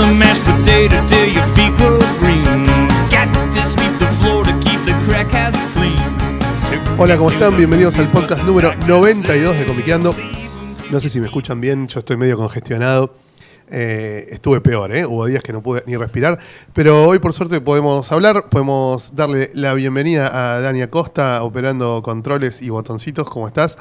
The 0.00 0.14
mashed 0.14 0.44
potato 0.44 0.96
till 1.06 1.28
your 1.28 1.44
feet 1.54 1.72
go 1.78 1.98
green. 2.18 2.64
Got 3.10 3.28
to 3.52 3.62
sweep 3.64 3.98
the 3.98 4.08
floor 4.18 4.44
to 4.44 4.52
keep 4.60 4.80
the 4.86 4.94
crack 5.04 5.32
ass 5.34 5.56
clean. 5.74 5.98
Hola, 6.98 7.16
¿cómo 7.18 7.30
están? 7.30 7.56
Bienvenidos 7.56 7.98
al 7.98 8.06
podcast 8.06 8.42
número 8.44 8.72
92 8.86 9.58
de 9.58 9.64
Comiqueando. 9.66 10.14
No 10.90 11.00
sé 11.00 11.08
si 11.08 11.20
me 11.20 11.26
escuchan 11.26 11.60
bien, 11.60 11.86
yo 11.86 12.00
estoy 12.00 12.16
medio 12.16 12.36
congestionado. 12.38 13.14
Eh, 13.72 14.28
estuve 14.30 14.60
peor, 14.60 14.90
¿eh? 14.90 15.06
hubo 15.06 15.26
días 15.26 15.44
que 15.44 15.52
no 15.52 15.62
pude 15.62 15.84
ni 15.86 15.96
respirar, 15.96 16.40
pero 16.72 17.06
hoy 17.06 17.20
por 17.20 17.32
suerte 17.32 17.60
podemos 17.60 18.10
hablar, 18.10 18.48
podemos 18.48 19.14
darle 19.14 19.52
la 19.54 19.74
bienvenida 19.74 20.56
a 20.56 20.60
Dani 20.60 20.82
Acosta, 20.82 21.44
operando 21.44 22.02
controles 22.02 22.62
y 22.62 22.70
botoncitos, 22.70 23.30
¿cómo 23.30 23.46
estás? 23.46 23.78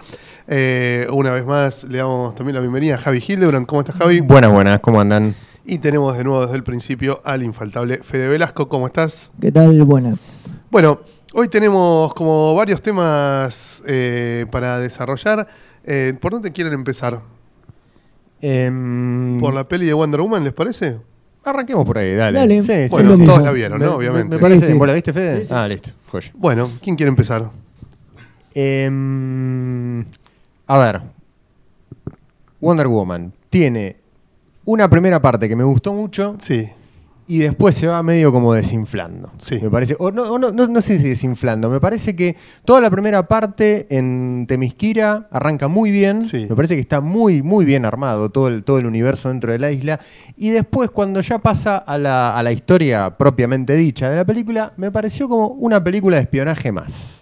Eh, 0.48 1.08
una 1.10 1.32
vez 1.32 1.44
más 1.44 1.86
le 1.86 1.98
damos 1.98 2.36
también 2.36 2.54
la 2.54 2.62
bienvenida 2.62 2.96
a 2.96 2.98
Javi 3.00 3.24
Hildebrand, 3.28 3.66
¿cómo 3.66 3.82
estás 3.82 3.96
Javi? 3.96 4.20
Buenas, 4.20 4.52
buenas, 4.52 4.80
¿cómo 4.80 5.02
andan? 5.02 5.34
Y 5.72 5.78
tenemos 5.78 6.18
de 6.18 6.24
nuevo 6.24 6.42
desde 6.42 6.56
el 6.56 6.64
principio 6.64 7.22
al 7.24 7.44
infaltable 7.44 7.98
Fede 8.02 8.28
Velasco, 8.28 8.68
¿cómo 8.68 8.88
estás? 8.88 9.32
¿Qué 9.40 9.52
tal? 9.52 9.84
Buenas. 9.84 10.46
Bueno, 10.72 11.00
hoy 11.32 11.48
tenemos 11.48 12.12
como 12.16 12.56
varios 12.56 12.82
temas 12.82 13.84
eh, 13.86 14.48
para 14.50 14.80
desarrollar. 14.80 15.46
Eh, 15.84 16.16
¿Por 16.20 16.32
dónde 16.32 16.52
quieren 16.52 16.74
empezar? 16.74 17.22
Em, 18.42 19.40
¿Por 19.40 19.54
la 19.54 19.68
peli 19.68 19.86
de 19.86 19.94
Wonder 19.94 20.22
Woman, 20.22 20.44
les 20.44 20.54
parece? 20.54 20.98
Arranquemos 21.46 21.86
por 21.86 22.00
ahí, 22.00 22.16
dale. 22.16 22.40
Dale. 22.40 22.62
Sí, 22.64 22.68
sí, 22.86 22.88
Bueno, 22.90 23.16
sí. 23.16 23.24
todos 23.26 23.44
la 23.44 23.52
vieron, 23.52 23.78
¿no? 23.80 23.90
me- 23.90 23.94
Obviamente. 23.94 24.38
Me, 24.38 24.42
parece. 24.42 24.62
Sí, 24.66 24.72
sí. 24.72 24.78
¿Vos 24.80 24.88
la 24.88 24.94
viste, 24.96 25.14
Fede? 25.14 25.42
Sí, 25.42 25.46
sí. 25.46 25.54
Ah, 25.56 25.68
listo. 25.68 25.92
joya. 26.08 26.32
Bueno, 26.34 26.72
¿quién 26.82 26.96
quiere 26.96 27.12
empezar? 27.12 27.48
Em, 28.56 30.04
a 30.66 30.78
ver. 30.80 31.02
Wonder 32.60 32.88
Woman 32.88 33.34
tiene 33.52 33.99
una 34.66 34.90
primera 34.90 35.22
parte 35.22 35.48
que 35.50 35.56
me 35.56 35.64
gustó 35.64 35.94
mucho 35.94 36.36
Sí. 36.40 36.70
y 37.28 37.40
después 37.40 37.76
se 37.76 37.88
va 37.88 38.02
medio 38.04 38.32
como 38.32 38.54
desinflando. 38.54 39.32
Sí. 39.38 39.60
Me 39.62 39.70
parece. 39.70 39.96
O 40.00 40.12
no, 40.12 40.24
o 40.24 40.40
no, 40.40 40.52
no, 40.52 40.68
no 40.68 40.82
sé 40.82 40.98
si 41.00 41.10
desinflando. 41.10 41.70
Me 41.70 41.80
parece 41.80 42.16
que 42.16 42.36
toda 42.66 42.82
la 42.82 42.90
primera 42.90 43.28
parte 43.28 43.86
en 43.90 44.46
Temisquira 44.48 45.28
arranca 45.32 45.68
muy 45.68 45.92
bien. 45.92 46.22
Sí. 46.24 46.46
Me 46.50 46.56
parece 46.56 46.76
que 46.76 46.82
está 46.82 47.02
muy, 47.02 47.42
muy 47.44 47.66
bien 47.66 47.86
armado 47.86 48.30
todo 48.30 48.48
el, 48.48 48.64
todo 48.64 48.80
el 48.80 48.86
universo 48.88 49.30
dentro 49.30 49.52
de 49.52 49.60
la 49.60 49.72
isla. 49.72 50.00
Y 50.38 50.50
después, 50.50 50.90
cuando 50.92 51.22
ya 51.22 51.38
pasa 51.40 51.78
a 51.78 51.98
la, 51.98 52.36
a 52.38 52.42
la 52.44 52.52
historia 52.52 53.16
propiamente 53.18 53.76
dicha 53.76 54.10
de 54.10 54.16
la 54.16 54.26
película, 54.26 54.74
me 54.78 54.92
pareció 54.92 55.30
como 55.30 55.48
una 55.50 55.84
película 55.84 56.18
de 56.18 56.24
espionaje 56.24 56.72
más. 56.72 57.22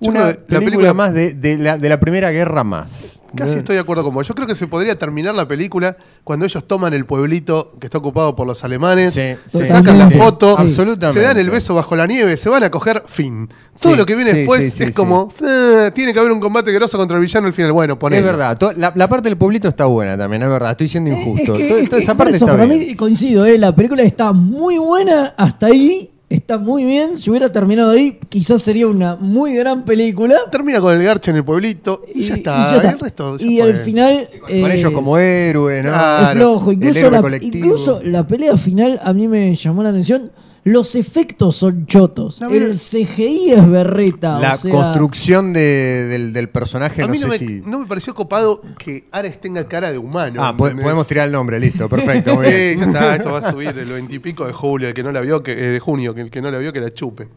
Yo 0.00 0.10
Una 0.10 0.26
la 0.26 0.32
película, 0.34 0.60
película- 0.60 0.94
más 0.94 1.12
de, 1.14 1.34
de 1.34 1.58
la, 1.58 1.76
de 1.76 1.88
la 1.88 1.98
Primera 1.98 2.30
Guerra 2.30 2.62
más. 2.64 3.17
Casi 3.36 3.58
estoy 3.58 3.74
de 3.74 3.80
acuerdo 3.80 4.02
con 4.04 4.14
vos. 4.14 4.26
Yo 4.26 4.34
creo 4.34 4.46
que 4.46 4.54
se 4.54 4.66
podría 4.66 4.96
terminar 4.96 5.34
la 5.34 5.46
película 5.46 5.96
cuando 6.24 6.46
ellos 6.46 6.66
toman 6.66 6.94
el 6.94 7.04
pueblito 7.04 7.72
que 7.78 7.86
está 7.86 7.98
ocupado 7.98 8.34
por 8.34 8.46
los 8.46 8.64
alemanes, 8.64 9.12
Sí, 9.14 9.20
se 9.46 9.58
sí, 9.64 9.66
sacan 9.66 9.98
la 9.98 10.08
sí, 10.08 10.16
foto, 10.16 10.58
absolutamente. 10.58 11.20
se 11.20 11.26
dan 11.26 11.36
el 11.36 11.50
beso 11.50 11.74
bajo 11.74 11.94
la 11.94 12.06
nieve, 12.06 12.36
se 12.38 12.48
van 12.48 12.62
a 12.64 12.70
coger 12.70 13.02
fin. 13.06 13.48
Todo 13.80 13.92
Sí, 13.92 13.98
lo 13.98 14.06
que 14.06 14.14
viene 14.16 14.30
sí, 14.32 14.36
después 14.38 14.64
sí, 14.64 14.70
sí, 14.70 14.82
es 14.84 14.88
sí. 14.88 14.94
como, 14.94 15.28
"Eh, 15.46 15.90
tiene 15.94 16.12
que 16.14 16.18
haber 16.18 16.32
un 16.32 16.40
combate 16.40 16.72
grosso 16.72 16.96
contra 16.96 17.16
el 17.16 17.22
villano 17.22 17.46
al 17.46 17.52
final. 17.52 17.72
Bueno, 17.72 17.98
ponelo. 17.98 18.20
Es 18.20 18.26
verdad, 18.26 18.58
la, 18.76 18.92
la 18.94 19.08
parte 19.08 19.28
del 19.28 19.36
pueblito 19.36 19.68
está 19.68 19.84
buena 19.84 20.16
también, 20.16 20.42
es 20.42 20.48
verdad, 20.48 20.70
estoy 20.72 20.88
siendo 20.88 21.10
injusto. 21.10 21.54
Es 21.54 21.58
que- 21.58 21.68
Toda- 21.68 21.80
es 21.82 21.88
que 21.90 21.98
esa 21.98 22.14
parte 22.16 22.36
eso, 22.36 22.44
está 22.46 22.56
para 22.56 22.66
bien. 22.66 22.78
mí 22.88 22.94
coincido, 22.94 23.44
¿eh? 23.44 23.58
la 23.58 23.74
película 23.74 24.02
está 24.02 24.32
muy 24.32 24.78
buena 24.78 25.34
hasta 25.36 25.66
ahí, 25.66 26.10
está 26.28 26.58
muy 26.58 26.84
bien. 26.84 27.16
Si 27.16 27.30
hubiera 27.30 27.50
terminado 27.50 27.90
ahí, 27.90 28.18
quizás 28.28 28.62
sería 28.62 28.86
una 28.86 29.16
muy 29.16 29.54
gran 29.54 29.84
película. 29.84 30.38
Termina 30.50 30.80
con 30.80 30.96
el 30.96 31.02
garche 31.02 31.30
en 31.30 31.38
el 31.38 31.44
pueblito 31.44 32.04
y, 32.12 32.24
ya 32.24 32.34
está. 32.34 32.80
y 32.82 32.86
El 32.86 32.98
resto 32.98 33.36
ya 33.38 33.46
Y 33.46 33.60
al 33.60 33.74
final. 33.76 34.28
Con 34.40 34.50
eh, 34.50 34.74
ellos 34.74 34.92
como 34.92 35.18
héroes, 35.18 35.84
¿no? 35.84 35.90
Es 35.90 36.30
el 36.30 36.72
Incluso 36.72 37.06
héroe 37.06 37.30
la, 37.30 37.36
incluso 37.40 38.00
la 38.02 38.26
pelea 38.26 38.56
final 38.56 39.00
a 39.02 39.12
mí 39.12 39.28
me 39.28 39.54
llamó 39.54 39.82
la 39.82 39.90
atención. 39.90 40.30
Los 40.70 40.94
efectos 40.96 41.56
son 41.56 41.86
chotos. 41.86 42.40
No, 42.40 42.50
mira- 42.50 42.66
el 42.66 42.78
CGI 42.78 43.52
es 43.52 43.70
berreta. 43.70 44.38
La 44.38 44.54
o 44.54 44.56
sea, 44.58 44.70
construcción 44.70 45.52
de- 45.52 46.06
del, 46.06 46.32
del 46.32 46.48
personaje, 46.50 47.02
A 47.02 47.06
no 47.06 47.12
mí 47.12 47.18
sé 47.18 47.24
no 47.24 47.30
me, 47.30 47.38
si. 47.38 47.62
no 47.64 47.78
me 47.78 47.86
pareció 47.86 48.14
copado 48.14 48.60
que 48.78 49.04
Ares 49.12 49.40
tenga 49.40 49.66
cara 49.66 49.90
de 49.92 49.98
humano. 49.98 50.44
ah, 50.44 50.56
podemos 50.56 51.06
tirar 51.06 51.26
el 51.26 51.32
nombre, 51.32 51.58
listo, 51.58 51.88
perfecto. 51.88 52.34
muy 52.34 52.46
bien. 52.46 52.74
Sí, 52.74 52.80
ya 52.80 52.86
está, 52.86 53.16
esto 53.16 53.32
va 53.32 53.38
a 53.38 53.50
subir 53.50 53.68
el 53.68 53.86
20 53.92 54.14
y 54.14 54.18
pico 54.18 54.46
de 54.46 54.52
julio, 54.52 54.88
el 54.88 54.94
que 54.94 55.02
no 55.02 55.10
la 55.12 55.20
vio, 55.20 55.42
que, 55.42 55.52
eh, 55.52 55.56
de 55.70 55.80
junio, 55.80 56.14
que 56.14 56.20
el 56.22 56.30
que 56.30 56.42
no 56.42 56.50
la 56.50 56.58
vio 56.58 56.72
que 56.72 56.80
la 56.80 56.92
chupe. 56.92 57.28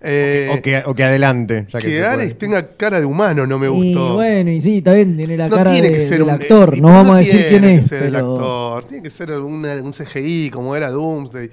Eh, 0.00 0.48
O, 0.52 0.60
que, 0.60 0.82
o 0.84 0.94
que 0.94 1.04
adelante. 1.04 1.66
Ya 1.72 1.78
que 1.80 1.86
que 1.88 2.02
Ares 2.04 2.26
puede. 2.26 2.34
tenga 2.34 2.76
cara 2.76 3.00
de 3.00 3.06
humano 3.06 3.46
no 3.46 3.58
me 3.58 3.66
Y 3.66 3.70
gustó. 3.94 4.14
bueno, 4.14 4.50
y 4.50 4.60
sí, 4.60 4.82
también 4.82 5.16
tiene 5.16 5.36
la 5.38 5.48
no 5.48 5.56
cara 5.56 5.72
tiene 5.72 5.88
de- 5.88 5.94
que 5.94 6.00
ser 6.00 6.10
del 6.18 6.22
un 6.24 6.30
actor. 6.30 6.74
eh, 6.74 6.80
no 6.82 6.88
vamos 6.88 7.16
a 7.16 7.18
decir 7.18 7.32
tiene 7.32 7.48
quién 7.48 7.62
que 7.62 7.74
es. 7.76 7.86
ser 7.86 8.02
el 8.04 8.12
pero- 8.12 8.32
actor, 8.34 8.84
tiene 8.84 9.02
que 9.02 9.10
ser 9.10 9.30
una- 9.32 9.74
un 9.82 9.92
CGI 9.92 10.50
como 10.50 10.76
era 10.76 10.90
Doomsday. 10.90 11.50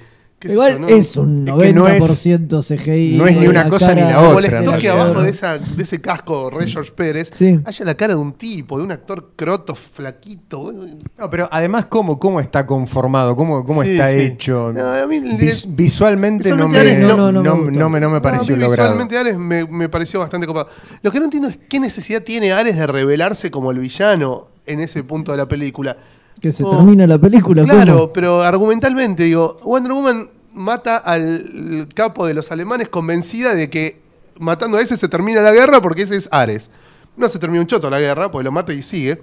Igual 0.52 0.74
yo, 0.74 0.80
¿no? 0.80 0.88
es 0.90 1.18
un 1.18 1.48
Es 1.48 1.54
que 1.54 1.74
no 1.74 1.88
es- 1.88 2.02
90% 2.02 2.62
CGI. 2.62 3.18
no 3.18 3.28
es 3.28 3.38
ni 3.38 3.48
una 3.48 3.64
la 3.64 3.70
cosa 3.70 3.94
ni 3.94 4.02
cara 4.02 4.12
la 4.14 4.18
Me 4.18 4.24
otra, 4.28 4.34
molestó 4.34 4.78
que 4.80 4.90
abajo 4.90 5.22
de, 5.22 5.30
esa, 5.30 5.58
de 5.58 5.84
ese 5.84 6.02
casco 6.02 6.50
Rey 6.50 6.70
George 6.70 6.92
Pérez 6.92 7.32
Sí. 7.36 7.60
haya 7.64 7.86
la 7.86 7.96
cara 7.96 8.16
de 8.16 8.20
un 8.22 8.34
tipo, 8.34 8.78
de 8.78 8.84
un 8.84 8.92
actor 8.92 9.32
croto, 9.36 9.76
flaquito. 9.76 10.74
No, 11.18 11.30
pero 11.30 11.48
además, 11.52 11.86
¿cómo, 11.86 12.20
cómo 12.20 12.40
está 12.40 12.66
conformado? 12.66 13.36
¿Cómo, 13.36 13.64
cómo 13.66 13.84
Sí, 13.84 13.92
está 13.92 14.10
sí. 14.12 14.20
hecho? 14.20 14.72
No, 14.74 14.82
a 14.94 15.08
mí- 15.08 15.20
Vis- 15.38 15.66
visualmente, 15.70 16.50
no, 16.50 16.68
Visualmente 16.68 16.84
me, 16.84 16.92
Ares 16.92 17.08
no, 17.08 17.18
no- 17.18 17.32
no 17.32 17.42
me 17.42 17.72
no- 17.72 17.90
me, 17.90 18.00
no 18.00 18.10
me 18.10 18.16
No, 18.18 18.22
pareció 18.22 18.56
a 18.56 18.58
mí 18.58 18.64
logrado. 18.64 18.90
Visualmente 18.92 19.18
Ares 19.18 19.38
me, 19.38 19.66
me 19.66 19.90
pareció 19.90 20.20
bastante 20.20 20.48
copado. 20.48 20.68
Lo 21.02 21.12
que 21.12 21.20
no 21.20 21.26
entiendo 21.26 21.48
es 21.50 21.58
qué 21.70 21.80
necesidad 21.80 22.22
tiene 22.24 22.52
Ares 22.52 22.76
de 22.78 22.86
revelarse 22.88 23.52
como 23.52 23.72
el 23.72 23.80
villano 23.80 24.48
en 24.66 24.80
ese 24.80 25.04
punto 25.04 25.32
de 25.32 25.38
la 25.38 25.48
película. 25.48 25.98
Que 26.44 26.52
se 26.52 26.64
Oh, 26.66 26.76
termina 26.76 27.08
la 27.08 27.18
película. 27.18 27.64
Claro, 27.64 27.94
¿cómo? 27.94 28.14
pero 28.14 28.42
argumentalmente, 28.44 29.24
digo, 29.24 29.60
Wonder 29.64 29.94
Woman 29.94 30.30
mata 30.54 30.98
al 30.98 31.88
capo 31.96 32.26
de 32.28 32.34
los 32.34 32.52
alemanes 32.52 32.90
convencida 32.90 33.56
de 33.56 33.70
que 33.70 34.02
matando 34.38 34.78
a 34.78 34.82
ese 34.82 34.98
se 34.98 35.08
termina 35.08 35.42
la 35.42 35.54
guerra 35.54 35.82
porque 35.82 36.02
ese 36.02 36.18
es 36.18 36.28
Ares. 36.32 36.70
No 37.16 37.30
se 37.30 37.40
termina 37.40 37.62
un 37.62 37.68
choto 37.68 37.90
la 37.90 38.00
guerra, 38.02 38.30
porque 38.30 38.44
lo 38.44 38.52
mata 38.52 38.74
y 38.74 38.84
sigue. 38.84 39.22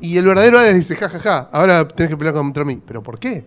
Y 0.00 0.16
el 0.18 0.24
verdadero 0.26 0.58
Ares 0.58 0.74
dice, 0.74 0.96
ja, 0.96 1.08
ja, 1.08 1.18
ja, 1.20 1.48
ahora 1.52 1.86
tenés 1.86 2.10
que 2.10 2.16
pelear 2.16 2.34
contra 2.34 2.64
mí. 2.64 2.80
¿Pero 2.84 3.02
por 3.02 3.18
qué? 3.18 3.44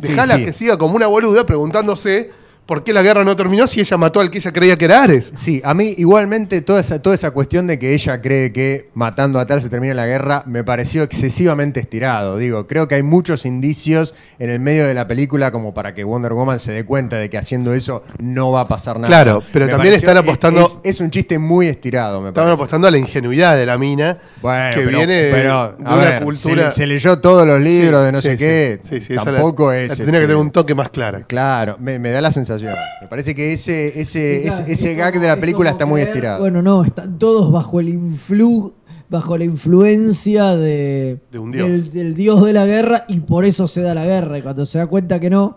Sí, 0.00 0.08
Dejala 0.08 0.36
sí. 0.36 0.44
que 0.44 0.52
siga 0.52 0.78
como 0.78 0.94
una 0.94 1.06
boluda 1.08 1.44
preguntándose 1.44 2.30
por 2.66 2.84
qué 2.84 2.92
la 2.92 3.02
guerra 3.02 3.24
no 3.24 3.36
terminó 3.36 3.66
si 3.66 3.80
ella 3.80 3.96
mató 3.96 4.20
al 4.20 4.30
que 4.30 4.38
ella 4.38 4.52
creía 4.52 4.78
que 4.78 4.84
era 4.86 5.02
Ares. 5.02 5.32
Sí, 5.34 5.60
a 5.64 5.74
mí 5.74 5.94
igualmente 5.98 6.62
toda 6.62 6.80
esa, 6.80 7.02
toda 7.02 7.14
esa 7.14 7.30
cuestión 7.32 7.66
de 7.66 7.78
que 7.78 7.92
ella 7.92 8.20
cree 8.22 8.52
que 8.52 8.88
matando 8.94 9.38
a 9.40 9.46
tal 9.46 9.60
se 9.60 9.68
termina 9.68 9.92
la 9.94 10.06
guerra 10.06 10.42
me 10.46 10.64
pareció 10.64 11.02
excesivamente 11.02 11.80
estirado. 11.80 12.36
Digo, 12.38 12.66
creo 12.66 12.88
que 12.88 12.94
hay 12.94 13.02
muchos 13.02 13.44
indicios 13.46 14.14
en 14.38 14.48
el 14.48 14.60
medio 14.60 14.86
de 14.86 14.94
la 14.94 15.06
película 15.08 15.50
como 15.50 15.74
para 15.74 15.92
que 15.94 16.04
Wonder 16.04 16.32
Woman 16.32 16.60
se 16.60 16.72
dé 16.72 16.84
cuenta 16.84 17.16
de 17.16 17.28
que 17.28 17.36
haciendo 17.36 17.74
eso 17.74 18.04
no 18.18 18.52
va 18.52 18.60
a 18.62 18.68
pasar 18.68 18.96
nada. 18.96 19.08
Claro, 19.08 19.42
pero 19.52 19.66
Me 19.66 19.72
también 19.72 19.94
están 19.94 20.16
apostando- 20.16 20.80
Es, 20.84 20.94
es 20.94 21.00
un 21.00 21.10
chiste 21.10 21.38
muy 21.38 21.66
estirado, 21.66 22.20
me 22.20 22.28
Estaban 22.28 22.52
apostando 22.52 22.86
a 22.86 22.90
la 22.90 22.98
ingenuidad 22.98 23.56
de 23.56 23.66
la 23.66 23.76
mina, 23.76 24.18
Bueno, 24.40 24.70
que 24.74 24.82
pero- 24.82 24.96
viene 24.98 25.14
de, 25.14 25.32
pero, 25.32 25.74
de 25.78 25.84
a 25.84 25.94
una 25.94 25.96
ver, 25.96 26.22
cultura... 26.24 26.54
Se, 26.56 26.68
le- 26.68 26.70
se 26.70 26.86
leyó 26.86 27.18
todos 27.18 27.46
los 27.46 27.60
libros 27.60 28.00
Sí, 28.00 28.06
de 28.06 28.12
no 28.12 28.20
sí, 28.20 28.28
sé 28.28 28.32
sí. 28.32 28.38
qué. 28.38 28.80
Sí, 28.82 29.00
sí, 29.00 29.12
esa 29.14 29.24
Tampoco 29.24 29.70
la- 29.72 29.78
es. 29.80 29.88
tendría 29.96 30.06
que 30.20 30.24
este, 30.24 30.26
tener 30.28 30.36
un 30.36 30.50
toque 30.50 30.74
más. 30.74 30.88
Claro, 31.26 31.76
me, 31.80 31.98
me 31.98 32.10
da 32.10 32.20
la 32.20 32.30
sensación. 32.30 32.51
Me 33.00 33.08
parece 33.08 33.34
que 33.34 33.52
ese, 33.52 34.00
ese, 34.00 34.42
Claro, 34.44 34.62
ese, 34.64 34.72
ese 34.72 34.90
es 34.92 34.96
gag 34.98 35.18
de 35.20 35.26
la 35.28 35.38
película 35.40 35.70
está 35.70 35.86
muy 35.86 36.00
creer- 36.00 36.08
estirado. 36.08 36.40
Bueno, 36.40 36.62
no, 36.62 36.84
están 36.84 37.18
todos 37.18 37.50
bajo 37.52 37.80
el 37.80 37.88
influ, 37.88 38.74
bajo 39.08 39.36
la 39.38 39.44
influencia 39.44 40.56
de, 40.56 41.18
De 41.30 41.38
un 41.38 41.50
dios. 41.52 41.68
Del, 41.68 41.92
del 41.92 42.14
dios 42.14 42.44
de 42.44 42.52
la 42.52 42.66
guerra 42.66 43.04
y 43.08 43.20
por 43.20 43.44
eso 43.44 43.66
se 43.66 43.82
da 43.82 43.94
la 43.94 44.04
guerra. 44.04 44.38
Y 44.38 44.42
cuando 44.42 44.66
se 44.66 44.78
da 44.78 44.86
cuenta 44.86 45.20
que 45.20 45.30
no, 45.30 45.56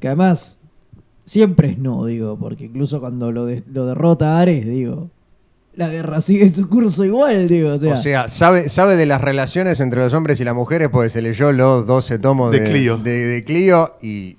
que 0.00 0.08
además 0.08 0.58
siempre 1.24 1.70
es 1.72 1.78
no, 1.78 2.04
digo, 2.06 2.38
porque 2.38 2.64
incluso 2.66 3.00
cuando 3.00 3.30
lo, 3.32 3.44
de- 3.46 3.62
lo 3.72 3.86
derrota 3.86 4.38
Ares, 4.40 4.64
digo, 4.66 5.10
la 5.74 5.88
guerra 5.88 6.20
sigue 6.20 6.48
su 6.48 6.68
curso 6.68 7.04
igual, 7.04 7.46
digo. 7.46 7.74
O 7.74 7.78
sea, 7.78 7.92
O 7.94 7.96
sea, 7.96 8.28
sabe, 8.28 8.68
sabe 8.68 8.96
de 8.96 9.06
las 9.06 9.20
relaciones 9.20 9.78
entre 9.80 10.00
los 10.00 10.12
hombres 10.14 10.40
y 10.40 10.44
las 10.44 10.54
mujeres 10.54 10.88
porque 10.88 11.08
se 11.10 11.22
leyó 11.22 11.52
los 11.52 11.86
12 11.86 12.18
tomos 12.18 12.50
De 12.50 12.60
de, 12.60 12.70
Clio. 12.70 12.96
de- 12.98 13.26
de 13.26 13.44
Clio 13.44 13.92
y 14.02 14.36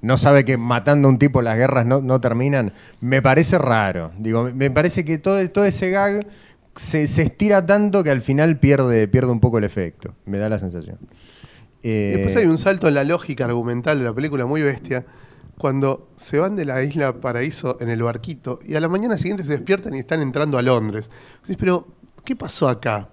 no 0.00 0.18
sabe 0.18 0.44
que 0.44 0.56
matando 0.56 1.08
a 1.08 1.10
un 1.10 1.18
tipo 1.18 1.42
las 1.42 1.56
guerras 1.56 1.86
no, 1.86 2.00
no 2.00 2.20
terminan. 2.20 2.72
Me 3.00 3.20
parece 3.22 3.58
raro. 3.58 4.12
Digo, 4.18 4.50
me 4.54 4.70
parece 4.70 5.04
que 5.04 5.18
todo, 5.18 5.48
todo 5.50 5.64
ese 5.64 5.90
gag 5.90 6.26
se, 6.76 7.08
se 7.08 7.22
estira 7.22 7.66
tanto 7.66 8.04
que 8.04 8.10
al 8.10 8.22
final 8.22 8.58
pierde, 8.58 9.08
pierde 9.08 9.32
un 9.32 9.40
poco 9.40 9.58
el 9.58 9.64
efecto. 9.64 10.14
Me 10.24 10.38
da 10.38 10.48
la 10.48 10.58
sensación. 10.58 10.98
Eh, 11.82 12.12
después 12.16 12.36
hay 12.36 12.46
un 12.46 12.58
salto 12.58 12.88
en 12.88 12.94
la 12.94 13.04
lógica 13.04 13.44
argumental 13.44 13.98
de 13.98 14.04
la 14.04 14.12
película 14.12 14.46
muy 14.46 14.62
bestia. 14.62 15.04
Cuando 15.56 16.08
se 16.16 16.38
van 16.38 16.54
de 16.54 16.64
la 16.64 16.82
isla 16.84 17.20
Paraíso 17.20 17.78
en 17.80 17.88
el 17.88 18.02
barquito 18.02 18.60
y 18.64 18.76
a 18.76 18.80
la 18.80 18.88
mañana 18.88 19.18
siguiente 19.18 19.42
se 19.42 19.52
despiertan 19.52 19.94
y 19.94 19.98
están 19.98 20.22
entrando 20.22 20.56
a 20.56 20.62
Londres. 20.62 21.10
Decís, 21.42 21.56
pero, 21.58 21.88
¿qué 22.24 22.36
pasó 22.36 22.68
acá? 22.68 23.08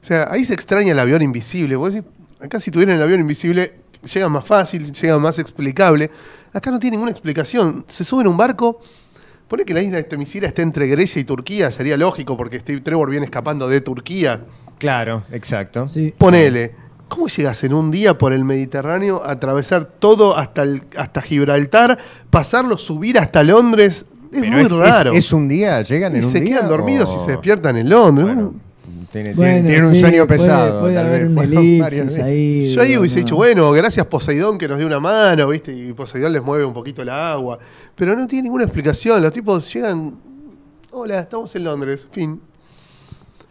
O 0.00 0.06
sea, 0.06 0.28
ahí 0.30 0.46
se 0.46 0.54
extraña 0.54 0.92
el 0.92 0.98
avión 0.98 1.20
invisible. 1.20 1.76
Vos 1.76 1.92
decís, 1.92 2.08
acá 2.40 2.58
si 2.60 2.70
tuvieran 2.70 2.96
el 2.96 3.02
avión 3.02 3.20
invisible, 3.20 3.83
llega 4.12 4.28
más 4.28 4.44
fácil, 4.44 4.92
llega 4.92 5.18
más 5.18 5.38
explicable. 5.38 6.10
Acá 6.52 6.70
no 6.70 6.78
tiene 6.78 6.96
ninguna 6.96 7.10
explicación. 7.12 7.84
Se 7.88 8.04
suben 8.04 8.26
a 8.26 8.30
un 8.30 8.36
barco. 8.36 8.80
Pone 9.48 9.64
que 9.64 9.74
la 9.74 9.82
isla 9.82 9.96
de 9.98 10.04
Temisira 10.04 10.48
esté 10.48 10.62
entre 10.62 10.86
Grecia 10.86 11.20
y 11.20 11.24
Turquía, 11.24 11.70
sería 11.70 11.96
lógico, 11.96 12.36
porque 12.36 12.58
Steve 12.60 12.80
Trevor 12.80 13.10
viene 13.10 13.26
escapando 13.26 13.68
de 13.68 13.80
Turquía. 13.80 14.40
Claro, 14.78 15.24
exacto. 15.30 15.86
Sí. 15.88 16.14
Ponele. 16.16 16.74
¿Cómo 17.08 17.28
llegas 17.28 17.62
en 17.62 17.74
un 17.74 17.90
día 17.90 18.16
por 18.16 18.32
el 18.32 18.44
Mediterráneo, 18.44 19.22
a 19.22 19.32
atravesar 19.32 19.84
todo 19.84 20.36
hasta, 20.36 20.62
el- 20.62 20.82
hasta 20.96 21.20
Gibraltar, 21.20 21.98
pasarlo, 22.30 22.78
subir 22.78 23.18
hasta 23.18 23.42
Londres? 23.42 24.06
Es 24.32 24.40
Pero 24.40 24.52
muy 24.52 24.62
es, 24.62 24.70
raro. 24.72 25.12
es- 25.12 25.18
es 25.26 25.32
un 25.32 25.46
día? 25.46 25.82
¿Llegan 25.82 26.14
y 26.16 26.18
en 26.18 26.24
un 26.24 26.30
se 26.30 26.40
día? 26.40 26.56
quedan 26.56 26.68
dormidos 26.70 27.10
o- 27.10 27.16
y 27.22 27.24
se 27.24 27.30
despiertan 27.32 27.76
en 27.76 27.88
Londres. 27.90 28.26
Bueno, 28.26 28.54
tiene- 29.22 29.34
Bueno, 29.34 29.66
tienen 29.68 29.84
un 29.86 29.94
sí, 29.94 30.00
sueño 30.00 30.26
pesado. 30.26 30.80
Puede, 30.80 30.94
tal 30.94 31.06
haber 31.06 31.28
vez. 31.28 31.78
varios 31.80 32.14
ahí. 32.16 32.68
Yo 32.68 32.82
ahí 32.82 32.96
hubiese 32.98 33.16
no. 33.20 33.24
dicho, 33.24 33.36
bueno, 33.36 33.70
gracias 33.72 34.04
Poseidón 34.06 34.58
que 34.58 34.68
nos 34.68 34.76
dio 34.78 34.86
una 34.86 35.00
mano, 35.00 35.48
¿viste? 35.48 35.72
Y 35.72 35.92
Poseidón 35.92 36.32
les 36.32 36.42
mueve 36.42 36.64
un 36.64 36.74
poquito 36.74 37.02
el 37.02 37.08
agua. 37.08 37.58
Pero 37.94 38.16
no 38.16 38.26
tiene 38.26 38.42
ninguna 38.44 38.64
explicación. 38.64 39.22
Los 39.22 39.32
tipos 39.32 39.72
llegan. 39.72 40.14
Hola, 40.90 41.20
estamos 41.20 41.54
en 41.56 41.64
Londres. 41.64 42.06
Fin. 42.10 42.40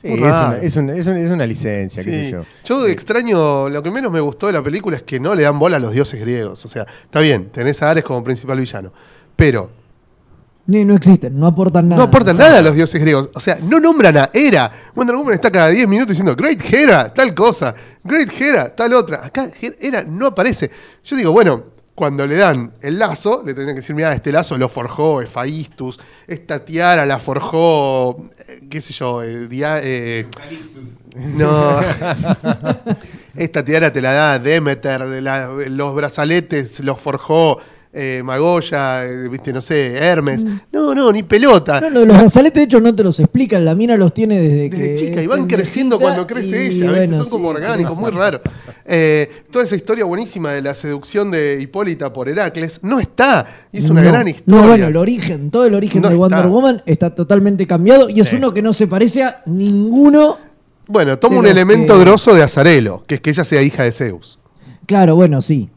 Sí, 0.01 0.07
es 0.11 0.19
una, 0.19 0.57
es, 0.61 0.75
una, 0.75 0.93
es 0.95 1.07
una- 1.07 1.19
es 1.21 1.31
una 1.31 1.45
licencia, 1.47 2.03
qué 2.03 2.11
sé 2.11 2.31
yo. 2.31 2.43
Yo 2.65 2.87
extraño, 2.87 3.69
lo 3.69 3.81
que 3.81 3.89
menos 3.89 4.11
me 4.11 4.19
gustó 4.19 4.47
de 4.47 4.53
la 4.53 4.61
película 4.61 4.97
es 4.97 5.03
que 5.03 5.17
no 5.19 5.33
le 5.33 5.43
dan 5.43 5.57
bola 5.57 5.77
a 5.77 5.79
los 5.79 5.93
dioses 5.93 6.19
griegos. 6.19 6.65
O 6.65 6.67
sea, 6.67 6.85
está 7.05 7.21
bien, 7.21 7.49
tenés 7.51 7.81
a 7.81 7.89
Ares 7.89 8.03
como 8.03 8.21
principal 8.21 8.59
villano. 8.59 8.91
Pero 9.37 9.69
Ni- 10.65 10.85
no 10.85 10.95
existen, 10.95 11.37
no 11.37 11.47
aportan 11.47 11.89
nada. 11.89 11.97
no 12.01 12.03
aportan 12.07 12.37
nada 12.37 12.59
a 12.59 12.61
los 12.61 12.73
dioses 12.75 13.01
griegos. 13.01 13.29
O 13.33 13.39
sea, 13.39 13.57
no 13.61 13.79
nombran 13.79 14.15
a 14.17 14.29
Hera. 14.33 14.71
Wonder 14.95 15.15
Woman 15.17 15.33
está 15.33 15.51
cada 15.51 15.67
10 15.69 15.87
minutos 15.87 16.09
diciendo 16.09 16.35
Great 16.35 16.61
Hera, 16.73 17.13
tal 17.13 17.33
cosa. 17.33 17.73
Great 18.03 18.29
Hera, 18.39 18.73
tal 18.73 18.93
otra. 18.93 19.25
Acá 19.25 19.49
Her- 19.61 19.75
Hera 19.79 20.03
no 20.03 20.27
aparece. 20.27 20.71
Yo 21.03 21.17
digo, 21.17 21.31
bueno, 21.33 21.63
cuando 21.95 22.25
le 22.25 22.37
dan 22.37 22.71
el 22.81 22.97
lazo, 22.97 23.41
le 23.45 23.53
tendrían 23.53 23.75
que 23.75 23.81
decir, 23.81 23.95
mira, 23.95 24.13
este 24.13 24.31
lazo 24.31 24.57
lo 24.57 24.67
forjó 24.69 25.21
Efaistus, 25.21 25.99
esta 26.25 26.63
tiara 26.65 27.05
la 27.05 27.19
forjó, 27.19 28.29
eh, 28.47 28.61
qué 28.69 28.81
sé 28.81 28.93
yo, 28.93 29.21
eh, 29.21 29.47
Dia- 29.47 29.79
eh, 29.83 30.25
no. 31.17 31.77
Esta 33.35 33.65
tiara 33.65 33.91
te 33.91 34.01
la 34.01 34.13
da 34.13 34.39
Demeter, 34.39 35.01
la- 35.21 35.47
los 35.47 35.95
brazaletes 35.95 36.79
los 36.81 36.99
forjó 36.99 37.57
eh, 37.95 38.21
Magoya, 38.23 39.05
eh, 39.05 39.27
viste, 39.29 39.53
no 39.53 39.61
sé, 39.61 39.95
Hermes. 39.97 40.43
No, 40.71 40.95
no, 40.95 41.11
ni 41.11 41.21
pelota. 41.21 41.79
No, 41.79 41.99
de 41.99 42.05
los 42.07 42.17
brazaletes, 42.17 42.61
de 42.61 42.63
hecho, 42.63 42.81
no 42.81 42.93
te 42.95 43.03
los 43.03 43.19
explican. 43.19 43.63
La 43.63 43.75
mina 43.75 43.95
los 43.95 44.13
tiene 44.13 44.39
desde, 44.39 44.69
Desde 44.69 44.93
que. 44.93 44.99
chica 44.99 45.21
y 45.21 45.27
van 45.27 45.45
creciendo 45.45 45.99
cuando 45.99 46.25
crece 46.25 46.47
y 46.47 46.67
ella, 46.67 46.69
¿viste? 46.69 46.87
bueno, 46.89 47.17
son 47.19 47.29
como 47.29 47.49
sí, 47.51 47.55
orgánicos, 47.57 47.95
muy 47.97 48.09
raro. 48.11 48.41
Eh, 48.85 49.29
toda 49.51 49.63
esa 49.65 49.75
historia 49.75 50.05
buenísima 50.05 50.51
de 50.53 50.61
la 50.63 50.73
seducción 50.73 51.29
de 51.31 51.59
Hipólita 51.61 52.11
por 52.11 52.27
Heracles 52.27 52.79
no 52.81 52.99
está, 52.99 53.45
y 53.71 53.77
es 53.77 53.89
una 53.89 54.01
no, 54.01 54.09
gran 54.09 54.27
historia. 54.27 54.61
No, 54.61 54.67
bueno, 54.67 54.87
el 54.87 54.97
origen, 54.97 55.51
todo 55.51 55.65
el 55.65 55.75
origen 55.75 56.01
No 56.01 56.09
de 56.09 56.15
Wonder 56.15 56.39
está. 56.39 56.49
Woman 56.49 56.81
está 56.85 57.09
totalmente 57.13 57.67
cambiado 57.67 58.09
y 58.09 58.19
es 58.21 58.27
Sí. 58.29 58.37
uno 58.37 58.53
que 58.53 58.61
no 58.63 58.73
se 58.73 58.87
parece 58.87 59.23
a 59.23 59.41
ninguno. 59.45 60.37
Bueno, 60.87 61.17
toma 61.19 61.37
un 61.39 61.45
elemento 61.47 61.93
que- 61.95 62.01
grosso 62.01 62.33
de 62.33 62.43
Azarelo, 62.43 63.03
que 63.07 63.15
es 63.15 63.21
que 63.21 63.29
ella 63.29 63.43
sea 63.43 63.61
hija 63.61 63.83
de 63.83 63.91
Zeus. 63.91 64.39
Claro, 64.85 65.15
bueno, 65.15 65.41
sí. 65.41 65.69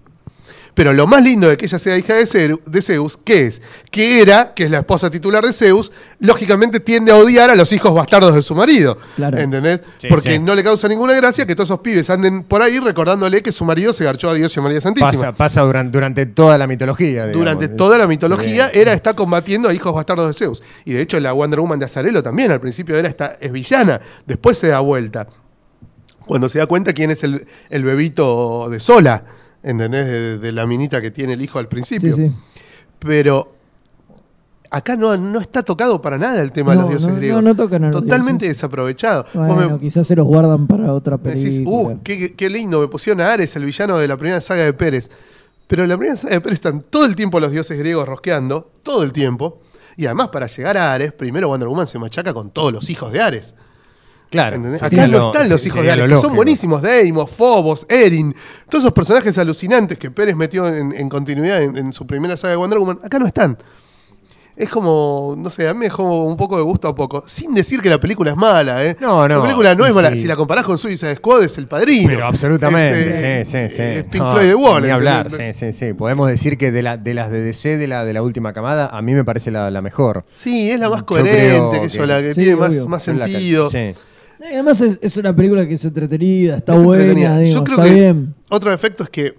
Pero 0.76 0.93
lo 0.93 1.06
más 1.06 1.23
lindo 1.23 1.49
de 1.49 1.56
que 1.56 1.64
ella 1.64 1.78
sea 1.78 1.96
hija 1.96 2.12
de, 2.12 2.26
Zeus, 2.26 2.61
de 2.67 2.82
Zeus, 2.82 3.19
¿qué 3.25 3.46
es? 3.46 3.62
Que 3.90 4.20
Hera, 4.20 4.52
que 4.55 4.64
es 4.64 4.70
la 4.70 4.81
esposa 4.81 5.11
titular 5.11 5.43
de 5.43 5.55
Zeus, 5.55 5.90
lógicamente 6.20 6.81
tiende 6.81 7.12
a 7.12 7.17
odiar 7.17 7.49
a 7.49 7.55
los 7.55 7.73
hijos 7.73 7.94
bastardos 7.94 8.34
de 8.34 8.43
su 8.43 8.55
marido. 8.55 8.99
Claro. 9.17 9.38
¿Entendés? 9.38 9.81
Sí, 9.96 10.08
Porque 10.08 10.34
sí. 10.34 10.38
no 10.38 10.55
le 10.55 10.62
causa 10.62 10.87
ninguna 10.87 11.14
gracia 11.14 11.46
que 11.46 11.55
todos 11.56 11.69
esos 11.70 11.81
pibes 11.81 12.11
anden 12.11 12.43
por 12.43 12.61
ahí 12.61 12.78
recordándole 12.78 13.43
que 13.43 13.52
su 13.52 13.64
marido 13.64 13.94
se 13.94 14.05
garchó 14.05 14.28
a 14.28 14.34
Dios 14.34 14.55
y 14.55 14.61
a 14.61 14.62
María 14.62 14.81
Santísima. 14.82 15.11
Pasa, 15.12 15.32
pasa 15.32 15.62
durante, 15.62 15.93
durante 15.96 16.26
toda 16.26 16.58
la 16.58 16.67
mitología. 16.67 17.22
digamos. 17.26 17.32
Durante 17.38 17.69
toda 17.69 17.96
la 17.96 18.05
Sí. 18.05 18.08
mitología, 18.11 18.70
Hera 18.75 18.93
está 18.93 19.14
combatiendo 19.17 19.70
a 19.70 19.75
hijos 19.75 19.94
bastardos 19.94 20.29
de 20.29 20.34
Zeus. 20.34 20.62
Y 20.84 20.93
de 20.93 21.00
hecho, 21.00 21.19
la 21.20 21.32
Wonder 21.32 21.58
Woman 21.61 21.79
de 21.79 21.87
Azarelo 21.87 22.22
también, 22.22 22.50
al 22.52 22.61
principio 22.61 22.94
Hera 22.99 23.08
está, 23.08 23.38
es 23.40 23.50
villana, 23.50 23.99
después 24.26 24.58
se 24.58 24.69
da 24.69 24.81
vuelta. 24.81 25.26
Cuando 26.26 26.50
se 26.50 26.58
da 26.58 26.67
cuenta 26.67 26.93
quién 26.93 27.11
es 27.11 27.25
el, 27.25 27.46
el 27.70 27.82
bebito 27.82 28.69
de 28.69 28.79
Sola, 28.79 29.25
¿entendés? 29.66 30.06
De, 30.06 30.38
de 30.38 30.52
la 30.52 30.66
minita 30.66 31.02
que 31.02 31.10
tiene 31.10 31.34
el 31.34 31.42
hijo 31.42 31.58
al 31.58 31.68
principio. 31.68 32.14
sí. 32.16 32.32
Pero 32.98 33.52
acá 34.70 34.96
no, 34.96 35.16
no 35.16 35.38
está 35.40 35.62
tocado 35.62 36.00
para 36.00 36.18
nada 36.18 36.40
el 36.42 36.50
tema 36.52 36.72
de 36.72 36.78
los 36.78 36.88
dioses 36.88 37.08
no, 37.08 37.16
griegos. 37.16 37.42
no, 37.42 37.50
no 37.50 37.56
tocan 37.56 37.84
a 37.84 37.90
los 37.90 38.02
Totalmente 38.02 38.46
desaprovechado. 38.48 39.26
Bueno, 39.34 39.70
me- 39.72 39.78
quizás 39.78 40.06
se 40.06 40.16
los 40.16 40.26
guardan 40.26 40.66
para 40.66 40.92
otra 40.92 41.18
película. 41.18 41.50
decís, 41.50 41.66
uh, 41.66 41.98
qué, 42.02 42.34
qué 42.34 42.48
lindo, 42.50 42.80
me 42.80 42.88
pusieron 42.88 43.20
a 43.20 43.32
Ares, 43.32 43.54
el 43.56 43.64
villano 43.64 43.98
de 43.98 44.08
la 44.08 44.16
primera 44.16 44.40
saga 44.40 44.64
de 44.64 44.72
Pérez. 44.72 45.10
Pero 45.66 45.82
en 45.82 45.88
la 45.88 45.96
primera 45.98 46.16
saga 46.16 46.34
de 46.34 46.40
Pérez 46.40 46.56
están 46.56 46.80
todo 46.80 47.04
el 47.06 47.14
tiempo 47.16 47.38
los 47.40 47.50
dioses 47.52 47.78
griegos 47.78 48.06
rosqueando, 48.08 48.70
todo 48.82 49.02
el 49.02 49.12
tiempo. 49.12 49.60
Y 49.98 50.06
además, 50.06 50.28
para 50.28 50.46
llegar 50.46 50.76
a 50.76 50.92
Ares, 50.94 51.12
primero 51.12 51.48
Wonder 51.48 51.69
Woman 51.69 51.86
se 51.86 51.98
machaca 51.98 52.32
con 52.34 52.50
todos 52.50 52.72
los 52.72 52.88
hijos 52.90 53.12
de 53.12 53.20
Ares. 53.20 53.54
Claro. 54.31 54.61
Acá 54.81 55.06
no 55.06 55.19
lo- 55.19 55.26
están 55.32 55.49
los 55.49 55.64
hijos 55.67 55.84
de 55.84 55.96
lo 55.96 56.08
que 56.08 56.20
son 56.20 56.34
buenísimos. 56.34 56.82
Deimos, 56.82 57.31
Phobos, 57.31 57.87
Erin, 57.88 58.34
todos 58.69 58.84
esos 58.84 58.93
personajes 58.93 59.37
alucinantes 59.38 59.99
que 59.99 60.11
Pérez 60.11 60.34
metió 60.37 60.67
en, 60.67 60.93
en 60.93 61.08
continuidad 61.08 61.62
en, 61.62 61.76
en 61.76 61.93
su 61.93 62.06
primera 62.06 62.37
saga 62.37 62.50
de 62.52 62.56
Wonder 62.56 62.78
Woman, 62.78 62.99
acá 63.05 63.19
no 63.19 63.26
están. 63.26 63.56
Es 64.58 64.70
como, 64.70 65.34
no 65.37 65.50
sé, 65.50 65.69
a 65.69 65.75
mí 65.75 65.81
me 65.81 65.84
dejó 65.84 66.25
un 66.25 66.34
poco 66.34 66.56
de 66.56 66.62
gusto 66.62 66.88
a 66.88 66.94
poco. 66.94 67.23
Sin 67.26 67.52
decir 67.52 67.82
que 67.82 67.90
la 67.90 68.00
película 68.00 68.31
es 68.31 68.38
mala, 68.38 68.82
¿eh? 68.87 68.96
No, 68.99 69.28
no. 69.28 69.37
La 69.37 69.43
película 69.43 69.75
no 69.75 69.84
es 69.84 69.94
mala. 69.94 70.11
Sí. 70.12 70.23
Si 70.23 70.26
la 70.26 70.34
comparás 70.34 70.64
con 70.64 70.79
Suicide 70.79 71.14
Squad, 71.17 71.43
es 71.44 71.58
el 71.58 71.67
padrino. 71.67 72.08
Pero 72.08 72.25
absolutamente, 72.25 73.11
Es, 73.11 73.49
sí, 73.49 73.56
eh, 73.58 73.69
sí, 73.69 73.76
sí. 73.76 73.82
es 73.82 74.05
Pink 74.05 74.25
No, 74.25 74.32
Floyd 74.32 74.46
de 74.49 74.55
Wall. 74.55 74.82
Ni 74.82 74.88
hablar, 74.88 75.31
sí, 75.31 75.52
sí, 75.52 75.75
sí. 75.75 75.93
Podemos 75.93 76.29
decir 76.29 76.56
que 76.56 76.72
de, 76.72 76.82
la, 76.82 76.96
de 76.96 77.12
las 77.12 77.31
de 77.31 77.43
DC, 77.43 77.76
de 77.76 77.87
la, 77.87 78.06
de 78.06 78.14
la 78.14 78.22
última 78.22 78.55
camada, 78.55 78.87
a 78.87 79.02
mí 79.02 79.12
me 79.12 79.25
parece 79.25 79.50
la, 79.50 79.70
la 79.70 79.82
mejor. 79.82 80.25
Sí, 80.32 80.70
es 80.70 80.81
la 80.81 80.88
más 80.88 81.02
coherente, 81.02 81.81
que 81.82 81.88
yo, 81.90 82.00
que- 82.00 82.06
la 82.06 82.22
que 82.22 82.32
Sí, 82.32 82.40
tiene 82.40 82.56
más, 82.56 82.70
obvio. 82.70 82.88
más 82.88 83.02
sentido. 83.02 83.69
Sí. 83.69 83.94
Y 84.48 84.54
Además 84.54 84.81
es, 84.81 84.98
es 85.03 85.17
una 85.17 85.34
película 85.34 85.67
que 85.67 85.74
es 85.74 85.84
entretenida, 85.84 86.58
está 86.58 86.76
Es 86.76 86.82
buena, 86.82 87.05
entretenida. 87.05 87.44
Yo 87.44 87.65
creo 87.65 87.79
está 87.79 87.88
que 87.88 87.94
bien. 87.94 88.34
otro 88.48 88.72
efecto 88.72 89.03
es 89.05 89.10
que 89.10 89.38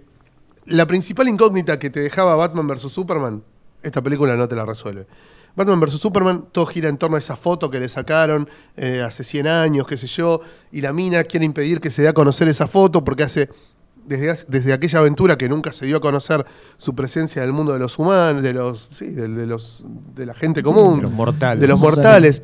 la 0.66 0.86
principal 0.86 1.28
incógnita 1.30 1.80
que 1.80 1.90
te 1.90 2.00
dejaba 2.02 2.36
Batman 2.36 2.68
vs. 2.68 2.92
Superman, 2.92 3.42
esta 3.82 4.02
película 4.02 4.36
no 4.36 4.48
te 4.48 4.56
la 4.56 4.66
resuelve. 4.66 5.08
Batman 5.56 5.80
vs. 5.80 5.94
Superman, 5.94 6.46
todo 6.52 6.66
gira 6.66 6.90
en 6.90 6.98
torno 6.98 7.16
a 7.16 7.20
esa 7.20 7.36
foto 7.36 7.70
que 7.72 7.80
le 7.80 7.88
sacaron 7.90 8.50
eh, 8.76 9.02
hace 9.02 9.24
100 9.24 9.48
años, 9.48 9.88
qué 9.88 9.98
sé 9.98 10.08
yo, 10.08 10.42
y 10.72 10.82
la 10.82 10.94
mina 10.94 11.24
quiere 11.24 11.46
impedir 11.46 11.80
que 11.80 11.90
se 11.90 12.02
dé 12.02 12.10
a 12.10 12.14
conocer 12.14 12.48
esa 12.48 12.68
foto 12.68 13.04
porque 13.04 13.24
hace 13.24 13.50
desde, 14.06 14.46
desde 14.48 14.74
aquella 14.74 15.00
aventura 15.00 15.38
que 15.38 15.50
nunca 15.50 15.72
se 15.72 15.86
dio 15.86 15.98
a 15.98 16.02
conocer 16.02 16.46
su 16.78 16.96
presencia 16.96 17.42
en 17.42 17.48
el 17.48 17.54
mundo 17.54 17.74
de 17.74 17.80
los 17.80 17.98
humanos, 17.98 18.44
de 18.44 18.54
los, 18.54 18.90
sí, 18.94 19.08
de, 19.08 19.28
de 19.28 19.48
los, 19.48 19.86
de 20.16 20.26
la 20.26 20.34
gente 20.34 20.62
común, 20.64 20.98
de 20.98 21.04
los 21.04 21.12
mortales. 21.12 21.62
de 21.62 21.68
los 21.68 21.80
mortales. 21.80 22.42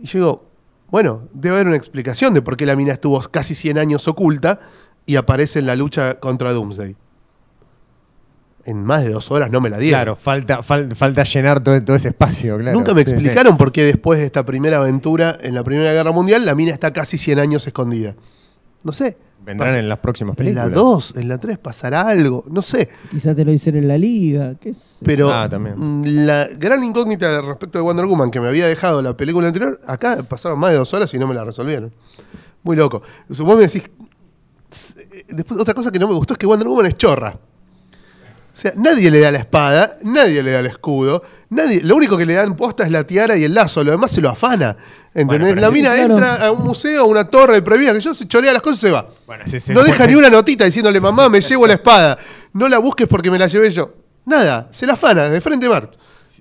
Y 0.00 0.06
yo 0.06 0.18
digo, 0.18 0.44
bueno, 0.90 1.28
debe 1.32 1.56
haber 1.56 1.66
una 1.68 1.76
explicación 1.76 2.32
de 2.34 2.42
por 2.42 2.56
qué 2.56 2.66
la 2.66 2.76
mina 2.76 2.92
estuvo 2.92 3.20
casi 3.30 3.54
100 3.54 3.78
años 3.78 4.06
oculta 4.08 4.60
y 5.04 5.16
aparece 5.16 5.58
en 5.58 5.66
la 5.66 5.76
lucha 5.76 6.20
contra 6.20 6.52
Doomsday. 6.52 6.96
En 8.64 8.82
más 8.82 9.04
de 9.04 9.10
dos 9.10 9.30
horas 9.30 9.50
no 9.50 9.60
me 9.60 9.70
la 9.70 9.78
dieron. 9.78 9.98
Claro, 9.98 10.16
falta, 10.16 10.58
fal- 10.60 10.92
falta 10.96 11.22
llenar 11.22 11.60
todo, 11.62 11.80
todo 11.84 11.94
ese 11.94 12.08
espacio, 12.08 12.58
claro. 12.58 12.76
Nunca 12.76 12.94
me 12.94 13.02
Sí, 13.02 13.10
sí. 13.10 13.14
explicaron 13.14 13.56
por 13.56 13.70
qué 13.70 13.84
después 13.84 14.18
de 14.18 14.26
esta 14.26 14.44
primera 14.44 14.78
aventura 14.78 15.38
en 15.40 15.54
la 15.54 15.62
Primera 15.62 15.92
Guerra 15.92 16.10
Mundial 16.10 16.44
la 16.44 16.54
mina 16.56 16.72
está 16.72 16.92
casi 16.92 17.16
100 17.16 17.38
años 17.38 17.64
escondida. 17.66 18.16
No 18.82 18.92
sé. 18.92 19.16
Vendrán 19.46 19.68
Pasa- 19.68 19.78
en 19.80 19.88
las 19.88 19.98
próximas 20.00 20.36
En 20.40 20.44
la 20.56 20.64
películas. 20.64 20.74
2, 20.74 21.14
en 21.16 21.28
la 21.28 21.38
3 21.38 21.56
pasará 21.58 22.00
algo, 22.08 22.44
no 22.50 22.60
sé. 22.62 22.88
Quizás 23.12 23.36
te 23.36 23.44
lo 23.44 23.52
hicieron 23.52 23.80
en 23.82 23.88
la 23.88 23.96
liga, 23.96 24.56
qué 24.60 24.74
sé. 24.74 25.04
Pero 25.04 25.32
Ah, 25.32 25.48
también. 25.48 25.76
mm, 25.78 26.02
la 26.26 26.48
gran 26.48 26.82
incógnita 26.82 27.40
respecto 27.42 27.78
de 27.78 27.82
Wonder 27.84 28.06
Woman 28.06 28.30
que 28.32 28.40
me 28.40 28.48
había 28.48 28.66
dejado 28.66 29.00
la 29.02 29.16
película 29.16 29.46
anterior, 29.46 29.80
acá 29.86 30.22
pasaron 30.28 30.58
más 30.58 30.70
de 30.72 30.76
dos 30.78 30.92
horas 30.94 31.14
y 31.14 31.18
no 31.20 31.28
me 31.28 31.34
la 31.36 31.44
resolvieron. 31.44 31.92
Muy 32.64 32.74
loco. 32.76 33.02
Vos 33.28 33.56
me 33.56 33.62
decís. 33.62 33.84
eh, 35.12 35.24
Después, 35.28 35.60
otra 35.60 35.74
cosa 35.74 35.92
que 35.92 35.98
no 36.00 36.08
me 36.08 36.14
gustó 36.14 36.34
es 36.34 36.38
que 36.38 36.46
Wonder 36.46 36.66
Woman 36.66 36.86
es 36.86 36.94
chorra. 36.96 37.38
O 38.56 38.58
sea, 38.58 38.72
nadie 38.74 39.10
le 39.10 39.20
da 39.20 39.30
la 39.30 39.36
espada, 39.36 39.98
nadie 40.02 40.42
le 40.42 40.50
da 40.50 40.60
el 40.60 40.66
escudo, 40.66 41.22
nadie, 41.50 41.82
lo 41.82 41.94
único 41.94 42.16
que 42.16 42.24
le 42.24 42.32
dan 42.32 42.56
posta 42.56 42.84
es 42.84 42.90
la 42.90 43.06
tiara 43.06 43.36
y 43.36 43.44
el 43.44 43.52
lazo, 43.52 43.84
lo 43.84 43.90
demás 43.90 44.10
se 44.10 44.22
lo 44.22 44.30
afana. 44.30 44.74
¿Entendés? 45.12 45.56
la 45.56 45.70
mina 45.70 45.92
claro. 45.92 46.14
entra 46.14 46.46
a 46.46 46.50
un 46.52 46.64
museo, 46.64 47.02
a 47.02 47.04
una 47.04 47.28
torre 47.28 47.60
prohibida, 47.60 47.92
que 47.92 48.00
yo 48.00 48.14
se 48.14 48.26
chorea 48.26 48.54
las 48.54 48.62
cosas 48.62 48.78
y 48.78 48.86
se 48.86 48.90
va. 48.90 49.10
Bueno, 49.26 49.44
sí, 49.46 49.60
sí, 49.60 49.74
no 49.74 49.82
deja 49.82 50.06
ni 50.06 50.14
una 50.14 50.30
notita 50.30 50.64
diciéndole, 50.64 50.98
mamá, 51.02 51.28
me 51.28 51.42
llevo 51.42 51.66
la 51.66 51.74
espada. 51.74 52.16
No 52.54 52.66
la 52.66 52.78
busques 52.78 53.06
porque 53.06 53.30
me 53.30 53.38
la 53.38 53.46
llevé 53.46 53.70
yo. 53.70 53.92
Nada, 54.24 54.68
se 54.70 54.86
la 54.86 54.94
afana, 54.94 55.28
de 55.28 55.42
frente 55.42 55.68
Mart. 55.68 55.94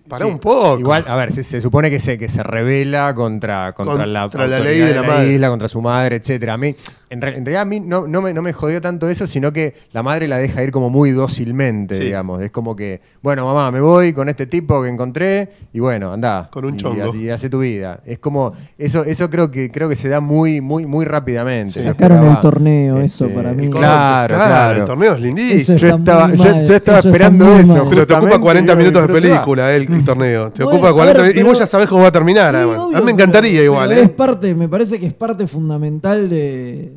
Para 0.08 0.26
Sí. 0.26 0.32
un 0.32 0.38
poco. 0.40 0.80
Igual, 0.80 1.04
a 1.08 1.16
ver, 1.16 1.32
se, 1.32 1.44
se 1.44 1.62
supone 1.62 1.90
que 1.90 2.00
se, 2.00 2.18
que 2.20 2.28
se 2.28 2.44
revela 2.44 3.14
contra, 3.16 3.74
contra, 3.74 4.06
la, 4.06 4.22
Contra 4.24 4.48
la 4.48 4.60
ley 4.60 4.80
de 4.80 4.94
la 4.94 5.02
madre. 5.04 5.34
isla, 5.34 5.50
contra 5.50 5.68
su 5.68 5.82
madre, 5.82 6.18
etcétera. 6.18 6.54
A 6.54 6.58
mí, 6.58 6.76
en, 7.10 7.22
re- 7.22 7.38
en 7.38 7.44
realidad 7.46 7.62
a 7.64 7.66
mí 7.66 7.80
no, 7.80 8.06
no, 8.08 8.22
me, 8.22 8.32
no 8.34 8.42
me 8.44 8.54
jodió 8.54 8.80
tanto 8.82 9.10
eso, 9.10 9.26
sino 9.26 9.52
que 9.52 9.74
la 9.94 10.04
madre 10.04 10.28
la 10.28 10.38
deja 10.38 10.62
ir 10.64 10.70
como 10.72 10.90
muy 10.92 11.10
dócilmente, 11.12 11.96
Sí. 11.98 12.04
digamos. 12.06 12.42
Es 12.44 12.52
como 12.52 12.76
que, 12.76 13.02
bueno, 13.24 13.46
mamá, 13.46 13.72
me 13.72 13.82
voy 13.82 14.14
con 14.14 14.30
este 14.30 14.46
tipo 14.46 14.84
que 14.84 14.90
encontré 14.90 15.50
y 15.74 15.80
bueno, 15.80 16.14
anda. 16.14 16.50
Con 16.52 16.66
un 16.66 16.78
chongo. 16.78 17.16
Y 17.16 17.30
hace 17.30 17.50
tu 17.50 17.60
vida. 17.62 18.00
Es 18.06 18.20
como, 18.20 18.54
eso, 18.78 19.04
eso 19.06 19.30
creo 19.32 19.50
que 19.50 19.72
creo 19.72 19.90
que 19.90 19.96
se 19.96 20.08
da 20.08 20.20
muy, 20.20 20.62
muy, 20.62 20.86
muy 20.86 21.06
rápidamente. 21.06 21.80
Sí. 21.80 21.82
Sacaron 21.82 22.28
el 22.28 22.40
torneo, 22.42 22.98
eso 23.00 23.28
para 23.30 23.54
mí. 23.54 23.68
Corte, 23.70 23.80
Claro, 23.88 24.36
claro. 24.36 24.82
El 24.82 24.86
torneo 24.88 25.14
es 25.16 25.22
lindísimo. 25.22 25.78
Yo 25.80 25.88
estaba, 25.88 26.32
yo, 26.34 26.74
estaba 26.76 27.00
esperando 27.00 27.58
eso. 27.58 27.76
mal. 27.78 27.88
Pero 27.90 28.06
te 28.08 28.14
ocupa 28.14 28.38
justamente, 28.38 28.42
40 28.44 28.72
digo, 28.76 28.78
minutos 28.78 29.08
de 29.08 29.22
película 29.22 29.74
el, 29.74 29.95
el 29.96 30.06
torneo. 30.06 30.52
Te 30.52 30.64
Bueno, 30.64 30.78
ocupa 30.78 30.90
a 30.90 30.94
40 30.94 31.22
ver. 31.22 31.32
Y 31.32 31.34
pero- 31.36 31.48
vos 31.48 31.60
ya 31.60 31.68
sabés 31.68 31.88
cómo 31.88 32.02
va 32.04 32.08
a 32.10 32.12
terminar, 32.12 32.52
Sí, 32.52 32.58
además. 32.58 32.78
obvio, 32.80 32.86
a 32.86 32.88
mí 32.88 32.94
me 32.94 33.00
pero- 33.02 33.10
encantaría 33.14 33.52
pero 33.52 33.64
igual, 33.64 33.92
Es 33.92 33.98
¿eh? 34.06 34.10
parte, 34.10 34.56
me 34.56 34.68
parece 34.70 35.00
que 35.00 35.08
es 35.08 35.14
parte 35.14 35.48
fundamental 35.48 36.30
de. 36.30 36.94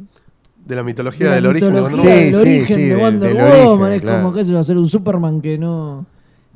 De 0.66 0.74
la 0.76 0.82
mitología 0.82 1.28
de 1.28 1.34
del 1.36 1.44
la 1.44 1.48
origen 1.50 1.72
de 1.72 1.80
mitología 1.80 2.10
Wonder 2.10 2.24
Sí, 2.24 2.32
Woman. 2.32 2.44
sí, 2.46 2.64
sí, 2.66 2.74
de 2.82 2.88
del- 2.88 2.98
Wonder 2.98 3.28
del 3.34 3.36
Woman. 3.38 3.80
origen, 3.80 3.92
es 3.94 4.02
claro. 4.02 4.22
como 4.22 4.34
que 4.34 4.58
a 4.58 4.64
ser 4.64 4.76
un 4.76 4.88
Superman 4.88 5.40
que 5.40 5.56
no 5.58 6.06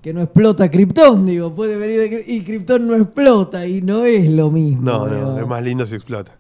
que 0.02 0.12
no 0.12 0.20
explota 0.20 0.68
Krypton, 0.68 1.24
digo, 1.26 1.54
puede 1.54 1.76
venir 1.76 2.00
de 2.00 2.24
y 2.26 2.40
Krypton 2.42 2.88
no 2.88 2.96
explota 2.96 3.64
y 3.66 3.80
no 3.82 4.04
es 4.04 4.28
lo 4.28 4.50
mismo. 4.50 4.82
No, 4.82 5.06
digo. 5.08 5.20
no, 5.32 5.38
es 5.38 5.46
más 5.46 5.62
lindo 5.62 5.86
si 5.86 5.94
explota. 5.94 6.32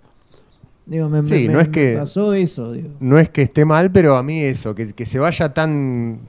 Digo, 0.84 1.08
me, 1.08 1.22
Sí, 1.22 1.46
me- 1.46 1.54
no 1.54 1.60
es 1.60 1.68
me 1.68 1.72
que- 1.72 1.96
pasó 1.96 2.34
eso, 2.34 2.72
digo. 2.72 2.88
No 2.98 3.16
es 3.18 3.28
que 3.28 3.42
esté 3.42 3.64
mal, 3.64 3.92
pero 3.92 4.16
a 4.16 4.22
mí 4.24 4.40
eso, 4.42 4.74
que, 4.74 4.92
que 4.92 5.06
se 5.06 5.20
vaya 5.20 5.54
tan 5.54 6.22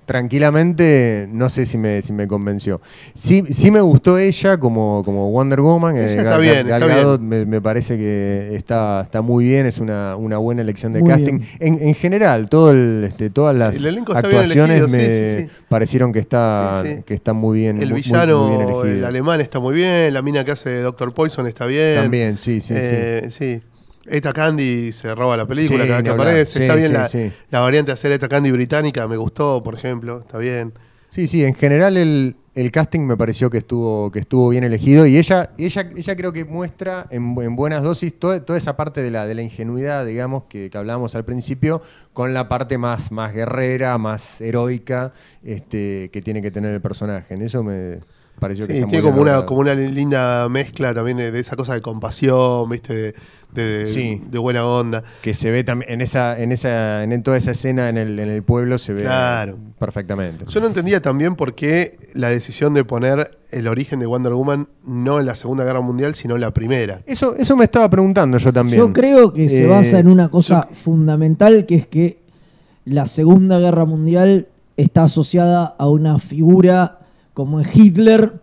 tranquilamente, 0.44 1.28
no 1.32 1.50
sé 1.50 1.66
si 1.66 1.78
me, 1.78 2.02
si 2.04 2.14
me 2.14 2.28
convenció. 2.28 2.80
Sí, 3.16 3.44
sí 3.52 3.72
me 3.72 3.82
gustó 3.82 4.18
ella 4.18 4.58
como, 4.60 5.02
como 5.04 5.32
Wonder 5.32 5.62
Woman. 5.62 5.96
Ella 5.96 6.08
eh, 6.08 6.18
está 6.18 6.32
Gal- 6.38 6.42
bien, 6.42 6.68
Gal 6.68 6.84
está 6.84 6.96
Gadot 6.96 7.22
Me, 7.22 7.46
me 7.46 7.62
parece 7.62 7.98
que 7.98 8.50
está, 8.56 9.02
está 9.02 9.22
muy 9.22 9.46
bien, 9.46 9.66
es 9.66 9.80
una, 9.80 10.16
una 10.18 10.38
buena 10.38 10.62
elección 10.62 10.94
de 10.94 11.00
Muy 11.02 11.10
casting. 11.10 11.40
En, 11.60 11.80
en 11.82 11.96
general, 11.96 12.48
todo 12.50 12.72
el, 12.72 13.06
este, 13.08 13.30
todas 13.32 13.56
las 13.56 13.76
El 13.76 13.98
actuaciones 13.98 14.82
elegido, 14.82 14.88
me 14.88 15.10
sí, 15.40 15.44
sí. 15.48 15.50
parecieron 15.68 16.12
que, 16.14 16.20
está, 16.20 16.84
Sí, 16.86 16.96
sí. 16.98 17.04
que 17.06 17.14
están 17.16 17.38
muy 17.38 17.58
bien. 17.60 17.82
El 17.82 17.90
muy- 17.90 18.02
villano, 18.02 18.48
muy 18.70 18.88
bien 18.90 18.98
el 19.00 19.06
alemán 19.06 19.42
está 19.42 19.60
muy 19.60 19.74
bien. 19.74 20.14
La 20.14 20.22
mina 20.22 20.44
que 20.46 20.52
hace 20.52 20.70
de 20.70 20.82
Doctor 20.82 21.14
Poison 21.14 21.48
está 21.48 21.66
bien. 21.66 21.96
También, 22.02 22.38
sí, 22.38 22.62
sí, 22.62 22.74
sí. 22.74 22.80
Eh, 22.80 23.28
sí. 23.32 23.62
Eta 24.06 24.34
Candy 24.34 24.92
se 24.92 25.14
roba 25.16 25.38
la 25.38 25.46
película 25.48 25.84
Sí, 25.84 25.90
cada 25.90 26.04
que 26.04 26.10
hablar. 26.10 26.28
aparece. 26.28 26.52
Sí, 26.60 26.62
está 26.64 26.76
bien 26.76 26.88
sí, 26.88 26.94
la, 26.94 27.08
sí. 27.08 27.32
la 27.50 27.60
variante 27.62 27.90
de 27.90 27.94
hacer 27.94 28.12
Eta 28.12 28.28
Candy 28.28 28.52
británica, 28.52 29.08
me 29.08 29.18
gustó, 29.18 29.64
por 29.64 29.76
ejemplo. 29.76 30.20
Está 30.20 30.38
bien. 30.38 30.74
Sí, 31.10 31.28
sí, 31.28 31.44
en 31.44 31.54
general 31.54 31.96
el, 31.96 32.36
el 32.56 32.72
casting 32.72 33.02
me 33.02 33.16
pareció 33.16 33.52
que 33.52 33.60
estuvo, 33.60 34.10
que 34.12 34.18
estuvo 34.20 34.50
bien 34.50 34.64
elegido 34.64 35.06
y 35.06 35.18
ella, 35.18 35.52
ella, 35.60 35.88
ella 35.96 36.16
creo 36.16 36.34
que 36.34 36.44
muestra 36.44 37.06
en, 37.12 37.36
en 37.40 37.56
buenas 37.56 37.84
dosis 37.84 38.18
toda, 38.18 38.44
toda 38.44 38.58
esa 38.58 38.76
parte 38.76 39.04
de 39.04 39.12
la, 39.12 39.28
de 39.28 39.36
la 39.36 39.44
ingenuidad, 39.44 40.08
digamos, 40.08 40.46
que, 40.50 40.72
que 40.72 40.78
hablábamos 40.78 41.14
al 41.14 41.24
principio, 41.24 41.84
con 42.14 42.34
la 42.34 42.50
parte 42.50 42.80
más, 42.80 43.12
más 43.12 43.32
guerrera, 43.32 43.96
más 44.00 44.42
heroica 44.42 45.14
este, 45.44 46.10
que 46.12 46.24
tiene 46.24 46.42
que 46.42 46.50
tener 46.50 46.74
el 46.74 46.82
personaje. 46.82 47.36
En 47.36 47.44
eso 47.44 47.64
me 47.64 48.00
pareció 48.40 48.68
que 48.68 48.74
Sí, 48.74 48.80
está 48.80 48.90
tiene 48.90 49.04
muy 49.04 49.12
como 49.12 49.22
una, 49.22 49.46
como 49.46 49.60
una 49.62 49.74
linda 49.76 50.48
mezcla 50.50 50.94
también 50.94 51.18
de, 51.18 51.32
de 51.32 51.40
esa 51.40 51.56
cosa 51.56 51.74
de 51.74 51.82
compasión, 51.82 52.70
¿viste? 52.70 52.94
De, 52.94 53.14
de- 53.54 53.86
Sí. 53.88 54.20
de 54.30 54.40
buena 54.40 54.66
onda. 54.66 55.04
que 55.22 55.34
se 55.36 55.52
ve 55.52 55.64
también 55.64 55.92
en 55.92 56.02
esa, 56.02 56.38
en 56.40 56.52
esa, 56.52 57.04
en 57.04 57.22
toda 57.24 57.38
esa 57.38 57.52
escena 57.52 57.88
en 57.90 57.98
el, 57.98 58.18
en 58.18 58.30
el 58.30 58.42
pueblo 58.44 58.78
se 58.80 58.94
ve 58.94 59.04
Claro. 59.04 59.58
perfectamente. 59.80 60.46
Yo 60.48 60.60
no 60.60 60.68
entendía 60.68 61.02
también 61.02 61.36
por 61.36 61.54
qué 61.54 61.98
la 62.14 62.30
decisión 62.30 62.74
de 62.74 62.84
poner 62.84 63.38
el 63.52 63.68
origen 63.68 64.00
de 64.00 64.08
Wonder 64.08 64.34
Woman 64.34 64.68
no 64.86 65.20
en 65.20 65.28
la 65.28 65.36
Segunda 65.36 65.64
Guerra 65.64 65.82
Mundial, 65.82 66.16
sino 66.16 66.34
en 66.36 66.42
la 66.42 66.52
primera. 66.52 67.02
Eso, 67.06 67.36
eso 67.36 67.56
me 67.56 67.66
estaba 67.66 67.88
preguntando 67.90 68.40
yo 68.40 68.52
también. 68.52 68.80
Yo 68.80 68.92
creo 68.92 69.32
que 69.32 69.48
se 69.48 69.66
Eh, 69.66 69.68
basa 69.68 70.00
en 70.00 70.08
una 70.08 70.30
cosa 70.30 70.68
fundamental 70.84 71.66
que 71.68 71.76
es 71.76 71.88
que 71.88 72.18
la 72.86 73.06
Segunda 73.06 73.60
Guerra 73.60 73.86
Mundial 73.86 74.48
está 74.76 75.04
asociada 75.04 75.76
a 75.78 75.88
una 75.88 76.18
figura 76.18 76.98
como 77.34 77.60
es 77.60 77.76
Hitler 77.76 78.42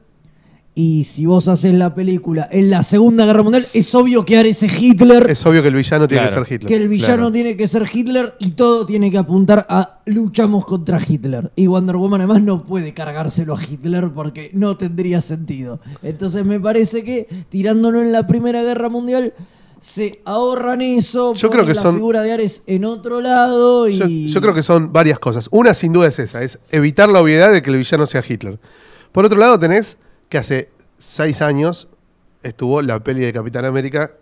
y 0.73 1.05
si 1.05 1.27
vos 1.27 1.49
haces 1.49 1.75
la 1.75 1.95
película 1.95 2.49
en 2.51 2.71
la 2.71 2.83
Segunda 2.85 3.27
Guerra 3.27 3.43
Mundial 3.43 3.65
es 3.75 3.95
obvio 3.95 4.25
que 4.25 4.41
ese 4.49 4.67
Hitler 4.69 5.29
Es 5.29 5.45
obvio 5.45 5.63
que 5.63 5.69
el 5.69 5.75
villano 5.75 6.07
tiene 6.07 6.29
Claro. 6.29 6.43
que 6.45 6.49
ser 6.49 6.55
Hitler. 6.55 6.69
que 6.69 6.77
el 6.83 6.89
villano 6.89 7.15
claro. 7.17 7.33
tiene 7.33 7.57
que 7.57 7.67
ser 7.67 7.85
Hitler 7.93 8.35
y 8.39 8.51
todo 8.53 8.87
tiene 8.87 9.11
que 9.11 9.19
apuntar 9.19 9.67
a 9.69 9.99
luchamos 10.07 10.65
contra 10.65 10.99
Hitler. 11.07 11.51
Y 11.57 11.67
Wonder 11.67 11.97
Woman 11.97 12.21
además 12.21 12.43
no 12.43 12.63
puede 12.65 12.95
cargárselo 12.95 13.57
a 13.57 13.63
Hitler 13.63 14.11
porque 14.15 14.51
no 14.55 14.77
tendría 14.77 15.21
sentido. 15.21 15.81
Entonces 16.03 16.45
me 16.47 16.61
parece 16.61 17.03
que 17.03 17.27
tirándolo 17.49 18.01
en 18.01 18.13
la 18.13 18.27
Primera 18.29 18.63
Guerra 18.63 18.89
Mundial 18.89 19.35
se 19.81 20.21
ahorran 20.25 20.83
eso. 20.83 21.35
Yo 21.35 21.51
creo 21.51 21.67
que 21.67 21.75
la 21.75 21.83
son- 21.83 21.97
figura 21.97 22.23
de 22.23 22.33
Ares 22.33 22.63
en 22.67 22.85
otro 22.85 23.21
lado 23.21 23.89
Yo, 23.89 24.07
yo 24.07 24.41
creo 24.41 24.55
que 24.55 24.63
son 24.63 24.93
varias 24.93 25.19
cosas. 25.19 25.49
Una 25.51 25.75
sin 25.75 25.93
duda 25.93 26.07
es 26.07 26.19
esa, 26.21 26.43
es 26.43 26.59
evitar 26.71 27.09
la 27.09 27.21
obviedad 27.21 27.53
de 27.53 27.61
que 27.61 27.71
el 27.71 27.77
villano 27.79 28.07
sea 28.07 28.23
Hitler. 28.27 28.59
Por 29.13 29.25
otro 29.25 29.39
lado 29.39 29.59
tenés 29.59 29.99
que 30.29 30.39
hace 30.39 30.71
seis 30.99 31.43
años 31.43 31.89
estuvo 32.43 32.83
la 32.83 33.01
peli 33.01 33.23
de 33.23 33.33
Capitán 33.33 33.65
América 33.65 34.13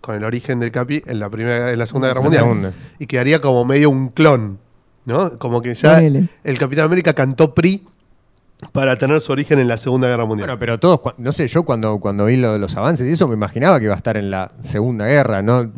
con 0.00 0.14
el 0.14 0.24
origen 0.24 0.60
del 0.60 0.70
Capi 0.70 1.02
en 1.06 1.18
la 1.18 1.28
primera 1.28 1.72
en 1.72 1.78
la 1.78 1.86
Segunda 1.86 2.08
Guerra 2.08 2.20
Mundial. 2.20 2.44
segunda. 2.44 2.72
Y 2.98 3.06
quedaría 3.06 3.40
como 3.40 3.64
medio 3.64 3.90
un 3.90 4.08
clon, 4.08 4.58
¿no? 5.04 5.38
Como 5.38 5.60
que 5.60 5.74
ya 5.74 5.98
el 5.98 6.58
Capitán 6.58 6.86
América 6.86 7.14
cantó 7.14 7.54
PRI 7.54 7.86
para 8.72 8.98
tener 8.98 9.20
su 9.20 9.32
origen 9.32 9.58
en 9.58 9.68
la 9.68 9.76
Segunda 9.76 10.08
Guerra 10.08 10.24
Mundial. 10.24 10.48
Bueno, 10.48 10.58
pero 10.58 10.78
todos, 10.78 11.00
no 11.18 11.32
sé, 11.32 11.46
yo 11.48 11.64
cuando, 11.64 11.98
cuando 12.00 12.24
vi 12.24 12.36
lo 12.36 12.52
de 12.52 12.58
los 12.58 12.76
avances 12.76 13.06
y 13.06 13.12
eso 13.12 13.28
me 13.28 13.34
imaginaba 13.34 13.78
que 13.78 13.84
iba 13.84 13.94
a 13.94 13.98
estar 13.98 14.16
en 14.16 14.30
la 14.30 14.52
Segunda 14.60 15.06
Guerra, 15.06 15.42
no 15.42 15.70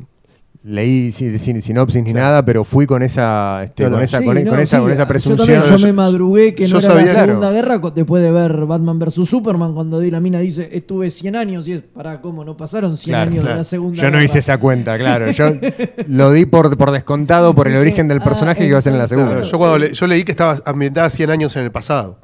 leí 0.62 1.11
sin, 1.12 1.38
sin 1.38 1.62
sinopsis 1.62 2.02
ni 2.02 2.12
nada, 2.12 2.45
pero 2.45 2.64
fui 2.64 2.87
con 2.87 3.02
esa, 3.02 3.62
este, 3.64 3.85
no. 3.85 3.93
con 3.93 4.02
esa, 4.02 4.19
Sí, 4.19 4.25
con, 4.26 4.35
no, 4.35 4.50
con 4.50 4.61
esa, 4.61 4.76
sí, 4.76 4.83
con 4.83 4.90
esa 4.93 5.02
Yo 5.05 5.09
presunción. 5.09 5.47
también 5.47 5.62
yo 5.71 5.76
Yo- 5.79 5.87
me 5.87 5.93
madrugué 5.95 6.55
que 6.55 6.67
yo 6.67 6.75
no 6.75 6.81
era 6.81 6.88
sabía- 6.90 7.12
la 7.14 7.21
Segunda 7.21 7.50
Claro. 7.50 7.55
Guerra 7.79 7.93
después 7.95 8.23
de 8.23 8.31
ver 8.31 8.67
Batman 8.67 8.99
vs 8.99 9.14
Superman 9.26 9.73
cuando 9.73 9.99
di 10.00 10.11
la 10.11 10.21
mina 10.21 10.38
dice 10.40 10.69
estuve 10.73 11.09
100 11.11 11.35
años 11.37 11.67
y 11.67 11.73
es 11.73 11.81
para 11.81 12.21
cómo 12.21 12.45
no 12.45 12.59
pasaron 12.59 12.99
100 12.99 13.12
Claro, 13.14 13.31
años 13.31 13.37
de 13.37 13.47
claro. 13.47 13.57
la 13.59 13.64
Segunda 13.64 13.97
Yo 13.97 14.02
no 14.09 14.11
Guerra. 14.12 14.25
hice 14.25 14.38
esa 14.40 14.59
cuenta, 14.59 14.99
claro. 14.99 15.31
Yo 15.31 15.45
lo 16.09 16.31
di 16.33 16.45
por, 16.45 16.76
por 16.76 16.90
descontado 16.90 17.55
por 17.55 17.67
el 17.67 17.76
origen 17.76 18.07
del 18.07 18.19
Ah, 18.21 18.25
personaje 18.25 18.61
que 18.61 18.67
iba 18.67 18.76
a 18.79 18.83
ser 18.83 18.93
en 18.93 18.99
la 18.99 19.09
segunda. 19.09 19.31
Claro, 19.33 19.47
yo, 19.47 19.59
cuando 19.59 19.79
le- 19.79 19.95
yo 19.95 20.07
leí 20.07 20.25
que 20.25 20.33
estaba 20.33 20.59
ambientada 20.67 21.09
100 21.09 21.31
años 21.31 21.57
en 21.57 21.62
el 21.64 21.71
pasado. 21.73 22.19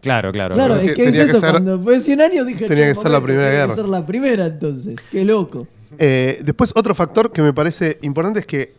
Claro, 0.00 0.32
claro. 0.32 0.54
Claro, 0.54 0.76
es 0.76 0.80
que 0.92 0.94
tenía 1.04 1.10
es 1.10 1.16
que 1.26 1.30
eso, 1.32 1.40
ser- 1.40 1.50
cuando 1.50 1.78
fue 1.78 2.00
100 2.00 2.22
años 2.22 2.46
dije 2.46 2.64
tenía 2.64 2.86
que 2.88 2.94
"Che, 2.94 3.00
ser 3.02 3.10
la 3.10 3.20
primera 3.20 3.50
guerra". 3.50 3.68
que 3.68 3.74
ser 3.74 3.88
la 3.88 4.06
primera 4.06 4.46
entonces, 4.46 4.94
qué 5.12 5.26
loco. 5.26 5.66
Eh, 5.98 6.40
después, 6.42 6.72
otro 6.74 6.94
factor 6.94 7.32
que 7.32 7.42
me 7.42 7.52
parece 7.52 7.98
importante 8.02 8.40
es 8.40 8.46
que 8.46 8.74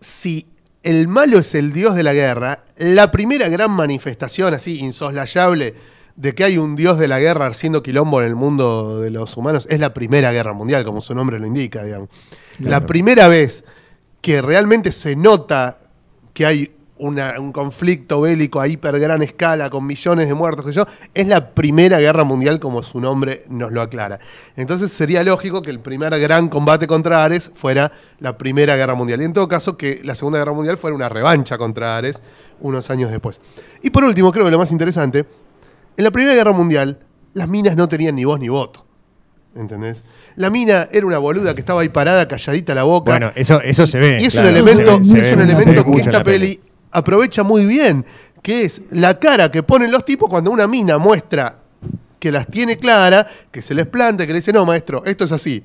si 0.00 0.46
el 0.82 1.08
malo 1.08 1.38
es 1.38 1.54
el 1.54 1.72
dios 1.72 1.94
de 1.94 2.02
la 2.02 2.12
guerra, 2.12 2.64
la 2.76 3.10
primera 3.10 3.48
gran 3.48 3.70
manifestación 3.70 4.54
así 4.54 4.80
insoslayable 4.80 5.74
de 6.16 6.34
que 6.34 6.44
hay 6.44 6.58
un 6.58 6.76
dios 6.76 6.98
de 6.98 7.08
la 7.08 7.18
guerra 7.18 7.46
haciendo 7.46 7.82
quilombo 7.82 8.20
en 8.20 8.28
el 8.28 8.34
mundo 8.36 9.00
de 9.00 9.10
los 9.10 9.36
humanos 9.36 9.66
es 9.68 9.80
la 9.80 9.92
Primera 9.92 10.30
Guerra 10.32 10.52
Mundial, 10.52 10.84
como 10.84 11.00
su 11.00 11.14
nombre 11.14 11.40
lo 11.40 11.46
indica, 11.46 11.82
digamos. 11.82 12.08
La 12.60 12.86
primera 12.86 13.26
vez 13.26 13.64
que 14.20 14.40
realmente 14.40 14.92
se 14.92 15.16
nota 15.16 15.78
que 16.32 16.46
hay 16.46 16.72
una- 16.96 17.40
un 17.40 17.50
conflicto 17.50 18.20
bélico 18.20 18.60
a 18.60 18.68
hiper 18.68 18.98
gran 19.00 19.20
escala 19.22 19.68
con 19.68 19.84
millones 19.84 20.28
de 20.28 20.34
muertos, 20.34 20.64
que 20.64 20.72
yo, 20.72 20.86
es 21.12 21.26
la 21.26 21.50
Primera 21.50 21.98
Guerra 21.98 22.22
Mundial, 22.22 22.60
como 22.60 22.82
su 22.84 23.00
nombre 23.00 23.44
nos 23.48 23.72
lo 23.72 23.82
aclara. 23.82 24.20
Entonces 24.56 24.92
sería 24.92 25.24
lógico 25.24 25.60
que 25.60 25.70
el 25.70 25.80
primer 25.80 26.16
gran 26.20 26.48
combate 26.48 26.86
contra 26.86 27.24
Ares 27.24 27.50
fuera 27.54 27.90
la 28.20 28.38
Primera 28.38 28.76
Guerra 28.76 28.94
Mundial. 28.94 29.20
Y 29.22 29.24
en 29.24 29.32
todo 29.32 29.48
caso, 29.48 29.76
que 29.76 30.00
la 30.04 30.14
Segunda 30.14 30.38
Guerra 30.38 30.52
Mundial 30.52 30.76
fuera 30.78 30.94
una 30.94 31.08
revancha 31.08 31.58
contra 31.58 31.96
Ares 31.96 32.22
unos 32.60 32.88
años 32.90 33.10
después. 33.10 33.40
Y 33.82 33.90
por 33.90 34.04
último, 34.04 34.30
creo 34.30 34.44
que 34.44 34.50
lo 34.52 34.58
más 34.58 34.70
interesante, 34.70 35.26
en 35.96 36.04
la 36.04 36.10
Primera 36.12 36.34
Guerra 36.36 36.52
Mundial, 36.52 37.00
las 37.34 37.48
minas 37.48 37.76
no 37.76 37.88
tenían 37.88 38.14
ni 38.14 38.24
voz 38.24 38.38
ni 38.38 38.48
voto. 38.48 38.86
¿Entendés? 39.56 40.02
La 40.36 40.50
mina 40.50 40.88
era 40.90 41.06
una 41.06 41.18
boluda 41.18 41.54
que 41.54 41.60
estaba 41.60 41.82
ahí 41.82 41.88
parada, 41.88 42.26
calladita 42.26 42.74
la 42.74 42.82
boca. 42.82 43.12
Bueno, 43.12 43.30
eso, 43.36 43.60
eso 43.62 43.86
se 43.86 44.00
ve. 44.00 44.18
Y 44.20 44.26
es 44.26 44.32
claro, 44.32 44.48
un 44.48 44.54
elemento, 44.54 44.96
ve- 44.98 45.02
es 45.02 45.12
ve- 45.12 45.34
un 45.34 45.40
elemento 45.42 45.84
que 45.84 46.00
esta 46.00 46.24
peli 46.24 46.60
aprovecha 46.94 47.42
muy 47.42 47.66
bien, 47.66 48.06
que 48.40 48.64
es 48.64 48.80
la 48.90 49.18
cara 49.18 49.50
que 49.50 49.62
ponen 49.62 49.90
los 49.90 50.04
tipos 50.04 50.30
cuando 50.30 50.50
una 50.50 50.66
mina 50.66 50.96
muestra 50.96 51.58
que 52.18 52.32
las 52.32 52.46
tiene 52.46 52.78
clara, 52.78 53.26
que 53.50 53.60
se 53.60 53.74
les 53.74 53.86
planta, 53.86 54.26
que 54.26 54.32
le 54.32 54.38
dice, 54.38 54.52
no, 54.52 54.64
maestro, 54.64 55.04
esto 55.04 55.24
es 55.24 55.32
así, 55.32 55.62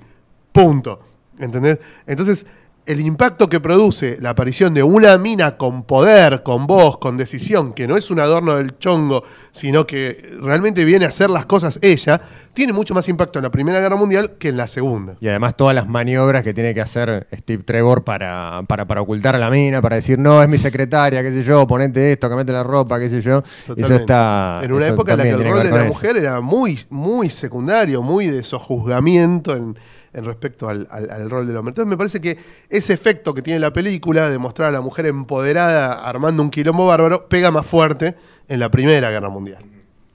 punto. 0.52 1.00
¿Entendés? 1.38 1.80
Entonces, 2.06 2.46
el 2.90 3.02
impacto 3.02 3.48
que 3.48 3.60
produce 3.60 4.18
la 4.20 4.32
aparición 4.32 4.74
de 4.74 4.82
una 4.82 5.16
mina 5.20 5.58
con 5.58 5.84
poder, 5.84 6.42
con 6.42 6.66
voz, 6.66 6.98
con 6.98 7.18
decisión, 7.18 7.74
que 7.74 7.88
no 7.88 7.96
es 7.96 8.10
un 8.10 8.20
adorno 8.20 8.56
del 8.56 8.80
chongo, 8.80 9.24
sino 9.52 9.86
que 9.86 10.36
realmente 10.42 10.84
viene 10.86 11.06
a 11.06 11.10
hacer 11.10 11.30
las 11.30 11.46
cosas 11.46 11.78
ella, 11.84 12.20
tiene 12.56 12.74
mucho 12.74 12.96
más 12.96 13.08
impacto 13.08 13.38
en 13.38 13.44
la 13.44 13.52
Primera 13.52 13.80
Guerra 13.80 13.96
Mundial 13.96 14.38
que 14.40 14.50
en 14.50 14.58
la 14.58 14.66
Segunda. 14.66 15.14
Y 15.20 15.28
además 15.28 15.56
todas 15.56 15.76
las 15.76 15.88
maniobras 15.88 16.44
que 16.44 16.52
tiene 16.52 16.74
que 16.74 16.82
hacer 16.82 17.28
Steve 17.32 17.62
Trevor 17.62 18.04
para, 18.04 18.64
para, 18.68 18.88
para 18.88 19.02
ocultar 19.02 19.36
a 19.36 19.40
la 19.40 19.52
mina, 19.52 19.84
para 19.84 19.98
decir, 19.98 20.18
no, 20.18 20.42
es 20.42 20.50
mi 20.50 20.58
secretaria, 20.58 21.22
qué 21.22 21.30
sé 21.30 21.44
yo, 21.44 21.68
ponete 21.68 22.14
esto, 22.14 22.28
cambiate 22.28 22.52
la 22.52 22.64
ropa, 22.64 23.00
qué 23.00 23.08
sé 23.08 23.22
yo. 23.22 23.44
Eso 23.78 23.94
está... 23.94 24.62
En 24.64 24.72
una 24.72 24.88
época 24.88 25.12
en 25.12 25.18
la 25.20 25.24
que 25.26 25.30
el 25.30 25.44
rol 25.44 25.64
de 25.64 25.70
la 25.70 25.84
eso. 25.84 25.94
mujer 25.94 26.18
era 26.18 26.42
muy, 26.42 26.80
muy 26.90 27.30
secundario, 27.30 28.02
muy 28.02 28.26
de 28.26 28.42
sojuzgamiento 28.42 29.56
en, 29.56 29.78
en 30.14 30.26
respecto 30.26 30.70
al, 30.70 30.88
rol 31.30 31.48
del 31.48 31.58
hombre. 31.58 31.72
Entonces 31.72 31.90
me 31.90 31.98
parece 31.98 32.20
que 32.22 32.38
ese 32.70 32.94
efecto 32.94 33.34
que 33.34 33.42
tiene 33.42 33.60
la 33.60 33.72
película 33.72 34.30
de 34.30 34.38
mostrar 34.38 34.70
a 34.70 34.72
la 34.72 34.82
mujer 34.82 35.06
empoderada 35.06 35.94
armando 35.94 36.44
un 36.44 36.50
quilombo 36.50 36.86
bárbaro 36.86 37.28
pega 37.28 37.52
más 37.52 37.66
fuerte 37.66 38.16
en 38.48 38.60
la 38.60 38.70
Primera 38.70 39.10
Guerra 39.12 39.30
Mundial. 39.30 39.64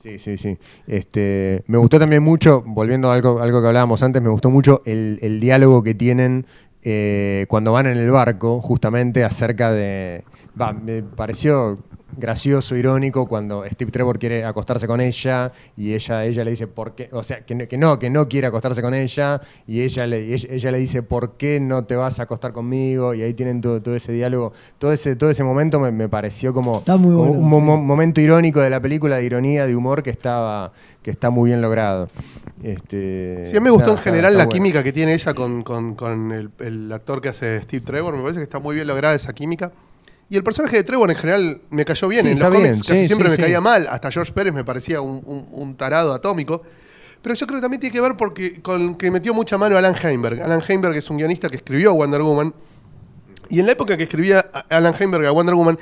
Sí, 0.03 0.19
sí, 0.19 0.37
sí. 0.37 0.59
Este, 0.87 1.65
me 1.67 1.79
gustó 1.79 1.99
también 1.99 2.23
mucho, 2.23 2.63
volviendo 2.67 3.11
a 3.11 3.15
algo, 3.15 3.41
algo 3.41 3.63
que 3.63 3.69
hablábamos 3.69 4.03
antes, 4.03 4.21
me 4.21 4.29
gustó 4.29 4.51
mucho 4.51 4.83
el, 4.85 5.19
el 5.23 5.41
diálogo 5.41 5.83
que 5.83 5.95
tienen 5.95 6.47
eh, 6.83 7.47
cuando 7.49 7.73
van 7.73 7.87
en 7.87 7.97
el 7.97 8.11
barco, 8.11 8.61
justamente 8.61 9.25
acerca 9.25 9.73
de... 9.73 10.25
Va, 10.61 10.75
me 10.75 11.03
pareció 11.03 11.79
gracioso, 12.16 12.76
irónico, 12.76 13.26
cuando 13.26 13.64
Steve 13.71 13.90
Trevor 13.90 14.18
quiere 14.18 14.44
acostarse 14.44 14.87
con 14.87 15.00
ella 15.00 15.52
y 15.76 15.94
ella, 15.94 16.25
ella 16.25 16.44
le 16.44 16.50
dice 16.50 16.66
por 16.66 16.94
qué, 16.94 17.09
o 17.12 17.23
sea, 17.23 17.44
que, 17.44 17.54
no- 17.54 17.66
que 17.68 17.76
no, 17.78 17.99
que 17.99 18.11
no 18.11 18.28
quiere 18.28 18.47
acostarse 18.47 18.83
con 18.83 18.94
ella 18.94 19.40
y 19.66 19.83
ella 19.83 20.06
le, 20.06 20.35
ella, 20.35 20.49
ella 20.50 20.71
le 20.71 20.78
dice 20.78 21.02
por 21.02 21.37
qué 21.37 21.61
no 21.61 21.85
te 21.85 21.97
vas 21.97 22.21
a 22.21 22.25
acostar 22.25 22.52
conmigo 22.52 23.14
y 23.14 23.23
ahí 23.23 23.35
tienen 23.35 23.61
todo, 23.61 23.83
todo 23.83 23.97
ese 23.97 24.12
diálogo, 24.12 24.52
todo 24.78 24.92
ese, 24.92 25.16
todo 25.16 25.30
ese 25.30 25.44
momento 25.44 25.80
me, 25.80 25.90
me 25.92 26.09
pareció 26.09 26.52
como, 26.54 26.83
bueno, 26.87 27.33
un 27.33 27.49
mo- 27.49 27.59
sí. 27.59 27.64
mo- 27.64 27.76
momento 27.83 28.21
irónico 28.21 28.61
de 28.61 28.71
la 28.71 28.80
película, 28.80 29.16
de 29.16 29.25
ironía, 29.25 29.66
de 29.66 29.75
humor 29.76 30.02
que 30.02 30.11
estaba 30.11 30.73
que 31.02 31.11
está 31.11 31.28
muy 31.30 31.50
bien 31.50 31.61
logrado. 31.61 32.09
Este, 32.62 33.44
Sí, 33.50 33.56
a 33.56 33.61
mí 33.61 33.64
me 33.64 33.71
gustó 33.71 33.88
nada, 33.88 33.99
en 33.99 34.04
general 34.04 34.33
está- 34.33 34.38
la 34.38 34.44
bueno. 34.47 34.52
química 34.54 34.83
que 34.83 34.92
tiene 34.92 35.12
ella 35.14 35.35
con, 35.35 35.62
con- 35.62 35.94
con 35.94 36.33
el, 36.33 36.50
el 36.61 36.90
actor 36.92 37.21
que 37.21 37.28
hace 37.28 37.61
Steve 37.62 37.85
Trevor. 37.85 38.14
Me 38.16 38.23
parece 38.23 38.38
que 38.38 38.44
está 38.44 38.59
muy 38.59 38.75
bien 38.75 38.87
lograda 38.87 39.14
esa 39.14 39.33
química. 39.35 39.71
Y 40.31 40.37
el 40.37 40.43
personaje 40.43 40.76
de 40.76 40.85
Trevor 40.85 41.11
en 41.11 41.16
general 41.16 41.61
me 41.71 41.85
cayó 41.85 42.09
bien. 42.09 42.25
Sí, 42.25 42.33
en 42.33 42.38
los 42.38 42.49
cómics 42.49 42.83
casi 42.83 43.00
sí, 43.00 43.07
siempre 43.07 43.28
sí, 43.31 43.37
me 43.37 43.43
caía 43.43 43.61
mal. 43.61 43.87
Hasta 43.88 44.11
George 44.11 44.33
Pérez 44.33 44.52
me 44.54 44.64
parecía 44.64 45.00
un, 45.00 45.23
un- 45.25 45.47
un 45.52 45.76
tarado 45.76 46.12
atómico. 46.14 46.62
Pero 47.23 47.35
yo 47.35 47.47
creo 47.47 47.59
que 47.59 47.62
también 47.62 47.81
tiene 47.81 47.93
que 47.93 48.00
ver 48.00 48.16
porque 48.16 48.61
con 48.61 48.97
que 48.97 49.11
metió 49.11 49.33
mucha 49.35 49.57
mano 49.59 49.76
Alan 49.78 49.95
Heinberg. 50.02 50.43
Alan 50.43 50.62
Heinberg 50.66 50.97
es 50.97 51.09
un 51.11 51.16
guionista 51.19 51.49
que 51.49 51.57
escribió 51.57 51.95
Wonder 51.95 52.23
Woman. 52.23 52.52
Y 53.50 53.61
en 53.61 53.66
la 53.66 53.73
época 53.73 53.97
que 53.97 54.04
escribía 54.04 54.40
Alan 54.71 54.95
Heinberg 54.99 55.26
a 55.26 55.31
Wonder 55.31 55.54
Woman, 55.54 55.78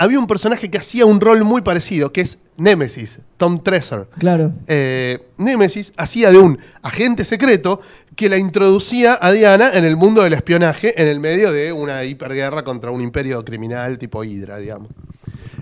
había 0.00 0.18
un 0.18 0.26
personaje 0.26 0.70
que 0.70 0.78
hacía 0.78 1.04
un 1.04 1.20
rol 1.20 1.44
muy 1.44 1.60
parecido, 1.60 2.10
que 2.10 2.22
es 2.22 2.38
Nemesis, 2.56 3.18
Tom 3.36 3.60
Tresor 3.62 4.08
Claro. 4.18 4.50
eh, 4.66 5.18
Nemesis 5.36 5.92
hacía 5.98 6.30
de 6.30 6.38
un 6.38 6.58
agente 6.80 7.22
secreto 7.22 7.82
que 8.16 8.30
la 8.30 8.38
introducía 8.38 9.18
a 9.20 9.30
Diana 9.30 9.72
en 9.74 9.84
el 9.84 9.98
mundo 9.98 10.22
del 10.22 10.32
espionaje 10.32 10.98
en 11.00 11.06
el 11.06 11.20
medio 11.20 11.52
de 11.52 11.70
una 11.72 12.04
hiperguerra 12.04 12.64
contra 12.64 12.90
un 12.90 13.02
imperio 13.02 13.44
criminal 13.44 13.98
tipo 13.98 14.24
Hydra, 14.24 14.56
digamos. 14.56 14.88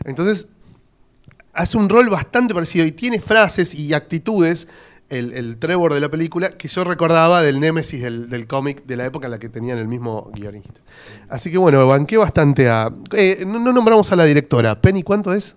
Entonces, 0.04 0.46
hace 1.52 1.76
un 1.76 1.88
rol 1.88 2.08
bastante 2.08 2.54
parecido 2.54 2.86
y 2.86 2.92
tiene 2.92 3.20
frases 3.20 3.74
y 3.74 3.92
actitudes, 3.92 4.68
el, 5.10 5.32
el 5.32 5.56
Trevor 5.58 5.94
de 5.94 6.00
la 6.00 6.10
película, 6.10 6.50
que 6.56 6.68
yo 6.68 6.84
recordaba 6.84 7.42
del 7.42 7.60
Nemesis 7.60 8.02
del, 8.02 8.28
del 8.28 8.46
cómic 8.46 8.84
de 8.84 8.96
la 8.96 9.06
época 9.06 9.26
en 9.26 9.30
la 9.32 9.38
que 9.38 9.48
tenían 9.48 9.78
el 9.78 9.88
mismo 9.88 10.30
guionista. 10.34 10.80
Así 11.28 11.50
que 11.50 11.58
bueno, 11.58 11.86
banqué 11.86 12.16
bastante 12.16 12.68
a... 12.68 12.90
eh, 13.16 13.44
no, 13.46 13.58
no 13.58 13.72
nombramos 13.72 14.10
a 14.12 14.16
la 14.16 14.24
directora. 14.24 14.80
Penny, 14.80 15.02
¿cuánto 15.02 15.32
es? 15.32 15.56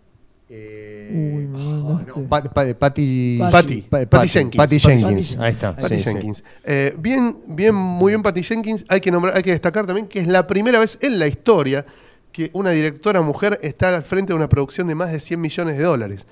Uy, 1.14 1.46
me 1.48 1.60
no, 1.60 1.84
mandaste. 1.84 2.22
Pa- 2.30 2.44
Pa- 2.44 2.74
Patty, 2.74 3.40
Patty. 3.52 3.82
Pa- 3.90 4.06
Patty 4.06 4.28
Jenkins. 4.30 4.58
Patty. 4.58 5.38
Ahí 5.40 5.52
está. 5.52 5.76
Patty 5.76 5.96
sí, 5.98 6.04
sí. 6.04 6.10
Jenkins. 6.10 6.44
Eh, 6.64 6.96
bien, 6.98 7.38
bien, 7.48 7.76
muy 7.76 8.12
bien 8.12 8.22
Patty 8.22 8.44
Jenkins. 8.44 8.86
Hay 8.88 9.02
que 9.02 9.12
nombrar, 9.12 9.36
hay 9.36 9.44
que 9.44 9.52
destacar 9.52 9.86
también 9.86 10.08
que 10.08 10.20
es 10.20 10.28
la 10.28 10.48
primera 10.48 10.80
vez 10.80 10.98
en 11.02 11.20
la 11.20 11.28
historia 11.28 11.86
que 12.32 12.50
una 12.54 12.70
directora 12.70 13.22
mujer 13.22 13.60
está 13.62 13.94
al 13.94 14.04
frente 14.04 14.32
de 14.32 14.38
una 14.38 14.48
producción 14.48 14.88
de 14.88 14.96
más 14.96 15.12
de 15.12 15.20
100 15.20 15.42
millones 15.42 15.78
de 15.78 15.84
dólares. 15.84 16.26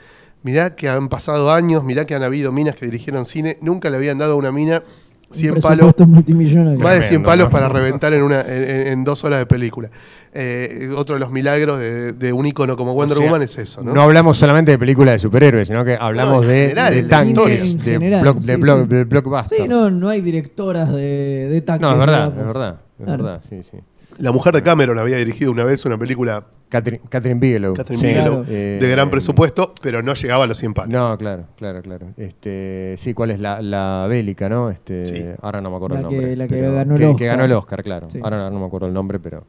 Mirá 0.43 0.75
que 0.75 0.87
han 0.87 1.09
pasado 1.09 1.51
años, 1.51 1.83
mirá 1.83 2.05
que 2.05 2.15
han 2.15 2.23
habido 2.23 2.51
minas 2.51 2.75
que 2.75 2.85
dirigieron 2.85 3.25
cine, 3.25 3.57
nunca 3.61 3.89
le 3.89 3.97
habían 3.97 4.17
dado 4.17 4.33
a 4.33 4.35
una 4.35 4.51
mina 4.51 4.83
100 5.31 5.55
Un 5.55 5.61
palos, 5.61 5.93
más 5.99 6.25
de 6.25 6.33
100 6.33 6.83
Tremendo, 7.05 7.23
palos 7.27 7.45
¿no? 7.47 7.51
para 7.51 7.69
reventar 7.69 8.13
en, 8.13 8.23
una, 8.23 8.41
en, 8.41 8.87
en- 8.87 9.03
dos 9.03 9.23
horas 9.23 9.37
de 9.39 9.45
película. 9.45 9.89
Eh, 10.33 10.89
otro 10.95 11.15
de 11.15 11.19
los 11.19 11.29
milagros 11.31 11.77
de, 11.77 12.13
de 12.13 12.33
un 12.33 12.45
ícono 12.47 12.75
como 12.77 12.93
Wonder 12.93 13.17
O 13.17 13.19
sea, 13.19 13.27
Woman 13.27 13.41
es 13.43 13.57
eso, 13.57 13.83
¿no? 13.83 13.93
No 13.93 14.01
hablamos 14.01 14.37
solamente 14.37 14.71
de 14.71 14.79
películas 14.79 15.13
de 15.15 15.19
superhéroes, 15.19 15.67
sino 15.67 15.83
que 15.85 15.97
hablamos 15.99 16.47
de, 16.47 16.69
general, 16.69 16.93
de 16.95 17.03
tanques, 17.03 17.77
de, 17.83 17.91
general, 17.91 18.23
block- 18.25 18.39
de, 18.39 18.55
sí, 18.55 18.61
block- 18.61 18.81
sí. 18.83 18.87
de 18.95 19.03
blockbusters. 19.03 19.61
Sí, 19.61 19.67
no, 19.67 19.91
no 19.91 20.09
hay 20.09 20.21
directoras 20.21 20.91
de, 20.91 21.47
de 21.51 21.61
tanques. 21.61 21.81
No, 21.81 21.93
es 21.93 21.99
verdad, 21.99 22.31
digamos. 22.31 22.39
es 22.39 22.45
verdad, 22.47 22.75
es 22.99 23.05
Claro. 23.05 23.23
verdad, 23.23 23.41
sí, 23.49 23.61
sí. 23.69 23.77
La 24.19 24.31
mujer 24.31 24.53
de 24.53 24.61
Cameron 24.63 24.99
había 24.99 25.17
dirigido 25.17 25.51
una 25.51 25.63
vez 25.63 25.85
una 25.85 25.97
película 25.97 26.45
Catherine, 26.67 27.01
Catherine 27.09 27.39
Bigelow. 27.39 27.73
Catherine 27.73 28.01
sí, 28.01 28.07
Bigelow, 28.13 28.43
eh, 28.47 28.77
de 28.81 28.89
gran 28.89 29.09
presupuesto, 29.09 29.73
pero 29.81 30.01
no 30.03 30.13
llegaba 30.13 30.43
a 30.43 30.47
los 30.47 30.57
100 30.57 30.73
palos. 30.73 30.91
No, 30.91 31.17
claro, 31.17 31.45
claro, 31.57 31.81
claro. 31.81 32.07
Este, 32.17 32.95
sí, 32.99 33.13
¿cuál 33.13 33.31
es 33.31 33.39
la, 33.39 33.61
la 33.61 34.05
bélica, 34.09 34.49
no? 34.49 34.69
Este, 34.69 35.07
Sí. 35.07 35.25
Ahora 35.41 35.61
no 35.61 35.69
me 35.71 35.77
acuerdo 35.77 35.95
La 35.95 36.01
el 36.01 36.07
que- 36.09 36.15
nombre. 36.15 36.35
la 36.35 36.47
que 36.47 36.61
ganó 36.61 36.93
el 36.95 36.99
que, 36.99 37.05
que 37.05 37.11
Oscar. 37.13 37.27
ganó 37.27 37.45
el 37.45 37.51
Oscar, 37.53 37.83
claro. 37.83 38.09
Sí. 38.11 38.19
Ahora 38.21 38.37
no, 38.37 38.49
no 38.51 38.59
me 38.59 38.65
acuerdo 38.65 38.87
el 38.87 38.93
nombre, 38.93 39.19
pero. 39.19 39.45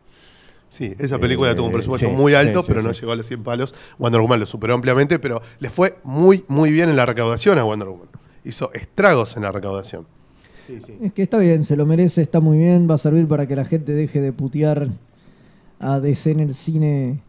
Sí, 0.69 0.95
esa 1.01 1.19
película 1.19 1.51
Eh, 1.51 1.55
tuvo 1.57 1.67
un 1.67 1.73
presupuesto 1.73 2.09
sí, 2.09 2.15
muy 2.15 2.33
alto, 2.35 2.61
sí, 2.61 2.67
sí, 2.67 2.73
pero 2.73 2.83
no 2.87 2.95
sí. 2.95 3.01
llegó 3.01 3.11
a 3.13 3.17
los 3.17 3.27
100 3.27 3.43
palos. 3.43 3.75
Wonder 3.99 4.21
Woman 4.21 4.39
lo 4.39 4.47
superó 4.47 4.75
ampliamente, 4.75 5.19
pero 5.19 5.43
le 5.59 5.69
fue 5.69 5.97
muy, 6.05 6.45
muy 6.47 6.71
bien 6.71 6.89
en 6.89 6.95
la 6.97 7.05
recaudación 7.07 7.59
a 7.59 7.65
Wonder 7.65 7.89
Woman. 7.89 8.07
Hizo 8.45 8.73
estragos 8.73 9.37
en 9.37 9.43
la 9.43 9.51
recaudación. 9.53 10.07
Es 11.03 11.13
que 11.13 11.23
está 11.23 11.39
bien, 11.39 11.65
se 11.65 11.77
lo 11.77 11.87
merece, 11.87 12.23
está 12.23 12.41
muy 12.41 12.59
bien, 12.59 12.89
va 12.91 12.95
a 12.95 12.99
servir 12.99 13.27
para 13.27 13.47
que 13.47 13.57
la 13.57 13.65
gente 13.65 13.93
deje 13.93 14.21
de 14.21 14.33
putear 14.33 14.89
a 15.79 16.01
DC 16.01 16.31
en 16.31 16.41
el 16.41 16.55
cine 16.55 17.21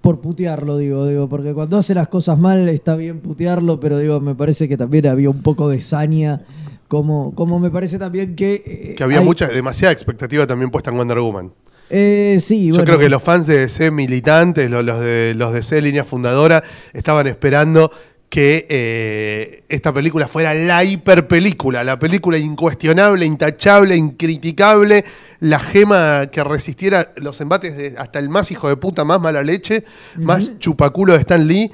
por 0.00 0.20
putearlo, 0.20 0.76
digo, 0.78 1.06
digo, 1.06 1.28
porque 1.28 1.52
cuando 1.54 1.78
hace 1.78 1.94
las 1.94 2.08
cosas 2.08 2.38
mal 2.38 2.68
está 2.68 2.94
bien 2.94 3.20
putearlo, 3.20 3.80
pero 3.80 3.98
digo, 3.98 4.20
me 4.20 4.34
parece 4.34 4.68
que 4.68 4.76
también 4.76 5.06
había 5.06 5.30
un 5.30 5.42
poco 5.42 5.68
de 5.68 5.80
saña, 5.80 6.42
como, 6.86 7.34
como 7.34 7.58
me 7.58 7.70
parece 7.70 7.98
también 7.98 8.36
que... 8.36 8.62
eh, 8.64 8.94
Que 8.96 9.02
había 9.04 9.18
hay- 9.18 9.24
mucha, 9.24 9.48
demasiada 9.48 9.92
expectativa 9.92 10.46
también 10.46 10.70
puesta 10.70 10.90
en 10.90 10.96
Wonder 10.98 11.18
Woman. 11.18 11.52
Eh, 11.90 12.38
sí, 12.42 12.66
Yo 12.66 12.74
bueno, 12.74 12.84
creo 12.84 12.98
que 12.98 13.08
los 13.08 13.22
fans 13.22 13.46
de 13.46 13.60
DC 13.60 13.90
militantes, 13.90 14.68
los, 14.70 14.84
los 14.84 15.00
de 15.00 15.32
los 15.34 15.52
de 15.52 15.58
DC 15.60 15.80
línea 15.80 16.04
fundadora, 16.04 16.62
estaban 16.92 17.26
esperando 17.26 17.90
que 18.28 18.66
eh, 18.68 19.64
esta 19.68 19.92
película 19.92 20.28
fuera 20.28 20.52
la 20.52 20.84
hiperpelícula, 20.84 21.82
la 21.82 21.98
película 21.98 22.36
incuestionable, 22.36 23.24
intachable, 23.24 23.96
incriticable, 23.96 25.04
la 25.40 25.58
gema 25.58 26.28
que 26.30 26.44
resistiera 26.44 27.12
los 27.16 27.40
embates 27.40 27.76
de 27.76 27.94
hasta 27.96 28.18
el 28.18 28.28
más 28.28 28.50
hijo 28.50 28.68
de 28.68 28.76
puta, 28.76 29.04
más 29.04 29.20
mala 29.20 29.42
leche, 29.42 29.84
más 30.16 30.58
chupaculo 30.58 31.14
de 31.14 31.20
Stan 31.20 31.46
Lee. 31.46 31.70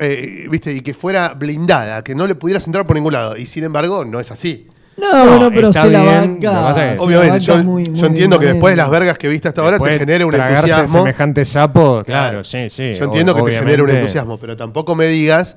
eh, 0.00 0.46
¿viste? 0.50 0.72
Y 0.72 0.80
que 0.80 0.94
fuera 0.94 1.34
blindada, 1.34 2.02
que 2.02 2.14
no 2.14 2.26
le 2.26 2.34
pudieras 2.34 2.66
entrar 2.66 2.86
por 2.86 2.96
ningún 2.96 3.12
lado. 3.12 3.36
Y 3.36 3.46
sin 3.46 3.64
embargo, 3.64 4.04
no 4.04 4.20
es 4.20 4.30
así. 4.30 4.68
No, 5.00 5.12
No, 5.24 5.30
bueno, 5.30 5.50
pero 5.54 5.68
está 5.68 5.82
se 5.82 5.90
la 5.90 6.00
bien, 6.00 6.14
banca. 6.14 6.50
lo 6.52 6.58
que 6.58 6.62
pasa 6.64 6.84
es 6.84 6.90
que- 6.90 6.90
se 6.90 6.96
la 6.96 7.02
Obviamente, 7.06 7.30
banca 7.30 7.44
yo, 7.44 7.64
muy- 7.64 7.84
yo 7.84 7.92
muy 7.92 8.06
entiendo 8.06 8.38
que 8.38 8.44
bien. 8.46 8.56
después 8.56 8.72
de 8.72 8.76
las 8.76 8.90
vergas 8.90 9.18
que 9.18 9.28
viste 9.28 9.48
hasta 9.48 9.60
ahora 9.62 9.78
te 9.78 9.98
genere 9.98 10.24
un 10.24 10.34
entusiasmo. 10.34 10.98
semejante 10.98 11.44
sapo, 11.44 12.02
claro, 12.04 12.42
sí, 12.42 12.68
sí. 12.68 12.94
Yo 12.94 13.04
entiendo 13.04 13.34
que 13.34 13.42
te 13.42 13.58
genere 13.58 13.82
un 13.82 13.90
entusiasmo, 13.90 14.38
pero 14.38 14.56
tampoco 14.56 14.94
me 14.96 15.06
digas 15.06 15.56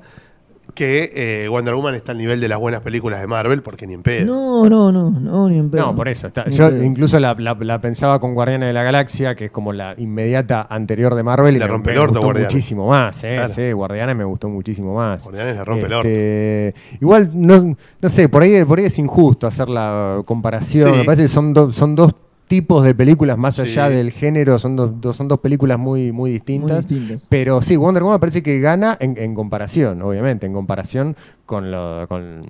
que 0.74 1.12
eh, 1.14 1.48
Wonder 1.48 1.74
Woman 1.74 1.94
está 1.94 2.12
al 2.12 2.18
nivel 2.18 2.40
de 2.40 2.48
las 2.48 2.58
buenas 2.58 2.80
películas 2.80 3.20
de 3.20 3.26
Marvel, 3.26 3.62
porque 3.62 3.86
ni 3.86 3.94
en 3.94 4.02
pedo. 4.02 4.24
No, 4.26 4.68
no, 4.68 4.90
no, 4.90 5.10
no, 5.10 5.48
ni 5.48 5.58
en 5.58 5.70
pedo. 5.70 5.86
No, 5.86 5.94
por 5.96 6.08
eso. 6.08 6.26
está- 6.28 6.48
yo 6.48 6.70
pedo. 6.70 6.82
incluso 6.82 7.20
la, 7.20 7.34
la- 7.38 7.56
la 7.60 7.80
pensaba 7.80 8.18
con 8.20 8.34
Guardianes 8.34 8.68
de 8.68 8.72
la 8.72 8.82
Galaxia, 8.82 9.34
que 9.34 9.46
es 9.46 9.50
como 9.50 9.72
la 9.72 9.94
inmediata 9.98 10.66
anterior 10.70 11.14
de 11.14 11.22
Marvel. 11.22 11.56
Y 11.56 11.58
Le 11.58 11.64
me- 11.66 11.70
rompe 11.70 11.90
me, 11.90 11.94
el 11.96 11.98
orto 12.00 12.20
gustó 12.22 12.38
muchísimo 12.40 12.88
más, 12.88 13.22
¿eh? 13.24 13.34
Claro. 13.36 13.52
Sí, 13.52 13.72
Guardianes 13.72 14.16
me 14.16 14.24
gustó 14.24 14.48
muchísimo 14.48 14.94
más. 14.94 15.22
Guardianes 15.22 15.56
le 15.56 15.64
rompe 15.64 15.86
el 15.86 15.92
Este, 15.92 16.74
Igual, 17.00 17.30
no, 17.34 17.76
no 18.00 18.08
sé, 18.08 18.28
por 18.28 18.42
ahí, 18.42 18.64
por 18.64 18.78
ahí 18.78 18.86
es 18.86 18.98
injusto 18.98 19.46
hacer 19.46 19.68
la 19.68 20.22
comparación. 20.26 20.90
Sí. 20.92 20.96
Me 20.98 21.04
parece 21.04 21.22
que 21.24 21.28
son, 21.28 21.52
dos 21.52 21.74
son 21.74 21.94
dos 21.94 22.12
tipos 22.52 22.84
de 22.84 22.94
películas 22.94 23.38
más 23.38 23.54
Sí. 23.56 23.62
allá 23.62 23.88
del 23.88 24.10
género, 24.12 24.58
son 24.58 24.76
dos, 24.76 25.00
dos- 25.00 25.16
son 25.16 25.26
dos 25.26 25.40
películas 25.40 25.78
muy, 25.78 26.12
muy 26.12 26.30
distintas. 26.30 26.84
Muy 26.90 26.98
distintas. 27.00 27.26
Pero 27.30 27.62
sí, 27.62 27.76
Wonder 27.76 28.02
Woman 28.02 28.20
parece 28.20 28.42
que 28.42 28.60
gana 28.60 28.96
en, 29.00 29.16
en 29.16 29.34
comparación, 29.34 30.02
obviamente, 30.02 30.44
en 30.46 30.52
comparación 30.52 31.16
con, 31.46 31.70
lo- 31.70 32.06
con, 32.08 32.44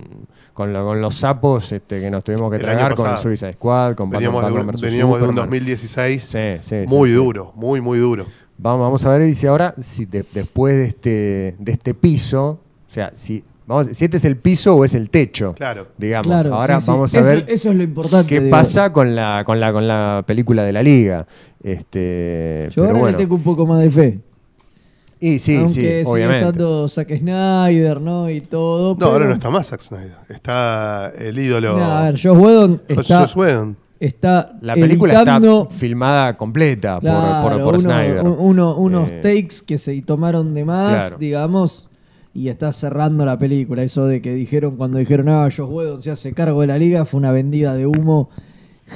con, 0.55 0.73
lo- 0.73 0.85
con 0.85 1.01
los 1.01 1.15
sapos 1.15 1.71
este, 1.71 2.01
que 2.01 2.11
nos 2.11 2.25
tuvimos 2.25 2.51
que 2.51 2.57
El 2.57 2.63
tragar 2.63 2.95
con 2.97 3.11
el. 3.11 3.19
Suicide 3.19 3.53
Squad, 3.53 3.95
con 3.95 4.11
veníamos 4.11 4.43
de 4.43 4.51
Batman, 4.51 4.61
un, 4.63 4.67
Batman 4.67 4.75
vs. 4.75 4.81
veníamos 4.83 5.19
de 5.19 5.23
un 5.25 5.31
Superman. 5.31 5.45
2016 5.51 6.23
Sí, 6.23 6.39
sí, 6.63 6.77
sí, 6.83 6.89
muy 6.89 7.11
sí. 7.11 7.15
duro, 7.15 7.53
muy, 7.55 7.81
muy 7.81 7.99
duro. 8.01 8.27
Vamos, 8.59 8.81
vamos 8.85 9.05
a 9.07 9.11
ver, 9.11 9.23
dice 9.23 9.47
ahora, 9.49 9.73
si 9.81 10.05
de- 10.05 10.25
después 10.35 10.75
de 10.75 10.85
este, 10.87 11.57
de 11.59 11.73
este 11.73 11.95
piso, 11.95 12.59
o 12.89 12.91
sea, 12.93 13.11
si 13.15 13.45
vamos, 13.67 13.89
si 13.97 14.05
este 14.05 14.17
es 14.17 14.25
el 14.25 14.37
piso 14.37 14.77
o 14.77 14.85
es 14.85 14.95
el 14.95 15.11
techo. 15.11 15.55
Claro. 15.55 15.89
Digamos. 15.99 16.27
Claro, 16.27 16.55
Ahora 16.55 16.81
sí, 16.81 16.87
sí. 16.87 16.91
vamos 16.91 17.15
a 17.15 17.19
Eso- 17.19 17.29
ver 17.29 17.45
Eso 17.49 17.71
es 17.71 17.77
lo 17.77 17.83
importante. 17.83 18.29
qué 18.29 18.41
digo. 18.41 18.51
pasa 18.51 18.93
con 18.93 19.15
la, 19.15 19.43
con 19.47 19.59
la, 19.61 19.73
con 19.73 19.87
la 19.89 20.25
película 20.27 20.63
de 20.65 20.73
la 20.73 20.83
liga. 20.83 21.27
Este, 21.63 22.69
Yo 22.71 22.83
pero 22.83 22.87
ahora 22.89 22.99
bueno. 23.01 23.17
le 23.19 23.23
tengo 23.25 23.35
un 23.37 23.43
poco 23.43 23.67
más 23.67 23.81
de 23.83 23.91
fe. 23.91 24.19
Y 25.21 25.39
sí, 25.39 25.57
Aunque 25.57 26.03
sí, 26.05 26.11
obviamente. 26.11 26.47
estando 26.49 26.89
Zack 26.89 27.17
Snyder, 27.17 28.01
¿no? 28.01 28.29
Y 28.29 28.41
todo. 28.41 28.91
No, 28.95 28.99
pero- 28.99 29.11
ahora 29.13 29.27
no 29.27 29.35
está 29.35 29.51
más 29.51 29.69
Zack 29.69 29.81
Snyder. 29.81 30.17
Está 30.29 31.13
el 31.17 31.39
ídolo. 31.39 31.79
No, 31.79 31.85
a 31.85 32.03
ver, 32.11 32.21
Joss 32.21 32.37
Whedon 32.37 32.83
está, 32.89 33.21
Joss 33.21 33.37
Whedon. 33.37 33.77
está 34.01 34.53
La 34.63 34.75
película 34.75 35.15
editando, 35.15 35.63
está 35.69 35.77
filmada 35.79 36.37
completa 36.37 36.95
por- 37.01 37.09
por, 37.11 37.21
claro, 37.21 37.65
por 37.65 37.75
uno- 37.75 37.79
Snyder. 37.79 38.23
un- 38.25 38.37
uno- 38.37 38.77
unos 38.77 39.11
Eh, 39.13 39.21
takes 39.23 39.65
que 39.65 39.79
se 39.79 40.03
tomaron 40.03 40.55
de 40.55 40.65
más, 40.65 40.89
Claro. 40.89 41.19
digamos, 41.19 41.89
y 42.35 42.49
está 42.49 42.73
cerrando 42.73 43.25
la 43.25 43.39
película. 43.39 43.83
Eso 43.83 44.07
de 44.07 44.23
que 44.23 44.33
dijeron 44.35 44.77
cuando 44.77 44.99
dijeron, 44.99 45.29
ah, 45.29 45.49
Joss 45.55 45.69
Whedon 45.71 46.03
se 46.03 46.11
hace 46.11 46.33
cargo 46.33 46.61
de 46.63 46.67
la 46.69 46.79
liga, 46.79 47.05
fue 47.05 47.19
una 47.19 47.33
vendida 47.33 47.75
de 47.75 47.87
humo 47.87 48.31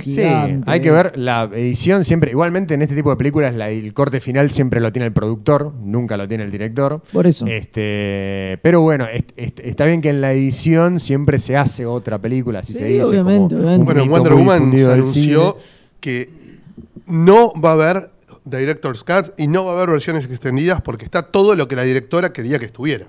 Sí, 0.03 0.11
gigante. 0.15 0.71
hay 0.71 0.81
que 0.81 0.91
ver 0.91 1.13
la 1.17 1.49
edición 1.55 2.05
siempre. 2.05 2.31
Igualmente 2.31 2.75
en 2.75 2.83
este 2.83 2.95
tipo 2.95 3.09
de 3.11 3.17
películas 3.17 3.55
la- 3.55 3.71
el 3.71 3.95
corte 3.95 4.21
final 4.21 4.51
siempre 4.51 4.81
lo 4.81 4.93
tiene 4.93 5.07
el 5.07 5.13
productor, 5.13 5.73
nunca 5.83 6.17
lo 6.19 6.29
tiene 6.29 6.45
el 6.45 6.51
director. 6.51 7.01
Por 7.13 7.27
eso. 7.27 7.47
Este, 7.47 8.59
pero 8.63 8.81
bueno, 8.83 9.07
est- 9.07 9.33
est- 9.37 9.61
está 9.61 9.87
bien 9.87 10.01
que 10.03 10.11
en 10.11 10.21
la 10.21 10.33
edición 10.33 11.01
siempre 11.01 11.39
se 11.39 11.57
hace 11.57 11.87
otra 11.87 12.19
película, 12.19 12.59
así 12.59 12.73
Sí, 12.73 12.79
se 12.81 12.85
dice. 12.87 12.99
como 13.01 13.11
obviamente, 13.11 13.55
obviamente. 13.55 13.79
un 13.81 13.85
Bueno, 13.87 14.07
Wonder 14.07 14.33
Woman 14.35 14.73
se 14.77 14.93
anunció 14.93 15.57
que 16.01 16.31
no 17.07 17.53
va 17.55 17.71
a 17.71 17.73
haber 17.75 18.11
Director's 18.45 19.03
Cut 19.03 19.33
y 19.39 19.47
no 19.49 19.65
va 19.65 19.73
a 19.73 19.77
haber 19.77 19.91
versiones 19.91 20.27
extendidas 20.27 20.81
porque 20.83 21.05
está 21.05 21.23
todo 21.23 21.55
lo 21.55 21.69
que 21.69 21.77
la 21.77 21.85
directora 21.85 22.33
quería 22.33 22.59
que 22.59 22.67
estuviera. 22.67 23.07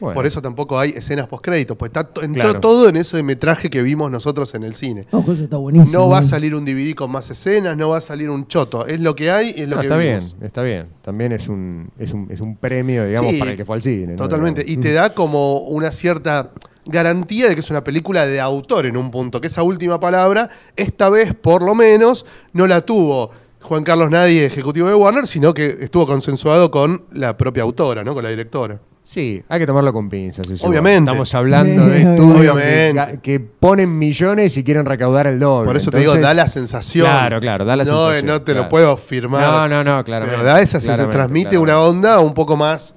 Bueno, 0.00 0.14
Por 0.14 0.26
eso 0.26 0.42
tampoco 0.42 0.78
hay 0.78 0.90
escenas 0.90 1.26
postcréditos, 1.28 1.76
pues 1.76 1.90
está, 1.90 2.04
to- 2.04 2.22
entró 2.22 2.42
Claro. 2.42 2.60
todo 2.60 2.88
en 2.88 2.96
ese 2.96 3.22
metraje 3.22 3.70
que 3.70 3.80
vimos 3.82 4.10
nosotros 4.10 4.54
en 4.54 4.64
el 4.64 4.74
cine. 4.74 5.06
Ojo, 5.12 5.32
eso 5.32 5.44
está 5.44 5.56
buenísimo. 5.56 5.98
No 5.98 6.08
va 6.08 6.18
a 6.18 6.22
salir 6.22 6.54
un 6.54 6.64
DVD 6.64 6.94
con 6.94 7.10
más 7.12 7.30
escenas, 7.30 7.76
no 7.76 7.88
va 7.90 7.98
a 7.98 8.00
salir 8.00 8.28
un 8.28 8.46
choto. 8.48 8.86
Es 8.86 9.00
lo 9.00 9.14
que 9.14 9.30
hay 9.30 9.54
y 9.56 9.62
es 9.62 9.68
lo 9.68 9.76
no, 9.76 9.80
que 9.82 9.86
está 9.86 9.96
vimos. 9.96 10.34
bien, 10.34 10.44
está 10.46 10.62
bien. 10.62 10.88
También 11.02 11.32
es 11.32 11.48
un, 11.48 11.90
es 11.98 12.12
un, 12.12 12.26
es 12.30 12.40
un 12.40 12.56
premio, 12.56 13.06
digamos, 13.06 13.32
Sí, 13.32 13.38
para 13.38 13.52
el 13.52 13.56
que 13.56 13.64
fue 13.64 13.76
al 13.76 13.82
cine. 13.82 14.12
¿no? 14.12 14.16
Totalmente. 14.16 14.64
Y 14.66 14.76
te 14.78 14.92
da 14.92 15.10
como 15.14 15.58
una 15.58 15.92
cierta 15.92 16.50
garantía 16.86 17.48
de 17.48 17.54
que 17.54 17.60
es 17.60 17.70
una 17.70 17.82
película 17.84 18.26
de 18.26 18.40
autor 18.40 18.86
en 18.86 18.96
un 18.96 19.10
punto, 19.10 19.40
que 19.40 19.46
esa 19.46 19.62
última 19.62 19.98
palabra, 20.00 20.48
esta 20.76 21.08
vez 21.08 21.34
por 21.34 21.62
lo 21.62 21.74
menos, 21.74 22.26
no 22.52 22.66
la 22.66 22.82
tuvo 22.82 23.30
Juan 23.62 23.84
Carlos 23.84 24.10
Nadie, 24.10 24.44
ejecutivo 24.44 24.88
de 24.88 24.94
Warner, 24.94 25.26
sino 25.26 25.54
que 25.54 25.78
estuvo 25.80 26.06
consensuado 26.06 26.70
con 26.70 27.04
la 27.12 27.36
propia 27.38 27.62
autora, 27.62 28.04
¿no? 28.04 28.12
Con 28.12 28.22
la 28.22 28.28
directora. 28.28 28.78
Sí, 29.06 29.42
hay 29.50 29.60
que 29.60 29.66
tomarlo 29.66 29.92
con 29.92 30.08
pinzas. 30.08 30.48
eso. 30.50 30.66
Obviamente. 30.66 31.10
Estamos 31.10 31.34
hablando 31.34 31.86
de 31.86 32.00
estudios 32.02 32.56
que, 32.56 32.90
obviamente. 32.90 33.20
que 33.20 33.38
ponen 33.38 33.98
millones 33.98 34.56
y 34.56 34.64
quieren 34.64 34.86
recaudar 34.86 35.26
el 35.26 35.38
doble. 35.38 35.66
Por 35.66 35.76
eso 35.76 35.90
te 35.90 35.98
digo, 35.98 36.12
Entonces- 36.12 36.22
da 36.28 36.34
la 36.34 36.48
sensación. 36.48 37.04
Claro, 37.06 37.38
claro, 37.38 37.64
da 37.66 37.76
la 37.76 37.84
no, 37.84 37.90
sensación, 38.08 38.26
No 38.26 38.38
te 38.40 38.52
claro. 38.52 38.62
lo 38.62 38.68
puedo 38.70 38.96
firmar. 38.96 39.42
No, 39.42 39.68
no, 39.68 39.84
no, 39.84 40.02
claramente. 40.04 40.38
Pero 40.40 40.48
da 40.48 40.60
esa 40.62 40.80
se 40.80 40.86
claramente, 40.86 41.12
transmite 41.16 41.58
una 41.58 41.80
onda 41.80 42.18
un 42.20 42.32
poco 42.32 42.56
más 42.56 42.94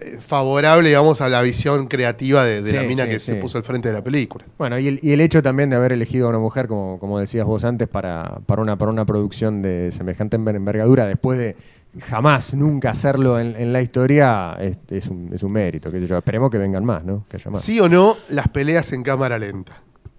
eh, 0.00 0.16
favorable, 0.18 0.88
digamos, 0.88 1.20
a 1.20 1.28
la 1.28 1.42
visión 1.42 1.86
creativa 1.88 2.42
de, 2.46 2.62
de 2.62 2.72
la 2.72 2.80
Sí, 2.80 2.86
mina 2.86 3.04
sí, 3.04 3.10
que 3.10 3.18
sí. 3.18 3.26
se 3.26 3.34
puso 3.34 3.58
al 3.58 3.64
frente 3.64 3.88
de 3.88 3.94
la 3.94 4.02
película. 4.02 4.46
Bueno, 4.56 4.78
y 4.78 4.88
el, 4.88 4.98
y 5.02 5.12
el 5.12 5.20
hecho 5.20 5.42
también 5.42 5.68
de 5.68 5.76
haber 5.76 5.92
elegido 5.92 6.26
a 6.26 6.30
una 6.30 6.38
mujer, 6.38 6.68
como, 6.68 6.98
como 6.98 7.18
decías 7.18 7.44
vos 7.44 7.64
antes, 7.64 7.86
para, 7.86 8.38
para, 8.46 8.62
una, 8.62 8.78
para 8.78 8.90
una 8.90 9.04
producción 9.04 9.60
de 9.60 9.92
semejante 9.92 10.38
enver- 10.38 10.56
envergadura, 10.56 11.04
después 11.04 11.38
de 11.38 11.54
jamás, 11.98 12.54
nunca 12.54 12.90
hacerlo 12.90 13.38
en, 13.38 13.56
en 13.56 13.72
la 13.72 13.82
historia, 13.82 14.56
es, 14.60 14.78
es 14.88 15.08
un, 15.08 15.30
es 15.32 15.42
un 15.42 15.52
mérito. 15.52 15.90
qué 15.90 16.00
sé 16.00 16.06
yo. 16.06 16.18
Esperemos 16.18 16.50
que 16.50 16.58
vengan 16.58 16.84
más, 16.84 17.04
¿no? 17.04 17.24
Que 17.28 17.36
haya 17.36 17.50
más. 17.50 17.62
¿Sí 17.62 17.80
o 17.80 17.88
no 17.88 18.16
las 18.28 18.48
peleas 18.48 18.92
en 18.92 19.02
cámara 19.02 19.38
lenta? 19.38 19.74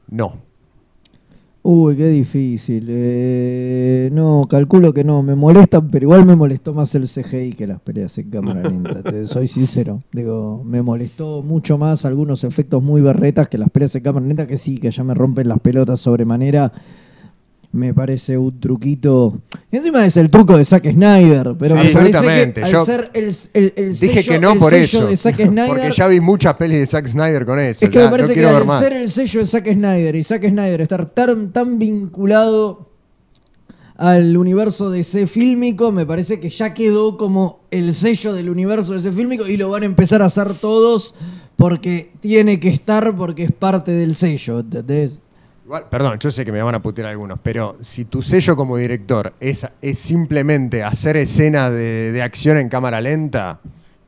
No. 0.09 0.51
Uy, 1.63 1.95
qué 1.95 2.07
difícil. 2.07 2.87
Eh, 2.89 4.09
no, 4.11 4.41
calculo 4.49 4.93
que 4.93 5.03
no. 5.03 5.21
Me 5.21 5.35
molestan, 5.35 5.89
pero 5.89 6.05
igual 6.05 6.25
me 6.25 6.35
molestó 6.35 6.73
más 6.73 6.93
el 6.95 7.07
CGI 7.07 7.53
que 7.53 7.67
las 7.67 7.79
peleas 7.79 8.17
en 8.17 8.31
cámara 8.31 8.63
lenta. 8.63 9.03
te 9.03 9.27
soy 9.27 9.47
sincero. 9.47 10.01
Digo, 10.11 10.63
me 10.65 10.81
molestó 10.81 11.43
mucho 11.43 11.77
más 11.77 12.03
algunos 12.03 12.43
efectos 12.43 12.81
muy 12.81 13.01
berretas 13.01 13.47
que 13.47 13.59
las 13.59 13.69
peleas 13.69 13.95
en 13.95 14.01
cámara 14.01 14.25
lenta, 14.25 14.47
que 14.47 14.57
sí, 14.57 14.79
que 14.79 14.89
ya 14.89 15.03
me 15.03 15.13
rompen 15.13 15.47
las 15.47 15.59
pelotas 15.59 15.99
sobremanera. 15.99 16.73
Me 17.73 17.93
parece 17.93 18.37
un 18.37 18.59
truquito. 18.59 19.39
Encima 19.71 20.05
es 20.05 20.17
el 20.17 20.29
truco 20.29 20.57
de 20.57 20.65
Zack 20.65 20.91
Snyder. 20.91 21.55
Pero 21.57 21.75
Sí, 21.75 21.87
me 21.87 21.93
parece 21.93 21.97
absolutamente. 21.99 22.61
que 22.61 22.65
al 22.67 22.71
Yo 22.73 22.85
ser 22.85 23.09
el, 23.13 23.35
el- 23.53 23.73
el 23.77 23.97
Dije 23.97 24.21
sello- 24.23 24.31
que 24.33 24.39
no 24.39 24.51
el 24.53 24.59
por 24.59 24.73
eso. 24.73 25.07
de 25.07 25.15
Zack 25.15 25.35
Snyder, 25.37 25.67
Porque 25.67 25.91
ya 25.91 26.07
vi 26.07 26.19
muchas 26.19 26.53
pelis 26.55 26.79
de 26.79 26.85
Zack 26.85 27.07
Snyder 27.07 27.45
con 27.45 27.59
eso. 27.59 27.85
es 27.85 27.89
que 27.89 27.97
ya 27.97 28.05
me 28.05 28.11
parece 28.11 28.29
no 28.29 28.33
que 28.35 28.41
ver 28.41 28.69
al 28.69 28.79
ser 28.79 28.93
el 28.93 29.09
sello 29.09 29.39
de 29.39 29.45
Zack 29.45 29.71
Snyder 29.73 30.15
y 30.17 30.23
Zack 30.25 30.49
Snyder 30.49 30.81
estar 30.81 31.05
tan, 31.09 31.53
tan 31.53 31.79
vinculado 31.79 32.89
al 33.95 34.35
universo 34.35 34.89
de 34.89 35.01
ese 35.01 35.27
fílmico, 35.27 35.91
me 35.91 36.05
parece 36.05 36.39
que 36.39 36.49
ya 36.49 36.73
quedó 36.73 37.17
como 37.17 37.59
el 37.71 37.93
sello 37.93 38.33
del 38.33 38.49
universo 38.49 38.93
de 38.93 38.97
ese 38.99 39.11
fílmico 39.11 39.47
y 39.47 39.57
lo 39.57 39.69
van 39.69 39.83
a 39.83 39.85
empezar 39.85 40.21
a 40.21 40.25
hacer 40.25 40.55
todos 40.55 41.13
porque 41.55 42.11
tiene 42.19 42.59
que 42.59 42.69
estar, 42.69 43.15
porque 43.15 43.43
es 43.43 43.51
parte 43.51 43.91
del 43.91 44.15
sello, 44.15 44.59
¿entendés? 44.61 45.21
Perdón, 45.89 46.19
yo 46.19 46.31
sé 46.31 46.43
que 46.43 46.51
me 46.51 46.61
van 46.61 46.75
a 46.75 46.81
putear 46.81 47.07
algunos, 47.07 47.39
pero 47.41 47.77
si 47.81 48.05
tu 48.05 48.21
sello 48.21 48.55
como 48.55 48.75
director 48.77 49.33
es, 49.39 49.65
es 49.81 49.99
simplemente 49.99 50.83
hacer 50.83 51.15
escenas 51.17 51.71
de, 51.71 52.11
de 52.11 52.21
acción 52.21 52.57
en 52.57 52.67
cámara 52.67 52.99
lenta, 52.99 53.59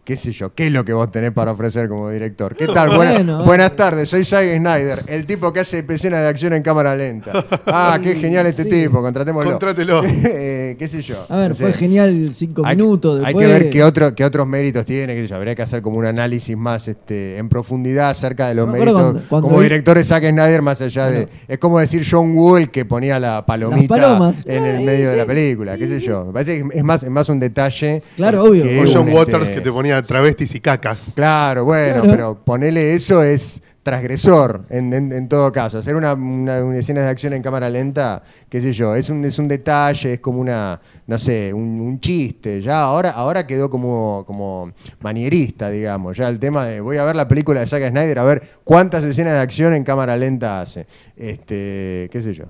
qué 0.04 0.16
sé 0.18 0.32
yo, 0.34 0.54
¿qué 0.54 0.68
es 0.68 0.74
lo 0.74 0.84
que 0.84 0.92
vos 0.92 1.10
tenés 1.12 1.32
para 1.32 1.52
ofrecer 1.54 1.88
como 1.88 2.10
director? 2.10 2.56
¿Qué 2.56 2.68
tal? 2.68 2.90
Buena- 2.96 3.12
bueno. 3.14 3.44
buenas 3.46 3.76
tardes, 3.76 4.10
soy 4.10 4.26
Zack 4.26 4.58
Snyder, 4.58 5.04
el 5.08 5.26
tipo 5.26 5.54
que 5.54 5.62
hace 5.62 5.86
escenas 5.88 6.20
de 6.22 6.28
acción 6.28 6.52
en 6.54 6.62
cámara 6.62 6.94
lenta. 6.96 7.32
Ah, 7.66 7.98
qué 8.04 8.16
genial 8.16 8.46
este 8.48 8.64
Sí. 8.64 8.70
tipo, 8.70 9.02
contratémoslo. 9.02 9.52
Contrátelo. 9.52 10.02
Eh, 10.36 10.76
qué 10.80 10.88
sé 10.88 11.02
yo. 11.02 11.26
A 11.30 11.38
ver, 11.38 11.50
no 11.50 11.56
sé. 11.56 11.64
fue 11.64 11.74
genial 11.74 12.30
cinco 12.34 12.64
Hay, 12.66 12.76
minutos 12.76 13.20
hay 13.20 13.26
después. 13.34 13.46
que 13.48 13.52
ver 13.54 13.70
qué, 13.70 13.84
otro, 13.84 14.16
qué 14.16 14.26
otros 14.26 14.48
méritos 14.48 14.86
tiene, 14.86 15.14
qué 15.16 15.22
sé 15.22 15.28
yo, 15.28 15.36
habría 15.36 15.56
que 15.56 15.62
hacer 15.62 15.82
como 15.82 15.98
un 16.00 16.06
análisis 16.06 16.56
más 16.58 16.88
este, 16.88 17.38
en 17.38 17.48
profundidad 17.50 18.10
acerca 18.10 18.48
de 18.48 18.56
los 18.56 18.68
méritos 18.68 18.94
cuando- 18.94 19.22
cuando 19.30 19.48
como 19.48 19.60
vi- 19.60 19.64
director 19.66 19.98
de 19.98 20.04
Zack 20.04 20.24
Snyder 20.30 20.62
más 20.62 20.82
allá 20.82 21.08
de... 21.08 21.28
Es 21.48 21.58
como 21.60 21.80
decir 21.80 22.06
John 22.10 22.34
el 22.58 22.72
que 22.72 22.84
ponía 22.86 23.20
la 23.20 23.46
palomita 23.46 24.34
en 24.46 24.66
el 24.66 24.82
medio 24.82 25.12
de 25.12 25.18
la 25.18 25.26
película, 25.26 25.78
qué 25.78 25.88
sé 25.88 26.00
yo. 26.00 26.26
Me 26.26 26.34
parece 26.34 26.64
que 26.64 26.78
es 26.78 26.84
más, 26.84 27.04
es 27.04 27.10
más 27.10 27.30
un 27.30 27.40
detalle. 27.40 28.02
Claro, 28.16 28.44
obvio. 28.44 28.64
que 28.64 28.80
O 28.82 28.86
John 28.92 29.08
un, 29.08 29.14
Waters 29.14 29.44
este, 29.44 29.56
que 29.56 29.62
te 29.62 29.72
ponía 29.72 29.93
travestis 30.02 30.56
y 30.56 30.60
caca. 30.60 30.98
Claro, 31.16 31.66
bueno, 31.66 32.02
Claro. 32.02 32.10
pero 32.10 32.44
ponerle 32.44 32.94
eso 32.96 33.22
es 33.22 33.62
transgresor 33.84 34.64
en, 34.70 34.94
en- 34.94 35.12
en 35.12 35.28
todo 35.28 35.52
caso. 35.52 35.78
Hacer 35.78 35.96
una, 35.98 36.14
una, 36.14 36.64
una 36.64 36.78
escena 36.78 37.02
de 37.02 37.10
acción 37.10 37.34
en 37.34 37.42
cámara 37.44 37.70
lenta, 37.70 38.24
qué 38.50 38.62
sé 38.62 38.72
yo, 38.72 38.96
es 38.96 39.10
un, 39.10 39.26
es 39.26 39.38
un 39.40 39.50
detalle, 39.50 40.14
es 40.14 40.20
como 40.22 40.40
una, 40.40 40.80
no 41.06 41.18
sé, 41.18 41.54
un, 41.54 41.82
un 41.82 42.00
chiste. 42.00 42.62
Ya 42.62 42.82
ahora, 42.82 43.10
ahora 43.12 43.46
quedó 43.46 43.70
como, 43.70 44.24
como 44.26 44.72
manierista, 45.02 45.70
digamos. 45.70 46.16
Ya 46.16 46.30
el 46.30 46.40
tema 46.40 46.66
de 46.66 46.80
voy 46.80 46.96
a 46.96 47.04
ver 47.04 47.18
la 47.18 47.28
película 47.28 47.60
de 47.60 47.68
Zack 47.68 47.90
Snyder 47.90 48.20
a 48.20 48.24
ver 48.24 48.42
cuántas 48.64 49.04
escenas 49.04 49.34
de 49.34 49.40
acción 49.40 49.74
en 49.74 49.84
cámara 49.84 50.16
lenta 50.16 50.62
hace. 50.62 50.88
Este, 51.18 52.08
qué 52.12 52.22
sé 52.22 52.34
yo. 52.34 52.46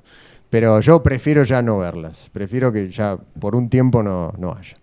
Pero 0.51 0.79
yo 0.81 1.01
prefiero 1.01 1.41
ya 1.43 1.63
no 1.63 1.79
verlas. 1.79 2.29
Prefiero 2.31 2.71
que 2.71 2.87
ya 2.89 3.17
por 3.39 3.55
un 3.55 3.69
tiempo 3.69 4.03
no, 4.03 4.31
no 4.37 4.51
haya. 4.55 4.77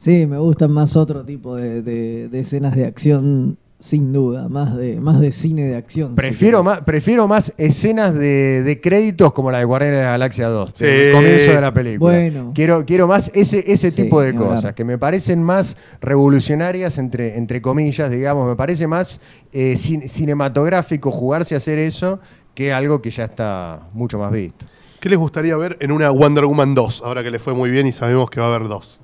Sí, 0.00 0.26
me 0.26 0.38
gustan 0.38 0.72
más 0.72 0.96
otro 0.96 1.24
tipo 1.24 1.54
de, 1.56 1.82
de- 1.82 2.28
de 2.28 2.40
escenas 2.40 2.74
de 2.74 2.86
acción, 2.86 3.58
sin 3.78 4.12
duda, 4.14 4.48
más 4.48 4.74
de, 4.76 4.98
más 4.98 5.20
de 5.20 5.30
cine 5.30 5.66
de 5.66 5.76
acción. 5.76 6.14
Prefiero 6.14 6.64
más, 6.64 6.80
prefiero 6.80 7.28
más 7.28 7.52
escenas 7.58 8.14
de, 8.14 8.62
de 8.62 8.80
créditos 8.80 9.32
como 9.34 9.50
la 9.50 9.58
de 9.58 9.64
Guardianes 9.64 9.98
de 10.00 10.04
la 10.06 10.10
Galaxia 10.12 10.48
2, 10.48 10.72
Sí. 10.74 10.84
el 10.86 11.12
comienzo 11.12 11.50
de 11.52 11.60
la 11.60 11.72
película. 11.74 12.12
Bueno. 12.14 12.52
Quiero, 12.54 12.84
quiero 12.86 13.06
más 13.06 13.30
ese, 13.34 13.62
ese 13.70 13.90
Sí, 13.90 14.02
tipo 14.04 14.22
de 14.22 14.30
hablar. 14.30 14.48
cosas, 14.48 14.72
que 14.74 14.84
me 14.84 14.96
parecen 14.96 15.42
más 15.42 15.76
revolucionarias, 16.00 16.96
entre, 16.98 17.36
entre 17.36 17.60
comillas, 17.62 18.10
digamos, 18.10 18.48
me 18.48 18.56
parece 18.56 18.86
más 18.86 19.20
eh, 19.52 19.74
cin- 19.76 20.06
cinematográfico 20.08 21.10
jugarse 21.10 21.54
a 21.54 21.58
hacer 21.58 21.78
eso 21.78 22.20
que 22.54 22.72
algo 22.72 23.00
que 23.02 23.10
ya 23.10 23.24
está 23.24 23.88
mucho 23.92 24.18
más 24.18 24.32
visto. 24.32 24.64
¿Qué 24.98 25.08
les 25.10 25.18
gustaría 25.18 25.56
ver 25.56 25.76
en 25.80 25.92
una 25.92 26.10
Wonder 26.10 26.44
Woman 26.46 26.74
2? 26.74 27.02
Ahora 27.04 27.22
que 27.22 27.30
le 27.30 27.38
fue 27.38 27.54
muy 27.54 27.70
bien 27.70 27.86
y 27.86 27.92
sabemos 27.92 28.28
que 28.30 28.40
va 28.40 28.46
a 28.46 28.54
haber 28.54 28.68
dos. 28.68 29.00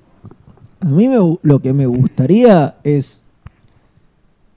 A 0.80 0.86
mí 0.86 1.08
me 1.08 1.16
lo 1.42 1.60
que 1.60 1.72
me 1.72 1.86
gustaría 1.86 2.76
es, 2.84 3.22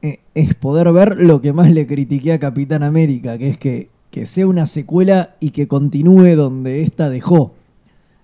eh, 0.02 0.20
es 0.36 0.54
poder 0.56 0.92
ver 0.92 1.18
lo 1.22 1.42
que 1.42 1.54
más 1.54 1.72
le 1.72 1.88
critiqué 1.88 2.34
a 2.34 2.40
Capitán 2.40 2.84
América, 2.84 3.38
que 3.38 3.50
es 3.50 3.58
que, 3.58 3.90
que 4.12 4.26
sea 4.26 4.48
una 4.48 4.66
secuela 4.66 5.36
y 5.40 5.52
que 5.52 5.68
continúe 5.68 6.36
donde 6.36 6.82
esta 6.82 7.10
dejó. 7.10 7.54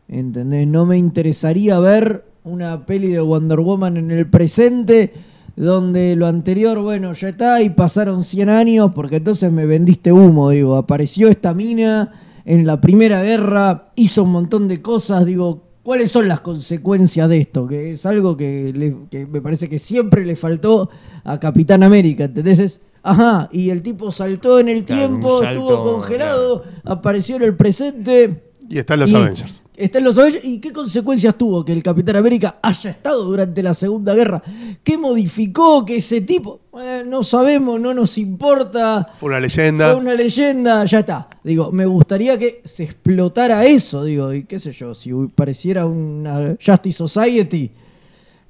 ¿Entendés? 0.08 0.68
No 0.68 0.86
me 0.86 0.98
interesaría 0.98 1.80
ver 1.80 2.26
una 2.44 2.86
peli 2.86 3.08
de 3.08 3.22
Wonder 3.22 3.60
Woman 3.60 3.98
en 3.98 4.12
el 4.12 4.28
presente 4.28 5.14
donde 5.56 6.16
lo 6.16 6.28
anterior, 6.28 6.80
bueno, 6.80 7.14
ya 7.14 7.30
está 7.30 7.62
y 7.62 7.70
pasaron 7.70 8.24
100 8.24 8.50
años 8.50 8.92
porque 8.94 9.18
entonces 9.18 9.52
me 9.52 9.66
vendiste 9.66 10.12
humo, 10.12 10.50
digo, 10.50 10.76
apareció 10.76 11.30
esta 11.30 11.54
mina 11.54 12.12
en 12.44 12.68
la 12.68 12.82
Primera 12.82 13.24
Guerra, 13.24 13.92
hizo 13.96 14.24
un 14.24 14.32
montón 14.32 14.68
de 14.68 14.82
cosas, 14.82 15.26
digo, 15.26 15.64
¿cuáles 15.86 16.12
son 16.12 16.28
las 16.28 16.42
consecuencias 16.42 17.30
de 17.30 17.38
esto? 17.38 17.66
Que 17.68 17.92
es 17.92 18.06
algo 18.06 18.36
que, 18.36 18.74
le- 18.76 18.98
que 19.10 19.26
me 19.26 19.40
parece 19.40 19.70
que 19.70 19.80
siempre 19.80 20.26
le 20.26 20.36
faltó 20.36 20.90
a 21.24 21.40
Capitán 21.40 21.84
América, 21.84 22.26
¿entendés? 22.26 22.60
Es, 22.60 22.82
Ajá, 23.08 23.50
y 23.52 23.70
el 23.70 23.84
tipo 23.84 24.12
saltó 24.12 24.58
en 24.60 24.68
el 24.68 24.84
Claro, 24.84 25.08
tiempo, 25.10 25.40
salto, 25.40 25.62
estuvo 25.62 25.94
congelado, 25.94 26.64
apareció 26.84 27.36
en 27.36 27.44
el 27.44 27.56
presente. 27.56 28.44
Y 28.68 28.80
están 28.80 29.00
los 29.00 29.12
y 29.12 29.16
Avengers. 29.16 29.62
Está 29.78 29.98
en 29.98 30.04
los 30.06 30.18
Avengers. 30.18 30.46
¿Y 30.46 30.60
qué 30.60 30.72
consecuencias 30.72 31.38
tuvo 31.38 31.66
que 31.66 31.74
el 31.74 31.84
Capitán 31.84 32.16
América 32.16 32.58
haya 32.62 32.92
estado 32.92 33.24
durante 33.26 33.62
la 33.62 33.74
Segunda 33.74 34.14
Guerra? 34.14 34.42
¿Qué 34.84 34.98
modificó 34.98 35.86
que 35.86 35.98
ese 35.98 36.22
tipo? 36.22 36.62
Eh, 36.80 37.04
no 37.06 37.24
sabemos, 37.24 37.80
no 37.80 37.94
nos 37.94 38.18
importa. 38.18 39.10
Fue 39.16 39.30
una 39.30 39.40
leyenda. 39.40 39.92
Fue 39.92 40.02
una 40.02 40.14
leyenda, 40.14 40.86
ya 40.86 41.00
está. 41.00 41.28
Digo, 41.44 41.72
me 41.72 41.86
gustaría 41.86 42.38
que 42.38 42.62
se 42.64 42.84
explotara 42.84 43.66
eso, 43.66 44.04
digo, 44.04 44.34
y 44.34 44.44
qué 44.44 44.60
sé 44.60 44.72
yo, 44.72 44.94
si 44.94 45.12
pareciera 45.36 45.86
una 45.86 46.56
Justice 46.64 46.98
Society, 46.98 47.72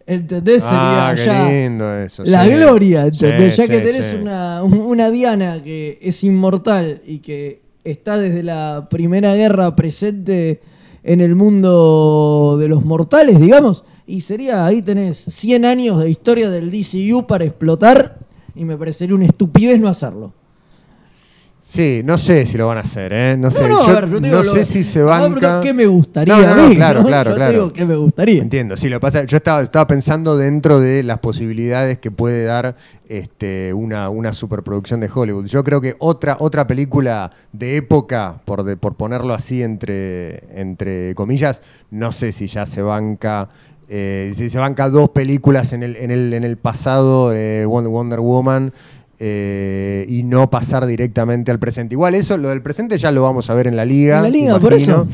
¿entendés? 0.05 0.63
Ah, 0.65 1.13
qué 1.15 1.23
Sería 1.23 1.43
ya 1.43 1.49
lindo 1.49 1.97
eso. 1.97 2.23
la 2.25 2.45
sí. 2.45 2.53
gloria, 2.53 3.05
¿entendés? 3.07 3.55
Sí, 3.55 3.61
ya 3.61 3.67
que 3.67 3.79
tenés 3.79 4.15
una 4.63 5.09
Diana 5.09 5.61
que 5.63 5.97
es 6.01 6.23
inmortal 6.23 7.01
y 7.05 7.19
que 7.19 7.61
está 7.83 8.17
desde 8.17 8.43
la 8.43 8.87
Primera 8.89 9.35
Guerra 9.35 9.75
presente 9.75 10.61
en 11.05 11.21
el 11.21 11.35
mundo 11.35 12.57
de 12.59 12.67
los 12.67 12.83
mortales, 12.83 13.39
digamos, 13.39 13.83
y 14.07 14.21
sería, 14.21 14.65
ahí 14.65 14.81
tenés 14.81 15.17
100 15.17 15.63
años 15.63 15.99
de 15.99 16.09
historia 16.09 16.49
del 16.49 16.71
DCU 16.71 17.27
para 17.27 17.45
explotar 17.45 18.17
y 18.55 18.65
me 18.65 18.75
parecería 18.75 19.15
una 19.15 19.25
estupidez 19.25 19.79
no 19.79 19.87
hacerlo. 19.87 20.33
Sí, 21.67 22.01
no 22.05 22.17
sé 22.19 22.45
si 22.45 22.57
lo 22.59 22.67
van 22.67 22.77
a 22.77 22.81
hacer, 22.81 23.11
¿eh? 23.11 23.35
No, 23.37 23.49
sé, 23.49 23.67
no, 23.67 23.87
yo 23.87 23.93
ver, 23.95 24.07
yo 24.07 24.21
te 24.21 24.27
no 24.29 24.41
digo 24.41 24.43
sé 24.43 24.59
lo- 24.59 24.65
si 24.65 24.83
se 24.83 25.01
banca. 25.01 25.61
¿Qué 25.61 25.73
me 25.73 25.87
gustaría? 25.87 26.37
No, 26.37 26.55
no, 26.55 26.69
mí, 26.69 26.75
claro, 26.75 27.03
claro, 27.07 27.31
Yo 27.31 27.35
claro. 27.35 27.51
digo 27.53 27.73
¿Qué 27.73 27.85
me 27.85 27.95
gustaría? 27.95 28.41
Entiendo, 28.43 28.77
sí, 28.77 28.87
lo 28.87 28.99
pasa, 28.99 29.23
yo 29.23 29.35
estaba, 29.37 29.61
estaba 29.63 29.87
pensando 29.87 30.37
dentro 30.37 30.79
de 30.79 31.01
las 31.01 31.19
posibilidades 31.19 31.97
que 31.97 32.11
puede 32.11 32.43
dar 32.45 32.75
este, 33.09 33.73
una, 33.73 34.09
una 34.09 34.31
superproducción 34.31 34.99
de 34.99 35.09
Hollywood. 35.13 35.47
Yo 35.47 35.63
creo 35.63 35.81
que 35.81 35.95
otra, 35.97 36.37
otra 36.39 36.67
película 36.67 37.31
de 37.51 37.77
época, 37.77 38.41
por, 38.45 38.63
de- 38.63 38.77
por 38.77 38.93
ponerlo 38.95 39.33
así 39.33 39.63
entre, 39.63 40.43
entre 40.61 41.15
comillas, 41.15 41.63
no 41.89 42.11
sé 42.11 42.31
si 42.31 42.45
ya 42.47 42.67
se 42.67 42.83
banca. 42.83 43.49
eh, 43.89 44.31
si 44.35 44.49
se 44.51 44.59
banca 44.59 44.89
dos 44.89 45.09
películas 45.09 45.73
en 45.73 45.81
el, 45.83 45.95
en 45.95 46.11
el, 46.11 46.33
en 46.33 46.43
el 46.43 46.57
pasado, 46.57 47.33
eh, 47.33 47.65
Wonder 47.65 48.19
Woman, 48.19 48.71
eh, 49.19 50.05
y 50.09 50.23
no 50.23 50.49
pasar 50.49 50.85
directamente 50.85 51.51
al 51.51 51.59
presente. 51.59 51.95
Igual 51.95 52.15
eso, 52.15 52.37
lo 52.37 52.49
del 52.49 52.61
presente 52.61 52.97
ya 52.97 53.11
lo 53.11 53.21
vamos 53.23 53.49
a 53.49 53.53
ver 53.53 53.67
en 53.67 53.75
la 53.75 53.85
liga. 53.85 54.17
En 54.17 54.23
la 54.23 54.29
liga, 54.29 54.59
por 54.59 54.73
eso. 54.73 55.07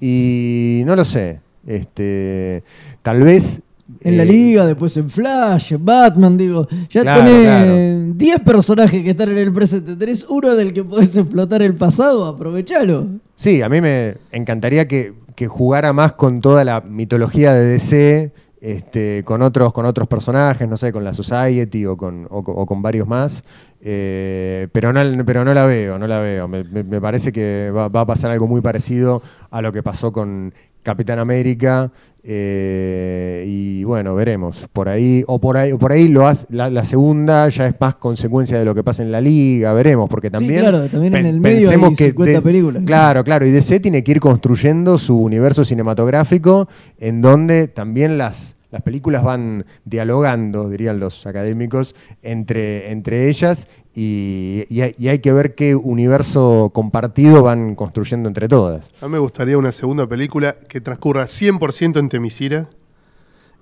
Y 0.00 0.82
no 0.86 0.96
lo 0.96 1.04
sé. 1.04 1.40
Este, 1.66 2.62
tal 3.02 3.22
vez. 3.22 3.60
En 4.02 4.16
la 4.16 4.22
eh, 4.22 4.26
liga, 4.26 4.66
después 4.66 4.96
en 4.96 5.10
Flash, 5.10 5.72
en 5.72 5.84
Batman, 5.84 6.36
digo. 6.36 6.68
Ya 6.90 7.02
Claro, 7.02 7.24
tenés 7.24 7.42
claro. 7.42 8.12
10 8.14 8.40
personajes 8.40 9.02
que 9.02 9.10
están 9.10 9.30
en 9.30 9.38
el 9.38 9.52
presente. 9.52 9.96
Tenés 9.96 10.24
uno 10.28 10.54
del 10.54 10.72
que 10.72 10.84
podés 10.84 11.16
explotar 11.16 11.60
el 11.62 11.74
pasado, 11.74 12.24
aprovechalo. 12.26 13.06
Sí, 13.34 13.62
a 13.62 13.68
mí 13.68 13.80
me 13.80 14.16
encantaría 14.30 14.86
que, 14.86 15.12
que 15.34 15.48
jugara 15.48 15.92
más 15.92 16.12
con 16.12 16.40
toda 16.40 16.64
la 16.64 16.82
mitología 16.82 17.52
de 17.52 17.64
DC, 17.66 18.32
este, 18.60 19.22
con 19.24 19.42
otros, 19.42 19.72
con 19.72 19.86
otros 19.86 20.06
personajes, 20.08 20.68
no 20.68 20.76
sé, 20.76 20.92
con 20.92 21.04
la 21.04 21.14
Society 21.14 21.86
o 21.86 21.96
con, 21.96 22.26
o, 22.30 22.44
con- 22.44 22.82
varios 22.82 23.06
más. 23.08 23.44
Eh, 23.80 24.68
pero, 24.72 24.92
no, 24.92 25.24
pero 25.24 25.44
no 25.44 25.54
la 25.54 25.64
veo, 25.64 25.98
no 25.98 26.06
la 26.06 26.18
veo. 26.20 26.48
Me, 26.48 27.00
parece 27.00 27.32
que 27.32 27.70
va 27.74 27.86
a 27.86 28.06
pasar 28.06 28.30
algo 28.30 28.46
muy 28.46 28.60
parecido 28.60 29.22
a 29.50 29.62
lo 29.62 29.72
que 29.72 29.82
pasó 29.82 30.12
con 30.12 30.52
Capitán 30.82 31.18
América. 31.18 31.90
eh, 32.22 33.44
y 33.46 33.84
bueno, 33.84 34.14
veremos. 34.14 34.66
Por 34.72 34.88
ahí, 34.88 35.24
o 35.26 35.40
por 35.40 35.56
ahí, 35.56 35.72
o 35.72 35.78
por 35.78 35.92
ahí 35.92 36.08
lo 36.08 36.26
hace, 36.26 36.46
la, 36.50 36.68
la 36.70 36.84
segunda 36.84 37.48
ya 37.48 37.66
es 37.66 37.80
más 37.80 37.94
consecuencia 37.96 38.58
de 38.58 38.64
lo 38.64 38.74
que 38.74 38.82
pasa 38.84 39.02
en 39.02 39.10
la 39.12 39.20
liga, 39.20 39.72
veremos, 39.72 40.08
porque 40.08 40.30
también. 40.30 40.60
claro, 40.60 40.86
también 40.88 41.16
en 41.16 41.26
el 41.26 41.40
medio 41.40 41.68
pensemos 41.68 41.90
hay 41.90 41.96
que 41.96 42.06
50 42.08 42.32
de- 42.32 42.42
películas. 42.42 42.82
Claro, 42.84 43.24
claro, 43.24 43.46
y 43.46 43.50
DC 43.50 43.80
tiene 43.80 44.04
que 44.04 44.12
ir 44.12 44.20
construyendo 44.20 44.98
su 44.98 45.18
universo 45.18 45.64
cinematográfico 45.64 46.68
en 46.98 47.22
donde 47.22 47.68
también 47.68 48.18
las, 48.18 48.56
las 48.70 48.82
películas 48.82 49.22
van 49.24 49.64
dialogando, 49.84 50.68
dirían 50.68 51.00
los 51.00 51.26
académicos, 51.26 51.94
entre, 52.22 52.90
entre 52.92 53.28
ellas 53.28 53.66
y, 54.02 54.64
y 54.70 54.80
hay, 54.80 54.94
y 54.98 55.08
hay 55.08 55.18
que 55.18 55.30
ver 55.32 55.54
qué 55.54 55.74
universo 55.74 56.70
compartido 56.72 57.42
van 57.42 57.74
construyendo 57.74 58.28
entre 58.28 58.48
todas. 58.48 58.90
A 59.02 59.06
mí 59.06 59.12
me 59.12 59.18
gustaría 59.18 59.58
una 59.58 59.72
segunda 59.72 60.06
película 60.06 60.56
que 60.68 60.80
transcurra 60.80 61.24
100% 61.26 61.98
en 61.98 62.08
Temisira, 62.08 62.68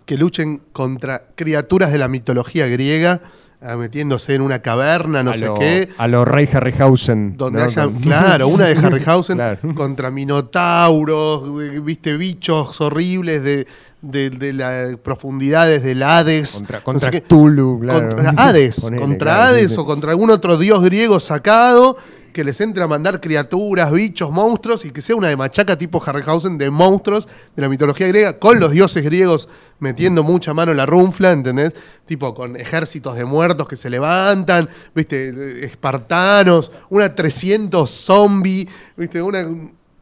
que 0.05 0.16
luchen 0.16 0.61
contra 0.72 1.24
criaturas 1.35 1.90
de 1.90 1.98
la 1.98 2.07
mitología 2.09 2.66
griega, 2.68 3.20
ah, 3.61 3.77
metiéndose 3.77 4.35
en 4.37 4.42
una 4.42 4.61
caverna, 4.62 5.22
no 5.24 5.33
a 5.33 5.35
sé 5.38 5.46
lo, 5.46 5.59
qué, 5.59 5.88
A 5.98 6.07
lo 6.07 6.24
Rey 6.24 6.48
Harryhausen. 6.53 7.37
donde 7.37 7.59
¿no? 7.61 7.64
haya, 7.66 7.88
claro, 8.01 8.46
una 8.48 8.66
de 8.66 8.74
Harryhausen 8.87 9.37
Claro. 9.37 9.74
contra 9.74 10.11
minotauros, 10.12 11.62
eh, 11.62 11.81
viste, 11.81 12.16
bichos 12.16 12.81
horribles 12.81 13.42
de, 13.42 13.66
de, 14.02 14.30
de 14.30 14.52
las 14.52 14.96
profundidades 14.96 15.82
del 15.82 16.02
Hades. 16.02 16.54
Contra, 16.54 16.78
no 16.78 16.84
contra 16.84 17.12
sé 17.12 17.20
qué. 17.20 17.22
Cthulhu, 17.22 17.80
claro. 17.80 18.16
Contra 18.16 18.30
Hades, 18.37 18.80
Ponele, 18.80 19.02
contra 19.02 19.34
claro, 19.34 19.42
Hades 19.52 19.72
sí. 19.72 19.76
o 19.78 19.84
contra 19.84 20.11
algún 20.11 20.30
otro 20.30 20.56
dios 20.58 20.82
griego 20.82 21.20
sacado 21.20 21.96
que 22.32 22.44
les 22.44 22.61
entre 22.61 22.84
a 22.84 22.87
mandar 22.87 23.20
criaturas, 23.20 23.90
bichos, 23.90 24.30
monstruos 24.30 24.84
y 24.84 24.92
que 24.92 25.02
sea 25.02 25.16
una 25.16 25.28
de 25.28 25.37
machaca 25.37 25.76
tipo 25.76 26.00
Harryhausen 26.04 26.56
de 26.56 26.70
monstruos 26.70 27.26
de 27.56 27.62
la 27.62 27.68
mitología 27.68 28.06
griega 28.06 28.38
con 28.38 28.61
los 28.61 28.70
dioses 28.70 29.02
griegos 29.02 29.48
metiendo 29.80 30.22
mucha 30.22 30.54
mano 30.54 30.70
en 30.70 30.76
la 30.76 30.87
runfla, 30.87 31.32
¿entendés? 31.32 31.74
Tipo 32.06 32.34
con 32.34 32.54
ejércitos 32.54 33.16
de 33.16 33.24
muertos 33.24 33.66
que 33.66 33.76
se 33.76 33.90
levantan, 33.90 34.68
¿viste? 34.94 35.64
Espartanos, 35.64 36.70
una 36.90 37.12
300 37.12 37.90
zombie, 37.90 38.68
¿viste? 38.96 39.20
Una 39.20 39.44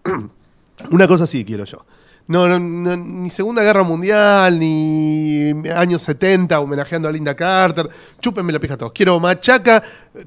una 0.90 1.08
cosa 1.08 1.24
así 1.24 1.42
quiero 1.42 1.64
yo. 1.64 1.86
No, 2.28 2.48
no, 2.48 2.58
no, 2.58 2.96
ni 2.96 3.30
Segunda 3.30 3.62
Guerra 3.62 3.84
Mundial, 3.84 4.58
ni 4.58 5.52
años 5.74 6.02
70 6.02 6.58
homenajeando 6.58 7.08
a 7.08 7.12
Linda 7.12 7.36
Carter. 7.36 7.88
Chúpenme 8.20 8.52
la 8.52 8.58
pija 8.58 8.76
todos. 8.76 8.90
Quiero 8.92 9.20
machaca 9.20 9.80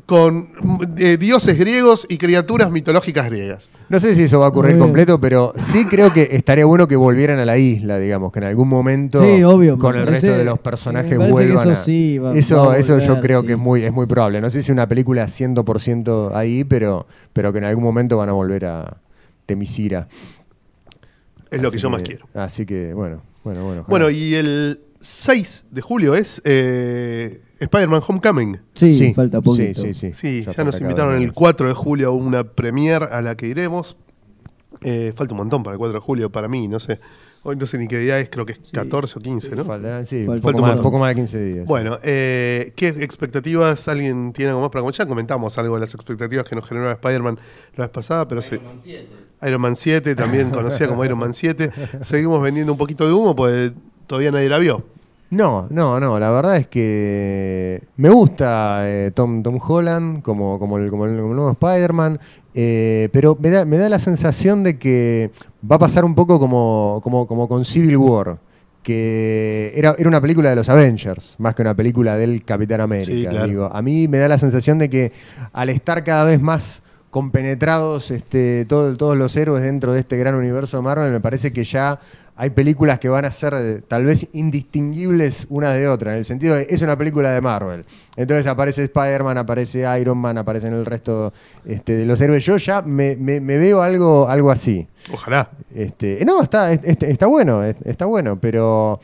con 0.05 0.49
eh, 0.97 1.17
dioses 1.17 1.57
griegos 1.59 2.05
y 2.09 2.17
criaturas 2.17 2.71
mitológicas 2.71 3.25
griegas. 3.29 3.69
No 3.89 3.99
sé 3.99 4.15
si 4.15 4.23
eso 4.23 4.39
va 4.39 4.45
a 4.45 4.49
ocurrir 4.49 4.77
completo, 4.77 5.19
pero 5.19 5.53
sí 5.57 5.83
creo 5.85 6.13
que 6.13 6.29
estaría 6.31 6.63
bueno 6.65 6.87
que 6.87 6.95
volvieran 6.95 7.37
a 7.39 7.43
la 7.45 7.57
isla, 7.57 7.97
digamos, 7.99 8.31
que 8.31 8.39
en 8.39 8.45
algún 8.45 8.69
momento 8.69 9.21
Sí, 9.21 9.43
obvio, 9.43 9.75
me 9.75 9.81
con 9.81 9.95
el 9.97 10.05
parece- 10.05 10.27
resto 10.27 10.37
de 10.37 10.45
los 10.45 10.59
personajes 10.59 11.17
vuelvan 11.17 11.69
eso 11.71 11.81
a... 11.81 11.83
sí 11.83 12.17
va- 12.17 12.33
eso, 12.33 12.65
va 12.67 12.73
a 12.75 12.77
eso 12.77 12.99
yo 12.99 13.19
creo 13.19 13.41
sí. 13.41 13.47
que 13.47 13.53
es 13.53 13.59
muy, 13.59 13.83
es 13.83 13.91
muy 13.91 14.05
probable. 14.05 14.39
No 14.39 14.49
sé 14.49 14.63
si 14.63 14.71
una 14.71 14.87
película 14.87 15.25
100% 15.27 16.31
ahí, 16.33 16.63
pero, 16.63 17.07
pero 17.33 17.51
que 17.51 17.57
en 17.57 17.65
algún 17.65 17.83
momento 17.83 18.15
van 18.17 18.29
a 18.29 18.33
volver 18.33 18.65
a 18.65 18.97
Temisira. 19.45 20.07
Es 21.51 21.61
lo 21.61 21.71
que 21.71 21.77
yo 21.77 21.89
más 21.89 22.01
quiero. 22.03 22.27
Así 22.33 22.65
que, 22.65 22.93
bueno, 22.93 23.21
bueno, 23.43 23.63
bueno. 23.63 23.81
ojalá. 23.81 23.87
Bueno, 23.89 24.09
y 24.09 24.35
el 24.35 24.81
6 25.01 25.65
de 25.71 25.81
julio 25.81 26.15
es 26.15 26.41
eh, 26.45 27.41
Spider-Man 27.59 28.01
Homecoming. 28.07 28.59
Sí, 28.73 29.13
falta 29.13 29.41
poquito. 29.41 29.81
Sí, 29.81 29.93
sí, 29.93 30.13
sí. 30.13 30.43
Sí, 30.43 30.53
ya, 30.55 30.63
nos 30.63 30.79
invitaron 30.81 31.13
el 31.13 31.19
menos. 31.21 31.35
4 31.35 31.67
de 31.67 31.73
julio 31.73 32.09
a 32.09 32.11
una 32.11 32.43
premiere 32.43 33.05
a 33.05 33.21
la 33.21 33.35
que 33.35 33.47
iremos. 33.47 33.95
Eh, 34.81 35.11
falta 35.15 35.33
un 35.33 35.39
montón 35.39 35.63
para 35.63 35.73
el 35.73 35.77
4 35.79 35.93
de 35.93 35.99
julio, 35.99 36.31
para 36.31 36.47
mí, 36.47 36.67
no 36.67 36.79
sé. 36.79 36.99
Hoy 37.43 37.55
no 37.55 37.65
sé 37.65 37.77
ni 37.77 37.87
qué 37.87 37.97
día 37.99 38.19
es, 38.19 38.29
creo 38.29 38.45
que 38.45 38.51
es 38.53 38.59
14 38.71 39.17
o 39.17 39.21
15, 39.21 39.55
¿no? 39.55 39.63
Faltarán, 39.63 40.05
sí, 40.05 40.25
Falta 40.25 40.47
un 40.47 40.53
poco 40.53 40.63
un 40.63 40.69
más, 40.69 40.79
poco 40.81 40.99
más 40.99 41.09
de 41.09 41.15
15 41.15 41.43
días. 41.45 41.65
Bueno, 41.65 41.97
eh, 42.03 42.73
¿qué 42.75 42.89
expectativas? 42.89 43.87
¿Alguien 43.87 44.33
tiene 44.33 44.49
algo 44.49 44.61
más 44.61 44.69
para 44.71 44.81
comentar? 44.81 45.05
Ya 45.05 45.09
comentamos 45.09 45.57
algo 45.57 45.75
de 45.75 45.81
las 45.81 45.93
expectativas 45.93 46.47
que 46.47 46.55
nos 46.57 46.67
generó 46.67 46.91
Spider-Man 46.91 47.39
la 47.77 47.85
vez 47.85 47.91
pasada, 47.91 48.27
pero 48.27 48.41
se- 48.41 48.59
Iron 49.43 49.61
Man 49.61 49.75
7, 49.75 50.15
también 50.15 50.49
conocida 50.51 50.87
como 50.87 51.03
Iron 51.05 51.19
Man 51.19 51.33
7. 51.33 51.71
Seguimos 52.01 52.41
vendiendo 52.41 52.71
un 52.71 52.77
poquito 52.77 53.07
de 53.07 53.13
humo, 53.13 53.35
pues 53.35 53.73
todavía 54.07 54.31
nadie 54.31 54.49
la 54.49 54.57
vio. 54.57 54.83
No, 55.31 55.67
no, 55.69 55.99
no. 55.99 56.19
La 56.19 56.31
verdad 56.31 56.57
es 56.57 56.67
que 56.67 57.81
me 57.97 58.09
gusta 58.09 58.81
eh, 58.85 59.11
Tom, 59.13 59.43
Tom 59.43 59.59
Holland 59.65 60.23
como, 60.23 60.57
como, 60.57 60.77
el, 60.79 60.89
como, 60.89 61.05
el, 61.05 61.17
como 61.17 61.29
el 61.29 61.35
nuevo 61.35 61.51
Spider-Man, 61.51 62.19
eh, 62.55 63.09
pero 63.11 63.37
me 63.39 63.51
da, 63.51 63.65
me 63.65 63.77
da 63.77 63.89
la 63.89 63.99
sensación 63.99 64.63
de 64.63 64.79
que 64.79 65.31
va 65.69 65.75
a 65.75 65.79
pasar 65.79 66.03
un 66.03 66.15
poco 66.15 66.39
como, 66.39 66.99
como, 67.03 67.27
como 67.27 67.47
con 67.47 67.63
Civil 67.63 67.97
War, 67.97 68.39
que 68.81 69.71
era, 69.75 69.93
era 69.99 70.09
una 70.09 70.19
película 70.19 70.49
de 70.49 70.55
los 70.55 70.67
Avengers, 70.67 71.35
más 71.37 71.53
que 71.53 71.61
una 71.61 71.75
película 71.75 72.17
del 72.17 72.43
Capitán 72.43 72.81
América. 72.81 73.11
Sí, 73.11 73.27
claro. 73.27 73.47
digo. 73.47 73.65
A 73.71 73.81
mí 73.83 74.07
me 74.07 74.17
da 74.17 74.27
la 74.27 74.39
sensación 74.39 74.79
de 74.79 74.89
que 74.89 75.11
al 75.53 75.69
estar 75.69 76.03
cada 76.03 76.23
vez 76.23 76.41
más 76.41 76.81
compenetrados 77.09 78.11
este, 78.11 78.65
todo- 78.65 78.95
todos 78.97 79.17
los 79.17 79.35
héroes 79.35 79.63
dentro 79.63 79.93
de 79.93 79.99
este 80.01 80.17
gran 80.17 80.35
universo 80.35 80.77
de 80.77 80.83
Marvel, 80.83 81.11
me 81.11 81.19
parece 81.19 81.51
que 81.53 81.63
ya 81.63 81.99
hay 82.35 82.51
películas 82.51 82.99
que 82.99 83.09
van 83.09 83.25
a 83.25 83.31
ser 83.31 83.53
eh, 83.57 83.81
tal 83.85 84.05
vez 84.05 84.27
indistinguibles 84.31 85.45
una 85.49 85.73
de 85.73 85.87
otra, 85.89 86.13
en 86.13 86.19
el 86.19 86.25
sentido 86.25 86.55
de 86.55 86.67
es 86.69 86.81
una 86.81 86.97
película 86.97 87.31
de 87.31 87.41
Marvel. 87.41 87.83
Entonces 88.15 88.47
aparece 88.47 88.83
Spider-Man, 88.83 89.37
aparece 89.37 89.85
Iron 89.99 90.17
Man, 90.17 90.37
aparecen 90.37 90.73
el 90.73 90.85
resto 90.85 91.33
este, 91.65 91.97
de 91.97 92.05
los 92.05 92.21
héroes. 92.21 92.45
Yo 92.45 92.55
ya 92.57 92.81
me, 92.81 93.15
me- 93.17 93.41
me 93.41 93.57
veo 93.57 93.81
algo, 93.81 94.29
algo 94.29 94.51
así. 94.51 94.87
Ojalá. 95.11 95.49
Este, 95.75 96.23
no, 96.25 96.41
está, 96.41 96.71
es- 96.71 96.79
está 96.83 97.25
bueno, 97.27 97.63
es- 97.63 97.75
está 97.83 98.05
bueno, 98.05 98.37
pero 98.39 99.01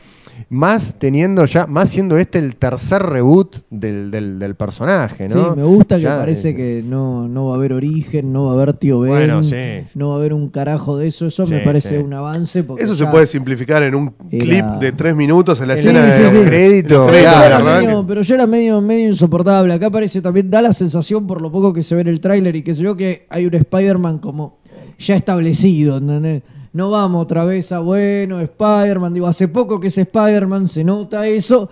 más 0.48 0.96
teniendo 0.98 1.44
ya, 1.46 1.66
más 1.66 1.88
siendo 1.88 2.16
este 2.18 2.38
el 2.38 2.56
tercer 2.56 3.02
reboot 3.02 3.56
del, 3.70 4.10
del- 4.10 4.38
del 4.38 4.54
personaje, 4.54 5.28
¿no? 5.28 5.52
Sí, 5.54 5.56
me 5.60 5.64
gusta 5.64 5.98
que 5.98 6.04
parece 6.06 6.50
eh, 6.50 6.54
que 6.54 6.84
no, 6.86 7.26
no 7.28 7.46
va 7.46 7.54
a 7.54 7.56
haber 7.56 7.72
origen, 7.72 8.32
no 8.32 8.44
va 8.46 8.50
a 8.52 8.54
haber 8.54 8.72
tío 8.74 9.00
Ben, 9.00 9.12
Bueno, 9.12 9.42
sí. 9.42 9.56
no 9.94 10.08
va 10.10 10.14
a 10.14 10.18
haber 10.18 10.32
un 10.32 10.48
carajo 10.50 10.96
de 10.98 11.08
eso. 11.08 11.26
Eso 11.26 11.46
me 11.46 11.60
parece 11.60 11.98
sí. 11.98 12.04
un 12.04 12.12
avance. 12.12 12.62
Porque 12.64 12.84
Eso 12.84 12.94
se 12.94 13.06
puede 13.06 13.26
simplificar 13.26 13.82
en 13.82 13.94
un 13.94 14.14
Era- 14.30 14.44
clip 14.44 14.64
de 14.80 14.92
tres 14.92 15.16
minutos 15.16 15.60
en 15.60 15.68
la 15.68 15.74
escena 15.74 16.10
sí, 16.12 16.22
de 16.22 16.44
Crédito, 16.44 16.94
los 16.94 17.10
Pero 17.10 17.16
de 17.40 17.46
era 17.46 17.58
medio- 17.60 18.06
pero 18.06 18.20
ya 18.22 18.34
era 18.34 18.46
medio, 18.46 18.80
medio 18.80 19.08
insoportable. 19.08 19.72
Acá 19.74 19.90
parece 19.90 20.20
también, 20.22 20.50
da 20.50 20.62
la 20.62 20.72
sensación, 20.72 21.26
por 21.26 21.40
lo 21.42 21.50
poco 21.50 21.72
que 21.72 21.82
se 21.82 21.94
ve 21.94 22.02
en 22.02 22.08
el 22.08 22.20
tráiler 22.20 22.54
y 22.56 22.62
que 22.62 22.74
sé 22.74 22.82
yo, 22.82 22.96
que 22.96 23.26
hay 23.30 23.46
un 23.46 23.54
Spider-Man 23.54 24.18
como 24.18 24.58
ya 24.98 25.16
establecido. 25.16 25.96
¿entendés? 25.98 26.42
No 26.42 26.55
vamos 26.90 27.22
otra 27.22 27.44
vez 27.44 27.72
a, 27.72 27.78
bueno, 27.78 28.40
Spider-Man. 28.40 29.14
Digo, 29.14 29.26
hace 29.26 29.48
poco 29.48 29.80
que 29.80 29.88
es 29.88 29.98
Spider-Man, 29.98 30.68
se 30.68 30.84
nota 30.84 31.26
eso. 31.26 31.68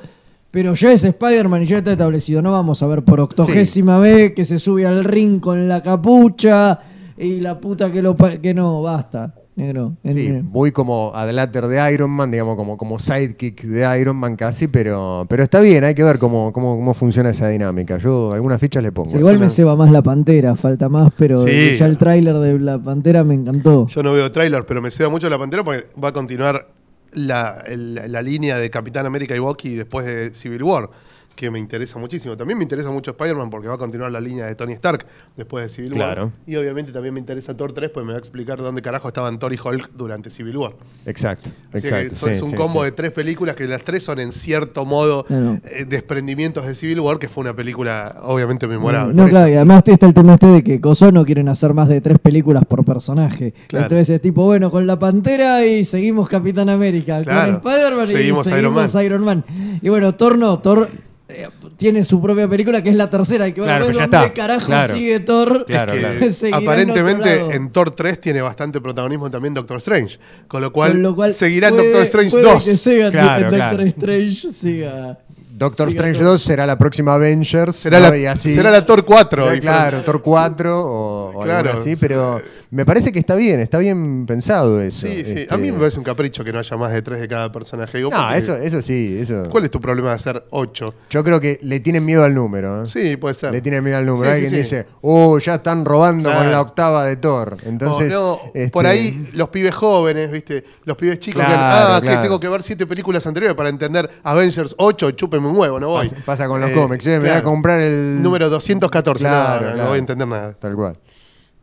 Pero 0.51 0.75
ya 0.75 0.93
es 0.93 1.05
Spider-Man 1.05 1.63
y 1.63 1.67
ya 1.67 1.79
está 1.79 1.93
establecido. 1.93 2.41
No 2.41 2.53
vamos 2.53 2.83
a 2.83 2.87
ver 2.87 3.03
por 3.03 3.21
octogésima 3.21 3.99
vez 3.99 4.35
que 4.35 4.45
se 4.45 4.59
sube 4.59 4.87
al 4.87 5.05
ring 5.05 5.41
con 5.41 5.69
la 5.69 5.83
capucha 5.83 6.81
y 7.19 7.41
la 7.41 7.59
puta 7.59 7.91
que 7.93 8.01
lo... 8.01 8.17
Que 8.17 8.55
no, 8.55 8.81
basta, 8.83 9.35
negro. 9.57 9.97
Sí, 10.05 10.27
En- 10.27 10.47
muy 10.47 10.73
como 10.73 11.13
adláter 11.15 11.67
de 11.67 11.93
Iron 11.93 12.11
Man, 12.11 12.31
digamos, 12.31 12.57
como, 12.57 12.77
como 12.77 12.99
sidekick 12.99 13.63
de 13.63 14.01
Iron 14.01 14.17
Man 14.17 14.37
casi, 14.37 14.69
pero, 14.69 15.27
pero 15.29 15.43
está 15.45 15.61
bien, 15.61 15.85
hay 15.85 15.95
que 15.95 16.03
ver 16.03 16.19
cómo, 16.19 16.53
cómo, 16.53 16.77
cómo 16.77 16.95
funciona 16.95 17.31
esa 17.31 17.49
dinámica. 17.49 17.99
Yo 17.99 18.33
algunas 18.33 18.61
fichas 18.61 18.83
le 18.83 18.93
pongo. 18.93 19.11
Sí, 19.11 19.17
igual 19.19 19.39
me 19.39 19.49
ceba 19.49 19.77
más 19.77 19.91
la 19.91 20.03
pantera, 20.03 20.57
falta 20.57 20.89
más, 20.89 21.13
pero 21.17 21.39
Sí. 21.39 21.77
ya 21.79 21.87
el 21.87 21.99
tráiler 21.99 22.35
de 22.39 22.59
la 22.59 22.79
pantera 22.79 23.23
me 23.25 23.35
encantó. 23.35 23.87
Yo 23.87 24.03
no 24.03 24.13
veo 24.13 24.31
tráiler, 24.33 24.65
pero 24.67 24.83
me 24.83 24.91
ceba 24.91 25.09
mucho 25.09 25.29
la 25.31 25.39
pantera 25.39 25.63
porque 25.65 25.85
va 26.03 26.09
a 26.09 26.13
continuar 26.13 26.69
la, 27.13 27.63
el- 27.67 27.95
la 28.11 28.23
línea 28.23 28.59
de 28.59 28.71
Capitán 28.71 29.07
América 29.07 29.37
y 29.37 29.39
Bucky 29.39 29.75
después 29.77 30.05
de 30.05 30.35
Civil 30.35 30.63
War, 30.65 30.89
que 31.35 31.51
me 31.51 31.59
interesa 31.59 31.99
muchísimo. 31.99 32.37
También 32.37 32.59
me 32.59 32.65
interesa 32.65 32.91
mucho 32.91 33.13
Spider-Man 33.13 33.51
porque 33.51 33.69
va 33.69 33.75
a 33.75 33.79
continuar 33.79 34.11
la 34.11 34.21
línea 34.21 34.47
de 34.47 34.55
Tony 34.55 34.73
Stark 34.75 35.07
después 35.37 35.65
de 35.65 35.69
Civil 35.69 35.93
Claro. 35.93 36.25
War. 36.25 36.33
Y 36.47 36.57
obviamente 36.57 36.93
también 36.93 37.15
me 37.15 37.21
interesa 37.21 37.57
Thor 37.57 37.73
3 37.73 37.91
porque 37.91 38.07
me 38.07 38.13
va 38.13 38.19
a 38.19 38.21
explicar 38.21 38.59
dónde 38.59 38.83
carajo 38.83 39.09
estaban 39.09 39.39
Thor 39.39 39.53
y 39.53 39.59
Hulk 39.63 39.91
durante 39.95 40.31
Civil 40.31 40.57
War. 40.57 40.73
Exacto, 41.07 41.51
Así 41.73 41.87
exacto. 41.87 42.27
que 42.27 42.33
es 42.33 42.39
sí, 42.39 42.45
un 42.45 42.51
sí, 42.51 42.57
combo 42.57 42.81
sí. 42.81 42.87
de 42.87 42.93
tres 42.93 43.13
películas 43.13 43.55
que 43.57 43.65
las 43.65 43.83
tres 43.83 44.05
son 44.05 44.21
en 44.21 44.33
cierto 44.33 44.85
modo 44.85 45.27
eh, 45.31 45.85
desprendimientos 45.89 46.67
de 46.67 46.75
Civil 46.75 47.01
War, 47.01 47.19
que 47.19 47.29
fue 47.29 47.43
una 47.43 47.55
película 47.55 48.21
obviamente 48.23 48.67
memorable. 48.67 49.15
No, 49.15 49.27
claro, 49.27 49.49
y 49.49 49.55
además 49.55 49.83
está 49.87 50.07
el 50.07 50.15
tema 50.15 50.35
este 50.35 50.47
de 50.47 50.65
que 50.65 50.81
Coso 50.81 51.11
no 51.13 51.25
quieren 51.25 51.49
hacer 51.49 51.75
más 51.75 51.89
de 51.89 52.01
tres 52.01 52.19
películas 52.19 52.65
por 52.67 52.85
personaje. 52.85 53.55
Claro. 53.69 53.87
Entonces 53.87 54.11
es 54.11 54.21
tipo, 54.21 54.45
bueno, 54.45 54.71
con 54.71 54.87
la 54.87 54.99
Pantera 54.99 55.65
y 55.65 55.85
seguimos 55.85 56.29
Capitán 56.29 56.69
América. 56.69 57.23
Claro. 57.23 57.61
Con 57.61 57.73
Spider-Man 57.73 58.05
y 58.05 58.13
Seguimos 58.13 58.47
Iron 58.49 58.75
Iron, 59.05 59.25
Man. 59.25 59.45
Y 59.81 59.89
bueno, 59.89 60.15
Thor 60.15 60.39
no, 60.39 60.59
Thor 60.59 60.89
eh, 61.35 61.49
tiene 61.77 62.05
su 62.05 62.21
propia 62.21 62.49
película 62.49 62.83
que 62.83 62.91
es 62.91 62.97
la 62.97 63.11
tercera. 63.11 63.47
Y 63.49 63.53
que 63.53 63.61
Claro, 63.63 63.85
bueno, 63.85 63.87
pues 63.87 63.97
ya 63.97 64.03
¿dónde 64.19 64.27
está. 64.29 64.35
carajo 64.43 64.67
Claro. 64.67 64.95
sigue 64.95 65.21
Thor? 65.21 65.65
Claro, 65.67 65.93
que 65.93 65.99
claro. 65.99 66.19
Seguirá 66.33 66.59
en 66.59 66.65
aparentemente 66.65 67.37
lado. 67.37 67.51
en, 67.53 67.71
Thor 67.71 67.91
3 67.91 68.21
tiene 68.21 68.41
bastante 68.43 68.81
protagonismo 68.81 69.31
también 69.31 69.55
Doctor 69.55 69.77
Strange, 69.79 70.19
con 70.49 70.63
lo 70.63 70.73
cual, 70.73 70.93
Con 70.93 71.03
lo 71.03 71.15
cual 71.15 71.35
seguirá 71.35 71.69
en 71.69 71.75
puede- 71.75 71.87
Doctor 71.89 72.03
Strange 72.07 72.31
puede 72.31 72.45
2. 72.45 72.65
que 72.65 72.77
siga 72.77 73.11
Claro, 73.11 73.45
en 73.47 73.51
Doctor 73.51 73.59
claro. 73.59 73.83
Strange 73.85 74.53
siga. 74.53 75.19
Doctor 75.57 75.89
siga 75.89 76.01
Strange 76.01 76.19
Thor. 76.19 76.29
2 76.33 76.43
será 76.43 76.67
la 76.67 76.77
próxima 76.79 77.15
Avengers. 77.15 77.77
Será, 77.77 78.01
¿no? 78.01 78.09
la, 78.11 78.19
Y 78.19 78.27
así- 78.27 78.53
será 78.55 78.71
la 78.73 78.85
Thor 78.85 79.05
4. 79.05 79.49
será, 79.49 79.61
claro, 79.61 80.03
Thor 80.03 80.21
4 80.23 80.81
o, 80.85 81.29
o 81.39 81.43
Claro, 81.45 81.71
algo 81.71 81.81
así, 81.81 81.91
sí. 81.93 81.97
pero 82.01 82.43
me 82.75 82.85
parece 82.85 83.13
que 83.13 83.21
está 83.21 83.37
bien, 83.37 83.61
está 83.61 83.79
bien 83.79 84.27
pensado 84.27 84.81
eso. 84.81 85.07
Sí, 85.07 85.25
sí. 85.25 85.33
Este, 85.43 85.55
A 85.55 85.57
mí 85.57 85.71
me 85.71 85.79
parece 85.79 85.99
un 85.99 86.05
capricho 86.05 86.43
que 86.43 86.53
no 86.53 86.59
haya 86.59 86.77
más 86.77 86.93
de 86.93 87.03
tres 87.03 87.21
de 87.21 87.29
cada 87.29 87.53
personaje. 87.53 87.99
Digo, 87.99 88.11
No, 88.11 88.33
eso, 88.35 88.57
eso 88.57 88.83
sí, 88.83 89.17
eso. 89.21 89.49
¿Cuál 89.49 89.65
es 89.65 89.71
tu 89.71 89.81
problema 89.81 90.09
de 90.09 90.15
hacer 90.17 90.45
8? 90.51 90.95
Yo 91.11 91.23
creo 91.23 91.41
que 91.41 91.61
le 91.63 91.79
tienen 91.81 92.05
miedo 92.05 92.25
al 92.25 92.35
número. 92.35 92.83
¿eh? 92.83 92.87
Sí, 92.89 93.17
puede 93.17 93.35
ser. 93.35 93.53
Le 93.53 93.61
tienen 93.61 93.85
miedo 93.85 93.99
al 93.99 94.07
número. 94.07 94.27
Sí, 94.29 94.33
Alguien 94.35 94.51
sí, 94.51 94.57
dice, 94.57 94.87
oh, 95.03 95.39
ya 95.39 95.55
están 95.55 95.85
robando 95.85 96.29
Claro. 96.31 96.39
con 96.41 96.51
la 96.53 96.61
octava 96.61 97.05
de 97.07 97.17
Thor. 97.17 97.57
Entonces, 97.65 98.11
no, 98.11 98.41
este, 98.53 98.71
por 98.71 98.87
ahí 98.87 99.29
los 99.35 99.49
pibes 99.51 99.75
jóvenes, 99.75 100.31
¿viste? 100.33 100.65
Los 100.85 100.97
pibes 100.97 101.21
chicos 101.21 101.43
que, 101.43 101.53
Claro, 101.53 101.95
ah, 101.95 102.01
claro. 102.01 102.17
que 102.19 102.23
tengo 102.25 102.41
que 102.41 102.49
ver 102.49 102.63
siete 102.65 102.87
películas 102.87 103.25
anteriores 103.27 103.57
para 103.57 103.69
entender 103.69 104.11
Avengers 104.25 104.75
8, 104.79 105.13
chúpeme 105.13 105.47
un 105.47 105.57
huevo, 105.57 105.79
no 105.79 105.91
voy. 105.91 106.09
Pasa, 106.09 106.23
pasa 106.25 106.49
con 106.49 106.61
los 106.61 106.71
Eh, 106.71 106.75
cómics. 106.75 107.07
eh, 107.07 107.21
Me 107.21 107.29
voy 107.29 107.37
a 107.39 107.43
comprar 107.45 107.81
el 107.81 108.21
Número 108.23 108.51
214, 108.51 109.21
Claro, 109.25 109.67
no, 109.67 109.71
no, 109.77 109.77
no 109.85 109.89
voy 109.91 109.97
a 109.97 109.99
entender 109.99 110.27
nada. 110.27 110.55
Tal 110.59 110.75
cual. 110.75 110.97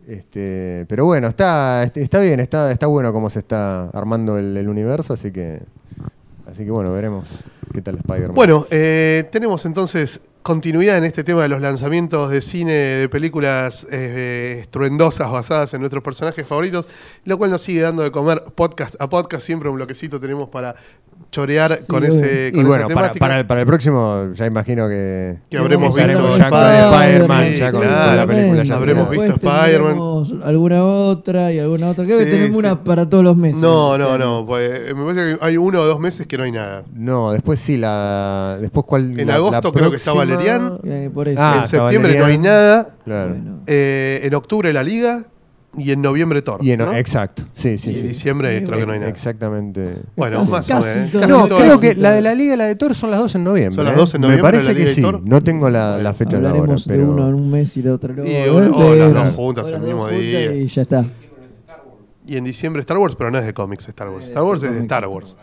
Este, 0.07 0.85
pero 0.89 1.05
bueno, 1.05 1.27
está, 1.27 1.83
este, 1.83 2.01
está 2.01 2.19
bien, 2.19 2.39
está, 2.39 2.71
está 2.71 2.87
bueno 2.87 3.13
cómo 3.13 3.29
se 3.29 3.39
está 3.39 3.89
armando 3.89 4.37
el, 4.37 4.67
universo, 4.67 5.13
así 5.13 5.31
que, 5.31 5.61
así 6.49 6.65
que 6.65 6.71
bueno, 6.71 6.91
veremos 6.91 7.27
qué 7.73 7.81
tal 7.81 7.97
Spider-Man. 7.97 8.35
Bueno, 8.35 8.65
eh, 8.71 9.29
tenemos 9.31 9.65
entonces 9.65 10.19
continuidad 10.43 10.97
en 10.97 11.03
este 11.03 11.23
tema 11.23 11.43
de 11.43 11.49
los 11.49 11.61
lanzamientos 11.61 12.29
de 12.31 12.41
cine 12.41 12.73
de 12.73 13.09
películas 13.09 13.85
eh, 13.91 14.57
estruendosas 14.61 15.29
basadas 15.31 15.73
en 15.73 15.81
nuestros 15.81 16.03
personajes 16.03 16.47
favoritos, 16.47 16.87
lo 17.25 17.37
cual 17.37 17.51
nos 17.51 17.61
sigue 17.61 17.81
dando 17.81 18.03
de 18.03 18.11
comer 18.11 18.43
podcast 18.55 18.95
a 18.99 19.07
podcast. 19.09 19.45
Siempre 19.45 19.69
un 19.69 19.75
bloquecito 19.75 20.19
tenemos 20.19 20.49
para 20.49 20.75
chorear 21.29 21.77
Sí, 21.79 21.85
con, 21.87 22.03
ese, 22.03 22.49
y 22.51 22.55
con 22.57 22.65
bueno, 22.67 22.87
esa 22.87 22.95
para, 23.19 23.39
el, 23.39 23.45
para 23.45 23.59
el 23.61 23.65
próximo 23.67 24.29
ya 24.33 24.47
imagino 24.47 24.89
que, 24.89 25.37
Que 25.49 25.57
habremos 25.59 25.95
visto 25.95 26.11
Spider-Man, 26.11 27.53
ya 27.53 27.71
con 27.71 27.81
claro. 27.81 27.95
toda 28.03 28.15
la 28.15 28.27
película 28.27 28.63
ya 28.63 28.75
Habremos 28.75 29.09
visto 29.09 29.25
Spider-Man. 29.33 30.41
alguna 30.43 30.83
otra 30.83 31.51
y 31.53 31.59
alguna 31.59 31.89
otra. 31.91 32.03
Creo 32.05 32.17
Sí, 32.19 32.25
que 32.25 32.31
tenemos 32.31 32.51
sí. 32.53 32.57
una 32.57 32.83
para 32.83 33.07
todos 33.07 33.23
los 33.23 33.37
meses. 33.37 33.61
No, 33.61 33.97
no, 33.97 34.17
no. 34.17 34.45
Pues, 34.45 34.95
me 34.95 35.03
parece 35.05 35.37
que 35.37 35.45
hay 35.45 35.57
uno 35.57 35.81
o 35.81 35.85
dos 35.85 35.99
meses 35.99 36.25
que 36.25 36.37
no 36.37 36.43
hay 36.43 36.51
nada. 36.51 36.83
No, 36.93 37.31
después 37.31 37.59
sí, 37.59 37.77
la, 37.77 38.57
después 38.59 38.85
cuál... 38.87 39.17
En 39.19 39.27
la- 39.27 39.35
agosto 39.35 39.55
la 39.55 39.61
creo 39.61 39.71
que 39.91 39.97
próxima- 39.97 40.13
Valerian. 40.35 40.79
Eh, 40.83 41.09
por 41.13 41.27
eso. 41.27 41.39
Ah, 41.41 41.59
en 41.63 41.67
septiembre 41.67 42.11
está 42.13 42.23
no 42.23 42.29
hay 42.31 42.37
Valerian. 42.37 42.41
nada. 42.41 42.89
Claro. 43.05 43.29
Bueno. 43.31 43.59
Eh, 43.67 44.19
en 44.23 44.35
octubre 44.35 44.71
la 44.73 44.83
Liga. 44.83 45.25
Y 45.77 45.91
en 45.91 46.01
noviembre 46.01 46.41
Thor. 46.41 46.59
Y 46.61 46.71
en- 46.71 46.79
¿no? 46.79 46.93
Exacto, 46.93 47.43
sí, 47.55 47.77
sí. 47.77 47.91
Y 47.91 47.95
en 47.95 48.01
sí. 48.01 48.07
diciembre 48.09 48.61
creo 48.65 48.77
que 48.77 48.85
no 48.85 48.91
hay 48.91 48.99
nada. 48.99 49.09
Exactamente. 49.09 49.99
Bueno, 50.17 50.39
Casi- 50.41 50.51
más 50.51 50.69
o 50.69 50.73
casi 50.73 50.87
menos. 50.97 51.11
todo. 51.13 51.21
Casi 51.21 51.31
No, 51.31 51.47
todo. 51.47 51.59
creo 51.59 51.79
que 51.79 51.95
la 51.95 52.11
de 52.11 52.21
la 52.21 52.35
Liga 52.35 52.55
y 52.55 52.57
la 52.57 52.65
de 52.65 52.75
Thor 52.75 52.93
son 52.93 53.09
las 53.09 53.21
dos 53.21 53.33
en 53.35 53.45
noviembre. 53.45 53.75
Son 53.75 53.85
las 53.85 53.93
¿eh? 53.93 53.97
dos 53.97 54.13
en 54.13 54.19
noviembre, 54.19 54.43
Me 54.43 54.51
parece 54.51 54.67
la 54.67 54.73
Liga 54.73 54.85
que 54.89 54.95
sí. 54.95 55.01
Thor. 55.01 55.21
No 55.23 55.41
tengo 55.41 55.69
la, 55.69 55.91
Bueno, 55.91 56.03
la 56.03 56.13
fecha 56.13 56.31
de 56.31 56.35
ahora, 56.39 56.49
Hablaremos 56.49 56.85
de 56.85 56.93
pero... 56.93 57.09
uno 57.09 57.29
en 57.29 57.33
un 57.35 57.49
mes 57.51 57.77
y 57.77 57.81
de 57.83 57.89
otro 57.89 58.13
luego. 58.13 58.29
Y 58.29 58.33
¿eh? 58.33 58.51
uno- 58.51 58.75
o 58.77 58.91
De- 58.91 58.97
las 58.97 59.13
dos 59.13 59.27
o 59.29 59.31
juntas 59.31 59.71
el 59.71 59.79
mismo 59.79 60.09
día. 60.09 60.53
Y 60.53 60.67
ya 60.67 60.81
está. 60.81 61.05
Y 62.27 62.35
en 62.35 62.43
diciembre 62.43 62.81
Star 62.81 62.97
Wars, 62.97 63.15
pero 63.15 63.31
no 63.31 63.37
es 63.37 63.45
de 63.45 63.53
cómics 63.53 63.87
Star 63.87 64.09
Wars. 64.09 64.25
Star 64.27 64.43
Wars 64.43 64.61
es 64.63 64.73
de 64.73 64.79
Star 64.81 65.07
Wars. 65.07 65.37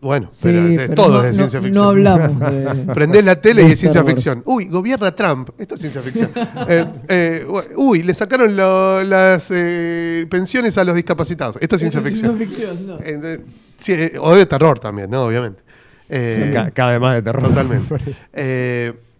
Bueno, 0.00 0.28
Sí, 0.30 0.38
pero 0.42 0.62
de- 0.64 0.76
pero 0.76 0.94
todo 0.94 1.08
no, 1.08 1.18
es 1.20 1.24
de 1.24 1.32
ciencia 1.34 1.60
ficción. 1.62 1.82
No 1.84 1.88
hablamos 1.90 2.38
de. 2.86 2.94
Prendés 2.94 3.24
la 3.24 3.40
tele 3.40 3.62
y 3.62 3.72
es 3.72 3.80
ciencia 3.80 4.04
ficción. 4.04 4.42
Uy, 4.44 4.66
gobierna 4.66 5.10
Trump. 5.16 5.48
Esto 5.58 5.74
es 5.74 5.80
ciencia 5.80 6.02
ficción. 6.02 6.30
Eh, 6.68 6.86
eh, 7.08 7.46
uy, 7.76 8.02
le 8.02 8.12
sacaron 8.14 8.54
lo- 8.56 9.02
las 9.04 9.48
eh, 9.50 10.26
pensiones 10.30 10.76
a 10.78 10.84
los 10.84 10.94
discapacitados. 10.94 11.56
Esto 11.60 11.76
es 11.76 11.80
ciencia 11.80 12.00
ficción. 12.02 12.36
ficción, 12.38 12.86
no. 12.86 12.98
Eh, 13.00 13.16
de- 13.16 13.40
sí, 13.78 13.92
eh, 13.92 14.12
o 14.20 14.34
de 14.34 14.46
terror 14.46 14.78
también, 14.78 15.10
¿no? 15.10 15.24
Obviamente. 15.24 15.62
Eh, 16.08 16.50
Ca- 16.54 16.70
cada 16.70 16.92
vez 16.92 17.00
más 17.00 17.14
de 17.16 17.22
terror. 17.22 17.42
Totalmente. 17.42 17.94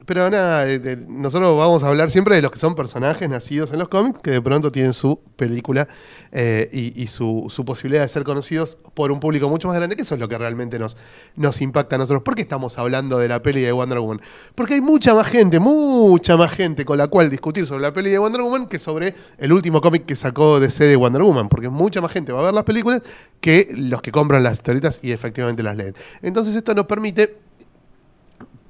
Pero 0.07 0.31
nada, 0.31 0.65
nosotros 1.09 1.59
vamos 1.59 1.83
a 1.83 1.89
hablar 1.89 2.11
siempre 2.11 2.37
de 2.37 2.43
los 2.43 2.53
que 2.53 2.61
son 2.61 2.77
personajes 2.77 3.29
nacidos 3.29 3.73
en 3.73 3.81
los 3.81 3.89
cómics, 3.89 4.21
que 4.21 4.31
de 4.31 4.41
pronto 4.41 4.71
tienen 4.71 4.93
su 4.93 5.21
película 5.35 5.89
eh, 6.31 6.71
y, 6.73 7.03
y 7.03 7.09
su, 7.09 7.47
su 7.51 7.65
posibilidad 7.65 8.03
de 8.03 8.09
ser 8.09 8.23
conocidos 8.23 8.79
por 8.95 9.11
un 9.11 9.19
público 9.19 9.49
mucho 9.49 9.67
más 9.67 9.77
grande, 9.77 9.97
que 9.97 10.03
eso 10.03 10.15
es 10.15 10.21
lo 10.21 10.29
que 10.29 10.39
realmente 10.39 10.79
nos, 10.79 10.97
nos 11.35 11.61
impacta 11.61 11.97
a 11.97 11.99
nosotros. 11.99 12.23
¿Por 12.23 12.37
qué 12.37 12.43
estamos 12.43 12.79
hablando 12.79 13.19
de 13.19 13.27
la 13.27 13.43
peli 13.43 13.63
de 13.63 13.73
Wonder 13.73 13.99
Woman? 13.99 14.21
Porque 14.55 14.75
hay 14.75 14.81
mucha 14.81 15.13
más 15.13 15.27
gente, 15.27 15.59
mucha 15.59 16.37
más 16.37 16.53
gente 16.53 16.85
con 16.85 16.99
la 16.99 17.09
cual 17.09 17.29
discutir 17.29 17.67
sobre 17.67 17.83
la 17.83 17.93
peli 17.93 18.11
de 18.11 18.19
Wonder 18.19 18.43
Woman 18.43 18.67
que 18.69 18.79
sobre 18.79 19.13
el 19.39 19.53
último 19.53 19.81
cómic 19.81 20.07
que 20.07 20.15
sacó 20.15 20.61
DC 20.61 20.85
de 20.85 20.95
Wonder 20.95 21.23
Woman, 21.23 21.49
porque 21.49 21.69
mucha 21.69 22.01
más 22.01 22.13
gente 22.13 22.31
va 22.31 22.43
a 22.43 22.45
ver 22.45 22.55
las 22.55 22.65
películas 22.65 23.03
que 23.41 23.69
los 23.73 24.03
que 24.03 24.13
compran 24.13 24.45
las 24.45 24.55
historietas 24.55 25.01
y 25.03 25.11
efectivamente 25.11 25.65
las 25.65 25.77
leen. 25.77 25.97
Entonces 26.23 26.55
esto 26.55 26.75
nos 26.75 26.87
permite 26.87 27.46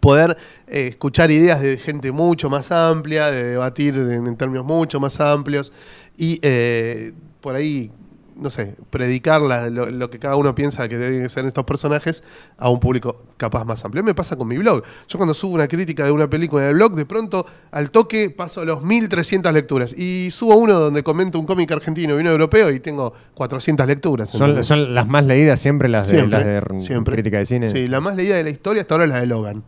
poder 0.00 0.36
eh, 0.66 0.88
escuchar 0.88 1.30
ideas 1.30 1.60
de 1.60 1.76
gente 1.78 2.12
mucho 2.12 2.48
más 2.50 2.70
amplia, 2.72 3.30
de 3.30 3.44
debatir 3.44 3.94
en, 3.96 4.26
en 4.26 4.36
términos 4.36 4.64
mucho 4.66 5.00
más 5.00 5.20
amplios 5.20 5.72
y 6.16 6.38
eh, 6.42 7.12
por 7.40 7.54
ahí, 7.54 7.90
no 8.38 8.50
sé, 8.50 8.74
predicar 8.90 9.40
la- 9.40 9.70
lo, 9.70 9.86
lo 9.90 10.10
que 10.10 10.18
cada 10.18 10.36
uno 10.36 10.54
piensa 10.54 10.86
que 10.88 10.98
deben 10.98 11.26
ser 11.30 11.46
estos 11.46 11.64
personajes 11.64 12.22
a 12.58 12.68
un 12.68 12.78
público 12.80 13.16
capaz 13.38 13.64
más 13.64 13.82
amplio. 13.84 14.02
Me 14.04 14.14
pasa 14.14 14.36
con 14.36 14.46
mi 14.48 14.58
blog. 14.58 14.82
Yo 15.08 15.18
cuando 15.18 15.32
subo 15.32 15.54
una 15.54 15.66
crítica 15.68 16.04
de 16.04 16.10
una 16.10 16.28
película 16.28 16.64
en 16.64 16.68
el 16.70 16.74
blog, 16.74 16.94
de 16.94 17.06
pronto 17.06 17.46
al 17.70 17.90
toque 17.90 18.28
paso 18.28 18.62
los 18.64 18.82
1300 18.82 19.52
lecturas 19.54 19.94
y 19.96 20.28
subo 20.30 20.56
uno 20.56 20.78
donde 20.78 21.02
comento 21.02 21.38
un 21.38 21.46
cómic 21.46 21.70
argentino 21.72 22.14
y 22.16 22.20
uno 22.20 22.30
europeo 22.30 22.70
y 22.70 22.80
tengo 22.80 23.14
400 23.34 23.86
lecturas. 23.86 24.28
Son, 24.30 24.94
las 24.94 25.08
más 25.08 25.24
leídas 25.24 25.58
siempre 25.60 25.88
las 25.88 26.08
de, 26.08 26.26
las 26.26 26.44
de 26.44 26.80
siempre. 26.80 27.14
crítica 27.14 27.38
de 27.38 27.46
cine. 27.46 27.72
Sí, 27.72 27.88
la 27.88 28.00
más 28.02 28.16
leída 28.16 28.36
de 28.36 28.44
la 28.44 28.50
historia 28.50 28.82
hasta 28.82 28.94
ahora 28.94 29.04
es 29.04 29.10
la 29.10 29.20
de 29.20 29.26
Logan. 29.26 29.62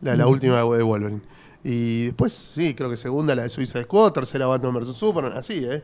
La, 0.00 0.16
la 0.16 0.26
última 0.26 0.56
de 0.58 0.82
Wolverine. 0.82 1.20
Y 1.64 2.06
después, 2.06 2.32
sí, 2.32 2.74
creo 2.74 2.88
que 2.88 2.96
segunda 2.96 3.34
la 3.34 3.42
de 3.42 3.48
Suicide 3.48 3.82
Squad, 3.82 4.12
tercera 4.12 4.46
Batman 4.46 4.74
vs. 4.74 4.96
Superman, 4.96 5.32
así, 5.36 5.64
¿eh? 5.64 5.82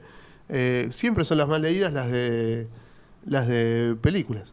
Eh, 0.49 0.89
siempre 0.93 1.25
son 1.25 1.39
las 1.39 1.49
más 1.49 1.61
leídas 1.61 1.93
las 1.93 2.11
de 2.11 2.69
las 3.27 3.49
de 3.49 3.97
películas. 4.01 4.53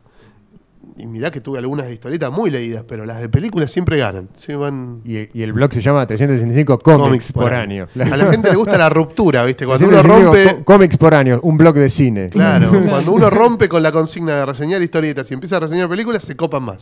Y 0.97 1.05
mirá 1.07 1.31
que 1.31 1.41
tuve 1.41 1.57
algunas 1.59 1.87
de 1.87 1.93
historietas 1.93 2.31
muy 2.31 2.49
leídas, 2.51 2.83
pero 2.87 3.05
las 3.05 3.19
de 3.21 3.29
películas 3.29 3.71
siempre 3.71 3.97
ganan. 3.97 4.29
Sí, 4.35 4.53
van 4.53 5.01
Y, 5.05 5.29
y 5.37 5.41
el 5.43 5.53
blog 5.53 5.71
se 5.73 5.81
llama 5.81 6.05
365 6.05 6.79
cómics, 6.79 7.31
por, 7.31 7.53
año. 7.53 7.87
A 7.95 8.17
la 8.17 8.25
gente 8.31 8.49
le 8.49 8.55
gusta 8.55 8.77
la 8.77 8.89
ruptura, 8.89 9.43
¿viste? 9.45 9.65
Cuando 9.65 9.87
uno 9.87 9.97
365 10.01 10.33
rompe. 10.49 10.59
có- 10.59 10.73
cómics 10.73 10.97
por 10.97 11.13
año, 11.15 11.39
un 11.43 11.57
blog 11.57 11.75
de 11.75 11.89
cine. 11.89 12.29
Claro, 12.29 12.71
cuando 12.89 13.11
uno 13.13 13.29
rompe 13.29 13.69
con 13.69 13.81
la 13.81 13.91
consigna 13.91 14.37
de 14.37 14.45
reseñar 14.45 14.81
historietas 14.81 15.29
y 15.31 15.33
empieza 15.33 15.57
a 15.57 15.61
reseñar 15.61 15.87
películas, 15.89 16.23
se 16.23 16.35
copan 16.35 16.63
más. 16.63 16.79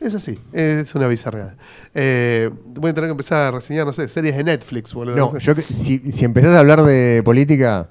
Es 0.00 0.14
así, 0.14 0.38
es 0.52 0.94
una 0.94 1.08
bizarrada. 1.08 1.56
Eh, 1.94 2.50
voy 2.76 2.90
a 2.90 2.94
tener 2.94 3.08
que 3.08 3.12
empezar 3.12 3.42
a 3.42 3.50
reseñar, 3.50 3.84
no 3.84 3.92
sé, 3.92 4.06
series 4.06 4.36
de 4.36 4.44
Netflix, 4.44 4.94
boludo. 4.94 5.16
No, 5.16 5.38
yo 5.38 5.54
que- 5.56 5.62
si, 5.62 5.98
si 6.12 6.24
empezás 6.24 6.54
a 6.54 6.60
hablar 6.60 6.82
de 6.84 7.20
política, 7.24 7.90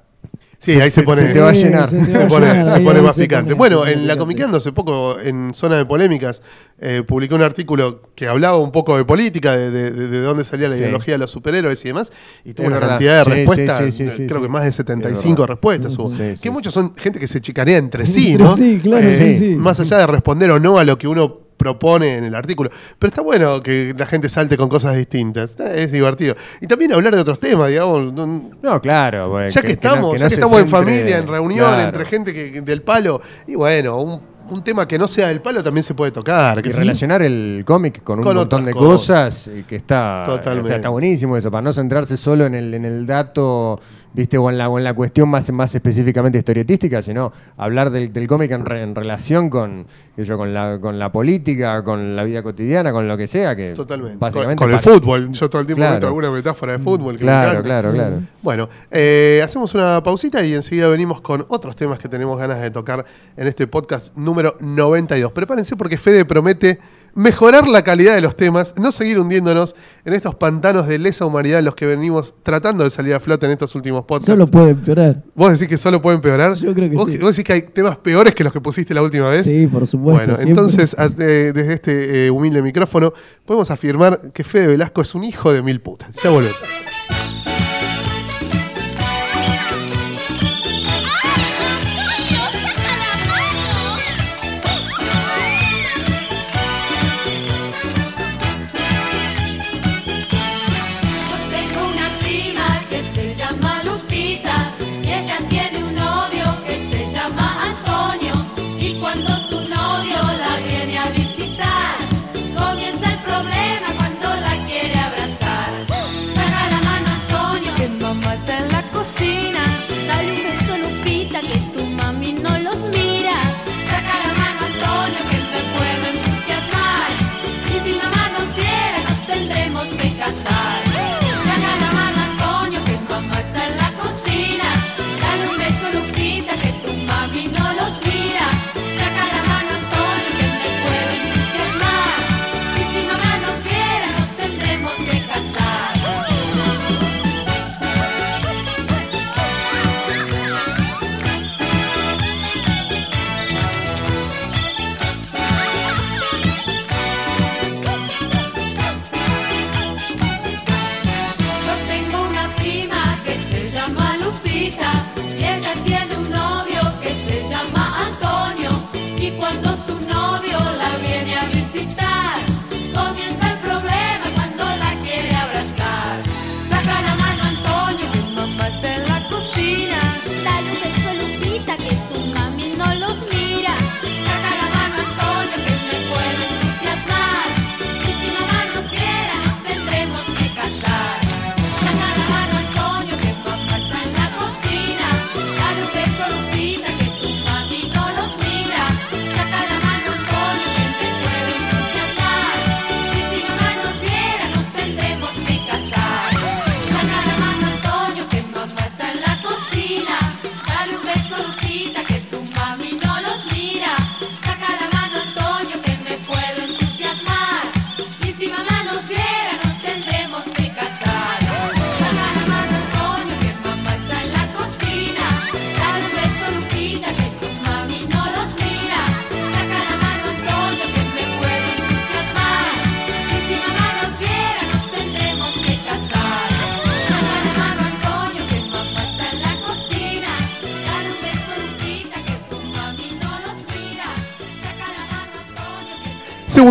Sí, 0.59 0.71
ahí 0.81 0.89
se, 0.89 1.01
se- 1.01 1.03
pone. 1.03 1.21
se 1.21 1.33
te 1.33 1.39
va 1.39 1.49
a 1.49 1.53
llenar. 1.53 1.87
se 1.89 1.95
pone, 2.27 2.47
llenar, 2.47 2.65
se 2.67 2.79
pone 2.81 3.01
más 3.01 3.15
se 3.15 3.21
picante. 3.21 3.55
pone- 3.55 3.75
bueno, 3.75 3.87
en 3.87 4.07
la. 4.07 4.17
Comiqueando 4.17 4.57
hace 4.57 4.71
poco, 4.71 5.19
en 5.19 5.53
Zona 5.53 5.77
de 5.77 5.85
Polémicas, 5.85 6.41
eh, 6.79 7.03
publiqué 7.05 7.35
un 7.35 7.43
artículo 7.43 8.01
que 8.15 8.27
hablaba 8.27 8.57
un 8.57 8.71
poco 8.71 8.97
de 8.97 9.05
política, 9.05 9.55
de, 9.55 9.69
de- 9.69 9.91
de- 9.91 10.07
de 10.07 10.19
dónde 10.21 10.43
salía 10.43 10.67
la 10.67 10.75
Sí. 10.75 10.81
ideología 10.81 11.13
de 11.13 11.17
los 11.19 11.29
superhéroes 11.31 11.85
y 11.85 11.89
demás, 11.89 12.11
y 12.43 12.53
tuvo 12.53 12.65
Es 12.65 12.67
una 12.69 12.75
verdad. 12.79 12.89
cantidad 12.93 13.17
de 13.19 13.23
Sí, 13.23 13.29
respuestas, 13.29 13.77
sí, 13.85 13.91
sí, 13.91 14.03
eh, 14.03 14.09
sí, 14.17 14.25
creo 14.27 14.37
sí. 14.39 14.43
que 14.43 14.49
más 14.49 14.63
de 14.63 14.69
Es 14.69 14.75
75 14.75 15.41
verdad. 15.43 15.47
respuestas 15.53 15.97
hubo. 15.97 16.09
Sí, 16.09 16.17
que 16.17 16.35
sí, 16.37 16.49
muchos 16.49 16.73
son 16.73 16.95
gente 16.95 17.19
que 17.19 17.27
se 17.27 17.39
chicanea 17.39 17.77
entre 17.77 18.07
sí, 18.07 18.31
Entre 18.31 18.43
¿no? 18.43 18.57
sí, 18.57 18.79
claro, 18.81 19.07
Eh, 19.07 19.13
sí, 19.15 19.37
sí. 19.39 19.55
Más 19.55 19.79
allá 19.79 19.97
de 19.99 20.07
responder 20.07 20.49
o 20.51 20.59
no 20.59 20.79
a 20.79 20.83
lo 20.83 20.97
que 20.97 21.07
uno 21.07 21.46
propone 21.57 22.17
en 22.17 22.23
el 22.25 22.35
artículo. 22.35 22.69
Pero 22.99 23.09
está 23.09 23.21
bueno 23.21 23.61
que 23.61 23.93
la 23.97 24.05
gente 24.05 24.29
salte 24.29 24.55
con 24.57 24.69
cosas 24.69 24.95
distintas. 24.95 25.49
Está- 25.51 25.73
Es 25.73 25.91
divertido. 25.91 26.35
Y 26.61 26.67
también 26.67 26.93
hablar 26.93 27.13
de 27.15 27.21
otros 27.21 27.39
temas, 27.39 27.69
digamos. 27.69 28.13
no- 28.13 28.81
claro. 28.81 29.29
pues, 29.31 29.53
ya 29.53 29.61
que, 29.61 29.71
estamos, 29.73 30.01
no 30.01 30.11
que 30.13 30.19
se 30.29 30.35
estamos 30.35 30.59
en 30.61 30.67
familia, 30.69 31.17
en 31.17 31.27
reunión, 31.27 31.67
claro. 31.67 31.83
entre 31.83 32.05
gente 32.05 32.33
que, 32.33 32.51
que- 32.51 32.61
del 32.61 32.81
palo, 32.81 33.21
y 33.47 33.55
bueno, 33.55 33.99
un, 34.01 34.21
un 34.49 34.63
tema 34.63 34.87
que 34.87 34.97
no 34.97 35.07
sea 35.07 35.27
del 35.27 35.41
palo 35.41 35.61
también 35.63 35.83
se 35.83 35.93
puede 35.93 36.11
tocar. 36.11 36.61
que 36.61 36.69
Y 36.69 36.71
sí. 36.71 36.77
relacionar 36.77 37.21
el 37.21 37.63
cómic 37.65 38.03
con 38.03 38.19
un 38.19 38.25
Con 38.25 38.35
montón 38.37 38.65
de 38.65 38.73
cosas. 38.73 39.35
cosas 39.35 39.47
eh, 39.49 39.63
que 39.67 39.75
está, 39.75 40.25
o 40.29 40.41
sea, 40.63 40.75
está 40.77 40.89
buenísimo 40.89 41.35
eso, 41.37 41.49
para 41.51 41.61
no 41.63 41.73
centrarse 41.73 42.15
solo 42.17 42.45
en 42.45 42.55
el, 42.55 42.73
en 42.73 42.85
el 42.85 43.05
dato, 43.07 43.79
viste, 44.17 44.37
o 44.37 44.49
en 44.49 44.57
la, 44.57 44.67
o 44.67 44.77
en 44.77 44.83
la 44.83 44.93
cuestión 44.93 45.29
más, 45.29 45.49
más 45.53 45.73
específicamente 45.73 46.37
historietística, 46.39 47.01
sino 47.01 47.31
hablar 47.55 47.89
del, 47.91 48.11
del 48.11 48.27
cómic 48.27 48.51
en, 48.51 48.65
re- 48.65 48.81
en 48.81 48.93
relación 48.95 49.49
con, 49.49 49.85
yo, 50.17 50.37
con, 50.37 50.53
la, 50.53 50.79
con 50.81 50.99
la 50.99 51.11
política, 51.13 51.83
con 51.83 52.15
la 52.17 52.23
vida 52.25 52.43
cotidiana, 52.43 52.91
con 52.91 53.07
lo 53.07 53.15
que 53.15 53.27
sea, 53.27 53.55
que 53.55 53.73
Totalmente. 53.73 54.17
básicamente 54.19 54.57
con, 54.57 54.67
con 54.67 54.73
el 54.73 54.79
fútbol. 54.79 55.31
Yo 55.31 55.49
todo 55.49 55.61
el 55.61 55.67
tiempo 55.67 55.77
Claro. 55.81 55.93
meto 55.95 56.07
alguna 56.07 56.31
metáfora 56.31 56.73
de 56.73 56.79
fútbol. 56.79 57.13
Que 57.15 57.21
Claro, 57.21 57.63
claro, 57.63 57.93
claro. 57.93 58.21
Bueno, 58.41 58.67
eh, 58.91 59.41
hacemos 59.43 59.73
una 59.75 60.01
pausita 60.03 60.43
y 60.43 60.53
enseguida 60.53 60.87
venimos 60.87 61.21
con 61.21 61.45
otros 61.47 61.75
temas 61.75 61.99
que 61.99 62.09
tenemos 62.09 62.37
ganas 62.39 62.59
de 62.61 62.71
tocar 62.71 63.05
en 63.37 63.47
este 63.47 63.67
podcast 63.67 64.15
número 64.17 64.57
92. 64.59 65.31
Prepárense 65.31 65.75
porque 65.75 65.97
Fede 65.97 66.25
promete 66.25 66.79
mejorar 67.17 67.67
la 67.67 67.83
calidad 67.83 68.13
de 68.15 68.21
los 68.21 68.35
temas, 68.35 68.75
no 68.77 68.91
seguir 68.91 69.19
hundiéndonos 69.19 69.75
en 70.05 70.13
estos 70.13 70.35
pantanos 70.35 70.87
de 70.87 70.99
lesa 70.99 71.25
humanidad 71.25 71.59
en 71.59 71.65
los 71.65 71.73
que 71.75 71.87
venimos 71.87 72.35
tratando 72.43 72.83
de 72.83 72.89
salir 72.91 73.13
a 73.15 73.19
flote 73.19 73.47
en 73.47 73.53
estos 73.53 73.73
últimos 73.75 74.05
podcasts. 74.05 74.31
Solo 74.31 74.45
puede 74.45 74.69
empeorar. 74.69 75.23
¿Vos 75.33 75.51
decís 75.51 75.67
que 75.67 75.77
solo 75.79 75.99
puede 76.01 76.15
empeorar? 76.17 76.53
Yo 76.55 76.73
creo 76.75 76.89
que 76.89 76.95
¿Vos, 76.95 77.09
sí. 77.11 77.17
vos 77.17 77.31
decís 77.35 77.43
que 77.43 77.53
hay 77.53 77.61
temas 77.63 77.97
peores 77.97 78.35
que 78.35 78.43
los 78.43 78.53
que 78.53 78.61
pusiste 78.61 78.93
la 78.93 79.01
última 79.01 79.29
vez? 79.29 79.45
Sí, 79.47 79.65
por 79.67 79.87
supuesto. 79.87 80.19
Bueno, 80.19 80.35
siempre. 80.35 80.51
entonces, 80.51 80.95
a- 80.97 81.05
eh, 81.19 81.51
desde 81.53 81.73
este 81.73 82.27
eh, 82.27 82.29
humilde 82.31 82.61
micrófono, 82.61 83.11
podemos 83.45 83.71
afirmar 83.71 84.31
que 84.31 84.43
Fede 84.43 84.67
Velasco 84.67 85.01
es 85.01 85.15
un 85.15 85.23
hijo 85.23 85.51
de 85.51 85.63
mil 85.63 85.81
putas. 85.81 86.09
Ya 86.23 86.29
volvemos. 86.29 86.57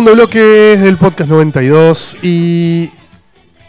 Segundo 0.07 0.23
bloque 0.23 0.71
es 0.71 0.79
del 0.79 0.95
podcast 0.95 1.29
92 1.29 2.19
y 2.21 2.89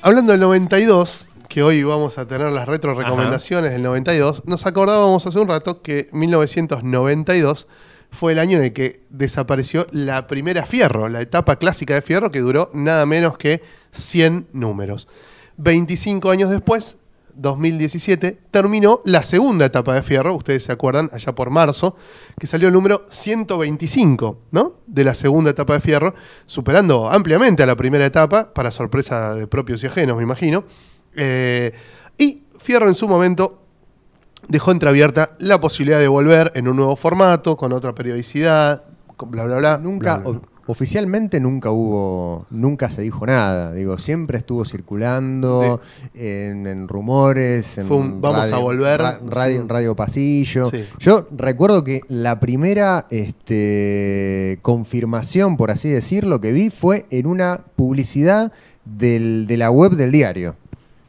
hablando 0.03 0.31
del 0.31 0.41
92, 0.41 1.29
que 1.49 1.65
hoy 1.65 1.83
vamos 1.83 2.17
a 2.17 2.29
tener 2.29 2.53
las 2.53 2.69
retro 2.69 2.95
recomendaciones 2.95 3.73
del 3.73 3.83
92, 3.83 4.47
nos 4.47 4.65
acordábamos 4.65 5.27
hace 5.27 5.37
un 5.41 5.49
rato 5.49 5.83
que 5.83 6.09
1992 6.13 7.67
fue 8.13 8.35
el 8.35 8.39
año 8.39 8.59
en 8.59 8.63
el 8.67 8.73
que 8.73 9.05
desapareció 9.11 9.89
la 9.91 10.29
primera 10.29 10.65
Fierro, 10.65 11.09
la 11.09 11.23
etapa 11.23 11.57
clásica 11.57 11.95
de 11.95 12.03
Fierro 12.03 12.31
que 12.31 12.39
duró 12.39 12.71
nada 12.73 13.05
menos 13.05 13.37
que 13.37 13.61
100 13.91 14.47
números. 14.53 15.09
25 15.57 16.31
años 16.31 16.51
después 16.51 16.99
2017 17.39 18.39
terminó 18.51 19.01
la 19.05 19.23
segunda 19.23 19.65
etapa 19.65 19.95
de 19.95 20.03
Fierro, 20.03 20.35
ustedes 20.35 20.65
se 20.65 20.73
acuerdan, 20.73 21.09
allá 21.13 21.35
por 21.35 21.51
marzo, 21.51 21.97
que 22.39 22.47
salió 22.47 22.69
el 22.69 22.75
número 22.75 23.07
125, 23.09 24.39
¿no? 24.51 24.75
De 24.87 25.05
la 25.05 25.15
segunda 25.15 25.51
etapa 25.51 25.75
de 25.75 25.81
Fierro, 25.81 26.15
superando 26.47 27.09
ampliamente 27.11 27.63
a 27.63 27.67
la 27.67 27.77
primera 27.77 28.05
etapa, 28.05 28.53
para 28.53 28.71
sorpresa 28.71 29.35
de 29.35 29.47
propios 29.47 29.83
y 29.85 29.87
ajenos, 29.87 30.17
me 30.17 30.25
imagino. 30.25 30.65
Eh, 31.15 31.73
y 32.19 32.43
Fierro 32.59 32.89
en 32.89 32.95
su 32.95 33.09
momento 33.09 33.63
dejó 34.49 34.73
entreabierta 34.73 35.37
la 35.39 35.61
posibilidad 35.61 36.01
de 36.01 36.09
volver 36.09 36.53
en 36.55 36.69
un 36.69 36.77
nuevo 36.77 36.97
formato, 36.97 37.57
con 37.57 37.73
otra 37.73 37.95
periodicidad, 37.95 38.85
con 39.17 39.31
bla, 39.31 39.45
bla, 39.45 39.59
bla. 39.59 39.79
Nunca, 39.79 40.19
bla, 40.19 40.31
bla, 40.31 40.41
oficialmente 40.69 41.41
nunca 41.41 41.71
hubo, 41.71 42.47
nunca 42.51 42.91
se 42.91 43.03
dijo 43.03 43.27
nada. 43.27 43.73
Digo, 43.73 43.99
siempre 43.99 44.39
estuvo 44.39 44.65
circulando 44.65 45.81
en, 46.15 46.67
en 46.67 46.87
rumores, 46.89 47.79
en 47.79 47.87
Fue 47.87 47.97
un 47.97 48.21
vamos 48.21 48.53
a 48.53 48.59
volver. 48.59 49.01
ra- 49.01 49.19
radio, 49.27 49.65
radio 49.67 49.97
pasillo. 49.97 50.71
Sí. 50.71 50.85
Yo 51.01 51.27
recuerdo 51.37 51.83
que 51.85 52.03
la 52.09 52.39
primera 52.39 53.07
este, 53.11 54.59
confirmación, 54.63 55.57
por 55.57 55.71
así 55.71 55.89
decirlo, 55.89 56.41
que 56.41 56.53
vi 56.53 56.71
fue 56.71 57.07
en 57.11 57.27
una 57.27 57.61
publicidad 57.77 58.53
del- 58.85 59.47
de 59.47 59.57
la 59.57 59.71
web 59.71 59.93
del 59.93 60.13
diario, 60.13 60.55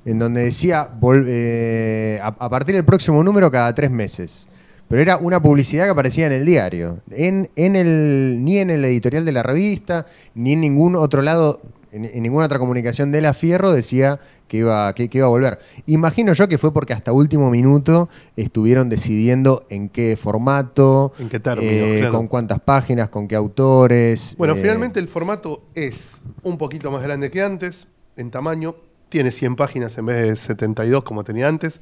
en 0.05 0.19
donde 0.19 0.41
decía 0.43 0.89
vol- 0.99 1.25
eh, 1.27 2.19
a, 2.23 2.27
a 2.27 2.49
partir 2.49 2.75
del 2.75 2.85
próximo 2.85 3.23
número 3.23 3.51
cada 3.51 3.73
tres 3.75 3.91
meses. 3.91 4.47
Pero 4.89 5.01
era 5.01 5.17
una 5.17 5.41
publicidad 5.41 5.85
que 5.85 5.91
aparecía 5.91 6.25
en 6.25 6.33
el 6.33 6.45
diario. 6.45 6.99
En, 7.11 7.49
en 7.55 7.75
el, 7.75 8.39
ni 8.43 8.57
en 8.57 8.71
el 8.71 8.83
editorial 8.83 9.23
de 9.23 9.31
la 9.31 9.43
revista, 9.43 10.07
ni 10.33 10.53
en 10.53 10.61
ningún 10.61 10.95
otro 10.95 11.21
lado, 11.21 11.61
en, 11.91 12.05
en 12.05 12.23
ninguna 12.23 12.47
otra 12.47 12.57
comunicación 12.57 13.11
de 13.11 13.21
la 13.21 13.35
Fierro 13.35 13.71
decía 13.71 14.19
que 14.47 14.57
iba, 14.57 14.91
que, 14.93 15.07
que 15.09 15.19
iba 15.19 15.27
a 15.27 15.29
volver. 15.29 15.59
Imagino 15.85 16.33
yo 16.33 16.49
que 16.49 16.57
fue 16.57 16.73
porque 16.73 16.93
hasta 16.93 17.13
último 17.13 17.51
minuto 17.51 18.09
estuvieron 18.35 18.89
decidiendo 18.89 19.65
en 19.69 19.89
qué 19.89 20.17
formato, 20.17 21.13
En 21.19 21.29
qué 21.29 21.39
términos, 21.39 21.73
eh, 21.73 21.97
claro. 21.99 22.15
con 22.15 22.27
cuántas 22.27 22.59
páginas, 22.59 23.09
con 23.09 23.27
qué 23.27 23.35
autores. 23.35 24.35
Bueno, 24.37 24.55
eh, 24.55 24.59
finalmente 24.59 24.99
el 24.99 25.07
formato 25.07 25.61
es 25.75 26.19
un 26.41 26.57
poquito 26.57 26.89
más 26.89 27.03
grande 27.03 27.29
que 27.29 27.43
antes, 27.43 27.87
en 28.17 28.31
tamaño, 28.31 28.75
tiene 29.07 29.31
100 29.31 29.55
páginas 29.55 29.97
en 29.97 30.07
vez 30.07 30.27
de 30.27 30.35
72 30.35 31.03
como 31.03 31.23
tenía 31.23 31.47
antes. 31.47 31.79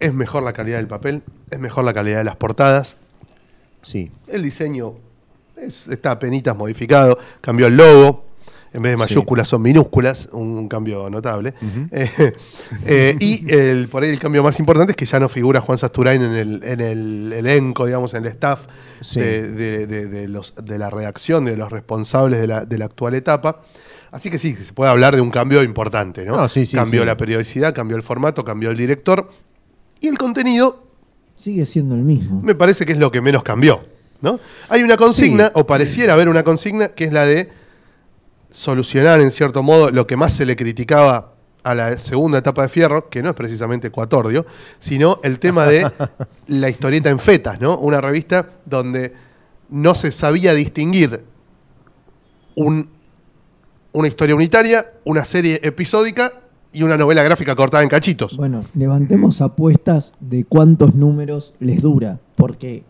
Es 0.00 0.14
mejor 0.14 0.42
la 0.42 0.52
calidad 0.52 0.78
del 0.78 0.86
papel, 0.88 1.22
es 1.50 1.58
mejor 1.58 1.84
la 1.84 1.92
calidad 1.94 2.18
de 2.18 2.24
las 2.24 2.36
portadas. 2.36 2.96
Sí. 3.82 4.10
El 4.26 4.42
diseño 4.42 4.94
es- 5.56 5.86
está 5.88 6.12
apenas 6.12 6.56
modificado, 6.56 7.18
cambió 7.40 7.66
el 7.66 7.76
logo, 7.76 8.24
en 8.72 8.82
vez 8.82 8.92
de 8.92 8.96
mayúsculas 8.96 9.48
son 9.48 9.62
minúsculas, 9.62 10.28
un 10.32 10.68
cambio 10.68 11.10
notable. 11.10 11.54
Eh, 11.92 12.32
eh, 12.86 13.16
y 13.18 13.52
el, 13.52 13.88
por 13.88 14.02
ahí 14.02 14.10
el 14.10 14.18
cambio 14.18 14.42
más 14.42 14.58
importante 14.58 14.92
es 14.92 14.96
que 14.96 15.04
ya 15.04 15.18
no 15.20 15.28
figura 15.28 15.60
Juan 15.60 15.76
Sasturain 15.76 16.22
en 16.22 16.32
el, 16.34 16.62
en 16.64 16.80
el 16.80 17.32
elenco, 17.32 17.84
digamos, 17.86 18.14
en 18.14 18.24
el 18.24 18.30
staff 18.32 18.60
Sí. 19.02 19.18
de, 19.20 19.48
de- 19.54 19.86
de- 19.86 20.06
de 20.06 20.28
los, 20.28 20.54
de 20.62 20.78
la 20.78 20.88
redacción, 20.90 21.44
de 21.46 21.56
los 21.56 21.70
responsables 21.70 22.40
de 22.40 22.46
la, 22.46 22.64
de 22.64 22.78
la 22.78 22.84
actual 22.86 23.14
etapa. 23.14 23.60
Así 24.12 24.28
que 24.30 24.38
sí, 24.38 24.54
se 24.54 24.72
puede 24.72 24.90
hablar 24.90 25.14
de 25.14 25.20
un 25.20 25.30
cambio 25.30 25.62
importante, 25.62 26.24
¿no? 26.24 26.36
No, 26.36 26.48
sí, 26.48 26.64
sí, 26.66 26.76
cambió 26.76 27.04
la 27.04 27.16
periodicidad, 27.16 27.74
cambió 27.74 27.96
el 27.96 28.02
formato, 28.02 28.44
cambió 28.44 28.70
el 28.70 28.76
director. 28.76 29.30
Y 30.00 30.08
el 30.08 30.18
contenido 30.18 30.84
Sigue 31.36 31.64
siendo 31.66 31.94
el 31.94 32.02
mismo. 32.02 32.40
me 32.42 32.54
parece 32.54 32.84
que 32.84 32.92
es 32.92 32.98
lo 32.98 33.10
que 33.10 33.20
menos 33.20 33.42
cambió. 33.42 33.80
¿no? 34.20 34.38
Hay 34.68 34.82
una 34.82 34.96
consigna, 34.98 35.50
o 35.54 35.66
pareciera 35.66 36.12
haber 36.12 36.28
una 36.28 36.42
consigna, 36.42 36.88
que 36.88 37.04
es 37.04 37.12
la 37.12 37.24
de 37.24 37.48
solucionar, 38.50 39.20
en 39.20 39.30
cierto 39.30 39.62
modo, 39.62 39.90
lo 39.90 40.06
que 40.06 40.16
más 40.16 40.34
se 40.34 40.44
le 40.44 40.56
criticaba 40.56 41.34
a 41.62 41.74
la 41.74 41.98
segunda 41.98 42.38
etapa 42.38 42.62
de 42.62 42.68
Fierro, 42.68 43.08
que 43.08 43.22
no 43.22 43.30
es 43.30 43.34
precisamente 43.34 43.90
Cuatordio, 43.90 44.44
sino 44.78 45.20
el 45.22 45.38
tema 45.38 45.66
de 45.66 45.90
la 46.48 46.68
historieta 46.68 47.10
en 47.10 47.18
fetas, 47.18 47.60
¿no? 47.60 47.78
Una 47.78 48.00
revista 48.00 48.50
donde 48.66 49.14
no 49.70 49.94
se 49.94 50.10
sabía 50.12 50.52
distinguir 50.52 51.22
un- 52.56 52.88
una 53.92 54.08
historia 54.08 54.34
unitaria, 54.34 54.86
una 55.04 55.24
serie 55.24 55.60
episódica 55.62 56.32
y 56.72 56.82
una 56.82 56.96
novela 56.96 57.22
gráfica 57.22 57.54
cortada 57.56 57.82
en 57.82 57.88
cachitos. 57.88 58.36
Bueno, 58.36 58.64
levantemos 58.74 59.40
apuestas 59.40 60.14
de 60.20 60.44
cuántos 60.44 60.94
números 60.94 61.52
les 61.60 61.82
dura, 61.82 62.18
porque 62.36 62.84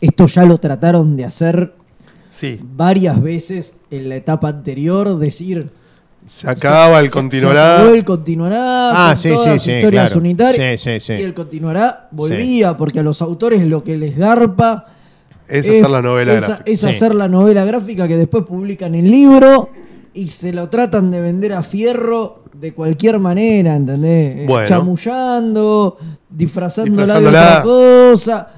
esto 0.00 0.26
ya 0.26 0.44
lo 0.44 0.58
trataron 0.58 1.16
de 1.16 1.24
hacer 1.24 1.74
Sí. 2.28 2.60
varias 2.76 3.22
veces 3.22 3.74
en 3.90 4.08
la 4.10 4.16
etapa 4.16 4.48
anterior, 4.48 5.18
decir... 5.18 5.70
Se 6.26 6.50
acaba, 6.50 6.98
el 7.00 7.10
continuará. 7.10 7.76
Se 7.76 7.82
acabó 7.82 7.94
el 7.94 8.04
continuará. 8.04 8.90
Ah, 8.90 9.08
con 9.10 9.16
sí, 9.16 9.28
todas 9.28 9.44
sí, 9.44 9.48
las 9.50 9.62
sí, 9.62 9.72
historias 9.72 10.06
claro. 10.06 10.20
unitarias. 10.20 10.80
Sí, 10.80 10.90
sí, 10.98 11.00
sí. 11.00 11.12
Y 11.12 11.22
el 11.22 11.34
continuará 11.34 12.08
volvía, 12.10 12.76
porque 12.76 12.98
a 12.98 13.02
los 13.04 13.22
autores 13.22 13.62
lo 13.64 13.84
que 13.84 13.96
les 13.96 14.16
garpa 14.18 14.86
Es 15.46 15.68
hacer 15.68 15.88
la 15.88 16.02
novela 16.02 16.34
es, 16.34 16.42
gráfica. 16.44 16.70
es 16.70 16.84
hacer 16.84 17.14
la 17.14 17.28
novela 17.28 17.64
gráfica 17.64 18.08
que 18.08 18.16
después 18.16 18.44
publican 18.44 18.96
el 18.96 19.08
libro 19.08 19.70
y 20.16 20.28
se 20.28 20.52
lo 20.52 20.68
tratan 20.68 21.10
de 21.10 21.20
vender 21.20 21.52
a 21.52 21.62
fierro 21.62 22.42
de 22.54 22.72
cualquier 22.72 23.18
manera, 23.18 23.76
¿entendés? 23.76 24.36
Eh, 24.36 24.44
Bueno. 24.48 24.66
Chamullando, 24.66 25.98
disfrazándola, 26.28 27.20
de 27.20 27.26
otra 27.28 27.62
cosa. 27.62 28.48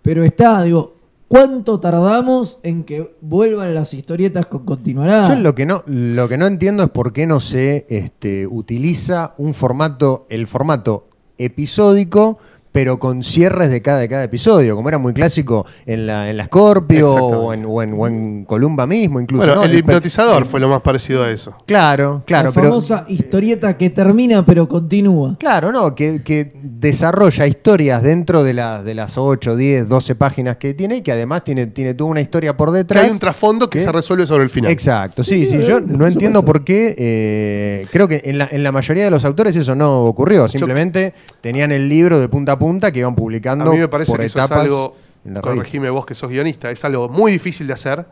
Pero 0.00 0.22
está, 0.22 0.62
digo, 0.62 0.94
¿cuánto 1.26 1.80
tardamos 1.80 2.60
en 2.62 2.84
que 2.84 3.16
vuelvan 3.20 3.74
las 3.74 3.92
historietas 3.94 4.46
con 4.46 4.64
continuará? 4.64 5.28
Yo 5.28 5.34
lo 5.40 5.54
que 5.54 5.66
no, 5.66 5.82
lo 5.86 6.28
que 6.28 6.38
no 6.38 6.46
entiendo 6.46 6.84
es 6.84 6.90
por 6.90 7.12
qué 7.12 7.26
no 7.26 7.40
se 7.40 7.84
este, 7.88 8.46
utiliza 8.46 9.34
un 9.38 9.54
formato, 9.54 10.26
el 10.30 10.46
formato 10.46 11.08
episódico, 11.36 12.38
pero 12.78 13.00
con 13.00 13.24
cierres 13.24 13.70
de 13.70 13.82
cada, 13.82 13.98
de 13.98 14.08
cada 14.08 14.22
episodio, 14.22 14.76
como 14.76 14.88
era 14.88 14.98
muy 14.98 15.12
clásico 15.12 15.66
en 15.84 16.06
la, 16.06 16.30
en 16.30 16.36
la 16.36 16.44
Scorpio 16.44 17.12
o 17.12 17.52
en, 17.52 17.64
o, 17.66 17.82
en, 17.82 17.92
o 17.92 18.06
en 18.06 18.44
Columba 18.44 18.86
mismo, 18.86 19.18
incluso. 19.18 19.44
Bueno, 19.44 19.56
¿no? 19.56 19.64
el 19.64 19.76
hipnotizador 19.76 20.46
fue 20.46 20.60
lo 20.60 20.68
más 20.68 20.80
parecido 20.80 21.24
a 21.24 21.30
eso. 21.32 21.54
Claro, 21.66 22.22
claro, 22.24 22.50
la 22.50 22.54
pero. 22.54 22.68
famosa 22.68 23.04
historieta 23.08 23.76
que 23.76 23.90
termina 23.90 24.46
pero 24.46 24.68
continúa. 24.68 25.34
Claro, 25.40 25.72
no, 25.72 25.92
que, 25.96 26.22
que 26.22 26.52
desarrolla 26.54 27.48
historias 27.48 28.00
dentro 28.00 28.44
de, 28.44 28.54
las 28.54 28.84
de 28.84 28.94
las 28.94 29.18
8, 29.18 29.56
10, 29.56 29.88
12 29.88 30.14
páginas 30.14 30.56
que 30.58 30.72
tiene 30.74 30.98
y 30.98 31.02
que 31.02 31.10
además 31.10 31.42
tiene, 31.42 31.66
tiene 31.66 31.94
toda 31.94 32.10
una 32.10 32.20
historia 32.20 32.56
por 32.56 32.70
Que 32.70 32.76
detrás. 32.76 33.06
hay 33.06 33.10
un 33.10 33.18
trasfondo 33.18 33.68
que 33.68 33.80
se 33.82 33.90
resuelve 33.90 34.24
sobre 34.24 34.44
el 34.44 34.50
final. 34.50 34.70
Exacto, 34.70 35.24
sí, 35.24 35.46
Sí, 35.46 35.58
Yo 35.62 35.80
por 35.80 35.88
no 35.88 36.06
entiendo 36.06 36.44
por 36.44 36.62
qué. 36.62 36.94
eh, 36.96 37.86
creo 37.90 38.06
que 38.06 38.22
en 38.24 38.38
la, 38.38 38.48
en 38.52 38.62
la 38.62 38.70
mayoría 38.70 39.02
de 39.02 39.10
los 39.10 39.24
autores 39.24 39.56
eso 39.56 39.74
no 39.74 40.04
ocurrió. 40.04 40.48
Simplemente 40.48 41.12
tenían 41.40 41.72
el 41.72 41.88
libro 41.88 42.20
de 42.20 42.28
punta 42.28 42.52
a 42.52 42.58
punta 42.60 42.67
que 42.92 42.98
iban 43.00 43.12
A 43.12 43.16
publicando 43.16 43.72
mí 43.72 43.78
me 43.78 43.88
parece 43.88 44.10
por 44.12 44.20
que 44.20 44.26
eso 44.26 44.38
es 44.38 44.50
algo, 44.50 44.96
corregime 45.40 45.90
vos 45.90 46.04
que 46.06 46.14
sos 46.14 46.30
guionista, 46.30 46.70
es 46.70 46.84
algo 46.84 47.08
muy 47.08 47.32
difícil 47.32 47.66
de 47.66 47.72
hacer 47.72 48.06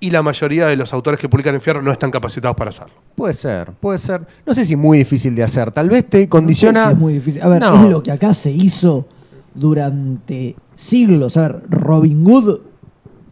y 0.00 0.10
la 0.10 0.22
mayoría 0.22 0.66
de 0.66 0.76
los 0.76 0.92
autores 0.94 1.20
que 1.20 1.28
publican 1.28 1.54
en 1.54 1.60
Fierro 1.60 1.82
no 1.82 1.92
están 1.92 2.10
capacitados 2.10 2.56
para 2.56 2.70
hacerlo. 2.70 2.94
Puede 3.14 3.34
ser, 3.34 3.72
puede 3.72 3.98
ser. 3.98 4.26
No 4.46 4.54
sé 4.54 4.64
si 4.64 4.74
muy 4.74 4.98
difícil 4.98 5.34
de 5.34 5.42
hacer. 5.42 5.70
Tal 5.72 5.90
vez 5.90 6.08
te 6.08 6.26
condiciona. 6.28 6.80
No 6.80 6.86
sé 6.86 6.88
si 6.88 6.94
es 6.94 7.00
muy 7.00 7.12
difícil. 7.14 7.42
A 7.42 7.48
ver, 7.48 7.60
No. 7.60 7.84
es 7.84 7.90
lo 7.90 8.02
que 8.02 8.10
acá 8.10 8.32
se 8.32 8.50
hizo 8.50 9.06
durante 9.54 10.56
siglos. 10.74 11.36
A 11.36 11.42
ver, 11.42 11.62
Robin 11.68 12.24
Hood 12.24 12.60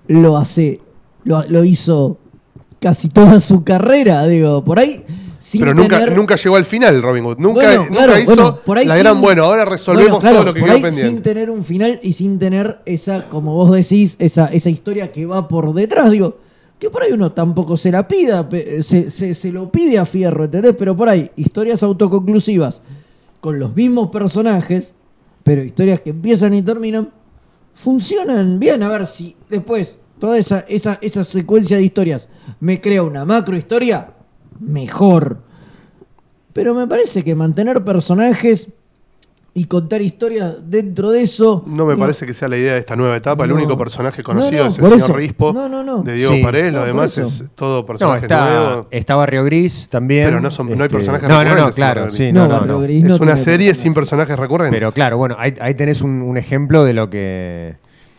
lo 0.09 0.37
hace, 0.37 0.81
lo, 1.25 1.43
lo 1.49 1.65
hizo 1.65 2.19
casi 2.81 3.09
toda 3.09 3.41
su 3.41 3.65
carrera, 3.65 4.27
digo, 4.27 4.63
por 4.65 4.79
ahí. 4.79 5.05
Sin 5.49 5.61
Pero 5.63 5.73
nunca, 5.73 5.99
tener- 5.99 6.15
nunca 6.15 6.37
llegó 6.37 6.57
al 6.57 6.67
final 6.67 7.01
Robin 7.03 7.25
Hood. 7.25 7.39
Nunca, 7.39 7.61
Bueno, 7.65 7.81
nunca 7.85 7.91
claro, 7.95 8.19
hizo 8.19 8.27
bueno, 8.35 8.57
por 8.67 8.77
ahí 8.77 8.85
la 8.87 8.95
sin- 8.97 9.03
gran, 9.03 9.21
bueno, 9.23 9.45
ahora 9.45 9.65
resolvemos 9.65 10.11
Bueno, 10.11 10.21
claro, 10.21 10.37
todo 10.37 10.45
lo 10.45 10.53
que 10.53 10.61
por 10.61 10.69
quedó 10.69 10.77
ahí 10.77 10.83
pendiente. 10.83 11.11
Sin 11.11 11.23
tener 11.23 11.49
un 11.51 11.65
final 11.65 12.01
y 12.03 12.13
sin 12.13 12.39
tener 12.39 12.81
esa, 12.85 13.27
como 13.31 13.55
vos 13.55 13.71
decís, 13.73 14.15
esa, 14.19 14.49
esa 14.49 14.69
historia 14.69 15.11
que 15.11 15.25
va 15.25 15.49
por 15.49 15.73
detrás, 15.73 16.11
digo, 16.11 16.37
que 16.79 16.91
por 16.91 17.03
ahí 17.03 17.13
uno 17.13 17.33
tampoco 17.33 17.79
se 17.79 17.91
la 17.91 18.07
pida, 18.07 18.47
se- 18.83 19.09
se 19.35 19.51
lo 19.51 19.73
pide 19.73 19.99
a 19.99 20.05
Fierro, 20.05 20.45
¿entendés? 20.45 20.75
Pero 20.79 20.95
por 20.95 21.09
ahí, 21.09 21.31
historias 21.37 21.83
autoconclusivas 21.83 22.83
con 23.41 23.59
los 23.59 23.75
mismos 23.75 24.11
personajes, 24.11 24.93
pero 25.45 25.65
historias 25.65 26.03
que 26.03 26.11
empiezan 26.11 26.53
y 26.53 26.61
terminan, 26.61 27.09
funcionan 27.75 28.59
bien. 28.59 28.83
A 28.83 28.89
ver 28.91 29.07
si 29.07 29.35
después 29.49 29.99
toda 30.19 30.37
esa, 30.37 30.61
esa, 30.69 30.99
esa 31.01 31.25
secuencia 31.25 31.77
de 31.79 31.85
historias 31.85 32.29
me 32.61 32.81
crea 32.83 33.03
una 33.03 33.25
macro 33.25 33.57
historia, 33.57 34.09
mejor. 34.61 35.39
Pero 36.53 36.75
me 36.75 36.87
parece 36.87 37.23
que 37.23 37.35
mantener 37.35 37.85
personajes 37.85 38.69
y 39.55 39.65
contar 39.65 40.03
historias 40.03 40.55
dentro 40.67 41.11
de 41.11 41.23
eso. 41.23 41.65
No 41.67 41.85
me 41.85 41.97
parece 41.97 42.27
que 42.27 42.35
sea 42.35 42.47
la 42.49 42.57
idea 42.57 42.75
de 42.75 42.79
esta 42.81 42.95
nueva 42.95 43.17
etapa. 43.17 43.45
El 43.45 43.53
único 43.53 43.77
personaje 43.77 44.23
No, 44.23 44.25
conocido 44.25 44.63
no, 44.65 44.69
es 44.69 44.79
el 44.79 44.85
señor 44.85 44.99
eso. 44.99 45.13
Rispo 45.15 45.53
No, 45.53 45.69
no, 45.69 45.83
no. 45.83 46.03
de 46.03 46.15
Diego 46.15 46.33
Sí. 46.33 46.43
Paredes. 46.43 46.73
No, 46.73 46.81
Lo 46.81 46.87
demás 46.87 47.19
es 47.19 47.43
todo 47.57 47.81
No, 47.81 47.87
personaje 47.87 48.27
está, 48.27 48.51
nuevo. 48.67 48.87
está 48.91 49.17
Barrio 49.17 49.45
Gris 49.45 49.89
también. 49.89 50.27
Pero 50.27 50.41
no 50.41 50.51
son- 50.51 50.77
no 50.77 50.83
hay 50.85 50.89
personajes 50.89 51.29
No, 51.29 51.35
no, 51.37 51.41
no, 51.43 51.45
recurrentes 51.51 51.75
claro. 51.75 52.11
Sí, 52.11 52.33
no, 52.33 52.43
No, 52.43 52.49
no, 52.49 52.55
Barrio 52.61 52.73
no. 52.75 52.81
Gris. 52.83 53.03
Es 53.05 53.09
no 53.09 53.17
una 53.17 53.37
serie 53.37 53.57
personajes. 53.69 53.79
sin 53.79 53.95
personajes 53.95 54.39
recurrentes. 54.39 54.77
Pero 54.79 54.93
claro, 54.93 55.17
bueno, 55.17 55.35
ahí, 55.39 55.55
ahí 55.61 55.75
tenés 55.75 56.03
un, 56.03 56.23
un 56.23 56.37
ejemplo 56.37 56.85
de 56.85 56.95
lo 56.95 57.11
que 57.11 57.77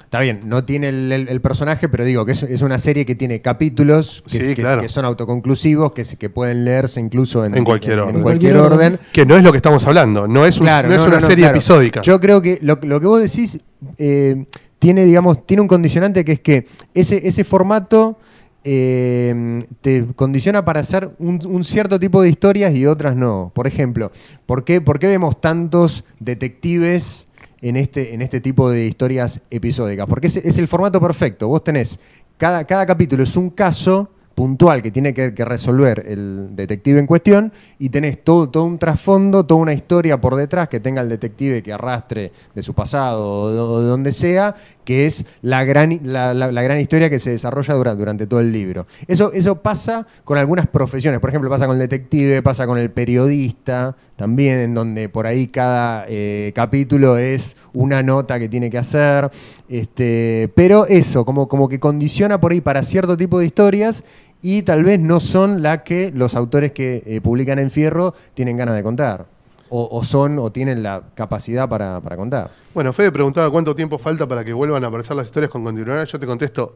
Está 0.10 0.22
bien, 0.22 0.39
no 0.45 0.64
tiene 0.66 0.89
el, 0.89 1.12
el- 1.12 1.28
el 1.30 1.39
personaje, 1.39 1.88
pero 1.88 2.03
digo 2.03 2.26
que 2.26 2.32
es, 2.32 2.41
es 2.41 2.64
una 2.64 2.80
serie 2.80 3.05
que 3.05 3.14
tiene 3.14 3.41
capítulos 3.41 4.24
que, 4.26 4.39
Sí, 4.39 4.55
que- 4.55 4.62
claro. 4.64 4.82
que 4.82 4.89
son 4.89 5.05
autoconclusivos, 5.05 5.91
que, 5.91 6.03
que 6.03 6.30
pueden 6.32 6.66
leerse 6.66 6.99
incluso 6.99 7.45
en, 7.45 7.55
En 7.55 7.64
cualquier 7.64 7.99
orden. 7.99 8.16
en 8.16 8.22
cualquier 8.24 8.55
En 8.55 8.57
cualquier 8.64 8.80
orden. 8.95 8.99
Que 9.14 9.24
no 9.28 9.38
es 9.38 9.43
lo 9.43 9.51
que 9.51 9.57
estamos 9.57 9.86
hablando, 9.86 10.28
no 10.28 10.47
es, 10.47 10.57
un- 10.57 10.66
Claro, 10.66 10.89
no 10.89 10.95
es 10.95 11.01
no, 11.01 11.10
una 11.10 11.20
no, 11.20 11.28
serie 11.28 11.43
claro. 11.43 11.57
episódica. 11.57 12.01
Yo 12.01 12.20
creo 12.20 12.41
que 12.41 12.57
lo, 12.64 12.80
lo 12.82 12.99
que 12.99 13.05
vos 13.05 13.22
decís 13.22 13.60
eh, 13.99 14.45
tiene, 14.80 15.05
digamos, 15.05 15.45
tiene 15.45 15.62
un 15.62 15.68
condicionante 15.68 16.26
que 16.26 16.32
es 16.32 16.39
que 16.39 16.66
ese, 16.95 17.28
ese 17.28 17.43
formato 17.43 18.18
eh, 18.64 19.64
te 19.82 20.05
condiciona 20.16 20.66
para 20.66 20.80
hacer 20.80 21.12
un, 21.20 21.39
un 21.45 21.64
cierto 21.64 21.99
tipo 21.99 22.22
de 22.22 22.30
historias 22.30 22.74
y 22.74 22.86
otras 22.88 23.16
no. 23.16 23.51
Por 23.53 23.68
ejemplo, 23.68 24.12
¿por 24.45 24.64
qué, 24.64 24.82
por 24.82 24.97
qué 24.99 25.05
vemos 25.07 25.39
tantos 25.39 26.03
detectives 26.20 27.28
en 27.62 27.76
este, 27.76 28.14
en 28.14 28.22
este 28.22 28.41
tipo 28.41 28.70
de 28.70 28.86
historias 28.86 29.41
episódicas? 29.49 30.07
Porque 30.07 30.28
es, 30.28 30.38
es 30.38 30.57
el 30.57 30.68
formato 30.68 30.99
perfecto. 30.99 31.47
Vos 31.47 31.64
tenés, 31.64 31.99
cada, 32.38 32.66
cada 32.66 32.86
capítulo 32.86 33.24
es 33.24 33.36
un 33.36 33.49
caso 33.49 34.10
puntual 34.39 34.82
que 34.82 34.89
tiene 34.89 35.14
que, 35.14 35.32
resolver 35.43 36.05
el 36.07 36.55
detective 36.55 36.97
en 36.97 37.07
cuestión 37.07 37.51
y 37.78 37.89
tenés 37.89 38.24
todo, 38.24 38.49
todo 38.49 38.64
un 38.64 38.80
trasfondo, 38.80 39.45
toda 39.45 39.60
una 39.60 39.74
historia 39.74 40.22
por 40.22 40.36
detrás 40.36 40.70
que 40.70 40.80
tenga 40.80 41.01
el 41.01 41.10
detective 41.10 41.62
que 41.62 41.74
arrastre 41.74 42.32
de 42.55 42.64
su 42.64 42.74
pasado 42.74 43.30
o 43.30 43.82
de 43.82 43.88
donde 43.89 44.14
sea, 44.14 44.55
que 44.84 45.06
es 45.06 45.26
la 45.42 45.64
gran, 45.64 46.00
la, 46.04 46.34
gran 46.50 46.80
historia 46.80 47.10
que 47.10 47.20
se 47.20 47.32
desarrolla 47.32 47.74
durante, 47.76 48.00
durante 48.00 48.28
todo 48.28 48.40
el 48.40 48.52
libro. 48.52 48.88
Eso, 49.08 49.32
eso 49.34 49.62
pasa 49.62 50.08
con 50.24 50.38
algunas 50.38 50.68
profesiones, 50.68 51.20
por 51.20 51.30
ejemplo, 51.30 51.50
pasa 51.50 51.68
con 51.68 51.76
el 51.76 51.80
detective, 51.80 52.42
pasa 52.42 52.66
con 52.66 52.78
el 52.78 52.90
periodista, 52.90 53.96
también 54.16 54.60
en 54.60 54.74
donde 54.74 55.08
por 55.08 55.28
ahí 55.28 55.48
cada 55.48 56.06
eh, 56.08 56.52
capítulo 56.56 57.18
es 57.18 57.56
una 57.74 58.04
nota 58.04 58.40
que 58.40 58.50
tiene 58.50 58.70
que 58.70 58.78
hacer, 58.78 59.30
este, 59.68 60.52
pero 60.56 60.88
eso, 60.88 61.24
como, 61.26 61.48
como 61.48 61.70
que 61.70 61.80
condiciona 61.80 62.42
por 62.42 62.52
ahí 62.52 62.62
para 62.62 62.84
cierto 62.84 63.16
tipo 63.16 63.40
de 63.40 63.46
historias 63.46 64.04
y 64.42 64.64
tal 64.64 64.84
vez 64.84 65.00
no 65.00 65.20
son 65.20 65.62
las 65.62 65.84
que 65.84 66.12
los 66.14 66.36
autores 66.36 66.72
que 66.72 67.04
eh, 67.06 67.22
publican 67.22 67.60
en 67.60 67.72
Fierro 67.72 68.14
tienen 68.34 68.58
ganas 68.58 68.76
de 68.76 68.84
contar. 68.84 69.26
O, 69.70 69.88
o 69.91 70.03
son 70.03 70.39
o 70.39 70.51
tienen 70.51 70.82
la 70.82 71.03
capacidad 71.15 71.70
para, 71.70 71.99
para 72.01 72.17
contar. 72.17 72.49
Bueno, 72.74 72.91
Fede 72.91 73.11
preguntaba 73.11 73.49
cuánto 73.51 73.76
tiempo 73.76 73.97
falta 73.99 74.28
para 74.28 74.43
que 74.43 74.51
vuelvan 74.53 74.84
a 74.84 74.88
aparecer 74.88 75.15
las 75.15 75.28
historias 75.28 75.51
con 75.51 75.63
continuidad. 75.63 76.05
Yo 76.05 76.20
te 76.20 76.26
contesto, 76.26 76.76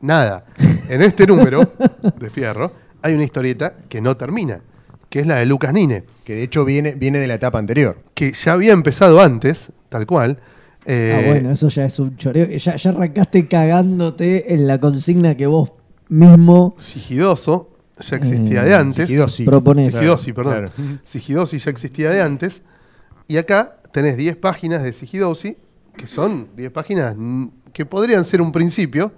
nada. 0.00 0.44
En 0.88 1.02
este 1.02 1.24
número 1.26 1.60
de 2.18 2.30
Fierro 2.30 2.72
hay 3.02 3.14
una 3.14 3.22
historieta 3.24 3.74
que 3.88 4.00
no 4.00 4.16
termina, 4.16 4.60
que 5.08 5.20
es 5.20 5.26
la 5.26 5.36
de 5.36 5.46
Lucas 5.46 5.72
Nine, 5.72 6.02
Que 6.24 6.34
de 6.34 6.42
hecho 6.42 6.64
viene, 6.64 6.94
viene 6.94 7.18
de 7.18 7.28
la 7.28 7.34
etapa 7.34 7.58
anterior. 7.58 7.98
que 8.14 8.32
ya 8.32 8.52
había 8.54 8.72
empezado 8.72 9.20
antes, 9.20 9.70
tal 9.88 10.06
cual. 10.06 10.38
eh, 10.86 11.22
Ah, 11.24 11.30
bueno, 11.30 11.52
eso 11.52 11.68
ya 11.68 11.84
es 11.84 11.98
un 12.00 12.16
choreo. 12.16 12.48
Ya, 12.48 12.74
ya 12.76 12.90
arrancaste 12.90 13.46
cagándote 13.48 14.52
en 14.52 14.66
la 14.66 14.80
consigna 14.80 15.36
que 15.36 15.46
vos 15.46 15.70
mismo 16.08 16.74
Sigidoso 16.78 17.68
ya 18.00 18.16
existía 18.16 18.62
Eh, 18.62 18.66
de 18.66 18.74
antes. 18.74 19.06
Sigidosi. 19.06 19.44
Proponés. 19.44 19.94
Sigidosi, 19.94 20.32
perdón. 20.32 20.52
Claro. 20.74 20.98
Sigidosi 21.04 21.58
ya 21.58 21.70
existía 21.70 22.10
de 22.10 22.22
antes. 22.22 22.62
Y 23.28 23.36
acá 23.36 23.76
tenés 23.92 24.16
10 24.16 24.36
páginas 24.36 24.82
de 24.82 24.92
Sigidosi, 24.92 25.56
que 25.96 26.06
son 26.06 26.48
10 26.56 26.72
páginas 26.72 27.14
mm, 27.16 27.46
que 27.72 27.86
podrían 27.86 28.24
ser 28.24 28.40
un 28.42 28.50
principio, 28.52 29.12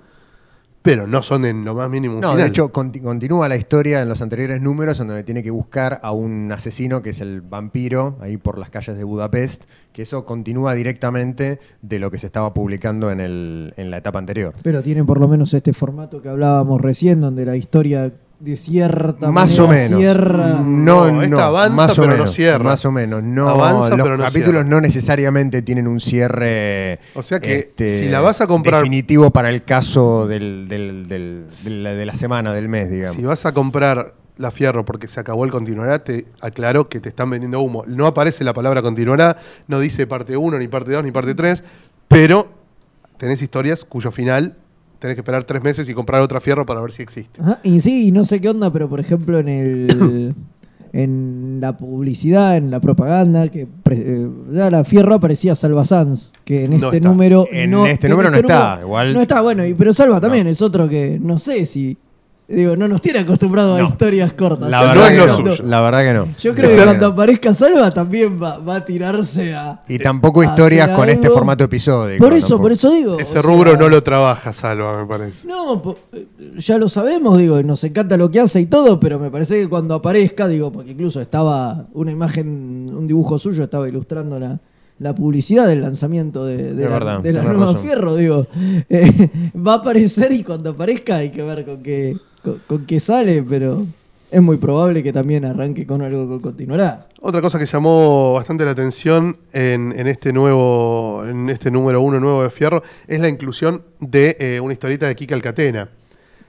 pero 0.82 1.06
no 1.06 1.22
son 1.22 1.44
en 1.44 1.64
lo 1.64 1.76
más 1.76 1.88
mínimo 1.88 2.16
un 2.16 2.20
No, 2.22 2.34
de 2.34 2.44
hecho 2.44 2.72
conti- 2.72 3.00
continúa 3.00 3.48
la 3.48 3.54
historia 3.56 4.02
en 4.02 4.08
los 4.08 4.20
anteriores 4.20 4.60
números 4.60 4.98
en 4.98 5.06
donde 5.06 5.22
tiene 5.22 5.40
que 5.44 5.50
buscar 5.52 6.00
a 6.02 6.10
un 6.10 6.50
asesino 6.50 7.02
que 7.02 7.10
es 7.10 7.20
el 7.20 7.40
vampiro 7.40 8.16
ahí 8.20 8.36
por 8.36 8.58
las 8.58 8.68
calles 8.68 8.96
de 8.98 9.04
Budapest, 9.04 9.62
que 9.92 10.02
eso 10.02 10.24
continúa 10.24 10.74
directamente 10.74 11.60
de 11.82 11.98
lo 12.00 12.10
que 12.10 12.18
se 12.18 12.26
estaba 12.26 12.52
publicando 12.52 13.12
en, 13.12 13.20
el, 13.20 13.74
en 13.76 13.92
la 13.92 13.98
etapa 13.98 14.18
anterior. 14.18 14.54
Pero 14.62 14.82
tiene 14.82 15.04
por 15.04 15.20
lo 15.20 15.28
menos 15.28 15.54
este 15.54 15.72
formato 15.72 16.20
que 16.20 16.28
hablábamos 16.28 16.80
recién, 16.80 17.20
donde 17.20 17.44
la 17.46 17.56
historia 17.56 18.12
de 18.42 18.56
cierta 18.56 19.30
Más 19.30 19.56
o 19.60 19.68
manera 19.68 19.84
menos. 19.84 20.00
cierra. 20.00 20.46
No, 20.64 21.10
No, 21.12 21.22
esta 21.22 21.36
no, 21.36 21.38
avanza, 21.40 21.76
más 21.76 21.92
o 21.92 22.02
pero 22.02 22.06
no 22.08 22.18
menos, 22.18 22.32
cierra. 22.34 22.64
Más 22.64 22.84
o 22.84 22.90
menos. 22.90 23.22
No, 23.22 23.48
Avanza, 23.48 23.90
los 23.90 24.02
pero 24.02 24.16
no 24.16 24.24
capítulos 24.24 24.52
cierra. 24.62 24.68
no 24.68 24.80
necesariamente 24.80 25.62
tienen 25.62 25.86
un 25.86 26.00
cierre. 26.00 26.94
este, 26.94 27.00
O 27.14 27.22
sea 27.22 27.38
que 27.38 27.72
si 27.76 28.08
la 28.08 28.20
vas 28.20 28.40
a 28.40 28.46
comprar- 28.48 28.80
Definitivo 28.82 29.30
para 29.30 29.48
el 29.50 29.62
caso 29.62 30.26
del, 30.26 30.66
del- 30.68 31.06
del- 31.06 31.46
de, 31.64 31.70
la, 31.70 31.90
de 31.94 32.04
la 32.06 32.14
semana, 32.16 32.52
del 32.52 32.68
mes, 32.68 32.90
digamos. 32.90 33.16
Si 33.16 33.22
vas 33.22 33.46
a 33.46 33.52
comprar 33.52 34.14
la 34.38 34.50
Fierro 34.50 34.84
porque 34.84 35.06
se 35.06 35.20
acabó 35.20 35.44
el 35.44 35.52
continuará, 35.52 36.02
te 36.02 36.26
aclaro 36.40 36.88
que 36.88 36.98
te 36.98 37.10
están 37.10 37.30
vendiendo 37.30 37.60
humo. 37.60 37.84
No 37.86 38.06
aparece 38.08 38.42
la 38.42 38.52
palabra 38.54 38.82
continuará, 38.82 39.36
no 39.68 39.78
dice 39.78 40.08
parte 40.08 40.36
1, 40.36 40.58
ni 40.58 40.66
parte 40.66 40.90
2, 40.90 41.04
ni 41.04 41.12
parte 41.12 41.36
3, 41.36 41.62
pero 42.08 42.48
tenés 43.18 43.40
historias 43.40 43.84
cuyo 43.84 44.10
final 44.10 44.56
tenés 45.02 45.16
que 45.16 45.20
esperar 45.20 45.44
tres 45.44 45.62
meses 45.62 45.86
y 45.88 45.92
comprar 45.94 46.22
otra 46.22 46.40
Fierro 46.40 46.64
para 46.64 46.80
ver 46.80 46.92
si 46.92 47.02
existe. 47.02 47.40
Ajá, 47.42 47.60
y 47.62 47.80
sí, 47.80 48.10
no 48.12 48.24
sé 48.24 48.40
qué 48.40 48.48
onda, 48.48 48.72
pero 48.72 48.88
por 48.88 49.00
ejemplo 49.00 49.38
en 49.38 49.48
el 49.48 50.34
en 50.94 51.58
la 51.60 51.76
publicidad, 51.76 52.56
en 52.56 52.70
la 52.70 52.78
propaganda, 52.80 53.48
que 53.48 53.66
eh, 53.90 54.28
ya 54.52 54.70
la 54.70 54.84
Fierro 54.84 55.14
aparecía 55.14 55.54
Salva 55.54 55.84
Sanz, 55.84 56.32
que 56.44 56.64
en 56.64 56.70
No 56.72 56.76
este 56.86 56.98
está. 56.98 57.08
número 57.08 57.46
En 57.50 57.70
no, 57.70 57.86
este 57.86 58.08
número 58.08 58.30
no 58.30 58.36
está, 58.36 58.78
igual- 58.82 59.14
No 59.14 59.20
está, 59.22 59.40
bueno, 59.40 59.64
y, 59.66 59.74
pero 59.74 59.92
Salva 59.92 60.20
también 60.20 60.46
es 60.46 60.60
otro 60.62 60.88
que 60.88 61.18
no 61.20 61.38
sé 61.38 61.64
si 61.66 61.96
digo, 62.48 62.76
no 62.76 62.88
nos 62.88 63.00
tiene 63.00 63.20
acostumbrados 63.20 63.80
a 63.80 63.84
historias 63.84 64.32
cortas. 64.32 64.70
La 64.70 64.80
no 64.80 64.88
verdad, 64.88 65.06
es 65.06 65.12
que 65.12 65.18
lo 65.18 65.26
no, 65.26 65.54
suyo. 65.54 65.68
la 65.68 65.80
verdad 65.80 66.02
que 66.02 66.12
no. 66.12 66.28
Yo 66.40 66.54
creo 66.54 66.68
que 66.68 66.84
cuando 66.84 67.06
aparezca 67.06 67.54
Salva 67.54 67.92
también 67.92 68.42
va, 68.42 68.58
va 68.58 68.76
a 68.76 68.84
tirarse 68.84 69.54
a 69.54 69.80
Y 69.88 69.98
tampoco 69.98 70.40
a 70.40 70.46
historias 70.46 70.88
con 70.90 71.08
este 71.08 71.30
formato 71.30 71.64
episódico. 71.64 72.22
Por 72.22 72.32
eso, 72.32 72.48
tampoco. 72.48 72.62
por 72.62 72.72
eso 72.72 72.90
digo. 72.90 73.18
Ese 73.18 73.38
o 73.38 73.42
rubro 73.42 73.70
sea, 73.72 73.80
no 73.80 73.88
lo 73.88 74.02
trabaja 74.02 74.52
Salva, 74.52 75.00
me 75.00 75.06
parece. 75.06 75.46
No, 75.46 75.96
eh, 76.12 76.26
ya 76.58 76.78
lo 76.78 76.88
sabemos, 76.88 77.38
digo, 77.38 77.58
y 77.58 77.64
nos 77.64 77.82
encanta 77.84 78.16
lo 78.16 78.30
que 78.30 78.40
hace 78.40 78.60
y 78.60 78.66
todo, 78.66 79.00
pero 79.00 79.18
me 79.18 79.30
parece 79.30 79.60
que 79.60 79.68
cuando 79.68 79.94
aparezca, 79.94 80.48
digo, 80.48 80.72
porque 80.72 80.92
incluso 80.92 81.20
estaba 81.20 81.86
una 81.94 82.12
imagen, 82.12 82.92
un 82.94 83.06
dibujo 83.06 83.38
suyo, 83.38 83.64
estaba 83.64 83.88
ilustrando 83.88 84.38
la, 84.38 84.58
la 84.98 85.14
publicidad 85.14 85.66
del 85.66 85.80
lanzamiento 85.80 86.44
de, 86.44 86.74
de 86.74 86.84
la, 86.84 86.90
verdad, 86.90 87.20
de 87.20 87.32
la 87.32 87.40
tenés 87.40 87.56
nueva 87.56 87.72
razón. 87.72 87.82
Fierro, 87.82 88.14
digo, 88.16 88.46
eh, 88.88 89.30
va 89.54 89.74
a 89.74 89.76
aparecer 89.76 90.32
y 90.32 90.44
cuando 90.44 90.70
aparezca 90.70 91.16
hay 91.16 91.30
que 91.30 91.42
ver 91.42 91.64
con 91.64 91.82
qué, 91.82 92.16
con, 92.42 92.60
con 92.66 92.86
qué 92.86 93.00
sale, 93.00 93.42
pero 93.42 93.86
es 94.30 94.40
muy 94.42 94.56
probable 94.56 95.02
que 95.02 95.12
también 95.12 95.44
arranque 95.44 95.86
con 95.86 96.02
algo 96.02 96.36
que 96.36 96.42
continuará. 96.42 97.06
Otra 97.20 97.40
cosa 97.40 97.58
que 97.58 97.66
llamó 97.66 98.32
bastante 98.34 98.64
la 98.64 98.70
atención 98.72 99.36
en, 99.52 99.92
en 99.96 100.06
este 100.08 100.32
nuevo, 100.32 101.24
en 101.26 101.50
este 101.50 101.70
número 101.70 102.00
uno 102.00 102.18
nuevo 102.18 102.42
de 102.42 102.50
Fierro, 102.50 102.82
es 103.06 103.20
la 103.20 103.28
inclusión 103.28 103.82
de 104.00 104.36
eh, 104.40 104.60
una 104.60 104.72
historieta 104.72 105.06
de 105.06 105.14
Kika 105.14 105.34
Alcatena. 105.34 105.88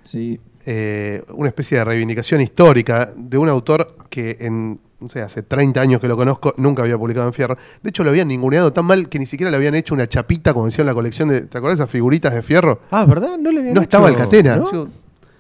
Sí. 0.04 0.39
eh, 0.66 1.22
una 1.34 1.50
especie 1.50 1.78
de 1.78 1.84
reivindicación 1.86 2.41
histórica 2.41 3.12
de 3.16 3.38
un 3.38 3.50
autor 3.50 3.96
que 4.10 4.38
en, 4.39 4.80
no 5.00 5.10
sé, 5.10 5.22
hace 5.22 5.44
30 5.44 5.80
años 5.82 6.00
que 6.02 6.08
lo 6.08 6.16
conozco, 6.18 6.54
nunca 6.58 6.84
había 6.84 6.98
publicado 6.98 7.28
en 7.28 7.34
Fierro. 7.34 7.58
De 7.82 7.89
hecho, 7.89 8.04
lo 8.04 8.10
habían 8.10 8.28
ninguneado 8.30 8.72
tan 8.74 8.86
mal 8.86 9.10
que 9.10 9.20
ni 9.20 9.26
siquiera 9.26 9.52
le 9.52 9.58
habían 9.58 9.76
hecho 9.76 9.94
una 9.94 10.08
chapita, 10.08 10.54
como 10.54 10.66
decía 10.66 10.82
en 10.84 10.88
la 10.88 10.94
colección 10.94 11.30
de. 11.30 11.41
¿Te 11.41 11.58
acuerdas 11.58 11.78
de 11.80 11.84
esas 11.84 11.91
figuritas 11.91 12.34
de 12.34 12.41
Fierro? 12.41 12.80
Ah, 12.91 13.06
¿verdad? 13.06 13.38
No 13.38 13.52
le 13.52 13.60
habían 13.60 13.74
No 13.76 13.82
hecho- 13.82 13.84
estaba 13.84 14.08
Alcatena. 14.08 14.56
¿no? 14.58 14.72
Yo- 14.72 14.88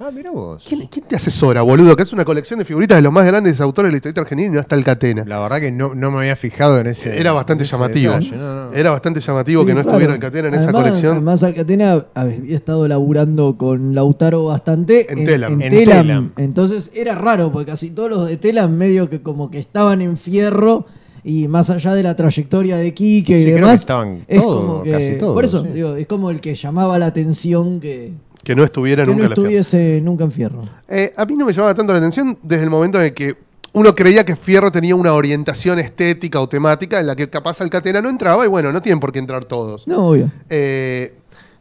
Ah, 0.05 0.11
mira 0.13 0.31
vos. 0.31 0.65
¿quién, 0.67 0.85
quién 0.87 1.05
te 1.07 1.15
asesora, 1.15 1.61
boludo? 1.61 1.95
Que 1.95 2.03
es 2.03 2.11
una 2.11 2.25
colección 2.25 2.59
de 2.59 2.65
figuritas 2.65 2.97
de 2.97 3.01
los 3.01 3.13
más 3.13 3.25
grandes 3.25 3.61
autores 3.61 3.87
de 3.87 3.91
la 3.93 3.97
historieta 3.97 4.19
argentina 4.21 4.49
y 4.49 4.51
no 4.51 4.59
está 4.59 4.75
Alcatena. 4.75 5.23
La 5.25 5.39
verdad 5.39 5.61
que 5.61 5.71
no, 5.71 5.95
no 5.95 6.11
me 6.11 6.17
había 6.19 6.35
fijado 6.35 6.77
en 6.79 6.87
ese. 6.87 7.17
Era 7.17 7.31
bastante 7.31 7.63
en 7.63 7.65
ese 7.67 7.71
llamativo. 7.77 8.11
detalle, 8.11 8.35
no, 8.35 8.65
no. 8.69 8.73
Era 8.73 8.91
bastante 8.91 9.21
llamativo 9.21 9.61
Sí, 9.61 9.67
que 9.67 9.73
no 9.73 9.81
claro. 9.81 9.89
estuviera 9.91 10.13
Alcatena 10.15 10.47
en 10.49 10.53
esa 10.55 10.71
colección. 10.73 11.11
Además, 11.13 11.43
Alcatena 11.43 12.05
había 12.15 12.55
estado 12.55 12.85
laburando 12.87 13.57
con 13.57 13.95
Lautaro 13.95 14.43
bastante 14.45 15.09
En 15.13 15.23
Telam. 15.23 15.61
En 15.61 15.69
Telam. 15.71 16.01
Telam. 16.07 16.31
Entonces 16.35 16.91
era 16.93 17.15
raro, 17.15 17.51
porque 17.53 17.71
casi 17.71 17.89
todos 17.91 18.09
los 18.09 18.27
de 18.27 18.35
Telam 18.35 18.75
medio 18.75 19.09
que 19.09 19.21
como 19.21 19.49
que 19.49 19.59
estaban 19.59 20.01
en 20.01 20.17
fierro 20.17 20.85
y 21.23 21.47
más 21.47 21.69
allá 21.69 21.93
de 21.93 22.03
la 22.03 22.13
trayectoria 22.17 22.75
de 22.75 22.93
Quique 22.93 23.37
y 23.37 23.39
Sí, 23.39 23.45
creo 23.45 23.55
que 23.55 23.61
demás. 23.61 23.79
estaban 23.79 24.25
es 24.27 24.41
todos, 24.41 24.65
como 24.65 24.83
que, 24.83 24.91
casi 24.91 25.13
todos, 25.17 25.33
Por 25.33 25.45
eso, 25.45 25.61
sí. 25.61 25.67
digo, 25.73 25.95
es 25.95 26.07
como 26.07 26.29
el 26.29 26.41
que 26.41 26.53
llamaba 26.55 26.99
la 26.99 27.05
atención 27.05 27.79
que, 27.79 28.11
Que 28.43 28.55
no 28.55 28.63
estuviera 28.63 29.03
que 29.03 29.11
nunca 29.11 29.19
no 29.19 29.23
en 29.25 29.29
la 29.29 29.35
Fierro. 29.35 29.59
estuviese 29.59 30.01
nunca 30.01 30.23
en 30.25 30.31
fierro. 30.31 30.63
Eh, 30.87 31.13
a 31.15 31.25
mí 31.25 31.35
no 31.35 31.45
me 31.45 31.53
llamaba 31.53 31.73
tanto 31.73 31.93
la 31.93 31.99
atención 31.99 32.37
desde 32.43 32.63
el 32.63 32.69
momento 32.69 32.99
en 32.99 33.05
el 33.05 33.13
que 33.13 33.35
uno 33.73 33.95
creía 33.95 34.23
que 34.23 34.35
Fierro 34.35 34.71
tenía 34.71 34.95
una 34.95 35.13
orientación 35.13 35.79
estética 35.79 36.39
o 36.39 36.47
temática 36.47 36.99
en 36.99 37.07
la 37.07 37.15
que 37.15 37.29
capaz 37.29 37.59
Alcatena 37.61 38.01
no 38.01 38.09
entraba 38.09 38.45
y 38.45 38.47
bueno, 38.47 38.71
no 38.71 38.81
tienen 38.81 38.99
por 38.99 39.11
qué 39.11 39.19
entrar 39.19 39.45
todos. 39.45 39.87
No, 39.87 40.09
obvio. 40.09 40.29
Eh, 40.49 41.15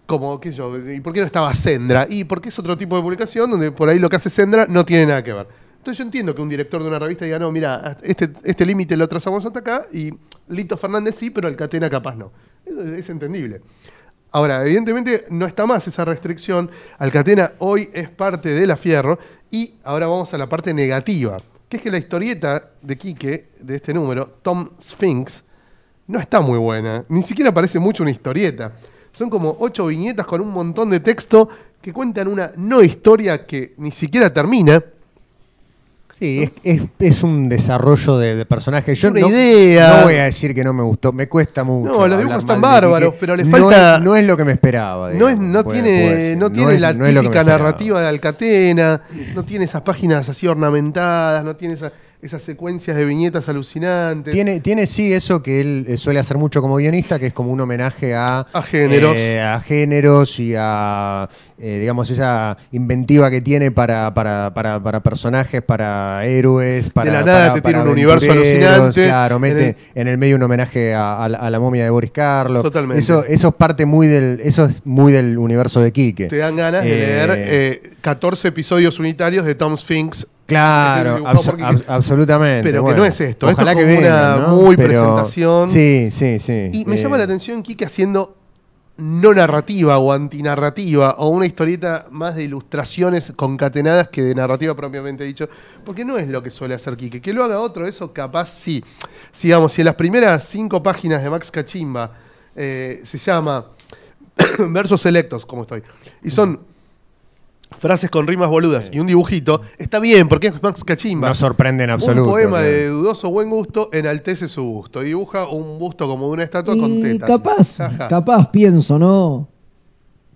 como, 0.06 0.38
qué 0.38 0.50
sé 0.50 0.58
yo, 0.58 0.90
¿y 0.90 1.00
por 1.00 1.12
qué 1.14 1.20
no 1.20 1.26
estaba 1.26 1.54
Sendra? 1.54 2.06
Y 2.10 2.24
porque 2.24 2.50
es 2.50 2.58
otro 2.58 2.76
tipo 2.76 2.96
de 2.96 3.02
publicación 3.02 3.50
donde 3.50 3.72
por 3.72 3.88
ahí 3.88 3.98
lo 3.98 4.10
que 4.10 4.16
hace 4.16 4.28
Sendra 4.28 4.66
no 4.68 4.84
tiene 4.84 5.06
nada 5.06 5.24
que 5.24 5.32
ver. 5.32 5.46
Entonces 5.78 5.98
yo 5.98 6.04
entiendo 6.04 6.34
que 6.34 6.42
un 6.42 6.48
director 6.48 6.82
de 6.82 6.88
una 6.88 6.98
revista 6.98 7.24
diga, 7.24 7.38
no, 7.38 7.50
mira, 7.50 7.96
este, 8.02 8.30
este 8.44 8.66
límite 8.66 8.96
lo 8.96 9.08
trazamos 9.08 9.44
hasta 9.46 9.60
acá 9.60 9.86
y 9.92 10.12
Lito 10.48 10.76
Fernández 10.76 11.16
sí, 11.16 11.30
pero 11.30 11.48
Alcatena 11.48 11.88
capaz 11.88 12.14
no. 12.14 12.30
Eso 12.64 12.82
es 12.82 13.08
entendible. 13.08 13.62
Ahora, 14.32 14.64
evidentemente 14.64 15.26
no 15.28 15.46
está 15.46 15.66
más 15.66 15.86
esa 15.86 16.06
restricción. 16.06 16.70
Alcatena 16.98 17.52
hoy 17.58 17.90
es 17.92 18.08
parte 18.08 18.48
de 18.48 18.66
la 18.66 18.78
Fierro 18.78 19.18
y 19.50 19.74
ahora 19.84 20.06
vamos 20.06 20.32
a 20.32 20.38
la 20.38 20.48
parte 20.48 20.72
negativa, 20.72 21.38
que 21.68 21.76
es 21.76 21.82
que 21.82 21.90
la 21.90 21.98
historieta 21.98 22.70
de 22.80 22.96
Quique, 22.96 23.50
de 23.60 23.76
este 23.76 23.92
número, 23.92 24.38
Tom 24.40 24.70
Sphinx, 24.80 25.44
no 26.06 26.18
está 26.18 26.40
muy 26.40 26.58
buena. 26.58 27.04
Ni 27.10 27.22
siquiera 27.22 27.52
parece 27.52 27.78
mucho 27.78 28.02
una 28.02 28.10
historieta. 28.10 28.72
Son 29.12 29.28
como 29.28 29.54
ocho 29.60 29.86
viñetas 29.86 30.26
con 30.26 30.40
un 30.40 30.50
montón 30.50 30.88
de 30.88 31.00
texto 31.00 31.50
que 31.82 31.92
cuentan 31.92 32.28
una 32.28 32.52
no 32.56 32.82
historia 32.82 33.44
que 33.46 33.74
ni 33.76 33.90
siquiera 33.90 34.32
termina. 34.32 34.82
Sí, 36.22 36.40
es, 36.62 36.78
es- 36.80 36.88
es 37.00 37.22
un 37.24 37.48
desarrollo 37.48 38.16
de, 38.16 38.36
de 38.36 38.46
personaje. 38.46 38.94
Yo 38.94 39.10
Una 39.10 39.22
no, 39.22 39.28
idea. 39.28 39.96
no 39.98 40.04
voy 40.04 40.14
a 40.14 40.24
decir 40.26 40.54
que 40.54 40.62
no 40.62 40.72
me 40.72 40.84
gustó, 40.84 41.12
me 41.12 41.28
cuesta 41.28 41.64
mucho. 41.64 41.92
No, 41.92 42.06
los 42.06 42.16
dibujos 42.16 42.38
están 42.42 42.60
bárbaros, 42.60 43.14
pero 43.18 43.34
le 43.34 43.42
No 43.42 43.50
falta- 43.50 43.96
es- 43.96 44.02
No 44.02 44.14
es, 44.14 44.24
lo 44.24 44.36
que 44.36 44.44
me 44.44 44.52
esperaba. 44.52 45.10
No, 45.10 45.28
es, 45.28 45.34
digamos, 45.36 45.52
no 45.52 45.64
puede- 45.64 45.82
tiene, 45.82 46.08
puede 46.10 46.36
no 46.36 46.50
tiene 46.52 46.78
la 46.78 46.92
no 46.92 47.04
típica 47.22 47.42
narrativa 47.42 48.00
de 48.00 48.06
Alcatena, 48.06 49.00
no 49.34 49.42
tiene 49.44 49.64
esas 49.64 49.80
páginas 49.82 50.28
así 50.28 50.46
ornamentadas, 50.46 51.42
no 51.44 51.56
tiene 51.56 51.74
esa- 51.74 51.90
esas 52.22 52.42
secuencias 52.42 52.96
de 52.96 53.04
viñetas 53.04 53.48
alucinantes. 53.48 54.32
Tiene, 54.32 54.60
tiene 54.60 54.86
sí 54.86 55.12
eso 55.12 55.42
que 55.42 55.60
él 55.60 55.86
eh, 55.88 55.96
suele 55.96 56.20
hacer 56.20 56.38
mucho 56.38 56.62
como 56.62 56.76
guionista, 56.76 57.18
que 57.18 57.26
es 57.26 57.32
como 57.32 57.50
un 57.50 57.60
homenaje 57.60 58.14
a, 58.14 58.46
A 58.52 58.62
géneros. 58.62 59.16
eh, 59.16 59.40
a 59.40 59.58
géneros 59.58 60.38
y 60.38 60.54
a, 60.56 61.28
eh, 61.58 61.78
digamos, 61.80 62.08
esa 62.10 62.56
inventiva 62.70 63.28
que 63.28 63.40
tiene 63.40 63.72
para, 63.72 64.14
para, 64.14 64.54
para, 64.54 64.80
para 64.80 65.02
personajes, 65.02 65.62
para 65.62 66.24
héroes, 66.24 66.90
para. 66.90 67.12
la 67.12 67.22
nada 67.24 67.40
para- 67.48 67.54
te 67.54 67.60
tiene 67.62 67.80
un 67.82 67.88
universo 67.88 68.30
alucinante. 68.30 69.04
Claro, 69.04 69.40
mete 69.40 69.76
En 69.96 70.02
en 70.02 70.08
el, 70.08 70.16
medio 70.18 70.36
un 70.36 70.44
homenaje 70.44 70.94
a, 70.94 71.24
a 71.24 71.28
la- 71.28 71.38
a 71.38 71.50
la 71.50 71.58
momia 71.58 71.82
de 71.82 71.90
Boris 71.90 72.12
Karloff. 72.12 72.62
Totalmente. 72.62 73.00
Eso, 73.00 73.24
eso 73.24 73.48
es 73.48 73.54
parte 73.54 73.84
muy 73.84 74.06
del, 74.06 74.40
eso 74.44 74.66
es 74.66 74.80
muy 74.86 75.12
del 75.12 75.38
universo 75.38 75.80
de 75.80 75.90
Quique. 75.90 76.28
Te 76.28 76.36
dan 76.36 76.54
ganas 76.54 76.84
de 76.84 76.88
leer 76.90 77.30
eh, 77.36 77.90
14 78.00 78.46
episodios 78.48 79.00
unitarios 79.00 79.44
de 79.44 79.56
Tom 79.56 79.76
Sphinx. 79.76 80.28
Claro, 80.46 81.24
abso- 81.26 81.56
ab- 81.58 81.84
absolutamente. 81.88 82.68
Pero 82.70 82.84
que 82.86 82.94
no 82.94 83.04
es 83.04 83.20
esto, 83.20 83.48
esto 83.48 83.60
Ojalá 83.62 83.72
es 83.72 83.78
que 83.78 83.84
venga, 83.84 84.36
una 84.36 84.46
¿no? 84.48 84.56
muy 84.56 84.76
Pero- 84.76 84.88
presentación. 84.88 85.68
Sí, 85.68 86.10
sí, 86.10 86.38
sí. 86.38 86.70
Y 86.72 86.84
me 86.84 86.96
Eh, 86.96 87.02
llama 87.02 87.16
la 87.18 87.24
atención 87.24 87.62
Kike 87.62 87.84
haciendo 87.86 88.36
no 88.98 89.32
narrativa 89.32 89.98
o 89.98 90.12
antinarrativa 90.12 91.12
o 91.18 91.28
una 91.30 91.46
historieta 91.46 92.06
más 92.10 92.36
de 92.36 92.42
ilustraciones 92.44 93.32
concatenadas 93.34 94.08
que 94.08 94.22
de 94.22 94.34
narrativa 94.34 94.74
propiamente 94.76 95.24
dicho, 95.24 95.48
porque 95.84 96.04
no 96.04 96.18
es 96.18 96.28
lo 96.28 96.42
que 96.42 96.50
suele 96.50 96.74
hacer 96.74 96.96
Quique. 96.96 97.20
Que 97.22 97.32
lo 97.32 97.42
haga 97.42 97.58
otro, 97.60 97.86
eso 97.86 98.12
capaz 98.12 98.50
sí. 98.50 98.84
Sigamos, 99.32 99.72
si 99.72 99.80
en 99.80 99.86
las 99.86 99.94
primeras 99.94 100.44
cinco 100.44 100.82
páginas 100.82 101.22
de 101.22 101.30
Max 101.30 101.50
Cachimba 101.50 102.12
eh, 102.54 103.00
se 103.04 103.16
llama 103.16 103.64
versos 104.68 105.00
selectos, 105.00 105.46
como 105.46 105.62
estoy, 105.62 105.82
y 106.22 106.30
son 106.30 106.60
frases 107.76 108.10
con 108.10 108.26
rimas 108.26 108.48
boludas 108.48 108.90
y 108.92 109.00
un 109.00 109.06
dibujito, 109.06 109.62
está 109.78 109.98
bien, 109.98 110.28
porque 110.28 110.48
es 110.48 110.62
Max 110.62 110.84
Cachimba. 110.84 111.28
No 111.28 111.34
sorprende 111.34 111.84
en 111.84 111.90
absoluto. 111.90 112.24
Un 112.24 112.30
poema 112.30 112.60
de 112.60 112.88
dudoso 112.88 113.30
buen 113.30 113.50
gusto 113.50 113.90
enaltece 113.92 114.48
su 114.48 114.62
gusto. 114.62 115.00
Dibuja 115.00 115.48
un 115.48 115.78
busto 115.78 116.06
como 116.06 116.26
de 116.26 116.32
una 116.32 116.42
estatua 116.44 116.76
con 116.76 116.92
Y 116.92 117.02
tetas. 117.02 117.28
capaz, 117.28 117.78
capaz 118.08 118.50
pienso, 118.50 118.98
¿no? 118.98 119.48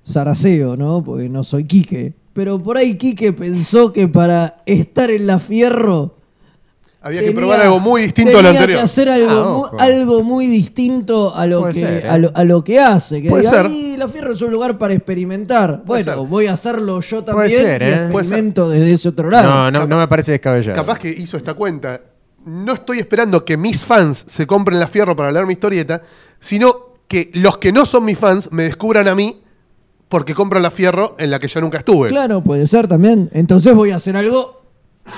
Saraceo, 0.05 0.77
¿no? 0.77 1.03
Porque 1.05 1.29
no 1.29 1.43
soy 1.43 1.65
Quique. 1.65 2.15
Pero 2.33 2.63
por 2.63 2.77
ahí 2.77 2.97
Quique 2.97 3.33
pensó 3.33 3.93
que 3.93 4.09
para 4.09 4.63
estar 4.67 5.11
en 5.11 5.27
la 5.27 5.39
fierro. 5.39 6.17
Había 7.07 7.21
que 7.23 7.33
probar 7.33 7.61
algo 7.61 7.79
muy 7.81 8.03
distinto 8.03 8.31
a 8.39 8.43
lo 8.43 8.49
tenía 8.49 8.61
anterior. 8.61 8.79
que 8.81 8.85
hacer 8.85 9.09
algo, 9.09 9.31
Ah, 9.31 9.35
mu- 9.35 9.59
ojo. 9.65 9.77
algo 9.81 10.23
muy 10.23 10.47
distinto 10.47 11.35
a 11.35 11.47
lo, 11.47 11.61
Puede 11.61 11.75
que, 11.75 11.81
ser, 11.81 12.05
¿eh? 12.05 12.09
a, 12.09 12.19
lo, 12.19 12.33
a 12.35 12.45
lo 12.45 12.65
que 12.65 12.81
hace. 12.81 13.23
Que 13.23 13.29
Puede 13.29 13.43
diga, 13.45 13.55
ser. 13.55 13.67
"Ay, 13.67 13.97
la 13.97 14.09
fierro 14.09 14.33
es 14.35 14.43
un 14.43 14.51
lugar 14.51 14.77
para 14.77 14.93
experimentar. 14.95 15.83
Puede 15.85 16.03
bueno, 16.05 16.27
voy 16.27 16.47
a 16.47 16.53
hacerlo 16.55 17.01
yo 17.01 17.25
Puede 17.25 17.37
también 17.49 17.61
ser, 17.63 17.83
y 17.83 17.85
¿eh? 17.85 17.89
Puede 18.11 18.25
ser. 18.25 18.35
experimento 18.39 18.69
desde 18.71 18.95
ese 18.95 19.09
otro 19.09 19.31
lado. 19.31 19.49
No, 19.49 19.71
no, 19.71 19.87
no 19.87 19.99
me 19.99 20.09
parece 20.09 20.33
descabellado. 20.33 20.77
Capaz 20.77 20.99
que 20.99 21.09
hizo 21.11 21.37
esta 21.37 21.55
cuenta. 21.55 22.01
No 22.45 22.73
estoy 22.75 22.99
esperando 22.99 23.45
que 23.45 23.57
mis 23.57 23.85
fans 23.85 24.25
se 24.27 24.47
compren 24.47 24.79
la 24.79 24.87
fierro 24.89 25.15
para 25.17 25.33
leer 25.33 25.47
mi 25.47 25.53
historieta, 25.55 26.03
sino 26.41 26.75
que 27.09 27.31
los 27.35 27.59
que 27.59 27.73
no 27.73 27.87
son 27.87 28.05
mis 28.05 28.19
fans 28.19 28.49
me 28.53 28.65
descubran 28.65 29.07
a 29.09 29.15
mí 29.15 29.43
porque 30.09 30.35
compran 30.35 30.63
la 30.63 30.71
fierro 30.71 31.17
en 31.19 31.31
la 31.31 31.39
que 31.41 31.49
yo 31.49 31.61
nunca 31.61 31.79
estuve. 31.79 32.09
Claro, 32.09 32.43
puede 32.43 32.67
ser 32.67 32.87
también. 32.89 33.31
Entonces 33.33 33.75
voy 33.75 33.91
a 33.91 33.97
hacer 33.97 34.17
algo 34.17 34.63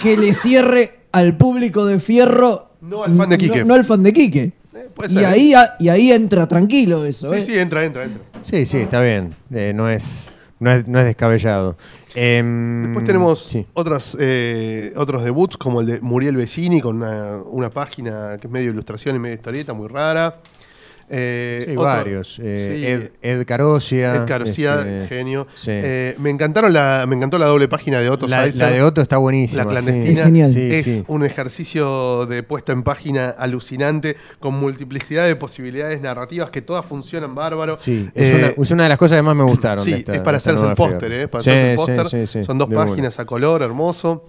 que 0.03 0.17
le 0.17 0.33
cierre 0.35 0.98
al 1.13 1.37
público 1.37 1.87
de 1.87 1.99
Fierro. 1.99 2.69
No 2.81 3.03
al 3.05 3.17
fan 3.17 3.29
de 3.31 3.39
Quique. 3.39 3.59
No, 3.61 3.65
no 3.67 3.75
al 3.75 3.85
fan 3.85 4.03
de 4.03 4.13
Quique. 4.13 4.53
Eh, 4.75 4.89
puede 4.95 5.11
y, 5.11 5.15
ser, 5.15 5.23
¿eh? 5.23 5.27
ahí, 5.27 5.55
a- 5.55 5.75
y 5.79 5.89
ahí 5.89 6.13
entra 6.13 6.47
tranquilo 6.47 7.05
eso. 7.05 7.31
Sí, 7.33 7.37
¿eh? 7.39 7.43
sí, 7.43 7.59
entra, 7.59 7.85
entra, 7.85 8.05
entra. 8.05 8.23
Sí, 8.43 8.67
sí, 8.67 8.79
está 8.79 9.01
bien. 9.03 9.35
Eh, 9.53 9.73
no, 9.75 9.89
es, 9.89 10.31
no, 10.61 10.71
es, 10.71 10.87
no 10.87 10.99
es 10.99 11.05
descabellado. 11.07 11.77
Em, 12.15 12.85
Después 12.85 13.05
tenemos 13.05 13.45
sí. 13.45 13.67
otras, 13.75 14.17
eh, 14.21 14.93
otros 14.97 15.23
debuts 15.25 15.57
como 15.57 15.81
el 15.81 15.87
de 15.87 16.01
Muriel 16.01 16.37
Vecini 16.37 16.81
con 16.81 16.97
una, 16.97 17.39
una 17.51 17.71
página 17.71 18.37
que 18.41 18.47
es 18.47 18.53
medio 18.53 18.71
ilustración 18.71 19.17
y 19.17 19.19
medio 19.19 19.35
historieta 19.35 19.73
muy 19.73 19.89
rara. 19.89 20.37
Eh, 21.11 21.65
Sí, 21.67 21.71
otro- 21.73 21.83
varios. 21.83 22.41
Eh, 22.43 22.77
sí, 22.77 22.87
Ed, 22.87 23.39
Ed 23.41 23.47
Carosia. 23.47 24.17
Ed 24.17 24.25
Carosia, 24.27 24.75
este, 24.81 25.07
genio. 25.09 25.47
sí. 25.55 25.71
Eh, 25.73 26.15
me 26.19 26.31
encantaron 26.31 26.73
la, 26.73 27.05
me 27.09 27.17
encantó 27.17 27.39
la 27.39 27.47
doble 27.47 27.67
página 27.69 28.01
de 28.01 28.11
Otto 28.11 28.27
la, 28.29 28.47
la 28.47 28.71
de 28.71 28.83
Otto 28.83 29.01
está 29.01 29.17
buenísima. 29.17 29.65
La 29.65 29.81
sí. 29.81 29.87
clandestina 29.87 30.21
Es 30.21 30.25
genial. 30.27 30.53
Sí, 30.53 30.75
es 30.75 30.85
sí. 30.85 31.05
un 31.09 31.25
ejercicio 31.25 32.27
de 32.27 32.43
puesta 32.43 32.73
en 32.73 32.83
página 32.83 33.31
alucinante, 33.31 34.17
con 34.39 34.55
multiplicidad 34.55 35.27
de 35.27 35.37
posibilidades 35.37 36.01
narrativas 36.01 36.51
que 36.51 36.63
todas 36.63 36.85
funcionan 36.85 37.35
bárbaro. 37.35 37.77
Sí, 37.79 38.09
es, 38.15 38.35
una, 38.35 38.47
es 38.65 38.71
una 38.71 38.83
de 38.85 38.89
las 38.91 38.99
cosas 38.99 39.17
que 39.17 39.23
más 39.23 39.37
me 39.37 39.45
gustaron. 39.45 39.85
Sí, 39.85 39.93
de 39.93 39.99
esta- 39.99 40.15
es 40.15 40.21
para 40.21 40.37
hacerse 40.39 40.65
el 40.67 40.75
póster. 40.75 41.13
¿eh? 41.13 42.27
Son 42.45 42.59
dos 42.59 42.69
de 42.69 42.77
páginas 42.77 43.19
a 43.19 43.25
color, 43.25 43.63
hermoso. 43.63 44.27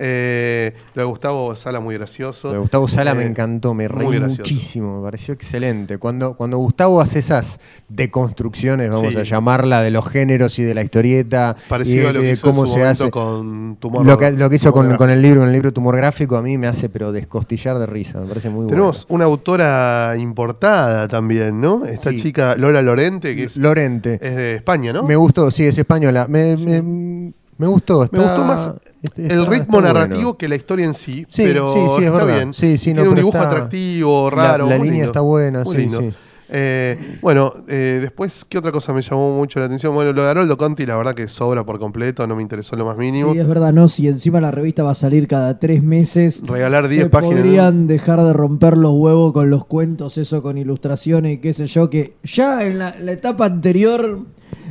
Eh, 0.00 0.74
lo 0.94 1.02
de 1.02 1.06
Gustavo 1.08 1.56
Sala, 1.56 1.80
muy 1.80 1.96
gracioso. 1.96 2.48
Lo 2.48 2.54
de 2.54 2.60
Gustavo 2.60 2.86
Sala 2.86 3.14
me 3.14 3.24
Eh, 3.24 3.26
encantó, 3.26 3.74
me 3.74 3.88
reí 3.88 4.20
muchísimo, 4.20 4.98
me 4.98 5.02
pareció 5.04 5.34
excelente. 5.34 5.98
Cuando, 5.98 6.34
cuando 6.36 6.56
Gustavo 6.58 7.00
hace 7.00 7.18
esas 7.18 7.58
deconstrucciones, 7.88 8.90
vamos 8.90 9.12
Sí. 9.14 9.18
a 9.18 9.22
llamarla, 9.24 9.82
de 9.82 9.90
los 9.90 10.06
géneros 10.08 10.58
y 10.58 10.62
de 10.62 10.74
la 10.74 10.82
historieta, 10.82 11.56
y 11.66 11.68
Parecido 11.68 12.02
de, 12.04 12.08
a 12.08 12.12
lo 12.12 12.20
que 12.20 12.26
de 12.26 12.32
hizo 12.34 12.46
cómo 12.46 12.62
en 12.62 12.68
su 12.68 12.74
se 12.74 12.78
momento 12.80 13.02
hace. 13.04 13.10
con 13.10 13.76
Tumor 13.80 14.06
Lo 14.06 14.18
que, 14.18 14.30
lo 14.32 14.48
que 14.48 14.56
hizo 14.56 14.72
con, 14.72 15.10
el 15.10 15.20
libro, 15.22 15.42
en 15.42 15.48
el 15.48 15.52
libro 15.52 15.72
Tumor 15.72 15.96
Gráfico, 15.96 16.36
a 16.36 16.42
mí 16.42 16.56
me 16.58 16.66
hace 16.68 16.88
pero 16.88 17.10
descostillar 17.12 17.78
de 17.78 17.86
risa, 17.86 18.20
me 18.20 18.26
parece 18.26 18.50
muy 18.50 18.66
Tenemos 18.68 19.04
una 19.08 19.24
autora 19.24 20.14
importada 20.18 21.08
también, 21.08 21.60
¿no? 21.60 21.84
Esta 21.84 22.10
Sí. 22.10 22.20
chica 22.22 22.54
Lola 22.56 22.82
Lorente, 22.82 23.30
que 23.30 23.34
bueno. 23.42 23.46
es, 23.48 23.56
Lorente. 23.56 24.14
es 24.22 24.36
de 24.36 24.54
España, 24.56 24.92
¿no? 24.92 25.02
Me 25.02 25.16
gustó, 25.16 25.50
sí, 25.50 25.64
es 25.64 25.76
española. 25.76 26.26
Me, 26.28 26.56
me, 26.56 26.82
me 26.82 27.66
gustó. 27.66 27.98
Me 27.98 28.04
está- 28.04 28.22
gustó 28.22 28.44
más 28.44 28.70
está- 29.02 29.22
el 29.22 29.30
está- 29.30 29.50
ritmo 29.50 29.78
está 29.78 29.92
narrativo 29.92 30.20
bueno. 30.22 30.38
que 30.38 30.48
la 30.48 30.54
historia 30.56 30.86
en 30.86 30.94
sí, 30.94 31.24
Sí, 31.28 31.42
pero 31.44 31.72
sí, 31.72 31.78
sí, 31.80 31.86
es 31.86 32.02
está 32.04 32.10
verdad. 32.16 32.34
bien. 32.36 32.54
Sí, 32.54 32.78
sí, 32.78 32.90
no, 32.90 32.96
Tiene 32.96 33.08
un 33.10 33.14
dibujo 33.16 33.36
está- 33.36 33.48
atractivo, 33.50 34.30
raro. 34.30 34.66
la 34.68 34.76
línea 34.76 34.90
lindo, 34.92 35.06
está 35.06 35.20
buena, 35.20 35.62
muy 35.64 35.76
sí, 35.76 35.82
lindo. 35.82 36.00
sí. 36.00 36.12
Eh, 36.50 37.18
bueno, 37.20 37.52
eh, 37.68 37.98
después, 38.00 38.42
¿qué 38.48 38.56
otra 38.56 38.72
cosa 38.72 38.94
me 38.94 39.02
llamó 39.02 39.36
mucho 39.36 39.60
la 39.60 39.66
atención? 39.66 39.94
Bueno, 39.94 40.14
lo 40.14 40.22
de 40.22 40.30
Haroldo 40.30 40.56
Conti, 40.56 40.86
la 40.86 40.96
verdad 40.96 41.14
que 41.14 41.28
sobra 41.28 41.62
por 41.66 41.78
completo, 41.78 42.26
no 42.26 42.34
me 42.36 42.40
interesó 42.40 42.74
lo 42.74 42.86
más 42.86 42.96
mínimo. 42.96 43.34
Sí, 43.34 43.38
es 43.38 43.46
verdad, 43.46 43.70
no. 43.74 43.86
Si 43.86 44.08
encima 44.08 44.40
la 44.40 44.50
revista 44.50 44.82
va 44.82 44.92
a 44.92 44.94
salir 44.94 45.28
cada 45.28 45.58
tres 45.58 45.82
meses. 45.82 46.40
Regalar 46.46 46.88
10 46.88 47.02
se 47.04 47.10
páginas. 47.10 47.36
podrían 47.42 47.86
dejar 47.86 48.22
de 48.24 48.32
romper 48.32 48.78
los 48.78 48.92
huevos 48.94 49.34
con 49.34 49.50
los 49.50 49.66
cuentos, 49.66 50.16
eso 50.16 50.42
con 50.42 50.56
ilustraciones 50.56 51.34
y 51.34 51.36
qué 51.36 51.52
sé 51.52 51.66
yo, 51.66 51.90
que 51.90 52.14
ya 52.24 52.62
en 52.62 52.78
la, 52.78 52.94
la 52.98 53.12
etapa 53.12 53.44
anterior 53.44 54.20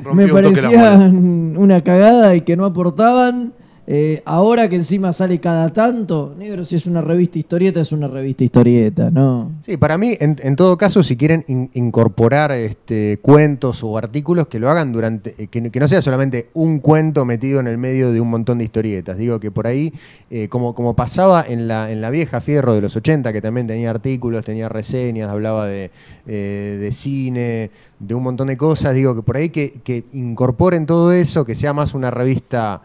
Rompió 0.04 0.28
me 0.28 0.34
parecían 0.34 1.58
una 1.58 1.82
cagada 1.84 2.36
y 2.36 2.42
que 2.42 2.58
no 2.58 2.66
aportaban. 2.66 3.54
Eh, 3.90 4.22
ahora 4.26 4.68
que 4.68 4.76
encima 4.76 5.14
sale 5.14 5.40
cada 5.40 5.72
tanto, 5.72 6.36
negro, 6.38 6.66
si 6.66 6.76
es 6.76 6.86
una 6.88 7.00
revista 7.00 7.40
historieta, 7.40 7.80
es 7.80 7.94
una 7.94 8.10
revista 8.10 8.44
historieta, 8.44 9.10
¿no? 9.10 9.54
Sí, 9.62 9.78
para 9.78 9.98
mí, 9.98 10.14
en, 10.20 10.58
todo 10.58 10.78
caso, 10.78 11.04
si 11.04 11.16
quieren 11.16 11.46
in- 11.48 11.70
incorporar 11.74 12.52
este, 12.52 13.18
cuentos 13.22 13.86
o 13.86 13.98
artículos, 13.98 14.48
que 14.48 14.60
lo 14.60 14.70
hagan 14.70 14.92
durante, 14.92 15.36
eh, 15.42 15.48
que, 15.48 15.62
no 15.80 15.88
sea 15.88 16.02
solamente 16.02 16.50
un 16.54 16.80
cuento 16.80 17.24
metido 17.24 17.62
en 17.62 17.68
el 17.68 17.78
medio 17.78 18.12
de 18.12 18.20
un 18.20 18.30
montón 18.30 18.58
de 18.58 18.66
historietas. 18.66 19.16
Digo 19.16 19.40
que 19.40 19.52
por 19.52 19.68
ahí, 19.68 19.94
eh, 20.30 20.50
como, 20.50 20.76
como 20.76 20.94
pasaba 20.94 21.46
en 21.48 21.70
la, 21.70 21.90
en 21.90 22.02
la 22.02 22.10
vieja 22.10 22.42
Fierro 22.42 22.74
de 22.74 22.82
los 22.82 22.94
80, 22.98 23.32
que 23.32 23.42
también 23.42 23.68
tenía 23.68 23.90
artículos, 23.90 24.44
tenía 24.44 24.68
reseñas, 24.68 25.30
hablaba 25.30 25.66
de, 25.66 25.92
de 26.26 26.92
cine, 26.92 27.72
de 28.00 28.16
un 28.16 28.24
montón 28.24 28.50
de 28.50 28.58
cosas, 28.58 28.94
digo 28.94 29.16
que 29.16 29.22
por 29.22 29.38
ahí 29.38 29.48
que 29.48 30.04
incorporen 30.12 30.86
todo 30.86 31.14
eso, 31.14 31.46
que 31.46 31.56
sea 31.56 31.72
más 31.72 31.94
una 31.94 32.12
revista... 32.12 32.82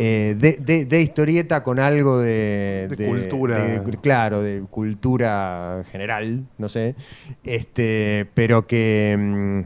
eh, 0.00 0.36
de, 0.38 0.52
de- 0.60 0.84
de 0.84 1.02
historieta 1.02 1.64
con 1.64 1.80
algo 1.80 2.20
de, 2.20 2.86
De 2.88 3.06
cultura. 3.08 3.82
claro, 4.00 4.42
de 4.42 4.62
cultura 4.70 5.82
general, 5.90 6.44
no 6.56 6.68
sé, 6.68 6.94
este, 7.42 8.28
pero 8.34 8.66
que, 8.68 9.16
mm, 9.18 9.60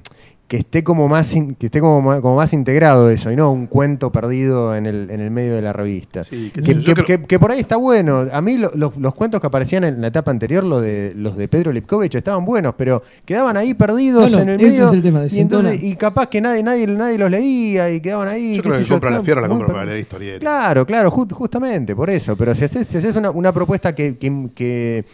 que 0.53 0.59
esté 0.59 0.84
como 0.84 1.09
más 1.09 1.32
in- 1.34 1.55
que 1.55 1.64
esté 1.64 1.80
como, 1.80 2.20
como 2.20 2.36
más 2.36 2.53
integrado 2.53 3.09
eso 3.09 3.32
y 3.32 3.36
no 3.36 3.50
un 3.50 3.66
cuento 3.66 4.12
perdido 4.12 4.76
en 4.76 4.84
el, 4.84 5.09
en 5.11 5.22
el 5.22 5.30
medio 5.30 5.55
de 5.55 5.62
la 5.62 5.72
revista. 5.72 6.24
Sí, 6.24 6.50
que, 6.53 6.61
sé 6.61 6.74
yo, 6.74 6.80
yo 6.80 6.94
que- 6.94 7.05
creo- 7.05 7.20
que- 7.22 7.26
que 7.26 7.38
por 7.38 7.53
ahí 7.53 7.61
está 7.61 7.76
bueno. 7.78 8.26
A 8.30 8.42
mí 8.42 8.59
lo- 8.59 8.70
los, 8.74 8.94
los 8.98 9.14
cuentos 9.14 9.40
que 9.40 9.46
aparecían 9.46 9.82
en 9.84 10.03
la 10.03 10.09
etapa 10.09 10.30
anterior, 10.30 10.62
lo 10.62 10.82
de, 10.82 11.14
los 11.16 11.38
de 11.38 11.48
Pedro 11.48 11.72
Lipkovich, 11.72 12.14
estaban 12.16 12.44
buenos, 12.44 12.74
pero 12.76 13.03
quedaban 13.24 13.57
ahí 13.57 13.72
perdidos 13.72 14.30
Bueno, 14.30 14.42
en 14.42 14.48
el 14.50 14.61
ese 14.61 14.70
medio. 14.72 14.88
es 14.88 14.92
el 14.92 15.03
tema, 15.03 15.24
y, 15.30 15.40
entonces, 15.40 15.82
y 15.82 15.96
capaz 15.96 16.26
que 16.26 16.42
nadie, 16.42 16.62
nadie, 16.62 16.86
nadie 16.86 17.16
los 17.16 17.30
leía 17.30 17.90
y 17.90 18.03
quedaban 18.03 18.28
ahí. 18.28 18.57
Yo 18.57 18.62
qué 18.62 18.68
creo 18.68 18.78
sé 18.80 18.84
que 18.84 18.90
compra 18.90 19.11
la 19.11 19.22
fierra, 19.22 19.40
la 19.40 19.48
compra 19.48 19.68
para 19.68 19.86
leer 19.86 20.00
historieta. 20.00 20.38
Claro, 20.40 20.84
claro, 20.84 21.11
ju- 21.11 21.32
justamente, 21.32 21.96
por 21.96 22.11
eso. 22.11 22.36
Pero 22.36 22.55
si 22.55 22.64
haces, 22.64 22.86
si 22.86 22.98
haces 22.98 23.16
una, 23.16 23.30
una 23.30 23.55
propuesta 23.55 23.94
que, 23.94 24.18
que, 24.18 24.50
que- 24.55 25.05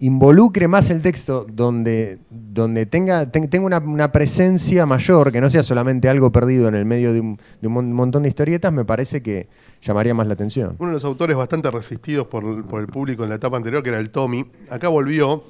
involucre 0.00 0.68
más 0.68 0.90
el 0.90 1.02
texto, 1.02 1.44
donde, 1.50 2.18
donde 2.30 2.86
tenga, 2.86 3.30
ten- 3.30 3.50
tenga 3.50 3.66
una, 3.66 3.78
una 3.78 4.12
presencia 4.12 4.86
mayor, 4.86 5.32
que 5.32 5.40
no 5.40 5.50
sea 5.50 5.62
solamente 5.62 6.08
algo 6.08 6.30
perdido 6.30 6.68
en 6.68 6.74
el 6.76 6.84
medio 6.84 7.12
de 7.12 7.20
un, 7.20 7.38
de 7.60 7.66
un 7.68 7.72
mon- 7.74 7.92
montón 7.92 8.22
de 8.22 8.28
historietas, 8.28 8.72
me 8.72 8.84
parece 8.84 9.22
que 9.22 9.48
llamaría 9.82 10.14
más 10.14 10.26
la 10.28 10.34
atención. 10.34 10.76
Uno 10.78 10.90
de 10.90 10.94
los 10.94 11.04
autores 11.04 11.36
bastante 11.36 11.70
resistidos 11.70 12.26
por, 12.28 12.64
por 12.66 12.80
el 12.80 12.86
público 12.86 13.24
en 13.24 13.30
la 13.30 13.36
etapa 13.36 13.56
anterior, 13.56 13.82
que 13.82 13.88
era 13.88 13.98
el 13.98 14.10
Tommy, 14.10 14.44
acá 14.70 14.88
volvió, 14.88 15.42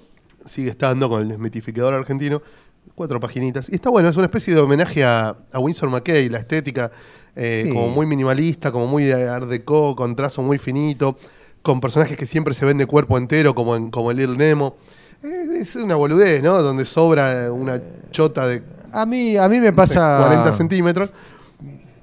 sigue 0.47 0.71
estando 0.71 1.09
con 1.11 1.21
el 1.23 1.29
desmitificador 1.29 1.93
argentino, 1.95 2.41
cuatro 2.95 3.21
paginitas. 3.21 3.69
Y 3.69 3.75
está 3.75 3.91
bueno, 3.91 4.09
es 4.09 4.17
una 4.17 4.27
especie 4.27 4.55
de 4.55 4.61
homenaje 4.61 5.05
a, 5.05 5.37
a 5.53 5.59
Winsor 5.61 5.91
McKay, 5.91 6.29
la 6.31 6.39
estética 6.39 6.91
eh, 7.37 7.65
Sí. 7.67 7.73
como 7.73 7.89
muy 7.91 8.07
minimalista, 8.07 8.73
como 8.73 8.87
muy 8.87 9.11
art 9.13 9.47
deco, 9.47 9.95
con 9.95 10.17
trazo 10.17 10.43
muy 10.43 10.59
finito, 10.59 11.17
con 11.63 11.81
personajes 11.81 12.17
que 12.17 12.27
siempre 12.27 12.55
se 12.55 12.65
ven 12.65 12.79
de 12.79 12.87
cuerpo 12.87 13.19
entero, 13.19 13.55
como 13.55 13.77
en 13.77 13.91
como 13.91 14.11
el 14.11 14.17
Little 14.19 14.37
Nemo. 14.37 14.77
Es 15.61 15.75
una 15.77 15.97
boludez, 15.97 16.43
¿no? 16.43 16.63
Donde 16.63 16.85
sobra 16.85 17.53
una 17.53 17.81
chota 18.13 18.47
de 18.47 18.63
A 18.93 19.05
mí, 19.05 19.37
a 19.37 19.49
mí 19.49 19.59
me 19.61 19.73
pasa 19.73 20.19
40 20.21 20.53
centímetros. 20.53 21.11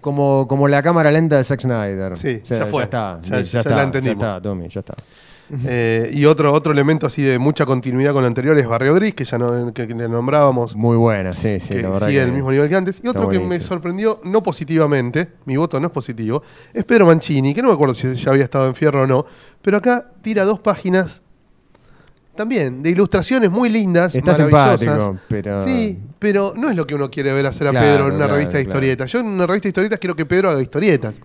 como, 0.02 0.48
como 0.48 0.68
la 0.68 0.84
cámara 0.84 1.12
lenta 1.12 1.38
de 1.38 1.44
Zack 1.44 1.62
Snyder. 1.62 2.16
Sí, 2.18 2.42
ya 2.46 2.66
fue. 2.68 2.84
está, 2.84 3.20
Ya- 3.24 3.38
ya, 3.38 3.42
ya 3.42 3.60
está, 3.62 3.76
la 3.76 3.84
entendimos. 3.84 4.22
Ya 4.22 4.28
está, 4.36 4.42
Tommy, 4.42 4.68
ya 4.70 4.80
está. 4.82 4.94
Eh, 5.68 6.10
y 6.14 6.26
otro, 6.26 6.52
otro 6.52 6.72
elemento 6.72 7.06
así 7.06 7.22
de 7.22 7.38
mucha 7.38 7.66
continuidad 7.66 8.14
con 8.14 8.22
lo 8.22 8.28
anterior 8.28 8.58
es 8.58 8.68
Barrio 8.68 8.94
Gris, 8.96 9.14
que 9.14 9.26
ya 9.26 9.38
no, 9.38 9.74
que, 9.74 9.88
que 9.88 9.94
le 9.94 10.10
nombrábamos, 10.10 10.76
Muy 10.76 10.98
buena, 10.98 11.34
sí, 11.34 11.60
sí, 11.60 11.76
que 11.76 11.82
la 11.84 11.90
verdad 11.90 12.08
sigue 12.08 12.20
que 12.20 12.26
al 12.26 12.32
mismo 12.32 12.52
nivel 12.52 12.68
que 12.70 12.76
antes. 12.76 13.00
Y 13.04 13.08
otro 13.08 13.30
que 13.30 13.40
me 13.40 13.60
sorprendió, 13.62 14.20
no 14.24 14.42
positivamente, 14.42 15.34
mi 15.46 15.56
voto 15.58 15.80
no 15.80 15.88
es 15.88 15.94
positivo, 15.94 16.42
es 16.74 16.84
Pedro 16.84 17.06
Mancini, 17.06 17.54
que 17.54 17.62
no 17.62 17.68
me 17.68 17.74
acuerdo 17.76 17.94
si 17.94 18.16
ya 18.16 18.32
había 18.32 18.44
estado 18.44 18.68
en 18.68 18.76
Fierro 18.76 19.04
o 19.04 19.08
no, 19.08 19.26
pero 19.62 19.78
acá 19.78 20.10
tira 20.22 20.44
dos 20.46 20.60
páginas 20.60 21.22
también 22.36 22.84
de 22.84 22.90
ilustraciones 22.90 23.50
muy 23.50 23.70
lindas, 23.70 24.14
Está 24.14 24.38
maravillosas. 24.50 25.20
pero- 25.30 25.66
Sí, 25.66 25.98
pero 26.20 26.54
no 26.56 26.70
es 26.70 26.76
lo 26.76 26.86
que 26.86 26.96
uno 26.96 27.10
quiere 27.10 27.32
ver 27.32 27.46
hacer 27.46 27.68
a 27.68 27.72
Claro, 27.72 27.86
Pedro 27.86 28.08
en 28.08 28.16
una 28.16 28.26
claro, 28.26 28.34
revista 28.34 28.58
de 28.58 28.64
claro. 28.66 28.80
historietas. 28.80 29.12
Yo 29.12 29.20
en 29.20 29.28
una 29.28 29.48
revista 29.48 29.68
de 29.68 29.70
historietas 29.70 30.00
quiero 30.00 30.16
que 30.16 30.26
Pedro 30.26 30.50
haga 30.50 30.62
historietas. 30.62 31.16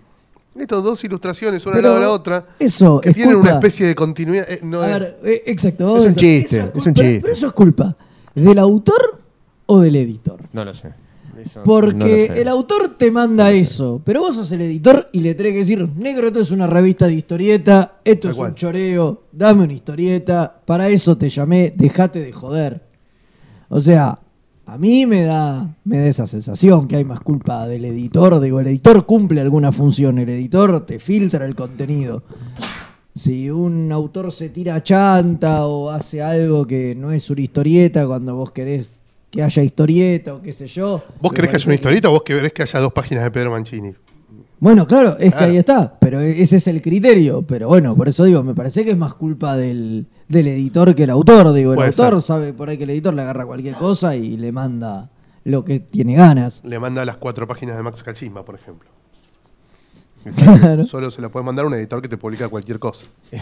Estas 0.55 0.83
dos 0.83 1.01
ilustraciones, 1.03 1.65
una 1.65 1.77
al 1.77 1.81
lado 1.83 1.95
de 1.95 2.01
la 2.01 2.09
otra, 2.11 2.45
eso 2.59 2.99
que 2.99 3.09
es 3.11 3.15
tienen 3.15 3.37
una 3.37 3.51
especie 3.51 3.87
de 3.87 3.95
continuidad. 3.95 4.45
eh, 4.51 4.59
no 4.61 4.81
A 4.81 4.91
es- 4.91 4.99
ver, 4.99 5.17
eh, 5.23 5.43
exacto. 5.45 5.95
Es 5.97 6.05
un 6.05 6.15
chiste, 6.15 6.57
eso 6.59 6.71
es 6.75 6.85
un 6.87 6.93
chiste. 6.93 7.19
Pero 7.21 7.33
eso 7.33 7.47
es 7.47 7.53
culpa 7.53 7.95
del 8.35 8.59
autor 8.59 9.19
o 9.65 9.79
del 9.79 9.95
editor. 9.95 10.41
No 10.51 10.65
lo 10.65 10.73
sé. 10.73 10.89
Eso 11.41 11.63
Porque 11.63 11.93
no 11.95 12.05
lo 12.07 12.13
sé. 12.15 12.41
el 12.41 12.47
autor 12.49 12.95
te 12.97 13.09
manda 13.09 13.49
eso, 13.51 14.01
pero 14.03 14.19
vos 14.19 14.35
sos 14.35 14.51
el 14.51 14.61
editor 14.61 15.09
y 15.13 15.21
le 15.21 15.33
tenés 15.33 15.53
que 15.53 15.57
decir, 15.59 15.87
negro, 15.95 16.27
esto 16.27 16.41
es 16.41 16.51
una 16.51 16.67
revista 16.67 17.07
de 17.07 17.13
historieta, 17.13 17.99
esto 18.03 18.29
es 18.29 18.35
cual. 18.35 18.49
un 18.49 18.55
choreo, 18.55 19.23
dame 19.31 19.63
una 19.63 19.73
historieta, 19.73 20.53
para 20.65 20.89
eso 20.89 21.17
te 21.17 21.29
llamé, 21.29 21.73
dejate 21.75 22.19
de 22.19 22.31
joder. 22.33 22.81
O 23.69 23.79
sea, 23.79 24.19
a 24.65 24.77
mí 24.77 25.05
me 25.05 25.23
da, 25.23 25.75
me 25.83 25.97
da 25.97 26.05
esa 26.05 26.27
sensación 26.27 26.87
que 26.87 26.95
hay 26.95 27.03
más 27.03 27.19
culpa 27.19 27.67
del 27.67 27.85
editor, 27.85 28.39
digo, 28.39 28.59
el 28.59 28.67
editor 28.67 29.05
cumple 29.05 29.41
alguna 29.41 29.71
función, 29.71 30.17
el 30.19 30.29
editor 30.29 30.85
te 30.85 30.99
filtra 30.99 31.45
el 31.45 31.55
contenido. 31.55 32.23
Si 33.13 33.49
un 33.49 33.91
autor 33.91 34.31
se 34.31 34.49
tira 34.49 34.81
chanta 34.83 35.65
o 35.65 35.89
hace 35.89 36.21
algo 36.21 36.65
que 36.65 36.95
no 36.95 37.11
es 37.11 37.29
una 37.29 37.41
historieta 37.41 38.07
cuando 38.07 38.35
vos 38.35 38.51
querés 38.51 38.87
que 39.29 39.41
haya 39.43 39.63
historieta 39.63 40.35
o 40.35 40.41
qué 40.41 40.53
sé 40.53 40.67
yo. 40.67 41.03
¿Vos 41.19 41.31
querés 41.31 41.49
que 41.49 41.55
haya 41.57 41.65
una 41.65 41.75
historieta 41.75 42.09
o 42.09 42.11
vos 42.13 42.23
querés 42.23 42.53
que 42.53 42.61
haya 42.61 42.79
dos 42.79 42.93
páginas 42.93 43.23
de 43.23 43.31
Pedro 43.31 43.51
Mancini? 43.51 43.93
Bueno, 44.61 44.85
claro, 44.85 45.17
es 45.19 45.33
que 45.33 45.43
ahí 45.43 45.57
está, 45.57 45.97
pero 45.99 46.19
ese 46.19 46.57
es 46.57 46.67
el 46.67 46.83
criterio. 46.83 47.41
Pero 47.41 47.67
bueno, 47.67 47.95
por 47.95 48.07
eso 48.07 48.23
digo, 48.25 48.43
me 48.43 48.53
parece 48.53 48.85
que 48.85 48.91
es 48.91 48.97
más 48.97 49.15
culpa 49.15 49.57
del, 49.57 50.05
del 50.29 50.47
editor 50.47 50.93
que 50.93 51.03
el 51.03 51.09
autor. 51.09 51.51
Digo, 51.51 51.71
el 51.71 51.77
Puede 51.77 51.87
autor 51.89 52.13
ser. 52.13 52.21
sabe 52.21 52.53
por 52.53 52.69
ahí 52.69 52.77
que 52.77 52.83
el 52.83 52.91
editor 52.91 53.11
le 53.15 53.23
agarra 53.23 53.47
cualquier 53.47 53.73
cosa 53.73 54.15
y 54.15 54.37
le 54.37 54.51
manda 54.51 55.09
lo 55.45 55.65
que 55.65 55.79
tiene 55.79 56.13
ganas. 56.13 56.61
Le 56.63 56.77
manda 56.77 57.03
las 57.05 57.17
cuatro 57.17 57.47
páginas 57.47 57.75
de 57.75 57.81
Max 57.81 58.03
Cachimba, 58.03 58.45
por 58.45 58.53
ejemplo. 58.53 58.87
Claro. 60.35 60.85
Solo 60.85 61.09
se 61.11 61.21
la 61.21 61.29
puede 61.29 61.45
mandar 61.45 61.65
a 61.65 61.67
un 61.67 61.73
editor 61.73 62.01
que 62.01 62.07
te 62.07 62.17
publica 62.17 62.47
cualquier 62.49 62.79
cosa. 62.79 63.05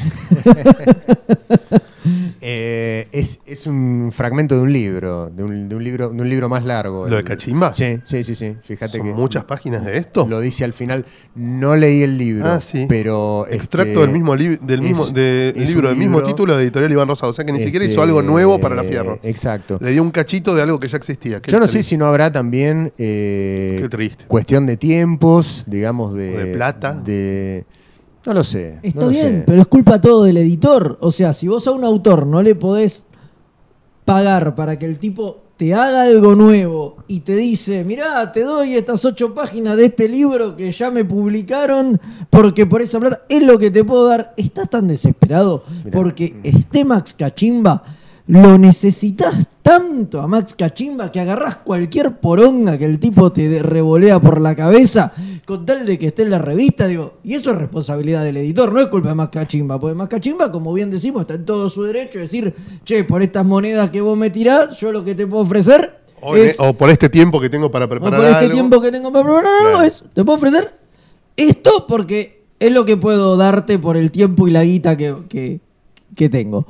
Eh, 2.42 3.08
es, 3.12 3.42
es 3.46 3.68
un 3.68 4.12
fragmento 4.14 4.56
de 4.56 4.62
un 4.62 4.72
libro, 4.72 5.30
de 5.30 5.44
un, 5.44 5.68
de 5.68 5.76
un 5.76 5.84
libro, 5.84 6.10
de 6.10 6.22
un 6.22 6.30
libro 6.30 6.48
más 6.48 6.64
largo. 6.64 7.08
¿Lo 7.08 7.18
de 7.18 7.24
Cachimba? 7.26 7.74
Sí, 7.74 8.00
sí, 8.06 8.24
sí, 8.24 8.34
sí. 8.36 8.56
Fíjate 8.64 8.98
¿Son 8.98 9.08
que 9.08 9.14
muchas 9.14 9.44
páginas 9.44 9.84
de 9.86 9.98
esto? 9.98 10.26
lo 10.28 10.40
dice 10.40 10.64
al 10.64 10.72
final. 10.74 11.06
No 11.36 11.76
leí 11.76 12.02
el 12.02 12.18
libro, 12.18 12.48
Ah, 12.48 12.62
sí. 12.62 12.86
pero 12.88 13.46
Extracto 13.50 13.92
este, 13.92 14.02
del 14.02 14.12
mismo, 14.12 14.36
li- 14.36 14.58
del 14.62 14.82
mismo 14.82 15.04
es- 15.04 15.14
de- 15.14 15.50
es 15.56 15.68
libro, 15.70 15.90
del 15.90 15.98
mismo 15.98 16.22
título 16.24 16.56
de 16.56 16.64
Editorial 16.64 16.92
Iván 16.92 17.08
Rosado. 17.10 17.32
O 17.32 17.36
sea 17.36 17.44
que 17.46 17.52
ni 17.52 17.60
siquiera 17.62 17.84
este, 17.84 17.94
hizo 17.94 18.02
algo 18.02 18.22
nuevo 18.22 18.58
para 18.60 18.74
la 18.76 18.84
Fierro. 18.84 19.20
Exacto. 19.24 19.78
Le 19.82 19.92
dio 19.92 20.02
un 20.02 20.12
cachito 20.12 20.56
de 20.56 20.62
algo 20.62 20.80
que 20.80 20.88
ya 20.88 20.98
existía. 20.98 21.42
Yo 21.46 21.60
no 21.60 21.68
sé 21.68 21.84
si 21.84 21.98
no 21.98 22.06
habrá 22.06 22.32
también 22.32 22.94
eh, 22.98 23.80
Qué 23.82 23.90
triste. 23.90 24.24
cuestión 24.28 24.66
de 24.66 24.78
tiempos, 24.78 25.66
digamos, 25.68 26.14
de, 26.16 26.36
O 26.36 26.40
de 26.40 26.54
plata. 26.56 26.69
De- 26.74 27.66
no 28.26 28.34
lo 28.34 28.44
sé. 28.44 28.80
Está 28.84 29.00
no 29.00 29.06
lo 29.08 29.12
bien, 29.12 29.28
sé. 29.28 29.44
pero 29.46 29.62
es 29.62 29.68
culpa 29.68 30.00
todo 30.02 30.24
del 30.24 30.38
editor. 30.38 30.98
O 31.02 31.12
sea, 31.12 31.34
si 31.34 31.48
vos 31.48 31.66
a 31.68 31.72
un 31.72 31.84
autor 31.84 32.28
no 32.28 32.42
le 32.42 32.54
podés 32.56 33.04
pagar 34.06 34.56
para 34.56 34.78
que 34.78 34.86
el 34.86 34.98
tipo 35.00 35.38
te 35.58 35.74
haga 35.74 36.04
algo 36.04 36.36
nuevo 36.36 36.98
y 37.08 37.20
te 37.20 37.36
dice, 37.36 37.84
mirá, 37.84 38.32
te 38.32 38.44
doy 38.44 38.76
estas 38.76 39.04
ocho 39.06 39.34
páginas 39.34 39.76
de 39.78 39.86
este 39.86 40.08
libro 40.08 40.56
que 40.56 40.72
ya 40.72 40.90
me 40.90 41.04
publicaron 41.04 42.00
porque 42.30 42.66
por 42.66 42.82
esa 42.82 43.00
plata 43.00 43.22
es 43.28 43.44
lo 43.44 43.58
que 43.60 43.70
te 43.70 43.84
puedo 43.84 44.08
dar, 44.08 44.34
estás 44.38 44.70
tan 44.70 44.88
desesperado 44.88 45.64
Mirá. 45.84 45.98
porque 45.98 46.40
este 46.44 46.86
Max 46.86 47.14
Cachimba 47.14 47.84
lo 48.30 48.60
necesitas 48.60 49.48
tanto 49.64 50.22
a 50.22 50.28
Max 50.28 50.54
Cachimba 50.56 51.12
que 51.12 51.20
agarrás 51.20 51.56
cualquier 51.56 52.20
poronga 52.20 52.78
que 52.78 52.86
el 52.86 53.00
tipo 53.00 53.32
te 53.32 53.64
revolea 53.64 54.20
por 54.20 54.40
la 54.40 54.56
cabeza 54.56 55.12
con 55.46 55.66
tal 55.66 55.84
de 55.84 55.98
que 55.98 56.08
esté 56.08 56.22
en 56.22 56.30
la 56.30 56.38
revista, 56.38 56.86
digo, 56.86 57.16
y 57.24 57.34
eso 57.34 57.50
es 57.50 57.58
responsabilidad 57.58 58.24
del 58.24 58.38
editor, 58.38 58.72
no 58.72 58.80
es 58.80 58.86
culpa 58.86 59.10
de 59.10 59.16
Max 59.16 59.32
Cachimba, 59.34 59.80
porque 59.80 59.96
Max 59.96 60.12
Cachimba, 60.12 60.52
como 60.52 60.72
bien 60.74 60.92
decimos, 60.92 61.22
está 61.22 61.34
en 61.34 61.44
todo 61.46 61.72
su 61.72 61.82
derecho 61.82 62.20
de 62.20 62.26
decir, 62.26 62.54
che, 62.86 63.04
por 63.04 63.24
estas 63.24 63.44
monedas 63.44 63.90
que 63.90 64.00
vos 64.00 64.16
me 64.16 64.30
tirás, 64.30 64.80
yo 64.80 64.92
lo 64.92 65.04
que 65.04 65.16
te 65.16 65.26
puedo 65.26 65.42
ofrecer 65.42 65.98
O, 66.22 66.36
es, 66.36 66.56
o 66.60 66.72
por 66.74 66.92
este 66.92 67.10
tiempo 67.10 67.42
que 67.42 67.50
tengo 67.50 67.72
para 67.72 67.86
o 67.86 67.90
preparar 67.90 68.20
por 68.20 68.26
este 68.28 68.46
algo. 68.46 68.54
tiempo 68.54 68.80
que 68.80 68.92
tengo 68.92 69.12
para 69.12 69.26
preparar 69.26 69.54
algo, 69.66 69.82
es, 69.82 70.04
te 70.14 70.24
puedo 70.24 70.38
ofrecer 70.38 70.72
esto 71.36 71.88
porque 71.88 72.44
es 72.60 72.72
lo 72.72 72.86
que 72.86 72.96
puedo 72.96 73.38
darte 73.38 73.80
por 73.80 73.98
el 73.98 74.12
tiempo 74.12 74.48
y 74.48 74.52
la 74.52 74.64
guita 74.64 74.96
que, 74.96 75.16
que, 75.28 75.62
que 76.16 76.30
tengo. 76.30 76.68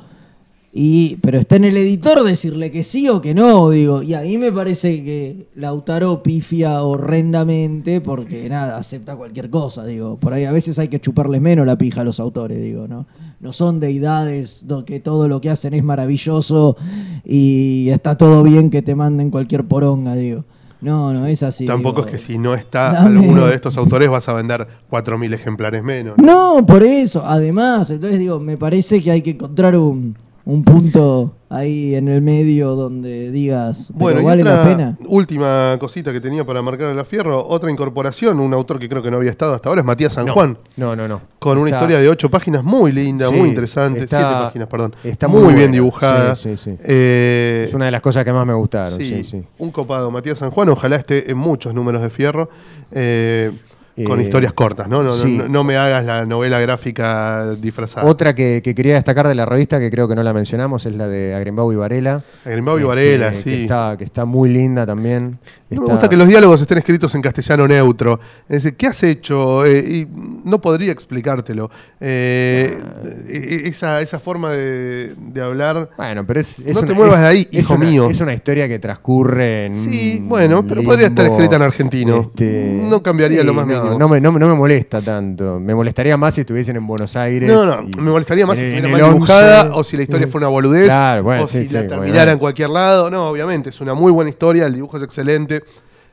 Y, 0.72 1.16
pero 1.16 1.38
está 1.40 1.56
en 1.56 1.64
el 1.64 1.76
editor 1.76 2.22
decirle 2.22 2.70
que 2.70 2.84
sí 2.84 3.08
o 3.08 3.20
que 3.20 3.34
no, 3.34 3.70
digo. 3.70 4.02
Y 4.02 4.14
a 4.14 4.20
mí 4.20 4.38
me 4.38 4.52
parece 4.52 5.02
que 5.02 5.46
Lautaro 5.56 6.22
pifia 6.22 6.82
horrendamente 6.84 8.00
porque 8.00 8.48
nada, 8.48 8.76
acepta 8.76 9.16
cualquier 9.16 9.50
cosa, 9.50 9.84
digo. 9.84 10.16
Por 10.16 10.32
ahí 10.32 10.44
a 10.44 10.52
veces 10.52 10.78
hay 10.78 10.86
que 10.86 11.00
chuparles 11.00 11.40
menos 11.40 11.66
la 11.66 11.76
pija 11.76 12.02
a 12.02 12.04
los 12.04 12.20
autores, 12.20 12.62
digo, 12.62 12.86
¿no? 12.86 13.06
No 13.40 13.52
son 13.52 13.80
deidades 13.80 14.64
que 14.86 15.00
todo 15.00 15.26
lo 15.26 15.40
que 15.40 15.50
hacen 15.50 15.74
es 15.74 15.82
maravilloso 15.82 16.76
y 17.24 17.88
está 17.90 18.16
todo 18.16 18.42
bien 18.44 18.70
que 18.70 18.82
te 18.82 18.94
manden 18.94 19.30
cualquier 19.30 19.64
poronga, 19.64 20.14
digo. 20.14 20.44
No, 20.82 21.12
no 21.12 21.26
es 21.26 21.42
así. 21.42 21.66
Tampoco 21.66 22.02
digo. 22.02 22.06
es 22.06 22.12
que 22.12 22.18
si 22.32 22.38
no 22.38 22.54
está 22.54 22.92
Dame- 22.92 23.18
alguno 23.18 23.46
de 23.46 23.54
estos 23.54 23.76
autores 23.76 24.08
vas 24.08 24.28
a 24.28 24.34
vender 24.34 24.66
4.000 24.90 25.34
ejemplares 25.34 25.82
menos. 25.82 26.16
No, 26.16 26.64
por 26.64 26.82
eso. 26.82 27.22
Además, 27.26 27.90
entonces 27.90 28.18
digo, 28.18 28.38
me 28.40 28.56
parece 28.56 29.00
que 29.02 29.10
hay 29.10 29.20
que 29.20 29.30
encontrar 29.30 29.76
un, 29.76 30.14
un 30.50 30.64
punto 30.64 31.34
ahí 31.48 31.94
en 31.96 32.08
el 32.08 32.22
medio 32.22 32.76
donde 32.76 33.30
digas, 33.30 33.86
¿pero 33.88 33.98
Bueno, 33.98 34.20
y 34.20 34.24
vale 34.24 34.42
otra 34.42 34.56
la 34.56 34.64
pena. 34.64 34.98
última 35.08 35.76
cosita 35.80 36.12
que 36.12 36.20
tenía 36.20 36.44
para 36.44 36.62
marcar 36.62 36.90
en 36.90 36.96
la 36.96 37.04
Fierro, 37.04 37.44
otra 37.46 37.70
incorporación, 37.70 38.38
un 38.40 38.52
autor 38.54 38.78
que 38.78 38.88
creo 38.88 39.02
que 39.02 39.10
no 39.10 39.16
había 39.16 39.30
estado 39.30 39.54
hasta 39.54 39.68
ahora 39.68 39.80
es 39.80 39.86
Matías 39.86 40.12
San 40.12 40.26
No, 40.26 40.32
Juan, 40.32 40.58
No, 40.76 40.94
no, 40.94 41.08
no. 41.08 41.20
con 41.38 41.58
una 41.58 41.70
historia 41.70 41.98
de 41.98 42.08
ocho 42.08 42.30
páginas 42.30 42.62
muy 42.64 42.92
linda, 42.92 43.28
Sí, 43.28 43.34
muy 43.34 43.48
interesante, 43.48 44.00
está- 44.00 44.18
siete 44.18 44.34
páginas, 44.46 44.68
perdón, 44.68 44.94
está 45.04 45.28
muy, 45.28 45.38
muy 45.40 45.48
bien 45.54 45.58
buena. 45.66 45.72
dibujada. 45.72 46.36
Sí, 46.36 46.56
sí, 46.56 46.70
sí. 46.72 46.76
Eh, 46.84 47.64
Es 47.68 47.74
una 47.74 47.86
de 47.86 47.90
las 47.90 48.00
cosas 48.00 48.24
que 48.24 48.32
más 48.32 48.46
me 48.46 48.54
gustaron. 48.54 48.98
sí, 48.98 49.04
Sí, 49.06 49.24
sí. 49.24 49.42
un 49.58 49.70
copado, 49.70 50.10
Matías 50.10 50.38
San 50.38 50.50
Juan, 50.50 50.68
ojalá 50.68 50.96
esté 50.96 51.30
en 51.30 51.36
muchos 51.38 51.74
números 51.74 52.02
de 52.02 52.10
Fierro. 52.10 52.48
eh, 52.92 53.52
con 54.06 54.20
Eh, 54.20 54.24
historias 54.24 54.52
cortas, 54.52 54.88
¿no? 54.88 55.02
No, 55.02 55.10
no- 55.10 55.16
sí. 55.16 55.36
no- 55.38 55.48
no 55.48 55.64
me 55.64 55.76
hagas 55.76 56.04
la 56.06 56.24
novela 56.26 56.58
gráfica 56.60 57.54
disfrazada. 57.60 58.06
Otra 58.06 58.34
que, 58.34 58.60
que 58.64 58.74
quería 58.74 58.94
destacar 58.94 59.28
de 59.28 59.34
la 59.34 59.44
revista, 59.46 59.78
que 59.78 59.90
creo 59.90 60.08
que 60.08 60.14
no 60.14 60.22
la 60.22 60.32
mencionamos, 60.32 60.86
es 60.86 60.94
la 60.94 61.06
de 61.08 61.34
Agrimbau 61.34 61.72
y 61.72 61.76
Varela. 61.76 62.22
Grimbau 62.44 62.76
y 62.76 62.80
Este, 62.80 62.88
Varela, 62.88 63.30
que 63.30 63.36
sí. 63.36 63.52
está, 63.62 63.96
que 63.98 64.04
está 64.04 64.24
muy 64.24 64.48
linda 64.48 64.86
también. 64.86 65.38
Está- 65.68 65.82
Me 65.84 65.90
gusta 65.92 66.08
que 66.08 66.16
los 66.16 66.26
diálogos 66.28 66.60
estén 66.60 66.78
escritos 66.78 67.14
en 67.14 67.22
castellano 67.22 67.68
neutro. 67.68 68.18
Es 68.48 68.62
decir, 68.64 68.76
¿qué 68.76 68.86
has 68.88 69.02
hecho? 69.04 69.64
Eh, 69.66 69.78
y 69.78 70.08
no 70.44 70.60
podría 70.60 70.90
explicártelo. 70.92 71.70
Eh, 72.00 72.78
eh, 73.28 73.62
esa, 73.66 74.00
esa 74.00 74.18
forma 74.18 74.50
de, 74.52 75.12
de 75.16 75.40
hablar. 75.40 75.90
Bueno, 75.96 76.26
pero 76.26 76.40
es, 76.40 76.58
es 76.60 76.74
No 76.74 76.82
te 76.82 76.92
muevas 76.94 77.16
es- 77.16 77.20
de 77.22 77.26
ahí, 77.28 77.48
hijo 77.52 77.74
una- 77.74 77.84
mío. 77.84 78.10
Es 78.10 78.20
una 78.20 78.34
historia 78.34 78.66
que 78.66 78.78
transcurre 78.78 79.66
en 79.66 79.74
Sí, 79.84 80.20
bueno, 80.26 80.64
pero 80.66 80.82
podría 80.82 81.06
estar 81.08 81.26
escrita 81.26 81.56
en 81.56 81.62
argentino. 81.62 82.16
este, 82.22 82.80
No 82.88 83.02
cambiaría 83.02 83.44
lo 83.44 83.54
más 83.54 83.66
mínimo. 83.66 83.89
No, 83.98 84.08
me, 84.08 84.20
no, 84.20 84.32
me- 84.32 84.40
no 84.40 84.48
me 84.48 84.54
molesta 84.54 85.00
tanto. 85.00 85.58
Me 85.60 85.74
molestaría 85.74 86.16
más 86.16 86.34
si 86.34 86.40
estuviesen 86.42 86.76
en 86.76 86.86
Buenos 86.86 87.16
Aires. 87.16 87.48
No, 87.50 87.64
no, 87.64 87.82
y- 87.88 88.00
me 88.00 88.10
molestaría 88.10 88.46
más 88.46 88.58
si 88.58 88.64
en- 88.64 88.70
estuviera 88.76 89.04
mal 89.06 89.14
dibujada 89.14 89.60
11. 89.66 89.72
o 89.78 89.84
si 89.84 89.96
la 89.96 90.02
historia 90.02 90.28
fuera 90.28 90.46
una 90.48 90.52
boludez 90.54 90.84
Claro, 90.86 91.22
bueno, 91.22 91.42
o 91.44 91.46
sí, 91.46 91.58
si 91.58 91.66
sí, 91.68 91.74
la 91.74 91.86
terminara 91.86 92.12
bueno. 92.22 92.32
en 92.32 92.38
cualquier 92.38 92.70
lado. 92.70 93.10
No, 93.10 93.28
obviamente, 93.28 93.70
es 93.70 93.80
una 93.80 93.94
muy 93.94 94.12
buena 94.12 94.30
historia, 94.30 94.66
el 94.66 94.74
dibujo 94.74 94.96
es 94.96 95.02
excelente. 95.02 95.62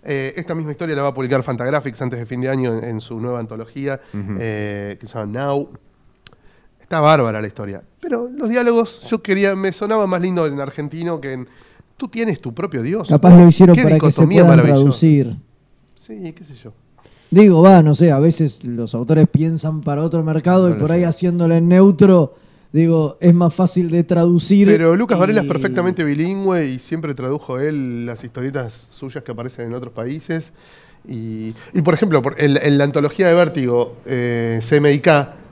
Eh, 0.04 0.34
esta 0.38 0.56
misma 0.56 0.72
historia 0.72 0.96
la 0.96 1.02
va 1.02 1.10
a 1.10 1.14
publicar 1.14 1.44
Fantagraphics 1.44 2.02
antes 2.02 2.18
de 2.20 2.26
fin 2.26 2.40
de 2.40 2.50
año 2.50 2.78
en, 2.78 2.84
en 2.84 3.02
su 3.02 3.20
nueva 3.20 3.40
antología 3.40 4.00
eh, 4.40 4.98
que 5.00 5.06
se 5.08 5.14
llama 5.18 5.40
Now. 5.40 5.70
Está 6.82 7.02
bárbara 7.02 7.42
la 7.42 7.48
historia. 7.48 7.82
Pero 8.00 8.30
los 8.34 8.48
diálogos, 8.48 9.02
yo 9.10 9.22
quería, 9.22 9.56
me 9.56 9.74
sonaba 9.74 10.08
más 10.08 10.22
lindo 10.22 10.46
en 10.46 10.60
argentino 10.62 11.20
que 11.20 11.34
en. 11.34 11.48
Tú 11.98 12.08
tienes 12.08 12.40
tu 12.40 12.54
propio 12.54 12.84
Dios. 12.84 13.10
Capaz 13.10 13.36
lo 13.36 13.48
hicieron 13.48 13.76
Qué 13.76 13.82
para 13.84 13.98
que 13.98 14.12
se 14.12 14.26
puedan 14.26 14.62
traducir. 14.62 15.36
Sí, 15.96 16.32
qué 16.34 16.44
sé 16.46 16.54
yo. 16.54 16.72
Digo, 17.30 17.62
va, 17.62 17.82
no 17.82 17.94
sé, 17.94 18.12
a 18.12 18.20
veces 18.20 18.64
los 18.64 18.94
autores 18.96 19.28
piensan 19.30 19.82
para 19.82 20.02
otro 20.04 20.24
mercado 20.24 20.70
No 20.70 20.76
y 20.76 20.80
por 20.80 20.92
ahí 20.92 21.04
haciéndole 21.04 21.58
en 21.58 21.68
neutro, 21.68 22.36
digo, 22.72 23.18
es 23.20 23.34
más 23.34 23.54
fácil 23.54 23.90
de 23.90 24.04
traducir. 24.06 24.68
Pero 24.68 24.96
Lucas 24.96 25.18
y- 25.18 25.20
Varela 25.20 25.42
es 25.42 25.48
perfectamente 25.48 26.04
bilingüe 26.06 26.66
y 26.68 26.80
siempre 26.80 27.14
tradujo 27.14 27.60
él 27.60 28.06
las 28.06 28.24
historietas 28.24 28.88
suyas 28.92 29.24
que 29.24 29.32
aparecen 29.34 29.66
en 29.68 29.74
otros 29.74 29.92
países. 29.94 30.54
Y, 31.08 31.54
y, 31.74 31.82
por 31.84 31.94
ejemplo, 31.94 32.22
por- 32.22 32.40
en, 32.42 32.58
en 32.62 32.78
la 32.78 32.84
antología 32.86 33.28
de 33.28 33.34
Vértigo, 33.34 33.96
eh, 34.06 34.60
CMYK, 34.68 35.10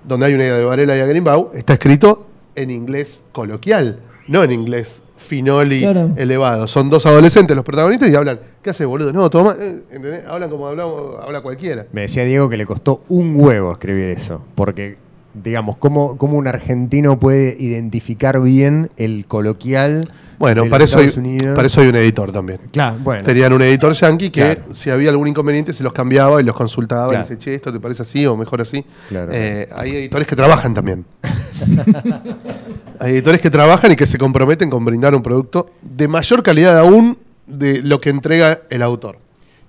donde 0.08 0.26
hay 0.28 0.34
una 0.34 0.44
idea 0.44 0.58
de 0.58 0.66
Varela 0.66 0.98
y 0.98 1.00
Agrinbau, 1.02 1.52
está 1.56 1.74
escrito 1.74 2.28
en 2.56 2.72
inglés 2.72 3.24
coloquial, 3.34 4.00
no 4.28 4.44
en 4.44 4.52
inglés 4.54 5.02
finol 5.18 5.74
y 5.74 5.82
Claro. 5.82 6.12
elevado. 6.18 6.68
Son 6.68 6.90
dos 6.90 7.06
adolescentes 7.06 7.56
los 7.56 7.66
protagonistas 7.66 8.10
y 8.10 8.16
hablan, 8.16 8.40
¿qué 8.66 8.72
hace 8.72 8.84
boludo? 8.84 9.14
No, 9.14 9.30
toma, 9.30 9.56
eh, 9.60 9.84
¿entendés? 9.92 10.26
Hablan 10.26 10.50
como 10.50 10.68
hablamos, 10.68 11.18
habla 11.22 11.42
cualquiera. 11.42 11.86
Me 11.94 12.02
decía 12.02 12.26
Diego 12.26 12.50
que 12.50 12.58
le 12.58 12.66
costó 12.66 13.04
un 13.10 13.36
huevo 13.40 13.72
escribir 13.72 14.10
eso. 14.10 14.42
Porque, 14.56 14.98
digamos, 15.36 15.78
¿cómo, 15.78 16.18
cómo 16.18 16.36
un 16.36 16.48
argentino 16.48 17.20
puede 17.20 17.56
identificar 17.60 18.42
bien 18.42 18.90
el 18.98 19.28
coloquial? 19.28 20.10
Bueno, 20.40 20.64
de 20.64 20.70
para 20.72 20.84
los 20.84 20.90
eso, 20.90 20.98
hay, 21.00 21.06
Estados 21.10 21.24
Unidos? 21.28 21.56
para 21.56 21.68
eso 21.68 21.80
hay 21.82 21.90
un 21.90 21.96
editor 21.96 22.32
también. 22.32 22.60
Claro, 22.72 22.98
bueno. 23.04 23.24
Serían 23.24 23.54
un 23.54 23.62
editor 23.62 23.94
yankee 23.94 24.32
que 24.32 24.42
Claro. 24.42 24.74
si 24.74 24.90
había 24.90 25.12
algún 25.12 25.28
inconveniente 25.28 25.72
se 25.72 25.84
los 25.84 25.94
cambiaba 25.94 26.42
y 26.42 26.44
los 26.44 26.56
consultaba 26.56 27.10
Claro. 27.10 27.26
y 27.30 27.30
dice, 27.30 27.38
che, 27.40 27.54
esto 27.54 27.72
te 27.72 27.80
parece 27.80 28.02
así 28.02 28.26
o 28.26 28.36
mejor 28.36 28.62
así. 28.62 28.84
Claro. 29.10 29.32
Eh, 29.32 29.70
hay 29.76 29.96
editores 29.96 30.28
que 30.28 30.36
trabajan 30.36 30.74
también. 30.74 31.06
hay 33.00 33.14
editores 33.14 33.42
que 33.42 33.52
trabajan 33.52 33.92
y 33.92 33.96
que 33.96 34.08
se 34.08 34.18
comprometen 34.18 34.72
con 34.72 34.84
brindar 34.84 35.14
un 35.14 35.22
producto 35.22 35.70
de 35.84 36.08
mayor 36.08 36.42
calidad 36.42 36.80
aún 36.80 37.20
de 37.48 37.82
lo 37.82 38.00
que 38.02 38.10
entrega 38.10 38.62
el 38.70 38.82
autor. 38.82 39.18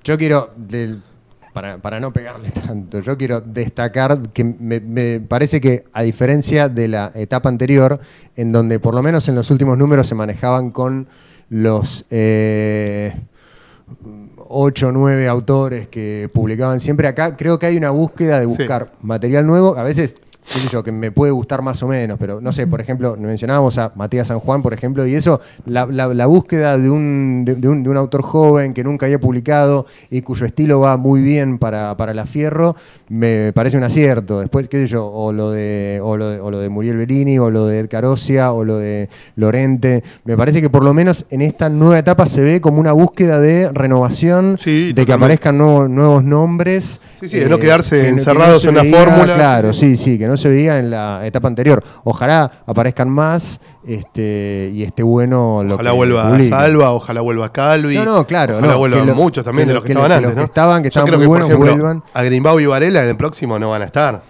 Yo 0.05 0.17
quiero, 0.19 0.51
del- 0.57 1.03
para, 1.53 1.79
para 1.79 2.01
no 2.01 2.13
pegarle 2.13 2.51
tanto, 2.51 3.01
yo 3.01 3.17
quiero 3.17 3.41
destacar 3.41 4.21
que 4.35 4.45
me, 4.45 4.79
me 4.81 5.21
parece 5.21 5.61
que 5.61 5.85
a 5.93 6.03
diferencia 6.03 6.69
de 6.69 6.89
la 6.89 7.11
etapa 7.15 7.49
anterior, 7.49 7.99
en 8.37 8.53
donde 8.53 8.79
por 8.79 8.95
lo 8.95 9.03
menos 9.03 9.29
en 9.29 9.35
los 9.35 9.51
últimos 9.51 9.79
números 9.79 10.07
se 10.07 10.15
manejaban 10.15 10.71
con 10.71 11.07
los 11.49 12.05
eh, 12.11 13.15
ocho 14.49 14.89
o 14.89 14.93
nueve 14.93 15.29
autores 15.29 15.89
que 15.89 16.29
publicaban 16.33 16.81
siempre 16.81 17.09
acá, 17.09 17.37
creo 17.37 17.59
que 17.59 17.67
hay 17.67 17.77
una 17.77 17.91
búsqueda 17.91 18.37
de 18.39 18.43
Sí. 18.47 18.49
buscar 18.49 18.93
material 19.01 19.47
nuevo, 19.47 19.77
a 19.77 19.83
veces 19.83 20.19
qué 20.53 20.61
sé 20.61 20.69
yo, 20.69 20.83
que 20.83 20.93
me 20.93 21.11
puede 21.13 21.33
gustar 21.33 21.61
más 21.63 21.83
o 21.83 21.89
menos, 21.89 22.17
pero 22.19 22.41
no 22.41 22.53
sé, 22.53 22.67
por 22.67 22.81
ejemplo, 22.81 23.17
mencionábamos 23.19 23.77
a 23.79 23.93
Matías 23.97 24.29
San 24.29 24.39
Juan, 24.41 24.63
por 24.63 24.73
ejemplo, 24.73 25.07
y 25.07 25.15
eso, 25.15 25.41
la, 25.67 25.87
la- 25.87 26.07
la 26.15 26.27
búsqueda 26.27 26.79
de 26.79 26.89
un, 26.89 27.45
de, 27.45 27.69
un, 27.69 27.83
de 27.83 27.91
un 27.91 27.97
autor 27.97 28.23
joven 28.23 28.73
que 28.73 28.85
nunca 28.85 29.07
había 29.07 29.19
publicado 29.21 29.87
y 30.11 30.23
cuyo 30.23 30.47
estilo 30.47 30.81
va 30.81 30.97
muy 30.97 31.21
bien 31.23 31.59
para, 31.59 31.97
para 31.97 32.15
la 32.15 32.27
Fierro, 32.27 32.77
me 33.09 33.53
parece 33.55 33.77
un 33.77 33.85
acierto. 33.85 34.41
Después, 34.41 34.69
qué 34.69 34.83
sé 34.83 34.87
yo, 34.89 35.07
o 35.07 35.33
lo 35.33 35.51
de, 35.51 36.01
o 36.03 36.17
lo 36.17 36.29
de, 36.31 36.41
o 36.41 36.51
lo 36.51 36.59
de 36.61 36.69
Muriel 36.69 36.97
Bellini, 36.97 37.39
o 37.39 37.51
lo 37.51 37.67
de 37.67 37.81
Ed 37.81 37.89
Carosia, 37.89 38.53
o 38.53 38.65
lo 38.65 38.79
de 38.79 39.09
Lorente. 39.37 40.03
Me 40.25 40.37
parece 40.37 40.61
que 40.61 40.71
por 40.71 40.85
lo 40.85 40.95
menos 40.95 41.27
en 41.31 41.43
esta 41.43 41.69
nueva 41.69 41.99
etapa 41.99 42.27
se 42.27 42.41
ve 42.43 42.61
como 42.61 42.81
una 42.81 42.93
búsqueda 42.93 43.41
de 43.41 43.71
renovación, 43.73 44.57
Sí, 44.59 44.93
de 44.93 45.05
que 45.07 45.13
aparezcan 45.13 45.59
nuevos, 45.59 45.91
nuevos 45.91 46.25
nombres. 46.25 46.97
eh, 46.97 47.07
Sí, 47.21 47.29
sí, 47.31 47.39
de 47.39 47.49
no 47.49 47.59
quedarse 47.59 47.97
que 47.97 48.03
que 48.03 48.09
encerrados 48.09 48.65
en 48.67 48.75
la 48.75 48.85
fórmula. 48.85 49.35
Claro, 49.35 49.73
sí, 49.73 49.97
sí, 49.97 50.19
que 50.19 50.27
no 50.29 50.36
se 50.37 50.49
veía 50.49 50.79
en 50.79 50.91
la 50.91 51.27
etapa 51.27 51.49
anterior. 51.49 51.83
Ojalá 52.05 52.51
aparezcan 52.67 53.09
más 53.09 53.61
este, 53.87 54.71
y 54.75 54.83
esté 54.83 55.03
bueno 55.03 55.63
lo 55.65 55.75
Ojalá 55.75 55.91
que 55.91 55.97
vuelva 55.97 56.29
publiquen. 56.31 56.51
Salva, 56.51 56.93
ojalá 56.93 57.21
vuelva 57.21 57.53
Calvi. 57.53 57.95
No, 57.97 58.05
no, 58.05 58.27
claro, 58.27 58.59
Ojalá 58.59 58.73
no, 58.73 58.79
vuelvan 58.79 59.01
que 59.01 59.07
lo- 59.07 59.15
muchos 59.15 59.45
también 59.45 59.67
que 59.67 59.69
de 59.69 59.75
lo- 59.75 59.81
los 59.81 59.85
que, 59.85 59.95
que 59.95 59.99
estaban 60.01 60.11
que 60.11 60.21
los 60.23 60.31
antes, 60.31 60.37
¿no? 60.37 60.41
que 60.41 60.45
estaban, 60.45 60.83
que 60.83 60.89
estaban 60.89 61.11
muy 61.11 61.21
que, 61.21 61.27
buenos, 61.27 61.49
ejemplo, 61.51 61.73
vuelvan. 61.73 62.03
A 62.15 62.23
Grimbau 62.23 62.61
y 62.61 62.67
Varela 62.67 63.03
en 63.03 63.09
el 63.09 63.17
próximo 63.17 63.59
no 63.59 63.71
van 63.71 63.83
a 63.83 63.85
estar. 63.87 64.23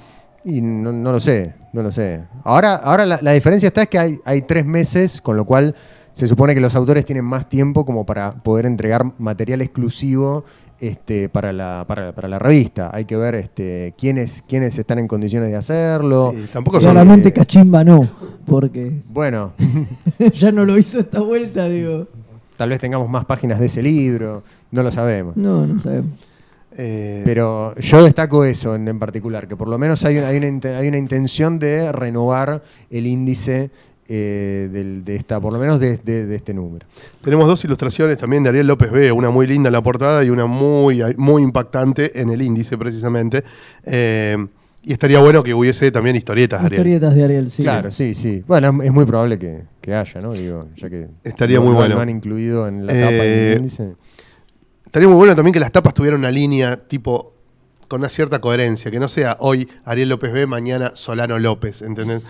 Y 0.44 0.60
no, 0.60 0.92
no 0.92 1.10
lo 1.12 1.18
sé, 1.20 1.54
no 1.72 1.82
lo 1.82 1.90
sé. 1.90 2.20
Ahora, 2.44 2.74
ahora 2.76 3.04
la, 3.06 3.18
la 3.20 3.32
diferencia 3.32 3.66
está 3.68 3.82
es 3.82 3.88
que 3.88 3.98
hay, 3.98 4.20
hay 4.24 4.42
tres 4.42 4.64
meses, 4.64 5.20
con 5.20 5.36
lo 5.36 5.44
cual 5.44 5.74
se 6.12 6.26
supone 6.26 6.54
que 6.54 6.60
los 6.60 6.74
autores 6.76 7.04
tienen 7.04 7.24
más 7.24 7.48
tiempo 7.48 7.84
como 7.84 8.06
para 8.06 8.32
poder 8.32 8.64
entregar 8.66 9.04
material 9.18 9.60
exclusivo 9.60 10.44
este, 10.80 11.28
para, 11.28 11.52
la, 11.52 11.84
para, 11.86 12.12
para 12.12 12.28
la 12.28 12.38
revista. 12.38 12.90
Hay 12.92 13.04
que 13.04 13.16
ver 13.16 13.34
este, 13.34 13.94
quiénes, 13.98 14.42
quiénes 14.46 14.78
están 14.78 14.98
en 14.98 15.08
condiciones 15.08 15.50
de 15.50 15.56
hacerlo. 15.56 16.32
Sí, 16.34 16.48
tampoco 16.52 16.78
Claramente 16.78 17.28
Eh, 17.28 17.32
Cachimba 17.32 17.82
no, 17.84 18.08
porque 18.46 19.02
Bueno, 19.08 19.52
ya 20.34 20.52
no 20.52 20.64
lo 20.64 20.76
hizo 20.78 20.98
esta 21.00 21.20
vuelta, 21.20 21.68
digo. 21.68 22.06
tal 22.56 22.68
vez 22.70 22.78
tengamos 22.80 23.08
más 23.08 23.24
páginas 23.24 23.58
de 23.60 23.66
ese 23.66 23.82
libro, 23.82 24.42
no 24.70 24.82
lo 24.82 24.92
sabemos. 24.92 25.36
No, 25.36 25.66
no 25.66 25.78
sabemos. 25.78 26.10
Eh, 26.78 27.22
Pero 27.24 27.74
yo 27.76 28.04
destaco 28.04 28.44
eso 28.44 28.74
en, 28.74 28.86
en 28.86 28.98
particular, 28.98 29.48
que 29.48 29.56
por 29.56 29.66
lo 29.68 29.78
menos 29.78 30.04
hay 30.04 30.18
una, 30.18 30.28
hay 30.28 30.36
una, 30.36 30.78
hay 30.78 30.88
una 30.88 30.98
intención 30.98 31.58
de 31.58 31.90
renovar 31.90 32.62
el 32.90 33.06
índice 33.06 33.70
eh, 34.08 34.68
del- 34.72 35.04
de 35.04 35.16
esta, 35.16 35.40
por 35.40 35.52
lo 35.52 35.58
menos 35.58 35.78
de, 35.80 35.96
de- 35.98 36.26
de 36.26 36.36
este 36.36 36.54
número. 36.54 36.86
Tenemos 37.22 37.46
dos 37.46 37.64
ilustraciones 37.64 38.18
también 38.18 38.42
de 38.42 38.50
Ariel 38.50 38.66
López 38.66 38.90
B, 38.90 39.10
una 39.12 39.30
muy 39.30 39.46
linda 39.46 39.68
en 39.68 39.72
la 39.72 39.82
portada 39.82 40.22
y 40.24 40.30
una 40.30 40.46
muy, 40.46 41.02
muy 41.16 41.42
impactante 41.42 42.20
en 42.20 42.30
el 42.30 42.40
índice 42.42 42.78
precisamente. 42.78 43.42
Eh, 43.84 44.36
y 44.82 44.92
estaría 44.92 45.18
bueno 45.18 45.42
que 45.42 45.52
hubiese 45.52 45.90
también 45.90 46.14
historietas, 46.14 46.60
Ariel. 46.64 46.74
Historietas 46.86 47.14
de 47.16 47.24
Ariel, 47.24 47.50
sí. 47.50 47.62
Claro, 47.64 47.90
sí, 47.90 48.14
sí. 48.14 48.44
Bueno, 48.46 48.68
es- 48.82 48.92
muy 48.92 49.04
probable 49.04 49.38
que, 49.38 49.62
que 49.80 49.94
haya, 49.94 50.20
¿no? 50.20 50.32
Digo, 50.32 50.68
ya 50.76 50.88
que 50.88 51.08
Estaría 51.24 51.58
muy 51.60 51.74
bueno. 51.74 51.96
Lo 51.96 52.00
han 52.00 52.08
incluido 52.10 52.68
en 52.68 52.86
la 52.86 52.92
tapa 52.92 53.02
en 53.02 53.20
Eh, 53.22 53.54
índice. 53.56 53.94
Estaría 54.84 55.08
muy 55.08 55.16
bueno 55.18 55.34
también 55.34 55.52
que 55.52 55.60
las 55.60 55.72
tapas 55.72 55.92
tuvieran 55.94 56.20
una 56.20 56.30
línea 56.30 56.76
tipo 56.76 57.32
con 57.88 58.00
una 58.00 58.08
cierta 58.08 58.40
coherencia, 58.40 58.90
que 58.90 58.98
no 59.00 59.08
sea 59.08 59.36
hoy 59.40 59.68
Ariel 59.84 60.08
López 60.08 60.32
B, 60.32 60.46
mañana 60.46 60.92
Solano 60.94 61.38
López, 61.38 61.82
¿entendés? 61.82 62.22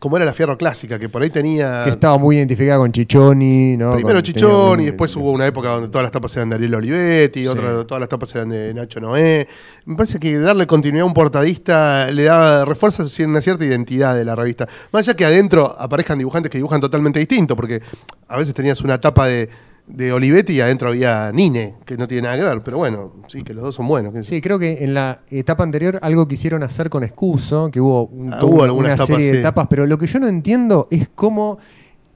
Como 0.00 0.16
era 0.16 0.24
la 0.24 0.32
Fierro 0.32 0.56
Clásica, 0.56 0.98
que 0.98 1.10
por 1.10 1.20
ahí 1.20 1.28
tenía... 1.28 1.82
Que 1.84 1.90
estaba 1.90 2.16
muy 2.16 2.36
identificada 2.36 2.78
con 2.78 2.90
Chichoni, 2.90 3.76
¿no? 3.76 3.94
Primero 3.96 4.22
Con- 4.40 4.80
y 4.80 4.86
después 4.86 5.14
hubo 5.14 5.30
una 5.30 5.46
época 5.46 5.68
donde 5.68 5.88
todas 5.88 6.04
las 6.04 6.10
tapas 6.10 6.34
eran 6.36 6.48
de 6.48 6.54
Ariel 6.56 6.74
Olivetti, 6.74 7.40
Sí. 7.40 7.46
otra, 7.46 7.84
todas 7.86 8.00
las 8.00 8.08
tapas 8.08 8.34
eran 8.34 8.48
de 8.48 8.72
Nacho 8.72 8.98
Noé. 8.98 9.46
Me 9.84 9.96
parece 9.96 10.18
que 10.18 10.38
darle 10.38 10.66
continuidad 10.66 11.02
a 11.02 11.06
un 11.06 11.12
portadista 11.12 12.10
le 12.10 12.24
da 12.24 12.64
refuerza 12.64 13.04
una 13.26 13.42
cierta 13.42 13.62
identidad 13.66 14.16
de 14.16 14.24
la 14.24 14.34
revista. 14.34 14.66
Más 14.90 15.06
allá 15.06 15.14
que 15.14 15.26
adentro 15.26 15.66
aparezcan 15.78 16.16
dibujantes 16.16 16.50
que 16.50 16.56
dibujan 16.56 16.80
totalmente 16.80 17.18
distinto, 17.18 17.54
porque 17.54 17.82
a 18.26 18.38
veces 18.38 18.54
tenías 18.54 18.80
una 18.80 18.98
tapa 18.98 19.26
de, 19.26 19.50
de 19.92 20.12
Olivetti 20.12 20.54
y 20.54 20.60
adentro 20.60 20.88
había 20.88 21.30
Nine, 21.32 21.76
que 21.84 21.96
no 21.96 22.06
tiene 22.06 22.22
nada 22.22 22.36
que 22.38 22.44
ver, 22.44 22.62
pero 22.62 22.78
bueno, 22.78 23.12
sí, 23.28 23.42
que 23.42 23.54
los 23.54 23.64
dos 23.64 23.74
son 23.74 23.88
buenos. 23.88 24.12
sé. 24.12 24.24
Sí, 24.24 24.40
creo 24.40 24.58
que 24.58 24.84
en 24.84 24.94
la 24.94 25.20
etapa 25.30 25.64
anterior 25.64 25.98
algo 26.02 26.26
quisieron 26.28 26.62
hacer 26.62 26.90
con 26.90 27.02
Excuso, 27.04 27.70
que 27.70 27.80
hubo, 27.80 28.06
un- 28.06 28.32
Ah, 28.32 28.44
hubo 28.44 28.72
una, 28.72 28.96
serie 28.96 29.32
de 29.32 29.38
etapas, 29.40 29.66
pero 29.68 29.86
lo 29.86 29.98
que 29.98 30.06
yo 30.06 30.20
no 30.20 30.28
entiendo 30.28 30.88
es 30.90 31.08
cómo 31.14 31.58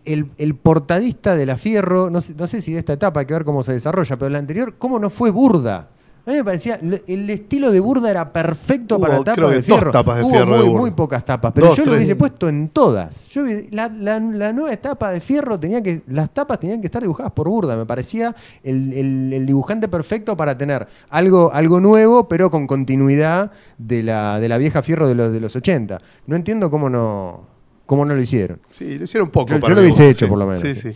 el, 0.05 0.31
el 0.39 0.55
portadista 0.55 1.35
de 1.35 1.47
la 1.47 1.57
Fierro, 1.57 2.11
no 2.11 2.21
sé, 2.21 2.35
no 2.37 2.47
sé 2.47 2.61
si 2.63 2.73
de 2.73 2.79
esta 2.79 2.93
etapa 2.93 3.21
hay 3.21 3.27
que 3.27 3.35
ver 3.35 3.45
cómo 3.45 3.63
se 3.63 3.73
desarrolla, 3.73 4.17
pero 4.17 4.29
la 4.31 4.39
anterior, 4.39 4.75
cómo 4.79 4.99
no 4.99 5.11
fue 5.11 5.31
burda. 5.31 5.91
A 6.27 6.31
mí 6.31 6.37
me 6.37 6.45
parecía, 6.45 6.81
el 7.07 7.29
estilo 7.29 7.71
de 7.71 7.81
Burda 7.81 8.11
era 8.11 8.33
perfecto 8.33 8.97
Hubo, 8.97 9.03
para 9.03 9.23
tapa 9.23 9.49
que 9.51 9.55
de 9.57 9.63
Fierro. 9.63 9.91
tapas 9.91 10.17
de 10.17 10.23
Hubo 10.25 10.31
Fierro 10.31 10.53
de 10.53 10.59
muy, 10.61 10.69
Burda. 10.69 10.81
muy 10.81 10.91
pocas 10.93 11.23
tapas, 11.23 11.53
pero 11.55 11.67
Dos, 11.67 11.77
yo 11.77 11.83
lo 11.85 11.91
tres. 11.91 11.99
hubiese 11.99 12.17
puesto 12.17 12.49
en 12.49 12.69
todas. 12.71 13.27
Yo 13.29 13.43
la, 13.73 13.89
la- 13.91 14.19
la 14.21 14.53
nueva 14.55 14.73
etapa 14.73 15.11
de 15.11 15.21
Fierro 15.21 15.61
tenía 15.61 15.83
que, 15.83 16.01
las 16.09 16.33
tapas 16.33 16.59
tenían 16.61 16.81
que 16.81 16.87
estar 16.87 17.03
dibujadas 17.03 17.33
por 17.33 17.49
Burda. 17.51 17.77
Me 17.77 17.85
parecía 17.85 18.35
el, 18.63 18.95
el- 18.95 19.33
el 19.35 19.45
dibujante 19.47 19.87
perfecto 19.89 20.35
para 20.35 20.57
tener 20.57 20.87
algo, 21.11 21.53
algo 21.53 21.79
nuevo, 21.81 22.27
pero 22.27 22.51
con 22.51 22.67
continuidad 22.67 23.53
de 23.77 24.03
la, 24.03 24.41
de 24.41 24.49
la 24.49 24.57
vieja 24.57 24.81
Fierro 24.81 25.07
de 25.07 25.15
los, 25.15 25.31
de 25.31 25.41
los 25.41 25.55
80. 25.55 26.01
No 26.27 26.37
entiendo 26.37 26.71
cómo 26.71 26.89
no, 26.89 27.43
cómo 27.85 28.07
no 28.07 28.15
lo 28.15 28.21
hicieron. 28.23 28.61
Sí, 28.71 28.97
lo 28.97 29.05
hicieron 29.05 29.29
poco. 29.29 29.53
Yo- 29.53 29.61
para 29.61 29.73
yo 29.73 29.75
lo 29.75 29.81
hubiese 29.83 30.05
sí, 30.05 30.09
hecho, 30.09 30.27
por 30.27 30.39
lo 30.39 30.47
menos. 30.47 30.63
Sí, 30.63 30.75
sí. 30.75 30.93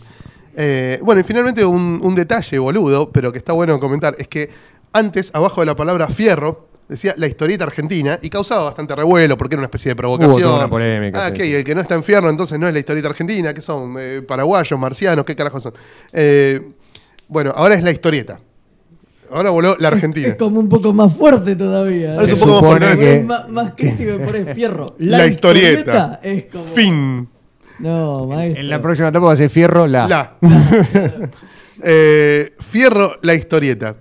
Eh, 0.61 0.99
bueno, 1.03 1.21
y 1.21 1.23
finalmente 1.23 1.63
un, 1.63 2.01
un 2.03 2.15
detalle 2.15 2.57
boludo, 2.59 3.11
pero 3.11 3.31
que 3.31 3.37
está 3.37 3.53
bueno 3.53 3.79
comentar, 3.79 4.15
es 4.17 4.27
que 4.27 4.49
antes, 4.93 5.31
abajo 5.33 5.61
de 5.61 5.65
la 5.67 5.75
palabra 5.75 6.07
fierro, 6.07 6.67
decía 6.87 7.13
la 7.17 7.27
historieta 7.27 7.65
argentina 7.65 8.17
y 8.21 8.29
causaba 8.29 8.63
bastante 8.63 8.95
revuelo 8.95 9.37
porque 9.37 9.55
era 9.55 9.59
una 9.59 9.67
especie 9.67 9.89
de 9.89 9.95
provocación. 9.95 10.41
toda 10.41 10.55
una 10.57 10.69
polémica, 10.69 11.27
Ah, 11.27 11.31
sí, 11.35 11.53
el 11.53 11.63
que 11.63 11.75
no 11.75 11.81
está 11.81 11.95
en 11.95 12.03
fierro 12.03 12.29
entonces 12.29 12.57
no 12.59 12.67
es 12.67 12.73
la 12.73 12.79
historieta 12.79 13.09
argentina, 13.09 13.53
¿qué 13.53 13.61
son? 13.61 13.95
Eh, 13.99 14.21
paraguayos, 14.27 14.79
marcianos, 14.79 15.23
¿qué 15.25 15.35
carajos 15.35 15.61
son? 15.63 15.73
Eh, 16.11 16.59
bueno, 17.27 17.53
ahora 17.55 17.75
es 17.75 17.83
la 17.83 17.91
historieta. 17.91 18.39
Ahora 19.31 19.51
voló 19.51 19.77
la 19.79 19.89
Argentina. 19.89 20.29
Es 20.29 20.35
como 20.37 20.59
un 20.59 20.67
poco 20.67 20.91
más 20.91 21.13
fuerte 21.15 21.55
todavía. 21.55 22.13
Ahora 22.13 22.25
Se 22.25 22.31
es 22.33 22.41
un 22.41 22.47
poco 22.49 22.61
más 22.63 22.65
fuerte. 22.79 22.97
que- 22.97 23.15
Es 23.17 23.25
más, 23.25 23.47
más 23.49 23.71
crítico 23.77 24.17
que 24.17 24.25
poner 24.25 24.55
fierro. 24.55 24.95
La, 24.97 25.27
historieta. 25.27 26.19
es 26.23 26.45
como. 26.45 26.63
Fin. 26.63 27.29
No, 27.77 28.25
maestro. 28.25 28.61
En 28.61 28.69
la 28.71 28.81
próxima 28.81 29.09
etapa 29.09 29.27
va 29.27 29.33
a 29.33 29.37
ser 29.37 29.51
Fierro 29.51 29.85
la. 29.85 30.07
La. 30.07 30.33
Eh, 31.83 32.55
Fierro, 32.59 33.17
la 33.21 33.35
historieta. 33.35 33.95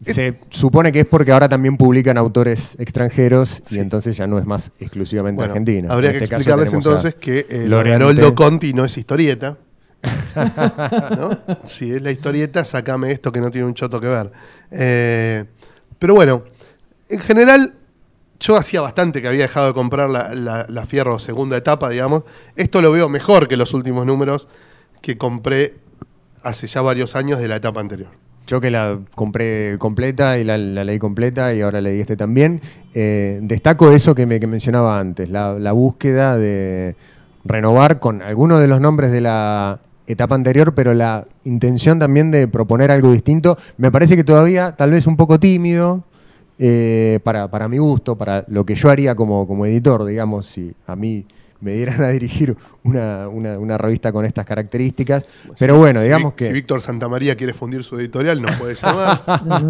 Se 0.00 0.40
supone 0.48 0.92
que 0.92 1.00
es 1.00 1.06
porque 1.06 1.30
ahora 1.32 1.48
también 1.48 1.76
publican 1.76 2.16
autores 2.16 2.74
extranjeros 2.78 3.60
y 3.70 3.78
entonces 3.80 4.16
ya 4.16 4.26
no 4.26 4.38
es 4.38 4.46
más 4.46 4.72
exclusivamente 4.78 5.36
Bueno, 5.36 5.52
argentina. 5.52 5.92
habría 5.92 6.10
En 6.10 6.18
que 6.18 6.24
este 6.24 6.34
explicarles 6.36 6.72
entonces 6.72 7.14
que 7.16 7.40
eh, 7.48 7.58
de 7.60 7.68
Lorente. 7.68 7.96
Haroldo 7.96 8.34
Conti 8.34 8.72
no 8.72 8.84
es 8.86 8.96
historieta. 8.96 9.58
¿No? 11.16 11.38
Si 11.64 11.92
es 11.92 12.00
la 12.02 12.10
historieta, 12.10 12.64
sacame 12.64 13.12
esto 13.12 13.30
que 13.32 13.40
no 13.40 13.50
tiene 13.50 13.66
un 13.66 13.74
choto 13.74 14.00
que 14.00 14.06
ver. 14.08 14.32
Eh, 14.70 15.44
pero 15.98 16.14
bueno, 16.14 16.44
en 17.10 17.18
general, 17.20 17.74
yo 18.38 18.56
hacía 18.56 18.80
bastante 18.80 19.20
que 19.20 19.28
había 19.28 19.42
dejado 19.42 19.66
de 19.68 19.74
comprar 19.74 20.08
la, 20.08 20.34
la- 20.34 20.64
la 20.68 20.86
Fierro 20.86 21.18
segunda 21.18 21.56
etapa, 21.58 21.90
digamos. 21.90 22.22
Esto 22.56 22.80
lo 22.80 22.90
veo 22.92 23.08
mejor 23.10 23.48
que 23.48 23.56
los 23.58 23.74
últimos 23.74 24.06
números 24.06 24.48
que 25.02 25.18
compré 25.18 25.74
hace 26.42 26.66
ya 26.66 26.80
varios 26.80 27.16
años 27.16 27.38
de 27.38 27.48
la 27.48 27.56
etapa 27.56 27.80
anterior. 27.80 28.08
Yo 28.50 28.60
que 28.60 28.72
la 28.72 28.98
compré 29.14 29.76
completa 29.78 30.36
y 30.36 30.42
la, 30.42 30.58
la 30.58 30.82
leí 30.82 30.98
completa 30.98 31.54
y 31.54 31.60
ahora 31.60 31.80
leí 31.80 32.00
este 32.00 32.16
también, 32.16 32.60
eh, 32.94 33.38
destaco 33.42 33.92
eso 33.92 34.16
que, 34.16 34.26
me, 34.26 34.40
que 34.40 34.48
mencionaba 34.48 34.98
antes, 34.98 35.30
la, 35.30 35.70
búsqueda 35.70 36.36
de 36.36 36.96
renovar 37.44 38.00
con 38.00 38.22
algunos 38.22 38.60
de 38.60 38.66
los 38.66 38.80
nombres 38.80 39.12
de 39.12 39.20
la 39.20 39.78
etapa 40.08 40.34
anterior, 40.34 40.74
pero 40.74 40.94
la 40.94 41.28
intención 41.44 42.00
también 42.00 42.32
de 42.32 42.48
proponer 42.48 42.90
algo 42.90 43.12
distinto, 43.12 43.56
me 43.76 43.92
parece 43.92 44.16
que 44.16 44.24
todavía 44.24 44.74
tal 44.74 44.90
vez 44.90 45.06
un 45.06 45.16
poco 45.16 45.38
tímido, 45.38 46.02
eh, 46.58 47.20
para, 47.22 47.52
para 47.52 47.68
mi 47.68 47.78
gusto, 47.78 48.18
para 48.18 48.44
lo 48.48 48.66
que 48.66 48.74
yo 48.74 48.90
haría 48.90 49.14
como, 49.14 49.46
como 49.46 49.64
editor, 49.64 50.04
digamos, 50.04 50.46
si 50.46 50.74
a 50.88 50.96
mí 50.96 51.24
me 51.60 51.72
dieran 51.72 52.02
a 52.02 52.08
dirigir 52.08 52.56
una, 52.84 53.28
una- 53.28 53.58
una 53.58 53.76
revista 53.78 54.12
con 54.12 54.24
estas 54.24 54.44
características. 54.46 55.24
Pero 55.58 55.76
bueno, 55.78 56.00
Si 56.00 56.04
digamos 56.06 56.34
que... 56.34 56.46
Si 56.46 56.52
Víctor 56.52 56.80
Santamaría 56.80 57.36
quiere 57.36 57.52
fundir 57.52 57.84
su 57.84 57.98
editorial, 57.98 58.40
nos 58.40 58.54
puede 58.56 58.74
llamar. 58.82 59.22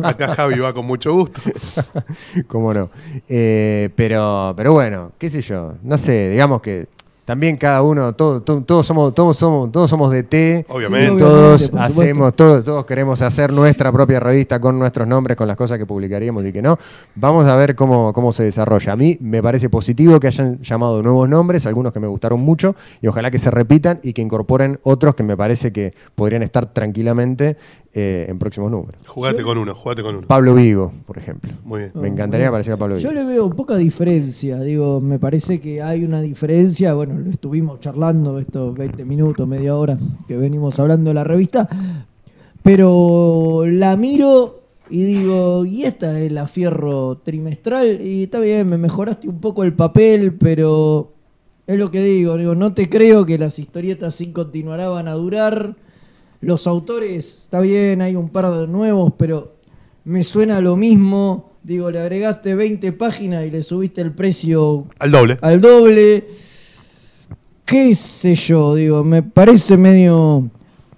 Acá 0.04 0.34
Javi 0.34 0.58
va 0.58 0.72
con 0.72 0.86
mucho 0.86 1.12
gusto. 1.12 1.40
¿Cómo 2.46 2.72
no? 2.74 2.90
Eh, 3.28 3.90
pero, 3.96 4.54
pero 4.56 4.72
bueno, 4.72 5.12
qué 5.18 5.30
sé 5.30 5.42
yo, 5.42 5.74
no 5.82 5.98
sé, 5.98 6.30
digamos 6.30 6.60
que 6.62 6.86
también 7.30 7.56
cada 7.56 7.80
uno, 7.82 8.12
todo- 8.12 8.42
todo- 8.42 8.60
todos 8.64 8.84
somos, 8.84 9.14
todos 9.14 9.36
somos, 9.36 9.70
todos 9.70 9.88
somos 9.88 10.10
de 10.10 10.24
té, 10.24 10.66
Obviamente. 10.68 11.12
Sí, 11.12 11.18
todos 11.20 11.70
hacemos, 11.78 12.34
todos, 12.34 12.64
todos 12.64 12.84
queremos 12.86 13.22
hacer 13.22 13.52
nuestra 13.52 13.92
propia 13.92 14.18
revista 14.18 14.60
con 14.60 14.80
nuestros 14.80 15.06
nombres, 15.06 15.36
con 15.36 15.46
las 15.46 15.56
cosas 15.56 15.78
que 15.78 15.86
publicaríamos 15.86 16.44
y 16.44 16.52
que 16.52 16.60
no. 16.60 16.76
Vamos 17.14 17.46
a 17.46 17.54
ver 17.54 17.76
cómo, 17.76 18.12
cómo 18.12 18.32
se 18.32 18.42
desarrolla. 18.42 18.94
A 18.94 18.96
mí 18.96 19.16
me 19.20 19.40
parece 19.44 19.70
positivo 19.70 20.18
que 20.18 20.26
hayan 20.26 20.60
llamado 20.60 21.04
nuevos 21.04 21.28
nombres, 21.28 21.66
algunos 21.66 21.92
que 21.92 22.00
me 22.00 22.08
gustaron 22.08 22.40
mucho, 22.40 22.74
y 23.00 23.06
ojalá 23.06 23.30
que 23.30 23.38
se 23.38 23.52
repitan 23.52 24.00
y 24.02 24.12
que 24.12 24.22
incorporen 24.22 24.80
otros 24.82 25.14
que 25.14 25.22
me 25.22 25.36
parece 25.36 25.72
que 25.72 25.94
podrían 26.16 26.42
estar 26.42 26.66
tranquilamente 26.72 27.56
eh, 27.92 28.26
en 28.28 28.38
próximos 28.38 28.70
números. 28.70 29.00
Jugate 29.06 29.42
con 29.42 29.58
uno, 29.58 29.74
jugate 29.74 30.02
con 30.02 30.16
uno. 30.16 30.26
Pablo 30.26 30.54
Vigo, 30.54 30.92
por 31.06 31.18
ejemplo. 31.18 31.50
Muy 31.64 31.80
bien. 31.80 31.92
Me 31.94 32.08
encantaría 32.08 32.48
aparecer 32.48 32.74
a 32.74 32.76
Pablo 32.76 32.96
Vigo. 32.96 33.08
Yo 33.08 33.12
le 33.12 33.24
veo 33.24 33.50
poca 33.50 33.76
diferencia, 33.76 34.60
digo, 34.60 35.00
me 35.00 35.18
parece 35.18 35.60
que 35.60 35.82
hay 35.82 36.04
una 36.04 36.20
diferencia, 36.20 36.94
bueno, 36.94 37.18
lo 37.18 37.30
estuvimos 37.30 37.80
charlando 37.80 38.38
estos 38.38 38.74
20 38.74 39.04
minutos, 39.04 39.48
media 39.48 39.74
hora 39.74 39.98
que 40.28 40.36
venimos 40.36 40.78
hablando 40.78 41.10
de 41.10 41.14
la 41.14 41.24
revista, 41.24 41.68
pero 42.62 43.64
la 43.66 43.96
miro 43.96 44.60
y 44.88 45.04
digo, 45.04 45.64
y 45.64 45.84
esta 45.84 46.20
es 46.20 46.32
la 46.32 46.46
fierro 46.46 47.18
trimestral, 47.18 48.00
y 48.00 48.24
está 48.24 48.40
bien, 48.40 48.68
me 48.68 48.76
mejoraste 48.76 49.28
un 49.28 49.40
poco 49.40 49.62
el 49.62 49.72
papel, 49.72 50.34
pero 50.34 51.12
es 51.66 51.78
lo 51.78 51.90
que 51.90 52.02
digo, 52.02 52.36
digo, 52.36 52.56
no 52.56 52.74
te 52.74 52.88
creo 52.88 53.24
que 53.24 53.38
las 53.38 53.58
historietas 53.60 54.16
sin 54.16 54.32
continuará 54.32 54.88
van 54.88 55.06
a 55.06 55.12
durar. 55.12 55.76
Los 56.40 56.66
autores, 56.66 57.42
está 57.42 57.60
bien, 57.60 58.00
hay 58.00 58.16
un 58.16 58.28
par 58.30 58.50
de 58.50 58.66
nuevos, 58.66 59.12
pero 59.16 59.52
me 60.04 60.24
suena 60.24 60.60
lo 60.60 60.76
mismo. 60.76 61.50
Digo, 61.62 61.90
le 61.90 62.00
agregaste 62.00 62.54
20 62.54 62.92
páginas 62.92 63.46
y 63.46 63.50
le 63.50 63.62
subiste 63.62 64.00
el 64.00 64.12
precio 64.12 64.86
Al 64.98 65.10
doble. 65.10 65.38
al 65.42 65.60
doble. 65.60 66.24
¿Qué 67.66 67.94
sé 67.94 68.34
yo? 68.34 68.74
Digo, 68.74 69.04
me 69.04 69.22
parece 69.22 69.76
medio 69.76 70.48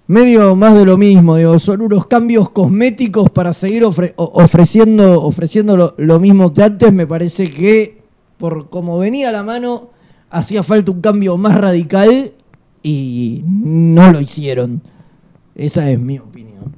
medio 0.05 0.53
más 0.55 0.75
de 0.75 0.85
lo 0.85 0.97
mismo, 0.97 1.37
digo, 1.37 1.57
son 1.59 1.81
unos 1.81 2.05
cambios 2.07 2.49
cosméticos 2.49 3.29
para 3.31 3.53
seguir 3.53 3.83
ofre- 3.83 4.13
ofreciendo 4.17 5.21
ofreciendo 5.21 5.77
lo, 5.77 5.93
lo 5.97 6.19
mismo 6.19 6.53
que 6.53 6.61
antes, 6.61 6.91
me 6.91 7.07
parece 7.07 7.45
que 7.45 8.01
por 8.37 8.69
como 8.69 8.97
venía 8.99 9.31
la 9.31 9.43
mano 9.43 9.89
hacía 10.29 10.61
falta 10.61 10.91
un 10.91 10.99
cambio 10.99 11.37
más 11.37 11.55
radical 11.57 12.33
y 12.83 13.43
no 13.45 14.11
lo 14.11 14.19
hicieron. 14.19 14.81
Esa 15.55 15.89
es 15.89 15.99
mi 15.99 16.17
opinión. 16.19 16.73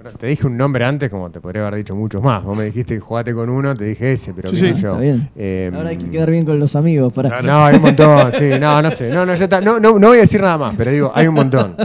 Bueno, 0.00 0.18
Te 0.18 0.26
dije 0.26 0.46
un 0.46 0.56
nombre 0.56 0.84
antes, 0.84 1.08
como 1.10 1.30
te 1.30 1.40
podría 1.40 1.62
haber 1.66 1.76
dicho 1.76 1.94
muchos 1.96 2.22
más. 2.22 2.44
Vos 2.44 2.56
me 2.56 2.64
dijiste 2.64 2.98
jugate 3.00 3.32
con 3.34 3.48
uno, 3.48 3.74
te 3.74 3.84
dije 3.84 4.12
ese, 4.12 4.34
pero 4.34 4.50
Sí, 4.50 4.56
qué 4.56 4.60
sé 4.68 4.74
sí. 4.76 4.82
yo. 4.82 4.88
Está 4.92 5.00
bien. 5.00 5.30
Eh, 5.36 5.70
Ahora 5.74 5.90
hay 5.90 5.96
que 5.96 6.10
quedar 6.10 6.30
bien 6.30 6.44
con 6.44 6.58
los 6.58 6.76
amigos 6.76 7.12
para. 7.12 7.40
No, 7.42 7.64
hay 7.64 7.76
un 7.76 7.82
montón, 7.82 8.32
sí, 8.32 8.50
no, 8.60 8.82
no 8.82 8.90
sé. 8.90 9.12
No, 9.12 9.24
no, 9.26 9.34
ya 9.34 9.44
está. 9.44 9.60
No, 9.60 9.80
no, 9.80 9.98
no 9.98 10.08
voy 10.08 10.18
a 10.18 10.22
decir 10.22 10.40
nada 10.40 10.58
más, 10.58 10.74
pero 10.76 10.90
digo, 10.90 11.12
hay 11.14 11.26
un 11.26 11.34
montón. 11.34 11.76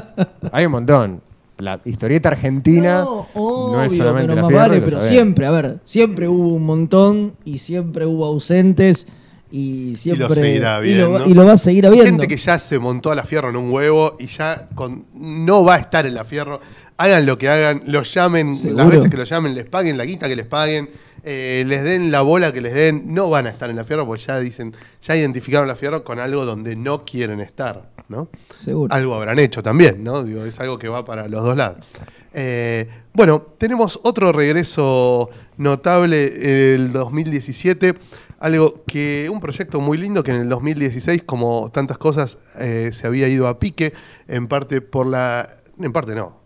Hay 0.52 0.66
un 0.66 0.72
montón. 0.72 1.22
La 1.58 1.78
historieta 1.84 2.30
argentina 2.30 3.02
No, 3.02 3.28
no 3.36 3.84
es 3.84 3.92
solamente 3.98 4.28
pero 4.34 4.36
la 4.36 4.42
más 4.44 4.54
vale, 4.54 4.80
pero 4.82 5.02
siempre, 5.02 5.46
a 5.46 5.52
ver, 5.52 5.80
siempre 5.84 6.26
hubo 6.30 6.56
un 6.56 6.64
montón 6.66 7.34
y 7.44 7.58
siempre 7.58 8.06
hubo 8.06 8.24
ausentes 8.26 9.08
y 9.52 9.96
siempre 9.96 10.26
y 10.26 10.30
lo 10.30 10.34
seguirá 10.36 10.86
y 10.86 10.94
lo 10.96 11.06
habiendo. 11.06 11.30
y 11.30 11.34
lo 11.34 11.46
va 11.46 11.54
a 11.54 11.58
seguir 11.58 11.86
Hay 11.86 11.92
habiendo. 11.92 12.10
gente 12.22 12.28
que 12.28 12.38
ya 12.38 12.60
se 12.60 12.78
montó 12.80 13.12
a 13.12 13.16
la 13.16 13.24
fierro 13.24 13.50
en 13.50 13.56
un 13.56 13.72
huevo 13.72 14.16
y 14.20 14.28
ya 14.28 14.68
con, 14.76 15.06
no 15.16 15.64
va 15.64 15.76
a 15.76 15.78
estar 15.80 16.06
en 16.06 16.14
la 16.14 16.24
fierro. 16.24 16.60
Hagan 16.98 17.26
lo 17.26 17.38
que 17.38 17.48
hagan, 17.48 17.84
los 17.88 18.14
llamen, 18.14 18.58
Seguro. 18.58 18.84
las 18.84 18.92
veces 18.92 19.10
que 19.10 19.18
los 19.18 19.30
llamen, 19.30 19.56
les 19.56 19.66
paguen 19.66 19.98
la 19.98 20.04
guita 20.06 20.28
que 20.28 20.36
les 20.36 20.46
paguen, 20.46 20.90
eh, 21.24 21.64
les 21.66 21.84
den 21.84 22.12
la 22.12 22.22
bola 22.22 22.52
que 22.54 22.62
les 22.62 22.74
den, 22.74 23.14
no 23.14 23.30
van 23.30 23.48
a 23.48 23.50
estar 23.50 23.70
en 23.70 23.76
la 23.78 23.84
fierro 23.86 24.06
porque 24.06 24.24
ya 24.24 24.40
dicen, 24.40 24.74
ya 25.02 25.16
identificaron 25.16 25.68
la 25.68 25.76
fierro 25.76 26.04
con 26.04 26.20
algo 26.20 26.46
donde 26.46 26.76
no 26.76 27.06
quieren 27.06 27.40
estar, 27.40 27.90
¿no? 28.10 28.30
Seguro. 28.60 28.94
Algo 28.94 29.16
habrán 29.16 29.40
hecho 29.40 29.64
también, 29.64 30.04
¿no? 30.04 30.24
Digo, 30.24 30.44
es 30.46 30.60
algo 30.60 30.78
que 30.78 30.90
va 30.90 31.06
para 31.06 31.28
los 31.28 31.44
dos 31.44 31.56
lados. 31.58 31.86
Eh, 32.34 32.88
bueno, 33.14 33.42
tenemos 33.58 34.00
otro 34.04 34.32
regreso 34.32 35.30
notable 35.58 36.76
el 36.76 36.92
2017, 36.92 37.96
algo 38.40 38.84
que, 38.88 39.30
un 39.32 39.40
proyecto 39.40 39.82
muy 39.82 39.98
lindo 39.98 40.24
que 40.24 40.32
en 40.32 40.38
el 40.38 40.50
2016, 40.50 41.24
como 41.24 41.70
tantas 41.72 41.98
cosas, 41.98 42.40
eh, 42.58 42.90
se 42.94 43.06
había 43.06 43.28
ido 43.28 43.48
a 43.48 43.60
pique, 43.60 43.94
en 44.28 44.48
parte 44.48 44.82
por 44.82 45.06
la, 45.06 45.58
en 45.78 45.92
parte 45.92 46.16
no, 46.16 46.38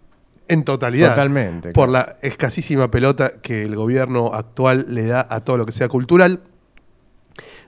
en 0.48 0.64
totalidad. 0.64 1.10
Totalmente, 1.10 1.72
Por 1.72 1.90
la 1.90 2.18
escasísima 2.22 2.90
pelota 2.90 3.34
que 3.42 3.64
el 3.64 3.76
gobierno 3.76 4.34
actual 4.34 4.88
le 4.90 5.06
da 5.06 5.26
a 5.30 5.42
todo 5.42 5.58
lo 5.58 5.66
que 5.66 5.72
sea 5.72 5.88
cultural. 5.88 6.42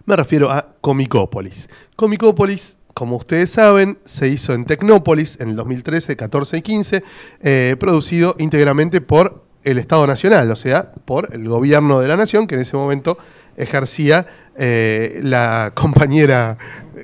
Me 0.05 0.15
refiero 0.15 0.51
a 0.51 0.76
Comicópolis. 0.82 1.69
Comicópolis, 1.95 2.78
como 2.93 3.17
ustedes 3.17 3.51
saben, 3.51 3.99
se 4.05 4.28
hizo 4.28 4.53
en 4.53 4.65
Tecnópolis 4.65 5.39
en 5.39 5.49
el 5.49 5.55
2013, 5.55 6.15
14 6.15 6.57
y 6.57 6.61
15, 6.61 7.03
eh, 7.41 7.76
producido 7.80 8.36
íntegramente 8.39 9.01
por 9.01 9.45
el 9.63 9.80
Estado 9.80 10.05
Nacional, 10.05 10.49
o 10.51 10.55
sea, 10.55 10.91
por 10.93 11.34
el 11.34 11.49
gobierno 11.49 11.99
de 11.99 12.07
la 12.07 12.15
nación, 12.15 12.45
que 12.45 12.53
en 12.53 12.61
ese 12.61 12.78
momento 12.78 13.17
ejercía 13.58 14.26
eh, 14.58 15.20
la 15.22 15.74
compañera 15.76 16.58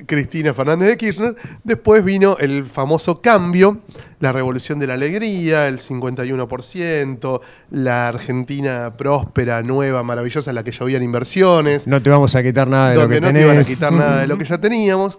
Cristina 0.06 0.54
Fernández 0.54 0.88
de 0.88 0.96
Kirchner. 0.96 1.36
Después 1.64 2.02
vino 2.04 2.36
el 2.38 2.64
famoso 2.64 3.20
cambio, 3.20 3.80
la 4.20 4.32
revolución 4.32 4.78
de 4.78 4.86
la 4.86 4.94
alegría, 4.94 5.68
el 5.68 5.78
51%, 5.78 7.40
la 7.70 8.08
Argentina 8.08 8.94
próspera, 8.96 9.62
nueva, 9.62 10.02
maravillosa, 10.02 10.50
en 10.50 10.54
la 10.56 10.64
que 10.64 10.72
llovían 10.72 11.02
inversiones 11.02 11.86
No 11.86 12.00
te 12.00 12.10
vamos 12.10 12.34
a 12.34 12.42
quitar 12.42 12.68
nada 12.68 12.90
de 12.90 12.96
lo 12.96 13.08
que 13.08 13.20
no 13.20 13.26
tenés. 13.26 13.42
te 13.42 13.48
iban 13.48 13.58
a 13.58 13.64
quitar 13.64 13.92
nada 13.92 14.20
de 14.20 14.26
lo 14.26 14.38
que 14.38 14.44
ya 14.44 14.58
teníamos. 14.58 15.18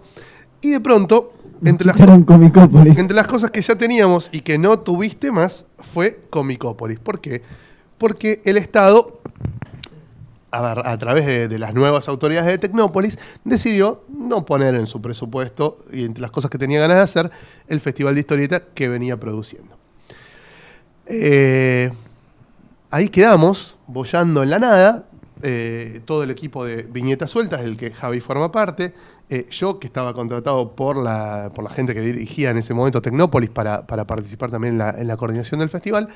Y 0.60 0.70
de 0.70 0.80
pronto, 0.80 1.34
entre 1.64 1.86
las, 1.86 1.96
entre 2.00 3.14
las 3.14 3.26
cosas 3.26 3.50
que 3.50 3.60
ya 3.60 3.76
teníamos 3.76 4.30
y 4.32 4.40
que 4.40 4.58
no 4.58 4.78
tuviste 4.78 5.30
más, 5.30 5.66
fue 5.78 6.20
Comicópolis. 6.30 6.98
¿Por 6.98 7.20
qué? 7.20 7.42
Porque 7.98 8.40
el 8.44 8.56
Estado, 8.56 9.20
a, 10.54 10.98
través 10.98 11.26
de, 11.26 11.48
de 11.48 11.58
las 11.58 11.74
nuevas 11.74 12.08
autoridades 12.08 12.48
de 12.48 12.58
Tecnópolis, 12.58 13.18
decidió 13.44 14.04
no 14.08 14.44
poner 14.44 14.74
en 14.74 14.86
su 14.86 15.00
presupuesto, 15.00 15.84
y 15.92 16.04
entre 16.04 16.22
las 16.22 16.30
cosas 16.30 16.50
que 16.50 16.58
tenía 16.58 16.80
ganas 16.80 16.96
de 16.96 17.02
hacer, 17.02 17.30
el 17.68 17.80
Festival 17.80 18.14
de 18.14 18.20
Historieta 18.20 18.62
que 18.74 18.88
venía 18.88 19.18
produciendo. 19.18 19.76
Eh, 21.06 21.90
ahí 22.90 23.08
quedamos, 23.08 23.76
bollando 23.86 24.42
en 24.42 24.50
la 24.50 24.58
nada, 24.58 25.04
eh, 25.42 26.00
todo 26.06 26.22
el 26.22 26.30
equipo 26.30 26.64
de 26.64 26.84
Viñetas 26.84 27.30
Sueltas, 27.30 27.62
del 27.62 27.76
que 27.76 27.90
Javi 27.90 28.20
forma 28.20 28.50
parte, 28.50 28.94
eh, 29.28 29.46
yo 29.50 29.78
que 29.78 29.86
estaba 29.86 30.14
contratado 30.14 30.74
por 30.74 30.96
la, 30.96 31.50
por 31.54 31.64
la 31.64 31.70
gente 31.70 31.92
que 31.94 32.00
dirigía 32.00 32.50
en 32.50 32.58
ese 32.58 32.72
momento 32.72 33.02
Tecnópolis 33.02 33.50
para, 33.50 33.86
para 33.86 34.06
participar 34.06 34.50
también 34.50 34.74
en 34.74 34.78
la, 34.78 34.90
en 34.90 35.06
la 35.06 35.16
coordinación 35.16 35.60
del 35.60 35.68
festival, 35.68 36.08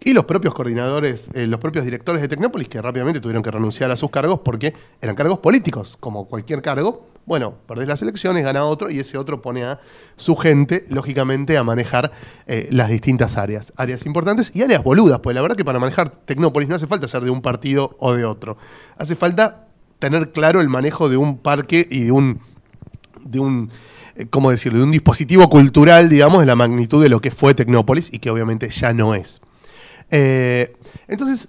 Y 0.00 0.12
los 0.12 0.26
propios 0.26 0.54
coordinadores, 0.54 1.28
eh, 1.34 1.46
los 1.46 1.58
propios 1.58 1.84
directores 1.84 2.22
de 2.22 2.28
Tecnópolis 2.28 2.68
que 2.68 2.80
rápidamente 2.80 3.20
tuvieron 3.20 3.42
que 3.42 3.50
renunciar 3.50 3.90
a 3.90 3.96
sus 3.96 4.10
cargos 4.10 4.40
porque 4.44 4.72
eran 5.00 5.16
cargos 5.16 5.40
políticos, 5.40 5.96
como 5.98 6.26
cualquier 6.26 6.62
cargo. 6.62 7.08
Bueno, 7.26 7.54
perdés 7.66 7.88
las 7.88 8.00
elecciones, 8.00 8.44
gana 8.44 8.64
otro 8.64 8.90
y 8.90 9.00
ese 9.00 9.18
otro 9.18 9.42
pone 9.42 9.64
a 9.64 9.80
su 10.16 10.36
gente, 10.36 10.86
lógicamente, 10.88 11.58
a 11.58 11.64
manejar 11.64 12.12
eh, 12.46 12.68
las 12.70 12.88
distintas 12.88 13.36
áreas. 13.36 13.72
Áreas 13.76 14.06
importantes 14.06 14.52
y 14.54 14.62
áreas 14.62 14.82
boludas, 14.82 15.18
pues 15.20 15.34
la 15.34 15.42
verdad 15.42 15.56
que 15.56 15.64
para 15.64 15.78
manejar 15.80 16.08
Tecnópolis 16.10 16.68
no 16.68 16.76
hace 16.76 16.86
falta 16.86 17.08
ser 17.08 17.24
de 17.24 17.30
un 17.30 17.42
partido 17.42 17.96
o 17.98 18.14
de 18.14 18.24
otro. 18.24 18.56
Hace 18.96 19.16
falta 19.16 19.66
tener 19.98 20.30
claro 20.30 20.60
el 20.60 20.68
manejo 20.68 21.08
de 21.08 21.16
un 21.16 21.38
parque 21.38 21.86
y 21.90 22.04
de 22.04 22.12
un, 22.12 23.70
eh, 24.14 24.26
¿cómo 24.30 24.50
decirlo? 24.50 24.78
De 24.78 24.84
un 24.84 24.92
dispositivo 24.92 25.50
cultural, 25.50 26.08
digamos, 26.08 26.40
de 26.40 26.46
la 26.46 26.56
magnitud 26.56 27.02
de 27.02 27.08
lo 27.08 27.20
que 27.20 27.32
fue 27.32 27.52
Tecnópolis 27.54 28.10
y 28.12 28.20
que 28.20 28.30
obviamente 28.30 28.70
ya 28.70 28.92
no 28.92 29.14
es. 29.14 29.40
Eh, 30.10 30.74
entonces, 31.06 31.48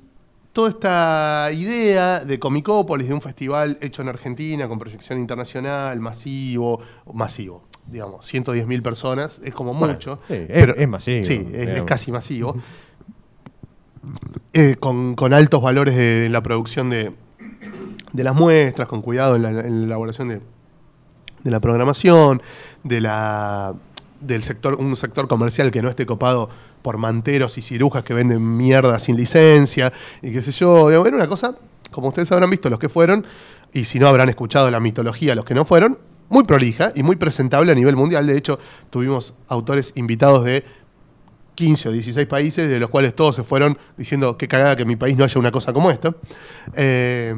toda 0.54 0.70
esta 0.70 1.50
idea 1.54 2.20
de 2.26 2.40
Comicópolis, 2.40 3.08
de 3.08 3.14
un 3.14 3.22
festival 3.22 3.78
hecho 3.82 4.02
en 4.02 4.10
Argentina 4.10 4.68
con 4.68 4.80
proyección 4.80 5.20
internacional, 5.20 6.00
masivo, 6.00 6.80
masivo, 7.14 7.64
digamos, 7.88 8.26
110.000 8.26 8.82
personas, 8.82 9.40
es 9.44 9.54
como 9.54 9.74
Bueno, 9.74 9.94
mucho. 9.94 10.20
sí, 10.28 10.46
pero- 10.48 10.76
es 10.76 10.88
masivo, 10.88 11.26
Sí, 11.26 11.48
es, 11.54 11.84
casi 11.84 12.12
masivo. 12.12 12.58
Eh, 14.54 14.76
con, 14.80 15.16
con 15.16 15.34
altos 15.34 15.62
valores 15.62 15.96
de 15.96 16.30
la 16.30 16.42
producción 16.42 16.90
de, 16.90 17.12
de 18.14 18.24
las 18.24 18.34
muestras, 18.34 18.88
con 18.88 19.02
cuidado 19.02 19.36
en 19.36 19.44
la, 19.44 19.50
en 19.50 19.82
la 19.82 19.86
elaboración 19.88 20.30
de, 20.30 20.42
de 21.44 21.52
la 21.52 21.60
programación, 21.60 22.42
de 22.84 23.02
la 23.02 23.74
del 24.22 24.44
sector, 24.44 24.76
un 24.76 24.96
sector 24.96 25.28
comercial 25.28 25.72
que 25.72 25.82
no 25.82 25.90
esté 25.90 26.06
copado 26.06 26.50
por 26.82 26.98
manteros 26.98 27.58
y 27.58 27.62
cirujas 27.62 28.04
que 28.04 28.14
venden 28.14 28.58
mierda 28.58 29.00
sin 29.00 29.16
licencia, 29.16 29.92
y 30.22 30.32
qué 30.32 30.42
sé 30.42 30.52
yo, 30.52 30.90
era 30.90 31.16
una 31.16 31.28
cosa, 31.28 31.56
como 31.92 32.10
ustedes 32.10 32.32
habrán 32.32 32.50
visto 32.50 32.70
los 32.70 32.80
que 32.80 32.90
fueron, 32.90 33.26
y 33.74 33.86
si 33.86 34.00
no 34.00 34.08
habrán 34.08 34.30
escuchado 34.30 34.70
la 34.72 34.80
mitología 34.80 35.36
los 35.36 35.46
que 35.46 35.54
no 35.54 35.66
fueron, 35.66 35.98
muy 36.30 36.44
prolija 36.44 36.92
y 36.96 37.04
muy 37.04 37.16
presentable 37.16 37.72
a 37.72 37.76
nivel 37.76 37.96
mundial. 37.96 38.28
De 38.28 38.38
hecho, 38.38 38.60
tuvimos 38.90 39.34
autores 39.48 39.94
invitados 39.96 40.46
de 40.46 40.64
15 41.56 41.90
o 41.90 41.92
16 41.92 42.28
países, 42.28 42.70
de 42.70 42.80
los 42.80 42.90
cuales 42.90 43.16
todos 43.16 43.36
se 43.36 43.44
fueron 43.44 43.78
diciendo 43.98 44.38
que 44.38 44.48
cagada 44.48 44.76
que 44.76 44.84
en 44.84 44.88
mi 44.88 44.96
país 44.96 45.18
no 45.18 45.24
haya 45.24 45.40
una 45.40 45.52
cosa 45.52 45.74
como 45.74 45.92
esta. 45.92 46.16
Eh, 46.74 47.36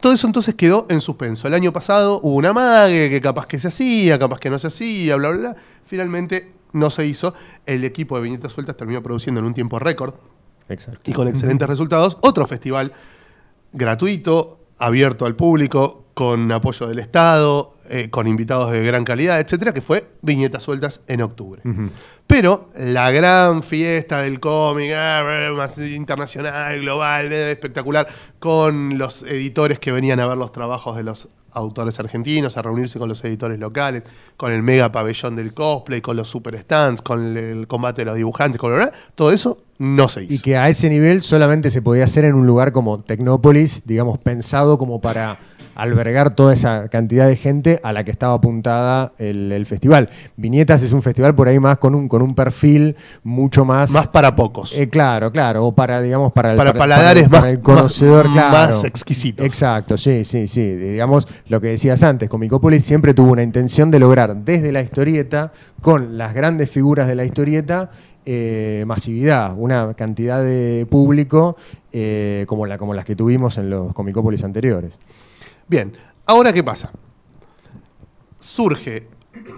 todo 0.00 0.12
eso 0.12 0.26
entonces 0.26 0.54
quedó 0.54 0.86
en 0.88 1.00
suspenso. 1.00 1.46
El 1.48 1.54
año 1.54 1.72
pasado 1.72 2.20
hubo 2.22 2.36
una 2.36 2.52
mague 2.52 3.10
que 3.10 3.20
capaz 3.20 3.46
que 3.46 3.58
se 3.58 3.68
hacía, 3.68 4.18
capaz 4.18 4.40
que 4.40 4.50
no 4.50 4.58
se 4.58 4.68
hacía, 4.68 5.16
bla, 5.16 5.30
bla, 5.30 5.38
bla. 5.38 5.56
Finalmente 5.84 6.48
no 6.72 6.90
se 6.90 7.06
hizo. 7.06 7.34
El 7.66 7.84
equipo 7.84 8.16
de 8.16 8.22
Viñetas 8.22 8.52
Sueltas 8.52 8.76
terminó 8.76 9.02
produciendo 9.02 9.40
en 9.40 9.46
un 9.46 9.54
tiempo 9.54 9.78
récord 9.78 10.14
Exacto. 10.68 11.10
y 11.10 11.12
con 11.12 11.28
excelentes 11.28 11.68
resultados. 11.68 12.18
Otro 12.20 12.46
festival 12.46 12.92
gratuito, 13.72 14.59
abierto 14.80 15.26
al 15.26 15.36
público, 15.36 16.06
con 16.14 16.50
apoyo 16.50 16.88
del 16.88 16.98
Estado, 16.98 17.76
eh, 17.88 18.10
con 18.10 18.26
invitados 18.26 18.72
de 18.72 18.84
gran 18.84 19.04
calidad, 19.04 19.40
etcétera, 19.40 19.72
que 19.72 19.80
fue 19.80 20.08
Viñetas 20.22 20.62
Sueltas 20.62 21.02
en 21.06 21.22
octubre. 21.22 21.62
Pero 22.26 22.70
la 22.76 23.10
gran 23.10 23.62
fiesta 23.62 24.22
del 24.22 24.40
cómic, 24.40 24.92
ah, 24.94 25.50
más 25.54 25.78
internacional, 25.78 26.80
global, 26.80 27.32
eh, 27.32 27.52
espectacular, 27.52 28.08
con 28.38 28.98
los 28.98 29.22
editores 29.22 29.78
que 29.78 29.92
venían 29.92 30.20
a 30.20 30.26
ver 30.26 30.36
los 30.36 30.52
trabajos 30.52 30.96
de 30.96 31.04
los 31.04 31.28
autores 31.52 31.98
argentinos, 32.00 32.56
a 32.56 32.62
reunirse 32.62 32.98
con 32.98 33.08
los 33.08 33.24
editores 33.24 33.58
locales, 33.58 34.02
con 34.36 34.52
el 34.52 34.62
mega 34.62 34.92
pabellón 34.92 35.36
del 35.36 35.54
cosplay, 35.54 36.00
con 36.00 36.16
los 36.16 36.28
super 36.28 36.58
stands, 36.60 37.02
con 37.02 37.36
el 37.36 37.66
combate 37.66 38.02
de 38.02 38.06
los 38.06 38.16
dibujantes, 38.16 38.60
con 38.60 38.74
bla, 38.74 38.90
todo 39.14 39.32
eso 39.32 39.58
no 39.78 40.08
se 40.08 40.24
hizo. 40.24 40.34
Y 40.34 40.38
que 40.38 40.56
a 40.56 40.68
ese 40.68 40.88
nivel 40.88 41.22
solamente 41.22 41.70
se 41.70 41.82
podía 41.82 42.04
hacer 42.04 42.24
en 42.24 42.34
un 42.34 42.46
lugar 42.46 42.72
como 42.72 43.00
Tecnópolis, 43.00 43.82
digamos, 43.86 44.18
pensado 44.18 44.78
como 44.78 45.00
para 45.00 45.38
albergar 45.74 46.34
toda 46.34 46.52
esa 46.54 46.88
cantidad 46.88 47.26
de 47.26 47.36
gente 47.36 47.80
a 47.82 47.92
la 47.92 48.04
que 48.04 48.10
estaba 48.10 48.34
apuntada 48.34 49.12
el, 49.18 49.52
el 49.52 49.66
festival. 49.66 50.10
Viñetas 50.36 50.82
es 50.82 50.92
un 50.92 51.02
festival 51.02 51.34
por 51.34 51.48
ahí 51.48 51.58
más 51.58 51.78
con 51.78 51.94
un, 51.94 52.08
con 52.08 52.22
un 52.22 52.34
perfil 52.34 52.96
mucho 53.22 53.64
más... 53.64 53.90
Más 53.90 54.08
para 54.08 54.34
pocos. 54.34 54.72
Eh, 54.76 54.88
claro, 54.88 55.32
claro, 55.32 55.66
o 55.66 55.72
para, 55.72 56.00
digamos, 56.02 56.32
para 56.32 56.52
el, 56.52 56.56
Para 56.58 56.74
paladares 56.74 57.28
para 57.28 57.50
el 57.50 57.60
conocedor, 57.60 58.26
más- 58.28 58.34
claro. 58.34 58.74
más 58.74 58.84
exquisitos. 58.84 59.44
Exacto, 59.44 59.96
sí, 59.96 60.24
sí, 60.24 60.48
sí. 60.48 60.76
Digamos, 60.76 61.26
lo 61.48 61.60
que 61.60 61.68
decías 61.68 62.02
antes, 62.02 62.28
Comicópolis 62.28 62.84
siempre 62.84 63.14
tuvo 63.14 63.32
una 63.32 63.42
intención 63.42 63.90
de 63.90 63.98
lograr 64.00 64.36
desde 64.36 64.72
la 64.72 64.82
historieta, 64.82 65.52
con 65.80 66.18
las 66.18 66.34
grandes 66.34 66.70
figuras 66.70 67.06
de 67.08 67.14
la 67.14 67.24
historieta, 67.24 67.90
eh, 68.26 68.84
masividad, 68.86 69.54
una 69.56 69.94
cantidad 69.94 70.42
de 70.42 70.86
público 70.90 71.56
eh, 71.92 72.44
como, 72.46 72.66
la, 72.66 72.76
como 72.76 72.92
las 72.92 73.04
que 73.06 73.16
tuvimos 73.16 73.56
en 73.56 73.70
los 73.70 73.94
Comicópolis 73.94 74.44
anteriores. 74.44 74.98
Bien, 75.70 75.96
ahora 76.26 76.52
qué 76.52 76.64
pasa? 76.64 76.90
Surge 78.40 79.06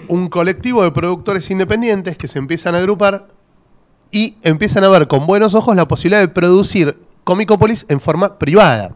un 0.08 0.28
colectivo 0.28 0.82
de 0.82 0.90
productores 0.90 1.50
independientes 1.50 2.18
que 2.18 2.28
se 2.28 2.38
empiezan 2.38 2.74
a 2.74 2.78
agrupar 2.80 3.28
y 4.10 4.36
empiezan 4.42 4.84
a 4.84 4.90
ver 4.90 5.08
con 5.08 5.26
buenos 5.26 5.54
ojos 5.54 5.74
la 5.74 5.88
posibilidad 5.88 6.20
de 6.20 6.28
producir 6.28 6.98
Comicópolis 7.24 7.86
en 7.88 7.98
forma 7.98 8.38
privada, 8.38 8.94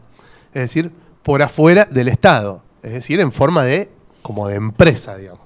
es 0.52 0.60
decir, 0.60 0.93
por 1.22 1.40
afuera 1.40 1.88
del 1.90 2.09
Estado, 2.09 2.62
es 2.82 2.93
decir, 2.93 3.18
en 3.20 3.32
forma 3.32 3.64
de 3.64 3.88
como 4.20 4.47
de 4.48 4.56
empresa, 4.56 5.16
digamos. 5.16 5.40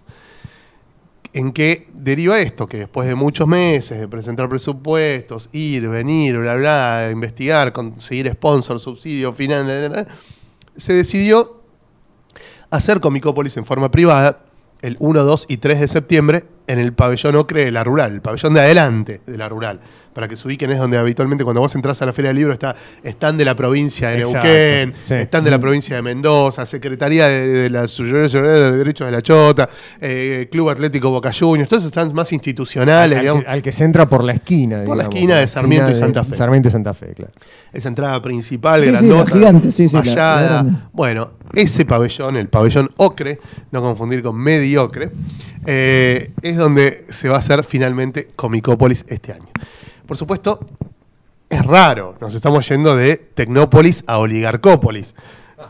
¿En 1.33 1.53
qué 1.53 1.87
deriva 1.95 2.41
esto? 2.41 2.67
Que 2.67 2.79
después 2.79 3.07
de 3.07 3.15
muchos 3.15 3.47
meses 3.47 4.01
de 4.01 4.09
presentar 4.09 4.49
presupuestos, 4.49 5.49
ir, 5.53 5.89
venir, 5.89 6.37
bla, 6.37 6.57
bla, 6.57 7.11
investigar, 7.13 7.73
conseguir 7.73 8.29
sponsor, 8.33 8.81
subsidio, 8.81 9.33
final, 9.33 10.09
se 10.77 10.95
decidió 10.95 11.60
hacer 12.71 13.01
Comicópolis 13.01 13.57
en 13.57 13.65
forma 13.67 13.91
privada 13.91 14.41
el 14.81 14.97
1, 14.99 15.25
2 15.25 15.47
y 15.49 15.59
3 15.59 15.81
de 15.81 15.89
septiembre 15.89 16.45
en 16.67 16.79
el 16.79 16.93
pabellón 16.93 17.37
Ocre 17.37 17.65
de 17.65 17.71
la 17.71 17.85
Rural, 17.85 18.13
el 18.13 18.21
pabellón 18.23 18.55
de 18.55 18.61
adelante 18.61 19.21
de 19.27 19.37
la 19.37 19.49
Rural. 19.49 19.81
Para 20.13 20.27
que 20.27 20.37
se 20.37 20.49
ubiquen 20.49 20.71
es 20.73 20.79
donde 20.79 20.99
habitualmente 20.99 21.45
cuando 21.45 21.61
vos 21.61 21.73
entras 21.77 22.03
a 22.03 22.07
la 22.07 22.13
Feria 22.13 22.31
del 22.31 22.39
Libro 22.39 22.53
está, 22.53 22.75
están 23.05 23.37
de 23.39 23.45
la 23.45 23.55
provincia 23.55 24.11
de 24.11 24.19
Exacto, 24.19 24.49
Neuquén, 24.49 24.95
sí. 25.05 25.15
están 25.15 25.45
de 25.45 25.51
la 25.53 25.59
provincia 25.61 25.95
de 25.95 26.03
Mendoza, 26.03 26.67
Secretaría 26.67 27.29
de, 27.29 27.47
de 27.47 27.71
la 27.71 27.87
Seguridad 27.87 28.29
de 28.29 28.79
Derechos 28.79 29.07
de 29.07 29.13
la 29.13 29.23
Chota, 29.23 29.69
eh, 30.01 30.49
Club 30.51 30.71
Atlético 30.71 31.11
Boca 31.11 31.31
Juniors, 31.33 31.69
todos 31.69 31.85
esos 31.85 31.91
están 31.97 32.13
más 32.13 32.33
institucionales, 32.33 33.19
al, 33.19 33.23
digamos. 33.23 33.45
que, 33.45 33.51
al 33.51 33.63
que 33.63 33.71
se 33.73 33.85
entra 33.85 34.09
por 34.09 34.25
la 34.25 34.33
esquina. 34.33 34.79
Por 34.85 34.97
la 34.97 35.05
digamos, 35.05 35.15
esquina 35.15 35.39
de 35.39 35.47
Sarmiento 35.47 35.91
y 35.91 35.95
Santa 35.95 36.25
Fe. 36.25 36.35
Sarmiento 36.35 36.69
y 36.69 36.73
Santa 36.73 36.93
Fe, 36.95 37.15
claro. 37.15 37.33
esa 37.73 37.89
entrada 37.89 38.21
principal, 38.21 38.81
Sí, 38.81 38.87
sí, 38.87 38.93
grandota, 38.93 39.31
la 39.31 39.37
gigante, 39.37 39.71
sí, 39.71 39.89
sí, 39.89 39.97
vallada. 39.97 40.89
bueno, 40.93 41.31
ese 41.53 41.85
pabellón, 41.85 42.37
el 42.37 42.49
pabellón 42.49 42.91
Ocre, 42.97 43.39
no 43.71 43.81
confundir 43.81 44.23
con 44.23 44.37
Mediocre, 44.37 45.11
eh, 45.67 46.33
es 46.43 46.57
donde 46.57 47.05
se 47.11 47.29
va 47.29 47.37
a 47.37 47.39
hacer 47.39 47.63
finalmente 47.65 48.29
Comicópolis 48.35 49.05
este 49.09 49.35
año. 49.35 49.47
Por 50.11 50.17
supuesto, 50.17 50.59
es 51.49 51.65
raro, 51.65 52.17
nos 52.21 52.35
estamos 52.35 52.69
yendo 52.69 52.97
de 52.97 53.17
Tecnópolis 53.17 54.03
a 54.09 54.19
Oligarcópolis. 54.19 55.15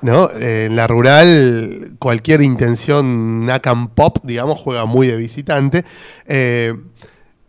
¿no? 0.01 0.31
Eh, 0.31 0.65
en 0.65 0.77
la 0.77 0.87
rural, 0.87 1.97
cualquier 1.99 2.41
intención 2.41 3.45
Nakam 3.45 3.91
Pop, 3.91 4.21
digamos, 4.23 4.59
juega 4.59 4.87
muy 4.87 5.09
de 5.09 5.17
visitante. 5.19 5.85
Eh, 6.25 6.75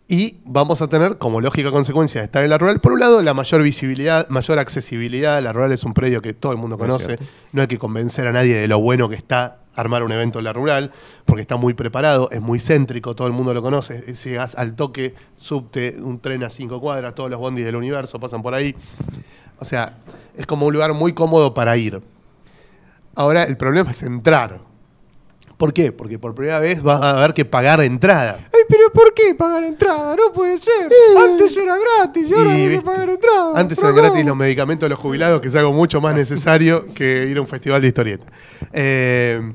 y 0.06 0.40
vamos 0.44 0.82
a 0.82 0.88
tener, 0.88 1.16
como 1.16 1.40
lógica 1.40 1.70
consecuencia 1.70 2.20
de 2.20 2.26
estar 2.26 2.44
en 2.44 2.50
la 2.50 2.58
rural, 2.58 2.78
por 2.82 2.92
un 2.92 3.00
lado, 3.00 3.22
la 3.22 3.32
mayor 3.32 3.62
visibilidad, 3.62 4.28
mayor 4.28 4.58
accesibilidad. 4.58 5.42
La 5.42 5.54
rural 5.54 5.72
es 5.72 5.84
un 5.84 5.94
predio 5.94 6.20
que 6.20 6.34
todo 6.34 6.52
el 6.52 6.58
mundo 6.58 6.76
conoce. 6.76 7.16
No 7.52 7.62
hay 7.62 7.68
que 7.68 7.78
convencer 7.78 8.26
a 8.26 8.32
nadie 8.32 8.54
de 8.54 8.68
lo 8.68 8.80
bueno 8.80 9.08
que 9.08 9.16
está 9.16 9.61
armar 9.74 10.02
un 10.02 10.12
evento 10.12 10.38
en 10.38 10.44
la 10.44 10.52
rural, 10.52 10.92
porque 11.24 11.42
está 11.42 11.56
muy 11.56 11.74
preparado, 11.74 12.30
es 12.30 12.40
muy 12.40 12.58
céntrico, 12.58 13.14
todo 13.14 13.26
el 13.26 13.32
mundo 13.32 13.54
lo 13.54 13.62
conoce. 13.62 14.14
Llegas 14.14 14.54
al 14.54 14.74
toque, 14.74 15.14
subte, 15.36 15.96
un 16.00 16.20
tren 16.20 16.44
a 16.44 16.50
cinco 16.50 16.80
cuadras, 16.80 17.14
todos 17.14 17.30
los 17.30 17.38
bondis 17.38 17.64
del 17.64 17.76
universo 17.76 18.18
pasan 18.20 18.42
por 18.42 18.54
ahí. 18.54 18.74
O 19.58 19.64
sea, 19.64 19.98
es 20.36 20.46
como 20.46 20.66
un 20.66 20.72
lugar 20.72 20.92
muy 20.92 21.12
cómodo 21.12 21.54
para 21.54 21.76
ir. 21.76 22.02
Ahora, 23.14 23.44
el 23.44 23.56
problema 23.56 23.90
es 23.90 24.02
entrar. 24.02 24.71
¿Por 25.62 25.72
qué? 25.72 25.92
Porque 25.92 26.18
por 26.18 26.34
primera 26.34 26.58
vez 26.58 26.82
vas 26.82 27.00
a 27.00 27.18
haber 27.18 27.34
que 27.34 27.44
pagar 27.44 27.80
entrada. 27.82 28.40
Ay, 28.52 28.62
pero 28.68 28.90
¿por 28.92 29.14
qué 29.14 29.32
pagar 29.36 29.62
entrada? 29.62 30.16
No 30.16 30.32
puede 30.32 30.58
ser. 30.58 30.90
Antes 31.16 31.56
era 31.56 31.76
gratis 31.78 32.26
y 32.28 32.34
ahora 32.34 32.50
hay 32.52 32.68
que 32.68 32.80
pagar 32.82 33.08
entrada. 33.08 33.52
Antes 33.54 33.78
eran 33.78 33.94
no. 33.94 34.02
gratis 34.02 34.24
los 34.26 34.36
medicamentos 34.36 34.86
de 34.86 34.90
los 34.90 34.98
jubilados, 34.98 35.40
que 35.40 35.46
es 35.46 35.54
algo 35.54 35.72
mucho 35.72 36.00
más 36.00 36.16
necesario 36.16 36.86
que 36.92 37.28
ir 37.30 37.36
a 37.38 37.42
un 37.42 37.46
festival 37.46 37.80
de 37.80 37.86
historieta. 37.86 38.26
Eh, 38.72 39.52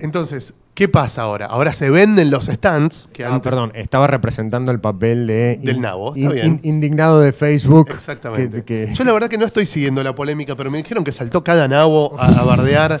entonces, 0.00 0.52
¿qué 0.74 0.86
pasa 0.88 1.22
ahora? 1.22 1.46
Ahora 1.46 1.72
se 1.72 1.88
venden 1.88 2.30
los 2.30 2.44
stands 2.44 3.08
que 3.10 3.24
Ah, 3.24 3.34
antes. 3.36 3.50
perdón, 3.50 3.72
estaba 3.74 4.06
representando 4.06 4.70
el 4.70 4.80
papel 4.80 5.26
de 5.26 5.56
Del 5.62 5.76
in- 5.76 5.80
nabo, 5.80 6.12
in- 6.14 6.22
está 6.24 6.34
bien. 6.34 6.46
in- 6.46 6.60
indignado 6.74 7.20
de 7.20 7.32
Facebook. 7.32 7.88
Exactamente. 7.90 8.64
que- 8.64 8.86
que- 8.88 8.94
Yo 8.94 9.02
la 9.04 9.14
verdad 9.14 9.28
que 9.28 9.38
no 9.38 9.46
estoy 9.46 9.64
siguiendo 9.64 10.02
la 10.02 10.14
polémica, 10.14 10.54
pero 10.56 10.70
me 10.70 10.76
dijeron 10.76 11.04
que 11.04 11.12
saltó 11.12 11.42
cada 11.42 11.68
nabo 11.68 12.14
a, 12.18 12.26
a 12.40 12.44
bardear. 12.44 13.00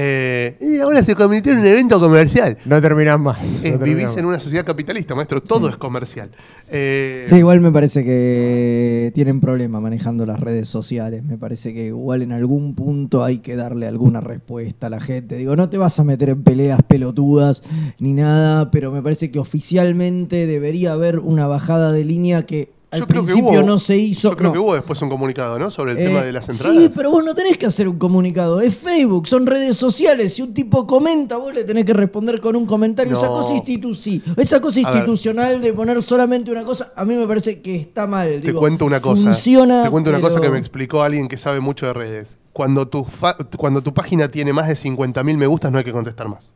Eh, 0.00 0.56
y 0.60 0.78
ahora 0.78 1.02
se 1.02 1.16
convirtió 1.16 1.52
en 1.52 1.58
un 1.58 1.66
evento 1.66 1.98
comercial. 1.98 2.56
No 2.66 2.80
terminás 2.80 3.18
más. 3.18 3.42
Eh, 3.42 3.70
terminás 3.72 3.80
vivís 3.84 4.04
más. 4.04 4.16
en 4.16 4.24
una 4.26 4.38
sociedad 4.38 4.64
capitalista, 4.64 5.16
maestro. 5.16 5.42
Todo 5.42 5.68
es 5.68 5.76
comercial. 5.76 6.30
Eh, 6.70 7.24
Sí, 7.28 7.34
igual 7.34 7.60
me 7.60 7.72
parece 7.72 8.04
que 8.04 9.10
tienen 9.14 9.40
problema 9.40 9.80
manejando 9.80 10.24
las 10.24 10.38
redes 10.38 10.68
sociales. 10.68 11.24
Me 11.24 11.36
parece 11.36 11.74
que 11.74 11.86
igual 11.86 12.22
en 12.22 12.30
algún 12.30 12.76
punto 12.76 13.24
hay 13.24 13.38
que 13.38 13.56
darle 13.56 13.88
alguna 13.88 14.20
respuesta 14.20 14.86
a 14.86 14.90
la 14.90 15.00
gente. 15.00 15.36
Digo, 15.36 15.56
no 15.56 15.68
te 15.68 15.78
vas 15.78 15.98
a 15.98 16.04
meter 16.04 16.28
en 16.30 16.44
peleas 16.44 16.80
pelotudas 16.86 17.64
ni 17.98 18.12
nada, 18.12 18.70
pero 18.70 18.92
me 18.92 19.02
parece 19.02 19.32
que 19.32 19.40
oficialmente 19.40 20.46
debería 20.46 20.92
haber 20.92 21.18
una 21.18 21.48
bajada 21.48 21.90
de 21.90 22.04
línea 22.04 22.46
que 22.46 22.70
al 22.90 23.00
yo 23.00 23.06
creo 23.06 23.22
que 23.22 23.32
principio 23.32 23.60
hubo- 23.60 23.66
no 23.66 23.78
se 23.78 23.96
hizo. 23.96 24.30
Yo 24.30 24.36
creo 24.36 24.48
no. 24.48 24.52
que 24.54 24.58
hubo 24.58 24.74
después 24.74 25.00
un 25.02 25.08
comunicado, 25.10 25.58
¿no? 25.58 25.70
Sobre 25.70 25.92
el 25.92 25.98
Eh, 25.98 26.04
tema 26.06 26.22
de 26.22 26.32
las 26.32 26.48
entradas. 26.48 26.74
Sí, 26.76 26.90
pero 26.94 27.10
vos 27.10 27.22
no 27.24 27.34
tenés 27.34 27.58
que 27.58 27.66
hacer 27.66 27.86
un 27.88 27.98
comunicado. 27.98 28.60
Es 28.60 28.76
Facebook, 28.76 29.26
son 29.28 29.46
redes 29.46 29.76
sociales. 29.76 30.34
Si 30.34 30.42
un 30.42 30.54
tipo 30.54 30.86
comenta, 30.86 31.36
vos 31.36 31.54
le 31.54 31.64
tenés 31.64 31.84
que 31.84 31.92
responder 31.92 32.40
con 32.40 32.56
un 32.56 32.64
comentario. 32.66 33.16
Esa 33.16 33.26
cosa, 33.28 33.52
institu 33.54 33.94
sí, 33.94 34.22
esa 34.36 34.60
cosa 34.60 34.80
A 34.80 34.90
ver. 34.90 34.94
institucional 35.02 35.60
de 35.60 35.72
poner 35.74 36.02
solamente 36.02 36.50
una 36.50 36.64
cosa, 36.64 36.92
a 36.96 37.04
mí 37.04 37.14
me 37.14 37.26
parece 37.26 37.60
que 37.60 37.76
está 37.76 38.06
mal. 38.06 38.40
Te 38.40 38.54
cuento 38.54 38.86
una 38.86 39.00
cosa. 39.00 39.22
Funciona, 39.22 39.82
Te 39.82 39.90
cuento 39.90 40.10
una 40.10 40.20
cosa 40.20 40.40
que 40.40 40.48
me 40.50 40.58
explicó 40.58 41.02
alguien 41.02 41.28
que 41.28 41.36
sabe 41.36 41.60
mucho 41.60 41.86
de 41.86 41.92
redes. 41.92 42.36
Cuando 42.54 42.88
tu, 42.88 43.04
fa- 43.04 43.36
cuando 43.56 43.82
tu 43.82 43.92
página 43.94 44.30
tiene 44.30 44.52
más 44.52 44.66
de 44.66 44.74
50.000 44.74 45.36
me 45.36 45.46
gustas, 45.46 45.70
no 45.70 45.78
hay 45.78 45.84
que 45.84 45.92
contestar 45.92 46.28
más. 46.28 46.52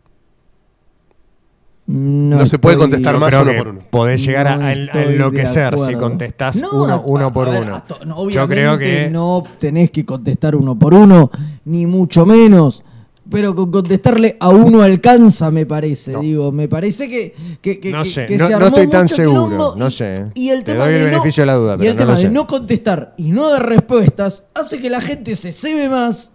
No 1.86 2.46
se 2.46 2.59
puede 2.59 2.76
contestar 2.76 3.18
más 3.18 3.34
uno 3.34 3.50
que 3.50 3.59
por 3.59 3.68
uno. 3.68 3.80
Podés 3.90 4.24
llegar 4.24 4.46
a, 4.46 4.56
No 4.56 4.68
enloquecer 5.00 5.78
si 5.78 5.94
contestás 5.94 6.56
No, 6.56 6.68
uno, 6.84 7.02
uno 7.06 7.32
por 7.32 7.50
ver, 7.50 7.62
uno. 7.62 7.82
to- 7.86 8.28
Yo 8.30 8.46
creo 8.48 8.78
que 8.78 9.09
no 9.10 9.42
tenés 9.59 9.90
que 9.90 10.04
contestar 10.04 10.54
uno 10.54 10.78
por 10.78 10.94
uno, 10.94 11.30
ni 11.64 11.86
mucho 11.86 12.24
menos. 12.24 12.82
Pero 13.30 13.54
con 13.54 13.70
contestarle 13.70 14.36
a 14.40 14.48
uno 14.50 14.82
alcanza, 14.82 15.50
me 15.50 15.64
parece. 15.64 16.12
No. 16.12 16.20
Digo, 16.20 16.52
me 16.52 16.68
parece 16.68 17.09
que, 17.09 17.34
que, 17.62 17.78
que- 17.80 17.90
No 17.90 18.04
sé, 18.04 18.26
que 18.26 18.36
no- 18.36 18.46
se 18.46 18.54
armó 18.54 18.66
estoy 18.66 18.86
tan 18.88 19.09
seguro, 19.09 19.44
quilombo 19.48 19.74
no 19.76 19.90
sé. 19.90 20.26
Y 20.34 20.50
el 20.50 20.64
Te 20.64 20.72
tema 20.72 20.84
doy 20.84 20.94
el 20.94 21.00
de 21.00 21.04
no- 21.06 21.10
beneficio 21.12 21.42
de 21.42 21.46
la 21.46 21.54
duda, 21.54 21.74
y 21.74 21.78
pero 21.78 21.90
el 21.92 21.96
no 21.96 22.00
lo 22.02 22.06
tema 22.09 22.18
de 22.18 22.24
sé. 22.26 22.30
no 22.30 22.46
contestar 22.46 23.14
y 23.16 23.30
no 23.30 23.48
dar 23.48 23.66
respuestas 23.68 24.44
hace 24.54 24.80
que 24.80 24.90
la 24.90 25.00
gente 25.00 25.34
se 25.36 25.52
cebe 25.52 25.88
más 25.88 26.31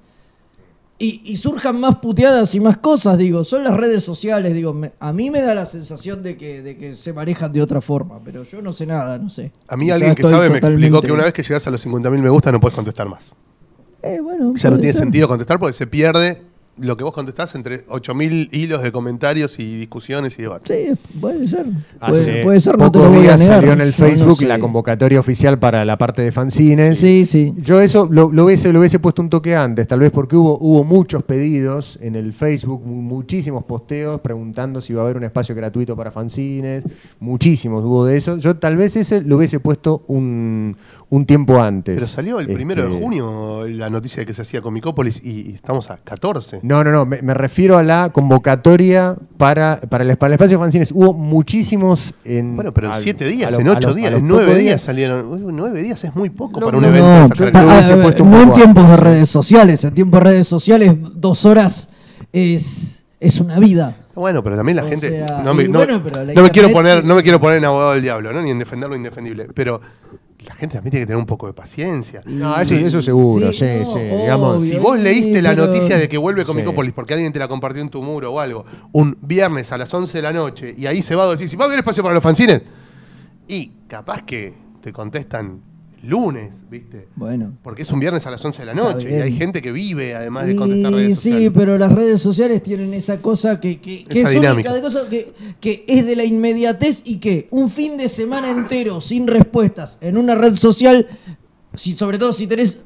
y, 0.99 1.21
y 1.25 1.35
surjan 1.37 1.79
más 1.79 1.97
puteadas 1.97 2.55
y 2.55 2.59
más 2.59 2.77
cosas, 2.77 3.17
digo, 3.17 3.43
son 3.43 3.63
las 3.63 3.75
redes 3.77 4.03
sociales, 4.03 4.53
digo, 4.53 4.73
me- 4.73 4.93
a 4.99 5.13
mí 5.13 5.29
me 5.29 5.41
da 5.41 5.53
la 5.53 5.65
sensación 5.65 6.23
de 6.23 6.37
que, 6.37 6.61
de 6.63 6.75
que 6.77 6.95
se 6.95 7.13
manejan 7.13 7.51
de 7.53 7.61
otra 7.61 7.81
forma, 7.81 8.19
pero 8.23 8.43
yo 8.43 8.61
no 8.61 8.73
sé 8.73 8.85
nada, 8.87 9.19
no 9.19 9.29
sé. 9.29 9.51
A 9.67 9.77
mí 9.77 9.85
Quizá 9.85 9.95
alguien 9.95 10.15
que 10.15 10.23
sabe 10.23 10.49
me 10.49 10.57
explicó 10.57 11.01
que 11.01 11.11
una 11.11 11.23
vez 11.25 11.33
que 11.33 11.43
llegas 11.43 11.67
a 11.67 11.71
los 11.71 11.85
50.000 11.85 12.19
me 12.19 12.29
gusta 12.29 12.51
no 12.51 12.59
puedes 12.59 12.75
contestar 12.75 13.07
más. 13.07 13.31
Eh, 14.01 14.19
bueno, 14.21 14.53
Ya 14.55 14.69
no 14.71 14.77
tiene 14.77 14.93
ser. 14.93 15.03
sentido 15.03 15.27
contestar 15.27 15.59
porque 15.59 15.73
se 15.73 15.85
pierde 15.87 16.41
lo 16.79 16.95
que 16.97 17.03
vos 17.03 17.13
contestás 17.13 17.55
entre 17.55 17.85
8.000 17.87 18.49
hilos 18.51 18.83
de 18.83 18.91
comentarios 18.91 19.57
y 19.59 19.77
discusiones 19.79 20.37
y 20.37 20.43
debates. 20.43 20.75
Sí, 20.77 21.17
puede 21.19 21.47
ser. 21.47 21.65
hace 21.99 22.23
Puede, 22.23 22.43
puede 22.43 22.61
ser, 22.61 22.77
no 22.77 22.91
te 22.91 22.99
lo 22.99 23.09
voy 23.09 23.17
a 23.17 23.21
días 23.21 23.39
negar. 23.39 23.55
salió 23.57 23.73
en 23.73 23.81
el 23.81 23.87
no 23.89 23.93
Facebook 23.93 24.37
sé. 24.39 24.45
la 24.47 24.59
convocatoria 24.59 25.19
oficial 25.19 25.57
para 25.59 25.85
la 25.85 25.97
parte 25.97 26.21
de 26.21 26.31
fanzines. 26.31 26.97
Sí, 26.99 27.25
sí. 27.25 27.53
Yo 27.57 27.81
eso 27.81 28.07
lo, 28.11 28.31
lo 28.31 28.45
hubiese, 28.45 28.71
lo 28.71 28.79
hubiese 28.79 28.99
puesto 28.99 29.21
un 29.21 29.29
toque 29.29 29.55
antes, 29.55 29.87
tal 29.87 29.99
vez 29.99 30.11
porque 30.11 30.35
hubo, 30.35 30.57
hubo 30.59 30.83
muchos 30.83 31.23
pedidos 31.23 31.97
en 32.01 32.15
el 32.15 32.33
Facebook, 32.33 32.85
mu- 32.85 33.01
muchísimos 33.01 33.63
posteos 33.63 34.21
preguntando 34.21 34.81
si 34.81 34.93
iba 34.93 35.01
a 35.01 35.05
haber 35.05 35.17
un 35.17 35.23
espacio 35.23 35.55
gratuito 35.55 35.95
para 35.95 36.11
fanzines, 36.11 36.83
muchísimos 37.19 37.83
hubo 37.83 38.05
de 38.05 38.17
eso. 38.17 38.37
Yo 38.37 38.55
tal 38.57 38.77
vez 38.77 38.95
ese 38.95 39.21
lo 39.21 39.37
hubiese 39.37 39.59
puesto 39.59 40.03
un, 40.07 40.77
un 41.09 41.25
tiempo 41.25 41.61
antes. 41.61 41.95
Pero 41.95 42.07
salió 42.07 42.39
el 42.39 42.47
primero 42.47 42.83
de 42.83 42.89
Este, 42.89 43.01
junio 43.01 43.65
la 43.67 43.89
noticia 43.89 44.19
de 44.21 44.25
que 44.25 44.33
se 44.33 44.41
hacía 44.41 44.61
Comicópolis 44.61 45.21
y, 45.23 45.51
y 45.51 45.53
estamos 45.53 45.89
a 45.89 45.97
14. 45.97 46.59
No, 46.63 46.83
no, 46.83 46.91
no, 46.91 47.05
me, 47.05 47.21
me 47.21 47.33
refiero 47.33 47.77
a 47.77 47.83
la 47.83 48.09
convocatoria 48.11 49.15
para, 49.37 49.79
para, 49.89 50.03
el, 50.03 50.17
para 50.17 50.31
el 50.31 50.33
espacio 50.33 50.57
de 50.57 50.63
fanzines. 50.63 50.91
Hubo 50.91 51.13
muchísimos 51.13 52.13
en... 52.25 52.55
Bueno, 52.55 52.73
pero 52.73 52.87
en 52.87 52.93
al- 52.93 53.01
7 53.01 53.23
a 53.23 53.27
días, 53.27 53.51
lo- 53.53 53.59
en 53.59 53.67
a 53.69 53.71
8 53.71 53.87
lo- 53.87 53.93
a 53.93 53.95
días, 53.95 54.13
en 54.13 54.27
9 54.27 54.43
pocos 54.45 54.59
días 54.59 54.81
salieron. 54.81 55.27
Uy, 55.31 55.41
9 55.53 55.81
días 55.81 56.03
es 56.03 56.13
muy 56.15 56.29
poco 56.29 56.59
No, 56.59 56.65
para 56.65 56.77
un 56.77 56.83
no, 56.83 56.89
evento. 56.89 57.07
no, 57.53 58.23
un 58.25 58.33
en 58.41 58.53
tiempos 58.53 58.89
de 58.89 58.97
redes 58.97 59.29
sociales. 59.29 59.83
En 59.85 59.93
tiempos 59.93 60.19
de 60.19 60.29
redes 60.31 60.47
sociales, 60.47 60.93
dos 61.15 61.45
horas 61.45 61.89
es, 62.33 63.03
es 63.19 63.39
una 63.39 63.59
vida. 63.59 63.95
Bueno, 64.15 64.43
pero 64.43 64.57
también 64.57 64.75
la 64.77 64.83
O 64.83 64.87
gente. 64.87 65.09
sea, 65.09 65.41
no 65.43 65.53
me, 65.53 65.67
no- 65.67 65.77
bueno, 65.79 66.01
pero 66.03 66.23
la 66.23 66.33
no 66.33 66.41
me 66.41 66.49
quiero 66.49 66.69
poner, 66.71 67.05
no 67.05 67.15
me 67.15 67.21
quiero 67.21 67.39
poner 67.39 67.59
en 67.59 67.65
abogado 67.65 67.91
del 67.93 68.01
diablo, 68.01 68.33
¿no? 68.33 68.41
Ni 68.41 68.49
en 68.49 68.57
defender 68.59 68.89
lo 68.89 68.95
indefendible. 68.95 69.47
Pero 69.53 69.79
la 70.45 70.53
gente 70.53 70.75
también 70.75 70.91
tiene 70.91 71.03
que 71.03 71.07
tener 71.07 71.17
un 71.19 71.25
poco 71.25 71.47
de 71.47 71.53
paciencia. 71.53 72.21
No, 72.25 72.55
eso, 72.57 72.75
Sí. 72.75 72.83
eso 72.83 73.01
seguro, 73.01 73.51
sí, 73.51 73.59
Sí, 73.59 73.85
sí. 73.85 73.99
no, 74.11 74.17
digamos, 74.21 74.57
obvio. 74.57 74.71
Si 74.73 74.77
vos 74.79 74.97
Sí, 74.97 75.03
leíste 75.03 75.41
la 75.41 75.49
pero- 75.51 75.65
noticia 75.67 75.97
de 75.97 76.07
que 76.07 76.17
vuelve 76.17 76.41
Sí. 76.41 76.47
Comicópolis 76.47 76.93
porque 76.93 77.13
alguien 77.15 77.33
te 77.33 77.39
la 77.39 77.47
compartió 77.47 77.81
en 77.81 77.89
tu 77.89 78.03
muro 78.03 78.31
o 78.33 78.39
algo, 78.39 78.63
un 78.91 79.17
viernes 79.21 79.71
a 79.71 79.77
las 79.77 79.91
11 79.93 80.17
de 80.19 80.21
la 80.21 80.31
noche, 80.33 80.75
y 80.77 80.85
ahí 80.85 81.01
se 81.01 81.15
va 81.15 81.23
a 81.23 81.31
decir, 81.31 81.49
si 81.49 81.55
va 81.55 81.65
a 81.65 81.67
haber 81.67 81.79
espacio 81.79 82.03
para 82.03 82.13
los 82.13 82.23
fanzines, 82.23 82.61
y 83.47 83.71
capaz 83.87 84.21
que 84.23 84.53
te 84.81 84.93
contestan 84.93 85.61
lunes, 86.03 86.53
¿viste? 86.69 87.07
Bueno. 87.15 87.53
Porque 87.63 87.81
es 87.81 87.91
un 87.91 87.99
viernes 87.99 88.25
a 88.27 88.31
las 88.31 88.43
11 88.43 88.61
de 88.61 88.65
la 88.65 88.73
noche 88.73 89.09
y 89.11 89.21
hay 89.21 89.33
gente 89.33 89.61
que 89.61 89.71
vive 89.71 90.15
además 90.15 90.45
de 90.47 90.55
contestar 90.55 90.91
Y 90.91 90.95
redes 90.95 91.19
sí, 91.19 91.29
sociales. 91.31 91.51
pero 91.55 91.77
las 91.77 91.91
redes 91.91 92.21
sociales 92.21 92.63
tienen 92.63 92.93
esa 92.93 93.21
cosa 93.21 93.59
que, 93.59 93.79
que, 93.79 94.03
que 94.05 94.19
Esa 94.19 94.29
es 94.29 94.35
dinámica. 94.35 94.69
única 94.71 94.73
de 94.73 94.81
cosa 94.81 95.09
que, 95.09 95.33
que 95.59 95.83
es 95.87 96.05
de 96.05 96.15
la 96.15 96.23
inmediatez 96.23 97.01
y 97.03 97.17
que 97.17 97.47
un 97.51 97.69
fin 97.69 97.97
de 97.97 98.09
semana 98.09 98.49
entero 98.49 99.01
sin 99.01 99.27
respuestas 99.27 99.97
en 100.01 100.17
una 100.17 100.35
red 100.35 100.55
social, 100.55 101.07
si, 101.73 101.93
sobre 101.93 102.17
todo 102.17 102.31
si 102.33 102.47
tenés 102.47 102.79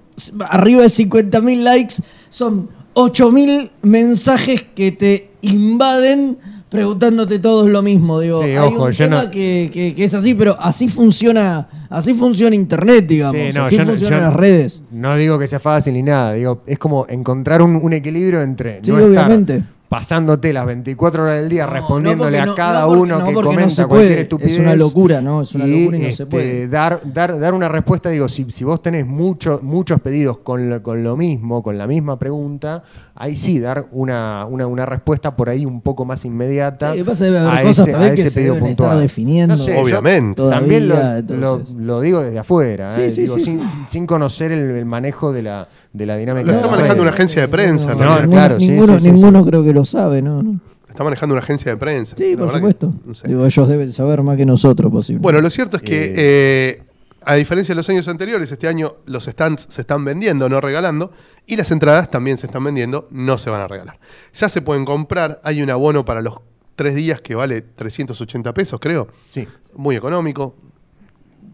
arriba 0.49 0.81
de 0.81 0.87
50.000 0.89 1.55
likes, 1.63 1.95
son 2.29 2.69
8.000 2.95 3.71
mensajes 3.81 4.63
que 4.75 4.91
te 4.91 5.31
invaden 5.41 6.37
preguntándote 6.71 7.37
todos 7.39 7.69
lo 7.69 7.81
mismo. 7.81 8.19
Digo, 8.21 8.41
Sí, 8.43 8.51
hay 8.51 8.57
ojo, 8.57 8.85
un 8.85 8.91
yo 8.91 9.05
tema 9.05 9.23
no- 9.25 9.31
que, 9.31 9.69
que- 9.71 9.93
que 9.93 10.03
es 10.05 10.13
así, 10.13 10.33
pero 10.33 10.55
así 10.59 10.87
funciona, 10.87 11.67
así 11.89 12.13
funciona 12.13 12.55
internet, 12.55 13.05
digamos. 13.05 13.35
Sí, 13.35 13.49
no, 13.53 13.63
así 13.65 13.75
yo 13.77 13.83
no- 13.85 13.91
funcionan 13.91 14.19
yo 14.21 14.25
las 14.27 14.33
redes. 14.35 14.83
No 14.89 15.15
digo 15.17 15.37
que 15.37 15.47
sea 15.47 15.59
fácil 15.59 15.93
ni 15.93 16.01
nada, 16.01 16.33
digo, 16.33 16.63
es 16.65 16.79
como 16.79 17.05
encontrar 17.09 17.61
un, 17.61 17.75
un 17.75 17.93
equilibrio 17.93 18.41
entre 18.41 18.79
Sí, 18.81 18.89
no 18.89 18.97
estar 18.99 19.25
obviamente. 19.25 19.63
Pasándote 19.91 20.53
las 20.53 20.65
24 20.65 21.23
horas 21.23 21.41
del 21.41 21.49
día 21.49 21.65
No, 21.65 21.73
respondiéndole 21.73 22.41
no, 22.45 22.53
a 22.53 22.55
cada 22.55 22.79
no, 22.79 22.79
no, 22.79 22.87
porque- 22.87 23.01
uno 23.01 23.19
no, 23.19 23.25
que 23.27 23.33
comenta 23.33 23.87
cualquier 23.87 24.19
estupidez. 24.19 24.53
Es 24.53 24.59
una 24.61 24.75
locura, 24.77 25.19
¿no? 25.19 25.41
Es 25.41 25.53
una 25.53 25.67
y, 25.67 25.81
locura 25.81 25.97
y 25.97 25.99
no 25.99 26.05
se 26.05 26.11
este, 26.13 26.25
puede. 26.27 26.67
Dar, 26.69 27.01
dar, 27.13 27.37
dar 27.37 27.53
una 27.53 27.67
respuesta, 27.67 28.09
digo, 28.09 28.29
si, 28.29 28.45
si 28.51 28.63
vos 28.63 28.81
tenés 28.81 29.05
mucho, 29.05 29.59
muchos 29.61 29.99
pedidos 29.99 30.37
con 30.37 30.69
lo, 30.69 30.81
con 30.81 31.03
lo 31.03 31.17
mismo, 31.17 31.61
con 31.61 31.77
la 31.77 31.87
misma 31.87 32.17
pregunta, 32.17 32.83
ahí 33.15 33.35
sí, 33.35 33.59
dar 33.59 33.87
una, 33.91 34.45
una, 34.49 34.65
una 34.65 34.85
respuesta 34.85 35.35
por 35.35 35.49
ahí 35.49 35.65
un 35.65 35.81
poco 35.81 36.05
más 36.05 36.23
inmediata. 36.23 36.93
Sí, 36.93 37.03
pasa, 37.03 37.25
debe 37.25 37.39
haber 37.39 37.51
a 37.59 37.61
cosas 37.63 37.87
ese, 37.89 37.97
a 37.97 37.99
que 37.99 38.13
ese 38.21 38.29
se 38.29 38.31
pedido 38.31 38.53
deben 38.53 38.69
estar 38.69 38.85
puntual. 38.87 39.01
definiendo. 39.01 39.55
No 39.57 39.61
sé, 39.61 39.73
yo 39.73 39.81
Obviamente. 39.81 40.41
también 40.49 40.87
lo, 40.87 41.99
digo 41.99 42.21
desde 42.21 42.39
afuera, 42.39 42.93
Sí, 42.95 43.01
eh, 43.01 43.11
sí, 43.11 43.21
digo, 43.23 43.35
sí, 43.37 43.43
sin, 43.43 43.59
sí. 43.61 43.67
sin- 43.67 43.89
sin 43.89 44.07
conocer 44.07 44.53
el, 44.53 44.71
el 44.71 44.85
manejo 44.85 45.33
de 45.33 45.43
la, 45.43 45.67
de 45.93 46.05
la 46.05 46.17
dinámica. 46.17 46.47
Lo 46.47 46.53
está 46.53 46.69
manejando 46.69 47.01
una 47.03 47.11
agencia 47.11 47.41
de 47.41 47.47
prensa, 47.47 47.93
No, 47.93 47.99
¿no? 47.99 48.15
ninguno, 48.15 48.29
claro, 48.31 48.59
sí, 48.59 48.69
ninguno, 48.69 48.93
sí, 48.99 49.05
sí, 49.05 49.11
ninguno 49.11 49.45
creo 49.45 49.63
que 49.63 49.73
lo 49.73 49.83
sabe, 49.85 50.21
¿no? 50.21 50.59
Está 50.89 51.03
manejando 51.03 51.33
una 51.35 51.41
agencia 51.43 51.71
de 51.71 51.77
prensa. 51.77 52.15
Sí, 52.17 52.35
por 52.35 52.51
supuesto. 52.51 52.93
que- 53.03 53.09
no 53.09 53.15
sé. 53.15 53.27
Digo, 53.27 53.45
ellos 53.45 53.67
deben 53.67 53.93
saber 53.93 54.21
más 54.23 54.37
que 54.37 54.45
nosotros, 54.45 54.91
posible. 54.91 55.21
Bueno, 55.21 55.39
lo 55.41 55.49
cierto 55.49 55.77
es 55.77 55.83
que, 55.83 56.13
eh, 56.17 56.83
a 57.23 57.35
diferencia 57.35 57.73
de 57.73 57.77
los 57.77 57.87
años 57.89 58.07
anteriores, 58.07 58.51
este 58.51 58.67
año 58.67 58.95
los 59.05 59.25
stands 59.25 59.67
se 59.69 59.81
están 59.81 60.03
vendiendo, 60.03 60.49
no 60.49 60.59
regalando, 60.59 61.11
y 61.45 61.55
las 61.55 61.71
entradas 61.71 62.09
también 62.09 62.37
se 62.37 62.47
están 62.47 62.63
vendiendo, 62.63 63.07
no 63.11 63.37
se 63.37 63.49
van 63.49 63.61
a 63.61 63.67
regalar. 63.67 63.99
Ya 64.33 64.49
se 64.49 64.61
pueden 64.61 64.83
comprar, 64.85 65.39
hay 65.43 65.61
un 65.61 65.69
abono 65.69 66.03
para 66.03 66.21
los 66.21 66.35
tres 66.75 66.95
días 66.95 67.21
que 67.21 67.35
vale 67.35 67.61
380 67.61 68.53
pesos, 68.53 68.79
creo. 68.81 69.07
Sí. 69.29 69.47
Muy 69.75 69.95
económico. 69.95 70.55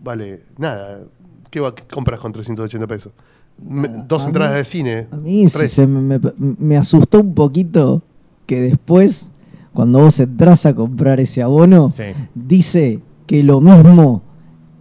Vale, 0.03 0.43
nada. 0.57 0.99
¿Qué, 1.49 1.59
va- 1.59 1.73
qué 1.75 1.83
compras 1.83 2.19
con 2.19 2.31
380 2.31 2.87
pesos? 2.87 3.11
Me- 3.65 3.89
dos 4.07 4.23
A 4.23 4.27
entradas 4.27 4.53
mí- 4.53 4.57
de 4.57 4.65
cine. 4.65 5.07
A 5.11 5.15
mí 5.17 5.49
sí 5.49 5.67
se 5.67 5.87
me, 5.87 6.19
me- 6.19 6.31
me 6.37 6.77
asustó 6.77 7.21
un 7.21 7.33
poquito 7.33 8.01
que 8.45 8.61
después, 8.61 9.31
cuando 9.73 9.99
vos 9.99 10.19
entras 10.19 10.65
a 10.65 10.73
comprar 10.73 11.19
ese 11.19 11.41
abono, 11.41 11.89
Sí. 11.89 12.03
dice 12.35 12.99
que 13.25 13.43
lo 13.43 13.59
mismo 13.61 14.21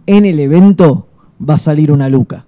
en 0.05 0.25
el 0.25 0.39
evento 0.39 1.07
va 1.47 1.55
a 1.55 1.57
salir 1.57 1.91
una 1.91 2.07
luca. 2.09 2.45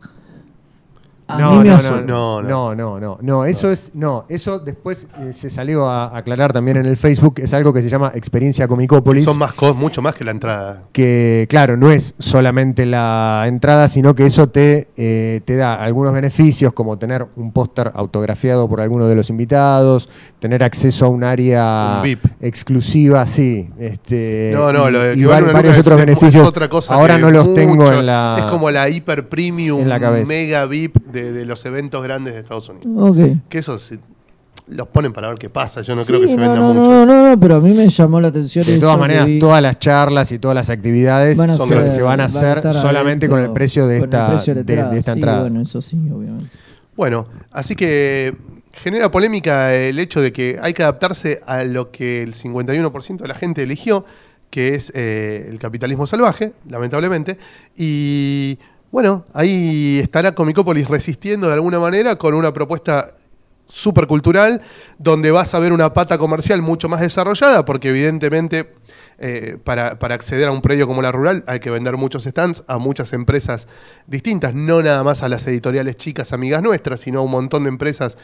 A 1.31 1.37
No, 1.37 1.51
mí 1.51 1.57
me 1.59 1.75
no, 1.75 1.81
no, 1.81 2.41
No, 2.41 2.41
no, 2.41 2.75
no, 2.75 2.99
no, 2.99 3.17
no, 3.21 3.45
eso 3.45 3.71
es, 3.71 3.91
no, 3.93 4.25
eso 4.29 4.57
después 4.57 5.07
eh, 5.19 5.31
se 5.31 5.51
salió 5.51 5.87
a 5.87 6.17
aclarar 6.17 6.51
también 6.51 6.77
en 6.77 6.87
el 6.87 6.97
Facebook, 6.97 7.35
es 7.37 7.53
algo 7.53 7.71
que 7.71 7.83
se 7.83 7.89
llama 7.89 8.11
experiencia 8.15 8.67
Comicópolis. 8.67 9.25
Son 9.25 9.37
más 9.37 9.53
cos- 9.53 9.75
mucho 9.75 10.01
más 10.01 10.15
que 10.15 10.23
la 10.23 10.31
entrada. 10.31 10.83
que 10.91 11.45
claro, 11.47 11.77
no 11.77 11.91
es 11.91 12.15
solamente 12.17 12.87
la 12.87 13.43
entrada, 13.47 13.87
sino 13.87 14.15
que 14.15 14.25
eso 14.25 14.49
te, 14.49 14.87
eh, 14.97 15.41
te 15.45 15.55
da 15.55 15.75
algunos 15.75 16.13
beneficios, 16.13 16.73
como 16.73 16.97
tener 16.97 17.27
un 17.35 17.51
póster 17.51 17.91
autografiado 17.93 18.67
por 18.67 18.81
alguno 18.81 19.05
de 19.05 19.15
los 19.15 19.29
invitados, 19.29 20.09
tener 20.39 20.63
acceso 20.63 21.05
a 21.05 21.09
un 21.09 21.23
área 21.23 21.97
Un 21.97 22.03
VIP. 22.03 22.25
exclusiva, 22.41 23.27
sí. 23.27 23.69
Este, 23.77 24.51
No, 24.55 24.73
no, 24.73 24.89
y, 24.89 24.91
lo 24.93 24.99
de 24.99 25.13
y 25.15 25.23
varios 25.25 25.53
luca 25.53 25.69
otros 25.79 25.99
es- 25.99 26.05
beneficios. 26.05 26.43
Es 26.43 26.49
otra 26.49 26.67
cosa 26.69 26.95
Ahora 26.95 27.19
no 27.19 27.29
los 27.29 27.45
mucho- 27.47 27.53
tengo 27.61 27.91
en 27.91 28.05
la. 28.07 28.37
Es 28.39 28.45
como 28.45 28.71
la 28.71 28.89
hiper 28.89 29.29
premium 29.29 29.81
en 29.81 29.89
la 29.89 29.99
cabeza. 29.99 30.27
mega 30.27 30.65
VIP 30.65 30.97
de, 31.11 31.18
de 31.23 31.45
los 31.45 31.65
eventos 31.65 32.03
grandes 32.03 32.33
de 32.33 32.39
Estados 32.41 32.69
Unidos. 32.69 33.15
Que 33.49 33.57
eso 33.59 33.77
sí, 33.79 33.97
los 34.67 34.87
ponen 34.87 35.13
para 35.13 35.29
ver 35.29 35.37
qué 35.37 35.49
pasa. 35.49 35.81
Yo 35.81 35.95
no 35.95 36.03
creo 36.05 36.21
que 36.21 36.27
se 36.27 36.35
no, 36.35 36.41
venda 36.43 36.59
no, 36.59 36.73
mucho. 36.73 36.89
No, 36.91 37.05
no, 37.05 37.29
no, 37.29 37.39
pero 37.39 37.55
a 37.55 37.59
mí 37.59 37.71
me 37.73 37.89
llamó 37.89 38.19
la 38.21 38.27
atención 38.27 38.65
De 38.65 38.73
eso 38.73 38.81
todas 38.81 38.95
que 38.97 39.01
maneras, 39.01 39.25
vi. 39.27 39.39
todas 39.39 39.61
las 39.61 39.79
charlas 39.79 40.31
y 40.31 40.39
todas 40.39 40.55
las 40.55 40.69
actividades 40.69 41.37
Van 41.37 41.55
son- 41.57 41.67
ser- 41.67 41.89
se 41.91 42.01
van 42.01 42.19
a 42.21 42.27
van 42.27 42.35
a 42.35 42.59
hacer 42.59 42.73
solamente 42.73 43.27
con 43.29 43.39
el 43.39 43.51
precio 43.51 43.87
de 43.87 43.97
esta, 43.99 44.29
precio 44.31 44.53
de, 44.53 44.59
entrada. 44.61 44.91
de 44.91 44.99
esta 44.99 45.13
Sí, 45.13 45.17
entrada. 45.19 45.41
bueno, 45.41 45.61
eso 45.61 45.81
sí, 45.81 45.97
obviamente. 46.13 46.49
Bueno, 46.95 47.27
así 47.51 47.75
que 47.75 48.35
genera 48.73 49.09
polémica 49.09 49.73
el 49.73 49.97
hecho 49.99 50.21
de 50.21 50.31
que 50.31 50.57
hay 50.61 50.73
que 50.73 50.83
adaptarse 50.83 51.41
a 51.47 51.63
lo 51.63 51.91
que 51.91 52.21
el 52.23 52.33
51% 52.35 53.17
de 53.23 53.27
la 53.27 53.35
gente 53.35 53.63
eligió, 53.63 54.05
que 54.51 54.75
es 54.75 54.91
eh, 54.95 55.47
el 55.49 55.59
capitalismo 55.59 56.05
salvaje, 56.07 56.53
lamentablemente. 56.69 57.37
Y 57.77 58.57
bueno, 58.91 59.25
ahí 59.33 59.99
estará 59.99 60.33
Comicópolis 60.33 60.87
resistiendo 60.87 61.47
de 61.47 61.53
alguna 61.53 61.79
manera 61.79 62.15
con 62.17 62.33
una 62.33 62.51
propuesta 62.53 63.13
supercultural, 63.67 64.61
donde 64.97 65.29
vas 65.29 65.53
a 65.53 65.59
ver 65.59 65.71
una 65.73 65.93
pata 65.93 66.17
comercial 66.17 66.61
mucho 66.63 66.89
más 66.89 67.01
desarrollada, 67.01 67.65
porque 67.65 67.89
evidentemente 67.89 68.73
eh, 69.19 69.57
para, 69.63 69.99
para 69.99 70.15
acceder 70.15 70.47
a 70.47 70.51
un 70.51 70.61
predio 70.61 70.87
como 70.87 71.03
la 71.03 71.11
rural 71.11 71.43
hay 71.45 71.59
que 71.59 71.69
vender 71.69 71.95
muchos 71.97 72.23
stands 72.23 72.63
a 72.67 72.79
muchas 72.79 73.13
empresas 73.13 73.67
distintas, 74.07 74.55
no 74.55 74.81
nada 74.81 75.03
más 75.03 75.21
a 75.21 75.29
las 75.29 75.45
editoriales 75.45 75.97
chicas 75.97 76.33
amigas 76.33 76.63
nuestras, 76.63 77.01
sino 77.01 77.19
a 77.19 77.21
un 77.21 77.29
montón 77.29 77.63
de 77.63 77.69
empresas 77.69 78.17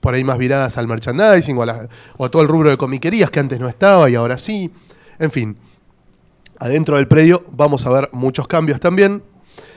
por 0.00 0.14
ahí 0.14 0.22
más 0.22 0.38
viradas 0.38 0.78
al 0.78 0.86
merchandising 0.86 1.58
o 1.58 1.62
a, 1.62 1.66
la- 1.66 1.88
o 2.16 2.24
a 2.24 2.30
todo 2.30 2.42
el 2.42 2.48
rubro 2.48 2.70
de 2.70 2.76
comiquerías 2.76 3.30
que 3.30 3.40
antes 3.40 3.58
no 3.58 3.68
estaba 3.68 4.08
y 4.08 4.14
ahora 4.14 4.38
sí. 4.38 4.70
En 5.18 5.30
fin, 5.32 5.56
adentro 6.58 6.96
del 6.96 7.08
predio 7.08 7.44
vamos 7.50 7.84
a 7.86 7.90
ver 7.90 8.10
muchos 8.12 8.46
cambios 8.46 8.78
también. 8.78 9.22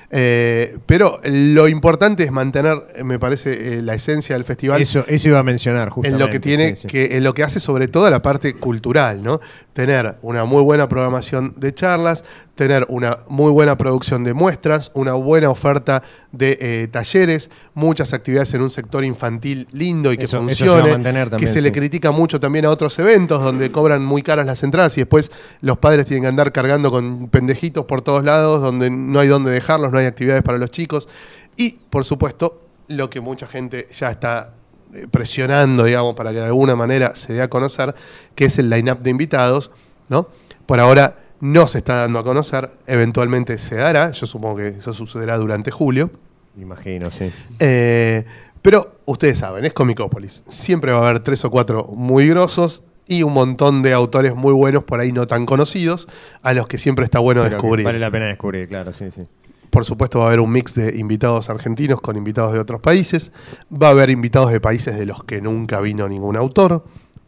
Eh, 0.10 0.78
pero 0.86 1.20
lo 1.26 1.68
importante 1.68 2.24
es 2.24 2.32
mantener, 2.32 2.78
eh, 2.96 3.04
me 3.04 3.20
parece, 3.20 3.78
eh, 3.78 3.82
la 3.82 3.94
esencia 3.94 4.36
del 4.36 4.46
festival 4.46 4.82
Eso, 4.82 5.04
eso 5.08 5.30
iba 5.30 5.40
a 5.40 5.44
mencionar, 5.44 5.90
en 5.90 5.94
justamente. 5.94 6.26
lo 6.26 6.32
que 6.32 6.40
tiene 6.40 6.76
sí, 6.76 6.84
sí. 6.84 6.88
que 6.88 7.18
en 7.18 7.24
lo 7.24 7.34
que 7.34 7.44
hace 7.44 7.60
sobre 7.60 7.90
todo 7.90 8.10
la 8.10 8.22
parte 8.22 8.54
cultural, 8.54 9.22
¿no? 9.22 9.42
Tener 9.74 10.16
una 10.22 10.46
muy 10.46 10.64
buena 10.64 10.88
programación 10.88 11.56
de 11.58 11.74
charlas, 11.74 12.24
tener 12.58 12.86
una 12.90 13.20
muy 13.30 13.52
buena 13.52 13.78
producción 13.78 14.26
de 14.26 14.34
muestras, 14.34 14.92
una 14.94 15.14
buena 15.14 15.50
oferta 15.50 16.04
de 16.34 16.58
eh, 16.60 16.88
talleres, 16.92 17.50
muchas 17.74 18.12
actividades 18.12 18.54
en 18.54 18.62
un 18.64 18.70
sector 18.70 19.06
infantil 19.06 19.66
lindo 19.72 20.12
y 20.12 20.18
que 20.18 20.26
Eso- 20.26 20.38
se 20.40 20.44
funcione, 20.44 20.90
que 21.38 21.48
se 21.48 21.62
le 21.62 21.72
critica 21.72 22.12
mucho 22.12 22.42
también 22.42 22.66
a 22.66 22.70
otros 22.72 23.00
eventos 23.00 23.42
donde 23.42 23.72
cobran 23.72 24.04
muy 24.04 24.22
caras 24.24 24.46
las 24.46 24.62
entradas 24.64 24.98
y 24.98 25.02
después 25.02 25.32
los 25.62 25.78
padres 25.78 26.06
tienen 26.06 26.24
que 26.24 26.28
andar 26.28 26.52
cargando 26.52 26.92
con 26.92 27.30
pendejitos 27.30 27.86
por 27.86 28.02
todos 28.02 28.26
lados, 28.26 28.62
donde 28.62 28.90
no 28.90 29.20
hay 29.20 29.30
dónde 29.30 29.52
dejarlos, 29.52 29.94
no 29.94 30.00
hay 30.00 30.06
actividades 30.08 30.44
para 30.44 30.58
los 30.58 30.70
chicos 30.72 31.08
y 31.56 31.72
por 31.90 32.04
supuesto 32.04 32.62
lo 32.90 33.10
que 33.10 33.22
mucha 33.22 33.48
gente 33.48 33.88
ya 33.98 34.10
está 34.10 34.54
eh, 34.94 35.06
presionando, 35.10 35.84
digamos, 35.84 36.16
para 36.16 36.32
que 36.32 36.38
de 36.40 36.46
alguna 36.46 36.76
manera 36.76 37.16
se 37.16 37.34
dé 37.34 37.42
a 37.42 37.50
conocer, 37.50 37.94
que 38.36 38.46
es 38.46 38.58
el 38.58 38.70
line-up 38.70 39.00
de 39.02 39.10
invitados, 39.10 39.70
¿no? 40.10 40.28
Por 40.66 40.80
ahora 40.80 41.16
no 41.40 41.68
se 41.68 41.80
está 41.80 41.96
dando 41.98 42.20
a 42.20 42.24
conocer, 42.24 42.72
eventualmente 42.88 43.58
se 43.58 43.76
dará, 43.76 44.12
yo 44.12 44.26
supongo 44.26 44.58
que 44.58 44.68
eso 44.80 44.94
sucederá 44.94 45.38
durante 45.38 45.72
julio. 45.72 46.10
Me 46.56 46.64
Imagino, 46.64 47.12
sí. 47.12 47.32
Eh, 47.60 48.26
pero 48.62 49.00
ustedes 49.06 49.38
saben, 49.38 49.64
es 49.66 49.74
Comicópolis. 49.74 50.44
Siempre 50.48 50.92
va 50.92 51.00
a 51.00 51.10
haber 51.10 51.22
tres 51.22 51.46
o 51.46 51.52
cuatro 51.52 51.86
muy 51.86 52.28
grosos 52.28 52.82
y 53.08 53.24
un 53.24 53.34
montón 53.34 53.82
de 53.82 53.94
autores 53.94 54.36
muy 54.36 54.54
buenos 54.54 54.84
por 54.84 55.00
ahí 55.00 55.12
no 55.12 55.28
tan 55.28 55.46
conocidos, 55.46 56.08
a 56.42 56.54
los 56.54 56.68
que 56.68 56.78
siempre 56.78 57.06
está 57.06 57.20
bueno 57.20 57.44
Pero 57.44 57.56
descubrir. 57.56 57.86
Vale 57.86 58.00
la 58.00 58.12
pena 58.12 58.26
descubrir, 58.26 58.68
claro, 58.68 58.94
sí, 58.94 59.12
sí. 59.12 59.24
Por 59.70 59.86
supuesto 59.86 60.20
va 60.20 60.26
a 60.26 60.28
haber 60.30 60.40
un 60.40 60.52
mix 60.52 60.76
de 60.76 60.98
invitados 60.98 61.50
argentinos 61.50 62.02
con 62.02 62.16
invitados 62.16 62.54
de 62.54 62.60
otros 62.60 62.82
países. 62.82 63.32
Va 63.72 63.88
a 63.88 63.92
haber 63.92 64.10
invitados 64.10 64.52
de 64.52 64.60
países 64.60 64.98
de 64.98 65.06
los 65.06 65.24
que 65.24 65.42
nunca 65.42 65.80
vino 65.82 66.08
ningún 66.08 66.36
autor, 66.36 66.84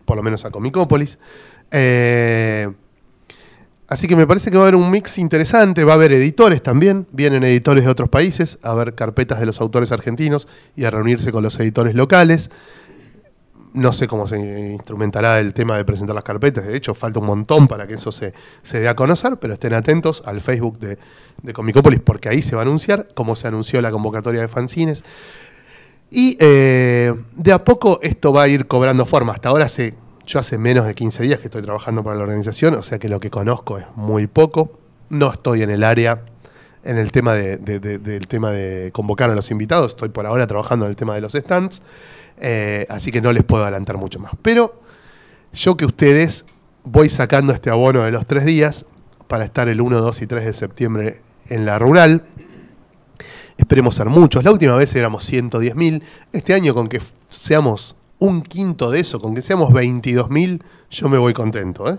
por 0.06 0.18
lo 0.18 0.24
menos 0.24 0.46
a 0.46 0.52
Comicópolis. 0.52 1.20
Eh, 1.72 2.70
así 3.90 4.08
que 4.08 4.16
me 4.16 4.26
parece 4.26 4.50
que 4.50 4.58
va 4.58 4.64
a 4.64 4.68
haber 4.68 4.76
un 4.76 4.90
mix 4.90 5.18
interesante. 5.18 5.84
Va 5.84 5.94
a 5.94 5.96
haber 5.96 6.14
editores 6.14 6.64
también. 6.64 7.08
Vienen 7.12 7.44
editores 7.44 7.84
de 7.84 7.90
otros 7.90 8.08
países 8.10 8.60
a 8.62 8.74
ver 8.74 8.96
carpetas 8.96 9.40
de 9.40 9.46
los 9.46 9.60
autores 9.60 9.92
argentinos 9.92 10.48
y 10.76 10.86
a 10.86 10.92
reunirse 10.92 11.32
con 11.32 11.44
los 11.44 11.60
editores 11.60 11.96
locales. 11.96 12.50
No 13.74 13.94
sé 13.94 14.08
cómo 14.08 14.26
se 14.26 14.40
instrumentará 14.40 15.40
el 15.40 15.54
tema 15.54 15.78
de 15.78 15.86
presentar 15.86 16.16
las 16.16 16.24
carpetas. 16.24 16.66
De 16.66 16.76
hecho, 16.76 16.96
falta 16.96 17.20
un 17.20 17.28
montón 17.28 17.68
para 17.68 17.86
que 17.86 17.96
eso 17.96 18.12
se, 18.12 18.34
se 18.64 18.80
dé 18.80 18.88
a 18.88 18.96
conocer, 18.96 19.38
pero 19.38 19.54
estén 19.54 19.74
atentos 19.74 20.24
al 20.26 20.42
Facebook 20.42 20.80
de, 20.80 20.98
de 21.44 22.00
porque 22.04 22.30
ahí 22.30 22.42
se 22.42 22.56
va 22.56 22.62
a 22.62 22.66
anunciar, 22.66 23.10
como 23.14 23.36
se 23.36 23.48
anunció 23.48 23.82
la 23.82 23.92
convocatoria 23.92 24.42
de 24.42 24.48
fanzines. 24.48 25.04
Y 26.12 26.38
eh, 26.40 27.14
de 27.36 27.54
a 27.54 27.64
poco 27.64 28.00
esto 28.02 28.34
va 28.34 28.44
a 28.44 28.48
ir 28.48 28.66
cobrando 28.66 29.06
forma. 29.06 29.34
Hasta 29.34 29.50
ahora 29.50 29.66
hace, 29.66 29.94
yo 30.30 30.38
hace 30.40 30.60
menos 30.60 30.86
de 30.86 30.94
15 30.94 31.24
días 31.24 31.40
que 31.40 31.46
estoy 31.48 31.64
trabajando 31.64 32.04
para 32.04 32.16
la 32.16 32.22
organización, 32.24 32.76
o 32.76 32.84
sea 32.84 33.00
que 33.00 33.10
lo 33.10 33.20
que 33.20 33.32
conozco 33.32 33.80
es 33.80 33.86
muy 33.96 34.28
poco. 34.28 34.72
No 35.10 35.32
estoy 35.34 35.64
en 35.64 35.72
el 35.72 35.84
área, 35.84 36.22
en 36.84 37.00
el 37.00 37.12
tema 37.12 37.34
de, 37.34 37.58
de- 37.58 37.80
de- 37.80 37.98
del 37.98 38.28
tema 38.28 38.52
de 38.52 38.92
convocar 38.94 39.32
a 39.32 39.36
los 39.36 39.50
invitados. 39.50 39.92
Estoy 39.94 40.10
por 40.10 40.28
ahora 40.28 40.46
trabajando 40.46 40.86
en 40.86 40.92
el 40.92 40.96
tema 40.96 41.16
de 41.16 41.22
los 41.22 41.32
stands. 41.34 41.82
eh, 42.42 42.86
así 42.90 43.12
que 43.12 43.22
no 43.22 43.34
les 43.34 43.44
puedo 43.44 43.64
adelantar 43.64 43.98
mucho 43.98 44.20
más. 44.20 44.32
Pero 44.44 44.76
yo 45.52 45.76
que 45.76 45.86
ustedes 45.88 46.46
voy 46.84 47.10
sacando 47.10 47.52
este 47.52 47.72
abono 47.72 48.04
de 48.04 48.12
los 48.12 48.26
tres 48.28 48.46
días 48.46 48.86
para 49.28 49.46
estar 49.46 49.68
el 49.68 49.82
1, 49.82 50.00
2 50.00 50.22
y 50.22 50.28
3 50.28 50.46
de 50.46 50.54
septiembre 50.54 51.22
en 51.50 51.66
la 51.66 51.80
rural. 51.80 52.24
Esperemos 53.58 53.96
ser 53.96 54.06
muchos. 54.08 54.44
La 54.44 54.52
última 54.52 54.76
vez 54.76 54.96
éramos 54.96 55.30
110.000. 55.30 56.02
Este 56.32 56.54
año 56.54 56.74
con 56.76 56.88
que 56.88 57.02
seamos 57.30 57.96
un 58.20 58.42
quinto 58.42 58.92
de 58.92 59.00
eso, 59.00 59.20
con 59.20 59.34
que 59.34 59.42
seamos 59.42 59.72
22.000, 59.72 60.62
yo 60.92 61.10
me 61.10 61.18
voy 61.18 61.34
contento. 61.34 61.90
¿eh? 61.90 61.98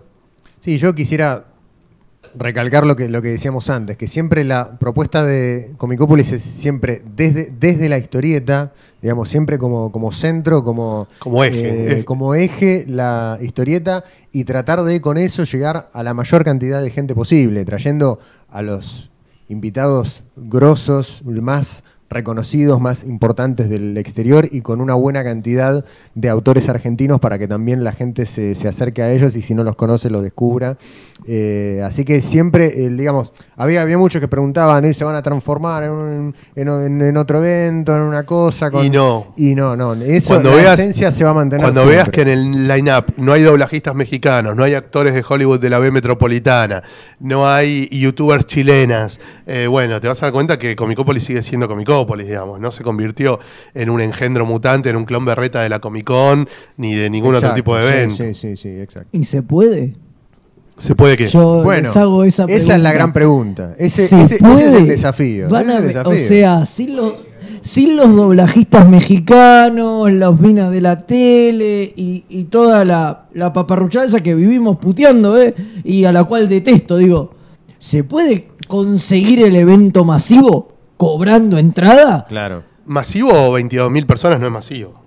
Sí, 0.60 0.78
yo 0.78 0.94
quisiera 0.94 1.46
recalcar 2.34 2.86
lo 2.86 2.94
que, 2.96 3.08
lo 3.08 3.22
que 3.22 3.28
decíamos 3.28 3.70
antes, 3.70 3.96
que 3.96 4.06
siempre 4.06 4.44
la 4.44 4.78
propuesta 4.78 5.24
de 5.24 5.72
Comicópolis 5.78 6.30
es 6.32 6.42
siempre 6.42 7.02
desde, 7.16 7.52
desde 7.58 7.88
la 7.88 7.98
historieta, 7.98 8.72
digamos, 9.02 9.28
siempre 9.28 9.58
como, 9.58 9.90
como 9.90 10.12
centro, 10.12 10.62
como, 10.62 11.08
Como 11.18 11.42
eje. 11.42 12.00
eh, 12.00 12.04
como 12.04 12.34
eje 12.34 12.84
la 12.86 13.38
historieta 13.40 14.04
y 14.32 14.44
tratar 14.44 14.82
de 14.84 15.00
con 15.00 15.18
eso 15.18 15.44
llegar 15.44 15.88
a 15.92 16.02
la 16.02 16.14
mayor 16.14 16.44
cantidad 16.44 16.82
de 16.82 16.90
gente 16.90 17.14
posible, 17.14 17.64
trayendo 17.64 18.20
a 18.48 18.62
los 18.62 19.10
invitados 19.48 20.22
grosos, 20.36 21.22
más 21.24 21.82
reconocidos, 22.10 22.80
más 22.80 23.04
importantes 23.04 23.70
del 23.70 23.96
exterior 23.96 24.48
y 24.50 24.60
con 24.62 24.80
una 24.80 24.94
buena 24.94 25.22
cantidad 25.22 25.84
de 26.16 26.28
autores 26.28 26.68
argentinos 26.68 27.20
para 27.20 27.38
que 27.38 27.46
también 27.46 27.84
la 27.84 27.92
gente 27.92 28.26
se, 28.26 28.54
se 28.56 28.66
acerque 28.68 29.00
a 29.02 29.12
ellos 29.12 29.34
y 29.36 29.42
si 29.42 29.54
no 29.54 29.62
los 29.62 29.76
conoce 29.76 30.10
los 30.10 30.22
descubra. 30.22 30.76
Eh, 31.26 31.82
así 31.84 32.04
que 32.04 32.20
siempre, 32.20 32.84
eh, 32.84 32.88
digamos, 32.90 33.32
había, 33.56 33.82
había 33.82 33.96
muchos 33.98 34.20
que 34.20 34.26
preguntaban, 34.28 34.84
¿eh, 34.86 34.94
¿se 34.94 35.04
van 35.04 35.14
a 35.14 35.22
transformar 35.22 35.84
en, 35.84 35.90
un- 35.90 36.34
en- 36.56 37.16
otro 37.16 37.38
evento, 37.38 37.94
en 37.94 38.02
una 38.02 38.24
cosa? 38.24 38.70
con- 38.70 38.84
Y 38.84 38.90
no. 38.90 39.32
Y 39.36 39.54
no, 39.54 39.76
no, 39.76 39.92
eso, 39.94 40.28
Cuando 40.30 40.50
la 40.50 40.56
veas- 40.56 40.80
esencia 40.80 41.12
se 41.12 41.22
va 41.24 41.30
a 41.30 41.34
mantener 41.34 41.62
Cuando 41.62 41.86
veas 41.86 42.08
que 42.08 42.22
en 42.22 42.28
el 42.28 42.66
line-up 42.68 43.04
no 43.18 43.32
hay 43.32 43.42
doblajistas 43.42 43.94
mexicanos, 43.94 44.56
no 44.56 44.64
hay 44.64 44.74
actores 44.74 45.14
de 45.14 45.22
Hollywood 45.28 45.60
de 45.60 45.70
la 45.70 45.78
B 45.78 45.90
metropolitana, 45.92 46.82
no 47.20 47.46
hay 47.48 47.86
youtubers 47.92 48.46
chilenas, 48.46 49.20
eh, 49.46 49.66
bueno, 49.68 50.00
te 50.00 50.08
vas 50.08 50.20
a 50.22 50.26
dar 50.26 50.32
cuenta 50.32 50.58
que 50.58 50.74
Comicópolis 50.74 51.22
sigue 51.24 51.42
siendo 51.42 51.68
Comicópolis, 51.68 51.99
digamos. 52.06 52.60
No 52.60 52.70
se 52.70 52.82
convirtió 52.82 53.38
en 53.74 53.90
un 53.90 54.00
engendro 54.00 54.46
mutante, 54.46 54.90
en 54.90 54.96
un 54.96 55.04
clon 55.04 55.24
berreta 55.24 55.62
de 55.62 55.68
la 55.68 55.80
Comic 55.80 56.04
Con, 56.04 56.48
ni 56.76 56.94
de 56.94 57.10
ningún 57.10 57.34
otro 57.34 57.54
tipo 57.54 57.76
de 57.76 57.86
evento. 57.86 58.16
Sí, 58.16 58.34
sí, 58.34 58.56
sí, 58.56 58.68
exacto. 58.68 59.08
¿Y 59.12 59.24
se 59.24 59.42
puede? 59.42 59.94
Se 60.78 60.94
puede 60.94 61.16
que. 61.16 61.28
Yo 61.28 61.62
Bueno, 61.62 61.88
les 61.88 61.96
hago 61.96 62.24
esa 62.24 62.44
esa 62.48 62.76
es 62.76 62.82
la 62.82 62.92
gran 62.92 63.12
pregunta. 63.12 63.74
Ese, 63.78 64.04
es 64.06 64.40
el 64.40 64.86
desafío. 64.88 65.48
Van 65.48 65.68
ese 65.68 65.72
es 65.72 65.74
a 65.74 65.78
el 65.78 65.82
ve- 65.82 65.88
desafío. 65.88 66.24
O 66.24 66.28
sea, 66.28 66.64
sin 66.66 66.96
los, 66.96 67.26
sin 67.60 67.96
los 67.96 68.16
doblajistas 68.16 68.88
mexicanos, 68.88 70.10
las 70.12 70.40
minas 70.40 70.70
de 70.70 70.80
la 70.80 71.06
tele 71.06 71.92
y, 71.94 72.24
y 72.30 72.44
toda 72.44 72.84
la, 72.86 73.26
la 73.34 73.52
paparruchada 73.52 74.06
esa 74.06 74.20
que 74.22 74.34
vivimos 74.34 74.78
puteando, 74.78 75.38
¿eh? 75.38 75.54
Y 75.84 76.04
a 76.04 76.12
la 76.12 76.24
cual 76.24 76.48
detesto, 76.48 76.96
digo, 76.96 77.34
¿se 77.78 78.02
puede 78.02 78.48
conseguir 78.66 79.42
el 79.44 79.56
evento 79.56 80.04
masivo 80.06 80.72
cobrando 81.00 81.56
entrada? 81.56 82.26
Claro. 82.28 82.62
Masivo 82.84 83.30
o 83.32 83.58
22.000 83.58 84.04
personas 84.04 84.38
no 84.38 84.44
es 84.44 84.52
masivo. 84.52 85.00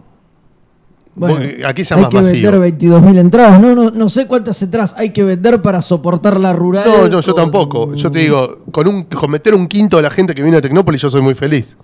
Bueno, 1.13 1.45
aquí 1.67 1.83
hay 1.87 2.09
que 2.09 2.15
masivo. 2.15 2.51
vender 2.51 2.79
22.000 2.79 3.19
entradas. 3.19 3.61
No, 3.61 3.75
no, 3.75 3.91
no 3.91 4.09
sé 4.09 4.25
cuántas 4.25 4.59
entradas 4.63 4.95
hay 4.97 5.11
que 5.11 5.23
vender 5.23 5.61
para 5.61 5.83
soportar 5.83 6.39
la 6.39 6.51
rural. 6.51 6.83
No, 6.87 7.07
no, 7.07 7.21
yo 7.21 7.35
tampoco. 7.35 7.93
Yo 7.93 8.11
te 8.11 8.17
digo, 8.17 8.61
con, 8.71 8.87
un, 8.87 9.03
con 9.03 9.29
meter 9.29 9.53
un 9.53 9.67
quinto 9.67 9.97
de 9.97 10.03
la 10.03 10.09
gente 10.09 10.33
que 10.33 10.41
viene 10.41 10.57
a 10.57 10.61
Tecnópolis, 10.61 10.99
yo 10.99 11.11
soy 11.11 11.21
muy 11.21 11.35
feliz. 11.35 11.77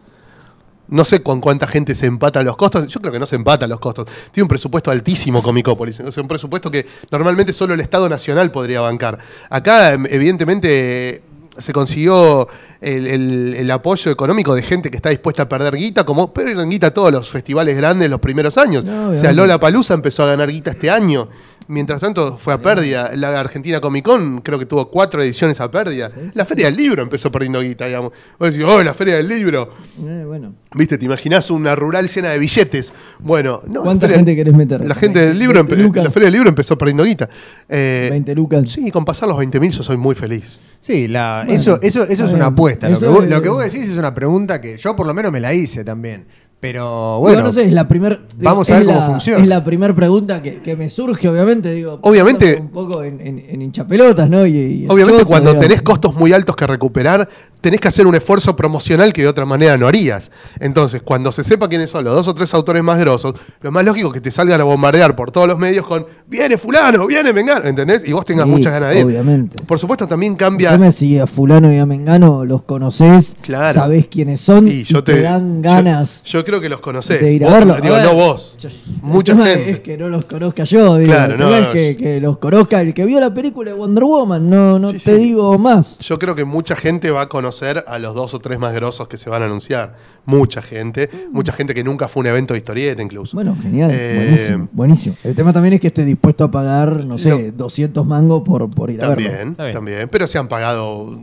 No 0.88 1.06
sé 1.06 1.22
con 1.22 1.40
cuánta 1.40 1.68
gente 1.68 1.94
se 1.94 2.07
empatan 2.07 2.48
los 2.48 2.57
costos. 2.57 2.88
Yo 2.88 2.99
creo 3.02 3.14
que 3.14 3.19
no 3.19 3.27
se 3.27 3.36
empatan 3.36 3.69
los 3.69 3.80
costos. 3.80 4.07
Tiene 4.31 4.45
un 4.45 4.49
presupuesto 4.49 4.90
altísimo 4.90 5.44
Comicópolis. 5.44 5.99
O 5.99 6.11
sea, 6.11 6.23
un 6.23 6.27
presupuesto 6.27 6.72
que 6.72 6.84
normalmente 7.11 7.53
solo 7.53 7.76
el 7.76 7.80
Estado 7.80 8.10
Nacional 8.10 8.49
podría 8.49 8.81
bancar. 8.81 9.19
Acá, 9.52 9.94
em, 9.94 10.07
evidentemente, 10.10 11.22
se 11.61 11.73
consiguió 11.73 12.48
el, 12.81 13.07
el- 13.07 13.53
el 13.57 13.72
apoyo 13.72 14.11
económico 14.11 14.56
de 14.56 14.61
gente 14.61 14.90
que 14.90 14.98
está 14.98 15.10
dispuesta 15.10 15.44
a 15.44 15.49
perder 15.49 15.76
guita, 15.76 16.06
como 16.06 16.34
perdieron 16.34 16.69
guita 16.69 16.94
todos 16.94 17.11
los 17.11 17.30
festivales 17.30 17.76
grandes 17.77 18.10
los 18.10 18.19
primeros 18.19 18.57
años. 18.57 18.84
No, 18.84 19.10
o 19.11 19.18
sea. 19.18 19.31
Lola 19.34 19.60
Palusa 19.60 19.94
empezó 19.94 20.23
a 20.23 20.27
ganar 20.27 20.49
guita 20.52 20.72
este 20.72 20.90
año. 20.90 21.27
Mientras 21.70 22.00
tanto 22.00 22.36
fue 22.40 22.52
a 22.52 22.58
pérdida. 22.60 23.12
La 23.16 23.40
Argentina 23.40 23.80
Comic 23.80 24.04
Con 24.04 24.41
creo 24.41 24.58
que 24.58 24.66
tuvo 24.66 24.90
cuatro 24.90 25.22
ediciones 25.22 25.62
a 25.62 25.70
pérdida. 25.70 26.10
La 26.34 26.44
Feria 26.44 26.66
del 26.66 26.76
Libro 26.76 27.04
empezó 27.04 27.32
perdiendo 27.32 27.62
guita, 27.62 27.86
digamos. 27.86 28.12
Vos 28.40 28.52
decís, 28.52 28.66
oh, 28.68 28.82
la 28.82 28.96
Feria 28.96 29.18
del 29.18 29.28
Libro. 29.28 29.70
Eh, 30.04 30.24
bueno. 30.26 30.56
Viste, 30.74 30.98
te 30.98 31.06
imaginás 31.06 31.52
una 31.52 31.76
rural 31.76 32.08
llena 32.08 32.32
de 32.32 32.40
billetes. 32.40 32.91
Bueno, 33.20 33.62
no. 33.68 33.84
¿Cuánta 33.84 34.08
la 34.08 34.14
feria- 34.14 34.18
gente 34.18 34.36
querés 34.36 34.54
meter? 34.56 34.82
La 34.84 34.96
gente 34.96 35.20
del 35.20 35.38
libro, 35.38 35.64
20 35.64 36.02
la 36.02 36.10
Feria 36.10 36.26
del 36.26 36.34
Libro 36.34 36.50
empezó 36.50 36.76
perdiendo 36.76 37.04
guita. 37.04 37.30
Eh, 37.70 38.08
20 38.10 38.34
lucas. 38.34 38.68
Sí, 38.68 38.90
con 38.90 39.06
pasar 39.06 39.30
los 39.30 39.38
20.000 39.38 39.70
yo 39.70 39.84
soy 39.84 39.98
muy 39.98 40.16
feliz. 40.16 40.58
Sí, 40.80 41.08
la, 41.08 41.44
Bueno, 41.46 41.60
eso, 41.62 41.80
eso, 41.84 42.04
eso 42.08 42.26
es 42.26 42.34
una 42.34 42.48
apuesta. 42.48 42.90
Lo 42.90 43.00
que, 43.00 43.06
vos, 43.08 43.28
lo 43.28 43.41
que 43.44 43.50
vos 43.50 43.64
decís 43.64 43.90
es 43.90 43.98
una 43.98 44.16
pregunta 44.16 44.60
que 44.60 44.76
yo 44.76 44.96
por 44.96 45.06
lo 45.06 45.14
menos 45.14 45.32
me 45.32 45.40
la 45.40 45.54
hice 45.54 45.84
también. 45.84 46.26
Pero 46.60 47.19
bueno, 47.19 47.41
no 47.41 47.53
sé, 47.53 47.64
es 47.68 47.72
la 47.73 47.88
primer, 47.88 48.19
vamos 48.38 48.69
a 48.69 48.77
ver 48.80 48.86
cómo 48.86 49.06
funciona. 49.06 49.40
Es 49.41 49.48
la 49.48 49.64
primera 49.64 49.95
pregunta 49.95 50.41
que, 50.41 50.60
que 50.60 50.76
me 50.76 50.90
surge, 50.90 51.30
obviamente, 51.30 51.73
digo. 51.73 51.99
Obviamente- 52.02 52.57
Un 52.60 52.68
poco 52.69 53.02
en, 53.02 53.22
en, 53.22 53.40
en 53.48 53.61
hinchapelotas, 53.61 54.30
¿no? 54.30 54.45
Y, 54.45 54.57
y 54.57 54.86
Obviamente 54.90 55.19
choto, 55.19 55.27
cuando 55.27 55.52
digamos. 55.52 55.68
tenés 55.69 55.81
costos 55.81 56.15
muy 56.15 56.34
altos 56.34 56.57
que 56.57 56.68
recuperar, 56.68 57.30
tenés 57.61 57.80
que 57.80 57.88
hacer 57.88 58.06
un 58.07 58.15
esfuerzo 58.15 58.57
promocional 58.57 59.14
que 59.14 59.22
de 59.22 59.30
otra 59.30 59.45
manera 59.45 59.77
no 59.77 59.88
harías. 59.88 60.31
Entonces, 60.60 61.02
cuando 61.02 61.31
se 61.31 61.44
sepa 61.44 61.69
quiénes 61.69 61.91
son 61.91 62.03
los 62.03 62.14
dos 62.14 62.27
o 62.27 62.36
tres 62.36 62.53
autores 62.53 62.84
más 62.84 62.99
grosos, 62.99 63.36
lo 63.61 63.72
más 63.72 63.86
lógico 63.86 64.10
es 64.10 64.15
que 64.15 64.22
te 64.22 64.31
salgan 64.31 64.60
a 64.60 64.65
bombardear 64.65 65.15
por 65.15 65.31
todos 65.31 65.48
los 65.48 65.57
medios 65.57 65.88
con 65.88 66.06
viene 66.27 66.57
fulano, 66.57 67.07
viene 67.07 67.31
Mengano, 67.31 67.68
¿entendés? 67.68 68.03
Y 68.06 68.11
vos 68.11 68.26
tengas 68.26 68.45
Sí, 68.45 68.52
muchas 68.52 68.73
ganas 68.73 68.90
de 68.94 68.99
ir. 68.99 69.06
obviamente. 69.06 69.64
Por 69.64 69.80
supuesto 69.80 70.07
también 70.10 70.36
cambia... 70.36 70.76
es 70.76 70.95
si 70.95 71.18
a 71.19 71.26
fulano 71.26 71.72
y 71.73 71.77
a 71.77 71.86
Mengano 71.86 72.44
los 72.44 72.64
conocés, 72.64 73.38
Claro. 73.41 73.73
sabés 73.76 74.07
quiénes 74.10 74.41
son 74.41 74.68
Y 74.68 74.84
te, 74.84 75.02
te, 75.02 75.22
dan 75.22 75.64
yo- 75.64 75.69
ganas 75.69 76.23
Yo, 76.26 76.44
creo 76.49 76.61
que 76.61 76.69
los 76.69 76.80
conocés. 76.81 77.21
de 77.21 77.31
ir 77.34 77.43
a 77.45 77.47
Vos- 77.47 77.57
verlo. 77.59 77.76
Digo, 77.81 77.95
A 77.95 77.97
ver, 77.99 78.05
no 78.07 78.13
vos. 78.15 78.57
yo- 78.59 78.69
Mucha 79.01 79.35
gente. 79.43 79.69
Es 79.71 79.80
que 79.80 79.97
no 79.97 80.09
los 80.09 80.26
conozca 80.26 80.63
yo, 80.65 80.97
digo. 80.97 81.11
Claro, 81.11 81.38
no, 81.38 81.55
es 81.55 81.95
que, 81.97 82.19
los 82.21 82.38
conozca 82.38 82.81
el 82.81 82.93
que 82.93 83.05
vio 83.05 83.19
la 83.19 83.34
película 83.34 83.71
de 83.71 83.77
Wonder 83.77 84.03
Woman, 84.03 84.49
no, 84.49 84.77
no 84.80 84.89
Sí, 84.89 84.93
te 84.99 85.15
sí. 85.15 85.23
digo 85.23 85.57
más. 85.57 85.99
Yo 85.99 86.19
creo 86.19 86.35
que 86.35 86.43
mucha 86.45 86.76
gente 86.76 87.09
va 87.11 87.21
a 87.21 87.30
conocer 87.30 87.84
a 87.88 87.97
los 87.99 88.13
dos 88.13 88.34
o 88.34 88.39
tres 88.39 88.59
más 88.59 88.73
grosos 88.73 89.07
que 89.07 89.17
se 89.17 89.30
van 89.30 89.41
a 89.41 89.45
anunciar. 89.45 89.95
Mucha 90.26 90.61
gente. 90.61 91.09
Mucha 91.31 91.51
gente 91.53 91.73
que 91.73 91.84
nunca 91.84 92.07
fue 92.07 92.21
un 92.21 92.27
evento 92.27 92.53
de 92.53 92.59
historieta 92.59 93.01
incluso. 93.01 93.35
Bueno, 93.35 93.55
genial, 93.61 93.89
Eh, 93.93 94.13
buenísimo, 94.15 94.67
buenísimo. 94.71 95.15
El 95.23 95.35
tema 95.35 95.53
también 95.53 95.73
es 95.76 95.80
que 95.80 95.88
esté 95.88 96.05
dispuesto 96.05 96.43
a 96.43 96.51
pagar, 96.51 97.03
no 97.05 97.17
sé, 97.17 97.30
Lo- 97.30 97.51
200 97.51 98.05
mangos 98.05 98.43
por, 98.43 98.69
por 98.69 98.89
ir 98.91 99.03
a 99.03 99.09
verlo. 99.09 99.30
También, 99.30 99.55
también. 99.73 100.09
Pero 100.09 100.27
se 100.27 100.38
han 100.38 100.47
pagado 100.47 101.19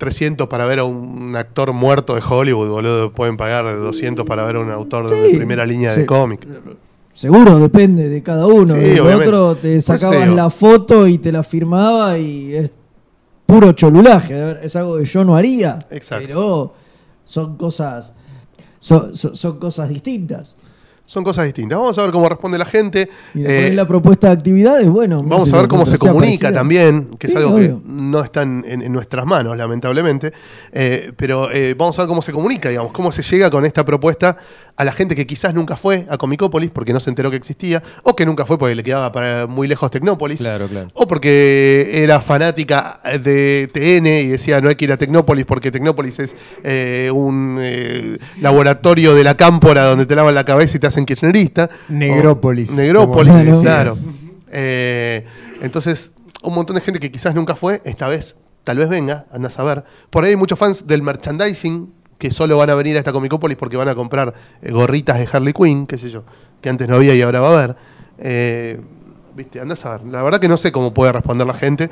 300 0.00 0.48
para 0.48 0.64
ver 0.64 0.78
a 0.78 0.84
un 0.84 1.36
actor 1.36 1.74
muerto 1.74 2.14
de 2.14 2.22
Hollywood, 2.26 2.68
boludo. 2.70 3.12
Pueden 3.12 3.36
pagar 3.36 3.64
200 3.66 4.24
para 4.24 4.44
ver 4.44 4.56
a 4.56 4.60
un 4.60 4.70
autor 4.70 5.08
de 5.10 5.36
primera 5.36 5.66
línea 5.66 5.94
sí. 5.94 6.00
de 6.00 6.06
cómic. 6.06 6.46
Seguro, 7.12 7.58
depende 7.58 8.08
de 8.08 8.22
cada 8.22 8.46
uno. 8.46 8.74
Sí, 8.74 8.80
el 8.80 9.00
otro 9.00 9.54
te 9.54 9.80
sacabas 9.82 10.26
la 10.28 10.48
foto 10.48 11.06
y 11.06 11.18
te 11.18 11.30
la 11.30 11.42
firmaba 11.42 12.18
y 12.18 12.54
es 12.54 12.72
puro 13.44 13.72
cholulaje. 13.72 14.56
Es 14.62 14.74
algo 14.74 14.96
que 14.96 15.04
yo 15.04 15.22
no 15.22 15.36
haría. 15.36 15.78
Exacto. 15.90 16.26
Pero 16.26 16.74
son 17.26 17.56
cosas, 17.58 18.14
son, 18.78 19.14
son- 19.14 19.36
son 19.36 19.58
cosas 19.58 19.90
distintas. 19.90 20.54
Son 21.10 21.24
cosas 21.24 21.44
distintas. 21.44 21.76
Vamos 21.76 21.98
a 21.98 22.02
ver 22.02 22.12
cómo 22.12 22.28
responde 22.28 22.56
la 22.56 22.64
gente. 22.64 23.08
Y 23.34 23.40
Eh, 23.40 23.42
después 23.48 23.74
la 23.74 23.88
propuesta 23.88 24.28
de 24.28 24.32
actividades, 24.34 24.88
bueno. 24.88 25.24
Vamos 25.24 25.52
a 25.52 25.56
ver 25.56 25.66
cómo 25.66 25.84
se 25.84 25.98
comunica 25.98 26.20
parecida. 26.44 26.52
también, 26.52 27.10
que 27.18 27.26
es 27.26 27.34
algo 27.34 27.54
obvio. 27.56 27.82
que 27.82 27.90
no 27.90 28.22
está 28.22 28.42
en, 28.42 28.64
en- 28.64 28.80
en 28.82 28.92
nuestras 28.92 29.26
manos, 29.26 29.56
lamentablemente. 29.56 30.32
Eh, 30.72 31.10
pero 31.16 31.50
eh, 31.50 31.74
vamos 31.76 31.98
a 31.98 32.02
ver 32.02 32.08
cómo 32.08 32.22
se 32.22 32.30
comunica, 32.30 32.68
digamos, 32.68 32.92
cómo 32.92 33.10
se 33.10 33.22
llega 33.22 33.50
con 33.50 33.66
esta 33.66 33.84
propuesta 33.84 34.36
a 34.76 34.84
la 34.84 34.92
gente 34.92 35.16
que 35.16 35.26
quizás 35.26 35.52
nunca 35.52 35.76
fue 35.76 36.06
a 36.08 36.16
Comicópolis 36.16 36.70
porque 36.70 36.92
no 36.92 37.00
se 37.00 37.10
enteró 37.10 37.28
que 37.28 37.36
existía, 37.36 37.82
o 38.04 38.14
que 38.14 38.24
nunca 38.24 38.46
fue 38.46 38.56
porque 38.56 38.76
le 38.76 38.84
quedaba 38.84 39.10
para 39.10 39.48
muy 39.48 39.66
lejos 39.66 39.90
Tecnópolis. 39.90 40.38
Claro, 40.38 40.68
claro. 40.68 40.90
O 40.94 41.08
porque 41.08 41.90
era 42.04 42.20
fanática 42.20 43.00
de 43.22 43.68
TN 43.74 44.06
y 44.06 44.26
decía 44.28 44.60
no 44.60 44.68
hay 44.68 44.76
que 44.76 44.84
ir 44.84 44.92
a 44.92 44.96
Tecnópolis 44.96 45.44
porque 45.44 45.72
Tecnópolis 45.72 46.20
es 46.20 46.36
eh, 46.62 47.10
un 47.12 47.58
eh, 47.60 48.16
laboratorio 48.40 49.14
de 49.16 49.24
la 49.24 49.36
cámpora 49.36 49.86
donde 49.86 50.06
te 50.06 50.14
lavan 50.14 50.34
la 50.36 50.44
cabeza 50.44 50.76
y 50.76 50.80
te 50.80 50.86
hacen 50.86 50.99
kirchnerista. 51.06 51.68
Negrópolis, 51.88 52.70
O- 52.70 52.74
Negrópolis, 52.76 53.32
como 53.32 53.60
claro. 53.62 53.96
Eh, 54.50 55.24
entonces, 55.60 56.12
un 56.42 56.54
montón 56.54 56.74
de 56.76 56.82
gente 56.82 56.98
que 57.00 57.10
quizás 57.10 57.34
nunca 57.34 57.54
fue, 57.56 57.80
esta 57.84 58.08
vez 58.08 58.36
tal 58.64 58.76
vez 58.76 58.88
venga, 58.88 59.26
anda 59.32 59.48
a 59.48 59.50
saber. 59.50 59.84
Por 60.10 60.24
ahí 60.24 60.30
hay 60.30 60.36
muchos 60.36 60.58
fans 60.58 60.86
del 60.86 61.02
merchandising 61.02 61.92
que 62.18 62.30
solo 62.30 62.56
van 62.58 62.68
a 62.70 62.74
venir 62.74 62.96
a 62.96 62.98
esta 62.98 63.12
Comicópolis 63.12 63.56
porque 63.56 63.76
van 63.76 63.88
a 63.88 63.94
comprar 63.94 64.34
eh, 64.60 64.70
gorritas 64.70 65.18
de 65.18 65.26
Harley 65.32 65.54
Quinn, 65.54 65.86
qué 65.86 65.96
sé 65.96 66.10
yo, 66.10 66.24
que 66.60 66.68
antes 66.68 66.86
no 66.86 66.96
había 66.96 67.14
y 67.14 67.22
ahora 67.22 67.40
va 67.40 67.48
a 67.48 67.62
haber. 67.62 67.76
Eh, 68.18 68.80
Viste, 69.34 69.60
anda 69.60 69.74
a 69.74 69.76
saber. 69.76 70.02
La 70.08 70.22
verdad 70.22 70.40
que 70.40 70.48
no 70.48 70.56
sé 70.56 70.72
cómo 70.72 70.92
puede 70.92 71.12
responder 71.12 71.46
la 71.46 71.54
gente. 71.54 71.88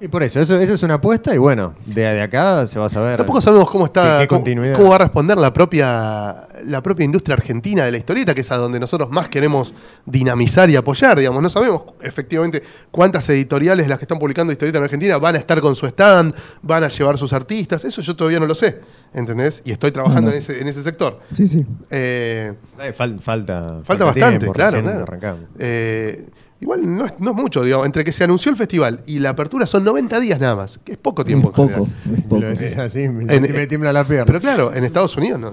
Y 0.00 0.08
por 0.08 0.22
eso, 0.22 0.40
eso, 0.40 0.58
eso 0.58 0.74
es 0.74 0.82
una 0.82 0.94
apuesta 0.94 1.34
y 1.34 1.38
bueno, 1.38 1.74
de, 1.86 2.02
de 2.02 2.20
acá 2.20 2.66
se 2.66 2.78
va 2.78 2.86
a 2.86 2.90
saber. 2.90 3.16
Tampoco 3.16 3.40
sabemos 3.40 3.70
cómo 3.70 3.86
está, 3.86 4.18
¿Qué- 4.18 4.22
qué 4.24 4.28
cómo, 4.28 4.40
continuidad? 4.40 4.76
cómo 4.76 4.88
va 4.90 4.96
a 4.96 4.98
responder 4.98 5.38
la 5.38 5.52
propia, 5.52 6.48
la 6.66 6.82
propia 6.82 7.04
industria 7.04 7.34
argentina 7.34 7.84
de 7.84 7.92
la 7.92 7.98
historieta, 7.98 8.34
que 8.34 8.40
es 8.42 8.50
a 8.50 8.56
donde 8.56 8.78
nosotros 8.80 9.08
más 9.10 9.28
queremos 9.28 9.72
dinamizar 10.04 10.68
y 10.68 10.76
apoyar, 10.76 11.16
digamos. 11.18 11.40
No 11.42 11.48
sabemos 11.48 11.82
efectivamente 12.02 12.62
cuántas 12.90 13.26
editoriales 13.30 13.86
de 13.86 13.88
las 13.90 13.98
que 13.98 14.04
están 14.04 14.18
publicando 14.18 14.52
historieta 14.52 14.78
en 14.78 14.84
Argentina 14.84 15.16
van 15.18 15.36
a 15.36 15.38
estar 15.38 15.60
con 15.60 15.74
su 15.76 15.86
stand, 15.86 16.34
van 16.60 16.84
a 16.84 16.88
llevar 16.88 17.16
sus 17.16 17.32
artistas. 17.32 17.84
Eso 17.84 18.02
yo 18.02 18.14
todavía 18.16 18.40
no 18.40 18.46
lo 18.46 18.54
sé, 18.54 18.80
¿entendés? 19.14 19.62
Y 19.64 19.70
estoy 19.72 19.92
trabajando 19.92 20.30
en, 20.32 20.36
ese, 20.38 20.60
en 20.60 20.68
ese 20.68 20.82
sector. 20.82 21.20
Sí, 21.32 21.46
sí. 21.46 21.64
Eh, 21.90 22.52
falta, 22.94 23.80
Falta 23.84 24.04
bastante, 24.04 24.38
tiempo, 24.38 24.52
claro, 24.52 24.82
claro. 24.82 25.02
arrancamos. 25.04 25.44
Eh, 25.58 26.26
igual 26.64 26.96
no 26.96 27.04
es, 27.06 27.12
no 27.18 27.30
es 27.30 27.36
mucho, 27.36 27.62
digamos. 27.62 27.86
Entre 27.86 28.02
que 28.04 28.12
se 28.12 28.24
anunció 28.24 28.50
el 28.50 28.56
festival 28.56 29.00
y 29.06 29.18
la 29.20 29.30
apertura 29.30 29.66
son 29.66 29.84
90 29.84 30.18
días 30.18 30.40
nada 30.40 30.56
más, 30.56 30.78
que 30.84 30.92
es 30.92 30.98
poco 30.98 31.24
tiempo 31.24 31.52
Es 31.52 31.58
en 31.58 31.68
poco, 31.68 31.84
general. 31.86 32.18
es 32.18 32.24
poco. 32.24 32.40
Lo 32.40 32.48
decís 32.48 32.76
así, 32.78 33.08
me, 33.08 33.32
En- 33.32 33.42
me 33.42 33.66
tiembla 33.66 33.92
la 33.92 34.04
pierna. 34.04 34.24
Pero 34.26 34.40
claro, 34.40 34.74
en 34.74 34.82
Estados 34.84 35.16
Unidos 35.16 35.38
no, 35.38 35.52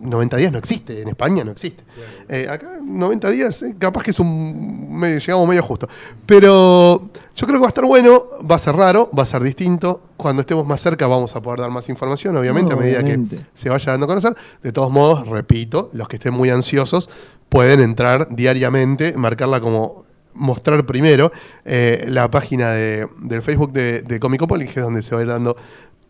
90 0.00 0.36
días 0.36 0.52
no 0.52 0.58
existe, 0.58 1.00
en 1.02 1.08
España 1.08 1.42
no 1.44 1.52
existe. 1.52 1.84
Eh, 2.28 2.46
acá 2.50 2.78
90 2.84 3.30
días, 3.30 3.62
eh, 3.62 3.74
capaz 3.78 4.02
que 4.02 4.10
es 4.10 4.18
un 4.20 4.94
medio- 4.98 5.18
llegamos 5.18 5.48
medio 5.48 5.62
justo. 5.62 5.88
Pero 6.26 7.10
yo 7.36 7.46
creo 7.46 7.58
que 7.58 7.60
va 7.62 7.66
a 7.66 7.68
estar 7.68 7.84
bueno, 7.84 8.22
va 8.50 8.56
a 8.56 8.58
ser 8.58 8.74
raro, 8.76 9.10
va 9.16 9.22
a 9.22 9.26
ser 9.26 9.42
distinto. 9.42 10.02
Cuando 10.16 10.40
estemos 10.42 10.66
más 10.66 10.80
cerca 10.80 11.06
vamos 11.06 11.34
a 11.36 11.40
poder 11.40 11.60
dar 11.60 11.70
más 11.70 11.88
información, 11.88 12.36
obviamente, 12.36 12.72
No, 12.72 12.78
a 12.78 12.82
medida 12.82 12.98
obviamente. 13.00 13.36
que 13.36 13.42
se 13.54 13.68
vaya 13.70 13.92
dando 13.92 14.04
a 14.04 14.08
conocer. 14.08 14.34
De 14.62 14.72
todos 14.72 14.90
modos, 14.90 15.26
repito, 15.28 15.90
los 15.92 16.08
que 16.08 16.16
estén 16.16 16.34
muy 16.34 16.50
ansiosos 16.50 17.08
pueden 17.48 17.80
entrar 17.80 18.28
diariamente, 18.34 19.14
marcarla 19.16 19.60
como 19.60 20.04
mostrar 20.34 20.84
primero 20.86 21.30
eh, 21.64 22.04
la 22.08 22.30
página 22.30 22.70
de- 22.72 23.08
del 23.20 23.42
Facebook 23.42 23.72
de, 23.72 24.18
Comicopolis, 24.20 24.70
que 24.72 24.80
es 24.80 24.84
donde 24.84 25.02
se 25.02 25.14
va 25.14 25.20
a 25.20 25.24
ir 25.24 25.28
dando 25.30 25.56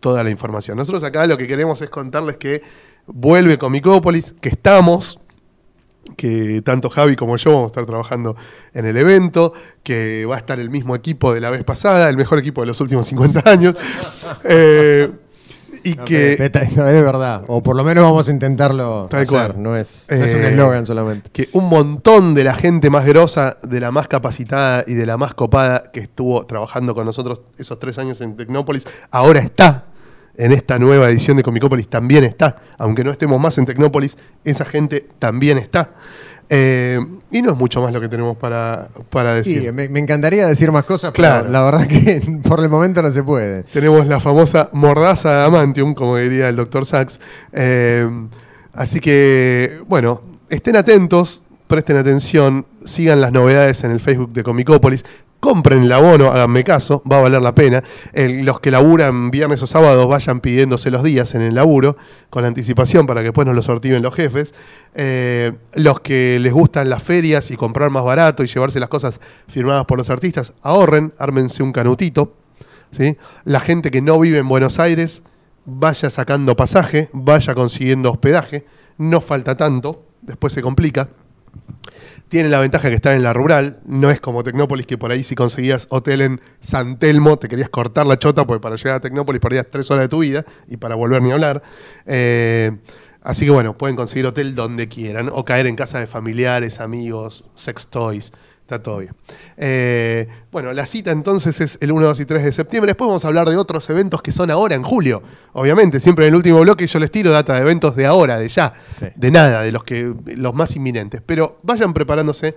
toda 0.01 0.23
la 0.25 0.31
información. 0.31 0.77
Nosotros 0.77 1.03
acá 1.05 1.27
lo 1.27 1.37
que 1.37 1.47
queremos 1.47 1.81
es 1.83 1.91
contarles 1.91 2.37
que 2.37 2.63
vuelve 3.07 3.59
Comicopolis, 3.59 4.35
que 4.41 4.49
estamos, 4.49 5.19
que 6.17 6.61
tanto 6.65 6.91
Javi 6.91 7.15
como 7.17 7.37
yo 7.37 7.51
vamos 7.51 7.65
a 7.65 7.67
estar 7.69 7.87
trabajando 7.87 8.37
en 8.75 8.87
el 8.87 8.97
evento, 8.97 9.53
que 9.85 10.27
va 10.27 10.35
a 10.35 10.39
estar 10.39 10.59
el 10.59 10.71
mismo 10.71 10.97
equipo 10.97 11.33
de 11.33 11.41
la 11.41 11.51
vez 11.51 11.63
pasada, 11.65 12.09
el 12.09 12.17
mejor 12.17 12.39
equipo 12.41 12.61
de 12.63 12.67
los 12.69 12.81
últimos 12.81 13.07
50 13.07 13.49
años. 13.51 13.75
Eh, 14.45 15.09
y 15.85 15.95
No, 15.95 16.05
que... 16.05 16.37
vez 16.39 16.53
de 16.77 17.03
verdad. 17.03 17.43
O 17.49 17.63
por 17.63 17.77
lo 17.77 17.85
menos 17.85 18.05
vamos 18.05 18.29
a 18.29 18.31
intentarlo 18.31 19.07
Tal 19.11 19.23
hacer. 19.23 19.29
cual. 19.53 19.63
No 19.63 19.77
es, 19.77 20.07
no 20.09 20.17
es 20.17 20.35
un 20.35 20.41
Eh, 20.43 20.51
eslogan 20.51 20.87
solamente. 20.87 21.31
que 21.31 21.49
un 21.53 21.69
montón 21.69 22.35
de 22.35 22.45
la 22.45 22.55
gente 22.55 22.91
más 22.91 23.05
grosa, 23.07 23.57
de 23.63 23.81
la 23.81 23.91
más 23.91 24.09
capacitada 24.09 24.85
y 24.87 24.95
de 24.95 25.07
la 25.07 25.17
más 25.17 25.35
copada 25.35 25.91
que 25.93 26.01
estuvo 26.01 26.47
trabajando 26.47 26.95
con 26.95 27.05
nosotros 27.07 27.43
esos 27.59 27.79
tres 27.79 27.99
años 27.99 28.21
en 28.21 28.37
Tecnópolis, 28.37 28.87
ahora 29.11 29.41
está 29.41 29.85
en 30.35 30.51
esta 30.53 30.79
nueva 30.79 31.11
edición 31.11 31.37
de 31.37 31.43
Comicópolis, 31.43 31.89
también 31.89 32.25
está. 32.25 32.57
Aunque 32.79 33.05
no 33.05 33.11
estemos 33.11 33.39
más 33.39 33.59
en 33.59 33.67
Tecnópolis, 33.67 34.17
esa 34.45 34.65
gente 34.65 35.07
también 35.19 35.59
está. 35.59 35.91
Eh, 36.55 37.01
y 37.31 37.41
no 37.41 37.53
es 37.53 37.57
mucho 37.57 37.81
más 37.81 37.95
lo 37.95 38.01
que 38.01 38.09
tenemos 38.11 38.37
para, 38.37 38.89
para 39.09 39.35
decir. 39.37 39.63
Sí, 39.63 39.73
me, 39.73 39.89
me 39.89 40.01
encantaría 40.01 40.47
decir 40.47 40.71
más 40.71 40.85
cosas, 40.85 41.13
Claro. 41.13 41.41
pero 41.47 41.53
la 41.53 41.65
verdad 41.65 41.87
que 41.87 42.21
por 42.47 42.61
el 42.61 42.69
momento 42.69 43.01
no 43.01 43.11
se 43.11 43.23
puede. 43.23 43.63
Tenemos 43.65 44.07
la 44.07 44.21
famosa 44.21 44.69
mordaza 44.73 45.39
de 45.39 45.45
Amantium, 45.47 45.95
como 45.95 46.19
diría 46.19 46.51
el 46.51 46.57
doctor 46.57 46.85
Sachs. 46.85 47.19
Eh, 47.55 48.07
así 48.75 49.01
que, 49.01 49.81
bueno, 49.89 50.21
estén 50.51 50.77
atentos, 50.77 51.41
presten 51.69 51.97
atención, 51.97 52.67
sigan 52.85 53.23
las 53.23 53.33
novedades 53.33 53.83
en 53.85 53.91
el 53.93 54.01
Facebook 54.01 54.35
de 54.35 54.43
Comicópolis. 54.43 55.07
Compren 55.43 55.83
el 55.83 55.91
abono, 55.91 56.29
háganme 56.29 56.63
caso, 56.63 57.03
va 57.11 57.19
a 57.19 57.23
valer 57.23 57.43
la 57.43 57.53
pena. 57.53 57.83
Los 58.15 58.61
que 58.61 58.71
laburan 58.71 59.33
viernes 59.33 59.61
o 59.63 59.67
sábados 59.67 60.07
vayan 60.07 60.41
pidiéndose 60.41 60.89
los 60.93 61.03
días 61.03 61.35
en 61.35 61.43
el 61.43 61.57
laburo 61.57 61.97
con 62.31 62.45
anticipación 62.45 63.09
para 63.09 63.23
que 63.23 63.27
después 63.27 63.45
nos 63.45 63.57
lo 63.57 63.63
sortiven 63.63 64.03
los 64.03 64.15
jefes. 64.15 64.55
Eh, 64.95 65.53
los 65.75 65.99
que 65.99 66.39
les 66.39 66.53
gustan 66.53 66.89
las 66.89 67.03
ferias 67.03 67.51
y 67.51 67.57
comprar 67.57 67.91
más 67.91 68.05
barato 68.05 68.45
y 68.45 68.47
llevarse 68.47 68.79
las 68.79 68.89
cosas 68.89 69.21
firmadas 69.49 69.85
por 69.85 69.99
los 69.99 70.11
artistas, 70.11 70.53
ahorren, 70.63 71.13
ármense 71.19 71.65
un 71.65 71.73
canutito 71.73 72.37
¿sí? 72.93 73.17
La 73.45 73.59
gente 73.59 73.91
que 73.91 74.01
no 74.01 74.21
vive 74.21 74.39
en 74.39 74.49
Buenos 74.49 74.79
Aires 74.79 75.23
vaya 75.65 76.09
sacando 76.09 76.55
pasaje, 76.55 77.11
vaya 77.13 77.55
consiguiendo 77.55 78.13
hospedaje, 78.13 78.65
no 78.99 79.21
falta 79.21 79.57
tanto, 79.57 80.05
después 80.21 80.53
se 80.53 80.63
complica. 80.63 81.09
Tiene 82.33 82.49
la 82.49 82.61
ventaja 82.61 82.89
que 82.89 82.95
está 82.95 83.15
en 83.15 83.23
la 83.23 83.35
rural, 83.35 83.81
no 83.85 84.11
es 84.11 84.19
como 84.19 84.43
Tecnópolis 84.43 84.87
que 84.87 84.97
por 84.97 85.13
ahí 85.13 85.23
si 85.23 85.35
conseguías 85.35 85.87
hotel 85.91 86.23
en 86.23 86.41
San 86.61 86.99
Telmo 86.99 87.39
te 87.39 87.47
querías 87.47 87.69
cortar 87.69 88.07
la 88.07 88.17
chota 88.17 88.47
porque 88.47 88.63
para 88.63 88.77
llegar 88.77 88.95
a 88.95 89.01
Tecnópolis 89.01 89.39
perdías 89.39 89.67
tres 89.71 89.91
horas 89.91 90.05
de 90.05 90.09
tu 90.09 90.21
vida 90.21 90.43
y 90.67 90.79
para 90.79 90.95
volver 90.95 91.21
ni 91.21 91.31
hablar. 91.31 91.63
Eh, 92.07 92.73
así 93.21 93.45
que 93.45 93.51
bueno, 93.51 93.77
pueden 93.77 93.97
conseguir 93.97 94.25
hotel 94.25 94.55
donde 94.55 94.89
quieran 94.89 95.29
o 95.31 95.45
caer 95.45 95.67
en 95.67 95.77
casa 95.77 96.01
de 96.01 96.07
familiares, 96.07 96.81
amigos, 96.81 97.45
sex 97.55 97.89
toys. 97.89 98.33
Está 98.63 98.83
todo 98.83 98.99
bien. 98.99 99.13
Eh, 99.57 100.29
bueno, 100.51 100.73
la 100.73 100.87
cita 100.87 101.11
entonces 101.11 101.61
es 101.61 101.77
el 101.83 101.93
1, 101.93 102.07
2 102.07 102.21
y 102.21 102.25
3 102.25 102.45
de 102.45 102.53
septiembre. 102.53 102.91
Después 102.91 103.09
vamos 103.09 103.25
a 103.25 103.29
hablar 103.29 103.51
de 103.51 103.57
otros 103.57 103.91
eventos 103.91 104.23
que 104.23 104.33
son 104.33 104.51
ahora 104.51 104.75
en 104.77 104.83
julio. 104.83 105.23
Obviamente, 105.53 106.01
siempre 106.01 106.25
en 106.27 106.31
el 106.31 106.37
último 106.37 106.61
bloque 106.61 106.87
yo 106.87 106.99
les 106.99 107.11
tiro 107.11 107.31
data 107.33 107.55
de 107.55 107.61
eventos 107.61 107.97
de 107.97 108.07
ahora, 108.07 108.39
de 108.39 108.49
ya, 108.49 108.73
Sí. 108.97 109.07
de 109.15 109.31
nada, 109.31 109.63
de 109.63 109.73
los 109.73 109.85
que 109.85 110.15
los 110.37 110.55
más 110.55 110.75
inminentes. 110.77 111.21
Pero 111.27 111.59
vayan 111.63 111.93
preparándose 111.93 112.55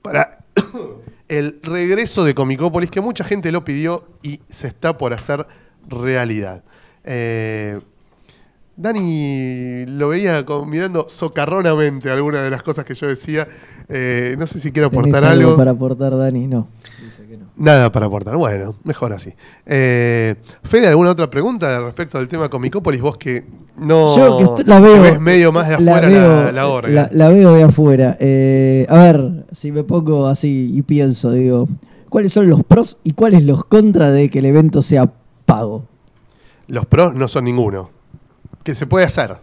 para 0.00 0.38
el 1.28 1.60
regreso 1.62 2.24
de 2.24 2.34
Comicópolis, 2.34 2.90
que 2.90 3.00
mucha 3.00 3.22
gente 3.22 3.52
lo 3.52 3.64
pidió 3.64 4.08
y 4.22 4.40
se 4.48 4.66
está 4.68 4.98
por 4.98 5.12
hacer 5.12 5.46
realidad. 5.86 6.64
Eh, 7.04 7.78
Dani 8.76 9.84
lo 9.86 10.08
veía 10.08 10.44
como 10.46 10.64
mirando 10.66 11.06
socarronamente 11.08 12.10
algunas 12.10 12.42
de 12.42 12.50
las 12.50 12.62
cosas 12.62 12.84
que 12.84 12.94
yo 12.94 13.06
decía. 13.06 13.46
Eh, 13.88 14.34
no 14.38 14.46
sé 14.46 14.58
si 14.60 14.72
quiero 14.72 14.88
¿Tenés 14.90 15.06
aportar 15.08 15.24
algo. 15.30 15.56
para 15.56 15.72
aportar, 15.72 16.16
Dani? 16.16 16.46
No. 16.46 16.68
Dice 17.04 17.26
que 17.28 17.36
no. 17.36 17.46
Nada 17.56 17.92
para 17.92 18.06
aportar. 18.06 18.36
Bueno, 18.36 18.74
mejor 18.84 19.12
así. 19.12 19.32
Eh, 19.66 20.36
Fede, 20.62 20.88
¿alguna 20.88 21.10
otra 21.10 21.28
pregunta 21.28 21.80
respecto 21.80 22.16
al 22.18 22.28
tema 22.28 22.48
Comicópolis? 22.48 23.00
Vos 23.02 23.18
que 23.18 23.44
no 23.76 24.16
Yo 24.16 24.54
que 24.56 24.64
la 24.64 24.80
veo. 24.80 25.02
ves 25.02 25.20
medio 25.20 25.52
más 25.52 25.68
de 25.68 25.80
la 25.80 25.92
afuera 25.96 26.08
veo- 26.08 26.44
la, 26.46 26.52
la 26.52 26.68
orga. 26.68 26.88
la- 26.90 27.10
la 27.12 27.28
veo 27.28 27.52
de 27.54 27.62
afuera. 27.64 28.16
Eh, 28.20 28.86
a 28.88 28.98
ver, 28.98 29.44
si 29.52 29.70
me 29.70 29.84
pongo 29.84 30.26
así 30.28 30.70
y 30.74 30.80
pienso, 30.82 31.30
digo, 31.32 31.68
¿cuáles 32.08 32.32
son 32.32 32.48
los 32.48 32.64
pros 32.64 32.98
y 33.04 33.12
cuáles 33.12 33.44
los 33.44 33.64
contras 33.64 34.12
de 34.14 34.30
que 34.30 34.38
el 34.38 34.46
evento 34.46 34.80
sea 34.80 35.10
pago? 35.44 35.84
Los 36.68 36.86
pros 36.86 37.14
no 37.14 37.28
son 37.28 37.44
ninguno. 37.44 37.90
Que 38.64 38.74
se 38.74 38.86
puede 38.86 39.04
hacer. 39.04 39.36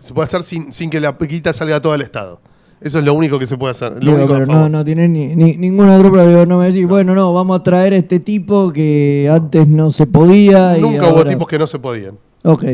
Se 0.00 0.12
puede 0.14 0.26
hacer 0.26 0.42
sin, 0.42 0.72
sin 0.72 0.90
que 0.90 1.00
la 1.00 1.16
piquita 1.18 1.52
salga 1.52 1.76
a 1.76 1.80
todo 1.82 1.94
el 1.94 2.02
Estado. 2.02 2.40
Eso 2.80 3.00
es 3.00 3.04
lo 3.04 3.14
único 3.14 3.38
que 3.40 3.46
se 3.46 3.56
puede 3.58 3.72
hacer. 3.72 3.92
Lo 3.94 3.98
Digo, 3.98 4.14
único 4.16 4.34
a 4.34 4.38
pero 4.38 4.46
no, 4.46 4.68
no 4.68 4.84
tiene 4.84 5.08
ni, 5.08 5.34
ni- 5.34 5.56
ningún 5.56 5.88
otro 5.88 6.12
pro. 6.12 6.26
Digo, 6.26 6.46
no 6.46 6.58
me 6.58 6.66
decís, 6.66 6.86
bueno, 6.86 7.14
no, 7.14 7.32
vamos 7.32 7.58
a 7.58 7.62
traer 7.64 7.92
a 7.92 7.96
este 7.96 8.20
tipo 8.20 8.72
que 8.72 9.28
antes 9.32 9.66
no 9.66 9.90
se 9.90 10.06
podía. 10.06 10.78
y 10.78 10.80
Nunca 10.80 11.08
hubo 11.08 11.18
ahora- 11.18 11.30
tipos 11.30 11.48
que 11.48 11.58
no 11.58 11.66
se 11.66 11.78
podían. 11.80 12.14
Ok. 12.44 12.64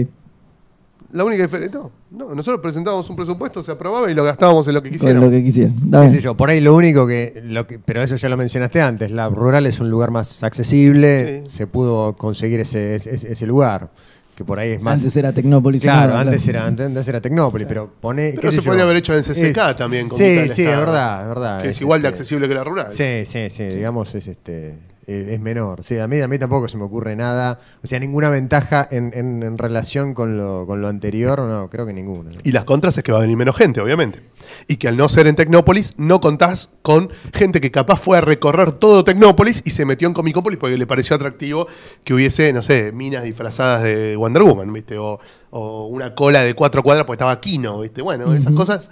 La 1.13 1.25
única 1.25 1.45
diferencia. 1.45 1.79
No, 1.81 1.91
no, 2.11 2.35
nosotros 2.35 2.61
presentábamos 2.61 3.09
un 3.09 3.17
presupuesto, 3.17 3.63
se 3.63 3.71
aprobaba 3.73 4.11
y 4.11 4.15
lo 4.15 4.25
gastábamos 4.25 4.67
en 4.69 4.75
lo 4.75 4.83
que 4.83 4.89
Con 4.91 4.99
quisiéramos. 4.99 5.25
lo 5.27 5.31
que 5.31 5.45
quisieran. 5.45 5.75
Está 5.85 5.99
qué 6.01 6.07
bien. 6.09 6.13
sé 6.13 6.21
yo, 6.21 6.35
por 6.37 6.51
ahí 6.51 6.61
lo 6.61 6.75
único 6.75 7.07
que, 7.07 7.41
lo 7.47 7.67
que- 7.67 7.79
pero 7.79 8.03
eso 8.03 8.17
ya 8.17 8.29
lo 8.29 8.37
mencionaste 8.37 8.83
antes, 8.83 9.11
la 9.13 9.29
rural 9.29 9.65
es 9.65 9.79
un 9.81 9.91
lugar 9.91 10.11
más 10.11 10.43
accesible, 10.43 11.43
Sí. 11.47 11.57
se 11.59 11.67
pudo 11.69 12.15
conseguir 12.17 12.61
ese, 12.61 12.97
ese, 12.97 13.15
ese 13.15 13.47
lugar, 13.47 13.91
que 14.35 14.45
por 14.45 14.59
ahí 14.59 14.73
es 14.73 14.81
más... 14.81 14.95
Antes 14.95 15.17
era 15.17 15.33
Tecnópolis. 15.33 15.83
Claro, 15.83 16.17
antes 16.17 16.47
era, 16.49 16.67
antes 16.67 17.09
era 17.09 17.21
Tecnópolis, 17.21 17.67
pero 17.67 17.91
pone... 18.01 18.35
Pero 18.41 18.53
se 18.53 18.63
podría 18.63 18.85
haber 18.85 18.97
hecho 18.97 19.15
en 19.15 19.23
CCK 19.23 19.77
también, 19.77 20.09
con 20.09 20.19
Sí, 20.19 20.49
sí, 20.55 20.63
es 20.63 20.77
verdad, 20.77 21.23
es 21.23 21.29
verdad. 21.29 21.63
Que 21.63 21.69
es 21.69 21.81
igual 21.81 22.03
de 22.03 22.09
este, 22.09 22.21
accesible 22.21 22.49
que 22.49 22.55
la 22.55 22.65
rural. 22.65 22.87
Sí, 22.91 23.25
sí, 23.27 23.51
sí, 23.51 23.65
digamos, 23.65 24.15
es 24.15 24.27
este 24.27 24.75
eh, 25.07 25.29
es 25.33 25.41
menor. 25.41 25.83
Sí, 25.85 25.99
a 25.99 26.07
mí, 26.09 26.21
a 26.21 26.29
mí 26.29 26.39
tampoco 26.39 26.69
se 26.69 26.77
me 26.77 26.85
ocurre 26.85 27.17
nada, 27.17 27.61
o 27.83 27.87
sea, 27.87 27.99
ninguna 27.99 28.31
ventaja 28.31 28.87
en, 28.91 29.13
en- 29.15 29.43
en 29.43 29.59
relación 29.59 30.15
con 30.15 30.37
lo, 30.37 30.67
con 30.67 30.81
lo 30.81 30.89
anterior, 30.89 31.41
no, 31.41 31.69
creo 31.71 31.87
que 31.87 31.93
ninguna. 31.93 32.31
¿no? 32.31 32.37
Y 32.43 32.53
las 32.53 32.65
contras 32.65 32.97
es 32.97 33.03
que 33.05 33.13
va 33.13 33.19
a 33.19 33.21
venir 33.23 33.37
menos 33.37 33.57
gente, 33.57 33.81
obviamente. 33.81 34.21
Y 34.69 34.77
que 34.77 34.89
al 34.89 34.97
no 34.97 35.09
ser 35.09 35.27
en 35.27 35.37
Tecnópolis, 35.37 35.95
no 35.97 36.21
contás 36.21 36.69
con 36.83 37.11
gente 37.33 37.61
que 37.61 37.71
capaz 37.71 37.97
fue 37.99 38.19
a 38.19 38.21
recorrer 38.21 38.73
todo 38.73 39.05
Tecnópolis 39.05 39.63
y 39.65 39.71
se 39.71 39.85
metió 39.85 40.07
en 40.09 40.15
Comicópolis 40.15 40.59
porque 40.59 40.77
le 40.77 40.87
pareció 40.87 41.17
atractivo 41.17 41.67
que 42.05 42.15
hubiese, 42.15 42.53
no 42.53 42.63
sé, 42.63 42.93
minas 42.93 43.25
disfrazadas 43.25 43.83
de 43.83 44.17
Wonder 44.17 44.43
Woman, 44.43 44.73
¿viste? 44.73 44.99
O, 44.99 45.19
o 45.51 45.87
una 45.87 46.15
cola 46.15 46.43
de 46.43 46.55
cuatro 46.55 46.83
cuadras 46.83 47.05
porque 47.07 47.17
estaba 47.17 47.41
Kino, 47.41 47.81
¿viste? 47.81 48.03
Bueno, 48.03 48.35
esas 48.35 48.53
cosas 48.53 48.91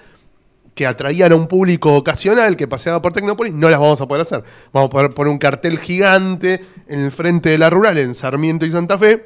que 0.74 0.86
atraían 0.86 1.32
a 1.32 1.36
un 1.36 1.47
público 1.47 1.94
ocasional 1.94 2.57
que 2.57 2.66
paseaba 2.66 3.03
por 3.03 3.12
Tecnópolis, 3.12 3.53
no 3.53 3.69
las 3.69 3.78
vamos 3.78 4.01
a 4.01 4.07
poder 4.07 4.23
hacer. 4.23 4.43
Vamos 4.73 4.89
a 4.89 4.90
poder 4.90 5.11
poner 5.15 5.31
un 5.31 5.39
cartel 5.39 5.78
gigante 5.78 6.65
en 6.89 7.01
el 7.01 7.12
frente 7.12 7.51
de 7.51 7.59
la 7.59 7.69
rural, 7.70 7.99
en 7.99 8.15
Sarmiento 8.15 8.65
y 8.65 8.70
Santa 8.70 8.97
Fe, 8.99 9.24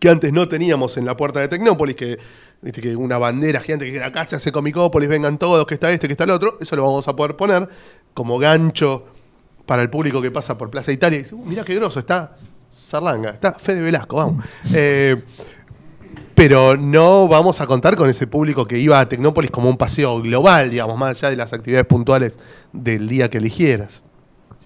que 0.00 0.08
antes 0.08 0.32
no 0.32 0.48
teníamos 0.48 0.96
en 0.96 1.06
la 1.06 1.16
puerta 1.16 1.40
de 1.40 1.48
Tecnópolis, 1.48 1.96
que 1.96 2.18
una 2.96 3.18
bandera 3.18 3.60
gigante 3.60 3.84
que 3.84 3.96
era 3.96 4.06
acá 4.06 4.24
se 4.24 4.36
hace 4.36 4.50
Comicópolis, 4.50 5.08
vengan 5.08 5.38
todos, 5.38 5.66
que 5.66 5.74
está 5.74 5.92
este, 5.92 6.08
que 6.08 6.14
está 6.14 6.24
el 6.24 6.30
otro, 6.30 6.58
eso 6.60 6.74
lo 6.74 6.82
vamos 6.82 7.06
a 7.06 7.14
poder 7.14 7.36
poner 7.36 7.68
como 8.12 8.38
gancho 8.38 9.04
para 9.66 9.82
el 9.82 9.90
público 9.90 10.20
que 10.22 10.30
pasa 10.30 10.56
por 10.56 10.70
Plaza 10.70 10.90
Italia 10.90 11.18
y 11.18 11.22
dice, 11.22 11.34
"Uh, 11.34 11.44
mirá 11.44 11.64
qué 11.64 11.74
groso, 11.74 12.00
está 12.00 12.36
Sarlanga, 12.72 13.30
está 13.30 13.52
Fede 13.58 13.80
Velasco, 13.80 14.16
vamos. 14.16 14.44
Eh, 14.72 15.16
pero 16.36 16.76
no 16.76 17.26
vamos 17.28 17.62
a 17.62 17.66
contar 17.66 17.96
con 17.96 18.10
ese 18.10 18.26
público 18.26 18.66
que 18.68 18.78
iba 18.78 19.00
a 19.00 19.08
Tecnópolis 19.08 19.50
como 19.50 19.70
un 19.70 19.78
paseo 19.78 20.20
global, 20.20 20.70
digamos, 20.70 20.98
más 20.98 21.16
allá 21.16 21.30
de 21.30 21.36
las 21.36 21.54
actividades 21.54 21.86
puntuales 21.86 22.38
del 22.74 23.08
día 23.08 23.30
que 23.30 23.38
eligieras. 23.38 24.04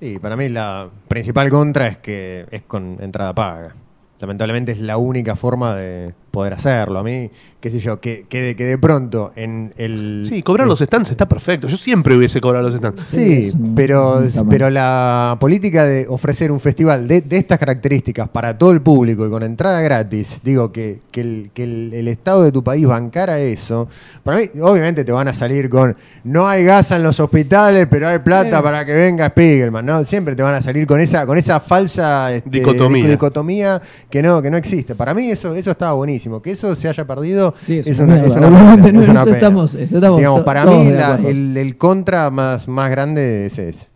Sí, 0.00 0.18
para 0.18 0.36
mí 0.36 0.48
la 0.48 0.90
principal 1.06 1.48
contra 1.48 1.86
es 1.86 1.98
que 1.98 2.46
es 2.50 2.62
con 2.62 2.96
entrada 3.00 3.32
paga. 3.36 3.76
Lamentablemente 4.18 4.72
es 4.72 4.80
la 4.80 4.96
única 4.96 5.36
forma 5.36 5.76
de 5.76 6.12
poder 6.30 6.54
hacerlo. 6.54 6.98
A 6.98 7.02
mí, 7.02 7.30
qué 7.60 7.70
sé 7.70 7.78
yo, 7.80 8.00
que, 8.00 8.24
que, 8.28 8.40
de, 8.42 8.56
que 8.56 8.64
de 8.64 8.78
pronto 8.78 9.32
en 9.36 9.74
el... 9.76 10.22
Sí, 10.26 10.42
cobrar 10.42 10.66
los 10.66 10.78
stands 10.80 11.10
está 11.10 11.28
perfecto. 11.28 11.66
Yo 11.68 11.76
siempre 11.76 12.16
hubiese 12.16 12.40
cobrado 12.40 12.64
los 12.68 12.74
stands. 12.76 13.06
Sí, 13.06 13.52
pero, 13.74 14.22
pero 14.48 14.70
la 14.70 15.36
política 15.40 15.84
de 15.84 16.06
ofrecer 16.08 16.52
un 16.52 16.60
festival 16.60 17.08
de, 17.08 17.20
de 17.22 17.36
estas 17.38 17.58
características 17.58 18.28
para 18.28 18.56
todo 18.56 18.70
el 18.70 18.80
público 18.80 19.26
y 19.26 19.30
con 19.30 19.42
entrada 19.42 19.80
gratis, 19.80 20.40
digo 20.44 20.70
que, 20.72 21.00
que 21.10 21.20
el, 21.20 21.50
que 21.52 21.64
el- 21.64 21.92
el 21.94 22.08
Estado 22.08 22.44
de 22.44 22.52
tu 22.52 22.62
país 22.62 22.86
bancara 22.86 23.38
eso, 23.40 23.88
para 24.22 24.38
mí 24.38 24.44
obviamente 24.60 25.04
te 25.04 25.12
van 25.12 25.26
a 25.28 25.34
salir 25.34 25.68
con 25.68 25.96
no 26.24 26.46
hay 26.48 26.64
gas 26.64 26.90
en 26.92 27.02
los 27.02 27.18
hospitales, 27.20 27.86
pero 27.90 28.08
hay 28.08 28.20
plata 28.20 28.58
Sí. 28.58 28.62
para 28.62 28.84
que 28.84 28.94
venga 28.94 29.28
Spiegelman, 29.30 29.84
¿no? 29.84 30.04
Siempre 30.04 30.34
te 30.36 30.42
van 30.42 30.54
a 30.54 30.60
salir 30.62 30.86
con 30.86 31.00
esa, 31.00 31.26
con 31.26 31.36
esa 31.38 31.58
falsa 31.60 32.32
este, 32.32 32.50
Dicotomía. 32.50 33.08
dicotomía 33.08 33.82
que 34.08 34.22
no, 34.22 34.40
que 34.42 34.50
no 34.50 34.56
existe. 34.56 34.94
Para 34.94 35.14
mí 35.14 35.30
eso, 35.30 35.54
eso 35.54 35.70
estaba 35.72 35.92
buenísimo. 35.94 36.19
Que 36.42 36.50
eso 36.52 36.74
se 36.74 36.88
haya 36.88 37.06
perdido 37.06 37.54
Sí, 37.64 37.78
es 37.78 37.86
es 37.86 37.98
una 37.98 38.06
una, 38.06 38.14
mierda. 38.22 38.28
es 38.28 38.36
una 38.36 38.46
Obviamente 38.48 38.82
pena, 38.88 38.92
no, 38.98 39.02
es 39.02 39.08
una 39.08 39.20
eso 39.20 39.24
pena. 39.30 39.36
estamos- 39.38 40.16
Digamos, 40.18 40.42
para 40.42 40.64
mí 40.66 40.90
la- 40.90 41.14
el, 41.16 41.56
el 41.56 41.76
contra 41.78 42.30
más, 42.30 42.68
más 42.68 42.90
grande 42.90 43.46
es 43.46 43.58
ese. 43.58 43.88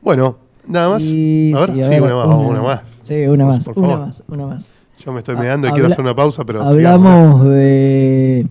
Bueno, 0.00 0.38
nada 0.66 0.90
más. 0.90 1.02
Y- 1.04 1.52
a 1.54 1.60
ver, 1.60 1.68
sí, 1.70 1.74
sí, 1.76 1.82
a 1.82 1.88
ver, 1.88 2.02
una 2.02 2.14
más, 2.14 2.26
una 2.36 2.62
más. 2.62 2.80
Sí, 3.04 3.26
una 3.26 3.46
más, 3.46 3.64
Por 3.64 3.78
una 3.78 3.88
favor. 3.88 4.06
más, 4.06 4.22
una 4.28 4.46
más. 4.46 4.72
Yo 5.04 5.12
me 5.12 5.18
estoy 5.18 5.36
Ah, 5.36 5.40
meando 5.40 5.68
y 5.68 5.70
quiero 5.72 5.86
hacer 5.86 6.00
una 6.00 6.14
pausa, 6.14 6.44
pero 6.44 6.62
Hablamos 6.62 7.44
de, 7.46 8.46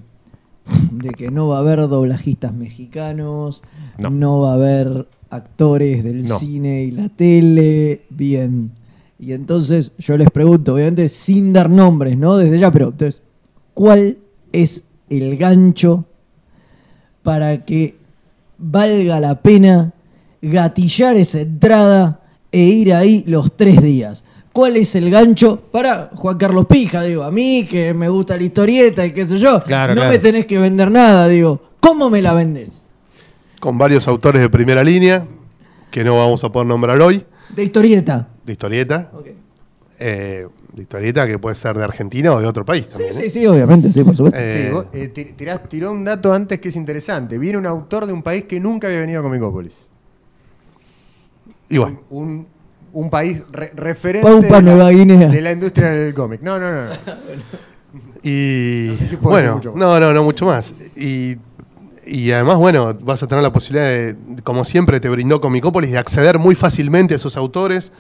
de 0.92 1.10
que 1.10 1.30
no 1.30 1.50
va 1.50 1.58
a 1.58 1.60
haber 1.60 1.80
doblajistas 1.88 2.54
mexicanos, 2.54 3.64
no, 3.98 4.10
No. 4.10 4.40
va 4.42 4.52
a 4.52 4.54
haber 4.56 5.08
actores 5.30 6.04
del 6.04 6.26
No. 6.28 6.40
cine 6.40 6.84
y 6.84 6.92
la 6.92 7.10
tele, 7.10 8.04
bien. 8.10 8.72
Y 9.20 9.34
entonces 9.34 9.92
yo 9.98 10.18
les 10.18 10.30
pregunto, 10.30 10.76
obviamente 10.76 11.10
sin 11.10 11.52
dar 11.54 11.70
nombres, 11.70 12.18
¿no? 12.18 12.38
Desde 12.38 12.60
ya, 12.60 12.72
pero 12.72 12.90
entonces, 12.90 13.22
¿cuál 13.74 14.18
es 14.52 14.84
el 15.10 15.38
gancho 15.38 16.06
para 17.24 17.66
que 17.66 17.96
valga 18.58 19.20
la 19.20 19.42
pena 19.42 19.94
gatillar 20.42 21.18
esa 21.18 21.42
entrada 21.42 22.22
e 22.52 22.60
ir 22.62 22.94
ahí 22.94 23.24
los 23.28 23.56
tres 23.56 23.82
días? 23.82 24.24
¿Cuál 24.54 24.78
es 24.78 24.96
el 24.96 25.10
gancho 25.12 25.62
para 25.72 26.10
Juan 26.16 26.38
Carlos 26.38 26.66
Pija? 26.68 27.04
Digo, 27.04 27.24
a 27.24 27.32
mí 27.32 27.68
que 27.70 27.94
me 27.94 28.10
gusta 28.10 28.38
la 28.38 28.44
historieta 28.44 29.06
y 29.06 29.12
qué 29.12 29.28
sé 29.28 29.38
yo, 29.40 29.60
Claro, 29.62 29.94
no 29.94 30.02
claro. 30.02 30.12
me 30.12 30.20
tenés 30.20 30.46
que 30.46 30.58
vender 30.58 30.90
nada, 30.92 31.28
digo, 31.28 31.62
¿cómo 31.80 32.10
me 32.10 32.22
la 32.22 32.34
vendés? 32.34 32.84
con 33.60 33.76
varios 33.80 34.08
autores 34.08 34.40
de 34.40 34.52
primera 34.52 34.84
línea, 34.84 35.26
que 35.90 36.04
no 36.04 36.16
vamos 36.18 36.44
a 36.44 36.52
poder 36.52 36.68
nombrar 36.68 37.02
hoy, 37.02 37.26
De 37.50 37.64
historieta. 37.64 38.28
De 38.48 38.54
historieta. 38.54 39.12
Ok. 39.14 39.28
eh, 40.00 40.48
de 40.74 40.84
historieta 40.84 41.26
que 41.26 41.40
puede 41.40 41.56
ser 41.56 41.76
de 41.76 41.84
Argentina 41.84 42.32
o 42.32 42.40
de 42.40 42.46
otro 42.46 42.64
país 42.64 42.84
Sí, 42.86 42.90
también. 42.92 43.14
sí, 43.16 43.24
¿eh? 43.24 43.30
sí, 43.32 43.48
obviamente, 43.48 43.92
sí, 43.92 44.04
por 44.04 44.16
supuesto. 44.16 44.40
Eh, 44.40 44.66
Sí, 44.68 44.72
vos, 44.74 44.86
eh, 44.94 45.08
tirás- 45.36 45.68
tiró 45.68 45.92
un 45.92 46.04
dato 46.06 46.32
antes 46.32 46.60
que 46.60 46.70
es 46.70 46.76
interesante. 46.76 47.40
Viene 47.40 47.58
un 47.58 47.66
autor 47.66 48.06
de 48.06 48.14
un 48.14 48.22
país 48.22 48.44
que 48.44 48.60
nunca 48.60 48.86
había 48.88 49.00
venido 49.00 49.22
a 49.22 49.24
Comicópolis. 49.24 49.74
Y 51.70 51.80
bueno, 51.80 52.02
Un, 52.12 52.46
un 52.94 53.10
país 53.10 53.42
re- 53.52 53.72
referente 53.76 54.30
de 54.48 54.62
la, 54.62 54.92
Guinea. 54.92 55.28
de 55.30 55.42
la 55.42 55.52
industria 55.52 55.88
del 55.90 56.14
cómic. 56.14 56.42
No, 56.42 56.60
no, 56.60 56.72
no. 56.72 56.86
no. 56.90 56.94
y 58.24 58.88
No 58.92 58.96
sé 58.98 59.08
si 59.08 59.16
puedo 59.18 59.36
decir 59.36 59.50
bueno, 59.50 59.56
mucho 59.56 59.74
no, 59.76 60.00
no, 60.00 60.14
no 60.14 60.24
mucho 60.24 60.46
más. 60.46 60.76
Y, 60.96 61.38
y 62.06 62.32
además, 62.32 62.58
bueno, 62.58 62.94
vas 63.04 63.24
a 63.24 63.28
tener 63.28 63.44
la 63.44 63.52
posibilidad 63.52 63.88
de, 63.90 64.16
como 64.44 64.64
siempre 64.64 65.00
te 65.00 65.10
brindó 65.10 65.42
Comicópolis, 65.42 65.92
de 65.92 65.98
acceder 65.98 66.38
muy 66.38 66.54
fácilmente 66.54 67.16
a 67.16 67.18
esos 67.18 67.36
autores. 67.36 67.92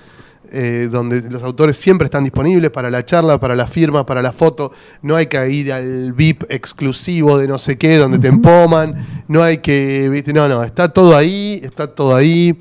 Eh, 0.51 0.89
donde 0.91 1.21
los 1.29 1.43
autores 1.43 1.77
siempre 1.77 2.05
están 2.05 2.23
disponibles 2.23 2.71
para 2.71 2.89
la 2.89 3.05
charla, 3.05 3.39
para 3.39 3.55
la 3.55 3.67
firma, 3.67 4.05
para 4.05 4.21
la 4.21 4.31
foto. 4.31 4.71
No 5.01 5.15
hay 5.15 5.27
que 5.27 5.49
ir 5.49 5.71
al 5.71 6.13
VIP 6.13 6.43
exclusivo 6.49 7.37
de 7.37 7.47
no 7.47 7.57
sé 7.57 7.77
qué, 7.77 7.97
donde 7.97 8.19
te 8.19 8.27
empoman. 8.27 8.95
No 9.27 9.43
hay 9.43 9.59
que. 9.59 10.09
¿viste? 10.09 10.33
No, 10.33 10.47
no, 10.47 10.63
está 10.63 10.89
todo 10.89 11.15
ahí, 11.15 11.59
está 11.63 11.87
todo 11.87 12.15
ahí. 12.15 12.57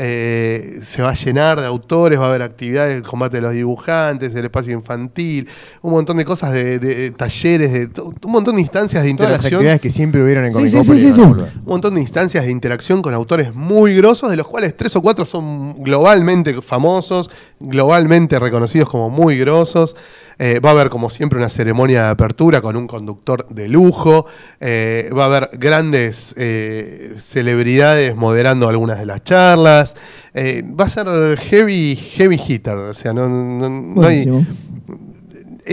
Eh, 0.00 0.78
se 0.82 1.02
va 1.02 1.10
a 1.10 1.14
llenar 1.14 1.60
de 1.60 1.66
autores, 1.66 2.20
va 2.20 2.26
a 2.26 2.28
haber 2.28 2.42
actividades, 2.42 2.94
el 2.94 3.02
combate 3.02 3.38
de 3.38 3.40
los 3.40 3.52
dibujantes, 3.52 4.32
el 4.36 4.44
espacio 4.44 4.72
infantil, 4.72 5.48
un 5.82 5.90
montón 5.90 6.18
de 6.18 6.24
cosas, 6.24 6.52
de, 6.52 6.78
de 6.78 7.10
talleres, 7.10 7.72
de 7.72 7.90
un 8.00 8.30
montón 8.30 8.54
de 8.54 8.60
instancias 8.60 9.02
de 9.02 9.12
Todas 9.14 9.30
las 9.30 9.38
interacción. 9.38 9.54
actividades 9.58 9.80
que 9.80 9.90
siempre 9.90 10.22
hubieron 10.22 10.44
en 10.44 10.52
Sí, 10.54 10.68
sí. 10.68 11.20
Un 11.20 11.48
montón 11.64 11.96
de 11.96 12.00
instancias 12.00 12.44
de 12.44 12.52
interacción 12.52 13.02
con 13.02 13.12
autores 13.12 13.52
muy 13.52 13.96
grosos, 13.96 14.30
de 14.30 14.36
los 14.36 14.46
cuales 14.46 14.76
tres 14.76 14.94
o 14.94 15.02
cuatro 15.02 15.24
son 15.24 15.82
globalmente 15.82 16.62
famosos, 16.62 17.28
globalmente 17.58 18.38
reconocidos 18.38 18.88
como 18.88 19.10
muy 19.10 19.36
grosos. 19.36 19.96
Eh, 20.40 20.60
va 20.60 20.70
a 20.70 20.72
haber, 20.72 20.88
como 20.88 21.10
siempre, 21.10 21.38
una 21.38 21.48
ceremonia 21.48 22.04
de 22.04 22.08
apertura 22.10 22.60
con 22.60 22.76
un 22.76 22.86
conductor 22.86 23.46
de 23.48 23.68
lujo. 23.68 24.26
Eh, 24.60 25.10
va 25.16 25.24
a 25.24 25.26
haber 25.26 25.50
grandes 25.54 26.32
eh, 26.36 27.14
celebridades 27.18 28.14
moderando 28.14 28.68
algunas 28.68 28.98
de 28.98 29.06
las 29.06 29.22
charlas. 29.22 29.96
Va 30.36 30.84
a 30.84 30.88
ser 30.88 31.36
heavy, 31.38 31.96
heavy 31.96 32.40
hitter. 32.48 32.76
O 32.76 32.94
sea, 32.94 33.12
no, 33.12 33.28
no- 33.28 33.68
no 33.68 34.02
hay- 34.06 34.26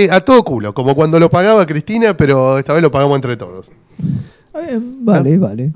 a 0.10 0.20
todo 0.20 0.44
culo, 0.44 0.74
como 0.74 0.94
cuando 0.96 1.20
lo 1.20 1.30
pagaba 1.30 1.66
Cristina, 1.66 2.18
pero 2.18 2.58
esta 2.58 2.74
vez 2.74 2.82
lo 2.82 2.92
pagamos 2.92 3.16
entre 3.16 3.38
todos. 3.38 3.72
Eh, 4.68 4.80
vale, 4.82 5.38
vale. 5.38 5.72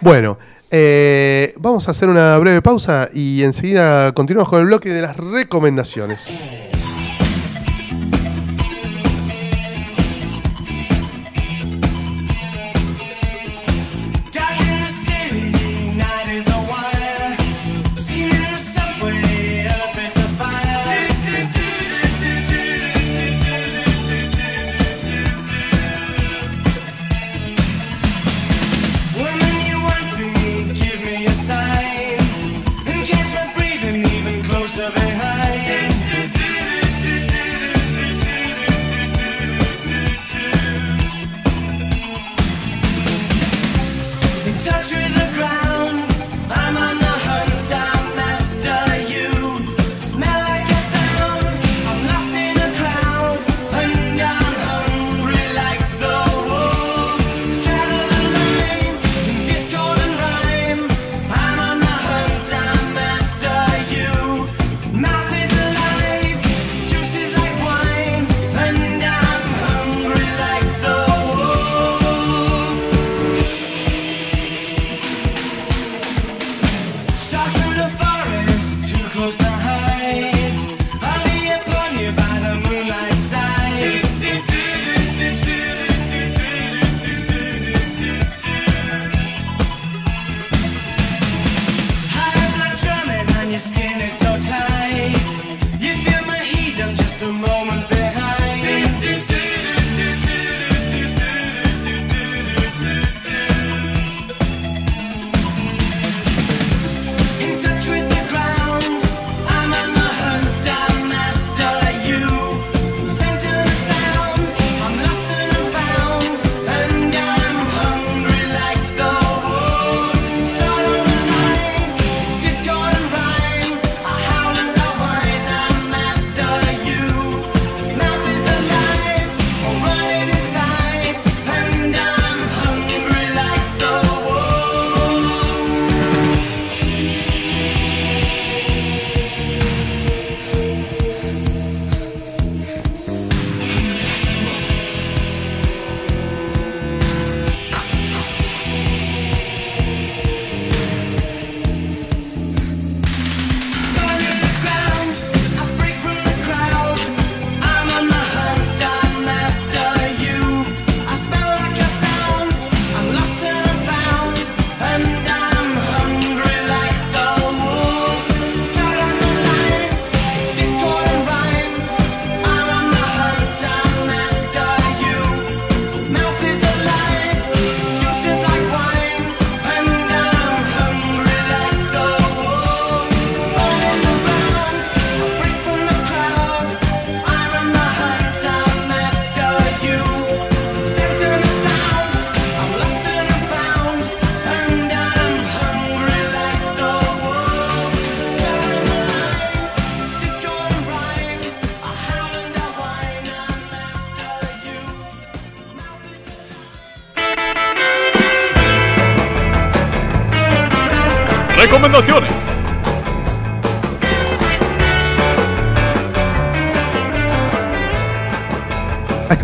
Bueno, 0.00 0.38
eh, 0.70 1.54
vamos 1.58 1.88
a 1.88 1.92
hacer 1.92 2.08
una 2.08 2.36
breve 2.38 2.60
pausa 2.62 3.08
y 3.12 3.42
enseguida 3.42 4.12
continuamos 4.12 4.50
con 4.50 4.60
el 4.60 4.66
bloque 4.66 4.90
de 4.90 5.00
las 5.02 5.16
recomendaciones. 5.16 6.52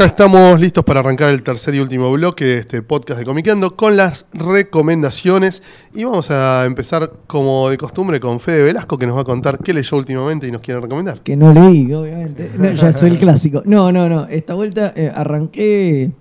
Acá 0.04 0.10
estamos 0.10 0.60
listos 0.60 0.84
para 0.84 1.00
arrancar 1.00 1.30
el 1.30 1.42
tercer 1.42 1.74
y 1.74 1.80
último 1.80 2.12
bloque 2.12 2.44
de 2.44 2.58
este 2.58 2.82
podcast 2.82 3.18
de 3.18 3.24
Comiqueando 3.24 3.74
con 3.74 3.96
las 3.96 4.26
recomendaciones. 4.34 5.62
Y 5.94 6.04
vamos 6.04 6.30
a 6.30 6.66
empezar, 6.66 7.10
como 7.26 7.70
de 7.70 7.78
costumbre, 7.78 8.20
con 8.20 8.38
Fede 8.38 8.64
Velasco, 8.64 8.98
que 8.98 9.06
nos 9.06 9.16
va 9.16 9.22
a 9.22 9.24
contar 9.24 9.60
qué 9.60 9.72
leyó 9.72 9.96
últimamente 9.96 10.46
y 10.46 10.50
nos 10.50 10.60
quiere 10.60 10.78
recomendar. 10.78 11.20
Que 11.20 11.38
no 11.38 11.54
leí, 11.54 11.90
obviamente. 11.90 12.50
Ya 12.76 12.92
soy 12.92 13.12
el 13.12 13.18
clásico. 13.18 13.62
No, 13.64 13.90
no, 13.92 14.06
no. 14.10 14.26
Esta 14.28 14.52
vuelta 14.52 14.92
eh, 14.94 15.10
arranqué 15.10 16.12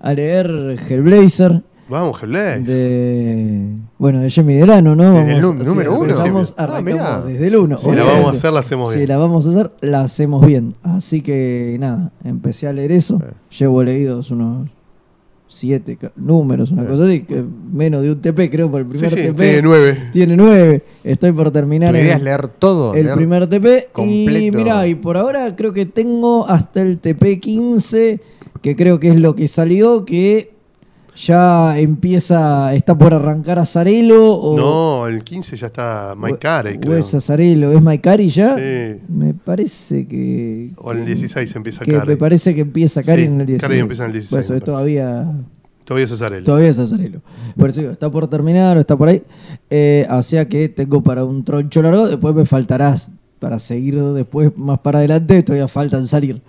a 0.00 0.12
leer 0.12 0.78
Hellblazer. 0.86 1.62
Vamos, 1.90 2.22
Hellblazer. 2.22 2.62
de 2.64 3.66
bueno 3.98 4.20
de 4.20 4.30
Jimmy 4.30 4.54
Delano, 4.54 4.94
¿no? 4.94 5.18
El 5.20 5.42
Vamos- 5.42 5.56
nu- 5.58 5.64
número 5.64 5.92
uno. 5.94 6.02
empezamos, 6.04 6.54
Ah, 6.56 6.80
mirá. 6.82 7.20
desde 7.22 7.46
el 7.48 7.56
1. 7.56 7.78
Si 7.78 7.90
la 7.90 8.04
vamos 8.04 8.26
a 8.28 8.30
hacer, 8.30 8.52
la 8.52 8.60
hacemos 8.60 8.92
Si 8.92 8.98
bien. 8.98 9.08
la 9.08 9.16
vamos 9.18 9.46
a 9.46 9.50
hacer, 9.50 9.70
la 9.80 10.00
hacemos 10.02 10.46
bien. 10.46 10.74
Así 10.82 11.20
que 11.20 11.76
nada, 11.80 12.12
empecé 12.24 12.68
a 12.68 12.72
leer 12.72 12.92
eso. 12.92 13.20
Llevo 13.58 13.82
leídos 13.82 14.30
unos 14.30 14.68
siete 15.48 15.98
números, 16.14 16.70
una 16.70 16.86
cosa 16.86 17.06
así, 17.06 17.22
que 17.22 17.42
menos 17.72 18.02
de 18.02 18.12
un 18.12 18.20
TP, 18.20 18.48
creo, 18.50 18.70
por 18.70 18.82
el 18.82 18.86
primer 18.86 19.10
sí, 19.10 19.16
TP. 19.16 19.34
tiene 19.34 19.62
nueve. 19.62 19.98
Tiene 20.12 20.36
nueve. 20.36 20.84
Estoy 21.02 21.32
por 21.32 21.50
terminar 21.50 21.92
idea 21.96 22.12
el- 22.12 22.18
es 22.18 22.22
leer 22.22 22.46
todo. 22.46 22.94
el 22.94 23.06
leer- 23.06 23.16
primer 23.16 23.48
TP. 23.48 23.88
Y 23.88 23.92
completo. 23.92 24.58
mira, 24.58 24.86
y 24.86 24.94
por 24.94 25.16
ahora 25.16 25.56
creo 25.56 25.72
que 25.72 25.86
tengo 25.86 26.48
hasta 26.48 26.82
el 26.82 26.98
TP 26.98 27.40
15, 27.40 28.20
que 28.62 28.76
creo 28.76 29.00
que 29.00 29.08
es 29.08 29.16
lo 29.16 29.34
que 29.34 29.48
salió, 29.48 30.04
que 30.04 30.52
ya 31.26 31.78
empieza, 31.78 32.74
está 32.74 32.96
por 32.96 33.12
arrancar 33.12 33.58
Azarelo. 33.58 34.32
O, 34.34 34.56
No, 34.56 35.06
el 35.06 35.22
15 35.22 35.56
ya 35.56 35.66
está 35.66 36.14
o 36.14 36.38
creo. 36.80 36.96
es 36.96 37.14
Azarelo, 37.14 37.72
¿es 37.72 38.00
Carey 38.00 38.28
ya? 38.28 38.56
Sí. 38.56 39.00
Me 39.08 39.34
parece 39.34 40.06
que... 40.06 40.70
O 40.76 40.92
en 40.92 41.00
el 41.00 41.06
16 41.06 41.54
empieza 41.56 41.84
Carey. 41.84 42.08
me 42.08 42.16
parece 42.16 42.54
que 42.54 42.62
empieza 42.62 43.02
Carey 43.02 43.26
Sí, 43.26 43.32
en 43.32 43.40
el 43.40 43.46
16. 43.46 43.60
Carey 43.60 43.80
empieza 43.80 44.04
en 44.04 44.06
el 44.08 44.12
16, 44.14 44.30
Por 44.30 44.40
eso 44.44 44.54
es 44.54 44.64
todavía... 44.64 45.30
Todavía 45.84 46.04
es 46.04 46.10
Cesarelli. 46.10 46.44
Todavía 46.44 46.68
es 46.68 46.78
Azarelo. 46.78 47.20
Por 47.56 47.68
eso 47.68 47.80
digo, 47.80 47.92
está 47.92 48.10
por 48.10 48.28
terminar 48.28 48.76
o 48.76 48.80
está 48.80 48.96
por 48.96 49.08
ahí. 49.08 49.22
Eh, 49.68 50.06
o 50.10 50.22
sea 50.22 50.48
que 50.48 50.68
tengo 50.68 51.02
para 51.02 51.24
un 51.24 51.44
troncho 51.44 51.82
largo. 51.82 52.06
Después 52.06 52.34
me 52.34 52.46
faltarás 52.46 53.10
para 53.40 53.58
seguir 53.58 54.00
después 54.00 54.56
más 54.56 54.78
para 54.78 55.00
adelante. 55.00 55.42
Todavía 55.42 55.66
faltan 55.66 56.06
salir. 56.06 56.40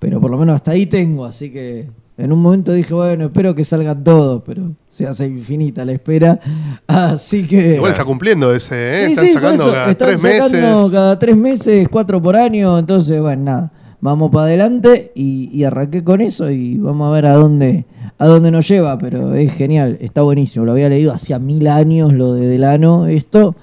Pero 0.00 0.20
por 0.20 0.30
lo 0.30 0.38
menos 0.38 0.56
hasta 0.56 0.72
ahí 0.72 0.86
tengo. 0.86 1.24
Así 1.24 1.50
que 1.50 1.86
en 2.24 2.32
un 2.32 2.40
momento 2.42 2.72
dije, 2.72 2.92
bueno, 2.94 3.26
espero 3.26 3.54
que 3.54 3.64
salgan 3.64 4.04
todos. 4.04 4.42
Pero 4.46 4.72
se 4.90 5.06
hace 5.06 5.26
infinita 5.26 5.84
la 5.84 5.92
espera. 5.92 6.38
Así 6.86 7.46
que. 7.46 7.76
Igual 7.76 7.92
está 7.92 8.04
cumpliendo 8.04 8.54
ese, 8.54 8.90
¿eh? 8.90 9.06
Sí, 9.06 9.12
Están 9.12 9.26
sí, 9.26 9.32
sacando 9.32 9.62
eso, 9.64 9.72
cada 9.72 9.90
están 9.90 10.08
tres 10.08 10.20
sacando 10.20 10.76
meses. 10.78 10.92
cada 10.92 11.18
tres 11.18 11.36
meses, 11.36 11.88
cuatro 11.90 12.20
por 12.22 12.36
año, 12.36 12.78
entonces, 12.78 13.20
bueno, 13.20 13.42
nada, 13.44 13.72
vamos 14.00 14.30
para 14.30 14.44
adelante 14.44 15.12
y, 15.14 15.50
y 15.52 15.64
arranqué 15.64 16.02
con 16.04 16.20
eso 16.20 16.50
y 16.50 16.78
vamos 16.78 17.08
a 17.08 17.12
ver 17.12 17.26
a 17.26 17.34
dónde, 17.34 17.84
a 18.18 18.26
dónde 18.26 18.50
nos 18.50 18.66
lleva, 18.68 18.98
pero 18.98 19.34
es 19.34 19.52
genial, 19.54 19.98
está 20.00 20.22
buenísimo, 20.22 20.64
lo 20.64 20.72
había 20.72 20.88
leído 20.88 21.12
hacía 21.12 21.38
mil 21.38 21.66
años 21.68 22.12
lo 22.12 22.34
de 22.34 22.46
Delano, 22.46 23.06
esto, 23.06 23.54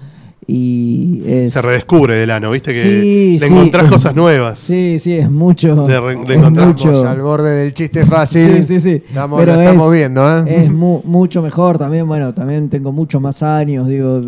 y 0.49 1.21
es... 1.25 1.51
Se 1.51 1.61
redescubre 1.61 2.15
Delano, 2.15 2.51
¿viste? 2.51 2.71
Que 2.73 2.81
Sí, 2.81 3.37
le 3.39 3.47
sí. 3.47 3.53
encontrás 3.53 3.91
cosas 3.91 4.15
nuevas. 4.15 4.57
Sí, 4.59 4.97
sí, 4.97 5.13
es 5.13 5.29
mucho. 5.29 5.85
Re- 5.85 6.15
de 6.25 6.35
es 6.35 6.51
mucho. 6.51 7.07
Al 7.07 7.21
borde 7.21 7.51
del 7.51 7.73
chiste 7.73 8.05
fácil. 8.05 8.63
Sí, 8.63 8.63
sí, 8.63 8.79
sí. 8.79 9.03
Estamos, 9.07 9.39
Pero 9.39 9.55
lo 9.55 9.61
estamos 9.61 9.87
es- 9.87 9.99
viendo, 9.99 10.37
¿eh? 10.39 10.43
Es 10.63 10.71
mu- 10.71 11.01
mucho 11.03 11.41
mejor 11.41 11.77
también, 11.77 12.07
bueno, 12.07 12.33
también 12.33 12.69
tengo 12.69 12.91
muchos 12.93 13.21
más 13.21 13.43
años, 13.43 13.87
digo, 13.87 14.21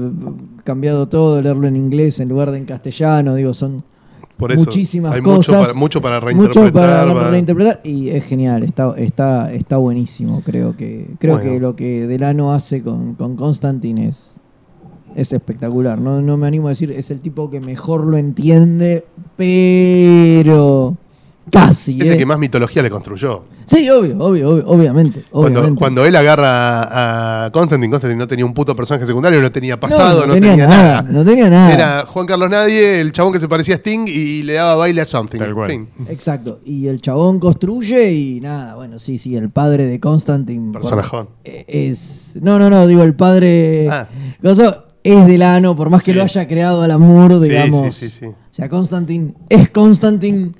cambiado 0.65 1.07
todo, 1.07 1.41
leerlo 1.41 1.67
en 1.67 1.77
inglés 1.77 2.19
en 2.19 2.27
lugar 2.29 2.51
de 2.51 2.57
en 2.57 2.65
castellano, 2.65 3.33
digo, 3.35 3.53
son 3.53 3.83
Por 4.37 4.51
eso 4.51 4.65
muchísimas 4.65 5.13
hay 5.13 5.21
cosas. 5.21 5.37
mucho 5.47 5.51
para, 5.61 5.73
mucho 5.73 6.01
para 6.01 6.19
mucho 6.19 6.61
reinterpretar. 6.61 7.07
para 7.07 7.13
va- 7.13 7.29
reinterpretar 7.31 7.79
y 7.83 8.09
es 8.09 8.25
genial, 8.25 8.63
está, 8.63 8.93
está, 8.97 9.53
está 9.53 9.77
buenísimo, 9.77 10.41
creo 10.45 10.75
que, 10.75 11.07
creo 11.19 11.35
Bueno. 11.35 11.51
que 11.51 11.59
lo 11.59 11.75
que 11.77 12.07
Delano 12.07 12.53
hace 12.53 12.81
con, 12.83 13.15
con 13.15 13.35
Constantine 13.37 14.09
es, 14.09 14.35
es 15.15 15.31
espectacular. 15.33 15.99
No, 15.99 16.21
no 16.21 16.37
me 16.37 16.47
animo 16.47 16.67
a 16.67 16.71
decir, 16.71 16.91
es 16.91 17.11
el 17.11 17.19
tipo 17.19 17.49
que 17.49 17.59
mejor 17.59 18.05
lo 18.05 18.17
entiende, 18.17 19.05
pero 19.35 20.95
casi. 21.51 21.99
Es 21.99 22.07
el 22.07 22.13
¿eh? 22.13 22.17
que 22.17 22.25
más 22.25 22.37
mitología 22.39 22.81
le 22.83 22.89
construyó. 22.89 23.43
Sí, 23.65 23.87
obvio, 23.89 24.17
obvio, 24.17 24.49
obvio, 24.49 24.67
obviamente. 24.67 25.23
Cuando, 25.29 25.59
obviamente. 25.59 25.79
cuando 25.79 26.05
él 26.05 26.15
agarra 26.15 27.45
a 27.45 27.51
Constantine, 27.51 27.91
Constantine 27.91 28.17
no 28.17 28.27
tenía 28.27 28.43
un 28.45 28.53
puto 28.53 28.75
personaje 28.75 29.05
secundario, 29.05 29.39
no 29.41 29.51
tenía 29.51 29.75
No, 29.75 29.79
pasado, 29.79 30.25
no, 30.25 30.33
tenía, 30.33 30.67
nada, 30.67 31.01
no 31.03 31.23
tenía 31.23 31.49
nada. 31.51 31.73
Era 31.73 32.05
Juan 32.07 32.25
Carlos 32.25 32.49
Nadie, 32.49 32.99
el 32.99 33.11
chabón 33.11 33.31
que 33.31 33.39
se 33.39 33.47
parecía 33.47 33.75
a 33.75 33.77
Sting 33.77 34.05
y 34.07 34.41
le 34.41 34.53
daba 34.53 34.75
baile 34.75 35.01
a 35.01 35.05
Something. 35.05 35.37
Tal 35.37 35.53
cual. 35.53 35.69
Fin. 35.69 35.87
Exacto. 36.07 36.59
Y 36.65 36.87
el 36.87 36.99
chabón 36.99 37.39
construye 37.39 38.11
y 38.11 38.39
nada, 38.41 38.73
bueno, 38.75 38.97
sí, 38.97 39.19
sí, 39.19 39.35
el 39.35 39.51
padre 39.51 39.85
de 39.85 39.99
Constantine. 39.99 40.73
Personajón. 40.73 41.29
eh, 41.43 41.65
Es. 41.67 42.37
No, 42.41 42.57
no, 42.57 42.69
no, 42.71 42.87
digo, 42.87 43.03
el 43.03 43.13
padre. 43.13 43.87
Ah. 43.89 44.07
Es 45.03 45.25
Delano, 45.27 45.75
por 45.75 45.89
más 45.89 46.03
que 46.03 46.11
Sí. 46.11 46.17
lo 46.17 46.23
haya 46.23 46.47
creado 46.47 46.81
al 46.81 46.91
amor, 46.91 47.39
Sí, 47.39 47.49
digamos. 47.49 47.95
sí, 47.95 48.09
sí, 48.09 48.19
sí. 48.19 48.25
O 48.27 48.35
sea, 48.51 48.67
Constantine 48.69 49.33
es 49.49 49.69
Constantine 49.69 50.51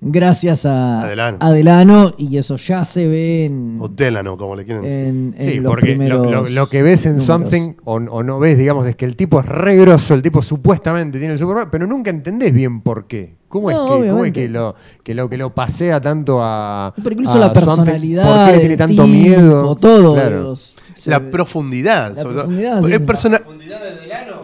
gracias 0.00 0.66
a, 0.66 1.02
A 1.02 1.08
Delano. 1.08 1.38
a 1.40 1.52
Delano, 1.52 2.14
y 2.18 2.36
eso 2.36 2.56
ya 2.56 2.84
se 2.84 3.06
ve 3.08 3.46
en, 3.46 3.78
O 3.80 3.88
Delano, 3.88 4.36
como 4.36 4.54
le 4.54 4.64
quieren 4.64 4.82
decir. 4.82 4.98
en, 4.98 5.34
en 5.38 5.50
Sí, 5.50 5.60
los 5.60 5.70
porque 5.70 5.96
lo, 5.96 6.24
lo- 6.30 6.48
lo 6.48 6.68
que 6.68 6.82
ves 6.82 7.06
en 7.06 7.12
números. 7.18 7.26
Something 7.26 7.72
o, 7.84 7.94
o 7.94 8.22
no 8.22 8.38
ves, 8.38 8.58
digamos, 8.58 8.86
es 8.86 8.96
que 8.96 9.04
el 9.06 9.16
tipo 9.16 9.40
es 9.40 9.46
re 9.46 9.76
grosso, 9.76 10.12
el 10.14 10.20
tipo 10.22 10.42
supuestamente 10.42 11.18
tiene 11.18 11.34
el 11.34 11.38
superpoder, 11.38 11.68
pero 11.70 11.86
nunca 11.86 12.10
entendés 12.10 12.52
bien 12.52 12.80
por 12.82 13.06
qué. 13.06 13.36
¿Cómo, 13.48 13.70
es, 13.70 13.76
que, 13.76 14.08
cómo 14.10 14.24
es 14.24 14.32
que 14.32 14.48
lo, 14.48 14.74
que 15.04 15.14
lo 15.14 15.30
que 15.30 15.36
lo 15.36 15.54
pasea 15.54 16.00
tanto 16.00 16.40
a. 16.42 16.92
Pero 16.96 17.12
incluso 17.12 17.34
a 17.34 17.38
la 17.38 17.54
Something? 17.54 17.64
personalidad. 17.84 18.24
¿Por 18.36 18.46
qué 18.46 18.52
le 18.52 18.58
tiene 18.58 18.76
tanto 18.76 19.06
miedo? 19.06 19.76
Todo. 19.76 20.14
Claro. 20.14 20.42
los- 20.42 20.74
La 21.06 21.18
ve- 21.18 21.30
profundidad. 21.30 22.14
La 22.14 22.22
sobre 22.22 22.34
todo. 22.34 22.44
profundidad, 22.44 22.82
sí. 22.82 22.92
Es 22.92 23.00
persona- 23.00 23.42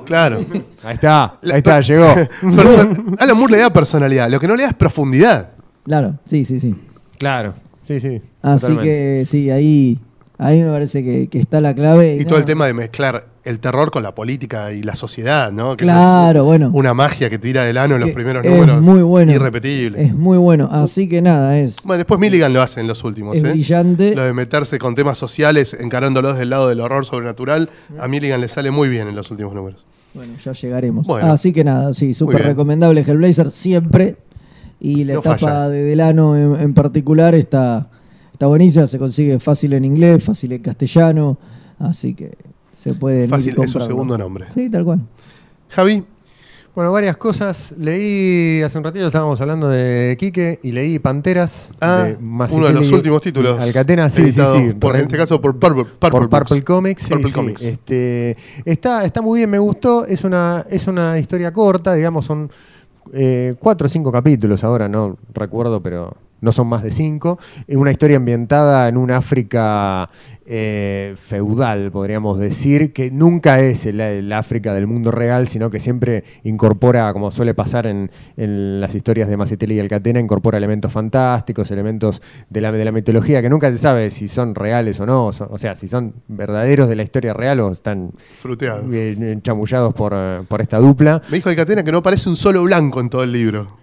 Claro. 0.04 0.38
Ahí 0.84 0.94
está, 0.94 1.38
La- 1.42 1.54
ahí 1.54 1.58
está, 1.58 1.80
llegó. 1.80 2.14
Person- 2.42 3.16
Alan 3.18 3.36
Moore 3.36 3.52
le 3.52 3.58
da 3.58 3.70
personalidad. 3.72 4.28
Lo 4.30 4.40
que 4.40 4.48
no 4.48 4.56
le 4.56 4.64
da 4.64 4.70
es 4.70 4.74
profundidad. 4.74 5.50
Claro, 5.84 6.18
sí, 6.26 6.44
sí, 6.44 6.58
sí. 6.58 6.74
Claro, 7.18 7.54
sí, 7.84 8.00
sí. 8.00 8.20
Así 8.42 8.60
totalmente. 8.66 8.84
que 8.90 9.24
sí, 9.26 9.50
ahí, 9.50 9.98
ahí 10.40 10.62
me 10.62 10.70
parece 10.70 11.04
que, 11.04 11.28
que 11.28 11.38
está 11.38 11.60
la 11.60 11.74
clave. 11.74 12.16
Y 12.18 12.24
todo 12.24 12.38
el 12.38 12.44
tema 12.44 12.66
de 12.66 12.74
mezclar 12.74 13.26
el 13.42 13.58
terror 13.58 13.90
con 13.90 14.02
la 14.02 14.14
política 14.14 14.72
y 14.72 14.82
la 14.82 14.94
sociedad, 14.94 15.50
¿no? 15.50 15.76
Que 15.76 15.84
Claro, 15.84 16.40
es 16.40 16.44
bueno. 16.46 16.70
Una 16.74 16.92
magia 16.92 17.30
que 17.30 17.38
tira 17.38 17.64
Delano 17.64 17.94
en 17.94 18.00
los 18.00 18.08
Que 18.10 18.14
primeros 18.14 18.44
es 18.44 18.50
números. 18.50 18.82
muy 18.82 19.02
bueno. 19.02 19.32
Irrepetible. 19.32 20.02
Es 20.02 20.14
muy 20.14 20.36
bueno. 20.36 20.68
Así 20.70 21.08
que 21.08 21.22
nada, 21.22 21.58
es, 21.58 21.76
Bueno, 21.84 21.98
después 21.98 22.20
Milligan 22.20 22.52
lo 22.52 22.60
hace 22.60 22.80
en 22.80 22.86
los 22.86 23.02
últimos, 23.04 23.36
es 23.38 23.44
¿eh? 23.44 23.50
brillante. 23.52 24.14
Lo 24.14 24.24
de 24.24 24.32
meterse 24.34 24.78
con 24.78 24.94
temas 24.94 25.16
sociales, 25.16 25.74
encarándolos 25.78 26.36
del 26.36 26.50
lado 26.50 26.68
del 26.68 26.80
horror 26.80 27.06
sobrenatural, 27.06 27.70
a 27.98 28.08
Milligan 28.08 28.40
le 28.40 28.48
sale 28.48 28.70
muy 28.70 28.88
bien 28.88 29.08
en 29.08 29.16
los 29.16 29.30
últimos 29.30 29.54
números. 29.54 29.84
Bueno, 30.12 30.34
ya 30.44 30.52
llegaremos. 30.52 31.06
Bueno. 31.06 31.32
Así 31.32 31.52
que 31.52 31.64
nada, 31.64 31.94
sí, 31.94 32.12
súper 32.14 32.42
recomendable 32.42 33.00
Hellblazer 33.02 33.50
siempre. 33.50 34.16
Y 34.80 35.04
la 35.04 35.14
No 35.14 35.20
etapa 35.20 35.38
falla. 35.38 35.68
de 35.68 35.82
Delano 35.84 36.36
en, 36.36 36.60
en 36.60 36.74
particular 36.74 37.34
está, 37.34 37.88
está 38.40 38.46
buenísima. 38.46 38.86
Se 38.86 38.98
consigue 38.98 39.38
fácil 39.38 39.74
en 39.74 39.84
inglés, 39.84 40.24
fácil 40.24 40.52
en 40.52 40.62
castellano. 40.62 41.36
Así 41.78 42.14
que 42.14 42.38
se 42.74 42.94
puede. 42.94 43.28
Fácil 43.28 43.54
es 43.62 43.70
su 43.70 43.78
segundo 43.80 44.16
nombre. 44.16 44.46
Sí, 44.54 44.70
tal 44.70 44.82
cual. 44.82 45.00
Javi, 45.68 46.02
Bueno, 46.74 46.90
varias 46.90 47.18
cosas. 47.18 47.74
Leí 47.76 48.62
hace 48.62 48.78
un 48.78 48.84
ratito, 48.84 49.04
estábamos 49.04 49.38
hablando 49.42 49.68
de 49.68 50.16
Quique 50.18 50.58
y 50.62 50.72
leí 50.72 50.98
Panteras. 50.98 51.70
Ah, 51.82 52.04
de 52.04 52.16
uno 52.18 52.66
de 52.66 52.72
los 52.72 52.90
últimos 52.90 53.20
títulos. 53.20 53.58
Alcatena, 53.58 54.08
sí, 54.08 54.32
sí, 54.32 54.40
sí. 54.56 54.72
Por, 54.72 54.96
en 54.96 55.02
este 55.02 55.18
caso 55.18 55.38
por 55.38 55.58
Purple, 55.58 55.84
Purple, 55.84 56.10
por 56.10 56.30
Purple 56.30 56.56
Books. 56.56 56.64
Comics. 56.64 57.02
sí, 57.02 57.10
Purple 57.10 57.28
sí. 57.28 57.34
Comics. 57.34 57.62
Este, 57.62 58.38
está, 58.64 59.04
está 59.04 59.20
muy 59.20 59.40
bien, 59.40 59.50
me 59.50 59.58
gustó. 59.58 60.06
Es 60.06 60.24
una, 60.24 60.64
es 60.70 60.86
una 60.86 61.18
historia 61.18 61.52
corta, 61.52 61.92
digamos, 61.92 62.24
son 62.24 62.50
eh, 63.12 63.54
cuatro 63.58 63.84
o 63.84 63.90
cinco 63.90 64.10
capítulos 64.10 64.64
ahora, 64.64 64.88
no 64.88 65.18
recuerdo, 65.34 65.82
pero 65.82 66.16
no 66.40 66.52
son 66.52 66.66
más 66.68 66.82
de 66.82 66.90
cinco. 66.90 67.38
Es 67.66 67.76
una 67.76 67.90
historia 67.90 68.16
ambientada 68.16 68.88
en 68.88 68.96
un 68.96 69.10
África 69.10 70.08
eh, 70.52 71.14
feudal, 71.16 71.92
podríamos 71.92 72.38
decir, 72.38 72.92
que 72.92 73.10
nunca 73.12 73.60
es 73.60 73.86
el, 73.86 74.00
el 74.00 74.32
África 74.32 74.74
del 74.74 74.86
mundo 74.88 75.10
real, 75.12 75.46
sino 75.46 75.70
que 75.70 75.78
siempre 75.78 76.24
incorpora, 76.42 77.12
como 77.12 77.30
suele 77.30 77.54
pasar 77.54 77.86
en, 77.86 78.10
en 78.36 78.80
las 78.80 78.94
historias 78.94 79.28
de 79.28 79.36
Macetelli 79.36 79.76
y 79.76 79.80
Alcatena, 79.80 80.18
incorpora 80.18 80.58
elementos 80.58 80.92
fantásticos, 80.92 81.70
elementos 81.70 82.20
de 82.48 82.60
la, 82.60 82.72
de 82.72 82.84
la 82.84 82.90
mitología, 82.92 83.42
que 83.42 83.48
nunca 83.50 83.70
se 83.70 83.78
sabe 83.78 84.10
si 84.10 84.26
son 84.28 84.54
reales 84.56 84.98
o 84.98 85.06
no, 85.06 85.32
son- 85.32 85.48
o 85.52 85.58
sea, 85.58 85.74
si 85.76 85.86
son 85.86 86.14
verdaderos 86.26 86.88
de 86.88 86.96
la 86.96 87.02
historia 87.04 87.32
real 87.32 87.60
o 87.60 87.70
están 87.72 88.10
Fruteado. 88.40 88.82
eh, 88.92 89.38
chamullados 89.42 89.94
por, 89.94 90.14
por 90.48 90.60
esta 90.60 90.78
dupla. 90.78 91.22
Me 91.30 91.36
dijo 91.36 91.48
Alcatena 91.48 91.84
que 91.84 91.92
no 91.92 91.98
aparece 91.98 92.28
un 92.28 92.36
solo 92.36 92.62
blanco 92.64 93.00
en 93.00 93.08
todo 93.08 93.22
el 93.22 93.30
libro. 93.32 93.76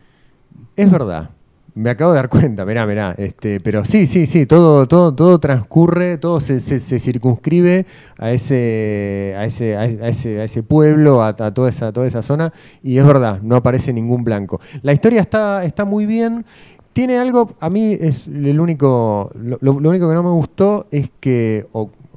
Es 0.76 0.92
verdad. 0.92 1.30
Me 1.78 1.92
acabo 1.92 2.12
de 2.12 2.16
dar 2.16 2.28
cuenta, 2.28 2.66
mirá, 2.66 2.88
mirá. 2.88 3.14
Este, 3.20 3.60
pero 3.60 3.86
sí, 3.86 4.08
sí, 4.08 4.26
sí, 4.26 4.48
todo, 4.48 4.88
todo, 4.88 5.14
todo 5.14 5.40
transcurre, 5.40 6.18
todo 6.18 6.42
se, 6.42 6.60
se- 6.60 6.80
se 6.80 7.00
circunscribe 7.00 7.86
a 8.18 8.32
ese, 8.32 9.36
a 9.38 9.46
ese, 9.46 9.78
a 9.78 9.86
ese, 9.86 10.42
a 10.42 10.44
ese, 10.44 10.64
pueblo, 10.64 11.22
a, 11.22 11.28
a 11.28 11.54
toda 11.54 11.70
esa, 11.70 11.94
toda 11.94 12.08
esa 12.08 12.24
zona, 12.24 12.52
y 12.82 12.98
es 12.98 13.06
verdad, 13.06 13.42
no 13.44 13.56
aparece 13.56 13.94
ningún 13.94 14.24
blanco. 14.24 14.60
La 14.82 14.92
historia 14.92 15.22
está, 15.22 15.64
está 15.66 15.86
muy 15.86 16.08
bien. 16.08 16.46
Tiene 16.94 17.20
algo, 17.20 17.52
a 17.60 17.70
mí 17.70 17.96
es 18.02 18.26
el 18.28 18.60
único, 18.60 19.30
lo, 19.36 19.74
único 19.74 20.10
que 20.10 20.16
no 20.16 20.24
me 20.24 20.32
gustó 20.32 20.88
es 20.90 21.12
que, 21.20 21.68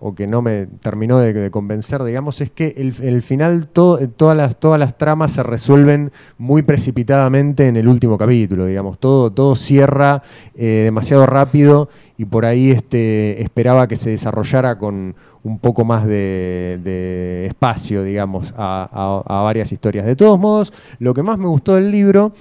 o 0.01 0.14
que 0.14 0.27
no 0.27 0.43
me 0.43 0.66
terminó 0.66 1.18
de, 1.18 1.51
convencer, 1.51 2.02
digamos, 2.02 2.40
es 2.40 2.51
que 2.51 2.74
el, 2.77 3.22
final, 3.22 3.68
to- 3.68 3.98
todas, 4.16 4.36
las, 4.36 4.56
todas 4.59 4.78
las 4.81 4.97
tramas 4.97 5.32
se 5.32 5.43
resuelven 5.43 6.10
muy 6.39 6.62
precipitadamente 6.62 7.68
en 7.68 7.77
el 7.77 7.86
último 7.86 8.16
capítulo, 8.18 8.66
digamos, 8.66 8.98
todo, 8.98 9.31
todo 9.31 9.55
cierra 9.56 10.22
eh, 10.55 10.82
demasiado 10.85 11.27
rápido 11.27 11.89
y 12.16 12.24
por 12.24 12.44
ahí 12.47 12.70
este, 12.70 13.43
esperaba 13.43 13.86
que 13.89 13.97
se 13.97 14.10
desarrollara 14.10 14.78
con 14.78 15.14
un 15.43 15.59
poco 15.59 15.85
más 15.85 16.06
de, 16.06 16.78
de 16.82 17.47
espacio, 17.47 18.02
digamos, 18.02 18.52
a, 18.56 18.89
a- 18.93 19.39
a 19.40 19.43
varias 19.43 19.72
historias. 19.72 20.05
De 20.06 20.16
todos 20.16 20.39
modos, 20.39 20.72
lo 20.98 21.14
que 21.14 21.22
más 21.22 21.39
me 21.39 21.47
gustó 21.47 21.74
del 21.74 21.90
libro 21.90 22.32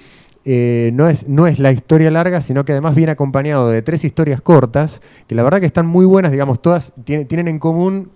eh, 0.44 0.90
no, 0.94 1.08
es, 1.08 1.28
no 1.28 1.46
es 1.46 1.58
la 1.58 1.72
historia 1.72 2.10
larga, 2.10 2.40
sino 2.40 2.64
que 2.64 2.72
además 2.72 2.94
viene 2.94 3.12
acompañado 3.12 3.68
de 3.68 3.82
tres 3.82 4.04
historias 4.04 4.40
cortas, 4.40 5.02
que 5.26 5.34
la 5.34 5.42
verdad 5.42 5.60
que 5.60 5.66
están 5.66 5.86
muy 5.86 6.06
buenas, 6.06 6.32
digamos, 6.32 6.62
todas 6.62 6.92
tienen, 7.04 7.26
tienen 7.26 7.48
en 7.48 7.58
común, 7.58 8.10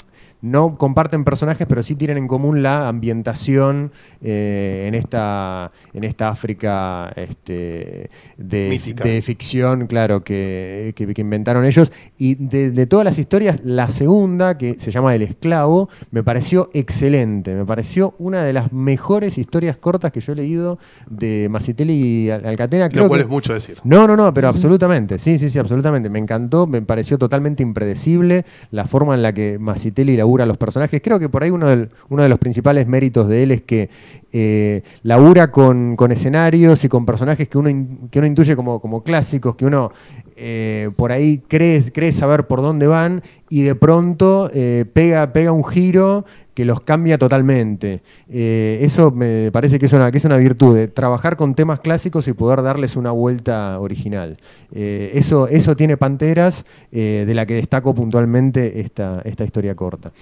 no 0.44 0.76
comparten 0.76 1.24
personajes, 1.24 1.66
pero 1.66 1.82
sí 1.82 1.94
tienen 1.94 2.18
en 2.18 2.28
común 2.28 2.62
la 2.62 2.86
ambientación 2.88 3.92
eh, 4.20 4.84
en, 4.86 4.94
esta, 4.94 5.72
en 5.94 6.04
esta 6.04 6.28
África 6.28 7.10
este, 7.16 8.10
de, 8.36 9.20
ficción, 9.24 9.86
claro, 9.86 10.22
que, 10.22 10.92
que- 10.94 11.14
que 11.14 11.20
inventaron 11.20 11.64
ellos. 11.64 11.92
Y 12.18 12.34
de, 12.34 12.70
de 12.72 12.86
todas 12.86 13.04
las 13.04 13.18
historias, 13.18 13.60
la 13.64 13.88
segunda, 13.88 14.58
que 14.58 14.74
se 14.78 14.90
llama 14.90 15.14
El 15.14 15.22
Esclavo, 15.22 15.88
me 16.10 16.22
pareció 16.22 16.70
excelente. 16.74 17.54
Me 17.54 17.64
pareció 17.64 18.14
una 18.18 18.42
de 18.42 18.52
las 18.52 18.72
mejores 18.72 19.38
historias 19.38 19.76
cortas 19.78 20.12
que 20.12 20.20
yo 20.20 20.32
he 20.32 20.36
leído 20.36 20.78
de 21.08 21.48
Macitelli 21.50 21.94
y 21.94 22.30
Al- 22.30 22.44
Alcatena. 22.44 22.88
Creo 22.90 23.04
Lo 23.04 23.08
cual 23.08 23.20
que- 23.20 23.24
es 23.24 23.30
mucho 23.30 23.54
decir. 23.54 23.78
no, 23.84 24.06
no, 24.06 24.14
no, 24.16 24.34
pero 24.34 24.48
absolutamente, 24.48 25.18
sí, 25.18 25.38
sí, 25.38 25.48
sí, 25.48 25.58
absolutamente. 25.58 26.10
Me 26.10 26.18
encantó, 26.18 26.66
me 26.66 26.82
pareció 26.82 27.16
totalmente 27.16 27.62
impredecible 27.62 28.44
la 28.70 28.86
forma 28.86 29.14
en 29.14 29.22
la 29.22 29.32
que 29.32 29.58
Macitelli 29.58 30.16
labura 30.16 30.33
a 30.42 30.46
los 30.46 30.56
personajes. 30.56 31.00
Creo 31.02 31.18
que 31.18 31.28
por 31.28 31.42
ahí 31.42 31.50
uno, 31.50 31.66
uno 32.08 32.22
de 32.22 32.28
los 32.28 32.38
principales 32.38 32.86
méritos 32.86 33.28
de 33.28 33.42
él 33.42 33.50
es 33.50 33.62
que 33.62 33.90
eh, 34.36 34.82
labura 35.04 35.52
con, 35.52 35.96
escenarios 36.10 36.82
y 36.82 36.88
con 36.88 37.06
personajes 37.06 37.48
que 37.48 37.56
uno, 37.56 37.70
que 38.10 38.18
uno 38.18 38.26
intuye 38.26 38.56
como, 38.56 38.80
como 38.80 39.04
clásicos, 39.04 39.54
que 39.54 39.64
uno 39.64 39.92
eh, 40.36 40.90
por 40.96 41.12
ahí 41.12 41.38
cree, 41.46 41.80
saber 42.12 42.48
por 42.48 42.60
dónde 42.60 42.88
van 42.88 43.22
y 43.48 43.62
de 43.62 43.76
pronto 43.76 44.50
eh, 44.52 44.84
pega, 44.92 45.32
pega 45.32 45.52
un 45.52 45.64
giro 45.64 46.24
que 46.54 46.64
los 46.64 46.80
cambia 46.80 47.18
totalmente. 47.18 48.02
Eh, 48.28 48.78
eso 48.82 49.12
me 49.12 49.50
parece 49.52 49.78
que 49.78 49.86
es, 49.86 49.92
una, 49.92 50.10
que 50.10 50.18
es 50.18 50.24
una 50.24 50.36
virtud, 50.36 50.74
de 50.74 50.88
trabajar 50.88 51.36
con 51.36 51.54
temas 51.54 51.80
clásicos 51.80 52.26
y 52.26 52.32
poder 52.32 52.62
darles 52.62 52.96
una 52.96 53.12
vuelta 53.12 53.78
original. 53.78 54.38
Eso, 54.72 55.46
eso 55.46 55.76
tiene 55.76 55.96
Panteras, 55.96 56.64
de 56.90 57.32
la 57.32 57.46
que 57.46 57.54
destaco 57.54 57.94
puntualmente 57.94 58.80
esta, 58.80 59.20
esta 59.24 59.44
historia 59.44 59.74
corta. 59.74 60.12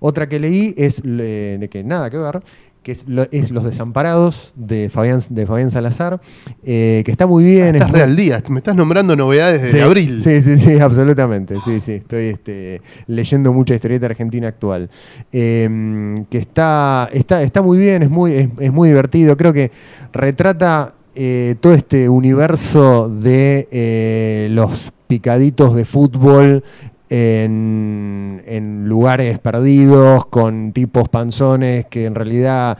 Otra 0.00 0.28
que 0.28 0.38
leí 0.38 0.74
es, 0.76 1.00
que 1.02 1.82
nada 1.84 2.10
que 2.10 2.18
ver, 2.18 2.42
que 2.86 2.92
es, 2.92 3.04
lo- 3.08 3.26
es 3.32 3.50
Los 3.50 3.64
Desamparados 3.64 4.52
de 4.54 4.88
Fabián, 4.88 5.18
de 5.30 5.44
Fabián 5.44 5.72
Salazar, 5.72 6.20
eh, 6.62 7.02
que 7.04 7.10
está 7.10 7.26
muy 7.26 7.42
bien. 7.42 7.74
Estás 7.74 7.88
es 7.88 7.92
muy- 7.92 7.98
real 7.98 8.14
día. 8.14 8.42
Me 8.48 8.58
estás 8.58 8.76
nombrando 8.76 9.16
novedades 9.16 9.60
de 9.60 9.72
Sí, 9.72 9.80
abril. 9.80 10.22
Sí, 10.22 10.40
sí, 10.40 10.56
sí, 10.56 10.78
absolutamente. 10.78 11.56
Sí, 11.64 11.80
sí. 11.80 11.94
Estoy 11.94 12.26
este, 12.26 12.82
leyendo 13.08 13.52
mucha 13.52 13.74
historieta 13.74 14.06
argentina 14.06 14.46
actual. 14.46 14.88
Eh, 15.32 16.14
que 16.30 16.38
está, 16.38 17.08
está, 17.12 17.42
está 17.42 17.60
muy 17.60 17.76
bien, 17.78 18.04
es 18.04 18.10
muy, 18.10 18.32
es, 18.34 18.48
es 18.60 18.72
muy 18.72 18.88
divertido. 18.90 19.36
Creo 19.36 19.52
que 19.52 19.72
retrata 20.12 20.94
eh, 21.16 21.56
todo 21.60 21.74
este 21.74 22.08
universo 22.08 23.08
de 23.08 23.66
eh, 23.72 24.46
los 24.52 24.92
picaditos 25.08 25.74
de 25.74 25.84
fútbol. 25.84 26.62
En, 27.08 28.84
lugares 28.86 29.38
perdidos, 29.38 30.26
con 30.26 30.72
tipos 30.72 31.08
panzones 31.08 31.86
que 31.86 32.06
en 32.06 32.14
realidad 32.14 32.78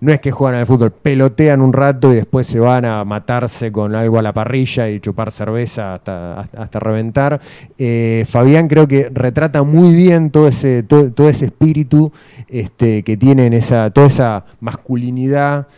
no 0.00 0.12
es 0.12 0.20
que 0.20 0.30
juegan 0.30 0.60
al 0.60 0.66
fútbol, 0.66 0.90
pelotean 0.90 1.60
un 1.60 1.72
rato 1.72 2.12
y 2.12 2.16
después 2.16 2.46
se 2.46 2.60
van 2.60 2.84
a 2.84 3.04
matarse 3.04 3.72
con 3.72 3.94
algo 3.94 4.18
a 4.18 4.22
la 4.22 4.34
parrilla 4.34 4.88
y 4.90 5.00
chupar 5.00 5.32
cerveza 5.32 5.94
hasta, 5.94 6.40
hasta, 6.40 6.62
hasta 6.62 6.80
reventar. 6.80 7.40
Eh, 7.78 8.26
Fabián 8.28 8.68
creo 8.68 8.86
que 8.86 9.08
retrata 9.12 9.62
muy 9.62 9.94
bien 9.94 10.30
todo 10.30 10.48
ese, 10.48 10.82
todo, 10.82 11.10
todo 11.12 11.28
ese 11.28 11.46
espíritu 11.46 12.12
este, 12.48 13.02
que 13.02 13.16
tienen, 13.16 13.54
esa, 13.54 13.90
toda 13.90 14.08
esa 14.08 14.44
masculinidad. 14.60 15.68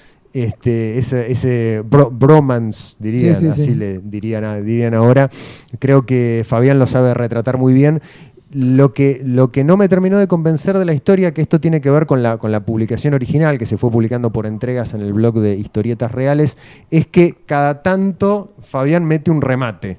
Este, 0.42 0.98
ese, 0.98 1.30
ese 1.32 1.82
bro- 1.88 2.10
bromance, 2.10 2.96
dirían, 2.98 3.34
Sí, 3.36 3.40
sí, 3.40 3.46
así 3.48 3.64
sí. 3.66 3.74
le 3.74 3.98
dirían, 4.00 4.64
dirían 4.64 4.92
ahora. 4.94 5.30
Creo 5.78 6.04
que 6.04 6.44
Fabián 6.46 6.78
lo 6.78 6.86
sabe 6.86 7.14
retratar 7.14 7.56
muy 7.58 7.72
bien. 7.72 8.02
Lo 8.52 8.92
que, 8.94 9.20
lo 9.24 9.50
que 9.50 9.64
no 9.64 9.76
me 9.76 9.88
terminó 9.88 10.18
de 10.18 10.28
convencer 10.28 10.78
de 10.78 10.84
la 10.84 10.92
historia, 10.94 11.32
que 11.34 11.42
esto 11.42 11.60
tiene 11.60 11.80
que 11.80 11.90
ver 11.90 12.06
con 12.06 12.22
la, 12.22 12.36
con 12.38 12.52
la 12.52 12.64
publicación 12.64 13.12
original, 13.14 13.58
que 13.58 13.66
se 13.66 13.76
fue 13.76 13.90
publicando 13.90 14.30
por 14.30 14.46
entregas 14.46 14.94
en 14.94 15.00
el 15.00 15.12
blog 15.12 15.40
de 15.40 15.56
Historietas 15.56 16.12
Reales, 16.12 16.56
es 16.90 17.06
que 17.06 17.34
cada 17.46 17.82
tanto 17.82 18.52
Fabián 18.62 19.04
mete 19.04 19.30
un 19.30 19.42
remate. 19.42 19.98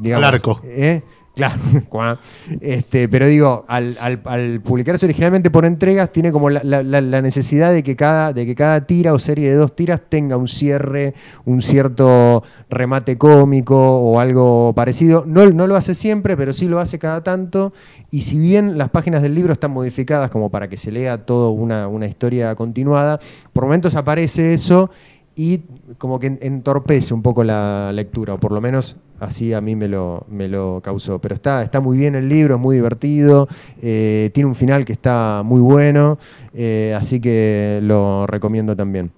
digamos, 0.00 0.26
Al 0.26 0.34
arco. 0.34 0.60
¿eh? 0.64 1.02
Claro, 1.38 2.18
este, 2.60 3.08
pero 3.08 3.28
digo, 3.28 3.64
al, 3.68 3.96
al- 4.00 4.20
al 4.24 4.60
publicarse 4.60 5.06
originalmente 5.06 5.50
por 5.50 5.64
entregas, 5.64 6.10
tiene 6.10 6.32
como 6.32 6.50
la 6.50 7.22
necesidad 7.22 7.72
de 7.72 7.84
que, 7.84 7.94
cada, 7.94 8.32
de 8.32 8.44
que 8.44 8.56
cada 8.56 8.84
tira 8.86 9.12
o 9.14 9.18
serie 9.20 9.48
de 9.48 9.54
dos 9.54 9.76
tiras 9.76 10.00
tenga 10.08 10.36
un 10.36 10.48
cierre, 10.48 11.14
un 11.44 11.62
cierto 11.62 12.42
remate 12.68 13.16
cómico 13.18 13.76
o 14.00 14.18
algo 14.18 14.72
parecido. 14.74 15.24
No, 15.26 15.48
no 15.50 15.68
lo 15.68 15.76
hace 15.76 15.94
siempre, 15.94 16.36
pero 16.36 16.52
sí 16.52 16.66
lo 16.66 16.80
hace 16.80 16.98
cada 16.98 17.22
tanto. 17.22 17.72
Y 18.10 18.22
si 18.22 18.36
bien 18.38 18.76
las 18.76 18.90
páginas 18.90 19.22
del 19.22 19.34
libro 19.36 19.52
están 19.52 19.70
modificadas 19.70 20.30
como 20.30 20.50
para 20.50 20.68
que 20.68 20.76
se 20.76 20.90
lea 20.90 21.24
toda 21.24 21.50
una, 21.50 21.86
una 21.86 22.06
historia 22.06 22.54
continuada, 22.56 23.20
por 23.52 23.64
momentos 23.64 23.94
aparece 23.94 24.54
eso 24.54 24.90
y 25.38 25.62
como 25.98 26.18
que 26.18 26.26
en- 26.26 26.38
entorpece 26.42 27.14
un 27.14 27.22
poco 27.22 27.44
la 27.44 27.92
lectura, 27.94 28.34
o 28.34 28.40
por 28.40 28.50
lo 28.50 28.60
menos 28.60 28.96
así 29.20 29.52
a 29.54 29.60
mí 29.60 29.76
me 29.76 29.86
lo, 29.86 30.26
me 30.28 30.48
lo 30.48 30.80
causó. 30.82 31.20
Pero 31.20 31.36
está, 31.36 31.62
está 31.62 31.80
muy 31.80 31.96
bien 31.96 32.16
el 32.16 32.28
libro, 32.28 32.56
es 32.56 32.60
muy 32.60 32.74
divertido, 32.74 33.46
eh, 33.80 34.30
tiene 34.34 34.48
un 34.48 34.56
final 34.56 34.84
que 34.84 34.92
está 34.92 35.42
muy 35.44 35.60
bueno, 35.60 36.18
eh, 36.52 36.92
así 36.98 37.20
que 37.20 37.78
lo 37.82 38.26
recomiendo 38.26 38.74
también. 38.74 39.12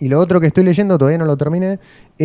Y 0.00 0.08
lo 0.08 0.18
otro 0.18 0.40
que 0.40 0.48
estoy 0.48 0.64
leyendo, 0.64 0.98
todavía 0.98 1.18
no 1.18 1.26
lo 1.26 1.36
terminé, 1.36 1.78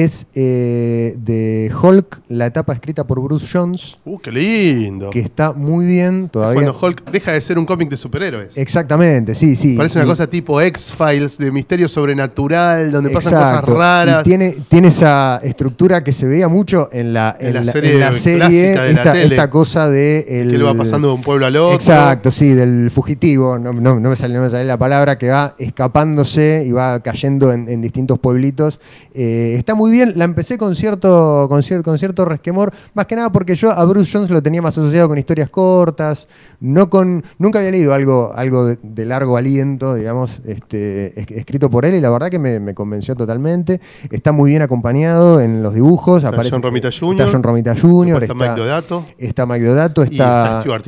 es 0.03 0.27
eh, 0.35 1.15
de 1.17 1.71
Hulk, 1.81 2.21
la 2.29 2.45
etapa 2.45 2.73
escrita 2.73 3.05
por 3.07 3.21
Bruce 3.21 3.47
Jones, 3.51 3.97
Uh, 4.05 4.19
qué 4.19 4.31
lindo. 4.31 5.09
que 5.09 5.19
está 5.19 5.53
muy 5.53 5.85
bien 5.85 6.29
todavía. 6.29 6.61
Cuando 6.71 6.79
Hulk 6.87 7.11
deja 7.11 7.31
de 7.31 7.41
ser 7.41 7.57
un 7.57 7.65
cómic 7.65 7.89
de 7.89 7.97
superhéroes. 7.97 8.57
Exactamente, 8.57 9.33
sí, 9.35 9.55
sí. 9.55 9.75
Parece 9.75 9.97
una 9.99 10.05
Y- 10.05 10.09
cosa 10.09 10.27
tipo 10.27 10.61
X-Files, 10.61 11.37
de 11.37 11.51
misterio 11.51 11.87
sobrenatural, 11.87 12.91
donde 12.91 13.09
pasan 13.09 13.33
Exacto. 13.33 13.65
cosas 13.67 13.77
raras. 13.77 14.21
Y 14.21 14.29
tiene, 14.29 14.55
tiene 14.69 14.87
esa 14.89 15.39
estructura 15.43 16.03
que 16.03 16.13
se 16.13 16.25
veía 16.25 16.47
mucho 16.47 16.89
en 16.91 17.13
la, 17.13 17.35
En 17.39 17.53
la 17.53 17.63
serie 17.63 17.93
en 17.93 17.99
la 17.99 18.11
serie, 18.13 18.75
la 18.75 18.87
esta, 18.87 19.13
tele. 19.13 19.25
esta 19.35 19.49
cosa 19.49 19.89
de 19.89 20.19
el, 20.41 20.49
que 20.49 20.55
él 20.55 20.65
va 20.65 20.73
pasando 20.73 21.07
de 21.09 21.13
un 21.15 21.21
pueblo 21.21 21.45
al 21.45 21.55
otro. 21.55 21.75
Exacto, 21.75 22.31
sí, 22.31 22.49
del 22.53 22.91
fugitivo, 22.91 23.57
no, 23.57 23.73
no- 23.73 23.99
no 23.99 24.09
me 24.09 24.15
sale, 24.15 24.33
no 24.35 24.41
me 24.41 24.49
sale 24.49 24.65
la 24.65 24.77
palabra, 24.77 25.17
que 25.17 25.29
va 25.29 25.55
escapándose 25.57 26.63
y 26.67 26.71
va 26.71 26.99
cayendo 27.01 27.51
en, 27.51 27.69
en 27.69 27.81
distintos 27.81 28.19
pueblitos. 28.19 28.79
Eh, 29.13 29.55
está 29.57 29.73
muy 29.75 29.86
bien, 29.91 30.13
la 30.15 30.25
empecé 30.25 30.57
con 30.57 30.75
cierto, 30.75 31.47
con, 31.49 31.61
cier- 31.61 31.83
con 31.83 31.97
cierto 31.97 32.25
resquemor, 32.25 32.73
más 32.93 33.05
que 33.05 33.15
nada 33.15 33.31
porque 33.31 33.55
yo 33.55 33.71
a 33.71 33.83
Bruce 33.85 34.11
Jones 34.11 34.29
lo 34.29 34.41
tenía 34.41 34.61
más 34.61 34.77
asociado 34.77 35.07
con 35.07 35.17
historias 35.17 35.49
cortas, 35.49 36.27
no 36.59 36.89
con, 36.89 37.23
nunca 37.37 37.59
había 37.59 37.71
leído 37.71 37.93
algo, 37.93 38.31
algo 38.35 38.65
de, 38.65 38.79
de 38.81 39.05
largo 39.05 39.37
aliento, 39.37 39.95
digamos, 39.95 40.41
este, 40.45 41.19
es- 41.19 41.31
escrito 41.31 41.69
por 41.69 41.85
él 41.85 41.95
y 41.95 42.01
la 42.01 42.09
verdad 42.09 42.29
que 42.29 42.39
me, 42.39 42.59
me 42.59 42.73
convenció 42.73 43.15
totalmente. 43.15 43.79
Está 44.11 44.31
muy 44.31 44.49
bien 44.51 44.61
acompañado 44.61 45.39
en 45.41 45.61
los 45.63 45.73
dibujos. 45.73 46.17
Está 46.17 46.29
aparece, 46.29 46.51
John 46.51 46.61
Romita 46.63 46.87
Está 46.89 47.05
Jr., 47.05 47.29
John 47.31 47.43
Romita 47.43 47.75
Jr., 47.75 48.23
está 48.23 48.33
Mike. 48.33 48.45
Está 49.17 49.45
Mike 49.45 49.65
está, 49.65 49.85
está 50.03 50.61
Stuart 50.61 50.83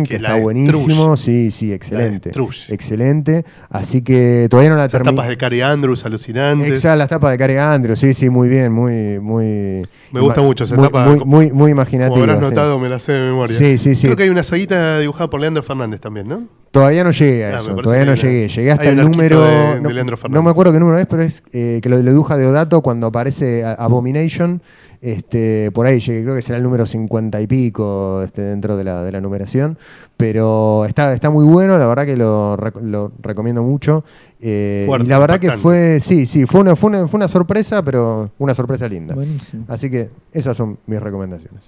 Ay, 0.00 0.02
que 0.04 0.16
está 0.16 0.28
buenísimo. 0.42 1.16
Sí, 1.16 1.50
sí, 1.50 1.72
excelente. 1.72 2.30
Excelente. 2.68 3.44
Así 3.70 4.02
que 4.02 4.46
todavía 4.50 4.70
no 4.70 4.76
la 4.76 4.82
Las 4.84 4.92
terminé. 4.92 5.12
tapas 5.16 5.28
de 5.28 5.36
Cary 5.36 5.60
Andrews 5.60 6.04
alucinantes. 6.04 6.68
Exacto, 6.70 6.96
las 6.98 7.08
tapas 7.08 7.32
de 7.32 7.38
Cary 7.38 7.56
Andrews, 7.56 7.83
sí, 7.96 8.14
sí, 8.14 8.30
muy 8.30 8.48
bien, 8.48 8.72
muy, 8.72 9.18
muy. 9.20 9.86
Me 10.12 10.20
gusta 10.20 10.40
mucho 10.40 10.64
esa 10.64 10.76
muy. 10.76 10.88
Muy, 10.90 11.24
muy, 11.24 11.52
muy 11.52 11.70
imaginativa. 11.70 12.10
Como 12.14 12.22
habrás 12.22 12.38
sí. 12.38 12.54
notado, 12.54 12.78
me 12.78 12.88
la 12.88 12.98
sé 12.98 13.12
de 13.12 13.20
memoria. 13.20 13.56
Sí, 13.56 13.78
sí, 13.78 13.94
sí. 13.94 14.06
Creo 14.06 14.16
que 14.16 14.22
hay 14.24 14.30
una 14.30 14.42
saguita 14.42 14.98
dibujada 14.98 15.28
por 15.30 15.40
Leandro 15.40 15.62
Fernández 15.62 16.00
también, 16.00 16.28
¿no? 16.28 16.44
Todavía 16.70 17.04
no 17.04 17.12
llegué 17.12 17.44
a 17.44 17.56
Ah, 17.56 17.56
eso, 17.60 17.76
todavía 17.76 18.04
no 18.04 18.14
llegué. 18.14 18.48
Llegué 18.48 18.72
hasta 18.72 18.88
el 18.88 18.96
número. 18.96 19.40
de- 19.40 19.80
de 19.80 20.04
no, 20.28 20.42
me 20.42 20.50
acuerdo 20.50 20.72
qué 20.72 20.80
número 20.80 20.98
es, 20.98 21.06
pero 21.06 21.22
es 21.22 21.42
eh, 21.52 21.78
que 21.82 21.88
lo, 21.88 21.96
lo 22.02 22.10
dibuja 22.10 22.36
Deodato 22.36 22.80
cuando 22.82 23.06
aparece 23.06 23.64
Abomination. 23.64 24.60
Este, 25.06 25.70
por 25.72 25.84
ahí 25.84 26.00
llegué, 26.00 26.22
creo 26.22 26.34
que 26.34 26.40
será 26.40 26.56
el 26.56 26.64
número 26.64 26.86
50 26.86 27.38
y 27.42 27.46
pico 27.46 28.22
este, 28.24 28.40
dentro 28.40 28.74
de 28.76 28.84
la, 28.84 29.02
de 29.04 29.12
la 29.12 29.20
numeración. 29.20 29.76
Pero 30.16 30.86
está, 30.86 31.12
está 31.12 31.28
muy 31.28 31.44
bueno, 31.44 31.76
la 31.76 31.86
verdad 31.86 32.06
que 32.06 32.16
lo, 32.16 32.56
rec- 32.56 32.80
lo 32.80 33.12
recomiendo 33.20 33.62
mucho. 33.62 34.02
Eh, 34.40 34.84
Fuerte, 34.86 35.06
y 35.06 35.10
la 35.10 35.18
verdad 35.18 35.34
impactante. 35.36 35.56
que 35.58 35.62
fue, 35.62 36.00
sí, 36.00 36.24
sí, 36.24 36.46
fue 36.46 36.60
una, 36.62 36.74
fue, 36.74 36.88
una, 36.88 37.06
fue 37.06 37.18
una 37.18 37.28
sorpresa, 37.28 37.82
pero 37.82 38.30
una 38.38 38.54
sorpresa 38.54 38.88
linda. 38.88 39.14
Buenísimo. 39.14 39.64
Así 39.68 39.90
que 39.90 40.08
esas 40.32 40.56
son 40.56 40.78
mis 40.86 41.00
recomendaciones. 41.00 41.60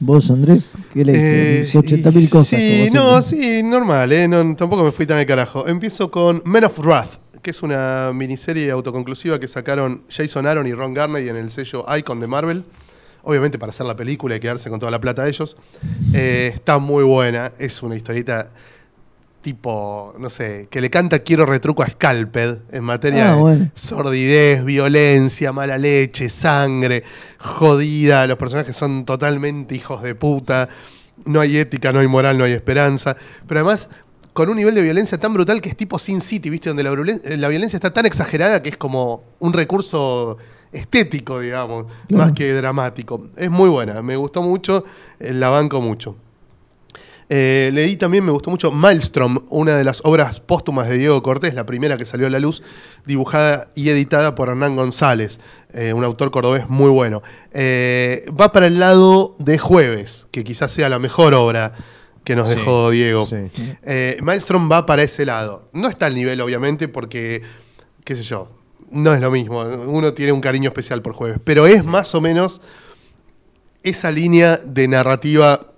Vos, 0.00 0.30
Andrés, 0.30 0.74
¿qué 0.92 1.04
leíste? 1.06 1.62
Eh, 1.62 1.66
80.000 1.72 2.28
cosas. 2.28 2.58
Sí, 2.60 2.88
no, 2.92 3.22
sí, 3.22 3.62
normal, 3.62 4.12
¿eh? 4.12 4.28
No, 4.28 4.54
tampoco 4.56 4.84
me 4.84 4.92
fui 4.92 5.06
tan 5.06 5.16
al 5.16 5.24
carajo. 5.24 5.66
Empiezo 5.68 6.10
con 6.10 6.42
Men 6.44 6.64
of 6.64 6.78
Wrath, 6.80 7.20
que 7.44 7.50
es 7.50 7.62
una 7.62 8.10
miniserie 8.14 8.70
autoconclusiva 8.70 9.38
que 9.38 9.46
sacaron 9.46 10.02
Jason 10.08 10.46
Aaron 10.46 10.66
y 10.66 10.72
Ron 10.72 10.94
Garney 10.94 11.28
en 11.28 11.36
el 11.36 11.50
sello 11.50 11.84
Icon 11.96 12.18
de 12.18 12.26
Marvel. 12.26 12.64
obviamente 13.22 13.58
para 13.58 13.70
hacer 13.70 13.86
la 13.86 13.94
película 13.96 14.34
y 14.34 14.40
quedarse 14.40 14.68
con 14.70 14.80
toda 14.80 14.90
la 14.90 15.00
plata 15.00 15.22
de 15.24 15.28
ellos. 15.30 15.56
Eh, 16.12 16.50
está 16.52 16.78
muy 16.78 17.04
buena, 17.04 17.52
es 17.58 17.82
una 17.82 17.96
historieta 17.96 18.48
tipo, 19.42 20.14
no 20.18 20.30
sé, 20.30 20.68
que 20.70 20.80
le 20.80 20.88
canta 20.88 21.18
Quiero 21.18 21.44
retruco 21.44 21.82
a 21.82 21.88
Scalped 21.88 22.56
en 22.72 22.82
materia 22.84 23.34
Ah, 23.34 23.36
de 23.36 23.70
sordidez, 23.74 24.64
violencia, 24.64 25.52
mala 25.52 25.76
leche, 25.76 26.30
sangre, 26.30 27.02
jodida, 27.38 28.26
los 28.26 28.38
personajes 28.38 28.74
son 28.74 29.04
totalmente 29.04 29.74
hijos 29.74 30.02
de 30.02 30.14
puta, 30.14 30.68
no 31.26 31.40
hay 31.40 31.58
ética, 31.58 31.92
no 31.92 32.00
hay 32.00 32.06
moral, 32.06 32.38
no 32.38 32.44
hay 32.44 32.52
esperanza, 32.52 33.16
pero 33.46 33.60
además 33.60 33.88
con 34.34 34.50
un 34.50 34.56
nivel 34.56 34.74
de 34.74 34.82
violencia 34.82 35.16
tan 35.18 35.32
brutal 35.32 35.62
que 35.62 35.70
es 35.70 35.76
tipo 35.76 35.98
Sin 35.98 36.20
City, 36.20 36.50
¿viste? 36.50 36.68
Donde 36.68 36.82
la, 36.82 36.90
eh, 36.92 37.36
la 37.38 37.48
violencia 37.48 37.78
está 37.78 37.92
tan 37.92 38.04
exagerada 38.04 38.62
que 38.62 38.68
es 38.68 38.76
como 38.76 39.22
un 39.38 39.52
recurso 39.54 40.36
estético, 40.72 41.40
digamos, 41.40 41.86
Claro. 42.08 42.24
más 42.24 42.32
que 42.34 42.52
dramático. 42.52 43.28
Es 43.36 43.50
muy 43.50 43.70
buena, 43.70 44.02
me 44.02 44.16
gustó 44.16 44.42
mucho, 44.42 44.84
eh, 45.18 45.32
la 45.32 45.48
banco 45.48 45.80
mucho. 45.80 46.16
Eh, 47.30 47.70
leí 47.72 47.96
también, 47.96 48.22
me 48.24 48.32
gustó 48.32 48.50
mucho 48.50 48.70
Maelstrom, 48.70 49.46
una 49.48 49.76
de 49.76 49.84
las 49.84 50.02
obras 50.04 50.40
póstumas 50.40 50.88
de 50.88 50.98
Diego 50.98 51.22
Cortés, 51.22 51.54
la 51.54 51.64
primera 51.64 51.96
que 51.96 52.04
salió 52.04 52.26
a 52.26 52.30
la 52.30 52.38
luz, 52.38 52.62
dibujada 53.06 53.68
y 53.74 53.88
editada 53.88 54.34
por 54.34 54.50
Hernán 54.50 54.76
González, 54.76 55.38
eh, 55.72 55.94
un 55.94 56.04
autor 56.04 56.30
cordobés 56.30 56.68
muy 56.68 56.90
bueno. 56.90 57.22
Eh, 57.52 58.24
va 58.38 58.52
para 58.52 58.66
el 58.66 58.78
lado 58.78 59.36
de 59.38 59.58
Jueves, 59.58 60.26
que 60.32 60.44
quizás 60.44 60.70
sea 60.70 60.88
la 60.90 60.98
mejor 60.98 61.32
obra 61.34 61.72
que 62.24 62.34
nos 62.34 62.48
Sí, 62.48 62.56
dejó 62.56 62.90
Diego. 62.90 63.26
sí. 63.26 63.36
Eh, 63.82 64.18
Maelstrom 64.22 64.70
va 64.70 64.86
para 64.86 65.02
ese 65.02 65.24
lado. 65.26 65.68
No 65.72 65.88
está 65.88 66.06
al 66.06 66.14
nivel, 66.14 66.40
obviamente, 66.40 66.88
porque, 66.88 67.42
qué 68.04 68.16
sé 68.16 68.22
yo, 68.22 68.48
no 68.90 69.12
es 69.14 69.20
lo 69.20 69.30
mismo. 69.30 69.60
Uno 69.60 70.14
tiene 70.14 70.32
un 70.32 70.40
cariño 70.40 70.68
especial 70.70 71.02
por 71.02 71.12
Jueves, 71.12 71.38
pero 71.44 71.66
es 71.66 71.84
más 71.84 72.14
o 72.14 72.20
menos 72.20 72.60
esa 73.82 74.10
línea 74.10 74.56
de 74.56 74.88
narrativa 74.88 75.73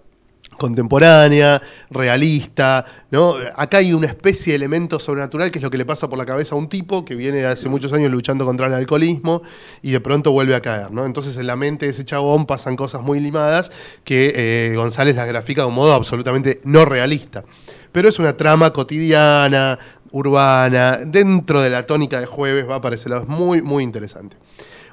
contemporánea, 0.57 1.61
realista, 1.91 2.85
¿no? 3.11 3.35
Acá 3.55 3.79
hay 3.79 3.93
una 3.93 4.07
especie 4.07 4.53
de 4.53 4.57
elemento 4.57 4.99
sobrenatural 4.99 5.51
que 5.51 5.59
es 5.59 5.63
lo 5.63 5.71
que 5.71 5.79
le 5.79 5.85
pasa 5.85 6.09
por 6.09 6.19
la 6.19 6.27
cabeza 6.27 6.55
a 6.55 6.59
un 6.59 6.69
tipo 6.69 7.05
que 7.05 7.15
viene 7.15 7.45
hace 7.45 7.69
muchos 7.69 7.93
años 7.93 8.11
luchando 8.11 8.45
contra 8.45 8.67
el 8.67 8.75
alcoholismo 8.75 9.43
y 9.83 9.91
de 9.91 10.01
pronto 10.01 10.33
vuelve 10.33 10.55
a 10.55 10.61
caer, 10.61 10.91
¿no? 10.91 11.05
Entonces 11.07 11.37
en 11.37 11.47
la 11.47 11.57
mente 11.57 11.87
de 11.87 11.93
ese 11.93 12.05
chabón 12.05 12.47
pasan 12.47 12.77
cosas 12.77 13.03
muy 13.03 13.21
limadas 13.21 13.71
que 14.05 14.33
eh, 14.35 14.73
González 14.77 15.17
las 15.17 15.29
grafica 15.29 15.63
de 15.63 15.69
un 15.69 15.75
modo 15.75 15.93
absolutamente 15.93 16.61
no 16.65 16.85
realista. 16.85 17.45
Pero 17.93 18.09
es 18.09 18.19
una 18.19 18.37
trama 18.37 18.73
cotidiana, 18.73 19.79
urbana, 20.11 20.99
dentro 21.07 21.61
de 21.61 21.71
la 21.71 21.87
tónica 21.87 22.21
de 22.21 22.27
jueves, 22.27 22.69
va 22.69 22.81
para 22.81 22.95
ese 22.95 23.09
lado, 23.09 23.23
es 23.23 23.29
muy, 23.29 23.63
muy 23.63 23.85
interesante. 23.85 24.37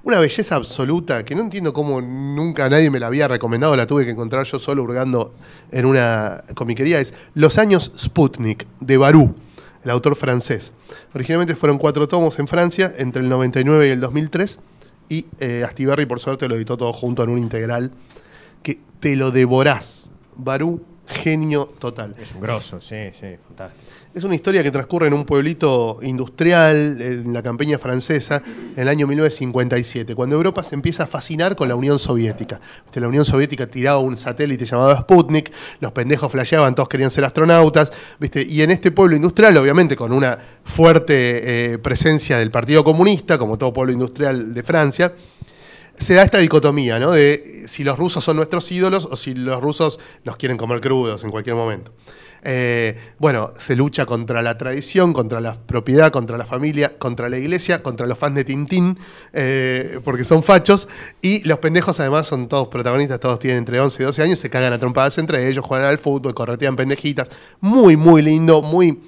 Una 0.03 0.19
belleza 0.19 0.57
absoluta 0.57 1.23
que 1.23 1.33
no 1.33 1.41
entiendo 1.41 1.71
cómo 1.71 2.01
nunca 2.01 2.67
nadie 2.67 2.89
me 2.89 2.99
la 2.99 3.07
había 3.07 3.29
recomendado, 3.29 3.73
la 3.77 3.87
tuve 3.87 4.03
que 4.03 4.11
encontrar 4.11 4.45
yo 4.45 4.59
solo 4.59 4.83
hurgando 4.83 5.33
en 5.71 5.85
una 5.85 6.43
comiquería, 6.55 6.99
es 6.99 7.13
Los 7.35 7.57
años 7.57 7.93
Sputnik, 7.97 8.67
de 8.81 8.97
Barú, 8.97 9.33
el 9.81 9.89
autor 9.89 10.17
francés. 10.17 10.73
Originalmente 11.13 11.55
fueron 11.55 11.77
cuatro 11.77 12.09
tomos 12.09 12.37
en 12.37 12.49
Francia, 12.49 12.93
entre 12.97 13.21
el 13.21 13.29
99 13.29 13.87
y 13.87 13.91
el 13.91 14.01
2003, 14.01 14.59
y 15.07 15.25
eh, 15.39 15.63
Astiberri, 15.65 16.05
por 16.05 16.19
suerte, 16.19 16.49
lo 16.49 16.55
editó 16.55 16.75
todo 16.75 16.91
junto 16.91 17.23
en 17.23 17.29
un 17.29 17.37
integral, 17.37 17.91
que 18.61 18.79
te 18.99 19.15
lo 19.15 19.31
devorás. 19.31 20.11
Barú, 20.35 20.83
genio 21.07 21.67
total. 21.79 22.13
Es 22.19 22.33
un 22.33 22.41
grosso, 22.41 22.81
sí, 22.81 23.11
sí, 23.13 23.37
fantástico. 23.47 23.83
Es 24.13 24.23
una 24.23 24.35
historia 24.35 24.61
que 24.61 24.69
transcurre 24.69 25.07
en 25.07 25.13
un 25.15 25.25
pueblito 25.25 25.97
industrial 26.03 27.01
en 27.01 27.33
la 27.33 27.41
campiña 27.41 27.79
francesa 27.79 28.43
en 28.45 28.79
el 28.79 28.87
año 28.87 29.07
1957, 29.07 30.13
cuando 30.13 30.35
Europa 30.35 30.61
se 30.61 30.75
empieza 30.75 31.05
a 31.05 31.07
fascinar 31.07 31.55
con 31.55 31.67
la 31.67 31.73
Unión 31.73 31.97
Soviética. 31.97 32.61
La 32.93 33.07
Unión 33.07 33.25
Soviética 33.25 33.65
tiraba 33.65 33.97
un 33.97 34.15
satélite 34.15 34.65
llamado 34.65 34.95
Sputnik, 34.95 35.51
los 35.79 35.93
pendejos 35.93 36.31
flasheaban, 36.31 36.75
todos 36.75 36.89
querían 36.89 37.09
ser 37.09 37.25
astronautas, 37.25 37.91
¿viste? 38.19 38.43
y 38.43 38.61
en 38.61 38.69
este 38.69 38.91
pueblo 38.91 39.15
industrial, 39.15 39.57
obviamente 39.57 39.95
con 39.95 40.13
una 40.13 40.37
fuerte 40.63 41.73
eh, 41.73 41.77
presencia 41.79 42.37
del 42.37 42.51
Partido 42.51 42.83
Comunista, 42.83 43.39
como 43.39 43.57
todo 43.57 43.73
pueblo 43.73 43.93
industrial 43.93 44.53
de 44.53 44.61
Francia, 44.61 45.13
se 46.03 46.13
da 46.13 46.23
esta 46.23 46.37
dicotomía, 46.37 46.99
¿no? 46.99 47.11
De 47.11 47.63
si 47.67 47.83
los 47.83 47.97
rusos 47.97 48.23
son 48.23 48.37
nuestros 48.37 48.71
ídolos 48.71 49.07
o 49.09 49.15
si 49.15 49.33
los 49.33 49.61
rusos 49.61 49.99
nos 50.23 50.37
quieren 50.37 50.57
comer 50.57 50.81
crudos 50.81 51.23
en 51.23 51.31
cualquier 51.31 51.55
momento. 51.55 51.91
Eh, 52.45 52.97
bueno, 53.19 53.53
se 53.57 53.75
lucha 53.75 54.05
contra 54.05 54.41
la 54.41 54.57
tradición, 54.57 55.13
contra 55.13 55.39
la 55.39 55.53
propiedad, 55.53 56.11
contra 56.11 56.37
la 56.37 56.45
familia, 56.45 56.97
contra 56.97 57.29
la 57.29 57.37
iglesia, 57.37 57.81
contra 57.81 58.05
los 58.05 58.17
fans 58.17 58.35
de 58.35 58.43
Tintín, 58.43 58.97
eh, 59.31 59.99
porque 60.03 60.25
son 60.25 60.43
fachos, 60.43 60.89
y 61.21 61.41
los 61.47 61.59
pendejos 61.59 61.99
además 62.01 62.27
son 62.27 62.49
todos 62.49 62.67
protagonistas, 62.67 63.19
todos 63.19 63.39
tienen 63.39 63.59
entre 63.59 63.79
11 63.79 64.03
y 64.03 64.05
12 64.05 64.21
años, 64.23 64.39
se 64.39 64.49
cagan 64.49 64.73
a 64.73 64.79
trompadas 64.79 65.17
entre 65.17 65.47
ellos, 65.47 65.65
juegan 65.65 65.87
al 65.87 65.97
fútbol, 65.97 66.33
corretean 66.33 66.75
pendejitas. 66.75 67.29
Muy, 67.61 67.95
muy 67.95 68.21
lindo, 68.21 68.61
muy 68.61 68.99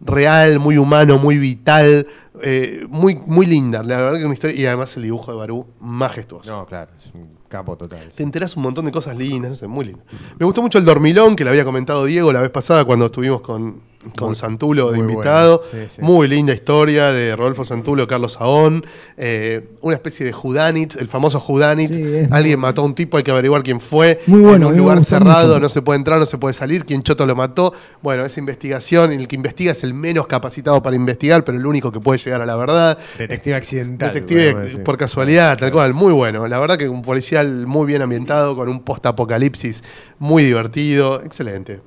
real, 0.00 0.58
muy 0.58 0.78
humano, 0.78 1.18
muy 1.18 1.38
vital, 1.38 2.06
eh, 2.42 2.86
muy, 2.88 3.16
muy 3.26 3.46
linda. 3.46 3.82
La 3.82 3.98
verdad 3.98 4.18
que 4.18 4.24
una 4.24 4.34
historia, 4.34 4.56
y 4.56 4.66
además 4.66 4.96
el 4.96 5.04
dibujo 5.04 5.30
de 5.30 5.38
Barú, 5.38 5.66
majestuoso. 5.80 6.52
No, 6.52 6.66
claro, 6.66 6.90
es 6.98 7.14
un 7.14 7.28
capo 7.48 7.76
total. 7.76 8.08
Te 8.14 8.22
enterás 8.22 8.56
un 8.56 8.62
montón 8.62 8.84
de 8.84 8.92
cosas 8.92 9.16
lindas, 9.16 9.50
no 9.50 9.56
sé, 9.56 9.66
muy 9.66 9.86
lindo. 9.86 10.02
Me 10.38 10.46
gustó 10.46 10.62
mucho 10.62 10.78
el 10.78 10.84
dormilón, 10.84 11.36
que 11.36 11.44
le 11.44 11.50
había 11.50 11.64
comentado 11.64 12.04
Diego 12.04 12.32
la 12.32 12.40
vez 12.40 12.50
pasada 12.50 12.84
cuando 12.84 13.06
estuvimos 13.06 13.40
con, 13.40 13.80
con 14.16 14.28
Muy- 14.28 14.34
Santulo 14.36 14.90
de 14.92 14.98
invitado. 14.98 15.58
bueno, 15.70 15.86
sí, 15.86 15.94
sí. 15.96 16.02
Muy 16.02 16.28
linda 16.28 16.52
historia 16.52 17.12
de 17.12 17.34
Rodolfo 17.34 17.64
Santulo, 17.64 18.06
Carlos 18.06 18.34
Saón. 18.34 18.84
eh, 19.16 19.68
una 19.80 19.94
especie 19.96 20.26
de 20.26 20.32
Judanit, 20.32 20.96
el 20.96 21.08
famoso 21.08 21.40
Judanit. 21.40 21.92
Sí, 21.92 22.02
Alguien 22.30 22.60
mató 22.60 22.82
a 22.82 22.84
un 22.84 22.94
tipo, 22.94 23.16
hay 23.16 23.22
que 23.22 23.30
averiguar 23.30 23.62
quién 23.62 23.80
fue. 23.80 24.20
Muy 24.26 24.40
bueno, 24.40 24.66
en 24.66 24.72
un 24.72 24.76
lugar 24.78 25.02
cerrado, 25.02 25.48
mucho. 25.54 25.60
no 25.60 25.68
se 25.68 25.82
puede 25.82 25.98
entrar, 25.98 26.18
no 26.18 26.26
se 26.26 26.38
puede 26.38 26.52
salir. 26.54 26.84
Quién 26.84 27.02
choto 27.02 27.24
lo 27.26 27.34
mató. 27.36 27.72
Bueno, 28.02 28.24
esa 28.24 28.38
investigación, 28.40 29.12
el 29.12 29.26
que 29.28 29.36
investiga 29.36 29.72
es 29.72 29.82
el 29.84 29.94
menos 29.94 30.26
capacitado 30.26 30.82
para 30.82 30.96
investigar, 30.96 31.44
pero 31.44 31.56
el 31.58 31.66
único 31.66 31.90
que 31.92 32.00
puede 32.00 32.18
llegar 32.18 32.40
a 32.42 32.46
la 32.46 32.56
verdad. 32.56 32.98
Detective 33.18 33.54
accidental. 33.56 34.12
Detective 34.12 34.78
por 34.84 34.96
casualidad, 34.98 35.56
tal 35.58 35.72
cual, 35.72 35.94
muy 35.94 36.12
bueno. 36.12 36.46
La 36.46 36.58
verdad 36.60 36.76
que 36.76 36.88
un 36.88 37.02
policial 37.02 37.66
muy 37.66 37.86
bien 37.86 38.02
ambientado, 38.02 38.54
con 38.56 38.68
un 38.68 38.80
post-apocalipsis 38.82 39.82
muy 40.18 40.44
divertido, 40.44 41.22
excelente. 41.22 41.80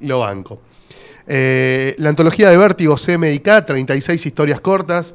Lo 0.00 0.20
banco. 0.20 0.60
Eh, 1.34 1.94
la 1.96 2.10
antología 2.10 2.50
de 2.50 2.58
Vértigo 2.58 2.96
CMYK, 2.96 3.64
36 3.64 4.26
historias 4.26 4.60
cortas. 4.60 5.14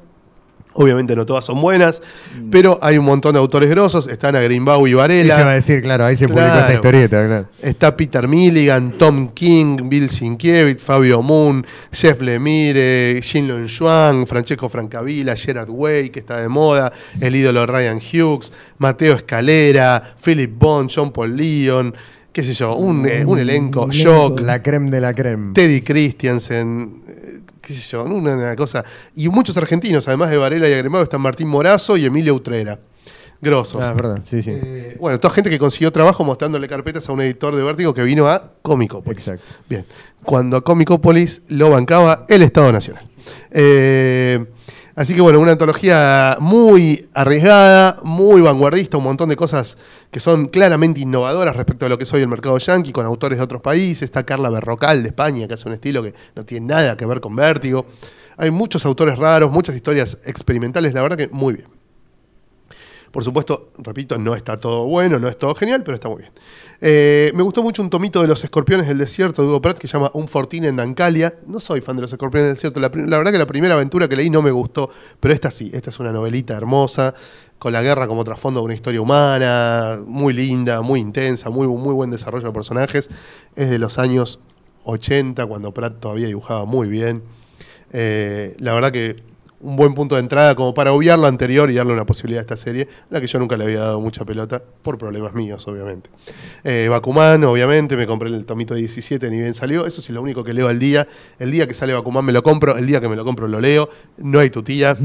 Obviamente 0.79 1.15
no 1.15 1.25
todas 1.25 1.43
son 1.45 1.59
buenas, 1.61 2.01
Mm. 2.39 2.49
pero 2.51 2.77
hay 2.83 2.97
un 2.99 3.05
montón 3.05 3.33
de 3.33 3.39
autores 3.39 3.67
grosos. 3.69 4.07
Están 4.07 4.35
a 4.35 4.41
Greenbaum 4.41 4.85
y 4.87 4.91
Eso 4.91 4.97
va 4.97 5.03
a 5.03 5.07
Varela. 5.07 5.53
decir, 5.53 5.81
claro, 5.81 6.05
ahí 6.05 6.15
se 6.15 6.27
publicó 6.27 6.45
Claro. 6.45 6.59
esa 6.61 6.73
historieta, 6.73 7.25
claro. 7.25 7.47
Está 7.61 7.95
Peter 7.97 8.27
Milligan, 8.27 8.95
Tom 8.97 9.29
King, 9.33 9.77
Bill 9.89 10.07
Sienkiewicz, 10.09 10.79
Fabio 10.81 11.21
Moon, 11.23 11.65
Jeff 11.91 12.21
Lemire, 12.21 13.19
Jin 13.23 13.47
Lon 13.47 13.67
Xuan, 13.67 14.25
Francesco 14.27 14.69
Francavilla, 14.69 15.35
Gerard 15.35 15.69
Way, 15.69 16.09
que 16.11 16.19
está 16.19 16.37
de 16.41 16.47
moda, 16.47 16.91
el 17.21 17.35
ídolo 17.35 17.65
Ryan 17.65 17.97
Hughes, 17.99 18.51
Mateo 18.77 19.15
Escalera, 19.15 20.01
Philip 20.23 20.51
Bond, 20.59 20.91
John 20.93 21.11
Paul 21.11 21.35
Leon, 21.37 21.95
qué 22.37 22.43
sé 22.43 22.53
yo, 22.53 22.75
un, 22.75 23.03
eh, 23.07 23.25
un 23.25 23.39
elenco, 23.39 23.85
Un 23.85 23.89
Shock, 23.89 24.33
elenco. 24.33 24.45
La 24.45 24.61
creme 24.61 24.91
de 24.91 25.01
la 25.01 25.11
creme. 25.11 25.53
Teddy 25.55 25.81
Christiansen, 25.81 27.01
eh, 27.07 27.39
qué 27.59 27.73
sé 27.73 27.89
yo, 27.89 28.03
una, 28.03 28.35
una 28.35 28.55
cosa. 28.55 28.85
Y 29.15 29.27
muchos 29.27 29.57
argentinos, 29.57 30.07
además 30.07 30.29
de 30.29 30.37
Varela 30.37 30.69
y 30.69 30.73
Agremado, 30.73 31.03
están 31.03 31.19
Martín 31.19 31.47
Morazo 31.47 31.97
y 31.97 32.05
Emilio 32.05 32.35
Utrera. 32.35 32.77
Grosos. 33.41 33.81
Ah, 33.81 33.91
verdad, 33.91 34.21
sí, 34.23 34.43
sí. 34.43 34.51
Eh, 34.53 34.97
bueno, 34.99 35.19
toda 35.19 35.33
gente 35.33 35.49
que 35.49 35.57
consiguió 35.57 35.91
trabajo 35.91 36.23
mostrándole 36.23 36.67
carpetas 36.67 37.09
a 37.09 37.11
un 37.11 37.21
editor 37.21 37.55
de 37.55 37.63
Vértigo 37.63 37.91
que 37.91 38.03
vino 38.03 38.27
a 38.27 38.51
Comicópolis. 38.61 39.27
Exacto. 39.27 39.55
Bien. 39.67 39.83
Cuando 40.23 40.57
a 40.57 40.61
Comicópolis 40.63 41.41
lo 41.47 41.71
bancaba 41.71 42.27
el 42.29 42.43
Estado 42.43 42.71
Nacional. 42.71 43.09
Eh, 43.49 44.45
así 44.97 45.15
que 45.15 45.21
bueno, 45.21 45.39
una 45.39 45.53
antología 45.53 46.35
muy 46.41 47.07
arriesgada, 47.13 47.99
muy 48.03 48.41
vanguardista, 48.41 48.97
un 48.97 49.05
montón 49.05 49.29
de 49.29 49.37
cosas 49.37 49.77
que 50.11 50.19
son 50.19 50.47
claramente 50.47 50.99
innovadoras 50.99 51.55
respecto 51.55 51.85
a 51.85 51.89
lo 51.89 51.97
que 51.97 52.03
es 52.03 52.13
hoy 52.13 52.21
el 52.23 52.27
mercado 52.27 52.57
yankee, 52.57 52.91
con 52.91 53.05
autores 53.05 53.37
de 53.37 53.45
otros 53.45 53.61
países. 53.61 54.01
Está 54.01 54.25
Carla 54.25 54.49
Berrocal 54.49 55.03
de 55.03 55.09
España, 55.09 55.47
que 55.47 55.53
hace 55.53 55.69
un 55.69 55.75
estilo 55.75 56.03
que 56.03 56.13
no 56.35 56.43
tiene 56.43 56.65
nada 56.65 56.97
que 56.97 57.05
ver 57.05 57.21
con 57.21 57.35
Vértigo. 57.35 57.85
Hay 58.35 58.51
muchos 58.51 58.85
autores 58.85 59.17
raros, 59.17 59.51
muchas 59.51 59.75
historias 59.75 60.17
experimentales, 60.25 60.93
la 60.93 61.01
verdad 61.01 61.17
que 61.17 61.29
muy 61.29 61.53
bien. 61.53 61.76
Por 63.11 63.23
supuesto, 63.23 63.71
repito, 63.77 64.17
no 64.17 64.35
está 64.35 64.57
todo 64.57 64.85
bueno, 64.85 65.19
no 65.19 65.27
es 65.27 65.37
todo 65.37 65.55
genial, 65.55 65.83
pero 65.83 65.95
está 65.95 66.09
muy 66.09 66.19
bien. 66.19 66.31
Eh, 66.79 67.31
me 67.33 67.41
gustó 67.41 67.63
mucho 67.63 67.81
un 67.81 67.89
tomito 67.89 68.21
de 68.21 68.27
los 68.27 68.43
escorpiones 68.43 68.87
del 68.87 68.99
desierto 68.99 69.41
de 69.41 69.47
Hugo 69.47 69.61
Pratt 69.61 69.79
que 69.79 69.87
se 69.87 69.93
llama 69.93 70.11
Un 70.13 70.27
Fortín 70.27 70.65
en 70.65 70.75
Dancalia. 70.75 71.33
No 71.47 71.59
soy 71.59 71.81
fan 71.81 71.95
de 71.95 72.03
los 72.03 72.11
escorpiones 72.11 72.47
del 72.47 72.55
desierto. 72.55 72.79
La, 72.79 72.89
verdad 72.89 73.31
que 73.31 73.37
la 73.37 73.47
primera 73.47 73.73
aventura 73.73 74.07
que 74.07 74.15
leí 74.15 74.29
no 74.29 74.41
me 74.41 74.51
gustó, 74.51 74.89
pero 75.19 75.33
esta 75.33 75.49
sí. 75.49 75.71
Esta 75.73 75.89
es 75.89 75.99
una 75.99 76.11
novelita 76.11 76.55
hermosa, 76.55 77.13
con 77.57 77.73
la 77.73 77.81
guerra 77.81 78.07
como 78.07 78.23
trasfondo 78.23 78.59
de 78.59 78.65
una 78.65 78.75
historia 78.75 79.01
humana, 79.01 79.99
muy 80.05 80.33
linda, 80.33 80.81
muy 80.81 80.99
intensa, 80.99 81.49
muy, 81.49 81.67
muy 81.67 81.93
buen 81.93 82.11
desarrollo 82.11 82.47
de 82.47 82.53
personajes. 82.53 83.09
Es 83.55 83.69
de 83.69 83.79
los 83.79 83.97
años 83.97 84.39
80, 84.83 85.45
cuando 85.47 85.73
Pratt 85.73 85.99
todavía 85.99 86.27
dibujaba 86.27 86.65
muy 86.65 86.87
bien. 86.87 87.23
Eh, 87.91 88.55
la 88.59 88.73
verdad 88.73 88.91
que 88.91 89.15
un 89.59 89.75
buen 89.75 89.93
punto 89.95 90.15
de 90.15 90.21
entrada 90.21 90.53
como 90.55 90.73
para 90.73 90.91
obviar 90.93 91.17
lo 91.17 91.25
anterior 91.25 91.71
y 91.71 91.73
darle 91.73 91.93
una 91.93 92.05
posibilidad 92.05 92.39
a 92.39 92.41
esta 92.41 92.55
serie, 92.55 92.87
la 93.09 93.19
que 93.19 93.27
yo 93.27 93.39
nunca 93.39 93.57
le 93.57 93.63
había 93.63 93.79
dado 93.79 93.99
mucha 93.99 94.23
pelota, 94.23 94.61
por 94.83 94.97
problemas 94.97 95.33
míos, 95.33 95.67
obviamente. 95.67 96.09
Eh, 96.63 96.87
Bakuman, 96.89 97.43
obviamente, 97.43 97.97
me 97.97 98.05
compré 98.05 98.29
el 98.29 98.45
tomito 98.45 98.75
17, 98.75 99.29
ni 99.31 99.39
bien 99.39 99.53
salió, 99.55 99.85
eso 99.87 100.01
sí, 100.01 100.13
lo 100.13 100.21
único 100.21 100.43
que 100.43 100.53
leo 100.53 100.67
al 100.67 100.77
día, 100.77 101.07
el 101.39 101.49
día 101.51 101.67
que 101.67 101.73
sale 101.73 101.93
Bakuman 101.93 102.23
me 102.23 102.31
lo 102.33 102.43
compro, 102.43 102.77
el 102.77 102.85
día 102.85 103.01
que 103.01 103.09
me 103.09 103.15
lo 103.15 103.25
compro 103.25 103.47
lo 103.47 103.59
leo, 103.59 103.89
no 104.17 104.39
hay 104.39 104.49
tutía, 104.51 104.95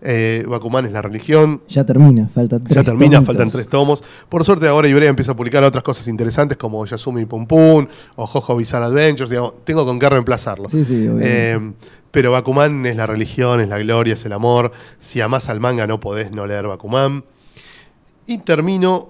eh, 0.00 0.44
Bakuman 0.48 0.86
es 0.86 0.92
la 0.92 1.02
religión, 1.02 1.62
Ya 1.68 1.84
termina, 1.84 2.28
faltan 2.28 2.64
tres 2.64 2.74
ya 2.74 2.82
termina, 2.82 3.16
tomitos. 3.18 3.26
faltan 3.26 3.50
tres 3.50 3.68
tomos. 3.68 4.02
Por 4.28 4.44
suerte 4.44 4.66
ahora 4.66 4.88
Ibrea 4.88 5.08
empieza 5.08 5.32
a 5.32 5.36
publicar 5.36 5.62
otras 5.62 5.84
cosas 5.84 6.08
interesantes 6.08 6.58
como 6.58 6.84
Yasumi 6.84 7.26
Pum 7.26 7.46
Pum 7.46 7.86
o 8.16 8.26
Jojo 8.26 8.56
Bizarre 8.56 8.86
Adventures. 8.86 9.30
Digamos, 9.30 9.64
tengo 9.64 9.86
con 9.86 9.98
qué 9.98 10.08
reemplazarlo. 10.08 10.68
Sí, 10.68 10.84
sí, 10.84 11.06
obviamente. 11.08 11.52
Eh, 11.52 11.72
pero 12.10 12.32
Bakuman 12.32 12.84
es 12.86 12.96
la 12.96 13.06
religión, 13.06 13.60
es 13.60 13.68
la 13.68 13.78
gloria, 13.78 14.14
es 14.14 14.24
el 14.24 14.32
amor. 14.32 14.72
Si 14.98 15.20
amás 15.20 15.48
al 15.48 15.60
manga 15.60 15.86
no 15.86 16.00
podés 16.00 16.30
no 16.32 16.46
leer 16.46 16.66
Bakuman. 16.66 17.24
Y 18.26 18.38
termino... 18.38 19.08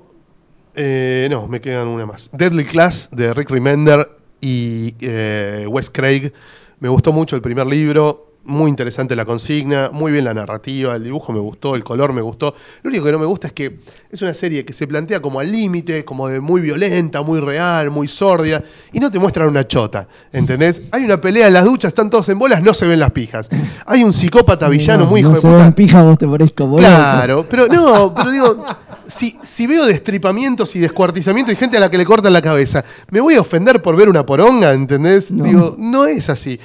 eh, 0.75 1.29
no, 1.31 1.49
me 1.49 1.61
quedan 1.61 1.89
una 1.89 2.07
más. 2.07 2.31
Deadly 2.33 2.65
Class 2.65 3.09
de 3.13 3.35
Rick 3.35 3.51
Remender 3.51 4.09
y 4.41 4.95
eh, 5.01 5.67
Wes 5.69 5.91
Craig. 5.91 6.33
Me 6.79 6.89
gustó 6.89 7.13
mucho 7.13 7.37
el 7.37 7.43
primer 7.43 7.67
libro. 7.67 8.30
Muy 8.51 8.69
interesante 8.69 9.15
la 9.15 9.25
consigna, 9.25 9.91
muy 9.93 10.11
bien 10.11 10.25
la 10.25 10.35
narrativa, 10.35 10.97
el 10.97 11.05
dibujo 11.05 11.33
me 11.33 11.39
gustó, 11.39 11.77
el 11.77 11.85
color 11.85 12.13
me 12.13 12.21
gustó. 12.21 12.53
Lo 12.83 12.91
único 12.91 13.05
que 13.05 13.13
no 13.13 13.21
me 13.21 13.27
gusta 13.27 13.47
es 13.47 13.53
que 13.53 13.79
es 14.11 14.21
una 14.23 14.35
serie 14.35 14.65
que 14.65 14.73
se 14.73 14.89
plantea 14.89 15.23
como 15.23 15.39
al 15.39 15.53
límite, 15.53 16.05
como 16.05 16.27
de 16.27 16.41
muy 16.41 16.61
violenta, 16.61 17.23
muy 17.23 17.39
real, 17.39 17.91
muy 17.91 18.09
sordia, 18.09 18.61
y 18.93 18.99
no 18.99 19.09
te 19.09 19.21
muestran 19.21 19.47
una 19.47 19.69
chota, 19.69 20.09
¿entendés? 20.33 20.83
Hay 20.91 21.05
una 21.05 21.21
pelea 21.21 21.47
en 21.47 21.53
las 21.53 21.65
duchas, 21.65 21.91
están 21.91 22.11
todos 22.11 22.29
en 22.29 22.41
bolas, 22.41 22.61
no 22.61 22.75
se 22.75 22.89
ven 22.89 22.99
las 22.99 23.13
pijas. 23.13 23.49
Hay 23.87 24.03
un 24.03 24.13
psicópata 24.13 24.69
villano 24.69 25.05
no, 25.05 25.11
muy 25.11 25.21
hijo 25.21 25.29
no 25.29 25.35
de 25.37 25.41
se 25.43 25.47
puta. 25.47 25.75
ven 25.77 26.05
vos 26.05 26.19
te 26.19 26.27
ponés 26.27 26.53
como 26.53 26.77
loco. 26.79 26.89
Claro, 26.89 27.47
pero 27.49 27.69
no, 27.69 28.13
pero 28.13 28.33
digo, 28.33 28.65
si, 29.07 29.39
si 29.43 29.69
veo 29.69 29.87
destripamientos 29.87 30.75
y 30.75 30.81
descuartizamientos 30.81 31.53
y 31.53 31.57
gente 31.57 31.77
a 31.77 31.81
la 31.81 31.89
que 31.89 31.99
le 31.99 32.05
cortan 32.05 32.33
la 32.33 32.43
cabeza, 32.43 32.85
¿me 33.11 33.21
voy 33.21 33.37
a 33.37 33.43
ofender 33.43 33.81
por 33.81 33.95
ver 33.95 34.09
una 34.09 34.27
poronga? 34.27 34.73
¿Entendés? 34.73 35.31
No. 35.31 35.45
Digo, 35.45 35.77
no 35.79 36.07
es 36.07 36.29
así. 36.29 36.59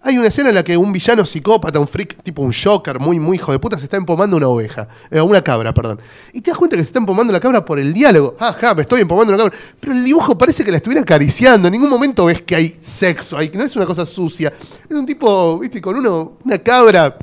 Hay 0.00 0.16
una 0.16 0.28
escena 0.28 0.50
en 0.50 0.54
la 0.54 0.62
que 0.62 0.76
un 0.76 0.92
villano 0.92 1.26
psicópata, 1.26 1.80
un 1.80 1.88
freak, 1.88 2.22
tipo 2.22 2.40
un 2.42 2.52
shocker, 2.52 3.00
muy, 3.00 3.18
muy 3.18 3.36
hijo 3.36 3.50
de 3.50 3.58
puta, 3.58 3.76
se 3.76 3.84
está 3.84 3.96
empomando 3.96 4.36
una 4.36 4.46
oveja. 4.46 4.86
eh, 5.10 5.20
una 5.20 5.42
cabra, 5.42 5.74
perdón. 5.74 6.00
Y 6.32 6.40
te 6.40 6.50
das 6.52 6.58
cuenta 6.58 6.76
que 6.76 6.82
se 6.82 6.86
está 6.88 7.00
empomando 7.00 7.32
la 7.32 7.40
cabra 7.40 7.64
por 7.64 7.80
el 7.80 7.92
diálogo. 7.92 8.36
Ajá, 8.38 8.74
me 8.74 8.82
estoy 8.82 9.00
empomando 9.00 9.32
una 9.34 9.42
cabra. 9.42 9.58
Pero 9.80 9.92
el 9.92 10.04
dibujo 10.04 10.38
parece 10.38 10.64
que 10.64 10.70
la 10.70 10.76
estuviera 10.76 11.02
acariciando. 11.02 11.66
En 11.68 11.72
ningún 11.72 11.90
momento 11.90 12.26
ves 12.26 12.42
que 12.42 12.54
hay 12.54 12.76
sexo 12.80 13.36
ahí, 13.36 13.48
que 13.48 13.58
no 13.58 13.64
es 13.64 13.74
una 13.74 13.86
cosa 13.86 14.06
sucia. 14.06 14.52
Es 14.88 14.96
un 14.96 15.04
tipo, 15.04 15.58
viste, 15.58 15.80
con 15.80 15.96
uno, 15.96 16.38
una 16.44 16.58
cabra 16.58 17.16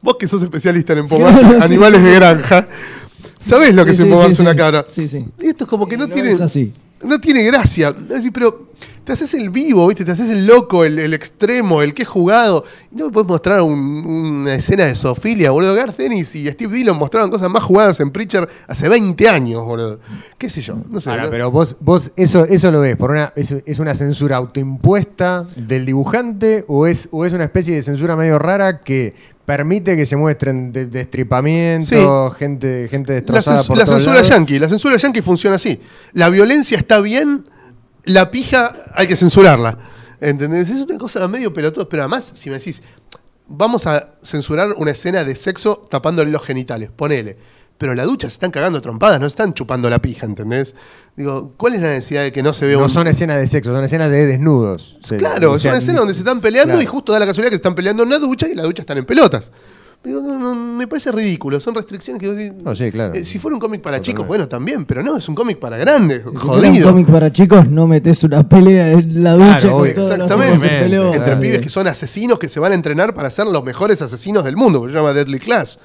Vos 0.00 0.16
que 0.18 0.28
sos 0.28 0.42
especialista 0.42 0.92
en 0.92 1.00
empomar 1.00 1.34
sí. 1.40 1.44
animales 1.60 2.02
de 2.02 2.14
granja, 2.14 2.68
¿sabés 3.40 3.74
lo 3.74 3.84
que 3.84 3.92
Sí, 3.92 4.02
es 4.02 4.06
empomarse 4.06 4.36
sí, 4.36 4.42
una 4.42 4.54
cabra? 4.54 4.84
Sí, 4.86 5.08
sí. 5.08 5.24
Y 5.40 5.46
esto 5.46 5.64
es 5.64 5.70
como 5.70 5.86
que 5.88 5.96
no, 5.96 6.06
No 6.06 6.12
tiene. 6.14 6.30
es 6.32 6.40
así. 6.40 6.72
No 7.04 7.20
tiene 7.20 7.42
gracia. 7.44 7.94
Pero 8.32 8.68
te 9.04 9.12
haces 9.12 9.34
el 9.34 9.50
vivo, 9.50 9.86
¿viste? 9.86 10.04
Te 10.04 10.12
haces 10.12 10.30
el 10.30 10.46
loco, 10.46 10.84
el, 10.84 10.98
el 10.98 11.12
extremo, 11.12 11.82
el 11.82 11.92
que 11.92 12.02
es 12.02 12.08
jugado. 12.08 12.64
No 12.90 13.06
me 13.06 13.12
puedes 13.12 13.28
mostrar 13.28 13.60
un- 13.60 13.78
una 14.42 14.54
escena 14.54 14.86
de 14.86 14.94
zoofilia, 14.94 15.50
boludo. 15.50 15.74
Garth 15.74 16.00
Ennis 16.00 16.34
y 16.36 16.50
Steve 16.50 16.72
Dillon 16.72 16.96
mostraron 16.96 17.30
cosas 17.30 17.50
más 17.50 17.62
jugadas 17.62 18.00
en 18.00 18.10
Preacher 18.10 18.48
hace 18.66 18.88
20 18.88 19.28
años, 19.28 19.62
boludo. 19.64 20.00
¿Qué 20.38 20.48
sé 20.48 20.62
yo? 20.62 20.78
No 20.88 21.00
sé. 21.00 21.10
Ahora, 21.10 21.24
¿no? 21.24 21.30
pero 21.30 21.50
vos, 21.50 21.76
vos 21.80 22.10
eso, 22.16 22.44
eso 22.46 22.70
lo 22.70 22.80
ves, 22.80 22.96
por 22.96 23.10
una, 23.10 23.32
es, 23.36 23.50
es 23.52 23.78
una 23.78 23.94
censura 23.94 24.36
autoimpuesta 24.38 25.46
del 25.56 25.84
dibujante 25.86 26.64
o 26.68 26.86
es, 26.86 27.08
o 27.10 27.24
es 27.24 27.32
una 27.32 27.44
especie 27.44 27.74
de 27.74 27.82
censura 27.82 28.16
medio 28.16 28.38
rara 28.38 28.80
que 28.80 29.14
permite 29.46 29.96
que 29.96 30.06
se 30.06 30.16
muestren 30.16 30.72
de- 30.72 30.86
destripamiento, 30.86 32.30
gente, 32.32 32.88
gente 32.88 33.12
La, 33.12 33.14
destrozada 33.16 33.62
cens- 33.62 33.66
por 33.66 33.76
la 33.78 33.84
todos 33.84 33.98
censura 33.98 34.14
lados. 34.16 34.28
yankee, 34.28 34.58
la 34.58 34.68
censura 34.68 34.96
yankee 34.96 35.22
funciona 35.22 35.56
así. 35.56 35.80
La 36.12 36.28
violencia 36.30 36.78
está 36.78 37.00
bien, 37.00 37.46
la 38.04 38.30
pija 38.30 38.74
hay 38.94 39.06
que 39.06 39.16
censurarla. 39.16 39.78
¿Entendés? 40.20 40.70
Es 40.70 40.80
una 40.80 40.96
cosa 40.96 41.26
medio 41.28 41.52
pelotuda, 41.52 41.86
pero 41.88 42.02
además, 42.04 42.32
si 42.34 42.48
me 42.48 42.56
decís, 42.58 42.82
vamos 43.46 43.86
a 43.86 44.14
censurar 44.22 44.72
una 44.76 44.92
escena 44.92 45.22
de 45.24 45.34
sexo 45.34 45.86
tapándole 45.90 46.30
los 46.30 46.42
genitales, 46.42 46.90
ponele. 46.90 47.36
Pero 47.76 47.92
en 47.92 47.98
la 47.98 48.04
ducha 48.04 48.28
se 48.30 48.34
están 48.34 48.50
cagando 48.52 48.80
trompadas, 48.80 49.20
no 49.20 49.26
están 49.26 49.52
chupando 49.52 49.90
la 49.90 50.00
pija, 50.00 50.24
¿entendés? 50.24 50.74
Digo, 51.16 51.54
¿cuál 51.56 51.74
es 51.74 51.80
la 51.80 51.90
necesidad 51.90 52.22
de 52.22 52.32
que 52.32 52.42
no 52.42 52.52
se 52.52 52.66
vea 52.66 52.76
No 52.76 52.82
un- 52.84 52.88
son 52.88 53.06
escenas 53.06 53.38
de 53.38 53.46
sexo, 53.46 53.72
son 53.72 53.84
escenas 53.84 54.10
de 54.10 54.26
desnudos. 54.26 54.98
Claro, 55.18 55.52
o 55.52 55.56
es 55.56 55.62
sea, 55.62 55.70
una 55.70 55.78
escena 55.78 55.98
donde 56.00 56.12
se 56.14 56.20
están 56.20 56.40
peleando 56.40 56.72
claro. 56.72 56.82
y 56.82 56.86
justo 56.86 57.12
da 57.12 57.20
la 57.20 57.26
casualidad 57.26 57.50
que 57.50 57.56
se 57.56 57.60
están 57.60 57.74
peleando 57.76 58.02
en 58.02 58.08
una 58.08 58.18
ducha 58.18 58.48
y 58.48 58.50
en 58.50 58.56
la 58.56 58.64
ducha 58.64 58.82
están 58.82 58.98
en 58.98 59.04
pelotas. 59.06 59.52
Digo, 60.04 60.20
no, 60.20 60.38
no, 60.38 60.54
me 60.54 60.86
parece 60.86 61.10
ridículo, 61.12 61.58
son 61.60 61.74
restricciones 61.74 62.20
que 62.20 62.52
No, 62.62 62.74
sí, 62.74 62.92
claro. 62.92 63.14
eh, 63.14 63.24
si 63.24 63.38
fuera 63.38 63.54
un 63.54 63.60
cómic 63.60 63.80
para 63.80 64.02
chicos, 64.02 64.26
bueno, 64.26 64.46
también, 64.46 64.84
pero 64.84 65.02
no, 65.02 65.16
es 65.16 65.26
un 65.30 65.34
cómic 65.34 65.58
para 65.58 65.78
grandes, 65.78 66.22
Si 66.30 66.36
jodido. 66.36 66.86
un 66.88 66.92
cómic 66.92 67.06
para 67.10 67.32
chicos, 67.32 67.66
no 67.70 67.86
metes 67.86 68.22
una 68.22 68.46
pelea 68.46 68.92
en 68.92 69.24
la 69.24 69.32
ducha 69.32 69.60
Claro, 69.60 69.78
con 69.78 69.94
todos 69.94 69.96
los 69.96 70.10
Exactamente, 70.12 70.68
pelota. 70.68 71.06
entre 71.16 71.24
Claro. 71.24 71.40
pibes 71.40 71.60
que 71.62 71.68
son 71.70 71.86
asesinos 71.86 72.38
que 72.38 72.48
se 72.50 72.60
van 72.60 72.72
a 72.72 72.74
entrenar 72.74 73.14
para 73.14 73.30
ser 73.30 73.46
los 73.46 73.64
mejores 73.64 74.02
asesinos 74.02 74.44
del 74.44 74.56
mundo, 74.56 74.78
porque 74.80 74.92
se 74.92 74.98
llama 74.98 75.14
Deadly 75.14 75.38
Class. 75.38 75.78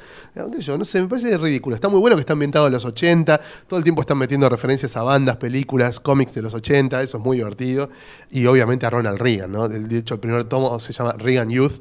Yo, 0.59 0.77
no 0.77 0.83
sé, 0.85 1.01
me 1.01 1.07
parece 1.07 1.37
ridículo. 1.37 1.75
Está 1.75 1.87
muy 1.87 1.99
bueno 2.01 2.15
que 2.17 2.21
está 2.21 2.33
ambientado 2.33 2.67
en 2.67 2.73
los 2.73 2.83
80, 2.83 3.39
todo 3.67 3.77
el 3.77 3.83
tiempo 3.85 4.01
están 4.01 4.17
metiendo 4.17 4.49
referencias 4.49 4.97
a 4.97 5.03
bandas, 5.03 5.37
películas, 5.37 5.99
cómics 6.01 6.33
de 6.33 6.41
los 6.41 6.53
80, 6.53 7.01
eso 7.03 7.17
es 7.19 7.23
muy 7.23 7.37
divertido. 7.37 7.89
Y 8.31 8.45
obviamente 8.47 8.85
a 8.85 8.89
Ronald 8.89 9.17
Reagan, 9.17 9.51
¿no? 9.51 9.69
De 9.69 9.97
hecho, 9.97 10.15
el 10.15 10.19
primer 10.19 10.43
tomo 10.43 10.77
se 10.81 10.91
llama 10.93 11.13
Reagan 11.17 11.49
Youth, 11.49 11.79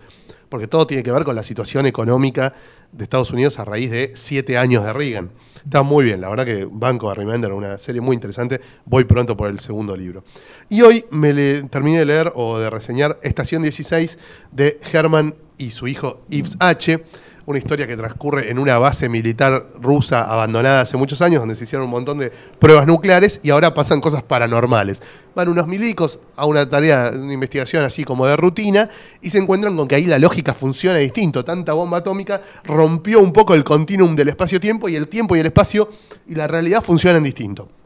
porque 0.49 0.67
todo 0.67 0.87
tiene 0.87 1.03
que 1.03 1.13
ver 1.13 1.25
con 1.25 1.35
la 1.35 1.43
situación 1.43 1.87
económica 1.87 2.55
de 2.93 3.05
Estados 3.05 3.31
Unidos 3.31 3.59
a 3.59 3.65
raíz 3.65 3.91
de 3.91 4.13
siete 4.15 4.57
años 4.57 4.85
de 4.85 4.93
Reagan. 4.93 5.31
Está 5.65 5.83
muy 5.83 6.05
bien, 6.05 6.21
la 6.21 6.29
verdad 6.29 6.47
que 6.47 6.67
Banco 6.71 7.09
de 7.11 7.15
Remender, 7.15 7.53
una 7.53 7.77
serie 7.79 8.01
muy 8.01 8.15
interesante. 8.15 8.61
Voy 8.87 9.05
pronto 9.05 9.37
por 9.37 9.51
el 9.51 9.61
segundo 9.61 9.97
libro. 9.97 10.25
Y 10.69 10.83
hoy 10.83 11.05
me 11.11 11.63
terminé 11.65 11.99
de 11.99 12.05
leer 12.07 12.33
o 12.35 12.59
de 12.59 12.71
reseñar 12.71 13.19
Estación 13.23 13.63
16 13.63 14.19
de 14.53 14.81
Herman 14.93 15.35
y 15.59 15.73
su 15.73 15.87
hijo 15.89 16.23
Yves 16.29 16.57
H. 16.61 17.03
Una 17.49 17.57
historia 17.57 17.87
que 17.87 17.97
transcurre 17.97 18.51
en 18.51 18.59
una 18.59 18.77
base 18.77 19.09
militar 19.09 19.69
rusa 19.81 20.31
abandonada 20.31 20.83
hace 20.83 20.99
muchos 20.99 21.23
años, 21.23 21.41
donde 21.41 21.55
se 21.55 21.65
hicieron 21.65 21.87
un 21.87 21.93
montón 21.93 22.19
de 22.19 22.31
pruebas 22.59 22.87
nucleares 22.87 23.41
y 23.43 23.49
ahora 23.49 23.73
pasan 23.73 24.03
cosas 24.03 24.23
paranormales. 24.23 25.03
Van 25.35 25.49
unos 25.49 25.67
milicos 25.67 26.21
a 26.37 26.45
una 26.45 26.69
tarea, 26.69 27.11
una 27.15 27.33
investigación 27.33 27.87
así 27.87 28.05
como 28.05 28.27
de 28.27 28.37
rutina, 28.37 28.91
y 29.23 29.31
se 29.31 29.39
encuentran 29.39 29.75
con 29.79 29.89
que 29.89 29.95
ahí 29.95 30.05
la 30.05 30.19
lógica 30.19 30.53
funciona 30.53 30.99
distinto. 30.99 31.43
Tanta 31.43 31.73
bomba 31.73 31.97
atómica 31.97 32.43
rompió 32.65 33.19
un 33.21 33.33
poco 33.33 33.55
el 33.55 33.65
continuum 33.65 34.15
del 34.15 34.29
espacio-tiempo 34.29 34.91
y 34.91 34.97
el 34.97 35.09
tiempo 35.09 35.35
y 35.35 35.41
el 35.41 35.47
espacio 35.47 35.89
y 36.27 36.35
la 36.35 36.49
realidad 36.49 36.83
funcionan 36.83 37.23
distinto. 37.23 37.78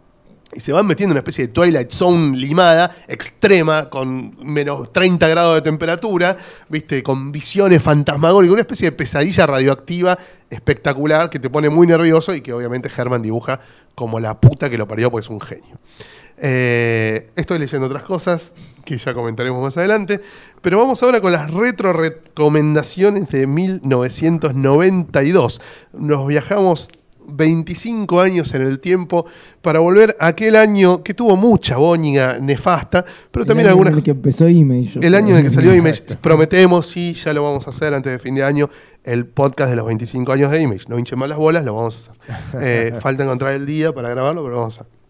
Y 0.54 0.60
se 0.60 0.72
van 0.72 0.86
metiendo 0.86 1.12
en 1.12 1.14
una 1.14 1.20
especie 1.20 1.46
de 1.46 1.52
Twilight 1.52 1.90
Zone 1.90 2.36
limada, 2.36 2.94
extrema, 3.08 3.88
con 3.88 4.36
menos 4.44 4.92
30 4.92 5.26
grados 5.28 5.54
de 5.54 5.62
temperatura, 5.62 6.36
¿viste? 6.68 7.02
con 7.02 7.32
visiones 7.32 7.82
fantasmagóricas, 7.82 8.52
una 8.52 8.62
especie 8.62 8.90
de 8.90 8.96
pesadilla 8.96 9.46
radioactiva 9.46 10.18
espectacular 10.50 11.30
que 11.30 11.38
te 11.38 11.48
pone 11.48 11.70
muy 11.70 11.86
nervioso 11.86 12.34
y 12.34 12.42
que 12.42 12.52
obviamente 12.52 12.90
Herman 12.94 13.22
dibuja 13.22 13.60
como 13.94 14.20
la 14.20 14.38
puta 14.38 14.68
que 14.68 14.76
lo 14.76 14.86
parió 14.86 15.10
porque 15.10 15.24
es 15.24 15.30
un 15.30 15.40
genio. 15.40 15.78
Eh, 16.36 17.30
estoy 17.36 17.58
leyendo 17.58 17.86
otras 17.86 18.02
cosas 18.02 18.52
que 18.84 18.98
ya 18.98 19.14
comentaremos 19.14 19.62
más 19.62 19.76
adelante, 19.76 20.20
pero 20.60 20.78
vamos 20.78 21.00
ahora 21.02 21.20
con 21.20 21.32
las 21.32 21.52
retro 21.52 21.92
recomendaciones 21.92 23.28
de 23.30 23.46
1992. 23.46 25.60
Nos 25.92 26.26
viajamos 26.26 26.88
25 27.26 28.20
años 28.20 28.52
en 28.54 28.62
el 28.62 28.80
tiempo 28.80 29.26
para 29.60 29.80
volver 29.80 30.16
a 30.18 30.28
aquel 30.28 30.56
año 30.56 31.02
que 31.02 31.14
tuvo 31.14 31.36
mucha 31.36 31.76
boñiga 31.76 32.38
nefasta, 32.38 33.04
pero 33.30 33.44
también 33.44 33.66
el 33.66 33.72
año 33.72 33.72
algunas 33.72 33.92
en 33.92 33.98
el 33.98 34.04
que 34.04 34.10
empezó 34.10 34.48
Image. 34.48 34.98
el 35.00 35.14
año 35.14 35.30
en 35.30 35.36
el 35.36 35.42
que 35.44 35.50
salió 35.50 35.74
Image, 35.74 36.16
prometemos, 36.20 36.86
sí, 36.86 37.12
ya 37.14 37.32
lo 37.32 37.42
vamos 37.42 37.66
a 37.66 37.70
hacer 37.70 37.94
antes 37.94 38.12
de 38.12 38.18
fin 38.18 38.34
de 38.34 38.44
año, 38.44 38.68
el 39.04 39.26
podcast 39.26 39.70
de 39.70 39.76
los 39.76 39.86
25 39.86 40.32
años 40.32 40.50
de 40.50 40.60
Image. 40.60 40.86
No 40.88 40.98
hinchen 40.98 41.18
más 41.18 41.28
las 41.28 41.38
bolas, 41.38 41.64
lo 41.64 41.74
vamos 41.74 41.94
a 41.96 41.98
hacer. 41.98 42.12
Eh, 42.64 42.94
falta 43.00 43.24
encontrar 43.24 43.54
el 43.54 43.66
día 43.66 43.92
para 43.92 44.10
grabarlo, 44.10 44.42
pero 44.42 44.54
lo 44.54 44.60
vamos 44.60 44.78
a 44.78 44.82
hacer. 44.82 45.02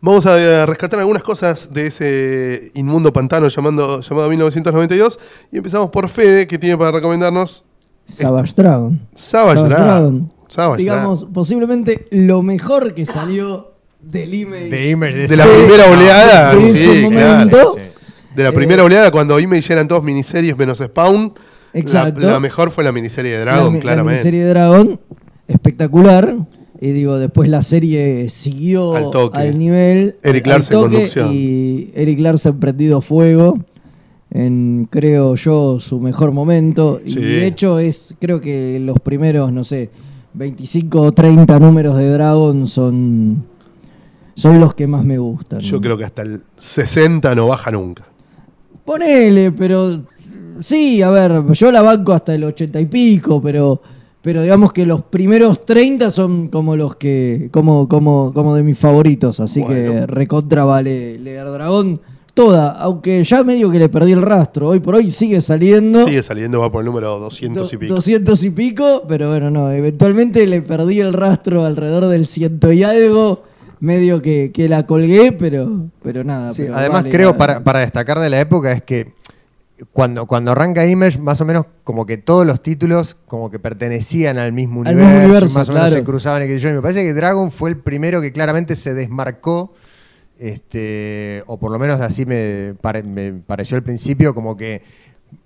Vamos 0.00 0.26
a 0.26 0.38
eh, 0.40 0.66
rescatar 0.66 0.98
algunas 0.98 1.22
cosas 1.22 1.72
de 1.72 1.86
ese 1.86 2.72
inmundo 2.74 3.12
pantano 3.12 3.48
llamando, 3.48 4.00
llamado 4.00 4.28
1992 4.28 5.18
y 5.52 5.58
empezamos 5.58 5.90
por 5.90 6.08
Fede, 6.08 6.46
que 6.46 6.58
tiene 6.58 6.76
para 6.76 6.90
recomendarnos 6.90 7.64
Savage 8.06 8.52
Dragon. 8.56 9.00
Savage 9.14 9.62
Dragon. 9.62 10.31
Digamos, 10.76 11.26
posiblemente 11.32 12.06
lo 12.10 12.42
mejor 12.42 12.94
que 12.94 13.06
salió 13.06 13.72
del 14.00 14.34
Image. 14.34 14.68
De 14.68 14.90
Image 14.90 15.14
de 15.16 15.26
De 15.28 15.36
la 15.36 15.44
primera 15.46 15.90
oleada, 15.90 16.52
en 16.52 16.60
sí, 16.76 17.08
claro. 17.10 17.74
De 18.34 18.42
la 18.42 18.48
Eh, 18.48 18.52
primera 18.52 18.82
oleada, 18.84 19.10
cuando 19.10 19.38
Image 19.38 19.72
eran 19.72 19.86
todos 19.88 20.02
miniseries 20.02 20.56
menos 20.56 20.78
Spawn, 20.78 21.32
la, 21.72 21.80
Exacto. 21.80 22.20
la 22.20 22.40
mejor 22.40 22.70
fue 22.70 22.82
la 22.84 22.92
miniserie 22.92 23.32
de 23.32 23.38
Dragon, 23.40 23.72
mi- 23.72 23.78
La 23.78 23.82
claramente. 23.82 24.12
miniserie 24.20 24.44
de 24.44 24.50
Dragon, 24.50 25.00
espectacular. 25.48 26.36
Y 26.80 26.90
digo, 26.90 27.16
después 27.18 27.48
la 27.48 27.62
serie 27.62 28.28
siguió 28.28 28.94
Al 28.96 29.10
toque. 29.10 29.38
al 29.38 29.56
nivel. 29.58 30.16
Eric 30.24 30.46
al 30.46 30.50
Larsen 30.54 30.76
toque, 30.80 30.90
conducción. 30.96 31.30
Y 31.32 31.90
Eric 31.94 32.18
Larsen 32.18 32.58
prendido 32.58 33.00
fuego. 33.00 33.58
en, 34.34 34.88
creo 34.90 35.34
yo, 35.34 35.78
su 35.78 36.00
mejor 36.00 36.32
momento. 36.32 37.02
Sí. 37.04 37.18
Y 37.18 37.22
de 37.22 37.46
hecho 37.46 37.78
es, 37.78 38.14
creo 38.18 38.40
que 38.40 38.80
los 38.80 38.98
primeros, 38.98 39.52
no 39.52 39.62
sé, 39.62 39.90
25 40.34 41.00
o 41.00 41.12
30 41.12 41.58
números 41.58 41.96
de 41.96 42.10
Dragon 42.10 42.66
son, 42.66 43.44
son 44.34 44.60
los 44.60 44.74
que 44.74 44.86
más 44.86 45.04
me 45.04 45.18
gustan. 45.18 45.60
Yo 45.60 45.80
creo 45.80 45.98
que 45.98 46.04
hasta 46.04 46.22
el 46.22 46.42
60 46.56 47.34
no 47.34 47.48
baja 47.48 47.70
nunca. 47.70 48.04
Ponele, 48.84 49.52
pero 49.52 50.02
sí, 50.60 51.02
a 51.02 51.10
ver, 51.10 51.44
yo 51.52 51.70
la 51.70 51.82
banco 51.82 52.12
hasta 52.12 52.34
el 52.34 52.44
80 52.44 52.80
y 52.80 52.86
pico, 52.86 53.40
pero 53.40 53.80
pero 54.22 54.42
digamos 54.42 54.72
que 54.72 54.86
los 54.86 55.02
primeros 55.02 55.66
30 55.66 56.08
son 56.10 56.48
como 56.48 56.76
los 56.76 56.94
que 56.94 57.48
como 57.50 57.88
como 57.88 58.32
como 58.32 58.54
de 58.54 58.62
mis 58.62 58.78
favoritos, 58.78 59.40
así 59.40 59.64
que 59.64 60.06
recontra 60.06 60.64
vale 60.64 61.18
leer 61.18 61.50
Dragón 61.50 62.00
toda, 62.34 62.70
aunque 62.70 63.22
ya 63.24 63.44
medio 63.44 63.70
que 63.70 63.78
le 63.78 63.88
perdí 63.88 64.12
el 64.12 64.22
rastro, 64.22 64.68
hoy 64.68 64.80
por 64.80 64.94
hoy 64.94 65.10
sigue 65.10 65.40
saliendo 65.40 66.04
Sigue 66.04 66.22
saliendo, 66.22 66.60
va 66.60 66.70
por 66.70 66.80
el 66.80 66.86
número 66.86 67.18
200 67.18 67.72
y 67.72 67.76
pico. 67.76 67.94
200 67.94 68.42
y 68.42 68.50
pico, 68.50 69.02
pero 69.08 69.30
bueno, 69.30 69.50
no, 69.50 69.70
eventualmente 69.70 70.46
le 70.46 70.62
perdí 70.62 71.00
el 71.00 71.12
rastro 71.12 71.64
alrededor 71.64 72.06
del 72.06 72.26
ciento 72.26 72.72
y 72.72 72.82
algo, 72.82 73.42
medio 73.80 74.22
que, 74.22 74.50
que 74.52 74.68
la 74.68 74.86
colgué, 74.86 75.32
pero 75.32 75.86
pero 76.02 76.24
nada, 76.24 76.52
Sí, 76.52 76.62
pero 76.62 76.76
además 76.76 77.02
vale 77.02 77.14
creo, 77.14 77.36
para, 77.36 77.62
para 77.62 77.80
destacar 77.80 78.18
de 78.18 78.30
la 78.30 78.40
época, 78.40 78.72
es 78.72 78.82
que 78.82 79.12
cuando, 79.92 80.26
cuando 80.26 80.52
arranca 80.52 80.86
Image, 80.86 81.18
más 81.18 81.40
o 81.40 81.44
menos 81.44 81.66
como 81.84 82.06
que 82.06 82.16
todos 82.16 82.46
los 82.46 82.62
títulos 82.62 83.16
como 83.26 83.50
que 83.50 83.58
pertenecían 83.58 84.38
al 84.38 84.52
mismo 84.52 84.82
Al 84.82 84.94
universo, 84.94 85.10
mismo 85.10 85.24
universo, 85.24 85.58
más 85.58 85.68
o 85.68 85.72
menos 85.72 85.88
claro. 85.88 86.00
se 86.00 86.04
cruzaban 86.04 86.42
y 86.44 86.46
que 86.46 86.58
yo. 86.58 86.68
Y 86.68 86.72
me 86.72 86.82
parece 86.82 87.02
que 87.02 87.12
Dragon 87.12 87.50
fue 87.50 87.70
el 87.70 87.78
primero 87.78 88.20
que 88.20 88.32
claramente 88.32 88.76
se 88.76 88.94
desmarcó, 88.94 89.74
este, 90.42 91.42
o 91.46 91.58
por 91.58 91.70
lo 91.72 91.78
menos 91.78 92.00
así 92.00 92.26
me, 92.26 92.74
pare- 92.80 93.02
me 93.02 93.32
pareció 93.32 93.76
al 93.76 93.82
principio, 93.82 94.34
como 94.34 94.56
que 94.56 94.82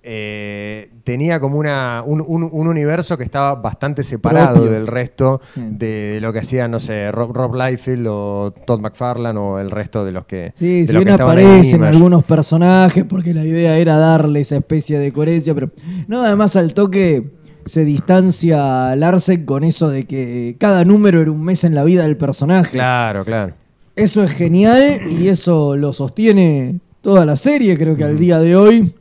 eh, 0.03 0.89
tenía 1.05 1.39
como 1.39 1.57
una, 1.57 2.03
un, 2.05 2.21
un- 2.25 2.49
un 2.51 2.67
universo 2.67 3.17
que 3.17 3.23
estaba 3.23 3.55
bastante 3.55 4.03
separado 4.03 4.55
Propio. 4.55 4.71
del 4.71 4.87
resto 4.87 5.39
de 5.55 6.19
lo 6.21 6.33
que 6.33 6.39
hacían, 6.39 6.71
no 6.71 6.79
sé, 6.79 7.09
Rob, 7.11 7.31
Rob 7.33 7.55
Liefeld 7.55 8.05
o 8.09 8.53
Todd 8.65 8.81
McFarlane 8.81 9.39
o 9.39 9.59
el 9.59 9.71
resto 9.71 10.03
de 10.03 10.11
los 10.11 10.25
que, 10.25 10.53
Sí, 10.57 10.81
de 10.81 10.87
si 10.87 10.93
los 10.93 11.03
bien 11.05 11.15
que 11.15 11.21
en 11.23 11.29
aparecen 11.29 11.83
algunos 11.83 12.23
personajes, 12.25 13.05
porque 13.05 13.33
la 13.33 13.45
idea 13.45 13.77
era 13.77 13.97
darle 13.97 14.41
esa 14.41 14.57
especie 14.57 14.99
de 14.99 15.11
coherencia, 15.13 15.53
pero 15.53 15.71
no, 16.07 16.21
además 16.23 16.55
al 16.57 16.73
toque 16.73 17.31
se 17.65 17.83
distancia 17.85 18.95
Larsen 18.95 19.45
con 19.45 19.63
eso 19.63 19.89
de 19.89 20.05
que 20.05 20.55
cada 20.59 20.83
número 20.85 21.21
era 21.21 21.31
un 21.31 21.43
mes 21.43 21.63
en 21.63 21.75
la 21.75 21.83
vida 21.83 22.03
del 22.03 22.17
personaje. 22.17 22.71
Claro, 22.71 23.23
claro. 23.25 23.53
Eso 23.97 24.23
es 24.23 24.31
genial 24.31 25.11
y 25.11 25.27
eso 25.27 25.75
lo 25.75 25.91
sostiene 25.91 26.79
toda 27.01 27.25
la 27.25 27.35
serie, 27.35 27.75
creo 27.75 27.95
que 27.95 28.03
al 28.03 28.17
día 28.19 28.39
de 28.39 28.55
hoy 28.55 28.93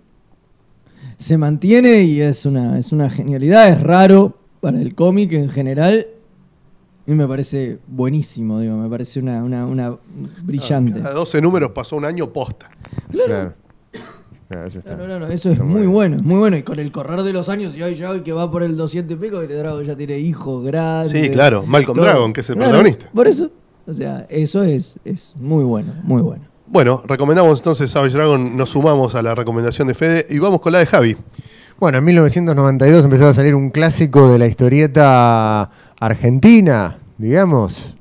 se 1.18 1.36
mantiene 1.36 2.02
y 2.02 2.22
es 2.22 2.46
una, 2.46 2.78
es 2.78 2.92
una 2.92 3.10
genialidad, 3.10 3.68
es 3.68 3.82
raro 3.82 4.38
para 4.60 4.80
el 4.80 4.94
cómic 4.94 5.32
en 5.32 5.50
general 5.50 6.06
y 7.06 7.12
me 7.12 7.28
parece 7.28 7.78
buenísimo, 7.86 8.58
digo, 8.60 8.74
me 8.78 8.88
parece 8.88 9.20
una, 9.20 9.44
una, 9.44 9.66
una 9.66 9.96
brillante. 10.42 10.98
Cada 11.00 11.12
12 11.14 11.42
números 11.42 11.72
pasó 11.72 11.96
un 11.96 12.06
año 12.06 12.32
posta. 12.32 12.70
Claro. 13.10 13.52
Claro, 14.48 14.66
eso 14.66 14.78
está. 14.78 14.96
No, 14.96 15.06
no, 15.06 15.18
no, 15.20 15.26
eso 15.26 15.50
es 15.50 15.54
está 15.54 15.64
muy 15.64 15.86
bueno, 15.86 16.16
es 16.16 16.22
muy 16.22 16.38
bueno. 16.38 16.56
Y 16.56 16.62
con 16.62 16.78
el 16.78 16.90
correr 16.90 17.22
de 17.22 17.34
los 17.34 17.50
años, 17.50 17.76
y 17.76 17.82
hoy 17.82 17.96
ya 17.96 18.22
que 18.22 18.32
va 18.32 18.50
por 18.50 18.62
el 18.62 18.76
200 18.78 19.14
y 19.14 19.20
pico, 19.20 19.40
que 19.40 19.48
Dragon 19.48 19.84
ya 19.84 19.94
tiene 19.94 20.18
hijos 20.20 20.64
grandes. 20.64 21.10
Sí, 21.10 21.28
claro, 21.28 21.66
Malcolm. 21.66 22.00
Dragon, 22.00 22.32
que 22.32 22.40
es 22.40 22.48
el 22.48 22.56
Claro, 22.56 22.70
protagonista. 22.70 23.10
Por 23.12 23.26
eso, 23.28 23.50
o 23.86 23.94
sea, 23.94 24.26
eso 24.28 24.62
es, 24.62 24.98
es 25.04 25.34
muy 25.36 25.64
bueno, 25.64 25.94
muy 26.02 26.22
bueno. 26.22 26.44
Bueno, 26.66 27.02
recomendamos 27.06 27.60
entonces 27.60 27.90
Savage 27.90 28.16
Dragon, 28.16 28.56
nos 28.56 28.70
sumamos 28.70 29.14
a 29.14 29.22
la 29.22 29.34
recomendación 29.34 29.86
de 29.86 29.94
Fede 29.94 30.26
y 30.28 30.38
vamos 30.38 30.60
con 30.60 30.72
la 30.72 30.80
de 30.80 30.86
Javi. 30.86 31.16
Bueno, 31.78 31.98
en 31.98 32.04
1992 32.04 33.04
empezó 33.04 33.28
a 33.28 33.34
salir 33.34 33.54
un 33.54 33.70
clásico 33.70 34.30
de 34.32 34.38
la 34.38 34.46
historieta 34.46 35.70
argentina, 36.00 36.98
digamos. 37.18 37.95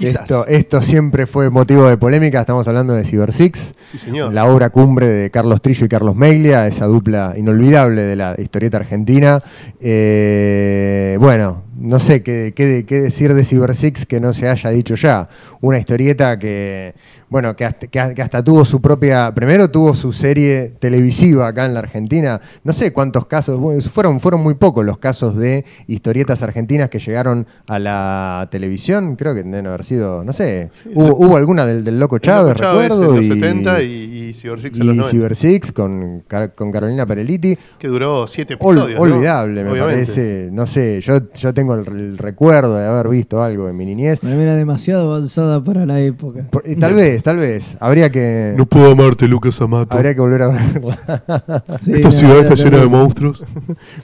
Quizás. 0.00 0.22
Esto, 0.22 0.46
esto 0.46 0.82
siempre 0.82 1.26
fue 1.26 1.50
motivo 1.50 1.86
de 1.88 1.96
polémica, 1.96 2.40
estamos 2.40 2.66
hablando 2.66 2.94
de 2.94 3.04
Cyber 3.04 3.32
Six. 3.32 3.74
Sí, 3.86 3.98
señor. 3.98 4.32
La 4.32 4.46
obra 4.46 4.70
cumbre 4.70 5.06
de 5.06 5.30
Carlos 5.30 5.60
Trillo 5.62 5.84
y 5.84 5.88
Carlos 5.88 6.16
Meglia, 6.16 6.66
esa 6.66 6.86
dupla 6.86 7.34
inolvidable 7.36 8.02
de 8.02 8.16
la 8.16 8.34
historieta 8.38 8.78
argentina. 8.78 9.42
Eh, 9.80 11.16
bueno, 11.20 11.64
no 11.78 11.98
sé 11.98 12.22
qué, 12.22 12.52
qué- 12.56 12.84
qué 12.86 13.00
decir 13.00 13.34
de 13.34 13.44
Cyber 13.44 13.74
Six 13.76 14.06
que 14.06 14.20
no 14.20 14.32
se 14.32 14.48
haya 14.48 14.70
dicho 14.70 14.94
ya. 14.94 15.28
Una 15.60 15.78
historieta 15.78 16.38
que, 16.38 16.94
bueno, 17.30 17.56
que 17.56 17.64
hasta, 17.64 17.86
que 17.86 18.20
hasta 18.22 18.44
tuvo 18.44 18.64
su 18.64 18.82
propia. 18.82 19.32
Primero 19.34 19.70
tuvo 19.70 19.94
su 19.94 20.12
serie 20.12 20.74
televisiva 20.78 21.46
acá 21.48 21.64
en 21.64 21.72
la 21.74 21.80
Argentina. 21.80 22.40
No 22.64 22.72
sé 22.72 22.92
cuántos 22.92 23.26
casos, 23.26 23.58
bueno, 23.58 23.80
fueron, 23.82 24.20
fueron 24.20 24.42
muy 24.42 24.54
pocos 24.54 24.84
los 24.84 24.98
casos 24.98 25.36
de 25.36 25.64
historietas 25.86 26.42
argentinas 26.42 26.90
que 26.90 26.98
llegaron 26.98 27.46
a 27.66 27.78
la 27.78 28.48
televisión. 28.50 29.16
Creo 29.16 29.34
que 29.34 29.42
deben 29.44 29.66
haber 29.66 29.84
sido, 29.84 30.24
no 30.24 30.32
sé, 30.32 30.70
hubo, 30.94 31.14
hubo 31.16 31.36
alguna 31.36 31.64
del, 31.64 31.84
del 31.84 31.98
Loco 32.00 32.18
Chávez, 32.18 32.56
El 32.56 32.62
Loco 32.62 32.62
Chávez 32.62 32.88
recuerdo. 32.90 33.14
en 33.20 33.28
los 33.28 33.36
y, 33.36 33.40
70 33.40 33.82
y, 33.82 33.86
y 34.30 34.34
Cyber 34.34 34.60
Six 34.60 34.78
en 34.80 34.86
los 34.86 34.94
y 34.96 34.98
90, 34.98 35.10
Cyber 35.16 35.36
Six 35.36 35.72
con, 35.72 36.24
con 36.56 36.72
Carolina 36.72 37.06
Pereliti. 37.06 37.56
que 37.78 37.88
duró 37.88 38.26
7 38.26 38.56
Ol- 38.60 38.74
episodios. 38.76 38.96
¿no? 38.98 39.02
olvidable, 39.02 39.62
me 39.64 39.70
Obviamente. 39.70 39.94
parece. 39.94 40.48
No 40.50 40.66
sé, 40.66 41.00
yo, 41.00 41.30
yo 41.32 41.54
tengo 41.54 41.74
el, 41.74 41.86
el 41.86 42.18
recuerdo 42.18 42.76
de 42.76 42.86
haber 42.86 43.08
visto 43.08 43.42
algo 43.42 43.68
en 43.68 43.76
mi 43.76 43.86
niñez. 43.86 44.22
Mí 44.22 44.32
era 44.32 44.54
demasiado 44.54 45.14
avanzada 45.14 45.62
para 45.62 45.86
la 45.86 46.00
época. 46.00 46.46
Por- 46.50 46.64
y 46.66 46.74
tal 46.76 46.94
vez, 46.94 47.19
tal 47.22 47.36
vez. 47.38 47.76
Habría 47.80 48.10
que, 48.10 48.54
No 48.56 48.66
puedo 48.66 48.90
amarte, 48.92 49.26
Lucas 49.28 49.60
Amato. 49.60 49.94
habría 49.94 50.14
que 50.14 50.20
volver 50.20 50.42
a 50.42 50.48
verla. 50.48 50.98
Sí, 51.80 51.92
Esta 51.94 52.08
no, 52.08 52.12
ciudad 52.12 52.38
está 52.40 52.54
llena 52.54 52.78
de 52.78 52.86
monstruos 52.86 53.44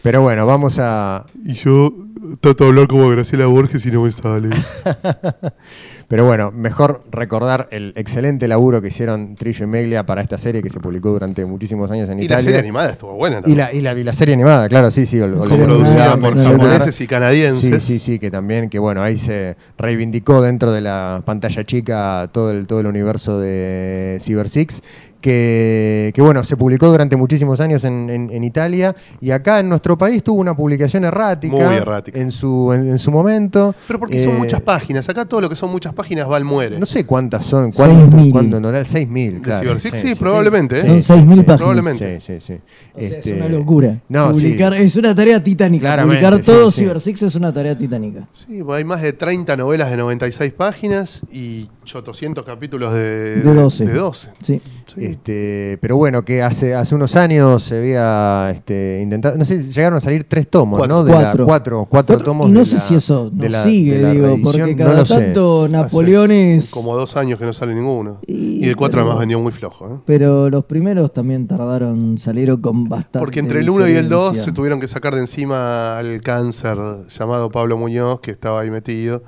Pero 0.02 0.22
bueno, 0.22 0.46
vamos 0.46 0.78
a. 0.78 1.26
y 1.44 1.54
yo 1.54 1.92
trato 2.40 2.64
de 2.64 2.70
hablar 2.70 2.88
como 2.88 3.08
Graciela 3.10 3.46
Borges 3.46 3.84
y 3.86 3.90
no 3.90 4.02
me 4.02 4.10
sale. 4.10 4.50
Pero 6.08 6.24
bueno, 6.24 6.52
mejor 6.52 7.02
recordar 7.10 7.66
el 7.72 7.92
excelente 7.96 8.46
laburo 8.46 8.80
que 8.80 8.88
hicieron 8.88 9.34
Trillo 9.34 9.64
y 9.64 9.66
Meglia 9.66 10.06
para 10.06 10.22
esta 10.22 10.38
serie 10.38 10.62
que 10.62 10.70
se 10.70 10.78
publicó 10.78 11.10
durante 11.10 11.44
muchísimos 11.44 11.90
años 11.90 12.08
en 12.08 12.18
y 12.18 12.22
la 12.22 12.24
Italia. 12.26 12.42
serie 12.44 12.58
animada 12.60 12.90
estuvo 12.90 13.14
buena 13.14 13.38
Y 13.38 13.40
también. 13.42 13.58
la, 13.58 13.72
y, 13.72 13.80
la, 13.80 13.92
y 13.98 14.04
la 14.04 14.12
serie 14.12 14.34
animada, 14.34 14.68
claro, 14.68 14.90
sí, 14.92 15.04
sí. 15.04 15.18
producida 15.20 16.16
por 16.16 16.38
japoneses 16.38 17.00
y 17.00 17.06
canadienses. 17.08 17.82
Sí, 17.82 17.94
sí, 17.94 17.98
sí, 17.98 18.18
que 18.20 18.30
también, 18.30 18.70
que 18.70 18.78
bueno, 18.78 19.02
ahí 19.02 19.18
se 19.18 19.56
reivindicó 19.78 20.42
dentro 20.42 20.70
de 20.70 20.80
la 20.80 21.22
pantalla 21.24 21.64
chica 21.64 22.30
todo 22.32 22.52
el, 22.52 22.68
todo 22.68 22.80
el 22.80 22.86
universo 22.86 23.40
de 23.40 24.18
Cyber 24.20 24.48
Six, 24.48 24.82
que, 25.26 26.12
que 26.14 26.22
bueno, 26.22 26.44
se 26.44 26.56
publicó 26.56 26.86
durante 26.88 27.16
muchísimos 27.16 27.58
años 27.60 27.82
en, 27.84 28.08
en- 28.10 28.30
en 28.32 28.44
Italia 28.44 28.94
y 29.20 29.32
acá 29.32 29.58
en 29.60 29.68
nuestro 29.68 29.98
país 29.98 30.22
tuvo 30.22 30.40
una 30.40 30.56
publicación 30.56 31.04
errática, 31.04 31.54
Muy 31.56 31.74
errática. 31.74 32.18
En, 32.20 32.30
su, 32.30 32.72
en, 32.72 32.88
en 32.90 32.98
su 32.98 33.10
momento. 33.10 33.74
Pero 33.88 33.98
porque 33.98 34.22
son 34.22 34.34
Eh, 34.36 34.38
muchas 34.38 34.60
páginas. 34.60 35.08
Acá 35.08 35.24
todo 35.24 35.40
lo 35.40 35.48
que 35.48 35.56
son 35.56 35.70
muchas 35.70 35.92
páginas 35.92 36.30
va 36.30 36.36
al 36.36 36.44
muere. 36.44 36.78
No 36.78 36.86
sé 36.86 37.04
cuántas 37.04 37.44
son, 37.44 37.72
cuánto, 37.72 38.16
6.000. 38.16 38.30
cuánto 38.32 38.56
en 38.58 38.62
total, 38.62 38.84
6.000, 38.84 39.32
¿De 39.34 39.40
claro. 39.40 39.60
Cyber 39.62 39.80
Six? 39.80 39.98
Sí, 39.98 40.14
probablemente, 40.14 40.78
¿eh? 40.80 41.02
Son 41.02 41.18
6.000 41.26 41.28
páginas. 41.28 41.56
Probablemente. 41.58 42.20
Sí, 42.20 42.34
sí, 42.40 42.40
sí. 42.40 42.60
O 42.94 42.98
sea, 43.00 43.08
Este, 43.18 43.30
es 43.32 43.36
una 43.40 43.48
locura. 43.48 44.00
No, 44.08 44.30
Publicar, 44.32 44.74
sí. 44.76 44.82
Es 44.84 44.96
una 44.96 45.14
tarea 45.14 45.42
titánica. 45.42 45.82
Claramente, 45.82 46.22
Publicar 46.24 46.44
sí, 46.44 46.46
todo 46.50 46.70
sí. 46.70 46.80
Cyber 46.82 47.00
Six 47.00 47.22
es 47.22 47.34
una 47.34 47.52
tarea 47.52 47.76
titánica. 47.76 48.28
Sí, 48.32 48.62
pues 48.62 48.78
hay 48.78 48.84
más 48.84 49.02
de 49.02 49.12
30 49.12 49.56
novelas 49.56 49.90
de 49.90 49.96
96 49.96 50.52
páginas 50.52 51.22
y 51.32 51.68
800 51.84 52.44
capítulos 52.44 52.92
de, 52.94 53.36
De 53.42 53.54
12. 53.54 53.84
de 53.86 53.92
12. 53.94 54.28
Sí. 54.42 54.60
Sí. 54.94 55.04
Este, 55.04 55.78
pero 55.80 55.96
bueno, 55.96 56.22
que 56.24 56.42
hace, 56.42 56.74
hace 56.74 56.94
unos 56.94 57.16
años 57.16 57.62
se 57.64 57.78
había 57.78 58.50
este, 58.54 59.00
intentado, 59.02 59.36
no 59.36 59.44
sé, 59.44 59.62
llegaron 59.64 59.96
a 59.98 60.00
salir 60.00 60.24
tres 60.24 60.48
tomos, 60.48 60.78
Cuatro. 60.78 60.96
¿no? 60.96 61.04
De 61.04 61.12
la- 61.12 61.18
Cuatro. 61.22 61.44
cuatro, 61.44 61.86
cuatro 61.90 62.16
Cuatro- 62.16 62.24
tomos. 62.24 62.48
y 62.48 62.52
no 62.52 62.60
de 62.60 62.66
sé 62.66 62.74
la- 62.76 62.80
si 62.80 62.94
eso 62.94 63.28
de 63.30 63.48
no 63.48 63.52
la- 63.52 63.62
sigue, 63.64 63.92
de 63.96 63.98
la 64.02 64.10
digo, 64.12 64.36
porque 64.44 64.74
no 64.74 64.76
cada 64.84 64.96
lo 64.98 65.04
sé. 65.06 65.14
tanto 65.16 65.68
Napoleones. 65.68 66.70
Como 66.70 66.96
dos 66.96 67.16
años 67.16 67.38
que 67.38 67.44
no 67.46 67.52
sale 67.52 67.74
ninguno. 67.74 68.18
Y- 68.26 68.64
Y, 68.64 68.66
de 68.68 68.74
4 68.76 68.92
pero- 68.98 69.02
además 69.02 69.18
vendió 69.20 69.40
muy 69.40 69.50
flojo. 69.52 69.86
¿eh? 69.88 69.98
Pero 70.06 70.48
los 70.50 70.64
primeros 70.66 71.12
también 71.12 71.46
tardaron, 71.48 72.18
salieron 72.18 72.60
con 72.60 72.84
bastante. 72.84 73.18
Porque 73.18 73.40
entre 73.40 73.60
el 73.60 73.68
1 73.70 73.88
y 73.88 73.92
el 73.92 74.08
2 74.08 74.32
diferencia. 74.34 74.44
se 74.44 74.52
tuvieron 74.52 74.78
que 74.80 74.88
sacar 74.88 75.14
de 75.14 75.20
encima 75.20 75.98
al 75.98 76.20
cáncer 76.20 76.78
llamado 77.08 77.50
Pablo 77.50 77.76
Muñoz, 77.76 78.20
que 78.20 78.30
estaba 78.30 78.60
ahí 78.60 78.70
metido. 78.70 79.22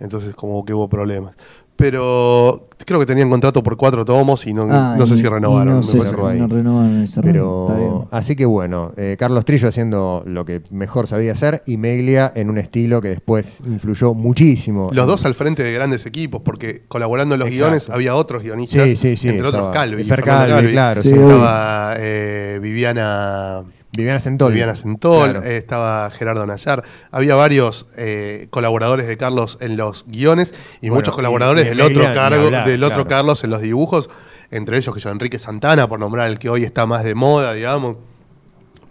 Entonces, 0.00 0.34
como 0.34 0.64
que 0.64 0.74
hubo 0.74 0.88
problemas. 0.88 1.36
Pero 1.82 2.68
creo 2.86 3.00
que 3.00 3.06
tenían 3.06 3.28
contrato 3.28 3.62
por 3.62 3.76
cuatro 3.76 4.04
tomos 4.04 4.46
y 4.46 4.54
no, 4.54 4.68
Ah, 4.70 4.94
no 4.96 5.04
sé 5.06 5.14
y- 5.14 5.18
si 5.18 5.26
renovaron. 5.28 5.74
No, 5.74 5.80
me 5.80 5.82
sé 5.82 5.92
si 5.98 5.98
ahí. 6.26 6.40
no 6.40 6.46
renovaron 6.48 7.02
ese 7.02 7.20
Pero 7.22 8.06
así 8.12 8.36
que 8.36 8.44
bueno, 8.46 8.92
eh, 8.96 9.16
Carlos 9.18 9.44
Trillo 9.44 9.66
haciendo 9.68 10.22
lo 10.24 10.44
que 10.44 10.62
mejor 10.70 11.06
sabía 11.08 11.32
hacer 11.32 11.62
y 11.66 11.76
Meglia 11.78 12.32
en 12.36 12.50
un 12.50 12.58
estilo 12.58 13.00
que 13.00 13.08
después 13.08 13.58
influyó 13.66 14.14
muchísimo. 14.14 14.90
Los 14.92 15.02
en- 15.04 15.08
dos 15.08 15.24
al 15.24 15.34
frente 15.34 15.62
de 15.64 15.72
grandes 15.72 16.06
equipos, 16.06 16.40
porque 16.44 16.82
colaborando 16.86 17.34
en 17.34 17.40
los 17.40 17.48
Exacto. 17.48 17.66
guiones 17.66 17.90
había 17.90 18.14
otros 18.14 18.42
guionistas, 18.42 18.88
Sí, 18.90 18.96
sí, 18.96 19.16
sí. 19.16 19.28
entre 19.28 19.48
otros 19.48 19.72
Calvi. 19.74 20.04
Fer 20.04 20.22
Calvi, 20.22 20.68
claro. 20.70 21.00
Estaba 21.00 21.94
eh, 21.98 22.58
Viviana 22.62 23.62
Viviana 23.96 24.18
Sentol. 24.18 24.52
Viviana 24.52 24.74
Sentol, 24.74 25.30
Claro. 25.32 25.46
eh, 25.46 25.58
estaba 25.58 26.10
Gerardo 26.10 26.46
Nayar. 26.46 26.82
Había 27.10 27.34
varios 27.34 27.86
eh, 27.96 28.46
colaboradores 28.50 29.06
de 29.06 29.16
Carlos 29.18 29.58
en 29.60 29.76
los 29.76 30.04
guiones 30.06 30.54
y 30.80 30.88
Bueno, 30.88 30.96
muchos 31.00 31.14
colaboradores 31.14 31.66
y 31.66 31.68
del 31.70 31.80
otro 31.82 31.96
Meglia 31.96 32.08
ni 32.10 32.14
Cargo, 32.14 32.44
hablar, 32.46 32.66
del 32.68 32.84
otro 32.84 33.04
claro. 33.04 33.08
Carlos 33.08 33.44
en 33.44 33.50
los 33.50 33.60
dibujos. 33.60 34.08
entre 34.50 34.76
ellos 34.76 34.94
que 34.94 35.00
yo, 35.00 35.10
Enrique 35.10 35.38
Santana, 35.38 35.88
por 35.88 35.98
nombrar 36.00 36.28
el 36.28 36.38
que 36.38 36.48
hoy 36.50 36.64
está 36.64 36.84
más 36.86 37.04
de 37.04 37.14
moda, 37.14 37.54
digamos. 37.54 37.96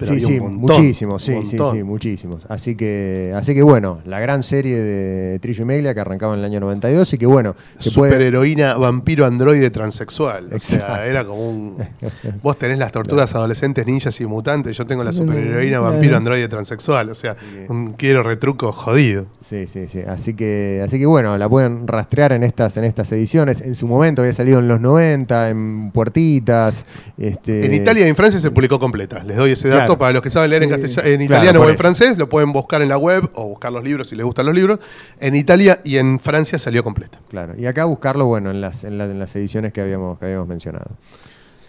Pero 0.02 0.14
sí, 0.14 0.26
había 0.26 0.28
sí, 0.28 0.40
un 0.40 0.56
montón, 0.58 0.78
muchísimos, 0.78 1.24
sí, 1.24 1.32
un 1.34 1.46
sí, 1.46 1.56
montón. 1.56 1.76
sí, 1.78 1.84
muchísimos. 1.84 2.46
Así 2.50 2.76
que, 2.76 3.34
así 3.36 3.54
que 3.56 3.62
bueno, 3.64 4.00
la 4.06 4.20
gran 4.20 4.44
serie 4.44 4.78
de 4.78 5.40
Trillo 5.40 5.62
y 5.64 5.66
Meglia 5.66 5.94
que 5.94 6.00
arrancaba 6.00 6.34
en 6.34 6.40
el 6.40 6.46
año 6.46 6.60
92 6.60 7.14
y 7.14 7.18
que 7.18 7.26
bueno, 7.26 7.56
se 7.80 7.92
puede... 7.92 8.12
Superheroína 8.12 8.76
vampiro 8.76 9.26
androide 9.26 9.70
transexual. 9.70 10.50
O 10.54 10.60
sea, 10.60 11.06
era 11.06 11.26
como 11.26 11.50
un. 11.50 11.78
Vos 12.44 12.58
tenés 12.58 12.78
las 12.78 12.92
tortugas 12.92 13.34
adolescentes, 13.36 13.86
ninjas 13.86 14.20
y 14.22 14.26
mutantes. 14.26 14.76
Yo 14.78 14.86
tengo 14.86 15.04
la 15.04 15.14
superheroína 15.14 15.78
Claro. 15.78 15.84
vampiro 15.94 16.18
androide 16.18 16.48
transexual. 16.48 17.10
O 17.10 17.16
sea, 17.16 17.36
un 17.70 17.92
quiero 17.92 18.24
retruco 18.24 18.72
jodido. 18.72 19.26
Sí, 19.48 19.68
sí, 19.68 19.88
sí. 19.88 20.00
Así 20.08 20.34
que, 20.34 20.82
así 20.84 20.98
que 21.00 21.06
bueno, 21.06 21.38
la 21.38 21.48
pueden 21.50 21.88
rastrear 21.88 22.32
en 22.34 22.44
estas, 22.44 22.78
en 22.78 22.84
estas 22.86 23.12
ediciones. 23.12 23.62
En 23.62 23.76
su 23.76 23.88
momento 23.88 24.22
había 24.22 24.34
salido 24.34 24.60
en 24.60 24.68
los 24.68 24.80
90, 24.82 25.50
en 25.50 25.92
puertitas. 25.92 26.86
Este, 27.18 27.66
En 27.66 27.74
Italia 27.74 28.06
y 28.06 28.10
en 28.10 28.16
Francia 28.16 28.40
se 28.40 28.52
publicó 28.52 28.80
completa. 28.80 29.24
Les 29.24 29.38
doy 29.38 29.52
ese 29.52 29.68
dato. 29.70 29.80
Claro. 29.80 29.91
Para 29.98 30.14
los 30.14 30.22
que 30.22 30.30
saben 30.30 30.50
leer 30.50 30.64
en, 30.64 30.70
castellano, 30.70 31.24
italiano 31.24 31.60
o 31.62 31.64
en 31.66 31.70
eso. 31.72 31.78
francés, 31.78 32.18
lo 32.18 32.28
pueden 32.30 32.52
buscar 32.54 32.82
en 32.82 32.90
la 32.90 32.98
web 32.98 33.30
o 33.34 33.48
buscar 33.48 33.72
los 33.72 33.84
libros 33.84 34.08
si 34.10 34.16
les 34.16 34.26
gustan 34.26 34.46
los 34.46 34.56
libros. 34.56 34.80
En 35.20 35.36
Italia 35.36 35.82
y 35.84 35.98
en 35.98 36.20
Francia 36.20 36.58
salió 36.60 36.84
completa. 36.84 37.20
Claro. 37.30 37.54
Y 37.58 37.66
acá 37.66 37.86
buscarlo, 37.86 38.26
bueno, 38.26 38.52
en 38.52 38.62
las, 38.62 38.84
en, 38.84 38.98
la- 38.98 39.06
en 39.06 39.20
las 39.20 39.36
ediciones 39.36 39.74
que 39.74 39.82
habíamos, 39.82 40.18
que 40.20 40.26
habíamos 40.26 40.48
mencionado. 40.48 40.92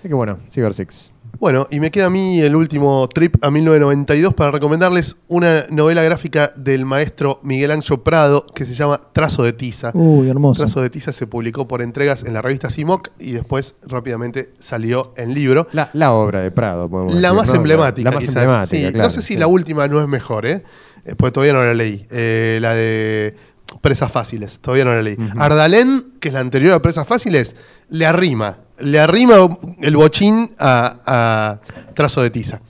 Así 0.02 0.08
que 0.08 0.14
bueno, 0.14 0.38
Cyber 0.50 0.74
Six. 0.74 1.12
Bueno, 1.38 1.68
y 1.70 1.78
me 1.78 1.92
queda 1.92 2.06
a 2.06 2.10
mí 2.10 2.40
el 2.40 2.56
último 2.56 3.08
trip 3.08 3.36
a 3.44 3.50
1992 3.52 4.34
para 4.34 4.50
recomendarles 4.50 5.16
una 5.28 5.66
novela 5.70 6.02
gráfica 6.02 6.52
del 6.56 6.84
maestro 6.84 7.38
Miguel 7.44 7.70
Ancho 7.70 8.02
Prado 8.02 8.44
que 8.52 8.64
se 8.64 8.74
llama 8.74 9.00
Trazo 9.12 9.44
de 9.44 9.52
Tiza. 9.52 9.92
Uy, 9.94 10.28
hermoso. 10.28 10.60
Trazo 10.62 10.82
de 10.82 10.90
Tiza 10.90 11.12
se 11.12 11.28
publicó 11.28 11.68
por 11.68 11.80
entregas 11.82 12.24
en 12.24 12.34
la 12.34 12.42
revista 12.42 12.68
Simoc 12.68 13.10
y 13.20 13.30
después 13.32 13.76
rápidamente 13.86 14.52
salió 14.58 15.14
en 15.16 15.34
libro. 15.34 15.68
La, 15.72 15.88
la 15.92 16.12
obra 16.12 16.40
de 16.40 16.50
Prado, 16.50 16.88
podemos 16.88 17.14
La 17.14 17.20
decir, 17.30 17.36
más 17.36 17.48
¿no? 17.48 17.54
emblemática, 17.54 18.10
La 18.10 18.14
más 18.16 18.24
quizás. 18.24 18.36
emblemática, 18.42 18.76
Sí, 18.88 18.92
claro, 18.92 19.08
no 19.08 19.10
sé 19.14 19.20
si 19.22 19.26
sí. 19.34 19.36
la 19.36 19.46
última 19.46 19.86
no 19.86 20.00
es 20.00 20.08
mejor, 20.08 20.46
¿eh? 20.46 20.64
Eh, 21.04 21.14
Porque 21.16 21.30
todavía 21.32 21.52
no 21.54 21.64
la 21.64 21.74
leí. 21.74 22.06
Eh, 22.10 22.58
la 22.60 22.74
de 22.74 23.34
Presas 23.80 24.12
Fáciles, 24.12 24.58
todavía 24.60 24.84
no 24.84 24.94
la 24.94 25.02
leí. 25.02 25.16
Ardalén, 25.38 26.12
que 26.20 26.28
es 26.28 26.34
la 26.34 26.40
anterior 26.40 26.72
a 26.74 26.82
Presas 26.82 27.06
Fáciles, 27.06 27.56
le 27.88 28.04
arrima. 28.06 28.58
Le 28.82 28.98
arrima 28.98 29.59
el 29.80 29.96
bochín 29.96 30.54
a, 30.59 30.96
a 31.06 31.92
Trazo 31.94 32.22
de 32.22 32.30
Tiza. 32.30 32.60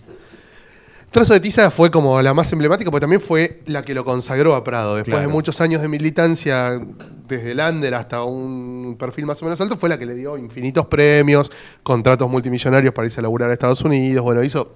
Trazo 1.10 1.34
de 1.34 1.40
Tiza 1.40 1.70
fue 1.70 1.90
como 1.90 2.22
la 2.22 2.32
más 2.32 2.51
emblemática, 2.52 2.90
porque 2.90 3.02
también 3.02 3.20
fue 3.20 3.62
la 3.66 3.82
que 3.82 3.93
lo 3.94 4.02
consagró 4.05 4.55
a 4.55 4.64
Prado. 4.64 4.94
Después 4.97 5.12
Claro. 5.12 5.28
de 5.28 5.32
muchos 5.32 5.60
años 5.60 5.82
de 5.82 5.89
militancia, 5.89 6.80
desde 7.28 7.52
el 7.52 7.60
under 7.60 7.94
hasta 7.94 8.24
un 8.24 8.97
perfil 8.98 9.26
más 9.26 9.40
o 9.43 9.44
menos 9.44 9.60
alto, 9.60 9.76
fue 9.76 9.90
la 9.90 9.98
que 9.98 10.06
le 10.06 10.14
dio 10.14 10.39
infinitos 10.39 10.86
premios, 10.86 11.51
contratos 11.82 12.30
multimillonarios 12.30 12.94
para 12.94 13.06
irse 13.06 13.20
a 13.20 13.22
laburar 13.22 13.51
a 13.51 13.52
Estados 13.52 13.82
Unidos. 13.82 14.24
Bueno, 14.24 14.43
hizo 14.43 14.72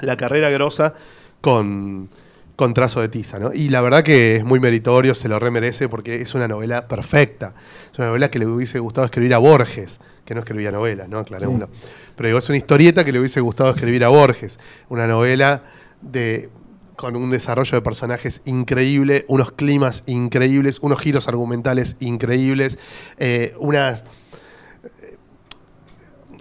la 0.00 0.16
carrera 0.16 0.48
grosa 0.48 0.94
con, 1.42 2.08
con 2.60 2.74
trazo 2.74 3.00
de 3.00 3.08
tiza, 3.08 3.38
¿no? 3.38 3.54
Y 3.54 3.70
la 3.70 3.80
verdad 3.80 4.02
que 4.02 4.36
es 4.36 4.44
muy 4.44 4.60
meritorio, 4.60 5.14
se 5.14 5.30
lo 5.30 5.38
remerece 5.38 5.88
porque 5.88 6.20
es 6.20 6.34
una 6.34 6.46
novela 6.46 6.86
perfecta. 6.86 7.54
Es 7.90 7.98
una 7.98 8.08
novela 8.08 8.30
que 8.30 8.38
le 8.38 8.46
hubiese 8.46 8.78
gustado 8.78 9.06
escribir 9.06 9.32
a 9.32 9.38
Borges, 9.38 9.98
que 10.26 10.34
no 10.34 10.40
escribía 10.40 10.70
novelas, 10.70 11.08
¿no? 11.08 11.20
Aclarémoslo. 11.20 11.70
Pero 12.16 12.26
digo, 12.26 12.38
es 12.38 12.46
una 12.50 12.58
historieta 12.58 13.02
que 13.02 13.12
le 13.12 13.18
hubiese 13.18 13.40
gustado 13.40 13.70
escribir 13.70 14.04
a 14.04 14.08
Borges. 14.08 14.58
Una 14.90 15.06
novela 15.06 15.62
de 16.02 16.50
con 16.96 17.16
un 17.16 17.30
desarrollo 17.30 17.78
de 17.78 17.80
personajes 17.80 18.42
increíble, 18.44 19.24
unos 19.26 19.52
climas 19.52 20.04
increíbles, 20.04 20.80
unos 20.82 21.00
giros 21.00 21.28
argumentales 21.28 21.96
increíbles, 21.98 22.78
eh, 23.16 23.54
unas 23.58 24.04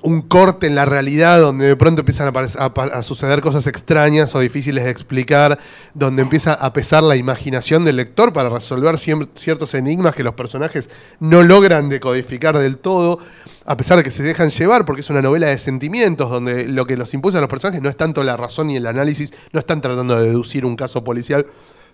un 0.02 0.22
corte 0.22 0.68
en 0.68 0.76
la 0.76 0.86
realidad 0.86 1.40
donde 1.40 1.66
de 1.66 1.76
pronto 1.76 2.02
empiezan 2.02 2.34
a, 2.36 3.02
suceder 3.04 3.42
cosas 3.42 3.68
extrañas 3.68 4.34
o 4.36 4.40
difíciles 4.40 4.86
de 4.86 4.90
explicar, 4.92 5.60
donde 5.94 6.22
empieza 6.22 6.54
a 6.54 6.74
pesar 6.74 7.04
la 7.04 7.16
imaginación 7.16 7.86
del 7.86 7.98
lector 7.98 8.34
para 8.34 8.50
resolver 8.50 8.98
ciertos 8.98 9.74
enigmas 9.74 10.16
que 10.16 10.24
los 10.24 10.36
personajes 10.36 10.90
no 11.20 11.44
logran 11.44 11.90
decodificar 11.90 12.58
del 12.58 12.78
todo, 12.78 13.20
a 13.66 13.78
pesar 13.78 13.98
de 13.98 14.04
que 14.04 14.12
se 14.12 14.24
dejan 14.24 14.50
llevar, 14.50 14.86
porque 14.86 15.02
es 15.02 15.10
una 15.10 15.22
novela 15.22 15.48
de 15.48 15.58
sentimientos, 15.58 16.30
donde 16.30 16.68
lo 16.68 16.86
que 16.86 16.98
los 16.98 17.14
impulsa 17.14 17.40
a 17.40 17.42
los 17.42 17.50
personajes 17.50 17.82
no 17.82 17.90
es 17.90 17.98
tanto 17.98 18.24
la 18.24 18.38
razón 18.38 18.70
y 18.70 18.78
el 18.78 18.88
análisis, 18.88 19.34
no 19.52 19.60
están 19.60 19.82
tratando 19.82 20.18
de 20.18 20.28
deducir 20.28 20.66
un 20.66 20.76
caso 20.76 21.04
policial, 21.04 21.46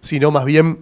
sino 0.02 0.32
más 0.32 0.46
bien 0.46 0.80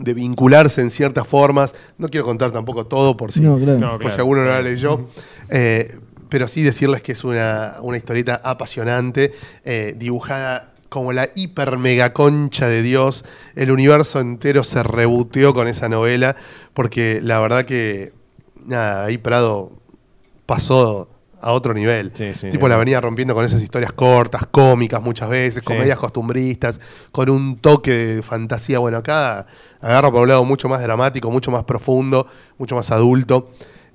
de 0.00 0.14
vincularse 0.14 0.80
en 0.80 0.90
ciertas 0.90 1.26
formas. 1.26 1.74
No 1.98 2.08
quiero 2.08 2.24
contar 2.24 2.50
tampoco 2.50 2.86
todo 2.86 3.16
por 3.16 3.32
si, 3.32 3.40
No, 3.40 3.58
claro. 3.58 3.78
No, 3.78 3.90
por 3.90 4.00
claro. 4.00 4.14
si 4.14 4.20
alguno 4.20 4.44
no 4.44 4.50
la 4.50 4.62
leyó. 4.62 5.06
Eh, 5.50 5.98
pero 6.32 6.48
sí 6.48 6.62
decirles 6.62 7.02
que 7.02 7.12
es 7.12 7.24
una, 7.24 7.76
una 7.82 7.98
historieta 7.98 8.40
apasionante, 8.42 9.32
eh, 9.66 9.94
dibujada 9.98 10.72
como 10.88 11.12
la 11.12 11.28
hiper 11.34 11.76
mega 11.76 12.14
concha 12.14 12.68
de 12.68 12.80
Dios. 12.80 13.26
El 13.54 13.70
universo 13.70 14.18
entero 14.18 14.64
se 14.64 14.82
reboteó 14.82 15.52
con 15.52 15.68
esa 15.68 15.90
novela, 15.90 16.34
porque 16.72 17.20
la 17.22 17.38
verdad 17.38 17.66
que, 17.66 18.14
nada, 18.64 19.04
ahí 19.04 19.18
Prado 19.18 19.72
pasó 20.46 21.10
a 21.38 21.52
otro 21.52 21.74
nivel. 21.74 22.12
Sí, 22.14 22.32
sí, 22.34 22.48
tipo 22.48 22.66
la 22.66 22.78
venía 22.78 22.98
rompiendo 22.98 23.34
con 23.34 23.44
esas 23.44 23.60
historias 23.60 23.92
cortas, 23.92 24.46
cómicas 24.46 25.02
muchas 25.02 25.28
veces, 25.28 25.62
Sí. 25.62 25.70
comedias 25.70 25.98
costumbristas, 25.98 26.80
con 27.10 27.28
un 27.28 27.58
toque 27.58 27.90
de 27.90 28.22
fantasía. 28.22 28.78
Bueno, 28.78 28.96
acá 28.96 29.46
agarra 29.82 30.10
por 30.10 30.22
un 30.22 30.28
lado 30.28 30.46
mucho 30.46 30.66
más 30.70 30.80
dramático, 30.80 31.30
mucho 31.30 31.50
más 31.50 31.64
profundo, 31.64 32.26
mucho 32.56 32.74
más 32.74 32.90
adulto. 32.90 33.50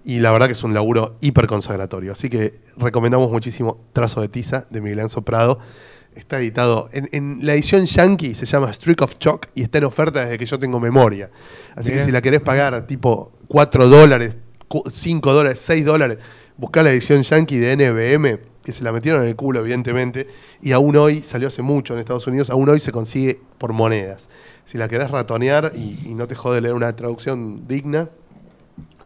Y 0.08 0.22
la 0.22 0.32
verdad 0.32 0.46
que 0.46 0.54
es 0.54 0.64
un 0.64 0.74
laburo 0.74 1.18
hiper 1.20 1.48
consagratorio. 1.48 2.14
Así 2.14 2.30
que 2.30 2.62
recomendamos 2.78 3.30
muchísimo 3.30 3.90
Trazo 3.92 4.22
de 4.22 4.30
Tiza 4.30 4.66
de 4.70 4.80
Miguel 4.80 5.02
Anzo 5.02 5.24
Prado. 5.24 5.60
Está 6.16 6.40
editado 6.40 6.90
en, 6.94 7.10
en 7.12 7.46
la 7.46 7.56
edición 7.56 7.86
Yankee, 7.86 8.34
se 8.34 8.46
llama 8.46 8.72
Streak 8.72 9.02
of 9.02 9.18
Chalk 9.20 9.50
y 9.54 9.64
está 9.64 9.80
en 9.80 9.84
oferta 9.84 10.22
desde 10.22 10.38
que 10.38 10.46
yo 10.46 10.58
tengo 10.58 10.80
memoria. 10.80 11.30
Así 11.76 11.92
que 11.92 12.02
si 12.02 12.12
la 12.12 12.22
querés 12.22 12.40
pagar 12.40 12.88
tipo 12.88 13.34
4 13.50 13.90
dólares, 13.90 14.38
5 14.90 15.34
dólares, 15.34 15.60
6 15.60 15.84
dólares, 15.84 16.20
buscá 16.56 16.84
la 16.84 16.92
edición 16.92 17.24
Yankee 17.24 17.58
de 17.58 17.76
NBM, 17.76 18.40
que 18.64 18.72
se 18.72 18.86
la 18.86 18.94
metieron 18.94 19.24
en 19.24 19.28
el 19.28 19.36
culo, 19.36 19.60
evidentemente, 19.60 20.28
y 20.62 20.72
aún 20.72 20.96
hoy, 20.96 21.22
salió 21.22 21.50
hace 21.50 21.62
mucho 21.62 21.94
en 21.94 22.00
Estados 22.00 22.26
Unidos, 22.28 22.50
aún 22.50 22.70
hoy 22.70 22.80
se 22.80 22.94
consigue 22.94 23.42
por 23.58 23.74
monedas. 23.74 24.30
Si 24.64 24.78
la 24.78 24.88
querés 24.88 25.12
ratonear 25.12 25.74
y, 25.76 26.00
y 26.06 26.14
no 26.14 26.30
te 26.30 26.36
jode 26.36 26.62
leer 26.62 26.76
una 26.76 26.96
traducción 26.96 27.68
digna, 27.68 28.08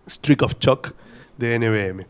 Streak 0.07 0.41
of 0.44 0.56
Shock 0.60 0.94
de 1.38 1.60
NBM. 1.60 2.06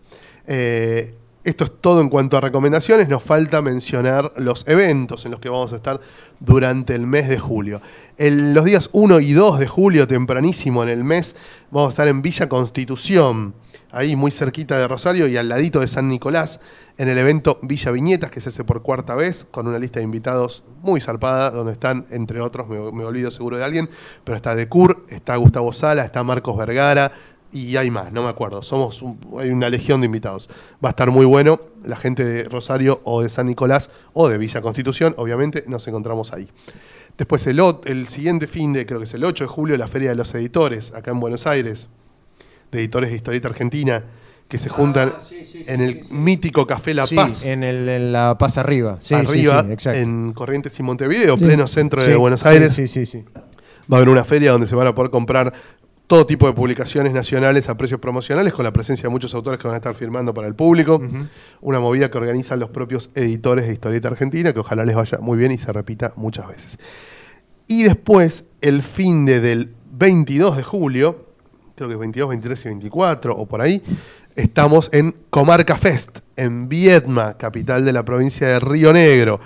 Eh, 0.47 1.15
esto 1.43 1.63
es 1.63 1.71
todo 1.81 2.01
en 2.01 2.09
cuanto 2.09 2.37
a 2.37 2.41
recomendaciones. 2.41 3.09
Nos 3.09 3.23
falta 3.23 3.63
mencionar 3.63 4.31
los 4.37 4.67
eventos 4.67 5.25
en 5.25 5.31
los 5.31 5.39
que 5.39 5.49
vamos 5.49 5.73
a 5.73 5.77
estar 5.77 5.99
durante 6.39 6.93
el 6.93 7.07
mes 7.07 7.29
de 7.29 7.39
julio. 7.39 7.81
En 8.17 8.53
los 8.53 8.63
días 8.63 8.91
1 8.93 9.19
y 9.21 9.31
2 9.33 9.59
de 9.59 9.67
julio, 9.67 10.07
tempranísimo 10.07 10.83
en 10.83 10.89
el 10.89 11.03
mes, 11.03 11.35
vamos 11.71 11.87
a 11.87 11.89
estar 11.89 12.07
en 12.07 12.21
Villa 12.21 12.47
Constitución, 12.47 13.55
ahí 13.91 14.15
muy 14.15 14.29
cerquita 14.29 14.77
de 14.77 14.87
Rosario 14.87 15.27
y 15.27 15.35
al 15.37 15.49
ladito 15.49 15.79
de 15.79 15.87
San 15.87 16.09
Nicolás, 16.09 16.59
en 16.99 17.09
el 17.09 17.17
evento 17.17 17.57
Villa 17.63 17.89
Viñetas, 17.89 18.29
que 18.29 18.39
se 18.39 18.49
hace 18.49 18.63
por 18.63 18.83
cuarta 18.83 19.15
vez, 19.15 19.47
con 19.49 19.67
una 19.67 19.79
lista 19.79 19.99
de 19.99 20.03
invitados 20.03 20.63
muy 20.83 21.01
zarpada, 21.01 21.49
donde 21.49 21.73
están, 21.73 22.05
entre 22.11 22.39
otros, 22.39 22.67
me, 22.67 22.91
me 22.91 23.03
olvido 23.03 23.31
seguro 23.31 23.57
de 23.57 23.63
alguien, 23.63 23.89
pero 24.23 24.35
está 24.35 24.53
Decur, 24.53 25.07
está 25.09 25.35
Gustavo 25.37 25.73
Sala, 25.73 26.05
está 26.05 26.23
Marcos 26.23 26.55
Vergara, 26.55 27.11
y 27.51 27.75
hay 27.77 27.89
más, 27.91 28.11
no 28.13 28.23
me 28.23 28.29
acuerdo. 28.29 28.61
Somos 28.61 29.01
un- 29.01 29.19
hay 29.37 29.49
una 29.49 29.69
legión 29.69 30.01
de 30.01 30.05
invitados. 30.05 30.47
Va 30.83 30.89
a 30.89 30.91
estar 30.91 31.11
muy 31.11 31.25
bueno. 31.25 31.59
La 31.83 31.95
gente 31.95 32.23
de 32.23 32.43
Rosario 32.45 33.01
o 33.03 33.21
de 33.21 33.29
San 33.29 33.45
Nicolás 33.47 33.89
o 34.13 34.29
de 34.29 34.37
Villa 34.37 34.61
Constitución, 34.61 35.13
obviamente, 35.17 35.63
nos 35.67 35.87
encontramos 35.87 36.31
ahí. 36.33 36.47
Después 37.17 37.45
el, 37.47 37.61
el 37.85 38.07
siguiente 38.07 38.47
fin 38.47 38.71
de, 38.73 38.85
creo 38.85 38.99
que 38.99 39.05
es 39.05 39.13
el 39.13 39.23
8 39.23 39.43
de 39.43 39.47
julio, 39.49 39.77
la 39.77 39.87
Feria 39.87 40.09
de 40.11 40.15
los 40.15 40.33
Editores, 40.33 40.93
acá 40.93 41.11
en 41.11 41.19
Buenos 41.19 41.45
Aires, 41.45 41.87
de 42.71 42.79
editores 42.79 43.09
de 43.09 43.17
historieta 43.17 43.49
argentina, 43.49 44.03
que 44.47 44.57
se 44.57 44.69
juntan 44.69 45.13
en 45.67 45.81
el 45.81 46.03
mítico 46.09 46.65
Café 46.67 46.93
La 46.93 47.07
Sí, 47.07 47.15
Paz, 47.15 47.45
en, 47.45 47.63
el, 47.63 47.87
en 47.87 48.11
la 48.13 48.37
Paz 48.37 48.57
arriba. 48.57 48.97
Sí, 49.01 49.09
sí, 49.09 49.15
arriba, 49.15 49.65
en 49.93 50.33
Corrientes 50.33 50.77
y 50.79 50.83
Montevideo, 50.83 51.37
Sí. 51.37 51.45
pleno 51.45 51.67
centro 51.67 52.03
de 52.03 52.15
Buenos 52.15 52.41
sí, 52.41 52.47
Aires. 52.47 52.73
Sí, 52.73 52.87
sí, 52.87 53.05
sí. 53.05 53.23
Va 53.91 53.95
a 53.95 53.95
haber 53.97 54.09
una 54.09 54.23
feria 54.23 54.51
donde 54.51 54.67
se 54.67 54.75
van 54.75 54.87
a 54.87 54.95
poder 54.95 55.09
comprar 55.11 55.53
todo 56.11 56.25
tipo 56.25 56.45
de 56.45 56.51
publicaciones 56.51 57.13
nacionales 57.13 57.69
a 57.69 57.77
precios 57.77 57.97
promocionales 58.01 58.51
con 58.51 58.65
la 58.65 58.73
presencia 58.73 59.03
de 59.03 59.09
muchos 59.09 59.33
autores 59.33 59.57
que 59.57 59.65
van 59.65 59.75
a 59.75 59.77
estar 59.77 59.93
firmando 59.93 60.33
para 60.33 60.45
el 60.45 60.55
público. 60.55 61.01
Una 61.61 61.79
movida 61.79 62.11
que 62.11 62.17
organizan 62.17 62.59
los 62.59 62.69
propios 62.69 63.11
editores 63.15 63.65
de 63.65 63.71
historieta 63.71 64.09
argentina, 64.09 64.51
que 64.51 64.59
ojalá 64.59 64.83
les 64.83 64.93
vaya 64.93 65.19
muy 65.19 65.37
bien 65.37 65.53
y 65.53 65.57
se 65.57 65.71
repita 65.71 66.11
muchas 66.17 66.49
veces. 66.49 66.79
Y 67.65 67.83
después, 67.83 68.43
el 68.59 68.83
fin 68.83 69.25
de 69.25 69.39
del 69.39 69.73
22 69.93 70.57
de 70.57 70.63
julio, 70.63 71.27
creo 71.75 71.87
que 71.87 71.95
22, 71.95 72.27
23 72.27 72.65
y 72.65 72.67
24 72.67 73.33
o 73.33 73.45
por 73.45 73.61
ahí, 73.61 73.81
estamos 74.35 74.89
en 74.91 75.15
Comarca 75.29 75.77
Fest, 75.77 76.19
en 76.35 76.67
Viedma, 76.67 77.37
capital 77.37 77.85
de 77.85 77.93
la 77.93 78.03
provincia 78.03 78.49
de 78.49 78.59
Río 78.59 78.91
Negro. 78.91 79.39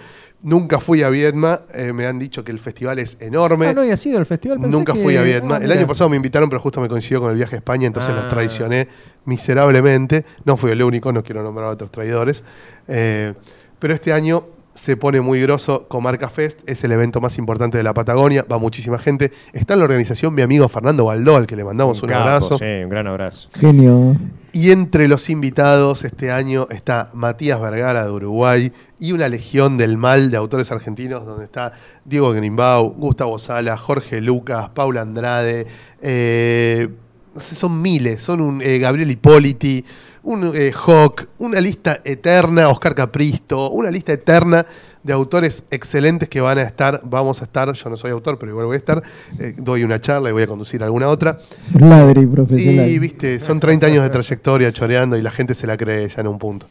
Nunca 0.45 0.79
fui 0.79 1.01
a 1.01 1.09
Viedma, 1.09 1.61
eh, 1.73 1.91
me 1.91 2.05
han 2.05 2.19
dicho 2.19 2.43
que 2.43 2.51
el 2.51 2.59
festival 2.59 2.99
es 2.99 3.17
enorme. 3.19 3.65
Ah, 3.65 3.73
no 3.73 3.81
había 3.81 3.97
sido 3.97 4.19
el 4.19 4.27
festival. 4.27 4.59
pensé 4.59 4.77
Nunca 4.77 4.93
que- 4.93 4.99
fui 5.01 5.17
a 5.17 5.23
Viedma. 5.23 5.55
Ah, 5.55 5.63
el 5.63 5.71
año 5.71 5.87
pasado 5.87 6.07
me 6.07 6.17
invitaron, 6.17 6.49
pero 6.49 6.59
justo 6.61 6.79
me 6.81 6.87
coincidió 6.87 7.19
con 7.19 7.31
el 7.31 7.35
viaje 7.35 7.55
a 7.55 7.57
España, 7.57 7.87
entonces 7.87 8.11
Ah. 8.15 8.21
los 8.21 8.29
traicioné 8.29 8.87
miserablemente. 9.25 10.23
No 10.43 10.55
fui 10.55 10.69
el 10.69 10.83
único, 10.83 11.11
no 11.11 11.23
quiero 11.23 11.41
nombrar 11.41 11.67
a 11.67 11.71
otros 11.71 11.91
traidores. 11.91 12.43
Eh, 12.87 13.33
pero 13.79 13.95
este 13.95 14.13
año 14.13 14.45
se 14.75 14.97
pone 14.97 15.21
muy 15.21 15.41
grosso 15.41 15.87
Comarca 15.87 16.29
Fest, 16.29 16.59
es 16.67 16.83
el 16.83 16.91
evento 16.91 17.21
más 17.21 17.37
importante 17.37 17.77
de 17.77 17.83
la 17.83 17.93
Patagonia, 17.93 18.45
va 18.51 18.59
muchísima 18.59 18.97
gente. 18.99 19.31
Está 19.53 19.73
en 19.73 19.79
la 19.79 19.85
organización 19.85 20.35
mi 20.35 20.41
amigo 20.41 20.67
Fernando 20.67 21.05
Baldó, 21.05 21.37
al 21.37 21.47
que 21.47 21.55
le 21.55 21.63
mandamos 21.63 22.03
un, 22.03 22.09
capo, 22.09 22.21
abrazo. 22.21 22.57
Sí, 22.57 22.83
un 22.83 22.89
gran 22.89 23.07
abrazo. 23.07 23.49
Genio. 23.57 24.15
Y 24.51 24.71
entre 24.71 25.07
los 25.07 25.29
invitados 25.29 26.03
este 26.03 26.31
año 26.31 26.67
está 26.69 27.09
Matías 27.13 27.59
Vergara 27.59 28.05
de 28.05 28.11
Uruguay 28.11 28.71
y 28.99 29.11
una 29.13 29.27
legión 29.27 29.77
del 29.77 29.97
mal 29.97 30.29
de 30.29 30.37
autores 30.37 30.71
argentinos 30.71 31.25
donde 31.25 31.45
está 31.45 31.73
Diego 32.03 32.31
Grimbau, 32.31 32.93
Gustavo 32.93 33.39
Sala, 33.39 33.77
Jorge 33.77 34.21
Lucas, 34.21 34.69
Paula 34.69 35.01
Andrade, 35.01 35.67
eh, 36.01 36.89
no 37.33 37.41
sé, 37.41 37.55
son 37.55 37.81
miles, 37.81 38.21
son 38.21 38.39
un, 38.41 38.61
eh, 38.61 38.79
Gabriel 38.79 39.11
Hipóliti, 39.11 39.83
un 40.25 40.51
eh, 40.55 40.73
Hawk, 40.73 41.27
una 41.37 41.61
lista 41.61 42.01
eterna, 42.03 42.67
Oscar 42.69 42.95
Capristo, 42.95 43.69
una 43.69 43.89
lista 43.91 44.11
eterna 44.11 44.65
de 45.03 45.13
autores 45.13 45.63
excelentes 45.69 46.27
que 46.27 46.41
van 46.41 46.57
a 46.57 46.63
estar, 46.63 46.99
vamos 47.03 47.41
a 47.41 47.45
estar, 47.45 47.71
yo 47.71 47.89
no 47.91 47.95
soy 47.95 48.09
autor, 48.09 48.39
pero 48.39 48.51
igual 48.51 48.65
voy 48.65 48.73
a 48.73 48.77
estar, 48.79 49.03
eh, 49.39 49.53
doy 49.55 49.83
una 49.83 50.01
charla 50.01 50.29
y 50.29 50.31
voy 50.31 50.41
a 50.41 50.47
conducir 50.47 50.83
alguna 50.83 51.09
otra. 51.09 51.37
Ladri 51.79 52.25
profesional. 52.25 52.89
Y 52.89 52.97
viste, 52.97 53.39
son 53.39 53.59
30 53.59 53.85
años 53.85 54.03
de 54.03 54.09
trayectoria 54.09 54.71
choreando 54.71 55.15
y 55.15 55.21
la 55.21 55.29
gente 55.29 55.53
se 55.53 55.67
la 55.67 55.77
cree 55.77 56.09
ya 56.09 56.21
en 56.21 56.27
un 56.27 56.39
punto. 56.39 56.67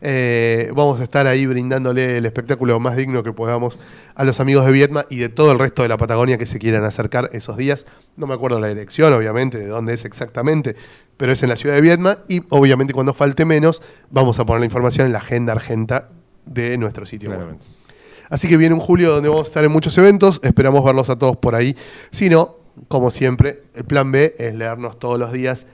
Eh, 0.00 0.70
vamos 0.74 1.00
a 1.00 1.04
estar 1.04 1.26
ahí 1.26 1.46
brindándole 1.46 2.18
el 2.18 2.26
espectáculo 2.26 2.78
más 2.80 2.96
digno 2.96 3.22
que 3.22 3.32
podamos 3.32 3.78
a 4.14 4.24
los 4.24 4.40
amigos 4.40 4.66
de 4.66 4.72
Vietma 4.72 5.06
y 5.08 5.16
de 5.16 5.28
todo 5.28 5.52
el 5.52 5.58
resto 5.58 5.82
de 5.82 5.88
la 5.88 5.96
Patagonia 5.96 6.38
que 6.38 6.46
se 6.46 6.58
quieran 6.58 6.84
acercar 6.84 7.30
esos 7.32 7.56
días. 7.56 7.86
No 8.16 8.26
me 8.26 8.34
acuerdo 8.34 8.60
la 8.60 8.68
dirección, 8.68 9.12
obviamente, 9.12 9.58
de 9.58 9.66
dónde 9.66 9.94
es 9.94 10.04
exactamente, 10.04 10.76
pero 11.16 11.32
es 11.32 11.42
en 11.42 11.48
la 11.48 11.56
ciudad 11.56 11.74
de 11.74 11.80
Vietma 11.80 12.18
y 12.28 12.42
obviamente 12.50 12.92
cuando 12.92 13.14
falte 13.14 13.44
menos 13.44 13.82
vamos 14.10 14.38
a 14.38 14.44
poner 14.44 14.60
la 14.60 14.66
información 14.66 15.06
en 15.06 15.12
la 15.12 15.18
agenda 15.18 15.52
argenta 15.52 16.08
de 16.44 16.76
nuestro 16.78 17.06
sitio 17.06 17.30
web. 17.30 17.56
Así 18.28 18.48
que 18.48 18.56
viene 18.56 18.74
un 18.74 18.80
julio 18.80 19.12
donde 19.12 19.28
vamos 19.28 19.46
a 19.46 19.48
estar 19.48 19.64
en 19.64 19.70
muchos 19.70 19.96
eventos, 19.98 20.40
esperamos 20.42 20.84
verlos 20.84 21.10
a 21.10 21.16
todos 21.16 21.36
por 21.36 21.54
ahí. 21.54 21.76
Si 22.10 22.28
no, 22.28 22.56
como 22.88 23.10
siempre, 23.10 23.62
el 23.74 23.84
plan 23.84 24.10
B 24.10 24.34
es 24.38 24.54
leernos 24.54 24.98
todos 24.98 25.18
los 25.18 25.32
días 25.32 25.66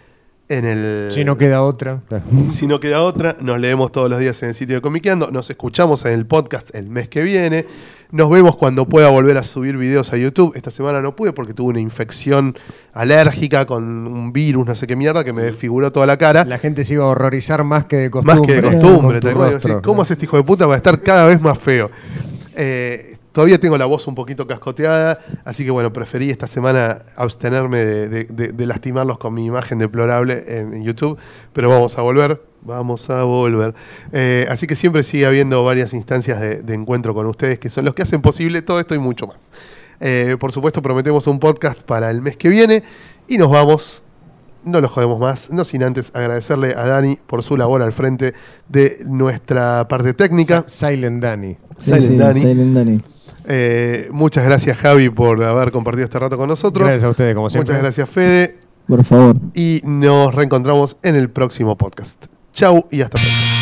en 0.49 0.65
el... 0.65 1.09
Si 1.11 1.25
no 1.25 1.37
queda 1.39 1.63
otra. 1.63 2.01
claro. 2.09 2.25
Si 2.51 2.67
no 2.67 2.81
queda 2.81 3.01
otra, 3.03 3.37
nos 3.41 3.59
leemos 3.61 3.91
todos 3.93 4.11
los 4.11 4.19
días 4.21 4.43
en 4.43 4.51
el 4.51 4.55
sitio 4.55 4.77
de 4.77 4.83
Comiqueando, 4.83 5.31
nos 5.31 5.49
escuchamos 5.51 6.05
en 6.05 6.13
el 6.13 6.27
podcast 6.27 6.75
el 6.75 6.89
mes 6.91 7.09
que 7.09 7.23
viene, 7.23 7.67
nos 8.11 8.29
vemos 8.29 8.57
cuando 8.57 8.87
pueda 8.87 9.09
volver 9.09 9.39
a 9.39 9.43
subir 9.43 9.79
videos 9.79 10.13
a 10.13 10.19
YouTube. 10.19 10.53
Esta 10.55 10.71
semana 10.71 11.01
no 11.01 11.17
pude 11.17 11.33
porque 11.33 11.55
tuve 11.55 11.71
una 11.71 11.81
infección 11.81 12.55
alérgica 12.93 13.65
con 13.65 13.85
un 14.07 14.33
virus, 14.35 14.67
no 14.67 14.75
sé 14.75 14.87
qué 14.87 14.97
mierda, 14.97 15.25
que 15.25 15.33
me 15.33 15.43
desfiguró 15.43 15.91
toda 15.93 16.05
la 16.07 16.19
cara. 16.19 16.45
La 16.45 16.59
gente 16.59 16.85
se 16.85 16.95
iba 16.95 17.05
a 17.05 17.09
horrorizar 17.09 17.65
más 17.65 17.87
que 17.87 17.97
de 17.97 18.11
Más 18.11 18.23
costumbre. 18.37 18.55
que 18.55 18.61
de 18.61 18.81
costumbre. 18.81 19.21
con. 19.63 19.81
¿Cómo 19.81 20.03
hace 20.03 20.13
este 20.13 20.27
hijo 20.27 20.37
de 20.37 20.43
puta 20.43 20.67
para 20.67 20.77
estar 20.77 21.01
cada 21.01 21.27
vez 21.27 21.41
más 21.41 21.59
feo? 21.59 21.91
Eh, 22.55 23.12
todavía 23.33 23.59
tengo 23.59 23.77
la 23.79 23.87
voz 23.87 24.07
un 24.07 24.15
poquito 24.15 24.47
cascoteada, 24.47 25.19
así 25.45 25.65
que 25.65 25.71
bueno, 25.71 25.93
preferí 25.93 26.31
esta 26.31 26.47
semana 26.47 27.03
abstenerme 27.17 27.79
de, 27.79 28.09
de- 28.09 28.25
de- 28.25 28.53
de 28.53 28.67
lastimarlos 28.67 29.19
con 29.19 29.35
mi 29.35 29.45
imagen 29.47 29.79
deplorable 29.79 30.45
en, 30.47 30.75
en 30.75 30.85
YouTube, 30.85 31.19
pero 31.53 31.69
vamos 31.71 31.97
a 31.99 32.03
volver, 32.03 32.41
vamos 32.63 33.09
a 33.11 33.25
volver. 33.25 33.75
Eh, 34.13 34.47
así 34.51 34.67
que 34.67 34.77
siempre 34.77 35.03
sigue 35.03 35.27
habiendo 35.27 35.65
varias 35.65 35.93
instancias 35.95 36.41
de, 36.41 36.63
de 36.63 36.75
encuentro 36.75 37.15
con 37.15 37.27
ustedes 37.27 37.59
que 37.59 37.71
son 37.71 37.85
los 37.85 37.95
que 37.95 38.03
hacen 38.03 38.21
posible 38.23 38.63
todo 38.63 38.79
esto 38.81 38.95
y 38.95 38.99
mucho 38.99 39.27
más. 39.27 39.51
Eh, 40.01 40.37
por 40.39 40.53
supuesto, 40.53 40.83
prometemos 40.83 41.27
un 41.27 41.39
podcast 41.39 41.81
para 41.83 42.11
el 42.11 42.21
mes 42.23 42.37
que 42.37 42.49
viene 42.49 42.83
y 43.29 43.39
nos 43.39 43.51
vamos 43.51 44.03
no 44.65 44.81
lo 44.81 44.89
jodemos 44.89 45.19
más, 45.19 45.51
no 45.51 45.65
sin 45.65 45.83
antes 45.83 46.13
agradecerle 46.15 46.75
a 46.77 46.87
Dani 46.87 47.19
por 47.27 47.43
su 47.43 47.57
labor 47.57 47.83
al 47.83 47.93
frente 47.93 48.33
de 48.69 48.99
nuestra 49.05 49.89
parte 49.89 50.15
técnica. 50.15 50.63
Silent. 50.69 51.25
Sí, 51.79 51.85
Silent 51.87 52.07
sí, 52.07 52.17
Danny. 52.17 52.41
Silent 52.41 52.75
Danny. 52.77 53.01
Eh, 53.47 54.09
muchas 54.13 54.45
gracias 54.45 54.79
Javi 54.79 55.11
por 55.11 55.43
haber 55.43 55.73
compartido 55.73 56.05
este 56.05 56.19
rato 56.19 56.37
con 56.37 56.49
nosotros. 56.49 56.85
Gracias 56.87 57.05
a 57.05 57.11
ustedes, 57.11 57.35
como 57.35 57.51
siempre. 57.51 57.73
Muchas 57.75 57.83
gracias 57.83 58.09
Fede 58.09 58.57
Por 58.87 59.05
favor. 59.05 59.37
y 59.55 59.81
nos 59.85 60.35
reencontramos 60.35 60.97
en 61.03 61.17
el 61.17 61.31
próximo 61.31 61.77
podcast. 61.77 62.27
Chau 62.53 62.87
y 62.91 63.01
hasta 63.01 63.19
pronto. 63.19 63.62